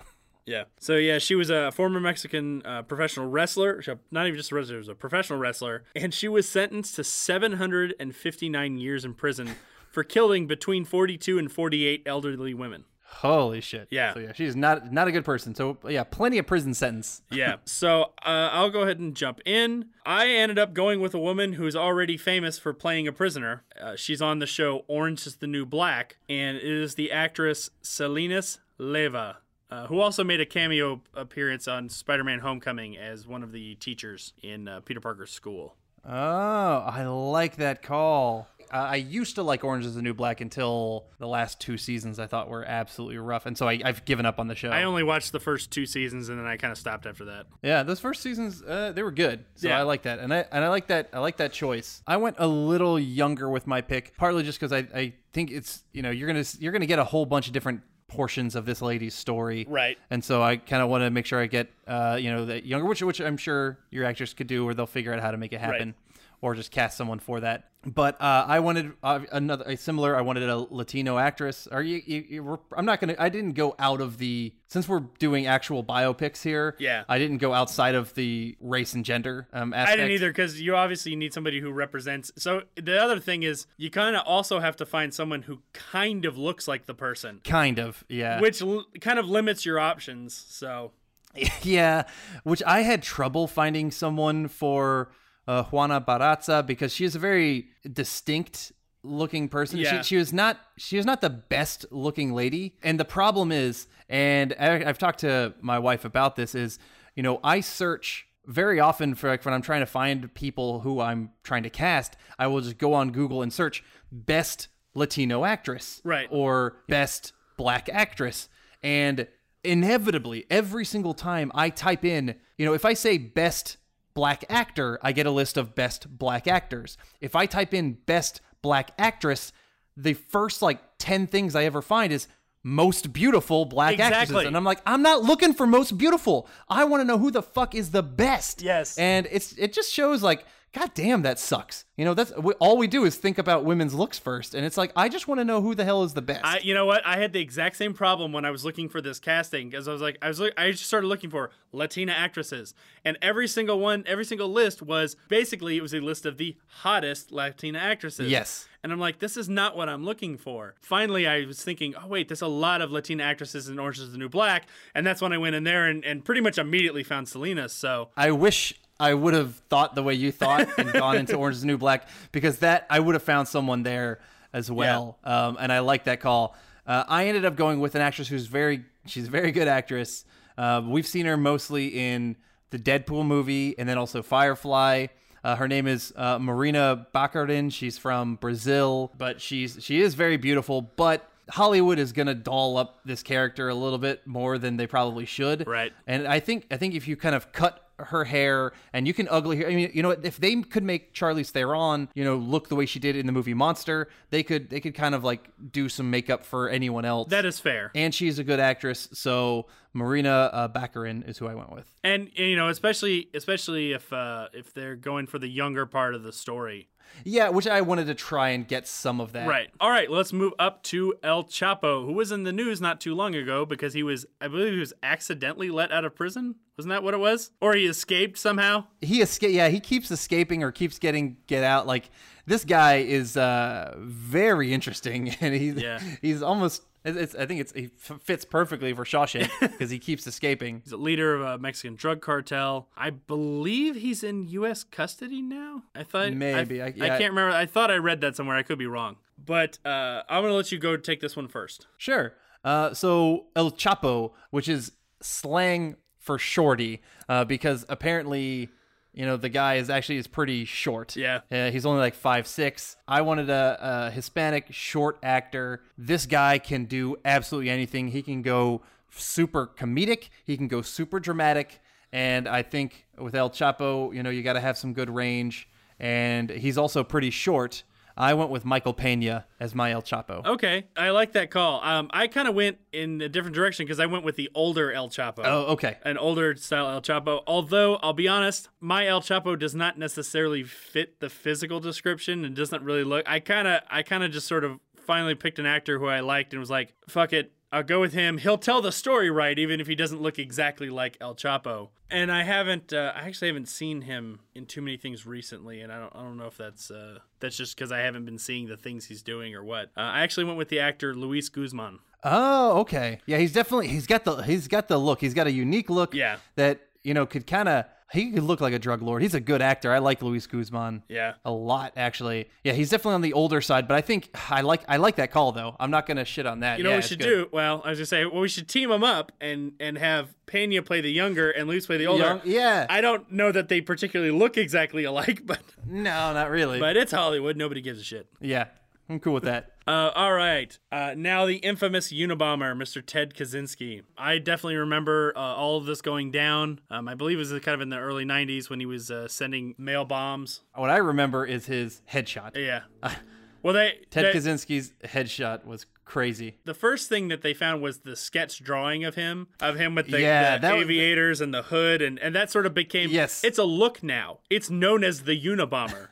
Yeah. 0.47 0.65
So 0.81 0.97
yeah, 0.97 1.19
she 1.19 1.37
was 1.37 1.49
a 1.49 1.71
former 1.71 2.01
Mexican 2.01 2.67
uh, 2.67 2.83
professional 2.83 3.29
wrestler. 3.29 3.81
Not 4.11 4.27
even 4.27 4.37
just 4.37 4.51
a 4.51 4.55
wrestler, 4.57 4.73
she 4.75 4.79
was 4.79 4.89
a 4.89 4.95
professional 4.97 5.39
wrestler, 5.39 5.85
and 5.95 6.13
she 6.13 6.27
was 6.27 6.49
sentenced 6.49 6.97
to 6.97 7.05
759 7.05 8.77
years 8.79 9.05
in 9.05 9.15
prison 9.15 9.55
for 9.91 10.05
killing 10.05 10.47
between 10.47 10.85
42 10.85 11.39
and 11.39 11.51
48 11.51 12.03
elderly 12.07 12.55
women. 12.55 12.85
Holy 13.13 13.61
shit! 13.61 13.89
Yeah. 13.91 14.15
So 14.15 14.21
yeah, 14.21 14.33
she's 14.33 14.55
not 14.55 14.93
not 14.93 15.09
a 15.09 15.13
good 15.13 15.25
person. 15.25 15.53
So 15.55 15.77
yeah, 15.89 16.05
plenty 16.05 16.39
of 16.39 16.47
prison 16.47 16.75
sentence. 16.75 17.23
Yeah. 17.33 17.57
So 17.65 18.13
uh, 18.25 18.51
I'll 18.53 18.71
go 18.71 18.83
ahead 18.83 19.01
and 19.01 19.17
jump 19.17 19.41
in. 19.45 19.87
I 20.07 20.29
ended 20.29 20.59
up 20.59 20.73
going 20.73 21.01
with 21.01 21.13
a 21.13 21.19
woman 21.19 21.55
who's 21.55 21.75
already 21.75 22.17
famous 22.17 22.59
for 22.59 22.73
playing 22.73 23.09
a 23.09 23.13
prisoner. 23.13 23.65
Uh, 23.81 23.97
she's 23.97 24.23
on 24.23 24.39
the 24.39 24.47
show 24.47 24.85
Orange 24.87 25.27
is 25.27 25.37
the 25.37 25.47
New 25.49 25.67
Black, 25.67 26.19
and 26.29 26.57
it 26.57 26.65
is 26.65 26.95
the 26.95 27.11
actress 27.11 27.71
Selenis 27.83 28.59
Leyva. 28.79 29.37
Uh, 29.71 29.87
who 29.87 30.01
also 30.01 30.25
made 30.25 30.41
a 30.41 30.47
cameo 30.47 31.01
appearance 31.15 31.67
on 31.69 31.89
Spider-Man: 31.89 32.41
Homecoming 32.41 32.97
as 32.97 33.27
one 33.27 33.43
of 33.43 33.53
the 33.53 33.75
teachers 33.77 34.33
in 34.43 34.67
uh, 34.69 34.81
Peter 34.81 35.01
Parker's 35.01 35.31
school. 35.31 35.75
Oh, 36.05 36.11
I 36.13 37.05
like 37.05 37.57
that 37.57 37.83
call. 37.83 38.49
Uh, 38.73 38.77
I 38.91 38.97
used 38.97 39.35
to 39.35 39.43
like 39.43 39.65
Orange 39.65 39.85
is 39.85 39.95
the 39.95 40.03
New 40.03 40.15
Black 40.15 40.41
until 40.41 41.07
the 41.19 41.27
last 41.27 41.61
two 41.61 41.77
seasons. 41.77 42.19
I 42.19 42.27
thought 42.27 42.49
were 42.49 42.65
absolutely 42.65 43.19
rough, 43.19 43.47
and 43.47 43.57
so 43.57 43.69
I, 43.69 43.81
I've 43.85 44.05
given 44.05 44.27
up 44.27 44.39
on 44.39 44.49
the 44.49 44.55
show. 44.55 44.71
I 44.71 44.85
only 44.85 45.03
watched 45.03 45.33
the 45.33 45.41
first 45.41 45.71
two 45.71 45.87
seasons 45.87 46.29
and 46.29 46.39
then 46.39 46.47
I 46.47 46.57
kind 46.57 46.73
of 46.73 46.79
stopped 46.79 47.07
after 47.07 47.25
that. 47.27 47.47
Yeah, 47.63 47.83
those 47.83 48.01
first 48.01 48.23
seasons 48.23 48.63
uh, 48.63 48.93
they 48.93 49.03
were 49.03 49.11
good. 49.11 49.45
So 49.57 49.69
Yeah. 49.69 49.79
I 49.79 49.83
like 49.83 50.03
that, 50.03 50.19
and 50.19 50.33
I 50.33 50.45
and 50.53 50.65
I 50.65 50.69
like 50.69 50.87
that. 50.89 51.09
I 51.13 51.19
like 51.19 51.37
that 51.39 51.53
choice. 51.53 52.03
I 52.07 52.17
went 52.17 52.37
a 52.39 52.47
little 52.47 52.99
younger 52.99 53.49
with 53.49 53.67
my 53.67 53.81
pick, 53.81 54.17
partly 54.17 54.43
just 54.43 54.61
because 54.61 54.73
I, 54.73 54.87
I 54.95 55.15
think 55.33 55.51
it's 55.51 55.83
you 55.93 56.03
know 56.03 56.11
you're 56.11 56.29
gonna 56.29 56.45
you're 56.59 56.73
gonna 56.73 56.87
get 56.87 56.99
a 56.99 57.05
whole 57.05 57.27
bunch 57.27 57.47
of 57.47 57.53
different 57.53 57.83
portions 58.09 58.57
of 58.57 58.67
this 58.67 58.83
lady's 58.83 59.15
story, 59.15 59.65
Right. 59.69 59.97
And 60.11 60.23
so 60.25 60.43
I 60.43 60.57
kind 60.57 60.83
of 60.83 60.89
want 60.89 61.03
to 61.05 61.11
make 61.11 61.27
sure 61.27 61.41
I 61.41 61.47
get 61.47 61.71
uh, 61.87 62.19
you 62.21 62.31
know 62.33 62.45
that 62.47 62.67
younger, 62.67 62.87
which 62.87 63.03
which 63.03 63.21
I'm 63.21 63.37
sure 63.37 63.79
your 63.91 64.05
actors 64.05 64.35
could 64.35 64.47
do, 64.49 64.67
or 64.69 64.75
they'll 64.75 64.87
figure 64.87 65.15
out 65.15 65.21
how 65.21 65.31
to 65.31 65.37
make 65.37 65.53
it 65.53 65.61
happen. 65.61 65.95
Or 66.43 66.55
just 66.55 66.71
cast 66.71 66.97
someone 66.97 67.19
for 67.19 67.41
that. 67.41 67.65
But 67.85 68.21
uh, 68.21 68.45
I 68.49 68.61
wanted 68.61 68.93
uh, 69.03 69.21
another 69.33 69.65
a 69.67 69.77
similar. 69.77 70.17
I 70.17 70.21
wanted 70.23 70.49
a 70.49 70.57
Latino 70.57 71.19
actress. 71.19 71.67
Are 71.67 71.83
you? 71.83 72.01
you, 72.05 72.25
you 72.29 72.43
were, 72.43 72.61
I'm 72.77 72.85
not 72.85 73.01
gonna. 73.01 73.15
I 73.19 73.29
didn't 73.31 73.53
go 73.53 73.75
out 73.79 74.01
of 74.01 74.17
the 74.19 74.53
since 74.67 74.89
we're 74.89 75.01
doing 75.19 75.47
actual 75.47 75.83
biopics 75.85 76.43
here. 76.43 76.77
Yeah. 76.79 77.05
I 77.09 77.19
didn't 77.19 77.39
go 77.39 77.53
outside 77.55 77.95
of 77.95 78.15
the 78.15 78.57
race 78.61 78.93
and 78.95 79.05
gender 79.05 79.49
um, 79.53 79.73
aspect. 79.75 79.93
I 79.93 79.97
didn't 79.97 80.13
either 80.13 80.31
because 80.31 80.61
you 80.61 80.77
obviously 80.77 81.17
need 81.17 81.33
somebody 81.35 81.61
who 81.61 81.73
represents. 81.73 82.33
So 82.37 82.63
the 82.75 83.03
other 83.03 83.19
thing 83.19 83.43
is 83.43 83.67
you 83.79 83.91
kind 83.91 84.15
of 84.17 84.23
also 84.27 84.61
have 84.61 84.77
to 84.77 84.87
find 84.87 85.13
someone 85.13 85.43
who 85.43 85.61
kind 85.73 86.25
of 86.27 86.37
looks 86.39 86.67
like 86.69 86.87
the 86.87 86.95
person, 86.95 87.41
Kind 87.45 87.79
of, 87.79 88.05
yeah. 88.09 88.41
which 88.41 88.61
l- 88.63 88.87
kind 89.01 89.19
of 89.19 89.29
limits 89.29 89.65
your 89.67 89.79
options. 89.79 90.35
So 90.49 90.93
yeah, 91.63 92.05
which 92.45 92.63
I 92.67 92.81
had 92.83 93.03
trouble 93.03 93.47
finding 93.47 93.91
someone 93.91 94.49
for 94.49 95.11
uh, 95.51 95.65
Juana 95.65 96.01
Barraza 96.01 96.65
because 96.65 96.93
she 96.95 97.05
is 97.05 97.15
a 97.17 97.19
very 97.19 97.67
distinct 97.93 98.73
looking 99.03 99.49
person. 99.49 99.79
Yeah. 99.79 100.03
She, 100.03 100.09
she 100.11 100.17
was 100.17 100.33
not 100.33 100.61
she 100.77 100.97
was 100.97 101.07
not 101.07 101.21
the 101.21 101.31
best 101.31 101.87
looking 101.91 102.33
lady, 102.33 102.77
and 102.83 103.01
the 103.01 103.05
problem 103.05 103.51
is, 103.51 103.87
and 104.09 104.55
I, 104.61 104.85
I've 104.89 104.99
talked 104.99 105.21
to 105.21 105.55
my 105.61 105.79
wife 105.79 106.05
about 106.05 106.37
this, 106.37 106.55
is 106.55 106.79
you 107.17 107.23
know 107.23 107.41
I 107.43 107.61
search 107.61 108.27
very 108.47 108.79
often 108.81 109.15
for 109.15 109.29
like 109.29 109.45
when 109.45 109.55
I'm 109.55 109.63
trying 109.63 109.81
to 109.81 109.87
find 109.87 110.33
people 110.35 110.81
who 110.81 111.01
I'm 111.01 111.31
trying 111.43 111.65
to 111.65 111.71
cast, 111.71 112.17
I 112.39 112.47
will 112.47 112.61
just 112.61 112.79
go 112.79 112.95
on 112.95 113.11
Google 113.11 113.43
and 113.43 113.53
search 113.53 113.83
best 114.13 114.69
Latino 114.95 115.45
actress, 115.45 116.01
Right. 116.05 116.29
or 116.31 116.77
best 116.89 117.33
black 117.57 117.89
actress, 117.93 118.49
and 118.83 119.27
inevitably 119.65 120.47
every 120.51 120.85
single 120.85 121.15
time 121.15 121.51
I 121.55 121.71
type 121.71 122.05
in, 122.05 122.35
you 122.57 122.65
know, 122.67 122.73
if 122.73 122.85
I 122.85 122.95
say 122.95 123.19
best 123.19 123.77
black 124.15 124.45
actor, 124.49 124.99
I 125.03 125.13
get 125.13 125.27
a 125.27 125.31
list 125.31 125.57
of 125.57 125.75
best 125.75 126.19
black 126.19 126.47
actors. 126.47 126.97
If 127.21 127.35
I 127.37 127.47
type 127.47 127.75
in 127.75 127.95
best 128.07 128.41
black 128.63 128.93
actress, 128.99 129.53
the 129.97 130.15
first 130.15 130.63
like 130.63 130.81
10 130.99 131.27
things 131.27 131.55
I 131.55 131.65
ever 131.65 131.83
find 131.83 132.13
is 132.13 132.29
most 132.63 133.13
beautiful 133.13 133.65
black 133.65 133.99
actresses. 133.99 134.45
And 134.45 134.57
I'm 134.57 134.65
like, 134.65 134.81
I'm 134.87 135.03
not 135.03 135.23
looking 135.23 135.55
for 135.55 135.67
most 135.67 135.97
beautiful. 135.97 136.49
I 136.69 136.85
want 136.85 137.01
to 137.01 137.05
know 137.05 137.19
who 137.19 137.31
the 137.31 137.43
fuck 137.43 137.75
is 137.75 137.91
the 137.91 138.03
best. 138.03 138.63
Yes. 138.63 138.99
And 138.99 139.27
it's 139.31 139.53
it 139.53 139.73
just 139.73 139.93
shows 139.93 140.23
like 140.23 140.45
God 140.73 140.93
damn, 140.95 141.23
that 141.23 141.41
sucks. 141.41 141.85
You 141.97 142.05
know, 142.05 142.15
that's 142.15 142.33
we, 142.37 142.53
all 142.55 142.79
we 142.79 142.87
do 142.87 143.05
is 143.05 143.17
think 143.17 143.39
about 143.39 143.65
women's 143.65 143.93
looks 143.93 144.21
first, 144.21 144.55
and 144.55 144.65
it's 144.65 144.77
like 144.77 144.93
I 144.95 145.09
just 145.09 145.27
want 145.27 145.41
to 145.41 145.45
know 145.45 145.61
who 145.61 145.75
the 145.75 145.85
hell 145.85 146.05
is 146.05 146.15
the 146.15 146.23
best. 146.23 146.45
I, 146.45 146.59
you 146.59 146.75
know 146.75 146.87
what? 146.87 147.05
I 147.05 147.17
had 147.17 147.33
the 147.33 147.41
exact 147.41 147.77
same 147.77 147.93
problem 147.93 148.33
when 148.33 148.45
I 148.45 148.53
was 148.53 148.65
looking 148.65 148.89
for 148.89 149.01
this 149.01 149.19
casting 149.19 149.69
because 149.69 149.89
I 149.89 149.93
was 149.93 150.01
like, 150.01 150.17
I 150.23 150.29
was, 150.29 150.39
look, 150.39 150.55
I 150.57 150.71
just 150.71 150.87
started 150.87 151.09
looking 151.09 151.29
for 151.29 151.51
Latina 151.73 152.13
actresses, 152.13 152.73
and 153.05 153.19
every 153.21 153.49
single 153.49 153.81
one, 153.81 154.05
every 154.07 154.25
single 154.25 154.49
list 154.49 154.81
was 154.81 155.17
basically 155.29 155.77
it 155.77 155.83
was 155.83 155.93
a 155.93 156.01
list 156.01 156.25
of 156.25 156.39
the 156.39 156.57
hottest 156.67 157.33
Latina 157.33 157.81
actresses. 157.81 158.31
Yes. 158.31 158.69
And 158.83 158.93
I'm 158.93 159.01
like, 159.01 159.19
this 159.19 159.37
is 159.37 159.49
not 159.49 159.77
what 159.77 159.91
I'm 159.91 160.05
looking 160.05 160.39
for. 160.39 160.75
Finally, 160.81 161.27
I 161.27 161.45
was 161.45 161.63
thinking, 161.63 161.95
oh 162.01 162.07
wait, 162.07 162.29
there's 162.29 162.43
a 162.43 162.47
lot 162.47 162.81
of 162.81 162.93
Latina 162.93 163.25
actresses 163.25 163.69
in 163.69 163.79
Orange 163.79 163.99
Is 163.99 164.13
the 164.13 164.19
New 164.19 164.29
Black, 164.29 164.67
and 164.95 165.05
that's 165.05 165.21
when 165.21 165.33
I 165.33 165.39
went 165.39 165.57
in 165.57 165.65
there 165.65 165.87
and, 165.87 166.05
and 166.05 166.25
pretty 166.25 166.41
much 166.41 166.59
immediately 166.59 167.03
found 167.03 167.29
Selena. 167.29 167.69
So 167.69 168.11
I 168.17 168.31
wish 168.31 168.73
I 169.01 169.15
would 169.15 169.35
have 169.35 169.55
thought 169.69 169.95
the 169.95 170.03
way 170.03 170.15
you 170.15 170.31
thought 170.31 170.69
and 170.79 170.93
gone 170.93 171.17
into 171.17 171.37
Orange 171.37 171.57
is 171.57 171.61
the 171.63 171.67
New 171.67 171.79
Black 171.79 172.09
because 172.33 172.59
that 172.59 172.87
I 172.91 173.01
would 173.01 173.15
have 173.15 173.23
found 173.23 173.49
someone 173.49 173.83
there 173.83 174.21
as 174.53 174.71
well. 174.71 175.19
Um, 175.25 175.57
and 175.61 175.73
I 175.73 175.81
like 175.81 176.05
that 176.05 176.21
call. 176.21 176.57
Uh, 176.87 177.05
I 177.09 177.27
ended 177.27 177.45
up 177.45 177.57
going 177.57 177.81
with 177.81 177.95
an 177.95 178.03
actress 178.03 178.29
who's 178.29 178.47
very 178.47 178.85
she's 179.07 179.29
a 179.29 179.31
very 179.31 179.53
good 179.53 179.69
actress. 179.69 180.25
Uh, 180.59 180.83
we've 180.85 181.07
seen 181.07 181.27
her 181.27 181.37
mostly 181.37 181.89
in 181.89 182.37
the 182.71 182.79
Deadpool 182.79 183.27
movie 183.27 183.79
and 183.79 183.89
then 183.89 183.99
also 183.99 184.23
Firefly. 184.23 185.07
Uh, 185.43 185.57
her 185.57 185.69
name 185.69 185.87
is 185.87 186.13
uh, 186.17 186.39
Morena 186.39 187.07
Baccarin. 187.15 187.73
She's 187.73 187.97
from 187.97 188.37
Brazil, 188.37 189.11
but 189.17 189.41
she's 189.41 189.79
she 189.81 190.03
is 190.03 190.15
very 190.15 190.37
beautiful. 190.37 190.83
But 190.83 191.31
Hollywood 191.49 191.99
is 191.99 192.13
gonna 192.13 192.35
doll 192.35 192.77
up 192.77 193.01
this 193.05 193.23
character 193.23 193.69
a 193.69 193.75
little 193.75 193.99
bit 193.99 194.27
more 194.27 194.59
than 194.59 194.77
they 194.77 194.87
probably 194.87 195.25
should. 195.25 195.67
Right. 195.67 195.93
And 196.07 196.27
I 196.27 196.41
think 196.41 196.67
I 196.71 196.77
think 196.77 196.95
if 196.95 197.09
you 197.09 197.17
kind 197.17 197.35
of 197.35 197.53
cut 197.53 197.90
her 198.05 198.25
hair 198.25 198.73
and 198.93 199.07
you 199.07 199.15
can 199.15 199.29
ugly 199.31 199.59
her. 199.59 199.67
I 199.69 199.75
mean, 199.75 199.91
you 199.95 200.03
know, 200.03 200.09
what, 200.09 200.25
if 200.25 200.39
they 200.39 200.57
could 200.63 200.85
make 200.85 201.15
Charlize 201.15 201.51
Theron, 201.51 202.09
you 202.15 202.25
know, 202.25 202.37
look 202.37 202.69
the 202.69 202.77
way 202.77 202.87
she 202.87 202.99
did 202.99 203.17
in 203.17 203.27
the 203.27 203.33
movie 203.33 203.55
Monster, 203.55 204.09
they 204.31 204.43
could 204.43 204.71
they 204.71 204.81
could 204.81 204.95
kind 204.95 205.15
of 205.15 205.25
like 205.25 205.49
do 205.73 205.89
some 205.89 206.11
makeup 206.11 206.45
for 206.45 206.69
anyone 206.69 207.05
else. 207.05 207.31
that 207.31 207.45
is 207.45 207.59
fair. 207.59 207.91
and 207.95 208.15
she's 208.15 208.39
a 208.39 208.45
good 208.45 208.61
actress, 208.61 209.09
so 209.13 209.67
Morena 209.93 210.51
uh, 210.53 210.69
Baccarin 210.69 211.29
is 211.29 211.39
who 211.39 211.47
I 211.47 211.55
went 211.55 211.73
with. 211.73 211.87
And 212.05 212.31
you 212.35 212.57
know, 212.57 212.69
especially 212.69 213.29
especially 213.35 213.93
if 213.93 214.13
uh, 214.13 214.49
if 214.53 214.73
they're 214.75 214.97
going 214.97 215.27
for 215.27 215.39
the 215.39 215.49
younger 215.49 215.87
part 215.87 216.15
of 216.15 216.23
the 216.23 216.33
story. 216.33 216.89
Yeah, 217.25 217.49
which 217.51 217.67
I 217.67 217.81
wanted 217.83 218.07
to 218.07 218.15
try 218.15 218.51
and 218.51 218.67
get 218.67 218.87
some 218.89 219.21
of 219.21 219.33
that. 219.33 219.47
Right. 219.49 219.69
All 219.81 219.91
right, 219.91 220.11
let's 220.11 220.33
move 220.33 220.53
up 220.59 220.83
to 220.85 221.15
El 221.23 221.45
Chapo, 221.45 222.05
who 222.07 222.13
was 222.13 222.33
in 222.33 222.45
the 222.45 222.53
news 222.53 222.81
not 222.81 223.01
too 223.01 223.15
long 223.15 223.35
ago 223.35 223.65
because 223.67 223.93
he 223.93 224.03
was, 224.03 224.25
I 224.41 224.49
believe, 224.49 224.73
he 224.73 224.79
was 224.81 224.93
accidentally 225.03 225.71
let 225.71 225.93
out 225.93 226.05
of 226.05 226.15
prison. 226.15 226.55
Wasn't 226.79 226.91
that 226.91 227.03
what 227.03 227.13
it 227.15 227.21
was? 227.21 227.51
Or 227.61 227.75
he 227.75 227.87
escaped 227.87 228.39
somehow? 228.39 228.85
He 229.01 229.21
escape. 229.21 229.53
Yeah, 229.55 229.69
he 229.69 229.81
keeps 229.81 230.11
escaping 230.11 230.63
or 230.63 230.73
keeps 230.73 230.99
getting 230.99 231.37
get 231.47 231.63
out. 231.63 231.87
Like 231.87 232.09
this 232.47 232.65
guy 232.65 232.97
is 232.97 233.37
uh, 233.37 233.95
very 233.99 234.73
interesting, 234.73 235.29
and 235.41 235.55
he's 235.55 235.75
Yeah. 235.77 236.01
he's 236.23 236.43
almost. 236.43 236.85
It's, 237.05 237.17
it's- 237.17 237.35
I 237.35 237.47
think 237.47 237.61
it's 237.61 237.73
he 237.73 237.87
fits 237.89 238.45
perfectly 238.45 238.93
for 238.93 239.05
Shawshank 239.05 239.51
because 239.61 239.91
he 239.91 239.99
keeps 239.99 240.27
escaping. 240.27 240.83
He's 240.85 240.93
a 240.93 240.97
leader 240.99 241.35
of 241.35 241.41
a 241.43 241.59
Mexican 241.59 241.95
drug 241.97 242.21
cartel. 242.21 242.89
I 242.97 243.11
believe 243.11 243.97
he's 243.97 244.23
in 244.23 244.49
U.S. 244.49 244.85
custody 244.85 245.41
now. 245.41 245.83
I 245.95 246.03
thought 246.03 246.33
Maybe, 246.33 246.83
I, 246.83 246.87
I- 246.87 246.89
I 246.89 247.09
can't 247.19 247.31
remember. 247.33 247.51
I 247.57 247.67
thought 247.67 247.91
I 247.91 247.97
read 247.97 248.21
that 248.21 248.37
somewhere. 248.37 248.57
I 248.57 248.63
could 248.63 248.79
be 248.79 248.87
wrong. 248.87 249.17
But 249.43 249.79
uh, 249.87 250.23
I'm 250.29 250.43
gonna 250.43 250.55
let 250.55 250.71
you 250.73 250.79
go 250.79 250.97
take 250.99 251.21
this 251.21 251.37
one 251.37 251.49
first. 251.49 251.87
Sure. 251.97 252.35
Uh, 252.63 252.93
so 252.93 253.47
El 253.57 253.71
Chapo, 253.71 254.33
which 254.51 254.69
is 254.69 254.93
slang 255.23 255.97
for 256.19 256.39
shorty, 256.39 257.01
uh, 257.31 257.45
because 257.47 257.87
apparently, 257.89 258.69
you 259.13 259.27
know, 259.27 259.37
the 259.37 259.49
guy 259.49 259.75
is 259.77 259.91
actually 259.91 260.19
is 260.19 260.27
pretty 260.27 260.65
short. 260.65 261.17
Yeah. 261.17 261.41
Uh, 261.51 261.71
he's 261.71 261.85
only 261.85 262.01
like 262.01 262.15
five 262.15 262.47
six. 262.47 262.97
I 263.09 263.23
wanted 263.23 263.51
a, 263.51 263.79
a 263.81 264.11
Hispanic 264.11 264.73
short 264.73 265.19
actor. 265.23 265.83
This 265.99 266.27
guy 266.27 266.59
can 266.59 266.85
do 266.85 267.17
absolutely 267.25 267.71
anything. 267.71 268.09
He 268.09 268.23
can 268.23 268.43
go 268.43 268.83
super 269.11 269.67
comedic. 269.67 270.29
He 270.45 270.57
can 270.57 270.69
go 270.69 270.83
super 270.83 271.19
dramatic. 271.19 271.81
And 272.13 272.49
I 272.49 272.63
think 272.63 273.07
with 273.19 273.35
El 273.35 273.51
Chapo, 273.51 274.15
you 274.15 274.23
know, 274.23 274.31
you 274.31 274.43
got 274.43 274.55
to 274.55 274.61
have 274.61 274.79
some 274.79 274.93
good 274.93 275.11
range. 275.11 275.69
And 275.99 276.49
he's 276.51 276.79
also 276.79 277.05
pretty 277.05 277.31
short. 277.31 277.83
I 278.21 278.35
went 278.35 278.51
with 278.51 278.67
Michael 278.67 278.93
Pena 278.93 279.47
as 279.59 279.75
my 279.75 279.93
El 279.93 280.03
Chapo. 280.03 280.45
Okay, 280.45 280.89
I 280.95 281.09
like 281.09 281.33
that 281.33 281.51
call. 281.51 281.83
Um, 281.83 282.11
I 282.13 282.27
kind 282.27 282.47
of 282.47 282.55
went 282.55 282.77
in 282.93 283.19
a 283.23 283.31
different 283.31 283.55
direction 283.55 283.87
because 283.87 283.99
I 283.99 284.05
went 284.05 284.25
with 284.25 284.37
the 284.37 284.51
older 284.55 284.93
El 284.93 285.09
Chapo. 285.09 285.41
Oh, 285.43 285.73
okay. 285.73 285.97
An 286.05 286.19
older 286.19 286.55
style 286.55 286.91
El 286.91 287.01
Chapo. 287.01 287.43
Although 287.47 287.97
I'll 287.97 288.13
be 288.13 288.29
honest, 288.29 288.69
my 288.79 289.07
El 289.07 289.23
Chapo 289.23 289.59
does 289.59 289.75
not 289.75 289.99
necessarily 289.99 290.65
fit 290.65 291.21
the 291.21 291.31
physical 291.31 291.81
description 291.81 292.45
and 292.45 292.55
doesn't 292.55 292.83
really 292.85 293.05
look. 293.05 293.27
I 293.27 293.41
kind 293.41 293.67
of, 293.67 293.81
I 293.89 294.03
kind 294.03 294.23
of 294.23 294.33
just 294.33 294.47
sort 294.47 294.65
of 294.65 294.79
finally 295.07 295.35
picked 295.35 295.59
an 295.59 295.65
actor 295.65 295.99
who 295.99 296.07
I 296.07 296.21
liked 296.21 296.53
and 296.53 296.61
was 296.61 296.71
like, 296.71 296.93
"Fuck 297.09 297.33
it." 297.33 297.53
I'll 297.73 297.83
go 297.85 298.01
with 298.01 298.13
him. 298.13 298.39
He'll 298.39 298.59
tell 298.59 298.83
the 298.83 298.91
story 298.93 299.31
right, 299.31 299.59
even 299.59 299.81
if 299.81 299.87
he 299.87 299.95
doesn't 299.95 300.21
look 300.21 300.39
exactly 300.39 300.91
like 300.91 301.17
El 301.21 301.35
Chapo. 301.35 301.91
And 302.11 302.33
I 302.33 302.43
haven't, 302.43 302.93
uh, 302.93 303.13
I 303.15 303.21
actually 303.21 303.49
haven't 303.49 303.69
seen 303.69 304.03
him 304.03 304.41
in 304.55 304.67
too 304.67 304.83
many 304.83 304.97
things 304.97 305.25
recently, 305.25 305.81
and 305.81 305.93
I 305.93 306.01
don't, 306.01 306.15
I 306.15 306.23
don't 306.23 306.37
know 306.37 306.47
if 306.47 306.57
that's, 306.57 306.91
uh, 306.91 307.19
that's 307.39 307.57
just 307.57 307.77
because 307.77 307.93
I 307.93 308.01
haven't 308.01 308.25
been 308.25 308.39
seeing 308.39 308.67
the 308.67 308.77
things 308.77 309.07
he's 309.07 309.23
doing 309.23 309.55
or 309.55 309.63
what. 309.63 309.91
Uh, 309.97 310.01
I 310.01 310.23
actually 310.23 310.45
went 310.45 310.59
with 310.59 310.69
the 310.69 310.81
actor 310.81 311.15
Luis 311.15 311.49
Guzman. 311.49 312.01
Oh, 312.25 312.81
okay. 312.81 313.21
Yeah, 313.27 313.39
he's 313.39 313.53
definitely 313.53 313.89
he's 313.89 314.07
got 314.07 314.25
the 314.25 314.37
he's 314.43 314.69
got 314.69 314.89
the 314.89 314.99
look. 314.99 315.21
He's 315.21 315.33
got 315.35 315.47
a 315.47 315.53
unique 315.53 315.89
look. 315.89 316.15
Yeah. 316.15 316.37
That 316.57 316.81
you 317.03 317.15
know 317.15 317.25
could 317.25 317.47
kind 317.47 317.69
of 317.69 317.87
he 318.13 318.33
could 318.33 318.43
look 318.43 318.61
like 318.61 318.73
a 318.73 318.79
drug 318.79 319.03
lord. 319.03 319.23
He's 319.23 319.35
a 319.35 319.41
good 319.41 319.63
actor. 319.63 319.93
I 319.93 319.99
like 319.99 320.21
Luis 320.23 320.47
Guzman. 320.47 321.03
Yeah. 321.09 321.35
A 321.45 321.51
lot 321.51 321.93
actually. 321.97 322.49
Yeah, 322.65 322.73
he's 322.73 322.91
definitely 322.91 323.15
on 323.15 323.21
the 323.21 323.33
older 323.33 323.61
side, 323.61 323.87
but 323.89 323.97
I 323.97 324.01
think 324.01 324.31
I 324.51 324.63
like 324.63 324.83
I 324.89 324.97
like 324.97 325.17
that 325.17 325.31
call 325.31 325.53
though. 325.53 325.77
I'm 325.79 325.91
not 325.91 326.07
gonna 326.07 326.25
shit 326.25 326.47
on 326.47 326.61
that. 326.61 326.79
You 326.79 326.85
know 326.85 326.91
Yeah, 326.91 326.97
what 326.97 327.05
we 327.05 327.09
should 327.09 327.19
good. 327.21 327.25
do? 327.27 327.49
Well, 327.53 327.83
I 327.85 327.91
was 327.91 327.99
gonna 327.99 328.07
say, 328.07 328.25
well, 328.27 328.41
we 328.41 328.49
should 328.49 328.69
team 328.69 328.91
them 328.91 329.05
up 329.05 329.33
and 329.41 329.73
and 329.81 329.97
have 329.99 330.35
Pena 330.47 330.83
play 330.83 331.01
the 331.01 331.11
younger 331.11 331.51
and 331.51 331.69
Luis 331.69 331.87
play 331.87 331.97
the 331.99 332.07
older. 332.07 332.25
Young- 332.25 332.41
yeah. 332.45 332.87
I 332.91 333.01
don't 333.01 333.31
know 333.31 333.53
that 333.53 333.69
they 333.69 333.81
particularly 333.81 334.33
look 334.33 334.57
exactly 334.57 335.05
alike, 335.05 335.43
but 335.47 335.61
No, 335.87 336.33
not 336.33 336.51
really. 336.51 336.81
but 336.81 336.97
it's 336.97 337.13
Hollywood. 337.13 337.57
Nobody 337.57 337.81
gives 337.81 338.01
a 338.01 338.05
shit. 338.05 338.27
yeah, 338.41 338.67
I'm 339.09 339.21
cool 339.21 339.35
with 339.35 339.45
that. 339.45 339.70
Uh, 339.87 340.11
all 340.15 340.33
right. 340.33 340.79
Uh, 340.93 341.15
now 341.17 341.47
the 341.47 341.57
infamous 341.57 342.13
Unabomber, 342.13 342.75
Mr. 342.77 343.05
Ted 343.05 343.35
Kaczynski. 343.35 344.03
I 344.17 344.39
definitely 344.39 344.77
remember 344.77 345.33
uh, 345.35 345.41
all 345.41 345.79
of 345.79 345.87
this 345.87 346.01
going 346.03 346.31
down. 346.31 346.81
Um, 346.91 347.09
I 347.09 347.15
believe 347.15 347.39
it 347.39 347.41
was 347.41 347.51
kind 347.51 347.75
of 347.75 347.81
in 347.81 347.89
the 347.89 347.99
early 347.99 348.25
'90s 348.25 348.69
when 348.71 348.79
he 348.81 348.87
was 348.87 349.11
uh, 349.11 349.27
sending 349.27 349.75
mail 349.79 350.05
bombs. 350.05 350.61
What 350.75 350.91
I 350.91 350.99
remember 350.99 351.45
is 351.47 351.67
his 351.67 352.03
headshot. 352.13 352.57
Yeah. 352.57 352.83
Well, 353.63 353.75
they 353.75 353.99
Ted 354.09 354.25
they- 354.25 354.33
Kaczynski's 354.39 354.95
headshot 355.05 355.67
was 355.67 355.85
crazy. 356.07 356.57
The 356.65 356.73
first 356.73 357.11
thing 357.11 357.29
that 357.29 357.43
they 357.43 357.53
found 357.53 357.83
was 357.83 357.99
the 357.99 358.17
sketch 358.17 358.65
drawing 358.65 359.05
of 359.05 359.17
him, 359.17 359.49
of 359.61 359.77
him 359.77 359.95
with 359.95 360.07
the, 360.11 360.19
Yeah, 360.19 360.57
the 360.57 360.63
that 360.63 360.75
was- 360.77 360.85
aviators 360.85 361.43
and 361.43 361.53
the 361.53 361.65
hood, 361.65 362.01
and, 362.01 362.19
and 362.21 362.35
that 362.35 362.51
sort 362.51 362.65
of 362.65 362.73
became. 362.73 363.11
Yes. 363.11 363.45
It's 363.45 363.59
a 363.59 363.65
look 363.65 364.03
now. 364.03 364.39
It's 364.49 364.71
known 364.71 365.05
as 365.05 365.25
the 365.25 365.39
Unabomber. 365.39 366.09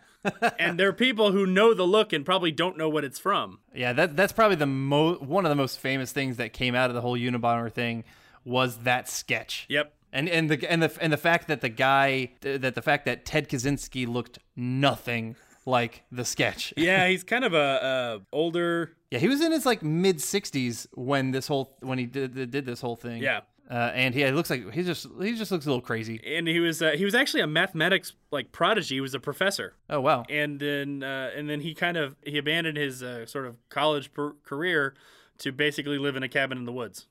And 0.59 0.79
there 0.79 0.89
are 0.89 0.93
people 0.93 1.33
who 1.33 1.47
know 1.47 1.75
the 1.75 1.85
look 1.85 2.13
and 2.13 2.25
probably 2.25 2.51
don't 2.51 2.77
know 2.77 2.89
what 2.89 3.05
it's 3.05 3.19
from. 3.19 3.61
Yeah, 3.75 3.93
that 3.93 4.17
that's 4.17 4.33
probably 4.33 4.57
the 4.57 4.67
mo- 4.67 5.17
one 5.17 5.45
of 5.45 5.51
the 5.51 5.57
most 5.57 5.79
famous 5.79 6.13
things 6.13 6.37
that 6.37 6.53
came 6.53 6.75
out 6.75 6.91
of 6.91 6.95
the 6.95 7.01
whole 7.01 7.17
Unabomber 7.17 7.73
thing 7.73 8.05
was 8.45 8.79
that 8.79 9.09
sketch. 9.09 9.67
Yep. 9.69 9.93
And 10.13 10.29
and 10.29 10.51
the 10.51 10.71
and 10.71 10.83
the 10.83 10.97
and 11.01 11.13
the 11.13 11.19
fact 11.19 11.49
that 11.49 11.61
the 11.61 11.69
guy 11.69 12.31
that 12.41 12.75
the 12.75 12.83
fact 12.83 13.05
that 13.05 13.25
Ted 13.25 13.49
Kaczynski 13.49 14.07
looked 14.07 14.39
nothing 14.57 15.37
like 15.67 16.03
the 16.11 16.25
sketch. 16.25 16.73
Yeah, 16.79 17.07
he's 17.09 17.25
kind 17.25 17.45
of 17.45 17.53
a, 17.53 18.21
a 18.23 18.27
older. 18.35 18.97
Yeah, 19.11 19.19
he 19.19 19.29
was 19.29 19.41
in 19.43 19.53
his 19.53 19.67
like 19.67 19.83
mid 19.83 20.19
60s 20.19 20.87
when 20.95 21.31
this 21.31 21.47
whole 21.47 21.77
when 21.81 21.99
he 21.99 22.07
did 22.07 22.51
did 22.51 22.65
this 22.65 22.81
whole 22.81 22.97
thing. 22.97 23.23
Yeah. 23.23 23.41
Uh, 23.71 23.91
and 23.95 24.15
he 24.15 24.25
looks 24.31 24.49
like 24.49 24.73
he 24.73 24.83
just 24.83 25.07
he 25.21 25.35
just 25.35 25.53
looks 25.53 25.67
a 25.67 25.69
little 25.69 25.83
crazy. 25.83 26.21
And 26.27 26.49
he 26.49 26.59
was 26.59 26.81
uh, 26.81 26.93
he 26.93 27.05
was 27.05 27.15
actually 27.15 27.43
a 27.43 27.47
mathematics 27.47 28.15
like 28.31 28.51
prodigy. 28.51 28.95
He 28.95 29.01
was 29.01 29.15
a 29.15 29.21
professor. 29.21 29.75
Oh 29.91 30.01
wow. 30.01 30.25
and 30.31 30.59
then 30.59 31.03
uh, 31.03 31.31
and 31.37 31.51
then 31.51 31.61
he 31.61 31.75
kind 31.75 31.97
of 31.97 32.17
he 32.25 32.39
abandoned 32.39 32.79
his 32.79 33.03
uh, 33.03 33.27
sort 33.27 33.47
of 33.47 33.57
college 33.69 34.13
per- 34.15 34.35
career 34.45 34.95
to 35.39 35.53
basically 35.53 35.99
live 35.99 36.17
in 36.17 36.23
a 36.23 36.29
cabin 36.29 36.59
in 36.59 36.65
the 36.65 36.73
woods 36.73 37.07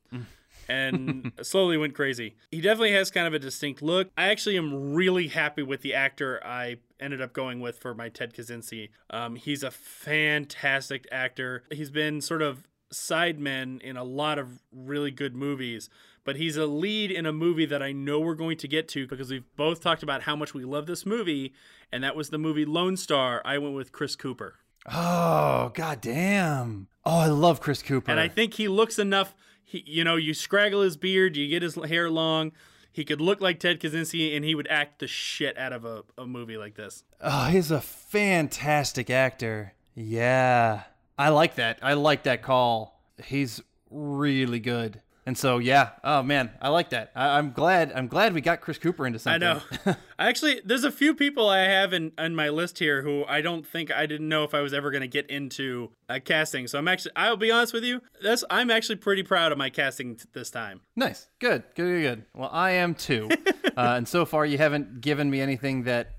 and 0.68 1.32
slowly 1.42 1.78
went 1.78 1.96
crazy 1.96 2.36
he 2.52 2.60
definitely 2.60 2.92
has 2.92 3.10
kind 3.10 3.26
of 3.26 3.34
a 3.34 3.40
distinct 3.40 3.82
look 3.82 4.10
i 4.18 4.28
actually 4.28 4.58
am 4.58 4.94
really 4.94 5.30
happy 5.30 5.64
with 5.64 5.82
the 5.82 5.94
actor 5.94 6.42
i 6.46 6.76
ended 7.00 7.22
up 7.22 7.32
going 7.32 7.62
with 7.62 7.78
for 7.80 7.94
my 7.96 8.10
ted 8.10 8.34
kaczynski 8.34 8.90
um, 9.12 9.38
he's 9.38 9.64
a 9.64 9.72
fantastic 9.72 11.08
actor 11.10 11.64
he's 11.72 11.90
been 11.90 12.20
sort 12.20 12.42
of 12.42 12.68
sidemen 12.94 13.82
in 13.82 13.96
a 13.96 14.04
lot 14.04 14.38
of 14.40 14.62
really 14.74 15.12
good 15.12 15.36
movies 15.36 15.90
but 16.28 16.36
he's 16.36 16.58
a 16.58 16.66
lead 16.66 17.10
in 17.10 17.26
a 17.26 17.32
movie 17.32 17.66
that 17.66 17.82
I 17.82 17.94
know 17.94 18.20
we're 18.20 18.36
going 18.36 18.58
to 18.58 18.68
get 18.68 18.90
to 18.90 19.08
because 19.08 19.32
we've 19.32 19.46
both 19.56 19.80
talked 19.80 20.04
about 20.04 20.24
how 20.24 20.36
much 20.36 20.54
we 20.54 20.66
love 20.66 20.86
this 20.86 21.06
movie, 21.06 21.54
and 21.90 22.04
that 22.04 22.18
was 22.18 22.32
the 22.32 22.38
movie 22.38 22.66
Lone 22.66 22.98
Star. 22.98 23.42
I 23.46 23.58
went 23.60 23.76
with 23.76 23.94
Chris 23.94 24.18
Cooper. 24.18 24.56
Oh, 24.92 25.72
god 25.74 26.02
damn. 26.02 26.90
Oh, 27.06 27.20
I 27.20 27.28
love 27.28 27.62
Chris 27.62 27.82
Cooper. 27.82 28.12
And 28.12 28.20
I 28.20 28.28
think 28.28 28.56
he 28.56 28.68
looks 28.68 29.00
enough. 29.00 29.34
He, 29.64 29.86
you 29.88 30.04
know, 30.04 30.18
you 30.18 30.34
scraggle 30.34 30.84
his 30.84 30.98
beard, 30.98 31.38
you 31.38 31.48
get 31.48 31.62
his 31.62 31.76
hair 31.76 32.10
long. 32.10 32.52
He 32.92 33.06
could 33.06 33.22
look 33.22 33.40
like 33.40 33.62
Ted 33.62 33.80
Kaczynski, 33.80 34.36
and 34.36 34.44
he 34.44 34.54
would 34.54 34.68
act 34.68 35.00
the 35.00 35.08
shit 35.08 35.58
out 35.58 35.72
of 35.72 35.86
a, 35.86 36.04
a 36.18 36.28
movie 36.28 36.58
like 36.58 36.76
this. 36.76 37.06
Oh, 37.22 37.46
he's 37.46 37.72
a 37.72 37.80
fantastic 37.80 39.10
actor. 39.10 39.76
Yeah. 39.96 40.84
I 41.18 41.30
like 41.30 41.56
that. 41.56 41.80
I 41.82 41.94
like 41.94 42.24
that 42.24 42.42
call. 42.42 43.02
He's 43.24 43.62
really 43.90 44.60
good. 44.60 45.02
And 45.28 45.38
so, 45.38 45.58
yeah. 45.58 45.90
Oh 46.06 46.24
man, 46.24 46.52
I 46.62 46.70
like 46.70 46.92
that. 46.92 47.12
I, 47.14 47.38
I'm 47.38 47.52
glad. 47.52 47.92
I'm 47.94 48.08
glad 48.08 48.34
we 48.34 48.40
got 48.40 48.62
Chris 48.62 48.78
Cooper 48.78 49.06
into 49.06 49.20
something. 49.20 49.44
I 49.86 49.90
know. 49.90 49.96
Actually, 50.18 50.62
there's 50.64 50.86
a 50.86 50.92
few 50.92 51.14
people 51.14 51.50
I 51.50 51.60
have 51.66 51.92
in 51.92 52.14
on 52.18 52.34
my 52.34 52.48
list 52.48 52.80
here 52.80 53.02
who 53.02 53.26
I 53.26 53.42
don't 53.42 53.68
think 53.68 53.92
I 53.92 54.06
didn't 54.06 54.30
know 54.30 54.46
if 54.46 54.54
I 54.54 54.62
was 54.62 54.74
ever 54.74 54.90
going 54.90 55.02
to 55.02 55.08
get 55.10 55.30
into 55.30 55.92
uh, 56.08 56.20
casting. 56.24 56.66
So 56.68 56.80
I'm 56.80 56.88
actually, 56.88 57.12
I'll 57.18 57.36
be 57.36 57.52
honest 57.52 57.74
with 57.74 57.84
you, 57.84 58.02
that's 58.24 58.46
I'm 58.50 58.72
actually 58.72 58.96
pretty 58.96 59.22
proud 59.22 59.52
of 59.52 59.58
my 59.58 59.70
casting 59.70 60.16
t- 60.16 60.24
this 60.32 60.50
time. 60.50 60.80
Nice. 60.96 61.28
Good. 61.40 61.64
Good. 61.76 61.84
Good. 61.88 62.02
Good. 62.04 62.26
Well, 62.34 62.50
I 62.54 62.72
am 62.72 62.96
too. 62.96 63.30
uh, 63.76 63.96
and 63.98 64.08
so 64.08 64.24
far, 64.26 64.46
you 64.46 64.58
haven't 64.58 65.02
given 65.02 65.30
me 65.30 65.42
anything 65.42 65.84
that 65.84 66.12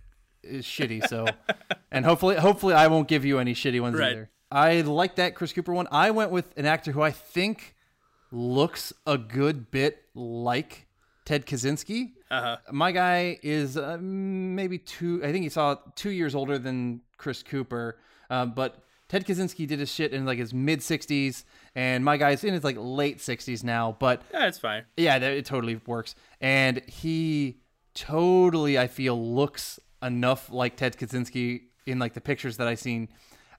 is 0.42 0.66
shitty. 0.66 1.08
So, 1.08 1.24
and 1.90 2.04
hopefully, 2.04 2.36
hopefully, 2.36 2.74
I 2.74 2.88
won't 2.88 3.08
give 3.08 3.24
you 3.24 3.38
any 3.38 3.54
shitty 3.54 3.80
ones 3.80 3.98
Right. 3.98 4.10
either. 4.12 4.30
I 4.50 4.82
like 4.82 5.16
that 5.16 5.34
Chris 5.34 5.54
Cooper 5.54 5.72
one. 5.72 5.88
I 5.90 6.10
went 6.10 6.30
with 6.30 6.52
an 6.58 6.66
actor 6.66 6.92
who 6.92 7.00
I 7.00 7.10
think 7.10 7.74
looks 8.30 8.92
a 9.06 9.16
good 9.18 9.70
bit 9.70 10.04
like 10.14 10.86
Ted 11.24 11.46
Kaczynski. 11.46 12.12
Uh-huh. 12.30 12.56
My 12.70 12.92
guy 12.92 13.38
is 13.42 13.76
uh, 13.76 13.96
maybe 14.00 14.78
two. 14.78 15.20
I 15.24 15.32
think 15.32 15.44
he 15.44 15.48
saw 15.48 15.76
two 15.94 16.10
years 16.10 16.34
older 16.34 16.58
than 16.58 17.00
Chris 17.16 17.42
Cooper, 17.42 17.98
uh, 18.30 18.46
but 18.46 18.82
Ted 19.08 19.26
Kaczynski 19.26 19.66
did 19.66 19.78
his 19.78 19.90
shit 19.90 20.12
in 20.12 20.26
like 20.26 20.38
his 20.38 20.52
mid 20.52 20.82
sixties, 20.82 21.44
and 21.74 22.04
my 22.04 22.16
guy's 22.18 22.44
in 22.44 22.52
his 22.52 22.64
like 22.64 22.76
late 22.78 23.20
sixties 23.20 23.64
now. 23.64 23.96
But 23.98 24.22
Yeah, 24.32 24.46
it's 24.46 24.58
fine. 24.58 24.84
yeah, 24.96 25.18
that, 25.18 25.32
it 25.32 25.46
totally 25.46 25.80
works. 25.86 26.14
And 26.40 26.82
he 26.86 27.60
totally, 27.94 28.78
I 28.78 28.86
feel, 28.86 29.18
looks 29.34 29.80
enough 30.02 30.50
like 30.50 30.76
Ted 30.76 30.96
Kaczynski 30.96 31.62
in 31.86 31.98
like 31.98 32.12
the 32.14 32.20
pictures 32.20 32.58
that 32.58 32.68
I 32.68 32.74
seen. 32.74 33.08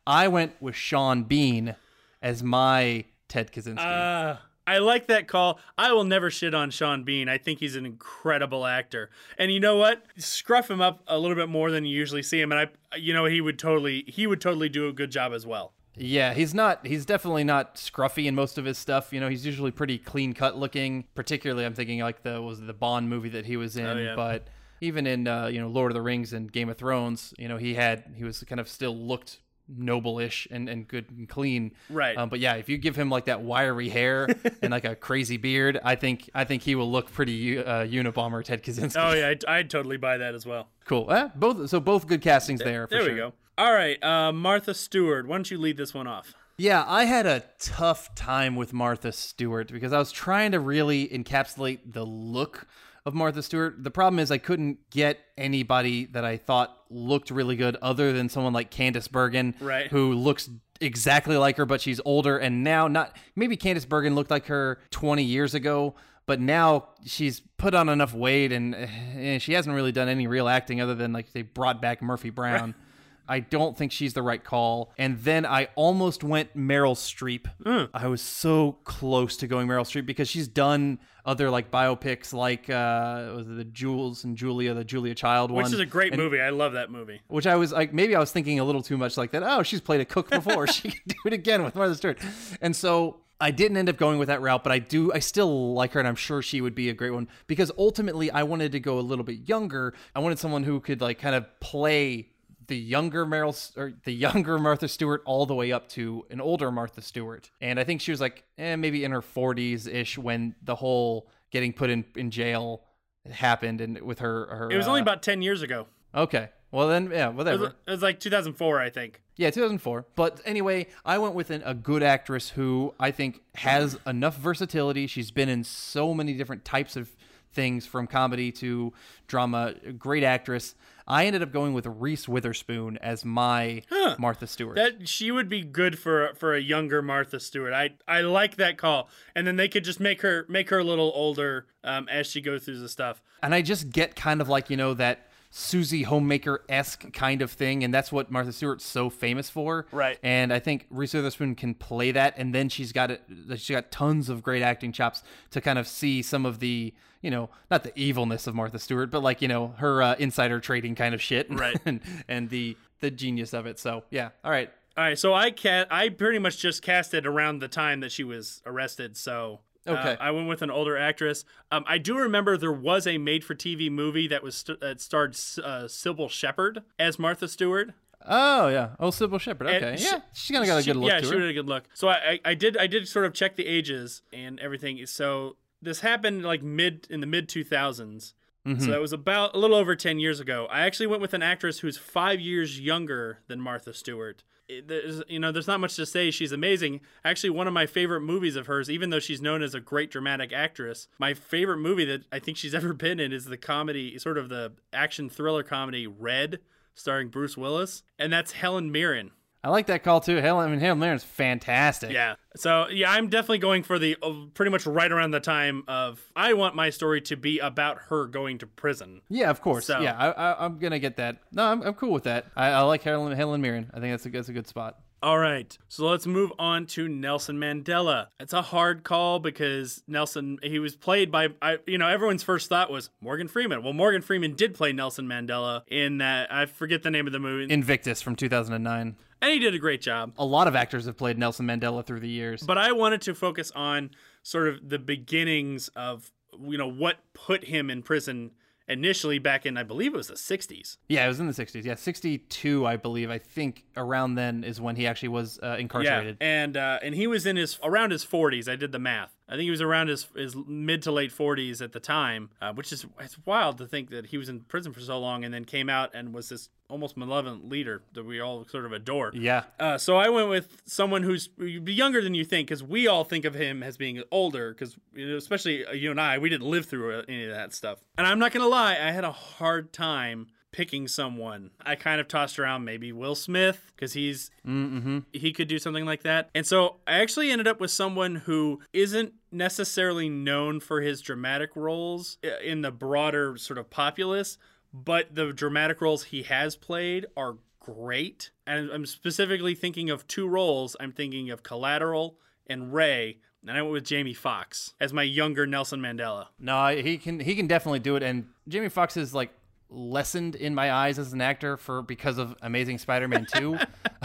I 0.06 0.28
went 0.28 0.54
with 0.62 0.76
Sean 0.76 1.24
Bean 1.24 1.76
as 2.22 2.44
my 2.44 3.06
Ted 3.28 3.52
Kaczynski. 3.52 3.80
Uh, 3.80 4.38
I 4.70 4.78
like 4.78 5.08
that 5.08 5.28
call. 5.28 5.60
I 5.80 5.94
will 5.94 6.04
never 6.04 6.30
shit 6.30 6.54
on 6.54 6.70
Sean 6.70 7.04
Bean. 7.04 7.28
I 7.28 7.40
think 7.40 7.60
he's 7.60 7.76
an 7.76 7.88
incredible 7.88 8.68
actor. 8.68 9.10
And 9.40 9.52
you 9.52 9.60
know 9.60 9.78
what? 9.78 10.04
Scruff 10.16 10.70
him 10.70 10.80
up 10.80 11.02
a 11.08 11.18
little 11.18 11.36
bit 11.36 11.50
more 11.50 11.72
than 11.72 11.86
you 11.86 11.98
usually 11.98 12.22
see 12.22 12.40
him, 12.40 12.52
and 12.52 12.70
I, 12.92 12.96
you 12.96 13.12
know, 13.12 13.26
he 13.26 13.42
would 13.42 13.58
totally, 13.58 14.04
he 14.06 14.28
would 14.28 14.40
totally 14.40 14.70
do 14.70 14.88
a 14.88 14.94
good 14.94 15.10
job 15.10 15.34
as 15.34 15.44
well. 15.44 15.74
Yeah, 15.96 16.36
he's 16.36 16.54
not. 16.54 16.86
He's 16.86 17.04
definitely 17.04 17.44
not 17.44 17.78
scruffy 17.78 18.26
in 18.26 18.36
most 18.36 18.60
of 18.60 18.66
his 18.66 18.78
stuff. 18.78 19.12
You 19.12 19.20
know, 19.20 19.28
he's 19.28 19.44
usually 19.44 19.72
pretty 19.72 19.98
clean 19.98 20.34
cut 20.34 20.56
looking. 20.56 21.06
Particularly, 21.16 21.66
I'm 21.66 21.74
thinking 21.74 22.02
like 22.02 22.22
the 22.22 22.40
was 22.40 22.62
the 22.62 22.74
Bond 22.74 23.10
movie 23.10 23.30
that 23.30 23.48
he 23.48 23.58
was 23.58 23.76
in. 23.76 23.88
Oh, 23.88 23.98
yeah. 23.98 24.16
But 24.16 24.50
even 24.82 25.08
in 25.08 25.28
uh, 25.28 25.48
you 25.48 25.60
know 25.60 25.68
Lord 25.68 25.92
of 25.92 25.96
the 25.96 26.02
Rings 26.04 26.32
and 26.32 26.52
Game 26.52 26.70
of 26.70 26.78
Thrones, 26.78 27.34
you 27.40 27.48
know 27.48 27.58
he 27.58 27.74
had 27.74 28.04
he 28.16 28.24
was 28.24 28.44
kind 28.44 28.62
of 28.62 28.70
still 28.70 28.96
looked 28.96 29.40
noble-ish 29.78 30.48
and, 30.52 30.68
and 30.70 30.88
good 30.88 31.06
and 31.10 31.28
clean. 31.28 31.72
Right. 31.90 32.18
Um, 32.18 32.30
but 32.30 32.40
yeah, 32.40 32.56
if 32.56 32.70
you 32.70 32.78
give 32.78 32.96
him 32.96 33.10
like 33.10 33.26
that 33.26 33.42
wiry 33.42 33.90
hair 33.90 34.28
and 34.62 34.72
like 34.72 34.86
a 34.86 34.96
crazy 34.96 35.38
beard, 35.38 35.80
I 35.84 35.96
think 35.96 36.30
I 36.34 36.44
think 36.44 36.64
he 36.64 36.76
will 36.76 36.92
look 36.92 37.12
pretty 37.12 37.60
uh, 37.60 37.86
Unabomber 37.86 38.44
Ted 38.44 38.64
Kaczynski. 38.64 38.96
Oh 38.98 39.14
yeah, 39.14 39.30
I'd, 39.30 39.46
I'd 39.46 39.70
totally 39.70 39.98
buy 39.98 40.18
that 40.18 40.36
as 40.36 40.46
well. 40.46 40.68
cool. 40.86 41.12
Eh, 41.12 41.30
both 41.36 41.70
so 41.70 41.80
both 41.80 42.08
good 42.08 42.22
castings 42.22 42.60
there. 42.62 42.88
For 42.88 42.96
there 42.96 43.04
sure. 43.04 43.12
we 43.12 43.18
go. 43.18 43.34
All 43.58 43.74
right, 43.74 44.02
uh, 44.04 44.32
Martha 44.32 44.74
Stewart. 44.74 45.28
Why 45.28 45.36
don't 45.36 45.52
you 45.52 45.58
lead 45.58 45.78
this 45.78 45.94
one 45.94 46.08
off? 46.08 46.34
Yeah, 46.58 46.84
I 46.86 47.06
had 47.06 47.26
a 47.26 47.44
tough 47.58 48.14
time 48.16 48.58
with 48.58 48.74
Martha 48.74 49.14
Stewart 49.14 49.72
because 49.72 49.94
I 49.94 49.98
was 49.98 50.12
trying 50.12 50.52
to 50.52 50.60
really 50.60 51.08
encapsulate 51.08 51.80
the 51.94 52.06
look 52.06 52.68
of 53.06 53.14
Martha 53.14 53.42
Stewart. 53.44 53.84
The 53.84 53.92
problem 53.92 54.20
is 54.20 54.32
I 54.32 54.38
couldn't 54.38 54.90
get 54.90 55.20
anybody 55.38 56.06
that 56.08 56.26
I 56.26 56.38
thought 56.38 56.76
looked 56.90 57.32
really 57.32 57.56
good 57.56 57.76
other 57.82 58.14
than 58.14 58.30
someone 58.30 58.54
like 58.54 58.72
Candice 58.72 59.10
Bergen, 59.10 59.56
Right. 59.60 59.88
who 59.90 60.14
looks 60.14 60.50
exactly 60.82 61.38
like 61.38 61.58
her, 61.58 61.66
but 61.66 61.82
she's 61.82 62.00
older 62.06 62.38
and 62.38 62.64
now 62.64 62.88
not 62.88 63.16
maybe 63.36 63.58
Candice 63.58 63.88
Bergen 63.88 64.16
looked 64.16 64.32
like 64.32 64.46
her 64.48 64.80
20 64.92 65.24
years 65.24 65.54
ago. 65.54 65.96
But 66.26 66.40
now 66.40 66.90
she's 67.06 67.40
put 67.58 67.74
on 67.74 67.90
enough 67.90 68.14
weight 68.14 68.52
and 68.52 68.76
eh, 68.76 69.40
she 69.40 69.54
hasn't 69.54 69.76
really 69.76 69.92
done 69.92 70.08
any 70.08 70.28
real 70.28 70.48
acting 70.48 70.80
other 70.80 70.94
than 70.94 71.12
like 71.12 71.32
they 71.34 71.42
brought 71.42 71.82
back 71.82 72.02
Murphy 72.04 72.30
Brown. 72.30 72.76
I 73.30 73.40
don't 73.40 73.78
think 73.78 73.92
she's 73.92 74.14
the 74.14 74.22
right 74.22 74.44
call. 74.44 74.92
And 74.98 75.20
then 75.20 75.46
I 75.46 75.70
almost 75.76 76.24
went 76.24 76.58
Meryl 76.58 76.96
Streep. 76.96 77.46
I 77.94 78.08
was 78.08 78.22
so 78.22 78.74
close 78.84 79.38
to 79.38 79.48
going 79.48 79.68
Meryl 79.68 79.82
Streep 79.86 80.06
because 80.06 80.28
she's 80.28 80.48
done 80.48 81.00
other 81.26 81.50
like 81.52 81.70
biopics 81.70 82.34
like 82.34 82.70
uh 82.72 83.32
was 83.36 83.48
it 83.48 83.56
the 83.56 83.64
Jules 83.66 84.24
and 84.24 84.36
Julia, 84.36 84.74
the 84.74 84.84
Julia 84.84 85.14
Child 85.14 85.52
one. 85.52 85.64
Which 85.64 85.74
is 85.74 85.80
a 85.80 85.86
great 85.86 86.14
And- 86.14 86.22
movie. 86.22 86.42
I 86.42 86.50
love 86.50 86.74
that 86.74 86.90
movie. 86.92 87.22
Which 87.28 87.46
I 87.46 87.56
was 87.56 87.72
like, 87.72 87.94
maybe 87.94 88.16
I 88.16 88.20
was 88.20 88.32
thinking 88.32 88.60
a 88.60 88.64
little 88.64 88.82
too 88.82 88.98
much 88.98 89.16
like 89.16 89.32
that. 89.32 89.44
Oh, 89.44 89.62
she's 89.64 89.82
played 89.82 90.02
a 90.02 90.06
cook 90.06 90.30
before. 90.32 90.66
she 90.68 90.90
can 90.92 91.02
do 91.08 91.16
it 91.26 91.34
again 91.34 91.64
with 91.64 91.76
Martha 91.76 91.96
Stewart. 91.96 92.18
And 92.62 92.76
so 92.76 93.22
I 93.42 93.52
didn't 93.52 93.78
end 93.78 93.88
up 93.90 93.96
going 93.98 94.18
with 94.20 94.28
that 94.28 94.42
route, 94.42 94.64
but 94.64 94.72
I 94.74 94.80
do, 94.80 95.14
I 95.14 95.20
still 95.20 95.74
like 95.74 95.94
her 95.94 96.00
and 96.00 96.08
I'm 96.10 96.16
sure 96.16 96.42
she 96.42 96.60
would 96.62 96.76
be 96.76 96.90
a 96.90 96.94
great 96.94 97.12
one 97.12 97.28
because 97.48 97.72
ultimately 97.78 98.30
I 98.32 98.44
wanted 98.44 98.72
to 98.74 98.80
go 98.82 99.00
a 99.00 99.02
little 99.02 99.24
bit 99.24 99.48
younger. 99.48 99.94
I 100.16 100.20
wanted 100.20 100.40
someone 100.40 100.64
who 100.64 100.80
could 100.82 101.00
like 101.00 101.20
kind 101.20 101.36
of 101.36 101.46
play 101.62 102.30
the 102.70 102.78
younger 102.78 103.26
Meryl 103.26 103.78
or 103.78 103.94
the 104.06 104.14
younger 104.14 104.58
Martha 104.58 104.88
Stewart 104.88 105.22
all 105.26 105.46
the 105.46 105.54
way 105.56 105.72
up 105.74 105.90
to 105.90 106.26
an 106.30 106.40
older 106.40 106.72
Martha 106.72 107.02
Stewart. 107.02 107.52
And 107.60 107.80
I 107.80 107.84
think 107.84 108.00
she 108.02 108.12
was 108.12 108.22
like 108.22 108.46
eh, 108.58 108.76
maybe 108.78 109.04
in 109.04 109.12
her 109.12 109.22
40s 109.22 109.94
ish 109.94 110.18
when 110.18 110.56
the 110.64 110.76
whole 110.76 111.30
getting 111.52 111.74
put 111.74 111.90
in, 111.90 112.06
in 112.16 112.32
jail 112.32 112.84
happened 113.30 113.82
and 113.82 114.00
with 114.02 114.20
her, 114.20 114.46
her 114.56 114.72
It 114.72 114.78
was 114.78 114.88
only 114.88 115.02
uh, 115.02 115.04
about 115.04 115.22
ten 115.22 115.42
years 115.42 115.62
ago. 115.62 115.88
Okay. 116.16 116.50
Well 116.72 116.88
then, 116.88 117.10
yeah, 117.12 117.30
It 117.30 117.36
whatever. 117.36 117.64
was, 117.64 117.74
it 117.88 117.92
was 117.92 118.02
like 118.04 118.20
2004, 118.20 118.80
I 118.80 118.90
think. 118.90 119.22
Yeah, 119.36 119.50
2004. 119.50 120.06
But 120.16 120.40
anyway, 120.46 120.88
I 121.04 121.18
went 121.18 121.34
with 121.34 121.50
an, 121.50 121.64
a 121.66 121.74
good 121.74 122.04
actress 122.04 122.50
who 122.50 122.94
I 123.00 123.10
think 123.12 123.42
has 123.56 123.98
enough 124.06 124.38
versatility. 124.38 125.08
She's 125.08 125.32
been 125.32 125.50
in 125.50 125.64
so 125.64 126.14
many 126.14 126.34
different 126.34 126.66
types 126.66 126.96
of 126.96 127.16
things 127.52 127.88
from 127.88 128.06
comedy 128.06 128.52
to 128.52 128.94
drama. 129.28 129.74
Great 129.98 130.24
actress. 130.24 130.76
I 131.10 131.26
ended 131.26 131.42
up 131.42 131.52
going 131.52 131.74
with 131.74 131.88
Reese 131.88 132.28
Witherspoon 132.28 132.98
as 133.00 133.26
my 133.26 133.82
Martha 134.20 134.46
Stewart. 134.46 134.76
That 134.76 135.08
she 135.08 135.32
would 135.32 135.50
be 135.50 135.62
good 135.62 135.98
for 135.98 136.34
for 136.36 136.54
a 136.54 136.62
younger 136.62 137.02
Martha 137.02 137.40
Stewart. 137.40 137.74
I 137.74 137.92
I 138.08 138.22
like 138.22 138.58
that 138.58 138.78
call. 138.78 139.10
And 139.36 139.48
then 139.48 139.56
they 139.56 139.68
could 139.68 139.84
just 139.84 140.00
make 140.00 140.22
her 140.22 140.46
make 140.48 140.70
her 140.70 140.78
a 140.80 140.84
little 140.84 141.12
older 141.16 141.66
um, 141.84 142.08
as 142.10 142.28
she 142.28 142.42
goes 142.42 142.64
through 142.66 142.80
the 142.80 142.90
stuff. 142.90 143.22
and 143.42 143.56
I 143.56 143.62
just 143.62 143.90
get 143.90 144.16
kind 144.16 144.42
of 144.42 144.50
like, 144.50 144.70
you 144.70 144.78
know, 144.78 144.94
that 144.96 145.29
Susie 145.50 146.04
Homemaker 146.04 146.64
esque 146.70 147.12
kind 147.12 147.42
of 147.42 147.52
thing. 147.52 147.84
And 147.84 147.94
that's 147.94 148.12
what 148.12 148.32
Martha 148.32 148.54
Stewart's 148.54 148.86
so 148.86 149.10
famous 149.10 149.50
for. 149.50 149.88
Right. 149.92 150.20
And 150.22 150.54
I 150.54 150.60
think 150.60 150.86
Reese 150.90 151.14
Witherspoon 151.14 151.56
can 151.56 151.74
play 151.74 152.12
that. 152.12 152.36
And 152.38 152.54
then 152.54 152.70
she's 152.70 152.92
got 152.92 153.12
it, 153.12 153.22
she's 153.50 153.70
got 153.70 153.92
tons 153.92 154.30
of 154.30 154.44
great 154.44 154.62
acting 154.62 154.92
chops 154.92 155.24
to 155.52 155.62
kind 155.62 155.80
of 155.80 155.88
see 155.88 156.22
some 156.22 156.46
of 156.46 156.60
the, 156.60 156.94
you 157.22 157.32
know, 157.32 157.50
not 157.72 157.84
the 157.84 157.98
evilness 157.98 158.48
of 158.48 158.56
Martha 158.56 158.80
Stewart, 158.80 159.10
but 159.10 159.24
like, 159.24 159.42
you 159.42 159.48
know, 159.48 159.74
her 159.78 160.02
uh, 160.02 160.16
insider 160.20 160.60
trading 160.60 160.96
kind 160.96 161.16
of 161.16 161.22
shit. 161.22 161.48
Right. 161.50 161.80
and, 161.86 162.02
and 162.28 162.50
the, 162.50 162.78
the 163.00 163.10
genius 163.10 163.54
of 163.54 163.66
it. 163.66 163.80
So 163.80 164.04
yeah. 164.12 164.30
All 164.44 164.52
right. 164.52 164.70
All 164.98 165.06
right, 165.06 165.18
so 165.18 165.34
I 165.34 165.52
ca- 165.52 165.86
I 165.90 166.10
pretty 166.10 166.40
much 166.40 166.58
just 166.58 166.82
cast 166.82 167.14
it 167.14 167.26
around 167.26 167.60
the 167.60 167.70
time 167.70 168.02
that 168.02 168.12
she 168.12 168.26
was 168.26 168.62
arrested. 168.66 169.16
So 169.16 169.62
uh, 169.88 169.92
Okay. 169.92 170.18
I 170.20 170.32
went 170.32 170.48
with 170.48 170.62
an 170.62 170.70
older 170.72 170.98
actress. 170.98 171.46
Um, 171.72 171.84
I 171.88 171.98
do 171.98 172.18
remember 172.18 172.58
there 172.58 172.72
was 172.72 173.08
a 173.08 173.18
made-for-TV 173.18 173.90
movie 173.92 174.28
that 174.28 174.44
was 174.44 174.56
st- 174.56 174.80
that 174.82 175.00
starred 175.02 175.32
uh, 175.32 175.86
Cybill 175.88 176.30
Shepherd 176.30 176.84
as 176.98 177.18
Martha 177.20 177.48
Stewart. 177.48 177.94
Oh 178.28 178.68
yeah. 178.68 178.90
Oh, 179.00 179.10
Cybill 179.10 179.40
Shepherd. 179.40 179.68
And 179.68 179.84
Okay. 179.86 179.98
she- 179.98 180.06
yeah. 180.06 180.20
She's 180.34 180.52
kind 180.54 180.64
of 180.64 180.68
got 180.68 180.78
a 180.80 180.82
she- 180.84 180.92
good 180.92 180.98
look 180.98 181.10
Yeah, 181.10 181.22
she 181.22 181.28
her. 181.30 181.40
had 181.40 181.50
a 181.50 181.54
good 181.54 181.68
look. 181.68 181.86
So 181.94 182.10
I, 182.10 182.40
I, 182.44 182.54
did 182.54 182.76
I 182.78 182.86
did 182.88 183.08
sort 183.08 183.26
of 183.26 183.34
check 183.34 183.56
the 183.56 183.66
ages 183.66 184.22
and 184.34 184.60
everything. 184.60 185.06
So 185.06 185.56
this 185.82 186.02
happened 186.02 186.44
like 186.44 186.62
mid 186.62 187.08
in 187.10 187.22
the 187.22 187.28
mid 187.28 187.48
two 187.48 187.64
thousands. 187.64 188.34
Mhm. 188.68 188.82
So 188.82 188.92
that 188.92 189.00
was 189.00 189.14
about 189.14 189.56
a 189.56 189.58
little 189.58 189.78
over 189.78 189.96
ten 189.96 190.20
years 190.20 190.42
ago. 190.42 190.68
I 190.70 190.82
actually 190.82 191.08
went 191.08 191.22
with 191.22 191.34
an 191.34 191.42
actress 191.42 191.80
who's 191.80 191.98
five 191.98 192.42
years 192.42 192.78
younger 192.82 193.40
than 193.48 193.62
Martha 193.62 193.94
Stewart. 193.94 194.44
There's, 194.86 195.24
you 195.28 195.40
know, 195.40 195.52
there's 195.52 195.68
not 195.68 195.80
much 195.80 195.96
to 195.96 196.06
say. 196.06 196.30
She's 196.32 196.52
amazing. 196.52 197.02
Actually, 197.26 197.50
one 197.52 197.68
of 197.68 197.74
my 197.74 197.86
favorite 197.86 198.22
movies 198.22 198.56
of 198.56 198.68
hers, 198.68 198.90
even 198.90 199.10
though 199.10 199.20
she's 199.20 199.42
known 199.42 199.64
as 199.64 199.74
a 199.74 199.80
great 199.80 200.12
dramatic 200.12 200.54
actress, 200.54 201.08
my 201.18 201.34
favorite 201.34 201.78
movie 201.78 202.06
that 202.06 202.24
I 202.32 202.40
think 202.40 202.58
she's 202.58 202.74
ever 202.76 202.94
been 202.94 203.20
in 203.20 203.34
is 203.34 203.46
the 203.46 203.58
comedy, 203.58 204.18
sort 204.20 204.38
of 204.38 204.50
the 204.50 204.74
action 204.94 205.30
thriller 205.30 205.64
comedy 205.64 206.06
Red, 206.06 206.60
starring 206.94 207.30
Bruce 207.30 207.58
Willis, 207.58 208.04
and 208.18 208.32
that's 208.32 208.52
Helen 208.52 208.92
Mirren. 208.92 209.32
I 209.64 209.70
like 209.70 209.88
that 209.88 210.04
call 210.04 210.22
too. 210.22 210.38
Helen, 210.38 210.68
I 210.68 210.72
mean, 210.72 210.80
Helen 210.80 211.00
Mirren's 211.00 211.24
fantastic. 211.24 212.12
Yeah. 212.12 212.36
So 212.56 212.88
yeah, 212.88 213.12
I'm 213.12 213.28
definitely 213.30 213.58
going 213.60 213.84
for 213.84 214.00
the 214.00 214.16
uh, 214.24 214.32
pretty 214.54 214.72
much 214.72 214.86
right 214.86 215.12
around 215.12 215.32
the 215.32 215.40
time 215.42 215.84
of 215.88 216.22
I 216.36 216.54
want 216.54 216.76
my 216.76 216.90
story 216.92 217.20
to 217.22 217.36
be 217.36 217.60
about 217.60 217.98
her 218.10 218.26
going 218.28 218.58
to 218.60 218.68
prison. 218.68 219.22
Yeah, 219.30 219.50
of 219.50 219.62
course. 219.62 219.86
So- 219.86 220.00
Yeah, 220.00 220.16
I, 220.18 220.30
I, 220.32 220.66
I'm 220.66 220.80
gonna 220.80 221.00
get 221.00 221.18
that. 221.18 221.38
No, 221.52 221.66
I'm, 221.66 221.82
I'm 221.82 221.94
cool 221.94 222.12
with 222.14 222.24
that. 222.24 222.46
I, 222.56 222.70
I 222.70 222.82
like 222.82 223.04
Helen, 223.04 223.36
Helen 223.36 223.62
Mirren. 223.62 223.90
I 223.94 224.00
think 224.00 224.14
that's 224.14 224.26
a, 224.26 224.30
that's 224.30 224.50
a 224.50 224.54
good 224.54 224.68
spot. 224.68 224.98
All 225.22 225.38
right, 225.38 225.78
so 225.90 226.08
let's 226.08 226.26
move 226.26 226.54
on 226.58 226.86
to 226.88 227.10
Nelson 227.10 227.58
Mandela. 227.58 228.28
It's 228.40 228.54
a 228.54 228.62
hard 228.62 229.04
call 229.04 229.40
because 229.40 230.02
Nelson 230.08 230.60
he 230.64 230.80
was 230.80 230.96
played 230.96 231.30
by 231.30 231.50
I, 231.62 231.80
you 231.86 231.98
know 231.98 232.08
everyone's 232.08 232.42
first 232.42 232.70
thought 232.70 232.90
was 232.90 233.10
Morgan 233.20 233.50
Freeman. 233.50 233.84
Well, 233.84 233.92
Morgan 233.92 234.22
Freeman 234.22 234.54
did 234.56 234.74
play 234.76 234.94
Nelson 234.94 235.28
Mandela 235.28 235.82
in 235.90 236.20
that 236.20 236.54
I 236.54 236.68
forget 236.68 237.04
the 237.04 237.12
name 237.12 237.28
of 237.28 237.34
the 237.34 237.40
movie, 237.40 237.70
Invictus 237.74 238.22
from 238.22 238.38
2009. 238.38 239.18
And 239.42 239.52
he 239.52 239.60
did 239.60 239.74
a 239.74 239.80
great 239.80 240.02
job. 240.02 240.34
A 240.38 240.46
lot 240.46 240.68
of 240.68 240.76
actors 240.76 241.06
have 241.06 241.18
played 241.18 241.38
Nelson 241.38 241.66
Mandela 241.66 242.06
through 242.06 242.20
the 242.20 242.30
years. 242.30 242.64
But 242.64 242.78
I 242.78 242.92
wanted 242.92 243.22
to 243.24 243.36
focus 243.36 243.72
on 243.76 244.12
sort 244.44 244.68
of 244.68 244.90
the 244.90 245.00
beginnings 245.00 245.90
of 245.90 246.32
you 246.62 246.78
know 246.78 246.90
what 246.90 247.18
put 247.34 247.66
him 247.66 247.90
in 247.90 248.02
prison 248.02 248.52
initially 248.88 249.38
back 249.38 249.66
in 249.66 249.78
I 249.78 249.84
believe 249.84 250.14
it 250.14 250.18
was 250.18 250.28
the 250.28 250.34
60s. 250.34 250.98
Yeah, 251.08 251.26
it 251.26 251.28
was 251.28 251.40
in 251.40 251.48
the 251.48 251.54
60s. 251.54 251.86
Yeah, 251.86 251.96
62, 251.96 252.86
I 252.86 252.98
believe. 252.98 253.30
I 253.30 253.38
think 253.38 253.86
around 253.96 254.36
then 254.36 254.64
is 254.64 254.82
when 254.82 254.96
he 254.96 255.06
actually 255.08 255.30
was 255.30 255.60
uh, 255.62 255.78
incarcerated. 255.80 256.38
Yeah, 256.42 256.64
and 256.64 256.78
uh, 256.78 257.00
and 257.02 257.16
he 257.16 257.28
was 257.28 257.46
in 257.46 257.56
his 257.56 257.80
around 257.84 258.12
his 258.12 258.26
40s. 258.26 258.68
I 258.68 258.76
did 258.76 258.92
the 258.92 259.00
math. 259.00 259.36
I 259.50 259.54
think 259.54 259.64
he 259.64 259.72
was 259.72 259.82
around 259.82 260.10
his, 260.10 260.28
his 260.36 260.56
mid 260.56 261.02
to 261.04 261.12
late 261.12 261.32
40s 261.36 261.82
at 261.82 261.92
the 261.92 262.00
time, 262.00 262.52
uh, 262.62 262.72
which 262.72 262.94
is 262.94 263.08
it's 263.20 263.36
wild 263.46 263.80
to 263.80 263.88
think 263.88 264.12
that 264.12 264.28
he 264.28 264.38
was 264.38 264.48
in 264.48 264.60
prison 264.62 264.94
for 264.94 265.00
so 265.00 265.20
long 265.20 265.44
and 265.44 265.52
then 265.52 265.66
came 265.66 265.90
out 265.90 266.12
and 266.14 266.36
was 266.36 266.50
this 266.50 266.70
almost 266.88 267.18
malevolent 267.18 267.68
leader 267.68 268.04
that 268.14 268.26
we 268.26 268.40
all 268.40 268.64
sort 268.68 268.86
of 268.86 268.94
adore. 268.94 269.32
Yeah. 269.34 269.64
Uh, 269.80 269.98
so 269.98 270.18
I 270.18 270.30
went 270.30 270.50
with 270.50 270.82
someone 270.86 271.24
who's 271.24 271.50
younger 271.58 272.22
than 272.22 272.36
you 272.36 272.46
think, 272.46 272.68
because 272.68 272.84
we 272.84 273.08
all 273.08 273.24
think 273.24 273.44
of 273.44 273.56
him 273.56 273.82
as 273.82 273.98
being 273.98 274.22
older, 274.32 274.72
because 274.72 274.96
you 275.16 275.28
know, 275.28 275.38
especially 275.38 275.84
uh, 275.84 275.94
you 275.94 276.12
and 276.12 276.22
I, 276.22 276.38
we 276.38 276.50
didn't 276.50 276.70
live 276.70 276.86
through 276.86 277.20
uh, 277.20 277.24
any 277.28 277.46
of 277.46 277.52
that 277.52 277.74
stuff. 277.74 278.00
And 278.20 278.28
I'm 278.28 278.38
not 278.38 278.52
gonna 278.52 278.68
lie, 278.68 278.94
I 278.94 279.12
had 279.12 279.24
a 279.24 279.32
hard 279.32 279.92
time 279.94 280.48
picking 280.72 281.08
someone. 281.08 281.72
I 281.84 281.96
kind 281.96 282.22
of 282.22 282.28
tossed 282.28 282.60
around 282.60 282.86
maybe 282.86 283.12
Will 283.12 283.36
Smith 283.36 283.92
because 283.96 284.14
he's 284.14 284.52
Mm-hmm. 284.68 285.20
he 285.34 285.52
could 285.52 285.68
do 285.68 285.80
something 285.80 286.06
like 286.06 286.24
that. 286.24 286.50
And 286.54 286.66
so 286.66 286.98
I 287.08 287.20
actually 287.22 287.50
ended 287.52 287.68
up 287.68 287.80
with 287.82 287.92
someone 287.92 288.36
who 288.36 288.80
isn't 288.94 289.34
necessarily 289.52 290.30
known 290.30 290.80
for 290.80 291.02
his 291.02 291.22
dramatic 291.22 291.76
roles 291.76 292.38
in 292.64 292.82
the 292.82 292.92
broader 292.92 293.58
sort 293.58 293.78
of 293.80 293.90
populace, 293.90 294.58
but 294.94 295.34
the 295.34 295.52
dramatic 295.54 296.02
roles 296.02 296.26
he 296.26 296.44
has 296.44 296.76
played 296.76 297.26
are 297.36 297.58
great. 297.80 298.52
And 298.68 298.92
I'm 298.92 299.06
specifically 299.06 299.74
thinking 299.76 300.10
of 300.10 300.28
two 300.28 300.48
roles. 300.48 300.96
I'm 301.00 301.12
thinking 301.12 301.50
of 301.50 301.64
Collateral 301.64 302.38
and 302.68 302.94
Ray. 302.94 303.40
And 303.68 303.72
I 303.78 303.82
went 303.82 303.92
with 303.94 304.06
Jamie 304.06 304.34
Foxx 304.34 304.94
as 305.02 305.12
my 305.12 305.24
younger 305.24 305.66
Nelson 305.68 306.00
Mandela. 306.00 306.48
No, 306.60 306.88
he 306.96 307.18
can 307.18 307.40
he 307.42 307.56
can 307.56 307.68
definitely 307.68 308.00
do 308.00 308.16
it. 308.16 308.24
And 308.24 308.46
Jamie 308.70 308.88
Foxx 308.88 309.18
is 309.18 309.34
like 309.34 309.52
lessened 309.90 310.56
in 310.56 310.76
my 310.76 310.92
eyes 310.92 311.18
as 311.20 311.34
an 311.34 311.42
actor 311.42 311.76
for 311.78 312.02
because 312.02 312.38
of 312.38 312.56
Amazing 312.62 313.00
Spider-Man 313.00 313.48
2. 313.56 313.78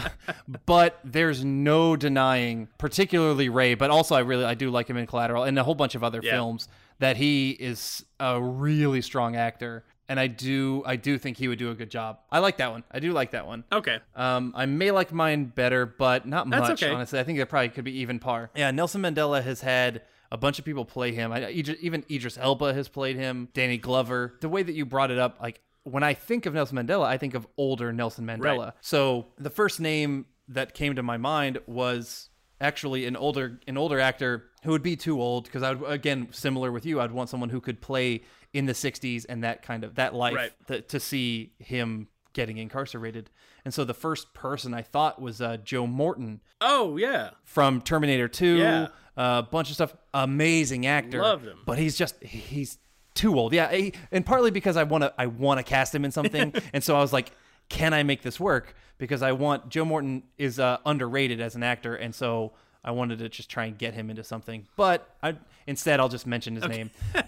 but 0.65 0.99
there's 1.03 1.43
no 1.43 1.95
denying, 1.95 2.67
particularly 2.77 3.49
Ray, 3.49 3.73
but 3.75 3.89
also 3.89 4.15
I 4.15 4.19
really 4.19 4.45
I 4.45 4.53
do 4.53 4.69
like 4.69 4.87
him 4.87 4.97
in 4.97 5.07
Collateral 5.07 5.43
and 5.43 5.57
a 5.57 5.63
whole 5.63 5.75
bunch 5.75 5.95
of 5.95 6.03
other 6.03 6.19
Yeah. 6.23 6.31
films 6.33 6.67
that 6.99 7.17
he 7.17 7.51
is 7.51 8.05
a 8.19 8.41
really 8.41 9.01
strong 9.01 9.35
actor. 9.35 9.83
And 10.07 10.19
I 10.19 10.27
do 10.27 10.83
I 10.85 10.97
do 10.97 11.17
think 11.17 11.37
he 11.37 11.47
would 11.47 11.57
do 11.57 11.71
a 11.71 11.75
good 11.75 11.89
job. 11.89 12.19
I 12.31 12.37
like 12.39 12.57
that 12.57 12.71
one. 12.71 12.83
I 12.91 12.99
do 12.99 13.11
like 13.11 13.31
that 13.31 13.47
one. 13.47 13.63
Okay. 13.71 13.97
Um, 14.15 14.53
I 14.55 14.67
may 14.67 14.91
like 14.91 15.11
mine 15.11 15.45
better, 15.45 15.87
but 15.87 16.27
not 16.27 16.47
That's 16.49 16.69
much. 16.69 16.83
okay. 16.83 16.93
Honestly, 16.93 17.19
I 17.19 17.23
think 17.23 17.39
it 17.39 17.47
probably 17.47 17.69
could 17.69 17.85
be 17.85 17.99
even 18.01 18.19
par. 18.19 18.51
Yeah, 18.55 18.69
Nelson 18.69 19.01
Mandela 19.01 19.41
has 19.43 19.61
had 19.61 20.03
a 20.31 20.37
bunch 20.37 20.59
of 20.59 20.65
people 20.65 20.85
play 20.85 21.11
him. 21.13 21.31
I, 21.31 21.49
even 21.51 22.03
Idris 22.09 22.37
Elba 22.37 22.73
has 22.73 22.87
played 22.87 23.15
him. 23.15 23.49
Danny 23.53 23.77
Glover. 23.77 24.35
The 24.41 24.49
way 24.49 24.63
that 24.63 24.73
you 24.73 24.85
brought 24.85 25.11
it 25.11 25.19
up, 25.19 25.37
like 25.41 25.61
when 25.83 26.03
I 26.03 26.13
think 26.13 26.45
of 26.45 26.53
Nelson 26.53 26.77
Mandela, 26.77 27.05
I 27.05 27.17
think 27.17 27.33
of 27.35 27.47
older 27.57 27.93
Nelson 27.93 28.25
Mandela. 28.25 28.57
Right. 28.65 28.73
So 28.81 29.27
the 29.37 29.49
first 29.49 29.79
name 29.79 30.25
that 30.47 30.73
came 30.73 30.95
to 30.95 31.03
my 31.03 31.17
mind 31.17 31.59
was 31.67 32.29
actually 32.61 33.05
an 33.05 33.15
older 33.17 33.59
an 33.67 33.77
older 33.77 33.99
actor 33.99 34.45
who 34.63 34.71
would 34.71 34.81
be 34.83 34.95
too 34.95 35.21
old 35.21 35.43
because 35.43 35.61
I 35.61 35.73
would 35.73 35.89
again 35.91 36.29
similar 36.31 36.71
with 36.71 36.85
you 36.85 37.01
I'd 37.01 37.11
want 37.11 37.29
someone 37.29 37.49
who 37.49 37.59
could 37.59 37.81
play 37.81 38.21
in 38.53 38.65
the 38.65 38.71
60s 38.73 39.25
and 39.27 39.43
that 39.43 39.61
kind 39.61 39.83
of 39.83 39.95
that 39.95 40.13
life 40.15 40.35
Right. 40.35 40.51
th- 40.67 40.87
to 40.87 40.99
see 40.99 41.51
him 41.59 42.07
getting 42.33 42.57
incarcerated. 42.57 43.29
And 43.65 43.73
so 43.73 43.83
the 43.83 43.93
first 43.93 44.33
person 44.33 44.73
I 44.73 44.81
thought 44.83 45.21
was 45.21 45.41
uh, 45.41 45.57
Joe 45.57 45.85
Morton 45.87 46.41
Oh, 46.61 46.95
yeah. 46.97 47.31
from 47.43 47.81
Terminator 47.81 48.27
2, 48.27 48.45
Yeah. 48.57 48.87
A 49.17 49.43
bunch 49.43 49.69
of 49.69 49.75
stuff. 49.75 49.95
Amazing 50.13 50.85
actor. 50.85 51.21
Loved 51.21 51.45
him. 51.45 51.59
But 51.65 51.77
he's 51.79 51.97
just 51.97 52.21
he's 52.23 52.77
too 53.13 53.37
old. 53.37 53.53
Yeah, 53.53 53.71
he- 53.71 53.93
and 54.11 54.25
partly 54.25 54.51
because 54.51 54.77
I 54.77 54.83
want 54.83 55.03
to 55.03 55.13
I 55.17 55.27
want 55.27 55.59
to 55.59 55.63
cast 55.63 55.93
him 55.93 56.05
in 56.05 56.11
something. 56.11 56.53
and 56.73 56.83
so 56.83 56.95
I 56.95 56.99
was 56.99 57.13
like, 57.13 57.31
can 57.69 57.93
I 57.93 58.03
make 58.03 58.21
this 58.21 58.39
work? 58.39 58.75
Because 58.97 59.21
I 59.21 59.31
want 59.33 59.69
Joe 59.69 59.85
Morton 59.85 60.23
is 60.37 60.59
uh, 60.59 60.77
underrated 60.85 61.41
as 61.41 61.55
an 61.55 61.63
actor 61.63 61.95
and 61.95 62.13
so 62.13 62.53
I 62.83 62.91
wanted 62.91 63.19
to 63.19 63.29
just 63.29 63.49
try 63.49 63.65
and 63.65 63.77
get 63.77 63.93
him 63.93 64.09
into 64.09 64.23
something. 64.23 64.67
But 64.75 65.09
I 65.23 65.35
instead 65.65 65.99
I'll 65.99 66.09
just 66.09 66.27
mention 66.27 66.55
his 66.55 66.67
name. 66.67 66.91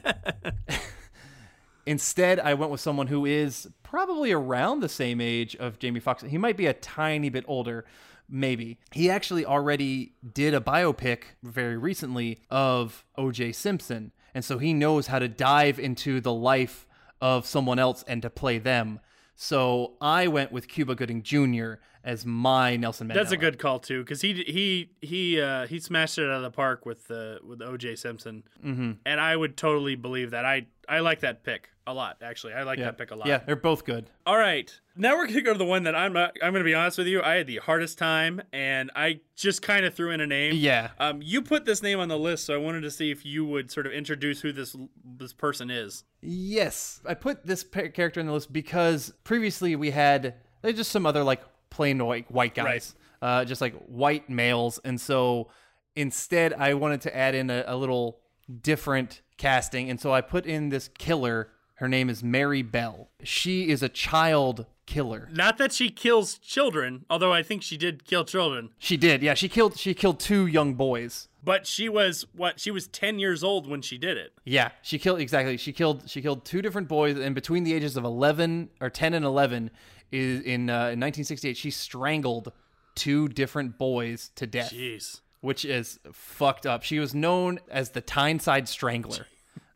Instead, 1.86 2.42
I 2.42 2.54
went 2.54 2.70
with 2.70 2.82
someone 2.82 3.08
who 3.08 3.26
is 3.26 3.66
probably 3.82 4.34
around 4.34 4.82
the 4.82 4.90
same 4.90 5.22
age 5.22 5.56
of 5.56 5.80
Jamie 5.80 6.02
Foxx. 6.02 6.22
He 6.24 6.38
might 6.38 6.58
be 6.58 6.66
a 6.66 6.74
tiny 6.74 7.30
bit 7.30 7.46
older, 7.48 7.86
maybe. 8.30 8.78
He 8.94 9.10
actually 9.10 9.46
already 9.46 10.14
did 10.34 10.54
a 10.54 10.60
biopic 10.60 11.24
very 11.44 11.78
recently 11.78 12.40
of 12.50 13.06
O.J. 13.18 13.52
Simpson. 13.54 14.12
And 14.34 14.44
so 14.46 14.58
he 14.58 14.74
knows 14.74 15.08
how 15.08 15.20
to 15.20 15.28
dive 15.28 15.80
into 15.80 16.20
the 16.22 16.34
life 16.34 16.86
of 17.22 17.46
someone 17.46 17.80
else 17.80 18.04
and 18.08 18.22
to 18.22 18.30
play 18.30 18.60
them. 18.60 19.00
So 19.36 19.94
I 20.02 20.28
went 20.28 20.52
with 20.52 20.68
Cuba 20.68 20.96
Gooding 20.96 21.22
Jr. 21.24 21.74
as 22.04 22.26
my 22.26 22.76
Nelson 22.76 23.08
Mandela. 23.08 23.14
That's 23.16 23.32
a 23.32 23.38
good 23.38 23.60
call 23.60 23.80
too, 23.80 24.04
because 24.04 24.22
he 24.22 24.34
he 24.48 24.90
he 25.02 25.40
uh, 25.42 25.68
he 25.68 25.80
smashed 25.80 26.18
it 26.18 26.24
out 26.26 26.38
of 26.38 26.42
the 26.42 26.52
park 26.52 26.86
with 26.86 27.08
the 27.08 27.40
with 27.44 27.62
O.J. 27.62 27.96
Simpson, 27.98 28.44
Mhm. 28.66 28.98
and 29.06 29.20
I 29.20 29.36
would 29.36 29.56
totally 29.56 29.96
believe 29.96 30.32
that. 30.32 30.44
I 30.46 30.66
I 30.90 31.00
like 31.00 31.20
that 31.20 31.44
pick 31.44 31.70
a 31.88 31.94
lot. 31.94 32.18
Actually, 32.22 32.54
I 32.54 32.64
like 32.64 32.78
yeah. 32.78 32.86
that 32.86 32.98
pick 32.98 33.12
a 33.12 33.16
lot. 33.16 33.28
Yeah, 33.28 33.40
they're 33.40 33.56
both 33.56 33.86
good. 33.86 34.10
All 34.26 34.38
right, 34.38 34.72
now 34.96 35.16
we're 35.16 35.28
gonna 35.28 35.42
go 35.42 35.54
to 35.54 35.58
the 35.58 35.66
one 35.66 35.84
that 35.84 35.96
I'm 35.96 36.14
not. 36.14 36.36
I'm 36.44 36.52
gonna 36.54 36.64
be 36.64 36.76
honest 36.76 36.98
with 36.98 37.08
you. 37.08 37.22
I 37.24 37.36
had 37.36 37.48
the 37.48 37.58
hardest 37.58 37.98
time, 37.98 38.42
and 38.52 38.92
I 38.96 39.22
just 39.36 39.62
kind 39.62 39.86
of 39.86 39.94
threw 39.96 40.12
in 40.12 40.22
a 40.22 40.28
name. 40.28 40.54
Yeah. 40.56 40.90
Um, 41.00 41.22
you 41.24 41.42
put 41.42 41.66
this 41.66 41.82
name 41.82 42.00
on 42.00 42.10
the 42.10 42.20
list, 42.20 42.46
so 42.46 42.54
I 42.54 42.58
wanted 42.58 42.82
to 42.82 42.92
see 42.92 43.10
if 43.10 43.26
you 43.26 43.46
would 43.46 43.72
sort 43.72 43.88
of 43.88 43.94
introduce 43.94 44.42
who 44.42 44.52
this 44.52 44.76
this 45.04 45.34
person 45.34 45.72
is. 45.72 46.04
Yes, 46.22 47.02
I 47.06 47.14
put 47.14 47.46
this 47.46 47.64
character 47.64 48.20
in 48.20 48.28
the 48.28 48.34
list 48.34 48.52
because 48.52 49.14
previously 49.24 49.76
we 49.76 49.92
had 49.92 50.36
there's 50.62 50.76
just 50.76 50.92
some 50.92 51.06
other 51.06 51.24
like 51.24 51.42
plain 51.70 52.04
white 52.06 52.30
white 52.30 52.54
guys, 52.54 52.96
uh, 53.22 53.46
just 53.46 53.62
like 53.62 53.76
white 53.86 54.30
males, 54.30 54.80
and 54.84 55.00
so 55.00 55.48
instead 55.96 56.54
I 56.54 56.74
wanted 56.74 57.02
to 57.02 57.16
add 57.16 57.34
in 57.34 57.50
a, 57.50 57.64
a 57.66 57.76
little 57.78 58.20
different 58.62 59.22
casting, 59.38 59.90
and 59.90 60.00
so 60.00 60.14
I 60.14 60.22
put 60.22 60.46
in 60.46 60.70
this 60.70 60.90
killer. 60.98 61.50
Her 61.78 61.88
name 61.88 62.10
is 62.10 62.24
Mary 62.24 62.62
Bell. 62.62 63.10
She 63.24 63.70
is 63.70 63.82
a 63.84 63.90
child 63.90 64.66
killer. 64.86 65.30
Not 65.32 65.58
that 65.58 65.72
she 65.74 65.90
kills 65.90 66.38
children, 66.40 67.06
although 67.10 67.34
I 67.34 67.44
think 67.44 67.62
she 67.62 67.78
did 67.78 68.06
kill 68.06 68.26
children. 68.26 68.70
She 68.80 68.98
did, 68.98 69.22
yeah. 69.22 69.34
She 69.36 69.48
killed 69.50 69.78
she 69.78 69.94
killed 69.94 70.20
two 70.20 70.46
young 70.48 70.74
boys. 70.74 71.28
But 71.44 71.66
she 71.68 71.88
was 71.88 72.26
what? 72.36 72.60
She 72.60 72.72
was 72.72 72.88
ten 72.88 73.20
years 73.20 73.44
old 73.44 73.68
when 73.70 73.82
she 73.82 73.98
did 73.98 74.18
it. 74.18 74.34
Yeah, 74.44 74.70
she 74.82 74.98
killed 75.00 75.20
exactly. 75.20 75.58
She 75.58 75.72
killed 75.72 76.10
she 76.10 76.22
killed 76.22 76.46
two 76.46 76.62
different 76.62 76.88
boys, 76.88 77.18
and 77.18 77.36
between 77.36 77.64
the 77.64 77.74
ages 77.74 77.96
of 77.96 78.04
eleven 78.04 78.70
or 78.82 78.90
ten 78.90 79.14
and 79.14 79.24
eleven, 79.24 79.70
is 80.12 80.42
in 80.42 80.70
uh, 80.70 80.90
in 80.92 81.00
1968, 81.00 81.56
she 81.58 81.70
strangled 81.72 82.52
two 82.96 83.28
different 83.28 83.78
boys 83.78 84.32
to 84.36 84.48
death. 84.48 84.74
Jeez. 84.74 85.22
which 85.42 85.64
is 85.64 86.00
fucked 86.12 86.66
up. 86.66 86.82
She 86.82 86.98
was 86.98 87.14
known 87.14 87.60
as 87.70 87.92
the 87.92 88.02
Tyneside 88.02 88.68
Strangler. 88.68 89.28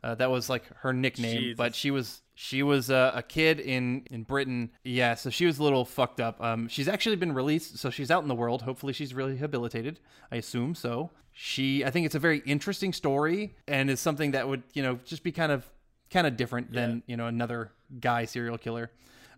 Uh, 0.03 0.15
that 0.15 0.31
was 0.31 0.49
like 0.49 0.63
her 0.77 0.93
nickname, 0.93 1.39
Jesus. 1.39 1.57
but 1.57 1.75
she 1.75 1.91
was 1.91 2.21
she 2.33 2.63
was 2.63 2.89
uh, 2.89 3.11
a 3.13 3.21
kid 3.21 3.59
in 3.59 4.03
in 4.09 4.23
Britain. 4.23 4.71
Yeah, 4.83 5.13
so 5.15 5.29
she 5.29 5.45
was 5.45 5.59
a 5.59 5.63
little 5.63 5.85
fucked 5.85 6.19
up. 6.19 6.41
Um, 6.41 6.67
she's 6.67 6.87
actually 6.87 7.17
been 7.17 7.33
released, 7.33 7.77
so 7.77 7.89
she's 7.91 8.09
out 8.09 8.23
in 8.23 8.27
the 8.27 8.35
world. 8.35 8.63
Hopefully, 8.63 8.93
she's 8.93 9.13
rehabilitated. 9.13 9.99
I 10.31 10.37
assume 10.37 10.73
so. 10.75 11.11
She, 11.33 11.85
I 11.85 11.91
think 11.91 12.05
it's 12.05 12.15
a 12.15 12.19
very 12.19 12.39
interesting 12.45 12.93
story, 12.93 13.55
and 13.67 13.89
is 13.89 13.99
something 13.99 14.31
that 14.31 14.47
would 14.47 14.63
you 14.73 14.81
know 14.81 14.99
just 15.05 15.23
be 15.23 15.31
kind 15.31 15.51
of 15.51 15.69
kind 16.09 16.25
of 16.25 16.35
different 16.35 16.73
than 16.73 17.03
you 17.05 17.15
know 17.15 17.27
another 17.27 17.71
guy 17.99 18.25
serial 18.25 18.57
killer. 18.57 18.89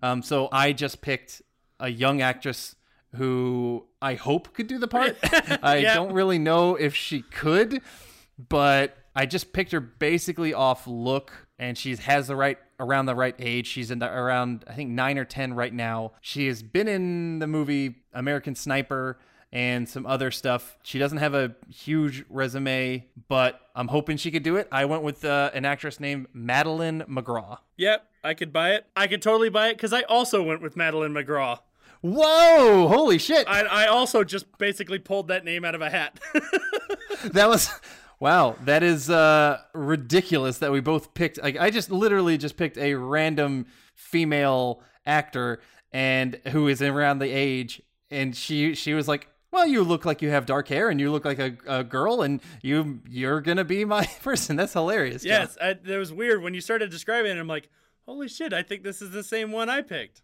Um, 0.01 0.21
so 0.23 0.47
I 0.51 0.71
just 0.73 1.01
picked 1.01 1.41
a 1.79 1.89
young 1.89 2.21
actress 2.21 2.75
who 3.15 3.85
I 4.01 4.15
hope 4.15 4.53
could 4.53 4.67
do 4.67 4.79
the 4.79 4.87
part. 4.87 5.17
I 5.61 5.77
Yeah. 5.77 5.93
don't 5.95 6.13
really 6.13 6.39
know 6.39 6.75
if 6.75 6.95
she 6.95 7.21
could, 7.21 7.81
but 8.37 8.97
I 9.15 9.25
just 9.25 9.53
picked 9.53 9.71
her 9.71 9.79
basically 9.79 10.53
off 10.53 10.87
look 10.87 11.47
and 11.59 11.77
she 11.77 11.95
has 11.95 12.27
the 12.27 12.35
right 12.35 12.57
around 12.79 13.05
the 13.05 13.15
right 13.15 13.35
age. 13.39 13.67
She's 13.67 13.91
in 13.91 13.99
the, 13.99 14.11
around 14.11 14.65
I 14.67 14.73
think 14.73 14.89
nine 14.89 15.17
or 15.17 15.25
ten 15.25 15.53
right 15.53 15.73
now. 15.73 16.13
She 16.21 16.47
has 16.47 16.63
been 16.63 16.87
in 16.87 17.39
the 17.39 17.47
movie 17.47 18.03
American 18.13 18.55
Sniper 18.55 19.17
and 19.51 19.87
some 19.87 20.05
other 20.07 20.31
stuff. 20.31 20.77
She 20.81 20.97
doesn't 20.97 21.19
have 21.19 21.35
a 21.35 21.55
huge 21.69 22.25
resume, 22.27 23.05
but 23.27 23.61
I'm 23.75 23.87
hoping 23.87 24.17
she 24.17 24.31
could 24.31 24.41
do 24.41 24.55
it. 24.55 24.67
I 24.71 24.85
went 24.85 25.03
with 25.03 25.23
uh, 25.23 25.51
an 25.53 25.63
actress 25.63 25.99
named 25.99 26.27
Madeleine 26.33 27.03
McGraw. 27.07 27.59
Yep, 27.77 28.03
I 28.23 28.33
could 28.33 28.51
buy 28.51 28.71
it. 28.71 28.87
I 28.95 29.05
could 29.05 29.21
totally 29.21 29.49
buy 29.49 29.67
it 29.67 29.75
because 29.75 29.93
I 29.93 30.01
also 30.03 30.41
went 30.41 30.61
with 30.61 30.75
Madeleine 30.75 31.13
McGraw. 31.13 31.59
Whoa! 32.01 32.87
Holy 32.87 33.17
shit! 33.19 33.47
I, 33.47 33.61
I 33.61 33.87
also 33.87 34.23
just 34.23 34.57
basically 34.57 34.99
pulled 34.99 35.29
that 35.29 35.45
name 35.45 35.63
out 35.63 35.75
of 35.75 35.81
a 35.81 35.89
hat. 35.89 36.19
that 37.25 37.47
was 37.47 37.69
wow 38.19 38.55
that 38.63 38.83
is 38.83 39.09
uh 39.09 39.57
ridiculous 39.73 40.59
that 40.59 40.71
we 40.71 40.79
both 40.79 41.13
picked 41.13 41.41
like 41.41 41.57
i 41.57 41.69
just 41.69 41.91
literally 41.91 42.37
just 42.37 42.57
picked 42.57 42.77
a 42.77 42.93
random 42.93 43.65
female 43.95 44.81
actor 45.05 45.59
and 45.91 46.39
who 46.47 46.67
is 46.67 46.81
around 46.81 47.19
the 47.19 47.29
age 47.29 47.81
and 48.09 48.35
she 48.35 48.73
she 48.75 48.93
was 48.93 49.07
like 49.07 49.27
well 49.51 49.67
you 49.67 49.83
look 49.83 50.05
like 50.05 50.21
you 50.21 50.29
have 50.29 50.45
dark 50.45 50.67
hair 50.67 50.89
and 50.89 50.99
you 50.99 51.11
look 51.11 51.25
like 51.25 51.39
a, 51.39 51.55
a 51.67 51.83
girl 51.83 52.21
and 52.21 52.41
you 52.61 52.99
you're 53.09 53.39
gonna 53.41 53.63
be 53.63 53.85
my 53.85 54.05
person 54.23 54.55
that's 54.55 54.73
hilarious 54.73 55.23
yes, 55.23 55.57
I, 55.61 55.73
that 55.73 55.97
was 55.97 56.11
weird 56.11 56.41
when 56.41 56.53
you 56.53 56.61
started 56.61 56.89
describing 56.89 57.31
it. 57.31 57.39
I'm 57.39 57.47
like, 57.47 57.69
holy 58.05 58.27
shit! 58.27 58.51
I 58.51 58.63
think 58.63 58.83
this 58.83 59.01
is 59.01 59.11
the 59.11 59.23
same 59.23 59.51
one 59.51 59.69
I 59.69 59.81
picked, 59.81 60.21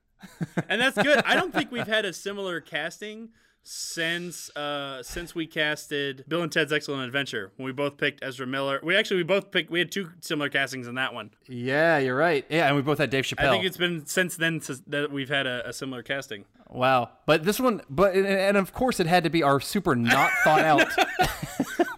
and 0.68 0.82
that's 0.82 1.02
good. 1.02 1.22
I 1.26 1.36
don't 1.36 1.54
think 1.54 1.72
we've 1.72 1.88
had 1.88 2.06
a 2.06 2.14
similar 2.14 2.60
casting 2.60 3.30
since 3.64 4.50
uh 4.56 5.04
since 5.04 5.36
we 5.36 5.46
casted 5.46 6.24
Bill 6.28 6.42
and 6.42 6.52
Ted's 6.52 6.72
Excellent 6.74 7.04
Adventure 7.04 7.52
when 7.58 7.66
we 7.66 7.72
both 7.72 7.98
picked 7.98 8.24
Ezra 8.24 8.48
Miller. 8.48 8.80
We 8.84 8.96
actually 8.96 9.18
we 9.18 9.24
both 9.24 9.52
picked 9.52 9.70
we 9.70 9.80
had 9.80 9.92
two 9.92 10.10
similar 10.22 10.50
castings 10.50 10.88
in 10.88 10.96
that 10.96 11.14
one. 11.14 11.32
yeah 11.48 11.98
you're 12.00 12.16
right 12.16 12.46
yeah 12.50 12.68
and 12.68 12.76
we 12.76 12.82
both 12.82 12.98
had 12.98 13.10
dave 13.10 13.26
chappelle 13.26 13.48
I 13.48 13.52
think 13.52 13.66
it's 13.66 13.78
been 13.78 14.06
since 14.06 14.36
then 14.38 14.62
that 14.88 15.12
we've 15.12 15.30
had 15.30 15.46
a, 15.46 15.68
a 15.70 15.74
similar 15.74 16.02
casting. 16.04 16.46
wow 16.70 17.10
but 17.26 17.44
this 17.44 17.60
one 17.60 17.82
but 17.90 18.16
and- 18.16 18.58
of 18.58 18.74
course 18.74 19.00
it 19.00 19.08
had 19.08 19.24
to 19.26 19.30
be 19.30 19.44
our 19.44 19.60
super 19.60 19.96
not 19.96 20.32
thought 20.44 20.62
out 20.62 20.88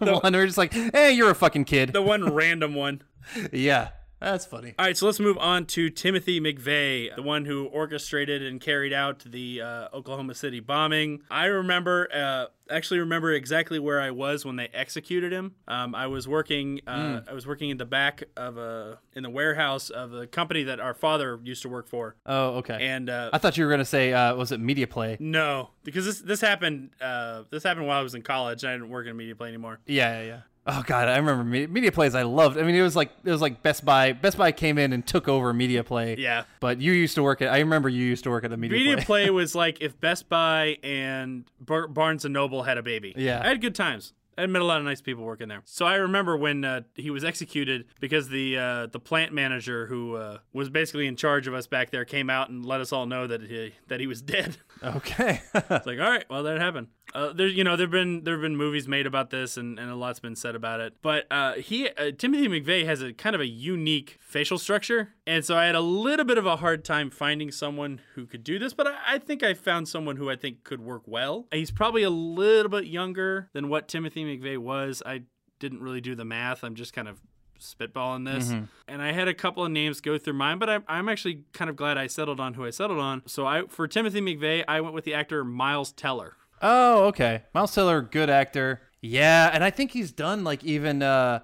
one 0.22 0.32
we're 0.32 0.46
just 0.46 0.58
like 0.58 0.72
hey 0.74 1.12
you're 1.12 1.30
a 1.30 1.34
fucking 1.34 1.64
kid 1.64 1.92
The 1.92 2.02
one 2.02 2.32
random 2.34 2.74
one. 2.74 3.02
yeah 3.52 3.90
that's 4.30 4.46
funny 4.46 4.74
All 4.78 4.86
right, 4.86 4.96
so 4.96 5.06
let's 5.06 5.20
move 5.20 5.38
on 5.38 5.66
to 5.66 5.90
Timothy 5.90 6.40
McVeigh, 6.40 7.14
the 7.16 7.22
one 7.22 7.44
who 7.44 7.66
orchestrated 7.66 8.42
and 8.42 8.60
carried 8.60 8.92
out 8.92 9.20
the 9.20 9.60
uh, 9.60 9.88
Oklahoma 9.92 10.34
City 10.34 10.60
bombing. 10.60 11.22
I 11.30 11.46
remember, 11.46 12.08
uh, 12.14 12.46
actually 12.70 13.00
remember 13.00 13.32
exactly 13.32 13.78
where 13.78 14.00
I 14.00 14.10
was 14.12 14.44
when 14.44 14.56
they 14.56 14.68
executed 14.72 15.32
him. 15.32 15.54
Um, 15.68 15.94
I 15.94 16.06
was 16.06 16.26
working, 16.28 16.80
uh, 16.86 16.92
Mm. 17.02 17.28
I 17.28 17.32
was 17.34 17.46
working 17.46 17.70
in 17.70 17.76
the 17.78 17.84
back 17.84 18.22
of 18.36 18.56
a, 18.56 18.98
in 19.14 19.22
the 19.22 19.30
warehouse 19.30 19.90
of 19.90 20.14
a 20.14 20.26
company 20.26 20.62
that 20.64 20.78
our 20.80 20.94
father 20.94 21.38
used 21.42 21.62
to 21.62 21.68
work 21.68 21.88
for. 21.88 22.16
Oh, 22.24 22.56
okay. 22.58 22.78
And 22.80 23.10
uh, 23.10 23.30
I 23.32 23.38
thought 23.38 23.56
you 23.58 23.64
were 23.64 23.70
gonna 23.70 23.84
say, 23.84 24.12
uh, 24.12 24.34
was 24.36 24.52
it 24.52 24.60
Media 24.60 24.86
Play? 24.86 25.16
no, 25.20 25.70
because 25.84 26.04
this 26.06 26.20
this 26.20 26.40
happened, 26.40 26.90
uh, 27.00 27.42
this 27.50 27.62
happened 27.64 27.86
while 27.86 27.98
I 27.98 28.02
was 28.02 28.14
in 28.14 28.22
college. 28.22 28.64
I 28.64 28.72
didn't 28.72 28.88
work 28.90 29.06
in 29.06 29.16
media 29.16 29.34
play 29.34 29.48
anymore. 29.48 29.80
Yeah, 29.86 30.20
yeah, 30.20 30.26
yeah. 30.26 30.40
Oh 30.64 30.82
god, 30.86 31.08
I 31.08 31.16
remember 31.16 31.42
Media, 31.42 31.68
Media 31.68 31.90
Plays. 31.92 32.14
I 32.14 32.22
loved. 32.22 32.56
I 32.56 32.62
mean, 32.62 32.76
it 32.76 32.82
was 32.82 32.94
like 32.94 33.10
it 33.24 33.30
was 33.30 33.40
like 33.40 33.62
Best 33.62 33.84
Buy. 33.84 34.12
Best 34.12 34.38
Buy 34.38 34.52
came 34.52 34.78
in 34.78 34.92
and 34.92 35.04
took 35.04 35.26
over 35.28 35.52
Media 35.52 35.82
Play. 35.82 36.16
Yeah. 36.18 36.44
But 36.60 36.80
you 36.80 36.92
used 36.92 37.16
to 37.16 37.22
work 37.22 37.42
at. 37.42 37.48
I 37.52 37.58
remember 37.58 37.88
you 37.88 38.04
used 38.04 38.22
to 38.24 38.30
work 38.30 38.44
at 38.44 38.50
the 38.50 38.56
Media, 38.56 38.78
Media 38.78 38.96
Play. 38.96 39.04
Play 39.04 39.30
was 39.30 39.54
like 39.54 39.80
if 39.80 40.00
Best 40.00 40.28
Buy 40.28 40.78
and 40.84 41.44
Bar- 41.60 41.88
Barnes 41.88 42.24
and 42.24 42.32
Noble 42.32 42.62
had 42.62 42.78
a 42.78 42.82
baby. 42.82 43.12
Yeah. 43.16 43.40
I 43.42 43.48
had 43.48 43.60
good 43.60 43.74
times. 43.74 44.12
I 44.36 44.46
met 44.46 44.62
a 44.62 44.64
lot 44.64 44.78
of 44.78 44.84
nice 44.84 45.00
people 45.00 45.24
working 45.24 45.48
there. 45.48 45.62
So 45.64 45.86
I 45.86 45.96
remember 45.96 46.36
when 46.36 46.64
uh, 46.64 46.82
he 46.94 47.10
was 47.10 47.24
executed 47.24 47.86
because 48.00 48.28
the 48.28 48.58
uh, 48.58 48.86
the 48.86 49.00
plant 49.00 49.32
manager 49.32 49.86
who 49.86 50.16
uh, 50.16 50.38
was 50.52 50.70
basically 50.70 51.06
in 51.06 51.16
charge 51.16 51.46
of 51.46 51.54
us 51.54 51.66
back 51.66 51.90
there 51.90 52.04
came 52.04 52.30
out 52.30 52.48
and 52.48 52.64
let 52.64 52.80
us 52.80 52.92
all 52.92 53.06
know 53.06 53.26
that 53.26 53.42
he 53.42 53.72
that 53.88 54.00
he 54.00 54.06
was 54.06 54.22
dead. 54.32 54.58
okay. 54.82 55.40
it's 55.54 55.86
like 55.86 55.98
all 55.98 56.10
right, 56.10 56.24
well 56.30 56.42
that 56.42 56.60
happened. 56.60 56.88
Uh, 57.14 57.32
there, 57.32 57.46
you 57.46 57.62
know, 57.62 57.76
there've 57.76 57.90
been 57.90 58.24
there've 58.24 58.40
been 58.40 58.56
movies 58.56 58.88
made 58.88 59.06
about 59.06 59.30
this, 59.30 59.56
and, 59.56 59.78
and 59.78 59.90
a 59.90 59.94
lot's 59.94 60.20
been 60.20 60.36
said 60.36 60.54
about 60.54 60.80
it. 60.80 60.94
But 61.02 61.26
uh, 61.30 61.54
he, 61.54 61.88
uh, 61.90 62.12
Timothy 62.16 62.48
McVeigh, 62.48 62.86
has 62.86 63.02
a 63.02 63.12
kind 63.12 63.34
of 63.34 63.40
a 63.40 63.46
unique 63.46 64.18
facial 64.20 64.56
structure, 64.58 65.10
and 65.26 65.44
so 65.44 65.56
I 65.56 65.66
had 65.66 65.74
a 65.74 65.80
little 65.80 66.24
bit 66.24 66.38
of 66.38 66.46
a 66.46 66.56
hard 66.56 66.84
time 66.84 67.10
finding 67.10 67.50
someone 67.50 68.00
who 68.14 68.24
could 68.26 68.42
do 68.42 68.58
this. 68.58 68.72
But 68.72 68.86
I, 68.86 68.96
I 69.06 69.18
think 69.18 69.42
I 69.42 69.52
found 69.52 69.88
someone 69.88 70.16
who 70.16 70.30
I 70.30 70.36
think 70.36 70.64
could 70.64 70.80
work 70.80 71.02
well. 71.06 71.46
He's 71.52 71.70
probably 71.70 72.02
a 72.02 72.10
little 72.10 72.70
bit 72.70 72.86
younger 72.86 73.50
than 73.52 73.68
what 73.68 73.88
Timothy 73.88 74.21
McVeigh 74.24 74.58
was. 74.58 75.02
I 75.04 75.22
didn't 75.58 75.80
really 75.82 76.00
do 76.00 76.14
the 76.14 76.24
math. 76.24 76.64
I'm 76.64 76.74
just 76.74 76.92
kind 76.92 77.08
of 77.08 77.20
spitballing 77.60 78.24
this. 78.24 78.48
Mhm. 78.48 78.68
And 78.88 79.00
I 79.00 79.12
had 79.12 79.28
a 79.28 79.34
couple 79.34 79.64
of 79.64 79.70
names 79.70 80.00
go 80.00 80.18
through 80.18 80.32
mine, 80.34 80.58
but 80.58 80.68
I, 80.68 80.80
I'm 80.88 81.08
actually 81.08 81.44
kind 81.52 81.70
of 81.70 81.76
glad 81.76 81.96
I 81.96 82.08
settled 82.08 82.40
on 82.40 82.54
who 82.54 82.64
I 82.64 82.70
settled 82.70 82.98
on. 82.98 83.22
So 83.26 83.46
I, 83.46 83.62
for 83.68 83.86
Timothy 83.86 84.20
McVeigh, 84.20 84.64
I 84.66 84.80
went 84.80 84.94
with 84.94 85.04
the 85.04 85.14
actor 85.14 85.44
Miles 85.44 85.92
Teller. 85.92 86.34
Oh, 86.60 87.04
okay. 87.06 87.42
Miles 87.54 87.72
Teller, 87.74 88.02
good 88.02 88.30
actor. 88.30 88.82
Yeah, 89.00 89.50
and 89.52 89.62
I 89.64 89.70
think 89.70 89.92
he's 89.92 90.12
done 90.12 90.44
like 90.44 90.62
even 90.64 91.02
uh 91.02 91.40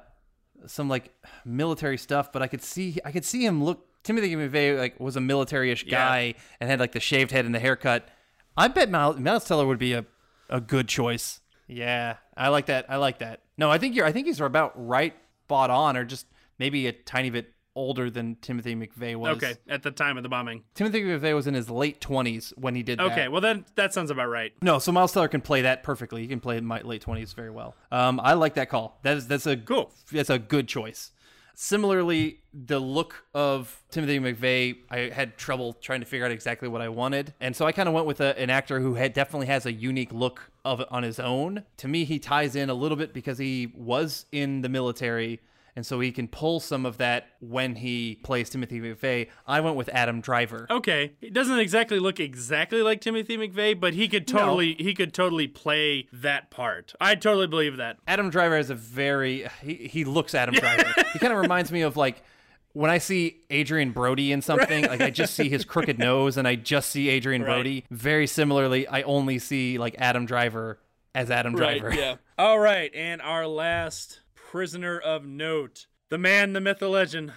some 0.66 0.88
like 0.88 1.14
military 1.44 1.98
stuff, 1.98 2.32
but 2.32 2.42
I 2.42 2.46
could 2.48 2.62
see 2.62 2.98
I 3.04 3.12
could 3.12 3.24
see 3.24 3.44
him 3.44 3.62
look 3.62 3.84
Timothy 4.04 4.34
McVeigh 4.34 4.76
like 4.78 4.98
was 5.00 5.16
a 5.16 5.20
military-ish 5.20 5.84
Yeah. 5.84 5.90
guy 6.08 6.34
and 6.60 6.68
had 6.70 6.80
like 6.80 6.92
the 6.92 7.00
shaved 7.00 7.30
head 7.30 7.44
and 7.44 7.54
the 7.54 7.58
haircut. 7.60 8.08
I 8.56 8.68
bet 8.68 8.90
Miles, 8.90 9.18
Miles 9.18 9.44
Teller 9.44 9.66
would 9.66 9.78
be 9.78 9.92
a 9.92 10.04
a 10.50 10.60
good 10.60 10.88
choice. 10.88 11.40
Yeah, 11.68 12.16
I 12.36 12.48
like 12.48 12.66
that. 12.66 12.86
I 12.88 12.96
like 12.96 13.18
that. 13.18 13.42
No, 13.56 13.70
I 13.70 13.78
think 13.78 13.94
you're 13.94 14.06
I 14.06 14.12
think 14.12 14.26
he's 14.26 14.40
about 14.40 14.72
right 14.74 15.14
spot 15.44 15.70
on 15.70 15.96
or 15.96 16.04
just 16.04 16.26
maybe 16.58 16.86
a 16.86 16.92
tiny 16.92 17.30
bit 17.30 17.54
older 17.74 18.10
than 18.10 18.36
Timothy 18.42 18.74
McVeigh 18.74 19.16
was. 19.16 19.36
Okay, 19.36 19.54
at 19.68 19.82
the 19.82 19.90
time 19.90 20.16
of 20.16 20.22
the 20.22 20.28
bombing. 20.28 20.64
Timothy 20.74 21.02
McVeigh 21.02 21.34
was 21.34 21.46
in 21.46 21.54
his 21.54 21.70
late 21.70 22.00
20s 22.00 22.52
when 22.58 22.74
he 22.74 22.82
did 22.82 22.98
that. 22.98 23.12
Okay, 23.12 23.28
well 23.28 23.40
then 23.40 23.64
that 23.76 23.94
sounds 23.94 24.10
about 24.10 24.28
right. 24.28 24.52
No, 24.60 24.78
so 24.78 24.90
Miles 24.92 25.12
Teller 25.12 25.28
can 25.28 25.40
play 25.40 25.62
that 25.62 25.82
perfectly. 25.82 26.22
He 26.22 26.28
can 26.28 26.40
play 26.40 26.56
in 26.56 26.64
my 26.64 26.80
late 26.80 27.02
twenties 27.02 27.32
very 27.32 27.50
well. 27.50 27.76
Um, 27.92 28.20
I 28.22 28.34
like 28.34 28.54
that 28.54 28.68
call. 28.68 28.98
That 29.02 29.16
is 29.16 29.28
that's 29.28 29.46
a 29.46 29.56
cool. 29.56 29.92
That's 30.10 30.30
a 30.30 30.38
good 30.38 30.68
choice. 30.68 31.12
Similarly, 31.60 32.38
the 32.54 32.78
look 32.78 33.24
of 33.34 33.82
Timothy 33.90 34.20
McVeigh, 34.20 34.76
I 34.92 35.12
had 35.12 35.36
trouble 35.36 35.72
trying 35.72 35.98
to 35.98 36.06
figure 36.06 36.24
out 36.24 36.30
exactly 36.30 36.68
what 36.68 36.80
I 36.80 36.88
wanted, 36.88 37.34
and 37.40 37.56
so 37.56 37.66
I 37.66 37.72
kind 37.72 37.88
of 37.88 37.94
went 37.96 38.06
with 38.06 38.20
a, 38.20 38.38
an 38.38 38.48
actor 38.48 38.78
who 38.78 38.94
had 38.94 39.12
definitely 39.12 39.48
has 39.48 39.66
a 39.66 39.72
unique 39.72 40.12
look 40.12 40.52
of 40.64 40.84
on 40.88 41.02
his 41.02 41.18
own. 41.18 41.64
To 41.78 41.88
me, 41.88 42.04
he 42.04 42.20
ties 42.20 42.54
in 42.54 42.70
a 42.70 42.74
little 42.74 42.96
bit 42.96 43.12
because 43.12 43.38
he 43.38 43.72
was 43.74 44.26
in 44.30 44.60
the 44.60 44.68
military. 44.68 45.40
And 45.78 45.86
so 45.86 46.00
he 46.00 46.10
can 46.10 46.26
pull 46.26 46.58
some 46.58 46.84
of 46.84 46.96
that 46.96 47.28
when 47.38 47.76
he 47.76 48.16
plays 48.24 48.50
Timothy 48.50 48.80
McVeigh. 48.80 49.28
I 49.46 49.60
went 49.60 49.76
with 49.76 49.88
Adam 49.90 50.20
Driver. 50.20 50.66
Okay, 50.68 51.12
he 51.20 51.30
doesn't 51.30 51.60
exactly 51.60 52.00
look 52.00 52.18
exactly 52.18 52.82
like 52.82 53.00
Timothy 53.00 53.36
McVeigh, 53.36 53.78
but 53.78 53.94
he 53.94 54.08
could 54.08 54.26
totally 54.26 54.74
he 54.74 54.92
could 54.92 55.14
totally 55.14 55.46
play 55.46 56.08
that 56.12 56.50
part. 56.50 56.94
I 57.00 57.14
totally 57.14 57.46
believe 57.46 57.76
that. 57.76 57.98
Adam 58.08 58.28
Driver 58.28 58.56
has 58.56 58.70
a 58.70 58.74
very 58.74 59.46
he, 59.62 59.74
he 59.74 60.04
looks 60.04 60.34
Adam 60.34 60.52
Driver. 60.58 60.92
he 61.12 61.20
kind 61.20 61.32
of 61.32 61.38
reminds 61.38 61.70
me 61.70 61.82
of 61.82 61.96
like 61.96 62.24
when 62.72 62.90
I 62.90 62.98
see 62.98 63.36
Adrien 63.48 63.92
Brody 63.92 64.32
in 64.32 64.42
something, 64.42 64.84
like 64.84 65.00
I 65.00 65.10
just 65.10 65.34
see 65.36 65.48
his 65.48 65.64
crooked 65.64 65.96
nose 66.00 66.36
and 66.36 66.48
I 66.48 66.56
just 66.56 66.90
see 66.90 67.08
Adrien 67.16 67.42
Right. 67.42 67.54
Brody. 67.54 67.84
Very 67.92 68.26
similarly, 68.26 68.88
I 68.88 69.02
only 69.02 69.38
see 69.38 69.78
like 69.78 69.94
Adam 69.98 70.26
Driver 70.26 70.80
as 71.14 71.30
Adam 71.30 71.54
Driver. 71.54 71.90
Right, 71.90 71.98
yeah. 71.98 72.16
All 72.38 72.58
right, 72.58 72.92
and 72.94 73.22
our 73.22 73.46
last 73.46 74.20
prisoner 74.52 74.98
of 74.98 75.26
note, 75.26 75.86
the 76.08 76.18
man, 76.18 76.54
the 76.54 76.60
myth, 76.60 76.78
the 76.78 76.88
legend, 76.88 77.32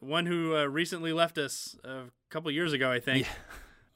one 0.00 0.24
who 0.26 0.56
uh, 0.56 0.64
recently 0.64 1.12
left 1.12 1.36
us 1.38 1.76
a 1.84 2.04
couple 2.30 2.50
years 2.50 2.72
ago, 2.72 2.90
I 2.90 2.98
think. 2.98 3.26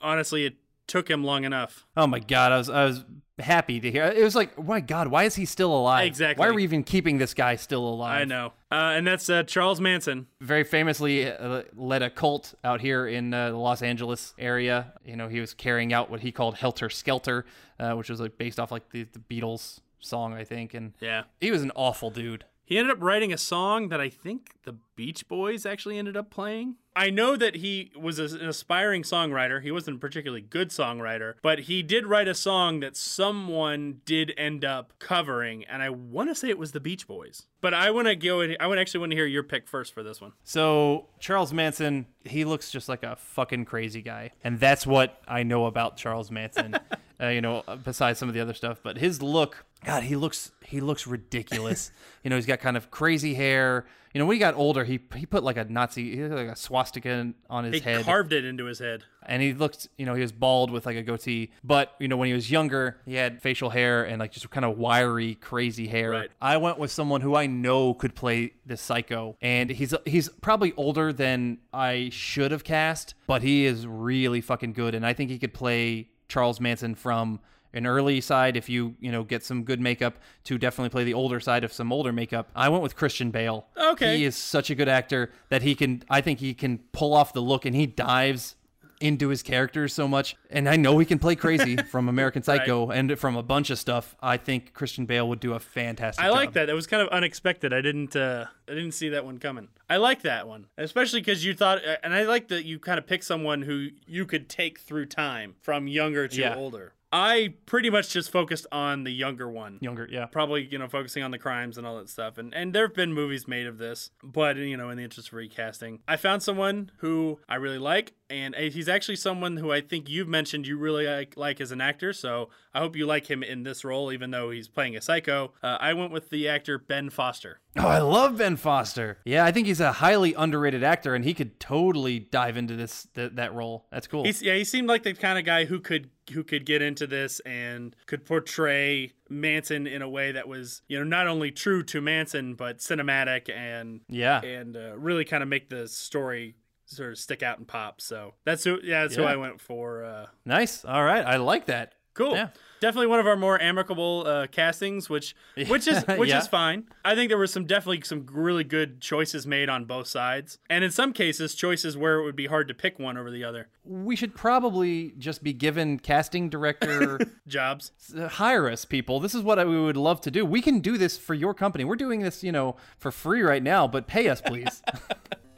Honestly, 0.01 0.45
it 0.45 0.57
took 0.87 1.09
him 1.09 1.25
long 1.25 1.45
enough. 1.45 1.87
Oh 1.97 2.07
my 2.07 2.19
god, 2.19 2.53
I 2.53 2.59
was 2.59 2.69
I 2.69 2.85
was 2.85 3.05
happy 3.39 3.81
to 3.81 3.91
hear. 3.91 4.05
It 4.05 4.23
was 4.23 4.35
like, 4.37 4.53
oh 4.59 4.63
my 4.63 4.81
god, 4.81 5.09
why 5.09 5.25
is 5.25 5.35
he 5.37 5.47
still 5.47 5.75
alive? 5.75 6.07
Exactly. 6.07 6.43
Why 6.43 6.49
are 6.49 6.55
we 6.55 6.63
even 6.63 6.85
keeping 6.85 7.17
this 7.17 7.33
guy 7.33 7.57
still 7.57 7.87
alive? 7.87 8.21
I 8.21 8.25
know. 8.25 8.53
Uh, 8.71 8.93
and 8.97 9.07
that's 9.07 9.31
uh, 9.31 9.43
Charles 9.45 9.81
Manson. 9.81 10.27
very 10.43 10.65
famously 10.65 11.31
uh, 11.31 11.63
led 11.75 12.03
a 12.03 12.11
cult 12.11 12.55
out 12.63 12.81
here 12.83 13.07
in 13.07 13.33
uh, 13.33 13.51
the 13.51 13.57
Los 13.57 13.81
Angeles 13.83 14.35
area. 14.39 14.93
You 15.05 15.17
know, 15.17 15.29
he 15.29 15.41
was 15.41 15.55
carrying 15.55 15.93
out 15.95 16.11
what 16.11 16.21
he 16.21 16.31
called 16.33 16.57
Helter 16.57 16.91
Skelter, 16.91 17.47
uh, 17.79 17.95
which 17.95 18.11
was 18.11 18.21
like 18.21 18.37
based 18.37 18.61
off 18.61 18.71
like 18.71 18.91
the, 18.91 19.05
the 19.05 19.19
Beatles 19.21 19.81
song, 20.01 20.33
I 20.35 20.45
think. 20.45 20.75
And 20.75 20.93
Yeah. 21.01 21.23
he 21.41 21.51
was 21.51 21.63
an 21.63 21.73
awful 21.75 22.11
dude. 22.11 22.45
He 22.71 22.79
ended 22.79 22.97
up 22.97 23.03
writing 23.03 23.33
a 23.33 23.37
song 23.37 23.89
that 23.89 24.01
I 24.01 24.09
think 24.09 24.53
the 24.63 24.77
Beach 25.01 25.27
Boys 25.29 25.65
actually 25.65 25.97
ended 25.97 26.15
up 26.15 26.29
playing. 26.29 26.75
I 26.95 27.09
know 27.09 27.35
that 27.35 27.55
he 27.55 27.91
was 27.99 28.19
an 28.19 28.47
aspiring 28.47 29.03
songwriter. 29.03 29.63
He 29.63 29.71
wasn't 29.71 29.97
a 29.97 29.99
particularly 29.99 30.43
good 30.43 30.69
songwriter, 30.69 31.37
but 31.41 31.61
he 31.61 31.83
did 31.83 32.05
write 32.05 32.29
a 32.29 32.35
song 32.35 32.81
that 32.81 32.99
someone 32.99 34.03
did 34.05 34.35
end 34.37 34.63
up 34.63 34.93
covering, 34.99 35.65
and 35.65 35.83
I 35.83 35.89
want 35.89 36.29
to 36.29 36.35
say 36.35 36.51
it 36.51 36.59
was 36.59 36.73
the 36.73 36.81
Beach 36.81 37.09
Boys. 37.09 37.47
But 37.63 37.73
I 37.73 37.91
want 37.93 38.09
to 38.09 38.15
go. 38.15 38.43
I 38.61 38.67
would 38.67 38.79
actually 38.79 39.01
want 39.01 39.13
to 39.13 39.17
hear 39.17 39.25
your 39.25 39.43
pick 39.43 39.67
first 39.67 39.95
for 39.95 40.03
this 40.03 40.21
one. 40.21 40.33
So 40.45 41.07
Charles 41.19 41.55
Manson, 41.55 42.05
he 42.27 42.45
looks 42.45 42.71
just 42.71 42.87
like 42.87 43.03
a 43.03 43.17
fucking 43.17 43.65
crazy 43.65 44.03
guy, 44.03 44.33
and 44.45 44.61
that's 44.61 44.87
what 44.87 45.23
I 45.27 45.45
know 45.45 45.65
about 45.65 45.97
Charles 45.97 46.31
Manson. 46.31 46.77
uh, 47.23 47.29
you 47.29 47.41
know, 47.41 47.63
besides 47.85 48.19
some 48.19 48.29
of 48.29 48.35
the 48.35 48.41
other 48.41 48.55
stuff. 48.55 48.81
But 48.83 48.99
his 48.99 49.23
look, 49.23 49.65
God, 49.85 50.03
he 50.03 50.17
looks 50.17 50.53
he 50.63 50.81
looks 50.81 51.07
ridiculous. 51.07 51.91
you 52.23 52.29
know, 52.29 52.37
he's 52.37 52.47
got 52.47 52.61
kind 52.61 52.77
of 52.77 52.91
crazy 52.91 53.33
hair. 53.33 53.87
You 54.13 54.19
know, 54.19 54.27
when 54.27 54.35
he 54.35 54.41
got 54.41 54.55
older, 54.55 54.83
he 54.85 54.99
he 55.15 55.25
put 55.25 55.45
like 55.45 55.57
a 55.57 55.65
Nazi, 55.65 56.15
he 56.17 56.21
had 56.21 56.33
like 56.33 56.49
a 56.49 56.57
swastika 56.57 57.33
on 57.49 57.65
his 57.65 57.75
He 57.75 57.81
head 57.81 57.99
He 57.99 58.05
carved 58.05 58.33
it 58.33 58.45
into 58.45 58.65
his 58.65 58.81
head. 58.81 59.05
and 59.25 59.41
he 59.41 59.53
looked, 59.53 59.89
you 59.99 60.05
know, 60.07 60.15
he 60.15 60.23
was 60.23 60.33
bald 60.33 60.73
with 60.73 60.85
like 60.85 60.97
a 60.97 61.03
goatee. 61.03 61.53
But 61.63 61.95
you 62.01 62.09
know, 62.09 62.17
when 62.17 62.27
he 62.27 62.35
was 62.35 62.51
younger, 62.51 62.97
he 63.07 63.15
had 63.15 63.41
facial 63.41 63.71
hair 63.71 64.03
and 64.05 64.19
like 64.19 64.33
just 64.33 64.51
kind 64.51 64.65
of 64.65 64.77
wiry, 64.79 65.37
crazy 65.37 65.87
hair. 65.87 66.11
Right. 66.11 66.31
I 66.43 66.57
went 66.57 66.79
with 66.79 66.91
someone 66.91 67.21
who 67.21 67.37
I 67.37 67.47
know 67.47 67.95
could 67.95 68.15
play 68.17 68.55
this 68.67 68.81
psycho, 68.81 69.37
and 69.41 69.71
he's 69.71 69.95
he's 70.05 70.29
probably 70.41 70.73
older 70.77 71.13
than 71.13 71.59
I 71.73 72.09
should 72.13 72.51
have 72.51 72.65
cast, 72.65 73.15
but 73.29 73.43
he 73.43 73.65
is 73.65 73.87
really 73.87 74.41
fucking 74.41 74.73
good, 74.73 74.95
and 74.97 75.07
I 75.07 75.13
think 75.13 75.31
he 75.31 75.39
could 75.39 75.55
play 75.55 76.09
Charles 76.29 76.61
Manson 76.61 76.95
from 76.97 77.39
an 77.73 77.87
early 77.87 78.21
side 78.21 78.57
if 78.57 78.69
you 78.69 78.95
you 79.01 79.11
know 79.13 79.23
get 79.23 79.45
some 79.45 79.63
good 79.65 79.81
makeup 79.81 80.19
to 80.45 80.59
definitely 80.59 80.91
play 80.91 81.05
the 81.05 81.15
older 81.15 81.39
side 81.41 81.63
of 81.65 81.73
some 81.73 81.93
older 81.93 82.13
makeup 82.13 82.49
i 82.57 82.69
went 82.69 82.83
with 82.83 82.97
christian 82.97 83.31
bale 83.31 83.67
Okay. 83.77 84.19
he 84.19 84.25
is 84.25 84.37
such 84.37 84.71
a 84.71 84.75
good 84.75 84.89
actor 84.89 85.31
that 85.51 85.63
he 85.63 85.75
can 85.75 86.03
i 86.11 86.21
think 86.21 86.41
he 86.41 86.53
can 86.55 86.79
pull 86.93 87.15
off 87.15 87.33
the 87.33 87.41
look 87.43 87.65
and 87.65 87.75
he 87.77 87.87
dives 87.87 88.57
into 89.01 89.29
his 89.31 89.43
characters 89.43 89.95
so 89.95 90.07
much 90.07 90.37
and 90.51 90.69
i 90.69 90.77
know 90.77 90.99
he 90.99 91.07
can 91.07 91.19
play 91.19 91.35
crazy 91.35 91.75
from 91.91 92.07
american 92.09 92.43
psycho 92.43 92.91
and 92.91 93.19
from 93.19 93.35
a 93.35 93.43
bunch 93.43 93.71
of 93.71 93.79
stuff 93.79 94.15
i 94.21 94.37
think 94.37 94.75
christian 94.75 95.07
bale 95.07 95.27
would 95.27 95.41
do 95.41 95.55
a 95.55 95.59
fantastic 95.59 96.23
I 96.23 96.29
job. 96.29 96.37
like 96.37 96.53
that. 96.53 96.67
That 96.67 96.75
was 96.75 96.87
kind 96.87 97.01
of 97.03 97.09
unexpected. 97.09 97.73
I 97.73 97.81
didn't 97.81 98.15
uh 98.15 98.45
I 98.69 98.73
didn't 98.75 98.93
see 98.93 99.09
that 99.09 99.25
one 99.25 99.39
coming. 99.39 99.69
I 99.89 99.97
like 99.97 100.21
that 100.23 100.47
one. 100.47 100.67
Especially 100.77 101.23
cuz 101.23 101.45
you 101.47 101.55
thought 101.55 101.79
uh, 101.83 101.97
and 102.05 102.13
I 102.13 102.25
like 102.25 102.49
that 102.49 102.67
you 102.67 102.79
kind 102.79 102.99
of 102.99 103.07
pick 103.07 103.23
someone 103.23 103.63
who 103.63 103.89
you 104.07 104.27
could 104.27 104.51
take 104.51 104.79
through 104.81 105.07
time 105.07 105.55
from 105.63 105.89
younger 105.89 106.29
to 106.29 106.37
Yeah. 106.39 106.55
older. 106.57 106.93
I 107.13 107.55
pretty 107.67 107.91
much 107.91 108.11
just 108.11 108.31
focused 108.31 108.67
on 108.71 109.05
the 109.05 109.11
younger 109.11 109.51
one. 109.51 109.79
younger 109.81 110.09
yeah 110.11 110.27
Probably, 110.27 110.65
you 110.65 110.79
know, 110.79 110.89
focusing 110.89 111.23
on 111.23 111.31
the 111.31 111.39
crimes 111.39 111.77
and 111.77 111.87
all 111.87 111.99
that 111.99 112.09
stuff. 112.09 112.39
And 112.39 112.55
and 112.55 112.73
there 112.73 112.87
have 112.87 112.95
been 112.95 113.13
movies 113.13 113.49
made 113.49 113.67
of 113.67 113.79
this, 113.79 114.11
but 114.23 114.57
you 114.57 114.77
know, 114.77 114.91
in 114.91 114.97
the 114.97 115.05
interest 115.05 115.29
of 115.29 115.35
recasting, 115.35 116.01
I 116.07 116.17
found 116.17 116.43
someone 116.43 116.93
who 116.99 117.41
I 117.49 117.57
really 117.57 117.79
like, 117.79 118.13
and 118.31 118.55
uh, 118.55 118.59
he's 118.61 118.89
actually 118.89 119.17
someone 119.17 119.57
who 119.57 119.73
I 119.73 119.81
think 119.81 120.09
you've 120.09 120.29
mentioned 120.29 120.67
you 120.67 120.79
really 120.79 121.07
like, 121.07 121.37
like 121.37 121.61
as 121.61 121.73
an 121.73 121.81
actor. 121.81 122.13
So 122.13 122.49
I 122.73 122.79
hope 122.81 122.97
you 122.97 123.07
like 123.07 123.29
him 123.31 123.43
in 123.43 123.65
this 123.65 123.85
role, 123.85 124.13
even 124.13 124.31
though 124.31 124.51
he's 124.51 124.69
playing 124.69 124.97
a 124.97 125.01
psycho. 125.01 125.53
Uh, 125.63 125.77
I 125.81 125.93
went 125.95 126.13
with 126.13 126.31
the 126.31 126.49
actor 126.49 126.79
Ben 126.79 127.11
Foster. 127.11 127.61
Oh, 127.77 127.87
I 127.87 127.99
love 128.01 128.39
Ben 128.39 128.57
Foster. 128.57 129.19
Yeah, 129.25 129.45
I 129.45 129.53
think 129.53 129.67
he's 129.67 129.81
a 129.81 129.93
highly 129.93 130.35
underrated 130.35 130.83
actor, 130.83 131.15
and 131.15 131.25
he 131.25 131.35
could 131.35 131.61
totally 131.61 132.19
dive 132.19 132.57
into 132.57 132.75
this 132.77 133.07
th- 133.15 133.33
that 133.35 133.55
role. 133.55 133.87
That's 133.93 134.07
cool. 134.07 134.25
He's, 134.25 134.43
yeah, 134.43 134.55
he 134.55 134.65
seemed 134.65 134.89
like 134.89 135.03
the 135.05 135.15
kind 135.15 135.39
of 135.39 135.45
guy 135.45 135.65
who 135.67 135.79
could 135.81 136.11
who 136.33 136.45
could 136.45 136.65
get 136.65 136.81
into 136.81 137.09
this 137.09 137.41
and 137.41 137.97
could 138.07 138.25
portray 138.25 139.13
Manson 139.29 139.87
in 139.89 140.01
a 140.03 140.09
way 140.09 140.31
that 140.33 140.47
was 140.47 140.83
you 140.89 140.97
know 140.99 141.05
not 141.05 141.27
only 141.27 141.51
true 141.51 141.83
to 141.85 142.01
Manson 142.01 142.55
but 142.55 142.79
cinematic 142.79 143.49
and 143.53 144.01
Yeah. 144.09 144.41
and 144.43 144.77
uh, 144.77 144.97
really 144.97 145.25
kind 145.25 145.43
of 145.43 145.49
make 145.49 145.71
the 145.71 145.89
story 145.89 146.55
sort 146.91 147.13
of 147.13 147.19
stick 147.19 147.43
out 147.43 147.59
and 147.59 147.67
pop. 147.67 148.01
So 148.01 148.35
that's 148.45 148.65
who 148.65 148.79
yeah 148.83 149.03
that's 149.03 149.15
who 149.17 149.25
I 149.25 149.37
went 149.37 149.61
for. 149.61 150.05
Uh, 150.05 150.27
nice. 150.45 150.85
All 150.85 151.05
right, 151.05 151.25
I 151.25 151.37
like 151.37 151.67
that. 151.67 151.95
Cool. 152.13 152.35
Yeah. 152.35 152.49
Definitely 152.81 153.07
one 153.07 153.21
of 153.21 153.27
our 153.27 153.37
more 153.37 153.61
amicable 153.63 154.25
uh, 154.27 154.47
castings, 154.49 155.09
which 155.09 155.37
which 155.69 155.87
is 155.87 156.03
which 156.19 156.29
Yeah. 156.31 156.39
is 156.39 156.49
fine. 156.49 156.85
I 157.05 157.15
think 157.15 157.29
there 157.29 157.39
were 157.39 157.47
some 157.47 157.65
definitely 157.67 158.01
some 158.05 158.27
really 158.33 158.65
good 158.65 159.01
choices 159.01 159.47
made 159.47 159.69
on 159.69 159.85
both 159.85 160.09
sides, 160.09 160.59
and 160.69 160.83
in 160.83 160.91
some 160.91 161.13
cases, 161.13 161.55
choices 161.55 161.97
where 161.97 162.19
it 162.19 162.25
would 162.25 162.35
be 162.37 162.47
hard 162.47 162.67
to 162.69 162.75
pick 162.75 162.99
one 162.99 163.17
over 163.17 163.31
the 163.31 163.45
other. 163.45 163.69
We 163.85 164.17
should 164.17 164.35
probably 164.35 165.15
just 165.19 165.45
be 165.45 165.53
given 165.53 165.99
casting 166.01 166.49
director 166.51 167.21
Jobs. 167.47 167.93
Uh, 168.17 168.27
hire 168.29 168.69
us, 168.69 168.85
people. 168.85 169.21
This 169.21 169.35
is 169.35 169.43
what 169.43 169.59
I, 169.61 169.65
we 169.65 169.81
would 169.81 169.97
love 169.97 170.21
to 170.23 170.31
do. 170.33 170.45
We 170.45 170.61
can 170.63 170.81
do 170.81 170.99
this 170.99 171.17
for 171.17 171.35
your 171.35 171.55
company. 171.55 171.85
We're 171.85 171.97
doing 171.97 172.21
this, 172.21 172.43
you 172.43 172.51
know, 172.51 172.77
for 172.99 173.13
free 173.13 173.43
right 173.43 173.63
now, 173.63 173.87
but 173.87 174.09
pay 174.09 174.29
us, 174.29 174.41
please. 174.41 174.83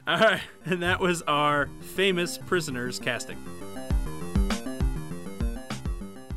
All 0.06 0.18
right, 0.18 0.40
and 0.64 0.82
that 0.82 1.00
was 1.00 1.22
our 1.22 1.68
famous 1.80 2.38
prisoners 2.38 2.98
casting. 2.98 3.38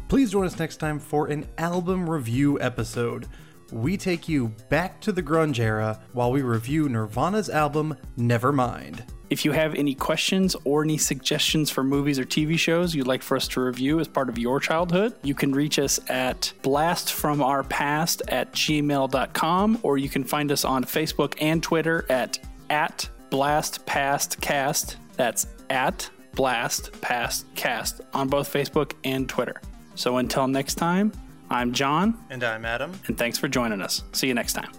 Please 0.07 0.31
join 0.31 0.45
us 0.45 0.59
next 0.59 0.77
time 0.77 0.99
for 0.99 1.27
an 1.27 1.47
album 1.57 2.09
review 2.09 2.61
episode. 2.61 3.27
We 3.71 3.97
take 3.97 4.29
you 4.29 4.49
back 4.69 5.01
to 5.01 5.11
the 5.11 5.23
grunge 5.23 5.59
era 5.59 5.99
while 6.13 6.31
we 6.31 6.43
review 6.43 6.87
Nirvana's 6.87 7.49
album 7.49 7.97
Nevermind. 8.17 9.03
If 9.31 9.43
you 9.43 9.51
have 9.53 9.73
any 9.73 9.95
questions 9.95 10.55
or 10.63 10.83
any 10.83 10.99
suggestions 10.99 11.71
for 11.71 11.83
movies 11.83 12.19
or 12.19 12.25
TV 12.25 12.59
shows 12.59 12.93
you'd 12.93 13.07
like 13.07 13.23
for 13.23 13.35
us 13.35 13.47
to 13.49 13.61
review 13.61 13.99
as 13.99 14.07
part 14.07 14.29
of 14.29 14.37
your 14.37 14.59
childhood, 14.59 15.15
you 15.23 15.33
can 15.33 15.51
reach 15.51 15.79
us 15.79 15.99
at 16.07 16.53
blastfromourpast 16.61 18.21
at 18.27 18.51
gmail.com 18.53 19.79
or 19.81 19.97
you 19.97 20.09
can 20.09 20.23
find 20.23 20.51
us 20.51 20.63
on 20.63 20.83
Facebook 20.83 21.33
and 21.41 21.63
Twitter 21.63 22.05
at, 22.07 22.37
at 22.69 23.09
blastpastcast. 23.31 24.95
That's 25.15 25.47
at 25.69 26.09
Blast 26.35 26.91
Past 27.01 27.45
Cast 27.55 28.01
on 28.13 28.27
both 28.27 28.51
Facebook 28.51 28.93
and 29.03 29.27
Twitter. 29.29 29.61
So 29.95 30.17
until 30.17 30.47
next 30.47 30.75
time, 30.75 31.11
I'm 31.49 31.71
John, 31.73 32.17
And 32.29 32.43
I'm 32.43 32.65
Adam. 32.65 32.91
and 33.07 33.17
thanks 33.17 33.37
for 33.37 33.47
joining 33.47 33.81
us. 33.81 34.03
See 34.11 34.27
you 34.27 34.33
next 34.33 34.53
time. 34.53 34.71